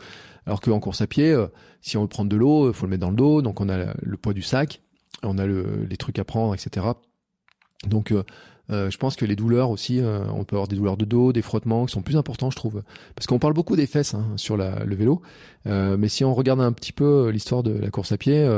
Alors 0.47 0.61
qu'en 0.61 0.81
course 0.81 1.03
à 1.03 1.07
pied, 1.07 1.31
euh, 1.31 1.49
si 1.82 1.97
on 1.97 2.03
veut 2.03 2.09
prendre 2.09 2.31
de 2.31 2.37
l'eau, 2.37 2.70
il 2.70 2.74
faut 2.74 2.87
le 2.87 2.91
mettre 2.91 3.03
dans 3.03 3.11
le 3.11 3.16
dos. 3.16 3.43
Donc 3.43 3.61
on 3.61 3.69
a 3.69 3.93
le 4.01 4.16
poids 4.16 4.32
du 4.32 4.43
sac, 4.43 4.81
on 5.23 5.37
a 5.37 5.47
le, 5.47 5.85
les 5.85 5.97
trucs 5.97 6.19
à 6.19 6.24
prendre, 6.24 6.55
etc. 6.55 6.87
Donc 7.87 8.12
euh, 8.12 8.23
je 8.70 8.97
pense 8.97 9.16
que 9.16 9.24
les 9.24 9.36
douleurs 9.36 9.70
aussi, 9.70 10.01
euh, 10.01 10.20
on 10.32 10.44
peut 10.44 10.56
avoir 10.56 10.68
des 10.68 10.76
douleurs 10.76 10.97
de 10.97 11.05
dos, 11.05 11.32
des 11.32 11.42
frottements 11.42 11.86
qui 11.86 11.92
sont 11.92 12.02
plus 12.02 12.16
importants, 12.16 12.51
je 12.51 12.56
trouve. 12.56 12.82
Parce 13.14 13.26
qu'on 13.26 13.38
parle 13.38 13.52
beaucoup 13.52 13.76
des 13.76 13.86
fesses 13.86 14.14
hein, 14.14 14.26
sur 14.36 14.56
le 14.56 14.94
vélo, 14.94 15.22
euh, 15.66 15.97
mais 15.98 16.09
si 16.09 16.24
on 16.24 16.34
regarde 16.34 16.60
un 16.60 16.72
petit 16.72 16.92
peu 16.92 17.30
l'histoire 17.30 17.62
de 17.62 17.72
la 17.72 17.90
course 17.90 18.12
à 18.12 18.16
pied, 18.16 18.48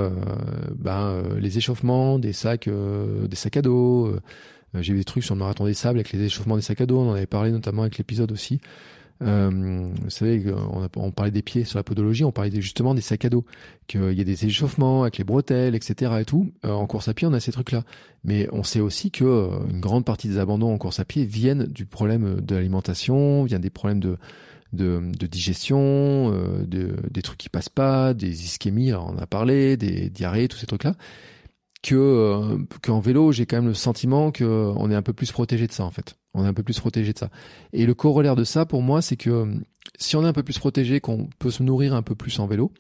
ben, 0.76 1.22
les 1.38 1.58
échauffements, 1.58 2.18
des 2.18 2.32
sacs, 2.32 2.68
des 2.68 3.36
sacs 3.36 3.56
à 3.56 3.62
dos. 3.62 4.14
J'ai 4.74 4.94
vu 4.94 5.00
des 5.00 5.04
trucs 5.04 5.22
sur 5.22 5.34
le 5.34 5.40
marathon 5.40 5.66
des 5.66 5.74
sables 5.74 5.98
avec 5.98 6.12
les 6.12 6.22
échauffements 6.22 6.56
des 6.56 6.62
sacs 6.62 6.80
à 6.80 6.86
dos. 6.86 6.98
On 6.98 7.10
en 7.10 7.14
avait 7.14 7.26
parlé 7.26 7.50
notamment 7.50 7.82
avec 7.82 7.98
l'épisode 7.98 8.32
aussi. 8.32 8.60
Euh, 9.22 9.90
vous 10.02 10.10
savez, 10.10 10.44
on, 10.96 11.10
parlait 11.10 11.30
des 11.30 11.42
pieds 11.42 11.64
sur 11.64 11.78
la 11.78 11.82
podologie, 11.82 12.24
on 12.24 12.32
parlait 12.32 12.60
justement 12.60 12.94
des 12.94 13.00
sacs 13.00 13.24
à 13.24 13.30
dos, 13.30 13.44
qu'il 13.86 14.12
y 14.12 14.20
a 14.20 14.24
des 14.24 14.46
échauffements 14.46 15.02
avec 15.02 15.18
les 15.18 15.24
bretelles, 15.24 15.74
etc. 15.74 16.12
et 16.20 16.24
tout. 16.24 16.52
Euh, 16.64 16.70
en 16.70 16.86
course 16.86 17.08
à 17.08 17.14
pied, 17.14 17.26
on 17.26 17.32
a 17.32 17.40
ces 17.40 17.52
trucs-là. 17.52 17.84
Mais 18.24 18.48
on 18.52 18.62
sait 18.62 18.80
aussi 18.80 19.10
que 19.10 19.24
euh, 19.24 19.50
une 19.70 19.80
grande 19.80 20.04
partie 20.04 20.28
des 20.28 20.38
abandons 20.38 20.72
en 20.72 20.78
course 20.78 21.00
à 21.00 21.04
pied 21.04 21.24
viennent 21.24 21.66
du 21.66 21.86
problème 21.86 22.40
de 22.40 22.54
l'alimentation, 22.54 23.44
viennent 23.44 23.60
des 23.60 23.70
problèmes 23.70 24.00
de 24.00 25.26
digestion, 25.26 26.30
de, 26.30 26.96
des 27.10 27.22
trucs 27.22 27.38
qui 27.38 27.48
passent 27.48 27.68
pas, 27.68 28.14
des 28.14 28.44
ischémies, 28.44 28.94
on 28.94 29.18
a 29.18 29.26
parlé, 29.26 29.76
des 29.76 30.10
diarrhées, 30.10 30.48
tous 30.48 30.58
ces 30.58 30.66
trucs-là 30.66 30.94
que 31.82 32.64
qu'en 32.80 33.00
vélo, 33.00 33.32
j'ai 33.32 33.44
quand 33.44 33.56
même 33.56 33.66
le 33.66 33.74
sentiment 33.74 34.30
que 34.30 34.44
on 34.76 34.88
est 34.92 34.94
un 34.94 35.02
peu 35.02 35.12
plus 35.12 35.32
protégé 35.32 35.66
de 35.66 35.72
ça 35.72 35.84
en 35.84 35.90
fait. 35.90 36.16
On 36.34 36.44
est 36.44 36.48
un 36.48 36.54
peu 36.54 36.62
plus 36.62 36.78
protégé 36.78 37.12
de 37.12 37.18
ça. 37.18 37.30
Et 37.72 37.86
le 37.86 37.94
corollaire 37.94 38.36
de 38.36 38.44
ça, 38.44 38.64
pour 38.64 38.82
moi, 38.82 39.02
c'est 39.02 39.16
que 39.16 39.30
euh, 39.30 39.54
si 39.98 40.16
on 40.16 40.24
est 40.24 40.28
un 40.28 40.32
peu 40.32 40.42
plus 40.42 40.58
protégé, 40.58 41.00
qu'on 41.00 41.28
peut 41.38 41.50
se 41.50 41.62
nourrir 41.62 41.94
un 41.94 42.02
peu 42.02 42.14
plus 42.14 42.38
en 42.38 42.46
vélo, 42.46 42.72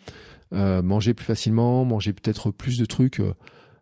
euh, 0.54 0.82
manger 0.82 1.14
plus 1.14 1.24
facilement, 1.24 1.84
manger 1.84 2.12
peut-être 2.12 2.50
plus 2.50 2.78
de 2.78 2.84
trucs 2.84 3.20
euh, 3.20 3.34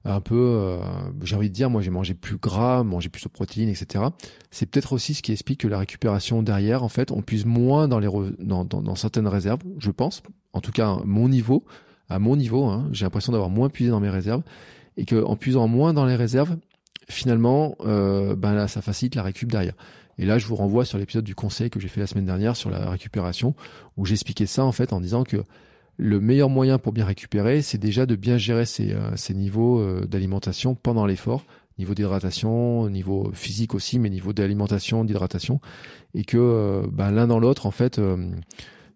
un 0.05 0.23
peu, 0.23 0.79
j'ai 1.23 1.37
envie 1.37 1.51
de 1.51 1.55
dire, 1.55 1.69
moi 1.69 1.83
j'ai 1.83 1.91
mangé 1.91 2.15
plus 2.15 2.39
gras, 2.39 2.83
mangé 2.83 3.11
plus 3.11 3.23
de 3.23 3.29
protéines, 3.29 3.69
etc. 3.69 4.03
C'est 4.51 4.65
peut-être 4.65 4.95
aussi 4.95 5.13
ce 5.13 5.21
qui 5.21 5.31
explique 5.31 5.61
que 5.61 5.69
la 5.69 5.79
récupération 5.79 6.43
derrière, 6.43 6.83
en 6.83 6.89
fait, 6.89 7.11
on 7.11 7.21
puise 7.21 7.45
moins 7.45 7.87
dans 7.87 8.95
certaines 8.95 9.29
réserves, 9.29 9.61
je 9.79 9.91
pense. 9.91 10.23
En 10.55 10.63
tout 10.63 10.73
cas, 10.73 10.97
mon 11.05 11.29
niveau, 11.29 11.67
à 12.09 12.19
mon 12.19 12.37
niveau, 12.37 12.65
hein, 12.65 12.89
j'ai 12.93 13.05
l'impression 13.05 13.33
d'avoir 13.33 13.51
moins 13.51 13.69
puisé 13.69 13.91
dans 13.91 14.01
mes 14.01 14.09
réserves 14.09 14.43
et 14.97 15.05
qu'en 15.05 15.37
puisant 15.37 15.69
moins 15.69 15.93
dans 15.93 16.05
les 16.05 16.17
réserves, 16.17 16.57
finalement, 17.11 17.77
euh, 17.81 18.35
ben 18.37 18.55
là, 18.55 18.69
ça 18.69 18.81
facilite 18.81 19.15
la 19.15 19.23
récup 19.23 19.51
derrière. 19.51 19.75
Et 20.19 20.25
là, 20.25 20.39
je 20.39 20.47
vous 20.47 20.57
renvoie 20.57 20.85
sur 20.85 20.99
l'épisode 20.99 21.25
du 21.25 21.35
conseil 21.35 21.71
que 21.71 21.81
j'ai 21.81 21.89
fait 21.89 22.01
la 22.01 22.07
semaine 22.07 22.27
dernière 22.27 22.57
sur 22.57 22.71
la 22.71 22.91
récupération, 22.91 23.55
où 23.97 24.05
j'expliquais 24.05 24.47
ça 24.47 24.65
en 24.65 24.73
fait 24.73 24.93
en 24.93 25.01
disant 25.01 25.25
que 25.25 25.39
le 25.97 26.21
meilleur 26.21 26.49
moyen 26.49 26.79
pour 26.79 26.93
bien 26.93 27.05
récupérer, 27.05 27.63
c'est 27.63 27.79
déjà 27.79 28.07
de 28.07 28.17
bien 28.17 28.39
gérer 28.39 28.65
ses, 28.65 28.93
euh, 28.93 29.35
niveaux 29.35 29.81
euh, 29.81 30.07
d'alimentation 30.07 30.75
pendant 30.75 31.05
l'effort, 31.05 31.45
niveau 31.79 31.95
d'hydratation, 31.95 32.89
niveau 32.89 33.31
physique 33.35 33.75
aussi, 33.75 33.99
mais 33.99 34.11
niveau 34.11 34.33
d'alimentation, 34.33 35.05
d'hydratation, 35.05 35.61
et 36.15 36.25
que 36.25 36.83
ben, 36.93 37.11
l'un 37.11 37.27
dans 37.27 37.39
l'autre, 37.39 37.67
en 37.67 37.71
fait, 37.71 37.99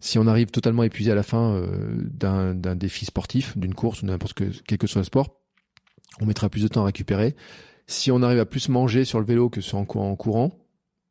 si 0.00 0.18
on 0.18 0.26
arrive 0.26 0.50
totalement 0.50 0.82
épuisé 0.82 1.10
à 1.10 1.14
la 1.14 1.22
fin 1.22 1.62
d'un 2.02 2.76
défi 2.76 3.06
sportif, 3.06 3.56
d'une 3.56 3.74
course 3.74 4.02
ou 4.02 4.06
n'importe 4.06 4.34
quel 4.66 4.76
que 4.76 4.86
soit 4.86 5.00
le 5.00 5.06
sport, 5.06 5.40
on 6.20 6.26
mettra 6.26 6.48
plus 6.48 6.62
de 6.62 6.68
temps 6.68 6.82
à 6.82 6.86
récupérer 6.86 7.34
si 7.86 8.10
on 8.10 8.22
arrive 8.22 8.38
à 8.38 8.46
plus 8.46 8.68
manger 8.68 9.04
sur 9.04 9.20
le 9.20 9.26
vélo 9.26 9.48
que 9.48 9.60
sur 9.60 9.78
en, 9.78 9.84
courant, 9.84 10.52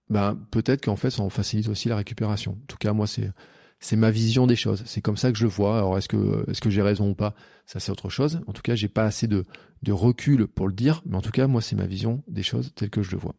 ben 0.09 0.37
peut-être 0.51 0.83
qu'en 0.85 0.95
fait 0.95 1.09
ça 1.09 1.27
facilite 1.29 1.67
aussi 1.69 1.89
la 1.89 1.95
récupération. 1.95 2.53
En 2.53 2.65
tout 2.67 2.77
cas, 2.77 2.93
moi 2.93 3.07
c'est 3.07 3.31
c'est 3.79 3.95
ma 3.97 4.11
vision 4.11 4.47
des 4.47 4.55
choses. 4.55 4.81
C'est 4.85 5.01
comme 5.01 5.17
ça 5.17 5.31
que 5.31 5.37
je 5.37 5.47
vois. 5.47 5.77
Alors 5.77 5.97
est-ce 5.97 6.07
que 6.07 6.49
est-ce 6.49 6.61
que 6.61 6.69
j'ai 6.69 6.81
raison 6.81 7.09
ou 7.09 7.15
pas? 7.15 7.35
Ça 7.65 7.79
c'est 7.79 7.91
autre 7.91 8.09
chose. 8.09 8.41
En 8.47 8.53
tout 8.53 8.61
cas, 8.61 8.75
j'ai 8.75 8.87
pas 8.87 9.03
assez 9.03 9.27
de 9.27 9.45
de 9.83 9.91
recul 9.91 10.47
pour 10.47 10.67
le 10.67 10.73
dire, 10.73 11.01
mais 11.05 11.17
en 11.17 11.21
tout 11.21 11.31
cas, 11.31 11.47
moi 11.47 11.61
c'est 11.61 11.75
ma 11.75 11.85
vision 11.85 12.23
des 12.27 12.43
choses 12.43 12.71
telles 12.75 12.89
que 12.89 13.01
je 13.01 13.11
le 13.11 13.17
vois. 13.17 13.35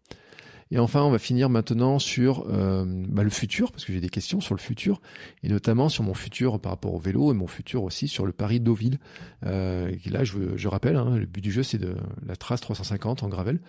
Et 0.74 0.80
enfin, 0.80 1.02
on 1.02 1.10
va 1.10 1.20
finir 1.20 1.50
maintenant 1.50 2.00
sur 2.00 2.46
euh, 2.50 2.84
bah, 2.84 3.22
le 3.22 3.30
futur, 3.30 3.70
parce 3.70 3.84
que 3.84 3.92
j'ai 3.92 4.00
des 4.00 4.08
questions 4.08 4.40
sur 4.40 4.56
le 4.56 4.60
futur, 4.60 5.00
et 5.44 5.48
notamment 5.48 5.88
sur 5.88 6.02
mon 6.02 6.14
futur 6.14 6.58
par 6.58 6.72
rapport 6.72 6.92
au 6.94 6.98
vélo 6.98 7.30
et 7.30 7.34
mon 7.34 7.46
futur 7.46 7.84
aussi 7.84 8.08
sur 8.08 8.26
le 8.26 8.32
Paris 8.32 8.58
Deauville. 8.58 8.98
Euh, 9.46 9.92
là, 10.10 10.24
je, 10.24 10.56
je 10.56 10.66
rappelle, 10.66 10.96
hein, 10.96 11.16
le 11.16 11.26
but 11.26 11.40
du 11.40 11.52
jeu, 11.52 11.62
c'est 11.62 11.78
de 11.78 11.94
la 12.26 12.34
trace 12.34 12.60
350 12.60 13.22
en 13.22 13.28
gravel. 13.28 13.60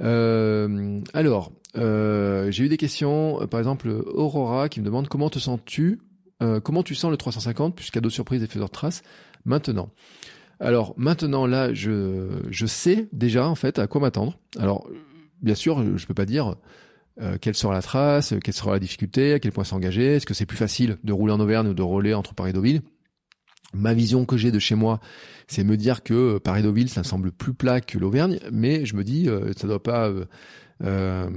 Euh, 0.00 0.98
alors, 1.12 1.52
euh, 1.76 2.50
j'ai 2.50 2.64
eu 2.64 2.68
des 2.70 2.78
questions, 2.78 3.42
euh, 3.42 3.46
par 3.46 3.60
exemple 3.60 3.90
Aurora 3.90 4.70
qui 4.70 4.80
me 4.80 4.86
demande 4.86 5.08
comment 5.08 5.28
te 5.28 5.38
sens-tu, 5.38 6.00
euh, 6.42 6.58
comment 6.60 6.82
tu 6.82 6.94
sens 6.94 7.10
le 7.10 7.18
350 7.18 7.76
plus 7.76 7.90
cadeau 7.90 8.08
surprise 8.08 8.42
et 8.42 8.46
faiseur 8.46 8.68
de 8.68 8.72
traces 8.72 9.02
maintenant. 9.44 9.90
Alors 10.58 10.94
maintenant 10.96 11.46
là, 11.46 11.74
je 11.74 12.28
je 12.48 12.64
sais 12.64 13.08
déjà 13.12 13.46
en 13.46 13.54
fait 13.56 13.78
à 13.78 13.86
quoi 13.86 14.00
m'attendre. 14.00 14.38
Alors 14.58 14.88
bien 15.42 15.54
sûr, 15.54 15.96
je 15.96 16.06
peux 16.06 16.14
pas 16.14 16.26
dire 16.26 16.56
euh, 17.20 17.38
quelle 17.40 17.54
sera 17.54 17.72
la 17.72 17.82
trace, 17.82 18.34
quelle 18.44 18.54
sera 18.54 18.72
la 18.72 18.78
difficulté, 18.78 19.34
à 19.34 19.38
quel 19.38 19.52
point 19.52 19.64
s'engager, 19.64 20.16
est-ce 20.16 20.26
que 20.26 20.34
c'est 20.34 20.46
plus 20.46 20.56
facile 20.58 20.98
de 21.02 21.12
rouler 21.12 21.32
en 21.32 21.40
Auvergne 21.40 21.68
ou 21.68 21.74
de 21.74 21.82
rouler 21.82 22.14
entre 22.14 22.34
Paris 22.34 22.50
et 22.50 22.52
Deauville? 22.52 22.82
Ma 23.72 23.94
vision 23.94 24.24
que 24.24 24.36
j'ai 24.36 24.52
de 24.52 24.58
chez 24.58 24.74
moi, 24.74 25.00
c'est 25.48 25.64
me 25.64 25.76
dire 25.76 26.02
que 26.02 26.38
Paris-Deauville, 26.38 26.88
ça 26.88 27.00
me 27.00 27.04
semble 27.04 27.32
plus 27.32 27.52
plat 27.52 27.80
que 27.80 27.98
l'Auvergne, 27.98 28.38
mais 28.52 28.84
je 28.84 28.96
me 28.96 29.04
dis, 29.04 29.28
euh, 29.28 29.52
ça 29.56 29.66
doit 29.66 29.82
pas 29.82 30.08
euh, 30.08 30.26
euh, 30.84 31.30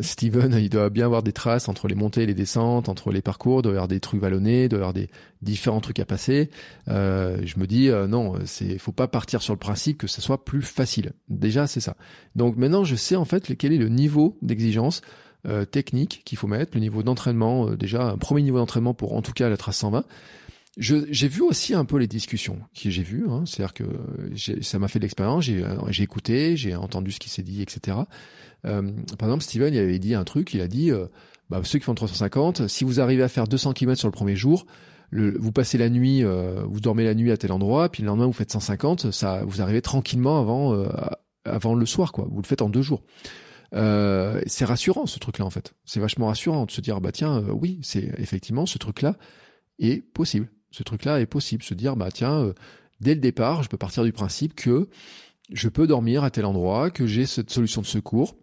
Steven, 0.00 0.56
il 0.60 0.70
doit 0.70 0.90
bien 0.90 1.06
avoir 1.06 1.22
des 1.22 1.32
traces 1.32 1.68
entre 1.68 1.88
les 1.88 1.94
montées 1.94 2.22
et 2.22 2.26
les 2.26 2.34
descentes, 2.34 2.88
entre 2.88 3.10
les 3.10 3.22
parcours, 3.22 3.60
il 3.60 3.62
doit 3.62 3.72
y 3.72 3.74
avoir 3.76 3.88
des 3.88 4.00
trucs 4.00 4.20
vallonnés, 4.20 4.64
il 4.64 4.68
doit 4.68 4.78
y 4.78 4.82
avoir 4.82 4.94
des 4.94 5.08
différents 5.42 5.80
trucs 5.80 5.98
à 5.98 6.04
passer. 6.04 6.50
Euh, 6.88 7.38
je 7.44 7.58
me 7.58 7.66
dis 7.66 7.88
euh, 7.88 8.06
non, 8.06 8.34
c'est 8.44 8.78
faut 8.78 8.92
pas 8.92 9.08
partir 9.08 9.42
sur 9.42 9.52
le 9.52 9.58
principe 9.58 9.98
que 9.98 10.06
ce 10.06 10.20
soit 10.20 10.44
plus 10.44 10.62
facile. 10.62 11.12
Déjà, 11.28 11.66
c'est 11.66 11.80
ça. 11.80 11.96
Donc 12.36 12.56
maintenant, 12.56 12.84
je 12.84 12.96
sais 12.96 13.16
en 13.16 13.24
fait 13.24 13.56
quel 13.56 13.72
est 13.72 13.78
le 13.78 13.88
niveau 13.88 14.38
d'exigence 14.42 15.02
euh, 15.48 15.64
technique 15.64 16.22
qu'il 16.24 16.36
faut 16.36 16.48
mettre, 16.48 16.72
le 16.74 16.80
niveau 16.80 17.04
d'entraînement. 17.04 17.68
Euh, 17.68 17.76
déjà, 17.76 18.08
un 18.08 18.18
premier 18.18 18.42
niveau 18.42 18.58
d'entraînement 18.58 18.94
pour 18.94 19.14
en 19.14 19.22
tout 19.22 19.32
cas 19.32 19.48
la 19.48 19.56
trace 19.56 19.76
120. 19.76 20.04
J'ai 20.76 21.28
vu 21.28 21.40
aussi 21.40 21.74
un 21.74 21.86
peu 21.86 21.96
les 21.96 22.06
discussions 22.06 22.58
que 22.74 22.90
j'ai 22.90 23.02
vues, 23.02 23.24
hein, 23.30 23.44
c'est-à-dire 23.46 23.72
que 23.72 23.84
ça 24.60 24.78
m'a 24.78 24.88
fait 24.88 24.98
de 24.98 25.04
l'expérience, 25.04 25.44
j'ai 25.44 26.02
écouté, 26.02 26.56
j'ai 26.56 26.74
entendu 26.74 27.12
ce 27.12 27.18
qui 27.18 27.30
s'est 27.30 27.42
dit, 27.42 27.62
etc. 27.62 27.96
Euh, 28.66 28.82
par 29.18 29.28
exemple, 29.28 29.42
Steven 29.42 29.72
il 29.72 29.78
avait 29.78 29.98
dit 29.98 30.14
un 30.14 30.24
truc, 30.24 30.52
il 30.52 30.60
a 30.60 30.68
dit, 30.68 30.90
euh, 30.90 31.06
bah, 31.48 31.60
ceux 31.64 31.78
qui 31.78 31.84
font 31.84 31.94
350, 31.94 32.68
si 32.68 32.84
vous 32.84 33.00
arrivez 33.00 33.22
à 33.22 33.28
faire 33.28 33.48
200 33.48 33.72
km 33.72 33.98
sur 33.98 34.08
le 34.08 34.12
premier 34.12 34.36
jour, 34.36 34.66
le, 35.10 35.36
vous 35.38 35.52
passez 35.52 35.78
la 35.78 35.88
nuit, 35.88 36.24
euh, 36.24 36.62
vous 36.66 36.80
dormez 36.80 37.04
la 37.04 37.14
nuit 37.14 37.30
à 37.30 37.36
tel 37.36 37.52
endroit, 37.52 37.88
puis 37.88 38.02
le 38.02 38.08
lendemain 38.08 38.26
vous 38.26 38.32
faites 38.32 38.50
150, 38.50 39.12
ça, 39.12 39.44
vous 39.44 39.62
arrivez 39.62 39.82
tranquillement 39.82 40.40
avant, 40.40 40.74
euh, 40.74 40.88
avant 41.44 41.74
le 41.74 41.86
soir, 41.86 42.12
quoi. 42.12 42.26
Vous 42.30 42.42
le 42.42 42.46
faites 42.46 42.62
en 42.62 42.68
deux 42.68 42.82
jours. 42.82 43.02
Euh, 43.74 44.40
c'est 44.46 44.64
rassurant 44.64 45.06
ce 45.06 45.18
truc-là 45.18 45.44
en 45.44 45.50
fait. 45.50 45.74
C'est 45.84 46.00
vachement 46.00 46.26
rassurant 46.26 46.66
de 46.66 46.70
se 46.70 46.80
dire 46.80 47.00
bah 47.00 47.10
tiens 47.10 47.42
oui 47.50 47.80
c'est 47.82 48.12
effectivement 48.16 48.64
ce 48.64 48.78
truc-là 48.78 49.16
est 49.80 50.02
possible. 50.02 50.48
Ce 50.70 50.82
truc-là 50.82 51.20
est 51.20 51.26
possible. 51.26 51.62
Se 51.62 51.74
dire 51.74 51.96
bah 51.96 52.10
tiens 52.10 52.52
dès 53.00 53.14
le 53.14 53.20
départ 53.20 53.62
je 53.62 53.68
peux 53.68 53.76
partir 53.76 54.04
du 54.04 54.12
principe 54.12 54.54
que 54.54 54.88
je 55.52 55.68
peux 55.68 55.86
dormir 55.86 56.24
à 56.24 56.30
tel 56.30 56.44
endroit, 56.44 56.90
que 56.90 57.06
j'ai 57.06 57.26
cette 57.26 57.50
solution 57.50 57.80
de 57.80 57.86
secours 57.86 58.36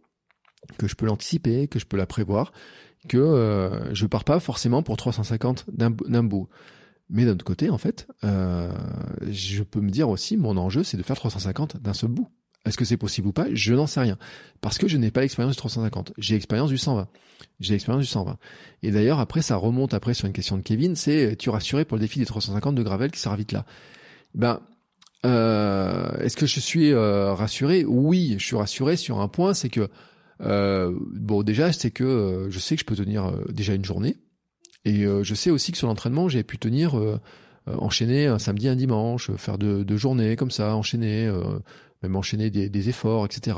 que 0.78 0.88
je 0.88 0.95
peux 0.95 1.06
l'anticiper, 1.06 1.68
que 1.68 1.80
je 1.80 1.86
peux 1.86 1.98
la 1.98 2.06
prévoir, 2.06 2.52
que 3.08 3.18
euh, 3.18 3.94
je 3.94 4.06
pars 4.06 4.24
pas 4.24 4.40
forcément 4.40 4.84
pour 4.84 4.98
350 4.98 5.66
d'un 5.70 6.24
bout. 6.24 6.48
Mais 7.10 7.26
d'un 7.26 7.34
autre 7.34 7.45
côté, 7.45 7.70
en 7.70 7.78
fait, 7.78 8.08
euh, 8.24 8.72
je 9.30 9.64
peux 9.64 9.82
me 9.82 9.90
dire 9.90 10.10
aussi, 10.10 10.38
mon 10.38 10.58
enjeu, 10.58 10.84
c'est 10.84 10.98
de 10.98 11.04
faire 11.04 11.18
350 11.18 11.78
d'un 11.78 11.94
seul 11.94 12.10
bout. 12.10 12.30
Est-ce 12.65 12.77
que 12.77 12.85
c'est 12.85 12.98
possible 12.98 13.27
ou 13.27 13.34
pas? 13.34 13.48
Je 13.53 13.73
n'en 13.73 13.88
sais 13.88 13.99
rien. 13.99 14.18
Parce 14.61 14.77
que 14.77 14.88
je 14.88 14.98
n'ai 14.98 15.11
pas 15.11 15.22
l'expérience 15.22 15.56
du 15.56 15.57
350. 15.57 16.14
J'ai 16.18 16.35
l'expérience 16.35 16.69
du 16.69 16.77
120. 16.77 17.07
J'ai 17.60 17.73
l'expérience 17.73 18.03
du 18.03 18.10
120. 18.10 18.38
Et 18.84 18.91
d'ailleurs, 18.91 19.19
après, 19.19 19.41
ça 19.41 19.57
remonte 19.57 19.94
après 19.94 20.14
sur 20.14 20.27
une 20.27 20.34
question 20.34 20.57
de 20.57 20.61
Kevin, 20.61 20.95
c'est, 20.95 21.35
tu 21.35 21.49
rassuré 21.49 21.84
pour 21.84 21.98
le 21.98 22.02
défi 22.02 22.19
des 22.19 22.26
350 22.26 22.76
de 22.76 22.84
Gravel 22.84 23.11
qui 23.11 23.19
sera 23.19 23.35
vite 23.35 23.52
là? 23.52 23.65
Ben, 24.34 24.61
euh, 25.26 26.11
est-ce 26.19 26.38
que 26.38 26.45
je 26.45 26.60
suis 26.60 26.91
euh, 26.91 27.34
rassuré? 27.34 27.85
Oui, 27.85 28.35
je 28.40 28.45
suis 28.45 28.56
rassuré 28.56 28.95
sur 28.95 29.19
un 29.19 29.27
point, 29.27 29.53
c'est 29.53 29.69
que 29.69 29.90
euh, 30.41 30.94
bon, 31.14 31.44
déjà, 31.44 31.72
c'est 31.72 31.91
que 31.91 32.03
euh, 32.03 32.49
je 32.49 32.60
sais 32.60 32.76
que 32.76 32.81
je 32.81 32.85
peux 32.85 32.95
tenir 32.95 33.26
euh, 33.26 33.44
déjà 33.49 33.73
une 33.73 33.85
journée. 33.85 34.18
Et 34.85 35.06
je 35.06 35.34
sais 35.34 35.49
aussi 35.49 35.72
que 35.72 35.77
sur 35.77 35.88
l'entraînement, 35.88 36.27
j'ai 36.27 36.44
pu 36.44 36.57
tenir, 36.57 37.02
enchaîner 37.68 38.27
un 38.27 38.38
samedi, 38.38 38.68
un 38.68 38.76
dimanche, 38.76 39.31
faire 39.38 39.57
deux, 39.57 39.85
deux 39.85 39.95
journées 39.95 40.35
comme 40.35 40.52
ça, 40.52 40.76
enchaîner, 40.76 41.31
même 42.03 42.15
enchaîner 42.15 42.49
des, 42.49 42.89
efforts, 42.89 43.25
etc. 43.25 43.57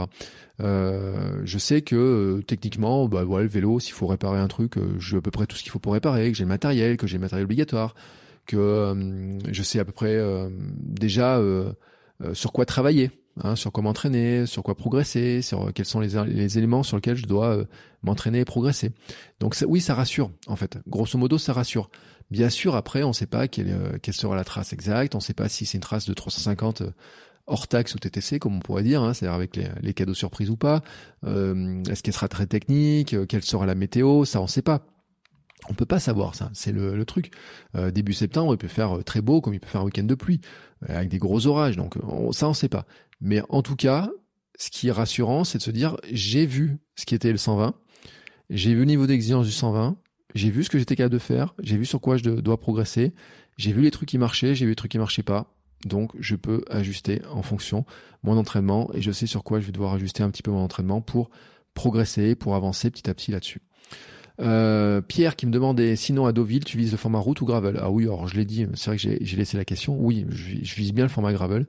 je 0.59 1.57
sais 1.57 1.81
que 1.81 2.41
techniquement, 2.47 3.07
bah 3.07 3.23
voilà, 3.23 3.43
le 3.43 3.49
vélo, 3.49 3.79
s'il 3.79 3.93
faut 3.93 4.07
réparer 4.07 4.39
un 4.39 4.47
truc, 4.47 4.75
j'ai 4.99 5.17
à 5.17 5.21
peu 5.21 5.31
près 5.31 5.47
tout 5.47 5.55
ce 5.55 5.63
qu'il 5.63 5.71
faut 5.71 5.79
pour 5.79 5.93
réparer, 5.93 6.31
que 6.31 6.37
j'ai 6.37 6.43
le 6.43 6.49
matériel, 6.49 6.97
que 6.97 7.07
j'ai 7.07 7.17
le 7.17 7.21
matériel 7.21 7.45
obligatoire, 7.45 7.95
que 8.45 9.37
je 9.51 9.63
sais 9.63 9.79
à 9.79 9.85
peu 9.85 9.91
près 9.91 10.19
déjà 10.79 11.41
sur 12.33 12.51
quoi 12.51 12.65
travailler. 12.65 13.11
Hein, 13.43 13.57
sur 13.57 13.73
quoi 13.73 13.83
m'entraîner, 13.83 14.45
sur 14.45 14.63
quoi 14.63 14.75
progresser, 14.75 15.41
sur 15.41 15.73
quels 15.73 15.85
sont 15.85 15.99
les, 15.99 16.57
éléments 16.57 16.83
sur 16.83 16.95
lesquels 16.95 17.17
je 17.17 17.25
dois 17.25 17.57
euh, 17.57 17.65
m'entraîner 18.01 18.39
et 18.39 18.45
progresser. 18.45 18.93
Donc 19.41 19.57
oui, 19.67 19.81
ça 19.81 19.93
rassure 19.93 20.31
en 20.47 20.55
fait. 20.55 20.77
Grosso 20.87 21.17
modo, 21.17 21.37
ça 21.37 21.51
rassure. 21.51 21.89
Bien 22.31 22.49
sûr, 22.49 22.75
après, 22.75 23.03
on 23.03 23.09
ne 23.09 23.13
sait 23.13 23.27
pas 23.27 23.49
quelle, 23.49 23.71
euh, 23.71 23.97
quelle, 24.01 24.13
sera 24.13 24.37
la 24.37 24.45
trace 24.45 24.71
exacte, 24.71 25.15
on 25.15 25.17
ne 25.17 25.23
sait 25.23 25.33
pas 25.33 25.49
si 25.49 25.65
c'est 25.65 25.77
une 25.77 25.81
trace 25.81 26.05
de 26.05 26.13
350 26.13 26.81
euh, 26.81 26.91
hors 27.47 27.67
taxe 27.67 27.95
ou 27.95 27.99
TTC, 27.99 28.39
comme 28.39 28.57
on 28.57 28.59
pourrait 28.59 28.83
dire, 28.83 29.03
hein, 29.03 29.13
c'est-à-dire 29.13 29.35
avec 29.35 29.55
les, 29.55 29.93
cadeaux 29.93 30.13
surprises 30.13 30.49
ou 30.49 30.57
pas. 30.57 30.81
Est-ce 31.23 32.01
qu'elle 32.01 32.13
sera 32.13 32.27
très 32.27 32.47
technique 32.47 33.15
Quelle 33.27 33.43
sera 33.43 33.65
la 33.65 33.75
météo 33.75 34.25
Ça, 34.25 34.39
on 34.39 34.43
ne 34.43 34.49
sait 34.49 34.61
pas. 34.61 34.85
On 35.69 35.73
peut 35.73 35.85
pas 35.85 35.99
savoir 35.99 36.35
ça, 36.35 36.49
c'est 36.53 36.71
le, 36.71 37.05
truc. 37.05 37.31
début 37.93 38.13
septembre, 38.13 38.53
il 38.53 38.57
peut 38.57 38.67
faire 38.67 39.03
très 39.03 39.21
beau 39.21 39.41
comme 39.41 39.53
il 39.53 39.59
peut 39.59 39.67
faire 39.67 39.81
un 39.81 39.85
week-end 39.85 40.03
de 40.03 40.15
pluie, 40.15 40.41
avec 40.87 41.09
des 41.09 41.17
gros 41.17 41.45
orages. 41.47 41.77
Donc 41.77 41.97
on, 42.03 42.31
ça, 42.31 42.49
on 42.49 42.53
sait 42.53 42.69
pas. 42.69 42.85
Mais 43.21 43.41
en 43.49 43.61
tout 43.61 43.75
cas, 43.75 44.09
ce 44.57 44.69
qui 44.69 44.87
est 44.87 44.91
rassurant, 44.91 45.43
c'est 45.43 45.57
de 45.57 45.63
se 45.63 45.71
dire, 45.71 45.97
j'ai 46.11 46.45
vu 46.45 46.77
ce 46.95 47.05
qui 47.05 47.15
était 47.15 47.31
le 47.31 47.37
120, 47.37 47.75
j'ai 48.49 48.73
vu 48.73 48.79
le 48.79 48.85
niveau 48.85 49.07
d'exigence 49.07 49.45
du 49.45 49.51
120, 49.51 49.97
j'ai 50.33 50.49
vu 50.49 50.63
ce 50.63 50.69
que 50.69 50.77
j'étais 50.77 50.95
capable 50.95 51.13
de 51.13 51.19
faire, 51.19 51.55
j'ai 51.61 51.77
vu 51.77 51.85
sur 51.85 52.01
quoi 52.01 52.17
je 52.17 52.23
dois 52.23 52.59
progresser, 52.59 53.13
j'ai 53.57 53.71
vu 53.71 53.81
les 53.81 53.91
trucs 53.91 54.09
qui 54.09 54.17
marchaient, 54.17 54.55
j'ai 54.55 54.65
vu 54.65 54.71
les 54.71 54.75
trucs 54.75 54.91
qui 54.91 54.99
marchaient 54.99 55.23
pas. 55.23 55.54
Donc, 55.85 56.11
je 56.19 56.35
peux 56.35 56.63
ajuster 56.69 57.21
en 57.31 57.41
fonction 57.41 57.85
mon 58.23 58.37
entraînement 58.37 58.89
et 58.93 59.01
je 59.01 59.11
sais 59.11 59.27
sur 59.27 59.43
quoi 59.43 59.59
je 59.59 59.65
vais 59.65 59.71
devoir 59.71 59.93
ajuster 59.93 60.23
un 60.23 60.29
petit 60.29 60.43
peu 60.43 60.51
mon 60.51 60.63
entraînement 60.63 61.01
pour 61.01 61.29
progresser, 61.73 62.35
pour 62.35 62.55
avancer 62.55 62.89
petit 62.89 63.09
à 63.09 63.13
petit 63.13 63.31
là-dessus. 63.31 63.61
Euh, 64.41 65.01
Pierre 65.01 65.35
qui 65.35 65.45
me 65.45 65.51
demandait 65.51 65.95
sinon 65.95 66.25
à 66.25 66.33
Deauville 66.33 66.65
tu 66.65 66.77
vises 66.77 66.91
le 66.91 66.97
format 66.97 67.19
route 67.19 67.39
ou 67.39 67.45
gravel? 67.45 67.79
Ah 67.81 67.89
oui 67.89 68.03
alors 68.03 68.27
je 68.27 68.35
l'ai 68.35 68.43
dit 68.43 68.67
c'est 68.73 68.89
vrai 68.89 68.97
que 68.97 69.01
j'ai 69.21 69.37
laissé 69.37 69.55
la 69.55 69.63
question 69.63 69.97
oui 69.97 70.25
je, 70.27 70.55
je, 70.61 70.75
vise 70.75 70.91
bien 70.91 71.05
le 71.05 71.09
format 71.09 71.31
gravel 71.31 71.65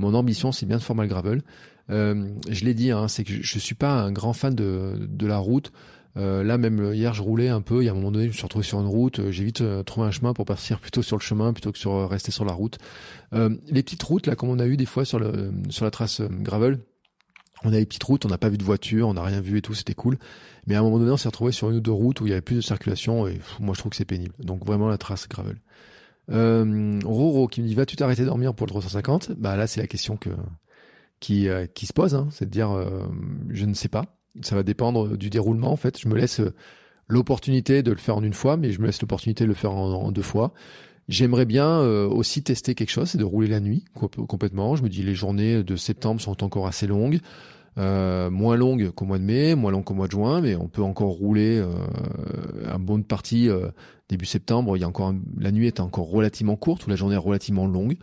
mon 0.00 0.14
ambition, 0.14 0.50
c'est 0.50 0.66
bien 0.66 0.78
de 0.78 0.82
format 0.82 1.06
gravel. 1.06 1.42
Euh, 1.90 2.30
je 2.48 2.64
l'ai 2.64 2.74
dit, 2.74 2.90
hein, 2.90 3.06
c'est 3.06 3.22
que 3.22 3.32
je, 3.42 3.56
ne 3.56 3.60
suis 3.60 3.74
pas 3.74 4.00
un 4.00 4.12
grand 4.12 4.32
fan 4.32 4.54
de 4.54 5.26
la 5.26 5.38
route. 5.38 5.72
Euh, 6.16 6.42
là, 6.42 6.58
même 6.58 6.92
hier, 6.92 7.14
je 7.14 7.22
roulais 7.22 7.48
un 7.48 7.60
peu. 7.60 7.82
Il 7.82 7.86
y 7.86 7.88
a 7.88 7.92
un 7.92 7.94
moment 7.94 8.10
donné, 8.10 8.24
je 8.24 8.30
me 8.30 8.34
suis 8.34 8.42
retrouvé 8.42 8.64
sur 8.64 8.80
une 8.80 8.86
route. 8.86 9.30
J'ai 9.30 9.44
vite 9.44 9.60
euh, 9.60 9.82
trouvé 9.82 10.06
un 10.06 10.10
chemin 10.10 10.32
pour 10.32 10.44
partir 10.44 10.80
plutôt 10.80 11.02
sur 11.02 11.16
le 11.16 11.22
chemin 11.22 11.52
plutôt 11.52 11.72
que 11.72 11.78
sur 11.78 12.08
rester 12.08 12.30
sur 12.32 12.44
la 12.44 12.52
route. 12.52 12.78
les 13.32 13.82
petites 13.82 14.02
routes, 14.02 14.26
là, 14.26 14.36
comme 14.36 14.48
on 14.48 14.58
a 14.58 14.66
eu 14.66 14.76
des 14.76 14.86
fois 14.86 15.04
sur 15.04 15.18
le 15.18 15.52
sur 15.70 15.84
la 15.84 15.90
trace 15.90 16.20
gravel, 16.20 16.80
on 17.62 17.68
a 17.68 17.76
des 17.76 17.86
petites 17.86 18.04
routes, 18.04 18.24
on 18.24 18.28
n'a 18.28 18.38
pas 18.38 18.48
vu 18.48 18.58
de 18.58 18.64
voiture, 18.64 19.08
on 19.08 19.14
n'a 19.14 19.22
rien 19.22 19.40
vu 19.40 19.58
et 19.58 19.62
tout, 19.62 19.74
c'était 19.74 19.94
cool. 19.94 20.18
Mais 20.66 20.74
à 20.74 20.80
un 20.80 20.82
moment 20.82 20.98
donné, 20.98 21.10
on 21.10 21.16
s'est 21.16 21.28
retrouvé 21.28 21.52
sur 21.52 21.70
une 21.70 21.76
ou 21.76 21.80
deux 21.80 21.92
routes 21.92 22.20
où 22.20 22.26
il 22.26 22.30
y 22.30 22.32
avait 22.32 22.40
plus 22.40 22.56
de 22.56 22.60
circulation 22.60 23.26
et 23.26 23.40
moi, 23.60 23.74
je 23.74 23.80
trouve 23.80 23.90
que 23.90 23.96
c'est 23.96 24.04
pénible. 24.04 24.34
Donc 24.40 24.64
vraiment 24.64 24.88
la 24.88 24.98
trace 24.98 25.28
gravel. 25.28 25.56
Euh, 26.30 27.00
Roro 27.04 27.48
qui 27.48 27.60
me 27.60 27.66
dit 27.66 27.74
vas-tu 27.74 27.96
t'arrêter 27.96 28.22
de 28.22 28.26
dormir 28.26 28.54
pour 28.54 28.66
le 28.66 28.70
350 28.70 29.32
Bah 29.32 29.56
là 29.56 29.66
c'est 29.66 29.80
la 29.80 29.88
question 29.88 30.16
que 30.16 30.30
qui 31.18 31.48
euh, 31.48 31.66
qui 31.66 31.86
se 31.86 31.92
pose, 31.92 32.14
hein, 32.14 32.28
c'est 32.30 32.44
de 32.44 32.50
dire 32.50 32.70
euh, 32.70 33.06
je 33.48 33.64
ne 33.64 33.74
sais 33.74 33.88
pas. 33.88 34.19
Ça 34.42 34.54
va 34.54 34.62
dépendre 34.62 35.16
du 35.16 35.30
déroulement 35.30 35.72
en 35.72 35.76
fait. 35.76 35.98
Je 35.98 36.08
me 36.08 36.16
laisse 36.16 36.40
euh, 36.40 36.54
l'opportunité 37.08 37.82
de 37.82 37.90
le 37.90 37.98
faire 37.98 38.16
en 38.16 38.22
une 38.22 38.34
fois, 38.34 38.56
mais 38.56 38.72
je 38.72 38.80
me 38.80 38.86
laisse 38.86 39.00
l'opportunité 39.00 39.44
de 39.44 39.48
le 39.48 39.54
faire 39.54 39.72
en, 39.72 40.12
deux 40.12 40.22
fois. 40.22 40.52
J'aimerais 41.08 41.44
bien 41.44 41.80
aussi 41.80 42.40
tester 42.44 42.76
quelque 42.76 42.90
chose, 42.90 43.10
c'est 43.10 43.18
de 43.18 43.24
rouler 43.24 43.48
la 43.48 43.58
nuit 43.58 43.84
complètement. 43.94 44.76
Je 44.76 44.84
me 44.84 44.88
dis 44.88 45.02
les 45.02 45.16
journées 45.16 45.64
de 45.64 45.74
septembre 45.74 46.20
sont 46.20 46.44
encore 46.44 46.68
assez 46.68 46.86
longues. 46.86 47.18
Euh, 47.78 48.30
moins 48.30 48.56
longue 48.56 48.90
qu'au 48.90 49.04
mois 49.04 49.18
de 49.18 49.24
mai, 49.24 49.54
moins 49.54 49.70
longue 49.70 49.84
qu'au 49.84 49.94
mois 49.94 50.06
de 50.06 50.12
juin, 50.12 50.40
mais 50.40 50.56
on 50.56 50.66
peut 50.66 50.82
encore 50.82 51.10
rouler 51.10 51.58
euh, 51.58 51.72
un 52.66 52.78
bonne 52.80 53.04
partie 53.04 53.48
euh, 53.48 53.68
début 54.08 54.26
septembre. 54.26 54.76
Il 54.76 54.80
y 54.80 54.84
a 54.84 54.88
encore 54.88 55.14
la 55.38 55.52
nuit 55.52 55.68
est 55.68 55.78
encore 55.78 56.10
relativement 56.10 56.56
courte 56.56 56.86
ou 56.86 56.90
la 56.90 56.96
journée 56.96 57.14
est 57.14 57.18
relativement 57.18 57.66
longue. 57.66 57.96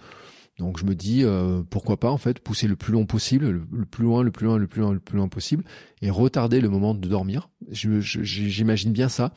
Donc 0.60 0.80
je 0.80 0.86
me 0.86 0.96
dis 0.96 1.24
euh, 1.24 1.62
pourquoi 1.70 1.98
pas 1.98 2.10
en 2.10 2.18
fait 2.18 2.40
pousser 2.40 2.68
le 2.68 2.76
plus 2.76 2.92
long 2.92 3.06
possible, 3.06 3.50
le, 3.50 3.86
plus 3.86 4.04
loin, 4.04 4.24
le 4.24 4.32
plus 4.32 4.46
loin, 4.46 4.58
le 4.58 4.68
plus 4.68 4.82
loin, 4.82 4.92
le 4.92 5.00
plus 5.00 5.18
loin 5.18 5.28
possible, 5.28 5.64
et 6.02 6.10
retarder 6.10 6.62
le 6.62 6.70
moment 6.70 6.96
de 6.96 7.08
dormir. 7.08 7.50
J'imagine 7.70 8.92
bien 8.92 9.08
ça. 9.08 9.34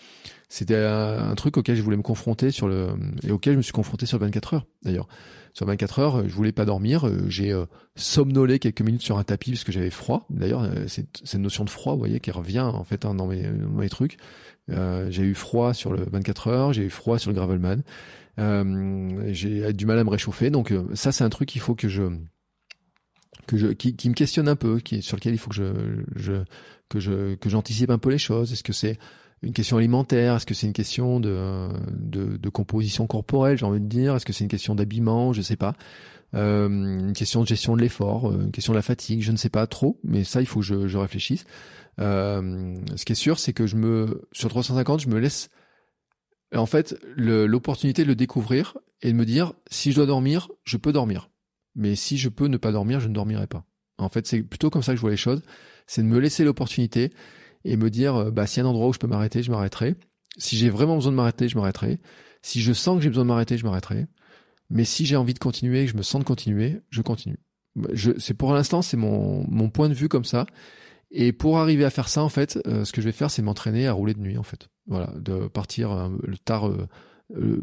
C'était 0.48 0.76
un, 0.76 1.34
truc 1.34 1.58
auquel 1.58 1.76
je 1.76 1.82
voulais 1.82 1.98
me 1.98 2.02
confronter 2.02 2.50
sur 2.50 2.68
le 2.68 2.88
et 3.22 3.30
auquel 3.30 3.52
je 3.52 3.58
me 3.58 3.62
suis 3.62 3.72
confronté 3.72 4.06
sur 4.06 4.18
24 4.18 4.54
heures 4.54 4.66
d'ailleurs. 4.82 5.08
Sur 5.52 5.66
24 5.66 5.98
heures, 5.98 6.28
je 6.28 6.32
voulais 6.32 6.52
pas 6.52 6.64
dormir. 6.64 7.08
J'ai 7.28 7.52
euh, 7.52 7.66
somnolé 7.96 8.58
quelques 8.60 8.82
minutes 8.82 9.02
sur 9.02 9.18
un 9.18 9.24
tapis 9.24 9.50
parce 9.50 9.64
que 9.64 9.72
j'avais 9.72 9.90
froid. 9.90 10.24
D'ailleurs, 10.30 10.62
euh, 10.62 10.86
c'est 10.86 11.06
cette 11.24 11.40
notion 11.40 11.64
de 11.64 11.70
froid, 11.70 11.94
vous 11.94 11.98
voyez, 11.98 12.20
qui 12.20 12.30
revient 12.30 12.60
en 12.60 12.84
fait 12.84 13.04
hein, 13.04 13.14
dans, 13.14 13.26
mes, 13.26 13.42
dans 13.42 13.68
mes 13.68 13.88
trucs. 13.88 14.16
j'ai 14.68 15.22
eu 15.22 15.34
froid 15.34 15.74
sur 15.74 15.92
le 15.92 16.04
24 16.10 16.48
heures, 16.48 16.72
j'ai 16.72 16.84
eu 16.84 16.90
froid 16.90 17.18
sur 17.18 17.30
le 17.30 17.34
gravelman. 17.34 17.82
Euh, 18.40 19.32
j'ai 19.32 19.72
du 19.72 19.86
mal 19.86 19.98
à 19.98 20.04
me 20.04 20.10
réchauffer. 20.10 20.50
Donc 20.50 20.72
euh, 20.72 20.84
ça, 20.94 21.12
c'est 21.12 21.24
un 21.24 21.28
truc 21.28 21.48
qu'il 21.48 21.60
faut 21.60 21.74
que 21.74 21.88
je 21.88 22.04
que 23.46 23.56
je, 23.56 23.68
qui, 23.68 24.08
me 24.08 24.14
questionne 24.14 24.48
un 24.48 24.56
peu, 24.56 24.78
qui, 24.78 25.02
sur 25.02 25.16
lequel 25.16 25.34
il 25.34 25.38
faut 25.38 25.50
que 25.50 25.56
je, 25.56 26.42
que 26.88 27.00
je 27.00 27.34
que 27.34 27.48
j'anticipe 27.48 27.90
un 27.90 27.98
peu 27.98 28.10
les 28.10 28.18
choses. 28.18 28.52
Est-ce 28.52 28.62
que 28.62 28.72
c'est 28.72 28.98
une 29.42 29.52
question 29.52 29.76
alimentaire? 29.76 30.36
Est-ce 30.36 30.46
que 30.46 30.54
c'est 30.54 30.66
une 30.66 30.72
question 30.72 31.20
de, 31.20 31.68
de, 31.90 32.36
de 32.36 32.48
composition 32.48 33.06
corporelle 33.06 33.58
J'ai 33.58 33.66
envie 33.66 33.80
de 33.80 33.86
dire? 33.86 34.14
Est-ce 34.14 34.26
que 34.26 34.32
c'est 34.32 34.44
une 34.44 34.50
question 34.50 34.74
d'habillement? 34.74 35.32
Je 35.32 35.42
sais 35.42 35.56
pas. 35.56 35.74
Euh, 36.34 36.68
une 36.68 37.12
question 37.12 37.42
de 37.42 37.46
gestion 37.48 37.74
de 37.74 37.80
l'effort, 37.80 38.32
une 38.32 38.52
question 38.52 38.72
de 38.72 38.78
la 38.78 38.82
fatigue, 38.82 39.20
je 39.20 39.32
ne 39.32 39.36
sais 39.36 39.48
pas 39.48 39.66
trop, 39.66 39.98
mais 40.04 40.22
ça 40.22 40.40
il 40.40 40.46
faut 40.46 40.60
que 40.60 40.86
je, 40.86 40.96
réfléchisse. 40.96 41.44
Ce 41.98 43.04
qui 43.04 43.12
est 43.12 43.16
sûr, 43.16 43.38
c'est 43.38 43.52
que 43.52 43.66
je 43.66 43.76
me 43.76 44.22
sur 44.32 44.48
350, 44.48 45.00
je 45.00 45.08
me 45.08 45.18
laisse 45.18 45.50
en 46.58 46.66
fait 46.66 46.96
l'opportunité 47.16 48.02
de 48.02 48.08
le 48.08 48.14
découvrir 48.14 48.76
et 49.02 49.12
de 49.12 49.16
me 49.16 49.24
dire 49.24 49.52
si 49.70 49.92
je 49.92 49.96
dois 49.96 50.06
dormir, 50.06 50.48
je 50.64 50.76
peux 50.76 50.92
dormir. 50.92 51.30
Mais 51.76 51.94
si 51.94 52.18
je 52.18 52.28
peux 52.28 52.46
ne 52.46 52.56
pas 52.56 52.72
dormir, 52.72 53.00
je 53.00 53.08
ne 53.08 53.14
dormirai 53.14 53.46
pas. 53.46 53.64
En 53.98 54.08
fait, 54.08 54.26
c'est 54.26 54.42
plutôt 54.42 54.70
comme 54.70 54.82
ça 54.82 54.92
que 54.92 54.96
je 54.96 55.00
vois 55.00 55.10
les 55.10 55.16
choses. 55.16 55.42
C'est 55.86 56.02
de 56.02 56.06
me 56.06 56.18
laisser 56.18 56.44
l'opportunité 56.44 57.12
et 57.64 57.76
me 57.76 57.90
dire, 57.90 58.16
euh, 58.16 58.30
bah, 58.30 58.46
s'il 58.46 58.62
y 58.62 58.66
a 58.66 58.66
un 58.66 58.70
endroit 58.70 58.88
où 58.88 58.92
je 58.92 58.98
peux 58.98 59.06
m'arrêter, 59.06 59.42
je 59.42 59.50
m'arrêterai. 59.50 59.96
Si 60.38 60.56
j'ai 60.56 60.70
vraiment 60.70 60.96
besoin 60.96 61.12
de 61.12 61.16
m'arrêter, 61.16 61.48
je 61.48 61.56
m'arrêterai. 61.56 62.00
Si 62.42 62.60
je 62.60 62.72
sens 62.72 62.96
que 62.96 63.02
j'ai 63.02 63.10
besoin 63.10 63.24
de 63.24 63.28
m'arrêter, 63.28 63.58
je 63.58 63.64
m'arrêterai. 63.64 64.06
Mais 64.70 64.84
si 64.84 65.04
j'ai 65.04 65.16
envie 65.16 65.34
de 65.34 65.38
continuer, 65.38 65.84
que 65.84 65.92
je 65.92 65.96
me 65.96 66.02
sens 66.02 66.20
de 66.20 66.24
continuer, 66.24 66.80
je 66.90 67.02
continue. 67.02 67.38
Je, 67.92 68.12
c'est 68.18 68.34
pour 68.34 68.54
l'instant, 68.54 68.82
c'est 68.82 68.96
mon, 68.96 69.44
mon 69.48 69.68
point 69.68 69.88
de 69.88 69.94
vue 69.94 70.08
comme 70.08 70.24
ça. 70.24 70.46
Et 71.10 71.32
pour 71.32 71.58
arriver 71.58 71.84
à 71.84 71.90
faire 71.90 72.08
ça, 72.08 72.22
en 72.22 72.28
fait, 72.28 72.58
euh, 72.66 72.84
ce 72.84 72.92
que 72.92 73.00
je 73.00 73.06
vais 73.06 73.12
faire, 73.12 73.30
c'est 73.30 73.42
m'entraîner 73.42 73.86
à 73.86 73.92
rouler 73.92 74.14
de 74.14 74.20
nuit, 74.20 74.38
en 74.38 74.42
fait. 74.42 74.68
Voilà, 74.86 75.12
de 75.16 75.48
partir 75.48 75.90
euh, 75.92 76.08
le 76.22 76.38
tard, 76.38 76.70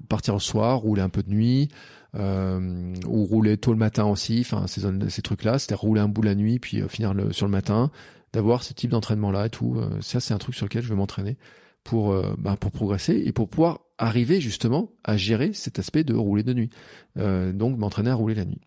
partir 0.09 0.33
le 0.33 0.39
soir, 0.39 0.79
rouler 0.79 1.01
un 1.01 1.09
peu 1.09 1.23
de 1.23 1.29
nuit, 1.29 1.69
euh, 2.15 2.93
ou 3.05 3.25
rouler 3.25 3.57
tôt 3.57 3.71
le 3.71 3.77
matin 3.77 4.05
aussi, 4.05 4.39
enfin 4.39 4.65
ces, 4.67 4.81
ces 5.09 5.21
trucs-là, 5.21 5.59
c'était 5.59 5.75
rouler 5.75 6.01
un 6.01 6.07
bout 6.07 6.21
la 6.21 6.35
nuit 6.35 6.57
puis 6.59 6.81
euh, 6.81 6.87
finir 6.87 7.13
le, 7.13 7.33
sur 7.33 7.45
le 7.45 7.51
matin, 7.51 7.91
d'avoir 8.33 8.63
ce 8.63 8.73
type 8.73 8.91
d'entraînement-là 8.91 9.47
et 9.47 9.49
tout. 9.49 9.75
Euh, 9.77 9.89
ça, 10.01 10.19
c'est 10.19 10.33
un 10.33 10.37
truc 10.37 10.55
sur 10.55 10.65
lequel 10.65 10.83
je 10.83 10.89
veux 10.89 10.95
m'entraîner 10.95 11.37
pour 11.83 12.11
euh, 12.11 12.33
bah, 12.37 12.57
pour 12.59 12.71
progresser 12.71 13.21
et 13.25 13.31
pour 13.31 13.49
pouvoir 13.49 13.81
arriver 13.97 14.41
justement 14.41 14.91
à 15.03 15.17
gérer 15.17 15.53
cet 15.53 15.79
aspect 15.79 16.03
de 16.03 16.13
rouler 16.13 16.43
de 16.43 16.53
nuit. 16.53 16.69
donc 17.15 17.77
m'entraîner 17.77 18.11
à 18.11 18.15
rouler 18.15 18.35
la 18.35 18.45
nuit. 18.45 18.61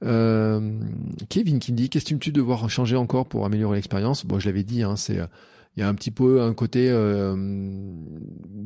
Kevin 0.00 1.58
qui 1.58 1.72
dit 1.72 1.90
qu'estime-tu 1.90 2.32
devoir 2.32 2.68
changer 2.70 2.96
encore 2.96 3.26
pour 3.26 3.44
améliorer 3.44 3.76
l'expérience? 3.76 4.24
Bon, 4.24 4.38
je 4.38 4.46
l'avais 4.46 4.64
dit, 4.64 4.82
hein, 4.82 4.96
c'est 4.96 5.18
il 5.76 5.80
y 5.80 5.82
a 5.82 5.88
un 5.88 5.94
petit 5.94 6.10
peu 6.10 6.42
un 6.42 6.52
côté 6.54 6.90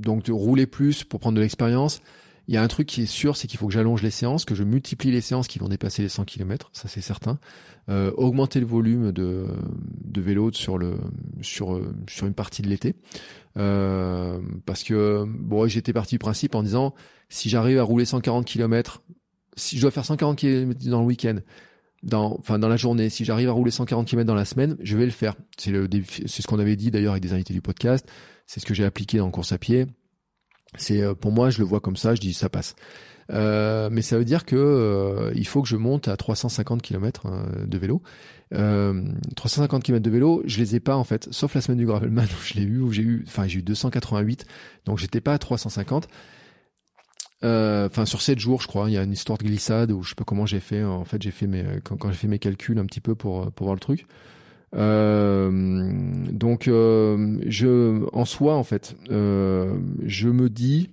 donc 0.04 0.24
de 0.24 0.32
rouler 0.32 0.66
plus 0.66 1.04
pour 1.04 1.20
prendre 1.20 1.36
de 1.36 1.42
l'expérience. 1.42 2.00
Il 2.46 2.54
y 2.54 2.58
a 2.58 2.62
un 2.62 2.68
truc 2.68 2.86
qui 2.86 3.02
est 3.02 3.06
sûr, 3.06 3.36
c'est 3.36 3.46
qu'il 3.48 3.58
faut 3.58 3.66
que 3.68 3.72
j'allonge 3.72 4.02
les 4.02 4.10
séances, 4.10 4.44
que 4.44 4.54
je 4.54 4.64
multiplie 4.64 5.10
les 5.10 5.22
séances 5.22 5.48
qui 5.48 5.58
vont 5.58 5.68
dépasser 5.68 6.02
les 6.02 6.10
100 6.10 6.24
km, 6.24 6.68
ça 6.72 6.88
c'est 6.88 7.00
certain. 7.00 7.38
Euh, 7.88 8.12
augmenter 8.16 8.60
le 8.60 8.66
volume 8.66 9.12
de, 9.12 9.46
de 10.04 10.20
vélo 10.20 10.52
sur 10.52 10.76
le 10.76 10.98
sur 11.40 11.80
sur 12.08 12.26
une 12.26 12.34
partie 12.34 12.60
de 12.60 12.68
l'été, 12.68 12.96
euh, 13.56 14.40
parce 14.66 14.82
que 14.82 15.24
bon, 15.26 15.66
j'étais 15.68 15.94
parti 15.94 16.16
du 16.16 16.18
principe 16.18 16.54
en 16.54 16.62
disant 16.62 16.94
si 17.30 17.48
j'arrive 17.48 17.78
à 17.78 17.82
rouler 17.82 18.04
140 18.04 18.44
km, 18.44 19.02
si 19.56 19.76
je 19.76 19.82
dois 19.82 19.90
faire 19.90 20.04
140 20.04 20.36
km 20.38 20.88
dans 20.88 21.00
le 21.00 21.06
week-end, 21.06 21.36
dans, 22.02 22.36
enfin 22.38 22.58
dans 22.58 22.68
la 22.68 22.76
journée, 22.76 23.08
si 23.08 23.24
j'arrive 23.24 23.48
à 23.48 23.52
rouler 23.52 23.70
140 23.70 24.06
km 24.06 24.26
dans 24.26 24.34
la 24.34 24.44
semaine, 24.44 24.76
je 24.80 24.96
vais 24.96 25.06
le 25.06 25.10
faire. 25.10 25.34
C'est 25.56 25.70
le 25.70 25.88
c'est 26.26 26.42
ce 26.42 26.46
qu'on 26.46 26.58
avait 26.58 26.76
dit 26.76 26.90
d'ailleurs 26.90 27.12
avec 27.12 27.22
des 27.22 27.32
invités 27.32 27.54
du 27.54 27.62
podcast. 27.62 28.06
C'est 28.46 28.60
ce 28.60 28.66
que 28.66 28.74
j'ai 28.74 28.84
appliqué 28.84 29.18
dans 29.18 29.30
course 29.30 29.52
à 29.52 29.58
pied. 29.58 29.86
C'est 30.76 31.02
euh, 31.02 31.14
pour 31.14 31.32
moi, 31.32 31.50
je 31.50 31.58
le 31.58 31.64
vois 31.64 31.80
comme 31.80 31.96
ça, 31.96 32.14
je 32.14 32.20
dis 32.20 32.34
ça 32.34 32.48
passe. 32.48 32.74
Euh, 33.32 33.88
mais 33.90 34.02
ça 34.02 34.18
veut 34.18 34.24
dire 34.24 34.44
que 34.44 34.56
euh, 34.56 35.32
il 35.34 35.46
faut 35.46 35.62
que 35.62 35.68
je 35.68 35.76
monte 35.76 36.08
à 36.08 36.16
350 36.16 36.82
km 36.82 37.26
hein, 37.26 37.46
de 37.66 37.78
vélo. 37.78 38.02
Euh, 38.52 39.02
350 39.36 39.82
km 39.82 40.02
de 40.02 40.10
vélo, 40.10 40.42
je 40.44 40.58
les 40.58 40.76
ai 40.76 40.80
pas 40.80 40.96
en 40.96 41.04
fait, 41.04 41.28
sauf 41.30 41.54
la 41.54 41.60
semaine 41.60 41.78
du 41.78 41.86
gravelman 41.86 42.24
où 42.24 42.44
je 42.44 42.54
l'ai 42.54 42.62
eu, 42.62 42.80
où 42.80 42.92
j'ai 42.92 43.02
eu, 43.02 43.24
enfin 43.26 43.46
j'ai 43.46 43.60
eu 43.60 43.62
288, 43.62 44.44
donc 44.84 44.98
j'étais 44.98 45.20
pas 45.20 45.32
à 45.32 45.38
350. 45.38 46.08
Euh, 47.44 47.86
enfin 47.86 48.06
sur 48.06 48.22
7 48.22 48.38
jours, 48.38 48.62
je 48.62 48.66
crois, 48.66 48.88
il 48.88 48.94
y 48.94 48.98
a 48.98 49.02
une 49.02 49.12
histoire 49.12 49.38
de 49.38 49.44
glissade 49.44 49.92
où 49.92 50.02
je 50.02 50.10
sais 50.10 50.14
pas 50.14 50.24
comment 50.24 50.46
j'ai 50.46 50.60
fait. 50.60 50.82
En 50.82 51.04
fait, 51.04 51.22
j'ai 51.22 51.30
fait 51.30 51.46
mes 51.46 51.64
quand, 51.84 51.98
j'ai 52.10 52.16
fait 52.16 52.28
mes 52.28 52.38
calculs 52.38 52.78
un 52.78 52.86
petit 52.86 53.00
peu 53.00 53.14
pour 53.14 53.52
pour 53.52 53.66
voir 53.66 53.74
le 53.74 53.80
truc. 53.80 54.06
Euh, 54.76 55.50
donc, 56.30 56.68
euh, 56.68 57.38
je, 57.46 58.04
en 58.12 58.24
soi, 58.24 58.54
en 58.54 58.64
fait, 58.64 58.96
euh, 59.10 59.76
je 60.04 60.28
me 60.28 60.48
dis 60.50 60.90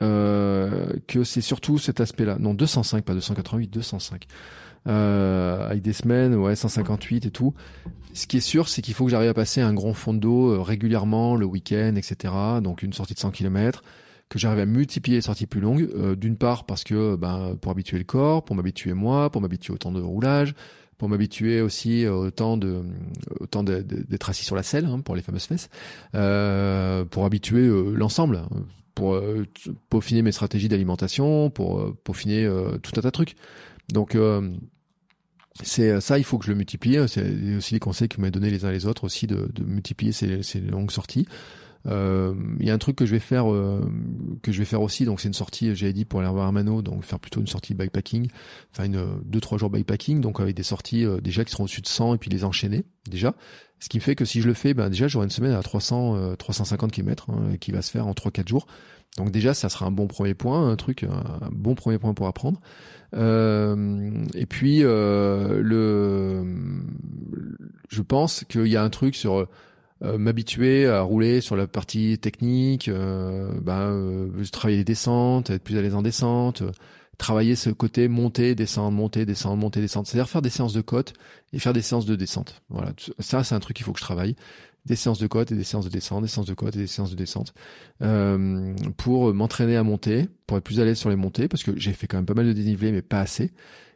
que 0.00 1.24
c'est 1.24 1.40
surtout 1.40 1.78
cet 1.78 2.00
aspect-là. 2.00 2.36
Non, 2.38 2.54
205, 2.54 3.04
pas 3.04 3.14
288, 3.14 3.68
205. 3.68 4.26
avec 4.86 5.82
des 5.82 5.92
semaines, 5.92 6.36
ouais, 6.36 6.54
158 6.54 7.26
et 7.26 7.30
tout. 7.32 7.54
Ce 8.14 8.28
qui 8.28 8.36
est 8.36 8.40
sûr, 8.40 8.68
c'est 8.68 8.80
qu'il 8.80 8.94
faut 8.94 9.04
que 9.06 9.10
j'arrive 9.10 9.30
à 9.30 9.34
passer 9.34 9.60
un 9.60 9.74
grand 9.74 9.94
fond 9.94 10.14
d'eau 10.14 10.62
régulièrement 10.62 11.34
le 11.34 11.46
week-end, 11.46 11.94
etc. 11.96 12.32
Donc 12.62 12.82
une 12.82 12.92
sortie 12.92 13.14
de 13.14 13.18
100 13.18 13.32
km 13.32 13.82
que 14.28 14.38
j'arrive 14.38 14.60
à 14.60 14.66
multiplier 14.66 15.18
les 15.18 15.22
sorties 15.22 15.46
plus 15.46 15.60
longues. 15.60 15.88
D'une 16.16 16.36
part 16.36 16.64
parce 16.66 16.84
que 16.84 17.16
ben, 17.16 17.56
pour 17.60 17.72
habituer 17.72 17.98
le 17.98 18.04
corps, 18.04 18.44
pour 18.44 18.56
m'habituer 18.56 18.92
moi, 18.92 19.30
pour 19.30 19.40
m'habituer 19.40 19.72
au 19.72 19.78
temps 19.78 19.92
de 19.92 20.00
roulage, 20.00 20.54
pour 20.98 21.08
m'habituer 21.08 21.60
aussi 21.60 22.06
au 22.06 22.30
temps 22.30 22.56
de 22.56 22.82
au 23.40 23.46
temps 23.46 23.62
d'être 23.62 24.30
assis 24.30 24.44
sur 24.44 24.56
la 24.56 24.62
selle 24.62 24.84
hein, 24.84 25.00
pour 25.00 25.14
les 25.14 25.22
fameuses 25.22 25.44
fesses, 25.44 25.70
euh, 26.14 27.04
pour 27.04 27.24
habituer 27.24 27.66
euh, 27.68 27.94
l'ensemble, 27.94 28.36
hein, 28.36 28.48
pour 28.98 29.14
euh, 29.14 29.46
peaufiner 29.90 30.22
mes 30.22 30.32
stratégies 30.32 30.68
d'alimentation, 30.68 31.50
pour 31.50 31.78
euh, 31.78 31.96
peaufiner 32.02 32.44
euh, 32.44 32.78
tout 32.78 32.90
un 32.96 33.00
tas 33.00 33.08
de 33.08 33.12
trucs. 33.12 33.36
Donc 33.92 34.18
c'est 35.62 36.00
ça, 36.00 36.18
il 36.18 36.24
faut 36.24 36.36
que 36.36 36.44
je 36.44 36.50
le 36.50 36.56
multiplie. 36.56 36.98
C'est 37.08 37.56
aussi 37.56 37.74
les 37.74 37.80
conseils 37.80 38.08
que 38.08 38.20
m'ont 38.20 38.28
donné 38.28 38.50
les 38.50 38.64
uns 38.64 38.70
les 38.70 38.84
autres 38.84 39.04
aussi 39.04 39.26
de, 39.26 39.50
de 39.54 39.64
multiplier 39.64 40.12
ces, 40.12 40.42
ces 40.42 40.60
longues 40.60 40.90
sorties. 40.90 41.26
Euh, 41.88 42.34
il 42.60 42.66
y 42.66 42.70
a 42.70 42.74
un 42.74 42.78
truc 42.78 42.96
que 42.96 43.06
je 43.06 43.12
vais 43.12 43.18
faire, 43.18 43.50
euh, 43.52 43.80
que 44.42 44.52
je 44.52 44.58
vais 44.58 44.64
faire 44.64 44.82
aussi. 44.82 45.04
Donc 45.04 45.20
c'est 45.20 45.28
une 45.28 45.34
sortie, 45.34 45.74
j'avais 45.74 45.92
dit 45.92 46.04
pour 46.04 46.20
aller 46.20 46.28
voir 46.28 46.46
Armano, 46.46 46.82
donc 46.82 47.04
faire 47.04 47.18
plutôt 47.18 47.40
une 47.40 47.46
sortie 47.46 47.74
bikepacking, 47.74 48.28
enfin 48.72 48.84
une 48.84 49.06
deux 49.24 49.40
trois 49.40 49.58
jours 49.58 49.70
bikepacking, 49.70 50.20
donc 50.20 50.40
avec 50.40 50.54
des 50.54 50.62
sorties 50.62 51.04
euh, 51.04 51.20
déjà 51.20 51.44
qui 51.44 51.52
seront 51.52 51.64
au-dessus 51.64 51.80
de 51.80 51.86
100 51.86 52.14
et 52.14 52.18
puis 52.18 52.30
les 52.30 52.44
enchaîner 52.44 52.84
déjà. 53.08 53.34
Ce 53.80 53.88
qui 53.88 53.98
me 53.98 54.02
fait 54.02 54.16
que 54.16 54.24
si 54.24 54.40
je 54.40 54.48
le 54.48 54.54
fais, 54.54 54.74
ben 54.74 54.90
déjà 54.90 55.08
j'aurai 55.08 55.24
une 55.24 55.30
semaine 55.30 55.52
à 55.52 55.62
300, 55.62 56.34
350 56.36 56.90
km 56.90 57.30
hein, 57.30 57.56
qui 57.60 57.70
va 57.70 57.80
se 57.80 57.90
faire 57.90 58.06
en 58.06 58.12
3-4 58.12 58.48
jours. 58.48 58.66
Donc 59.16 59.30
déjà 59.30 59.54
ça 59.54 59.68
sera 59.68 59.86
un 59.86 59.90
bon 59.92 60.08
premier 60.08 60.34
point, 60.34 60.68
un 60.68 60.76
truc, 60.76 61.04
un 61.04 61.48
bon 61.52 61.74
premier 61.74 61.98
point 61.98 62.12
pour 62.12 62.26
apprendre. 62.26 62.60
Euh, 63.14 64.24
et 64.34 64.46
puis 64.46 64.80
euh, 64.82 65.60
le, 65.62 66.44
je 67.88 68.02
pense 68.02 68.44
qu'il 68.44 68.66
y 68.66 68.76
a 68.76 68.82
un 68.82 68.90
truc 68.90 69.16
sur 69.16 69.38
euh, 69.38 69.48
m'habituer 70.00 70.86
à 70.86 71.00
rouler 71.00 71.40
sur 71.40 71.56
la 71.56 71.66
partie 71.66 72.18
technique, 72.18 72.88
euh, 72.88 73.50
ben, 73.60 73.90
euh, 73.90 74.44
travailler 74.52 74.78
les 74.78 74.84
descentes, 74.84 75.50
être 75.50 75.62
plus 75.62 75.76
à 75.76 75.82
l'aise 75.82 75.94
en 75.94 76.02
descente, 76.02 76.62
euh, 76.62 76.70
travailler 77.18 77.56
ce 77.56 77.70
côté 77.70 78.08
monter, 78.08 78.54
descendre, 78.54 78.92
monter, 78.92 79.26
descendre, 79.26 79.56
monter, 79.56 79.80
descendre. 79.80 80.06
C'est-à-dire 80.06 80.28
faire 80.28 80.42
des 80.42 80.50
séances 80.50 80.72
de 80.72 80.80
côte 80.80 81.14
et 81.52 81.58
faire 81.58 81.72
des 81.72 81.82
séances 81.82 82.06
de 82.06 82.14
descente. 82.14 82.62
Voilà, 82.68 82.92
ça 83.18 83.42
c'est 83.42 83.54
un 83.54 83.60
truc 83.60 83.76
qu'il 83.76 83.84
faut 83.84 83.92
que 83.92 83.98
je 83.98 84.04
travaille. 84.04 84.36
Des 84.86 84.96
séances 84.96 85.18
de 85.18 85.26
côte 85.26 85.52
et 85.52 85.56
des 85.56 85.64
séances 85.64 85.84
de 85.84 85.90
descente, 85.90 86.22
des 86.22 86.28
séances 86.28 86.46
de 86.46 86.54
côte 86.54 86.76
et 86.76 86.78
des 86.78 86.86
séances 86.86 87.10
de 87.10 87.16
descente 87.16 87.52
euh, 88.00 88.72
pour 88.96 89.34
m'entraîner 89.34 89.76
à 89.76 89.82
monter, 89.82 90.28
pour 90.46 90.56
être 90.56 90.64
plus 90.64 90.80
à 90.80 90.84
l'aise 90.84 90.96
sur 90.96 91.10
les 91.10 91.16
montées, 91.16 91.48
parce 91.48 91.64
que 91.64 91.76
j'ai 91.76 91.92
fait 91.92 92.06
quand 92.06 92.16
même 92.16 92.24
pas 92.24 92.34
mal 92.34 92.46
de 92.46 92.52
dénivelé, 92.52 92.92
mais 92.92 93.02
pas 93.02 93.20
assez 93.20 93.50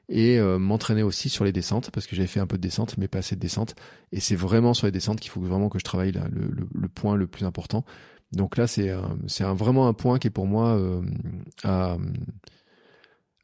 et 0.08 0.38
euh, 0.38 0.58
m'entraîner 0.58 1.02
aussi 1.02 1.28
sur 1.28 1.44
les 1.44 1.52
descentes 1.52 1.90
parce 1.90 2.06
que 2.06 2.16
j'avais 2.16 2.28
fait 2.28 2.40
un 2.40 2.46
peu 2.46 2.56
de 2.56 2.62
descente 2.62 2.96
mais 2.98 3.08
pas 3.08 3.18
assez 3.18 3.36
de 3.36 3.40
descente. 3.40 3.74
Et 4.10 4.20
c'est 4.20 4.36
vraiment 4.36 4.74
sur 4.74 4.86
les 4.86 4.92
descentes 4.92 5.20
qu'il 5.20 5.30
faut 5.30 5.40
vraiment 5.40 5.68
que 5.68 5.78
je 5.78 5.84
travaille 5.84 6.12
le, 6.12 6.88
point 6.88 7.16
le 7.16 7.26
plus 7.26 7.44
important. 7.44 7.84
Donc 8.32 8.56
là 8.56 8.66
c'est 8.66 8.94
c'est 9.26 9.44
vraiment 9.44 9.88
un 9.88 9.94
point 9.94 10.18
qui 10.18 10.28
est 10.28 10.30
pour 10.30 10.46
moi 10.46 10.76
euh, 10.76 11.02
à, 11.64 11.96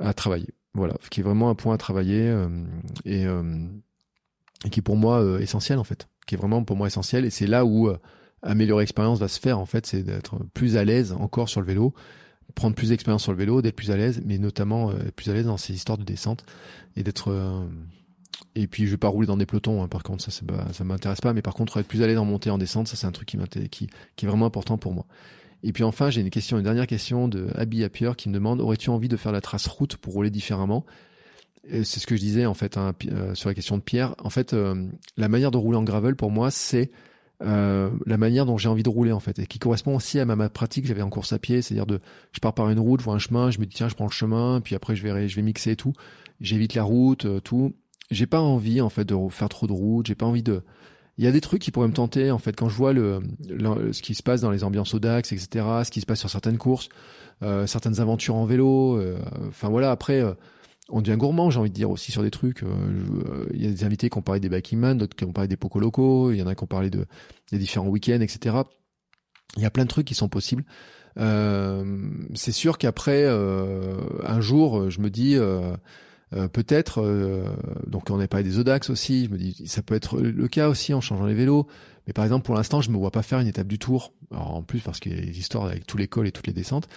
à 0.01 0.15
travailler. 0.15 0.49
Voilà 0.75 0.95
qui 1.11 1.21
est 1.21 1.23
vraiment 1.23 1.51
un 1.51 1.55
point 1.55 1.75
à 1.75 1.79
travailler 1.79 2.29
euh, 2.29 2.49
et, 3.05 3.25
et, 4.65 4.71
qui 4.71 4.81
est 4.81 4.83
pour 4.83 4.97
moi 4.97 5.41
essentiel 5.41 5.79
en 5.79 5.85
fait. 5.85 6.09
Qui 6.27 6.35
est 6.35 6.39
vraiment 6.39 6.65
pour 6.65 6.77
moi 6.77 6.87
essentiel. 6.87 7.25
Et 7.25 7.31
c'est 7.31 7.47
là 7.47 7.65
où 7.65 7.91
améliorer 8.43 8.83
l'expérience 8.83 9.19
va 9.19 9.29
se 9.29 9.41
faire 9.41 9.59
en 9.59 9.67
fait. 9.67 9.87
C'est 9.87 10.03
d'être 10.03 10.39
plus 10.55 10.77
à 10.77 10.85
l'aise 10.85 11.13
encore 11.13 11.49
sur 11.49 11.61
le 11.61 11.67
vélo 11.67 11.95
prendre 12.55 12.75
plus 12.75 12.89
d'expérience 12.91 13.23
sur 13.23 13.33
le 13.33 13.39
vélo, 13.39 13.63
d'être 13.63 13.77
plus 13.77 13.91
à 13.91 13.97
l'aise, 13.97 14.23
mais 14.25 14.39
notamment 14.39 14.91
euh, 14.91 14.95
plus 15.15 15.31
à 15.31 15.35
l'aise 15.35 15.47
dans 15.47 15.57
ces 15.57 15.75
histoires 15.75 15.99
de 15.99 16.05
descente 16.05 16.45
et 16.97 17.03
d'être 17.03 17.31
euh, 17.31 17.65
et 18.55 18.67
puis 18.67 18.87
je 18.87 18.93
vais 18.93 18.97
pas 18.97 19.09
rouler 19.09 19.27
dans 19.27 19.37
des 19.37 19.47
pelotons 19.47 19.83
hein, 19.83 19.89
par 19.89 20.03
contre 20.03 20.23
ça 20.25 20.31
ça, 20.31 20.45
ça 20.73 20.85
m'intéresse 20.85 21.21
pas 21.21 21.33
mais 21.33 21.43
par 21.43 21.55
contre 21.55 21.79
être 21.79 21.89
plus 21.89 22.03
à 22.03 22.07
l'aise 22.07 22.19
en 22.19 22.25
montée 22.25 22.51
en 22.51 22.59
descente 22.59 22.89
ça 22.89 22.97
c'est 22.97 23.07
un 23.07 23.13
truc 23.13 23.29
qui 23.29 23.39
qui 23.69 23.89
qui 24.17 24.25
est 24.25 24.29
vraiment 24.29 24.47
important 24.47 24.79
pour 24.79 24.93
moi. 24.93 25.07
Et 25.65 25.73
puis 25.73 25.83
enfin, 25.83 26.09
j'ai 26.09 26.21
une 26.21 26.31
question, 26.31 26.57
une 26.57 26.63
dernière 26.63 26.87
question 26.87 27.27
de 27.27 27.49
Abby 27.57 27.83
Appier 27.83 28.13
qui 28.17 28.29
me 28.29 28.35
demande 28.35 28.61
aurais-tu 28.61 28.91
envie 28.91 29.09
de 29.09 29.17
faire 29.17 29.33
la 29.33 29.41
trace 29.41 29.67
route 29.67 29.97
pour 29.97 30.13
rouler 30.13 30.31
différemment? 30.31 30.87
C'est 31.69 31.99
ce 31.99 32.07
que 32.07 32.15
je 32.15 32.21
disais 32.21 32.47
en 32.47 32.55
fait 32.55 32.77
hein, 32.77 32.93
euh, 33.11 33.35
sur 33.35 33.49
la 33.49 33.55
question 33.55 33.77
de 33.77 33.83
Pierre. 33.83 34.15
En 34.23 34.31
fait, 34.31 34.55
la 35.17 35.29
manière 35.29 35.51
de 35.51 35.59
rouler 35.59 35.77
en 35.77 35.83
gravel 35.83 36.15
pour 36.15 36.31
moi, 36.31 36.53
c'est 36.53 36.93
euh, 37.43 37.91
la 38.07 38.17
manière 38.17 38.47
dont 38.47 38.59
j'ai 38.59 38.69
envie 38.69 38.83
de 38.83 38.89
rouler 38.89 39.13
en 39.13 39.21
fait 39.21 39.39
et 39.39 39.47
qui 39.47 39.59
correspond 39.59 39.95
aussi 39.95 40.19
à 40.19 40.25
ma, 40.25 40.49
pratique 40.49 40.87
j'avais 40.87 41.03
en 41.03 41.09
course 41.09 41.33
à 41.33 41.39
pied 41.39 41.63
c'est-à-dire 41.63 41.87
de 41.87 42.01
je 42.33 42.41
pars 42.41 42.53
par 42.53 42.69
une 42.69 42.81
route 42.81 42.99
je 42.99 43.05
vois 43.05 43.15
un 43.15 43.21
chemin 43.21 43.53
je 43.53 43.61
me 43.61 43.67
dis 43.67 43.77
tiens 43.77 43.89
je 43.89 43.95
prends 43.95 44.07
le 44.07 44.11
chemin 44.11 44.61
puis 44.61 44.75
après 44.75 44.97
je 44.97 45.05
vais 45.05 45.29
je 45.29 45.37
vais 45.37 45.43
mixer 45.43 45.71
et 45.71 45.77
tout 45.77 45.93
j'évite 46.41 46.75
la 46.75 46.83
route 46.83 47.27
euh, 47.27 47.39
tout 47.39 47.75
j'ai 48.11 48.27
pas 48.27 48.41
envie 48.41 48.81
en 48.81 48.89
fait 48.89 49.05
de 49.05 49.17
faire 49.31 49.49
trop 49.49 49.67
de 49.67 49.73
route. 49.73 50.07
J'ai 50.07 50.15
pas 50.15 50.27
envie 50.27 50.43
de. 50.43 50.63
Il 51.19 51.25
y 51.25 51.27
a 51.27 51.33
des 51.33 51.41
trucs 51.41 51.61
qui 51.61 51.71
pourraient 51.71 51.89
me 51.89 51.93
tenter 51.93 52.31
en 52.31 52.39
fait 52.39 52.55
quand 52.55 52.69
je 52.69 52.77
vois 52.77 52.93
le, 52.93 53.21
ce 53.93 54.03
qui 54.03 54.15
se 54.15 54.23
passe 54.23 54.41
dans 54.41 54.51
les 54.51 54.63
ambiances 54.63 54.95
au 54.95 55.01
Dax, 55.01 55.33
etc. 55.33 55.67
Ce 55.85 55.91
qui 55.91 56.01
se 56.01 56.07
passe 56.07 56.21
sur 56.21 56.31
certaines 56.31 56.59
courses, 56.59 56.89
euh, 57.43 57.67
certaines 57.67 58.01
aventures 58.01 58.37
en 58.37 58.45
vélo. 58.45 58.97
Euh, 58.97 59.19
enfin 59.49 59.69
voilà. 59.69 59.91
Après, 59.91 60.23
on 60.89 61.03
devient 61.03 61.17
gourmand, 61.19 61.51
j'ai 61.51 61.61
envie 61.61 61.71
de 61.71 61.75
dire 61.75 61.91
aussi 61.91 62.13
sur 62.13 62.23
des 62.23 62.31
trucs. 62.31 62.63
Il 63.53 63.63
y 63.63 63.67
a 63.67 63.71
des 63.71 63.85
invités 63.85 64.09
qui 64.09 64.19
ont 64.19 64.23
parlé 64.23 64.41
des 64.41 64.49
backing 64.49 64.79
man, 64.79 64.97
d'autres 64.97 65.17
qui 65.17 65.25
ont 65.25 65.33
parlé 65.33 65.49
des 65.49 65.57
pocos 65.57 65.81
locaux. 65.81 66.33
Il 66.33 66.39
y 66.39 66.43
en 66.43 66.47
a 66.47 66.55
qui 66.55 66.65
ont 66.65 66.69
parlé 66.69 66.91
de 66.91 67.05
des 67.51 67.59
différents 67.59 67.89
week-ends, 67.89 68.21
etc. 68.21 68.57
Il 69.57 69.63
y 69.63 69.67
a 69.67 69.71
plein 69.71 69.85
de 69.85 69.89
trucs 69.89 70.07
qui 70.07 70.15
sont 70.15 70.29
possibles. 70.29 70.65
c'est 71.17 72.53
sûr 72.53 72.79
qu'après 72.79 73.27
un 73.27 74.41
jour, 74.41 74.91
je 74.91 75.01
me 75.01 75.11
dis 75.11 75.37
euh, 76.35 76.47
peut-être, 76.47 77.01
euh, 77.03 77.45
donc 77.87 78.11
on 78.11 78.19
n'est 78.19 78.29
pas 78.29 78.43
des 78.43 78.59
Odax 78.59 78.91
aussi, 78.91 79.25
je 79.25 79.31
me 79.31 79.39
dis 79.39 79.63
ça 79.67 79.83
peut 79.83 79.95
être 79.95 80.21
le 80.21 80.49
cas 80.49 80.69
aussi 80.69 80.93
en 80.93 81.01
changeant 81.01 81.27
les 81.27 81.35
vélos. 81.35 81.67
Mais 82.09 82.13
par 82.13 82.25
exemple, 82.25 82.45
pour 82.45 82.57
l'instant, 82.57 82.81
je 82.81 82.91
me 82.91 82.97
vois 82.97 83.13
pas 83.13 83.23
faire 83.23 83.39
une 83.39 83.47
étape 83.47 83.69
du 83.69 83.79
Tour. 83.79 84.13
Alors, 84.33 84.57
en 84.57 84.63
plus, 84.63 84.81
parce 84.81 84.99
qu'il 84.99 85.15
y 85.15 85.19
a 85.19 85.25
des 85.25 85.39
histoires 85.39 85.67
avec 85.67 85.87
tous 85.87 85.97
les 85.97 86.09
cols 86.09 86.27
et 86.27 86.33
toutes 86.33 86.49
les 86.49 86.53
descentes. 86.53 86.89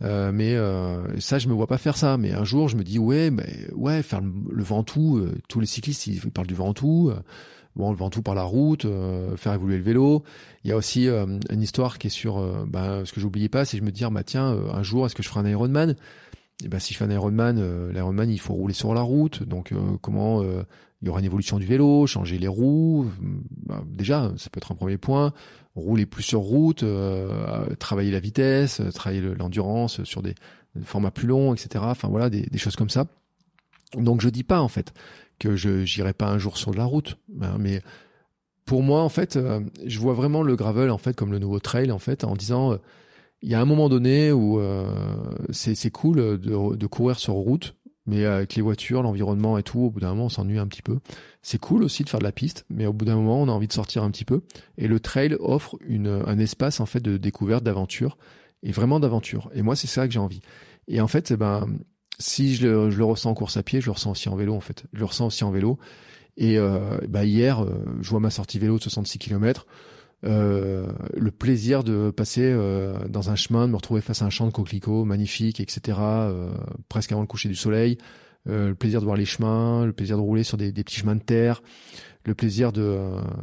Euh, 0.00 0.32
mais 0.32 0.54
euh, 0.54 1.20
ça, 1.20 1.38
je 1.38 1.48
me 1.48 1.52
vois 1.52 1.66
pas 1.66 1.76
faire 1.76 1.98
ça. 1.98 2.16
Mais 2.16 2.32
un 2.32 2.44
jour, 2.44 2.68
je 2.68 2.76
me 2.76 2.82
dis 2.82 2.98
ouais, 2.98 3.30
mais 3.30 3.66
ouais, 3.74 4.02
faire 4.02 4.22
le, 4.22 4.62
Ventoux. 4.62 5.28
tous 5.48 5.60
les 5.60 5.66
cyclistes, 5.66 6.06
ils, 6.06 6.18
parlent 6.30 6.46
du 6.46 6.54
Ventoux. 6.54 7.12
bon, 7.76 7.90
le 7.90 7.96
Ventoux 7.96 8.22
par 8.22 8.34
la 8.34 8.44
route, 8.44 8.86
faire 9.36 9.52
évoluer 9.52 9.76
le 9.76 9.82
vélo. 9.82 10.22
Il 10.64 10.70
y 10.70 10.72
a 10.72 10.76
aussi 10.76 11.08
une 11.08 11.62
histoire 11.62 11.98
qui 11.98 12.06
est 12.06 12.10
sur, 12.10 12.40
bah, 12.66 13.02
ce 13.04 13.12
que 13.12 13.20
j'oubliais 13.20 13.48
pas, 13.50 13.66
c'est 13.66 13.76
je 13.76 13.82
me 13.82 13.92
dire, 13.92 14.10
bah 14.10 14.22
tiens, 14.22 14.56
un 14.72 14.82
jour, 14.82 15.04
est-ce 15.04 15.14
que 15.14 15.22
je 15.22 15.28
ferai 15.28 15.40
un 15.40 15.46
Ironman? 15.46 15.96
Et 16.64 16.68
ben, 16.68 16.78
si 16.78 16.92
je 16.92 16.98
fais 16.98 17.04
un 17.04 17.10
Ironman, 17.10 17.58
euh, 17.58 17.92
l'Ironman, 17.92 18.30
il 18.30 18.40
faut 18.40 18.54
rouler 18.54 18.74
sur 18.74 18.94
la 18.94 19.00
route. 19.00 19.42
Donc, 19.42 19.72
euh, 19.72 19.78
comment 20.02 20.42
euh, 20.42 20.62
il 21.02 21.06
y 21.06 21.08
aura 21.08 21.20
une 21.20 21.26
évolution 21.26 21.58
du 21.58 21.66
vélo, 21.66 22.06
changer 22.06 22.38
les 22.38 22.48
roues. 22.48 23.10
Ben, 23.66 23.84
déjà, 23.86 24.32
ça 24.36 24.50
peut 24.50 24.58
être 24.58 24.72
un 24.72 24.74
premier 24.74 24.98
point. 24.98 25.32
Rouler 25.74 26.04
plus 26.04 26.22
sur 26.22 26.40
route, 26.40 26.84
travailler 27.78 28.10
la 28.10 28.20
vitesse, 28.20 28.82
travailler 28.94 29.20
l'endurance 29.20 30.02
sur 30.04 30.20
des, 30.20 30.34
formats 30.82 31.10
plus 31.10 31.26
longs, 31.26 31.54
etc. 31.54 31.84
Enfin 31.88 32.08
voilà, 32.08 32.28
des, 32.28 32.58
choses 32.58 32.76
comme 32.76 32.90
ça. 32.90 33.06
Donc, 33.96 34.20
je 34.20 34.28
dis 34.28 34.44
pas 34.44 34.60
en 34.60 34.68
fait 34.68 34.92
que 35.38 35.56
je 35.56 35.84
n'irai 35.84 36.12
pas 36.12 36.28
un 36.28 36.38
jour 36.38 36.58
sur 36.58 36.70
de 36.72 36.76
la 36.76 36.84
route, 36.84 37.16
hein, 37.40 37.56
mais 37.58 37.82
pour 38.66 38.82
moi, 38.82 39.02
en 39.02 39.08
fait, 39.08 39.38
je 39.86 39.98
vois 39.98 40.12
vraiment 40.12 40.42
le 40.42 40.54
gravel 40.54 40.90
en 40.90 40.98
fait 40.98 41.16
comme 41.16 41.32
le 41.32 41.38
nouveau 41.38 41.60
trail 41.60 41.90
en 41.90 41.98
fait, 41.98 42.24
en 42.24 42.34
disant 42.34 42.78
il 43.42 43.48
y 43.48 43.54
a 43.54 43.60
un 43.60 43.64
moment 43.64 43.88
donné 43.88 44.32
où 44.32 44.60
euh, 44.60 44.86
c'est 45.50 45.90
cool 45.90 46.16
de, 46.16 46.76
de, 46.76 46.86
courir 46.86 47.18
sur 47.18 47.34
route, 47.34 47.74
mais 48.06 48.24
avec 48.24 48.54
les 48.54 48.62
voitures, 48.62 49.02
l'environnement 49.02 49.58
et 49.58 49.62
tout, 49.62 49.80
au 49.80 49.90
bout 49.90 50.00
d'un 50.00 50.10
moment, 50.10 50.26
on 50.26 50.30
s'ennuie 50.30 50.58
un 50.58 50.66
petit 50.66 50.82
peu. 50.82 50.98
C'est 51.42 51.58
cool 51.58 51.82
aussi 51.82 52.04
de 52.04 52.08
faire 52.08 52.20
de 52.20 52.24
la 52.24 52.32
piste, 52.32 52.64
mais 52.70 52.86
au 52.86 52.92
bout 52.92 53.04
d'un 53.04 53.16
moment, 53.16 53.40
on 53.40 53.48
a 53.48 53.52
envie 53.52 53.68
de 53.68 53.72
sortir 53.72 54.02
un 54.02 54.10
petit 54.10 54.24
peu. 54.24 54.42
Et 54.78 54.88
le 54.88 55.00
trail 55.00 55.36
offre 55.40 55.76
une, 55.86 56.22
un 56.26 56.38
espace 56.38 56.80
en 56.80 56.86
fait 56.86 57.00
de 57.00 57.16
découverte, 57.16 57.62
d'aventure, 57.64 58.16
et 58.62 58.72
vraiment 58.72 59.00
d'aventure. 59.00 59.50
Et 59.54 59.62
moi, 59.62 59.76
c'est 59.76 59.86
ça 59.86 60.06
que 60.06 60.12
j'ai 60.12 60.18
envie. 60.18 60.40
Et 60.88 61.00
en 61.00 61.08
fait, 61.08 61.30
eh 61.30 61.36
ben, 61.36 61.66
si 62.18 62.54
je 62.54 62.66
le, 62.66 62.90
je 62.90 62.98
le, 62.98 63.04
ressens 63.04 63.30
en 63.30 63.34
course 63.34 63.56
à 63.56 63.62
pied, 63.62 63.80
je 63.80 63.86
le 63.86 63.92
ressens 63.92 64.10
aussi 64.10 64.28
en 64.28 64.36
vélo. 64.36 64.54
En 64.54 64.60
fait, 64.60 64.84
je 64.92 64.98
le 64.98 65.04
ressens 65.04 65.26
aussi 65.26 65.44
en 65.44 65.50
vélo. 65.50 65.78
Et 66.36 66.58
euh, 66.58 66.98
bah 67.08 67.24
hier, 67.24 67.62
euh, 67.62 67.84
je 68.00 68.10
vois 68.10 68.20
ma 68.20 68.30
sortie 68.30 68.58
vélo 68.58 68.78
de 68.78 68.82
66 68.82 69.18
km. 69.18 69.66
Euh, 70.24 70.86
le 71.14 71.30
plaisir 71.30 71.82
de 71.82 72.10
passer 72.10 72.42
euh, 72.44 72.94
dans 73.08 73.30
un 73.30 73.36
chemin, 73.36 73.66
de 73.66 73.72
me 73.72 73.76
retrouver 73.76 74.00
face 74.00 74.20
à 74.22 74.26
un 74.26 74.30
champ 74.30 74.46
de 74.46 74.52
coquelicots 74.52 75.04
magnifique, 75.04 75.60
etc., 75.60 75.98
euh, 76.00 76.50
presque 76.88 77.12
avant 77.12 77.22
le 77.22 77.26
coucher 77.26 77.48
du 77.48 77.54
soleil, 77.54 77.98
le 78.46 78.72
plaisir 78.72 79.00
de 79.00 79.04
voir 79.04 79.16
les 79.16 79.26
chemins, 79.26 79.84
le 79.84 79.92
plaisir 79.92 80.16
de 80.16 80.22
rouler 80.22 80.44
sur 80.44 80.56
des, 80.56 80.72
des 80.72 80.82
petits 80.82 81.00
chemins 81.00 81.14
de 81.14 81.20
terre, 81.20 81.62
le 82.24 82.34
plaisir 82.34 82.72
de, 82.72 82.98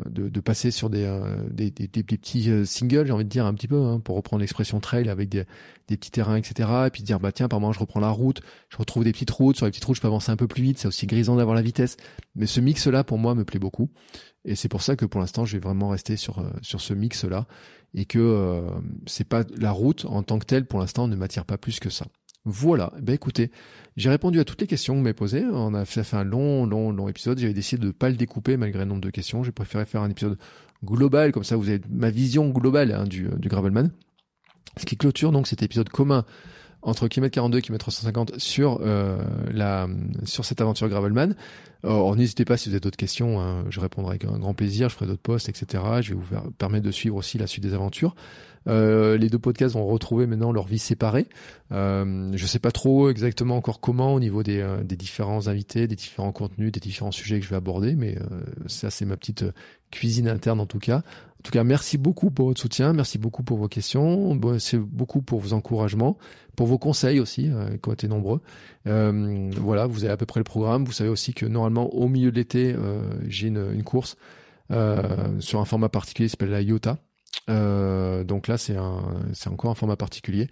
de, 0.07 0.29
de 0.29 0.39
passer 0.39 0.69
sur 0.71 0.89
des, 0.89 1.07
des, 1.49 1.71
des, 1.71 1.87
des 1.87 2.03
petits 2.03 2.65
singles, 2.65 3.07
j'ai 3.07 3.11
envie 3.11 3.23
de 3.23 3.29
dire 3.29 3.45
un 3.45 3.53
petit 3.53 3.67
peu, 3.67 3.81
hein, 3.81 3.99
pour 3.99 4.15
reprendre 4.15 4.41
l'expression 4.41 4.79
trail 4.79 5.09
avec 5.09 5.29
des, 5.29 5.45
des 5.87 5.97
petits 5.97 6.11
terrains, 6.11 6.35
etc. 6.35 6.69
Et 6.85 6.89
puis 6.91 7.01
dire, 7.01 7.19
bah 7.19 7.31
tiens, 7.31 7.47
par 7.47 7.59
moment, 7.59 7.73
je 7.73 7.79
reprends 7.79 7.99
la 7.99 8.11
route, 8.11 8.41
je 8.69 8.77
retrouve 8.77 9.03
des 9.03 9.11
petites 9.11 9.31
routes, 9.31 9.57
sur 9.57 9.65
les 9.65 9.71
petites 9.71 9.85
routes, 9.85 9.95
je 9.95 10.01
peux 10.01 10.07
avancer 10.07 10.31
un 10.31 10.35
peu 10.35 10.47
plus 10.47 10.61
vite, 10.61 10.77
c'est 10.77 10.87
aussi 10.87 11.07
grisant 11.07 11.35
d'avoir 11.35 11.55
la 11.55 11.63
vitesse. 11.63 11.97
Mais 12.35 12.45
ce 12.45 12.59
mix-là, 12.59 13.03
pour 13.03 13.17
moi, 13.17 13.33
me 13.33 13.45
plaît 13.45 13.59
beaucoup. 13.59 13.89
Et 14.45 14.55
c'est 14.55 14.69
pour 14.69 14.81
ça 14.81 14.95
que 14.95 15.05
pour 15.05 15.19
l'instant, 15.19 15.45
je 15.45 15.57
vais 15.57 15.61
vraiment 15.61 15.89
rester 15.89 16.15
sur 16.15 16.39
euh, 16.39 16.49
sur 16.61 16.79
ce 16.79 16.93
mix 16.93 17.25
là 17.25 17.47
et 17.93 18.05
que 18.05 18.19
euh, 18.19 18.69
c'est 19.05 19.27
pas 19.27 19.43
la 19.57 19.71
route 19.71 20.05
en 20.05 20.23
tant 20.23 20.39
que 20.39 20.45
telle 20.45 20.65
pour 20.65 20.79
l'instant 20.79 21.07
ne 21.07 21.15
m'attire 21.15 21.45
pas 21.45 21.57
plus 21.57 21.79
que 21.79 21.89
ça. 21.89 22.05
Voilà. 22.49 22.93
Ben 23.01 23.13
écoutez, 23.13 23.51
j'ai 23.97 24.09
répondu 24.09 24.39
à 24.39 24.45
toutes 24.45 24.61
les 24.61 24.67
questions 24.67 24.93
que 24.93 24.99
vous 24.99 25.03
m'avez 25.03 25.13
posées. 25.13 25.43
On 25.51 25.73
a 25.73 25.83
fait, 25.83 26.13
un 26.13 26.23
long, 26.23 26.65
long, 26.65 26.93
long 26.93 27.09
épisode. 27.09 27.37
J'avais 27.39 27.53
décidé 27.53 27.85
de 27.85 27.91
pas 27.91 28.09
le 28.09 28.15
découper 28.15 28.55
malgré 28.55 28.79
le 28.79 28.85
nombre 28.85 29.01
de 29.01 29.09
questions. 29.09 29.43
J'ai 29.43 29.51
préféré 29.51 29.85
faire 29.85 30.01
un 30.01 30.09
épisode 30.09 30.37
global, 30.85 31.33
comme 31.33 31.43
ça 31.43 31.57
vous 31.57 31.67
avez 31.67 31.81
ma 31.89 32.09
vision 32.09 32.47
globale 32.47 32.93
hein, 32.93 33.03
du, 33.03 33.27
du 33.37 33.49
Gravelman. 33.49 33.91
Ce 34.77 34.85
qui 34.85 34.95
clôture 34.95 35.33
donc 35.33 35.45
cet 35.45 35.61
épisode 35.61 35.89
commun 35.89 36.23
entre 36.83 37.09
km 37.09 37.33
42 37.33 37.57
et 37.57 37.61
km 37.61 37.91
150 37.91 38.39
sur 38.39 38.79
euh, 38.81 39.17
la 39.51 39.89
sur 40.23 40.45
cette 40.45 40.61
aventure 40.61 40.87
Gravelman. 40.87 41.35
Alors 41.83 42.15
n'hésitez 42.15 42.45
pas 42.45 42.55
si 42.55 42.69
vous 42.69 42.75
avez 42.75 42.79
d'autres 42.79 42.97
questions, 42.97 43.41
hein, 43.41 43.65
je 43.69 43.81
répondrai 43.81 44.11
avec 44.11 44.25
un 44.25 44.39
grand 44.39 44.53
plaisir, 44.53 44.87
je 44.87 44.95
ferai 44.95 45.07
d'autres 45.07 45.21
posts, 45.21 45.49
etc. 45.49 45.83
Je 46.01 46.13
vais 46.13 46.19
vous 46.19 46.51
permettre 46.51 46.85
de 46.85 46.91
suivre 46.91 47.17
aussi 47.17 47.37
la 47.37 47.47
suite 47.47 47.63
des 47.63 47.73
aventures. 47.73 48.15
Euh, 48.68 49.18
les 49.18 49.30
deux 49.30 49.39
podcasts 49.39 49.76
vont 49.76 49.85
retrouver 49.85 50.27
maintenant 50.27 50.52
leur 50.52 50.68
vie 50.68 50.80
séparée. 50.80 51.27
Euh, 51.72 52.31
je 52.35 52.45
sais 52.45 52.60
pas 52.60 52.72
trop 52.72 53.10
exactement 53.10 53.56
encore 53.56 53.80
comment 53.80 54.14
au 54.14 54.19
niveau 54.19 54.44
des, 54.44 54.60
euh, 54.60 54.84
des, 54.84 54.95
différents 54.95 55.48
invités, 55.48 55.88
des 55.88 55.95
différents 55.95 56.31
contenus, 56.31 56.72
des 56.72 56.80
différents 56.80 57.11
sujets 57.11 57.39
que 57.39 57.45
je 57.45 57.49
vais 57.49 57.56
aborder, 57.56 57.95
mais 57.95 58.18
euh, 58.18 58.39
ça 58.68 58.89
c'est 58.89 59.06
ma 59.06 59.18
petite 59.18 59.45
cuisine 59.91 60.27
interne 60.27 60.60
en 60.60 60.65
tout 60.65 60.80
cas. 60.80 61.02
En 61.39 61.44
tout 61.44 61.52
cas, 61.52 61.64
merci 61.64 61.98
beaucoup 61.98 62.31
pour 62.31 62.48
votre 62.48 62.60
soutien, 62.60 62.94
merci 62.94 63.18
beaucoup 63.18 63.44
pour 63.44 63.57
vos 63.57 63.68
questions, 63.68 64.38
c'est 64.60 64.80
beaucoup 64.80 65.22
pour 65.22 65.39
vos 65.39 65.53
encouragements, 65.53 66.18
pour 66.56 66.65
vos 66.65 66.80
conseils 66.80 67.19
aussi, 67.19 67.49
euh, 67.49 67.77
qui 67.77 67.89
ont 67.89 67.94
été 67.94 68.07
nombreux. 68.07 68.41
Euh, 68.88 69.49
voilà, 69.56 69.85
vous 69.85 70.03
avez 70.03 70.11
à 70.11 70.18
peu 70.18 70.26
près 70.26 70.39
le 70.39 70.45
programme. 70.45 70.84
Vous 70.84 70.91
savez 70.91 71.10
aussi 71.10 71.34
que 71.34 71.45
normalement, 71.45 71.94
au 71.94 72.07
milieu 72.07 72.31
de 72.31 72.38
l'été, 72.38 72.73
euh, 72.73 73.02
j'ai 73.27 73.48
une, 73.48 73.72
une, 73.72 73.84
course 73.84 74.18
euh, 74.72 75.39
sur 75.39 75.60
un 75.61 75.65
format 75.65 75.89
particulier 75.89 76.27
qui 76.27 76.31
s'appelle 76.31 76.49
la 76.49 76.61
IOTA. 76.61 76.98
Euh, 77.49 78.23
donc 78.23 78.47
là, 78.47 78.57
c'est 78.57 78.77
encore 78.77 79.71
un 79.71 79.75
format 79.75 79.95
particulier 79.95 80.49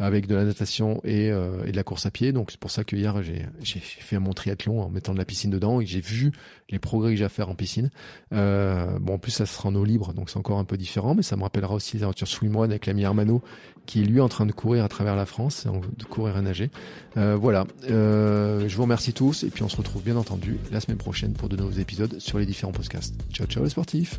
avec 0.00 0.26
de 0.26 0.34
la 0.34 0.42
natation 0.42 1.00
et, 1.04 1.30
euh, 1.30 1.64
et 1.66 1.70
de 1.70 1.76
la 1.76 1.84
course 1.84 2.04
à 2.04 2.10
pied. 2.10 2.32
Donc 2.32 2.50
c'est 2.50 2.58
pour 2.58 2.72
ça 2.72 2.82
que 2.82 2.96
hier 2.96 3.22
j'ai, 3.22 3.46
fait 3.62 4.18
mon 4.18 4.32
triathlon 4.32 4.82
en 4.82 4.88
mettant 4.88 5.12
de 5.12 5.18
la 5.18 5.24
piscine 5.24 5.52
dedans 5.52 5.80
et 5.80 5.86
j'ai 5.86 6.00
vu 6.00 6.32
les 6.68 6.80
progrès 6.80 7.12
que 7.12 7.16
j'ai 7.16 7.24
à 7.24 7.28
faire 7.28 7.48
en 7.48 7.54
piscine. 7.54 7.90
Euh, 8.32 8.98
bon, 8.98 9.14
en 9.14 9.18
plus 9.18 9.30
ça 9.30 9.46
sera 9.46 9.68
en 9.68 9.74
eau 9.76 9.84
libre, 9.84 10.12
donc 10.12 10.30
c'est 10.30 10.36
encore 10.36 10.58
un 10.58 10.64
peu 10.64 10.76
différent, 10.76 11.14
mais 11.14 11.22
ça 11.22 11.36
me 11.36 11.42
rappellera 11.42 11.74
aussi 11.74 11.96
les 11.96 12.02
aventures 12.02 12.26
swimrun 12.26 12.64
avec 12.64 12.86
l'ami 12.86 13.04
Armano 13.04 13.40
qui 13.86 14.00
est 14.00 14.04
lui 14.04 14.20
en 14.20 14.28
train 14.28 14.46
de 14.46 14.52
courir 14.52 14.82
à 14.82 14.88
travers 14.88 15.14
la 15.14 15.26
France, 15.26 15.66
de 15.66 16.04
courir 16.04 16.38
et 16.38 16.42
nager. 16.42 16.70
Voilà, 17.14 17.66
je 17.86 18.74
vous 18.74 18.82
remercie 18.82 19.12
tous 19.12 19.44
et 19.44 19.50
puis 19.50 19.62
on 19.62 19.68
se 19.68 19.76
retrouve 19.76 20.02
bien 20.02 20.16
entendu 20.16 20.58
la 20.72 20.80
semaine 20.80 20.98
prochaine 20.98 21.34
pour 21.34 21.48
de 21.48 21.56
nouveaux 21.56 21.78
épisodes 21.78 22.18
sur 22.18 22.38
les 22.38 22.46
différents 22.46 22.72
podcasts. 22.72 23.14
Ciao 23.30 23.46
ciao 23.46 23.62
les 23.62 23.70
sportifs 23.70 24.18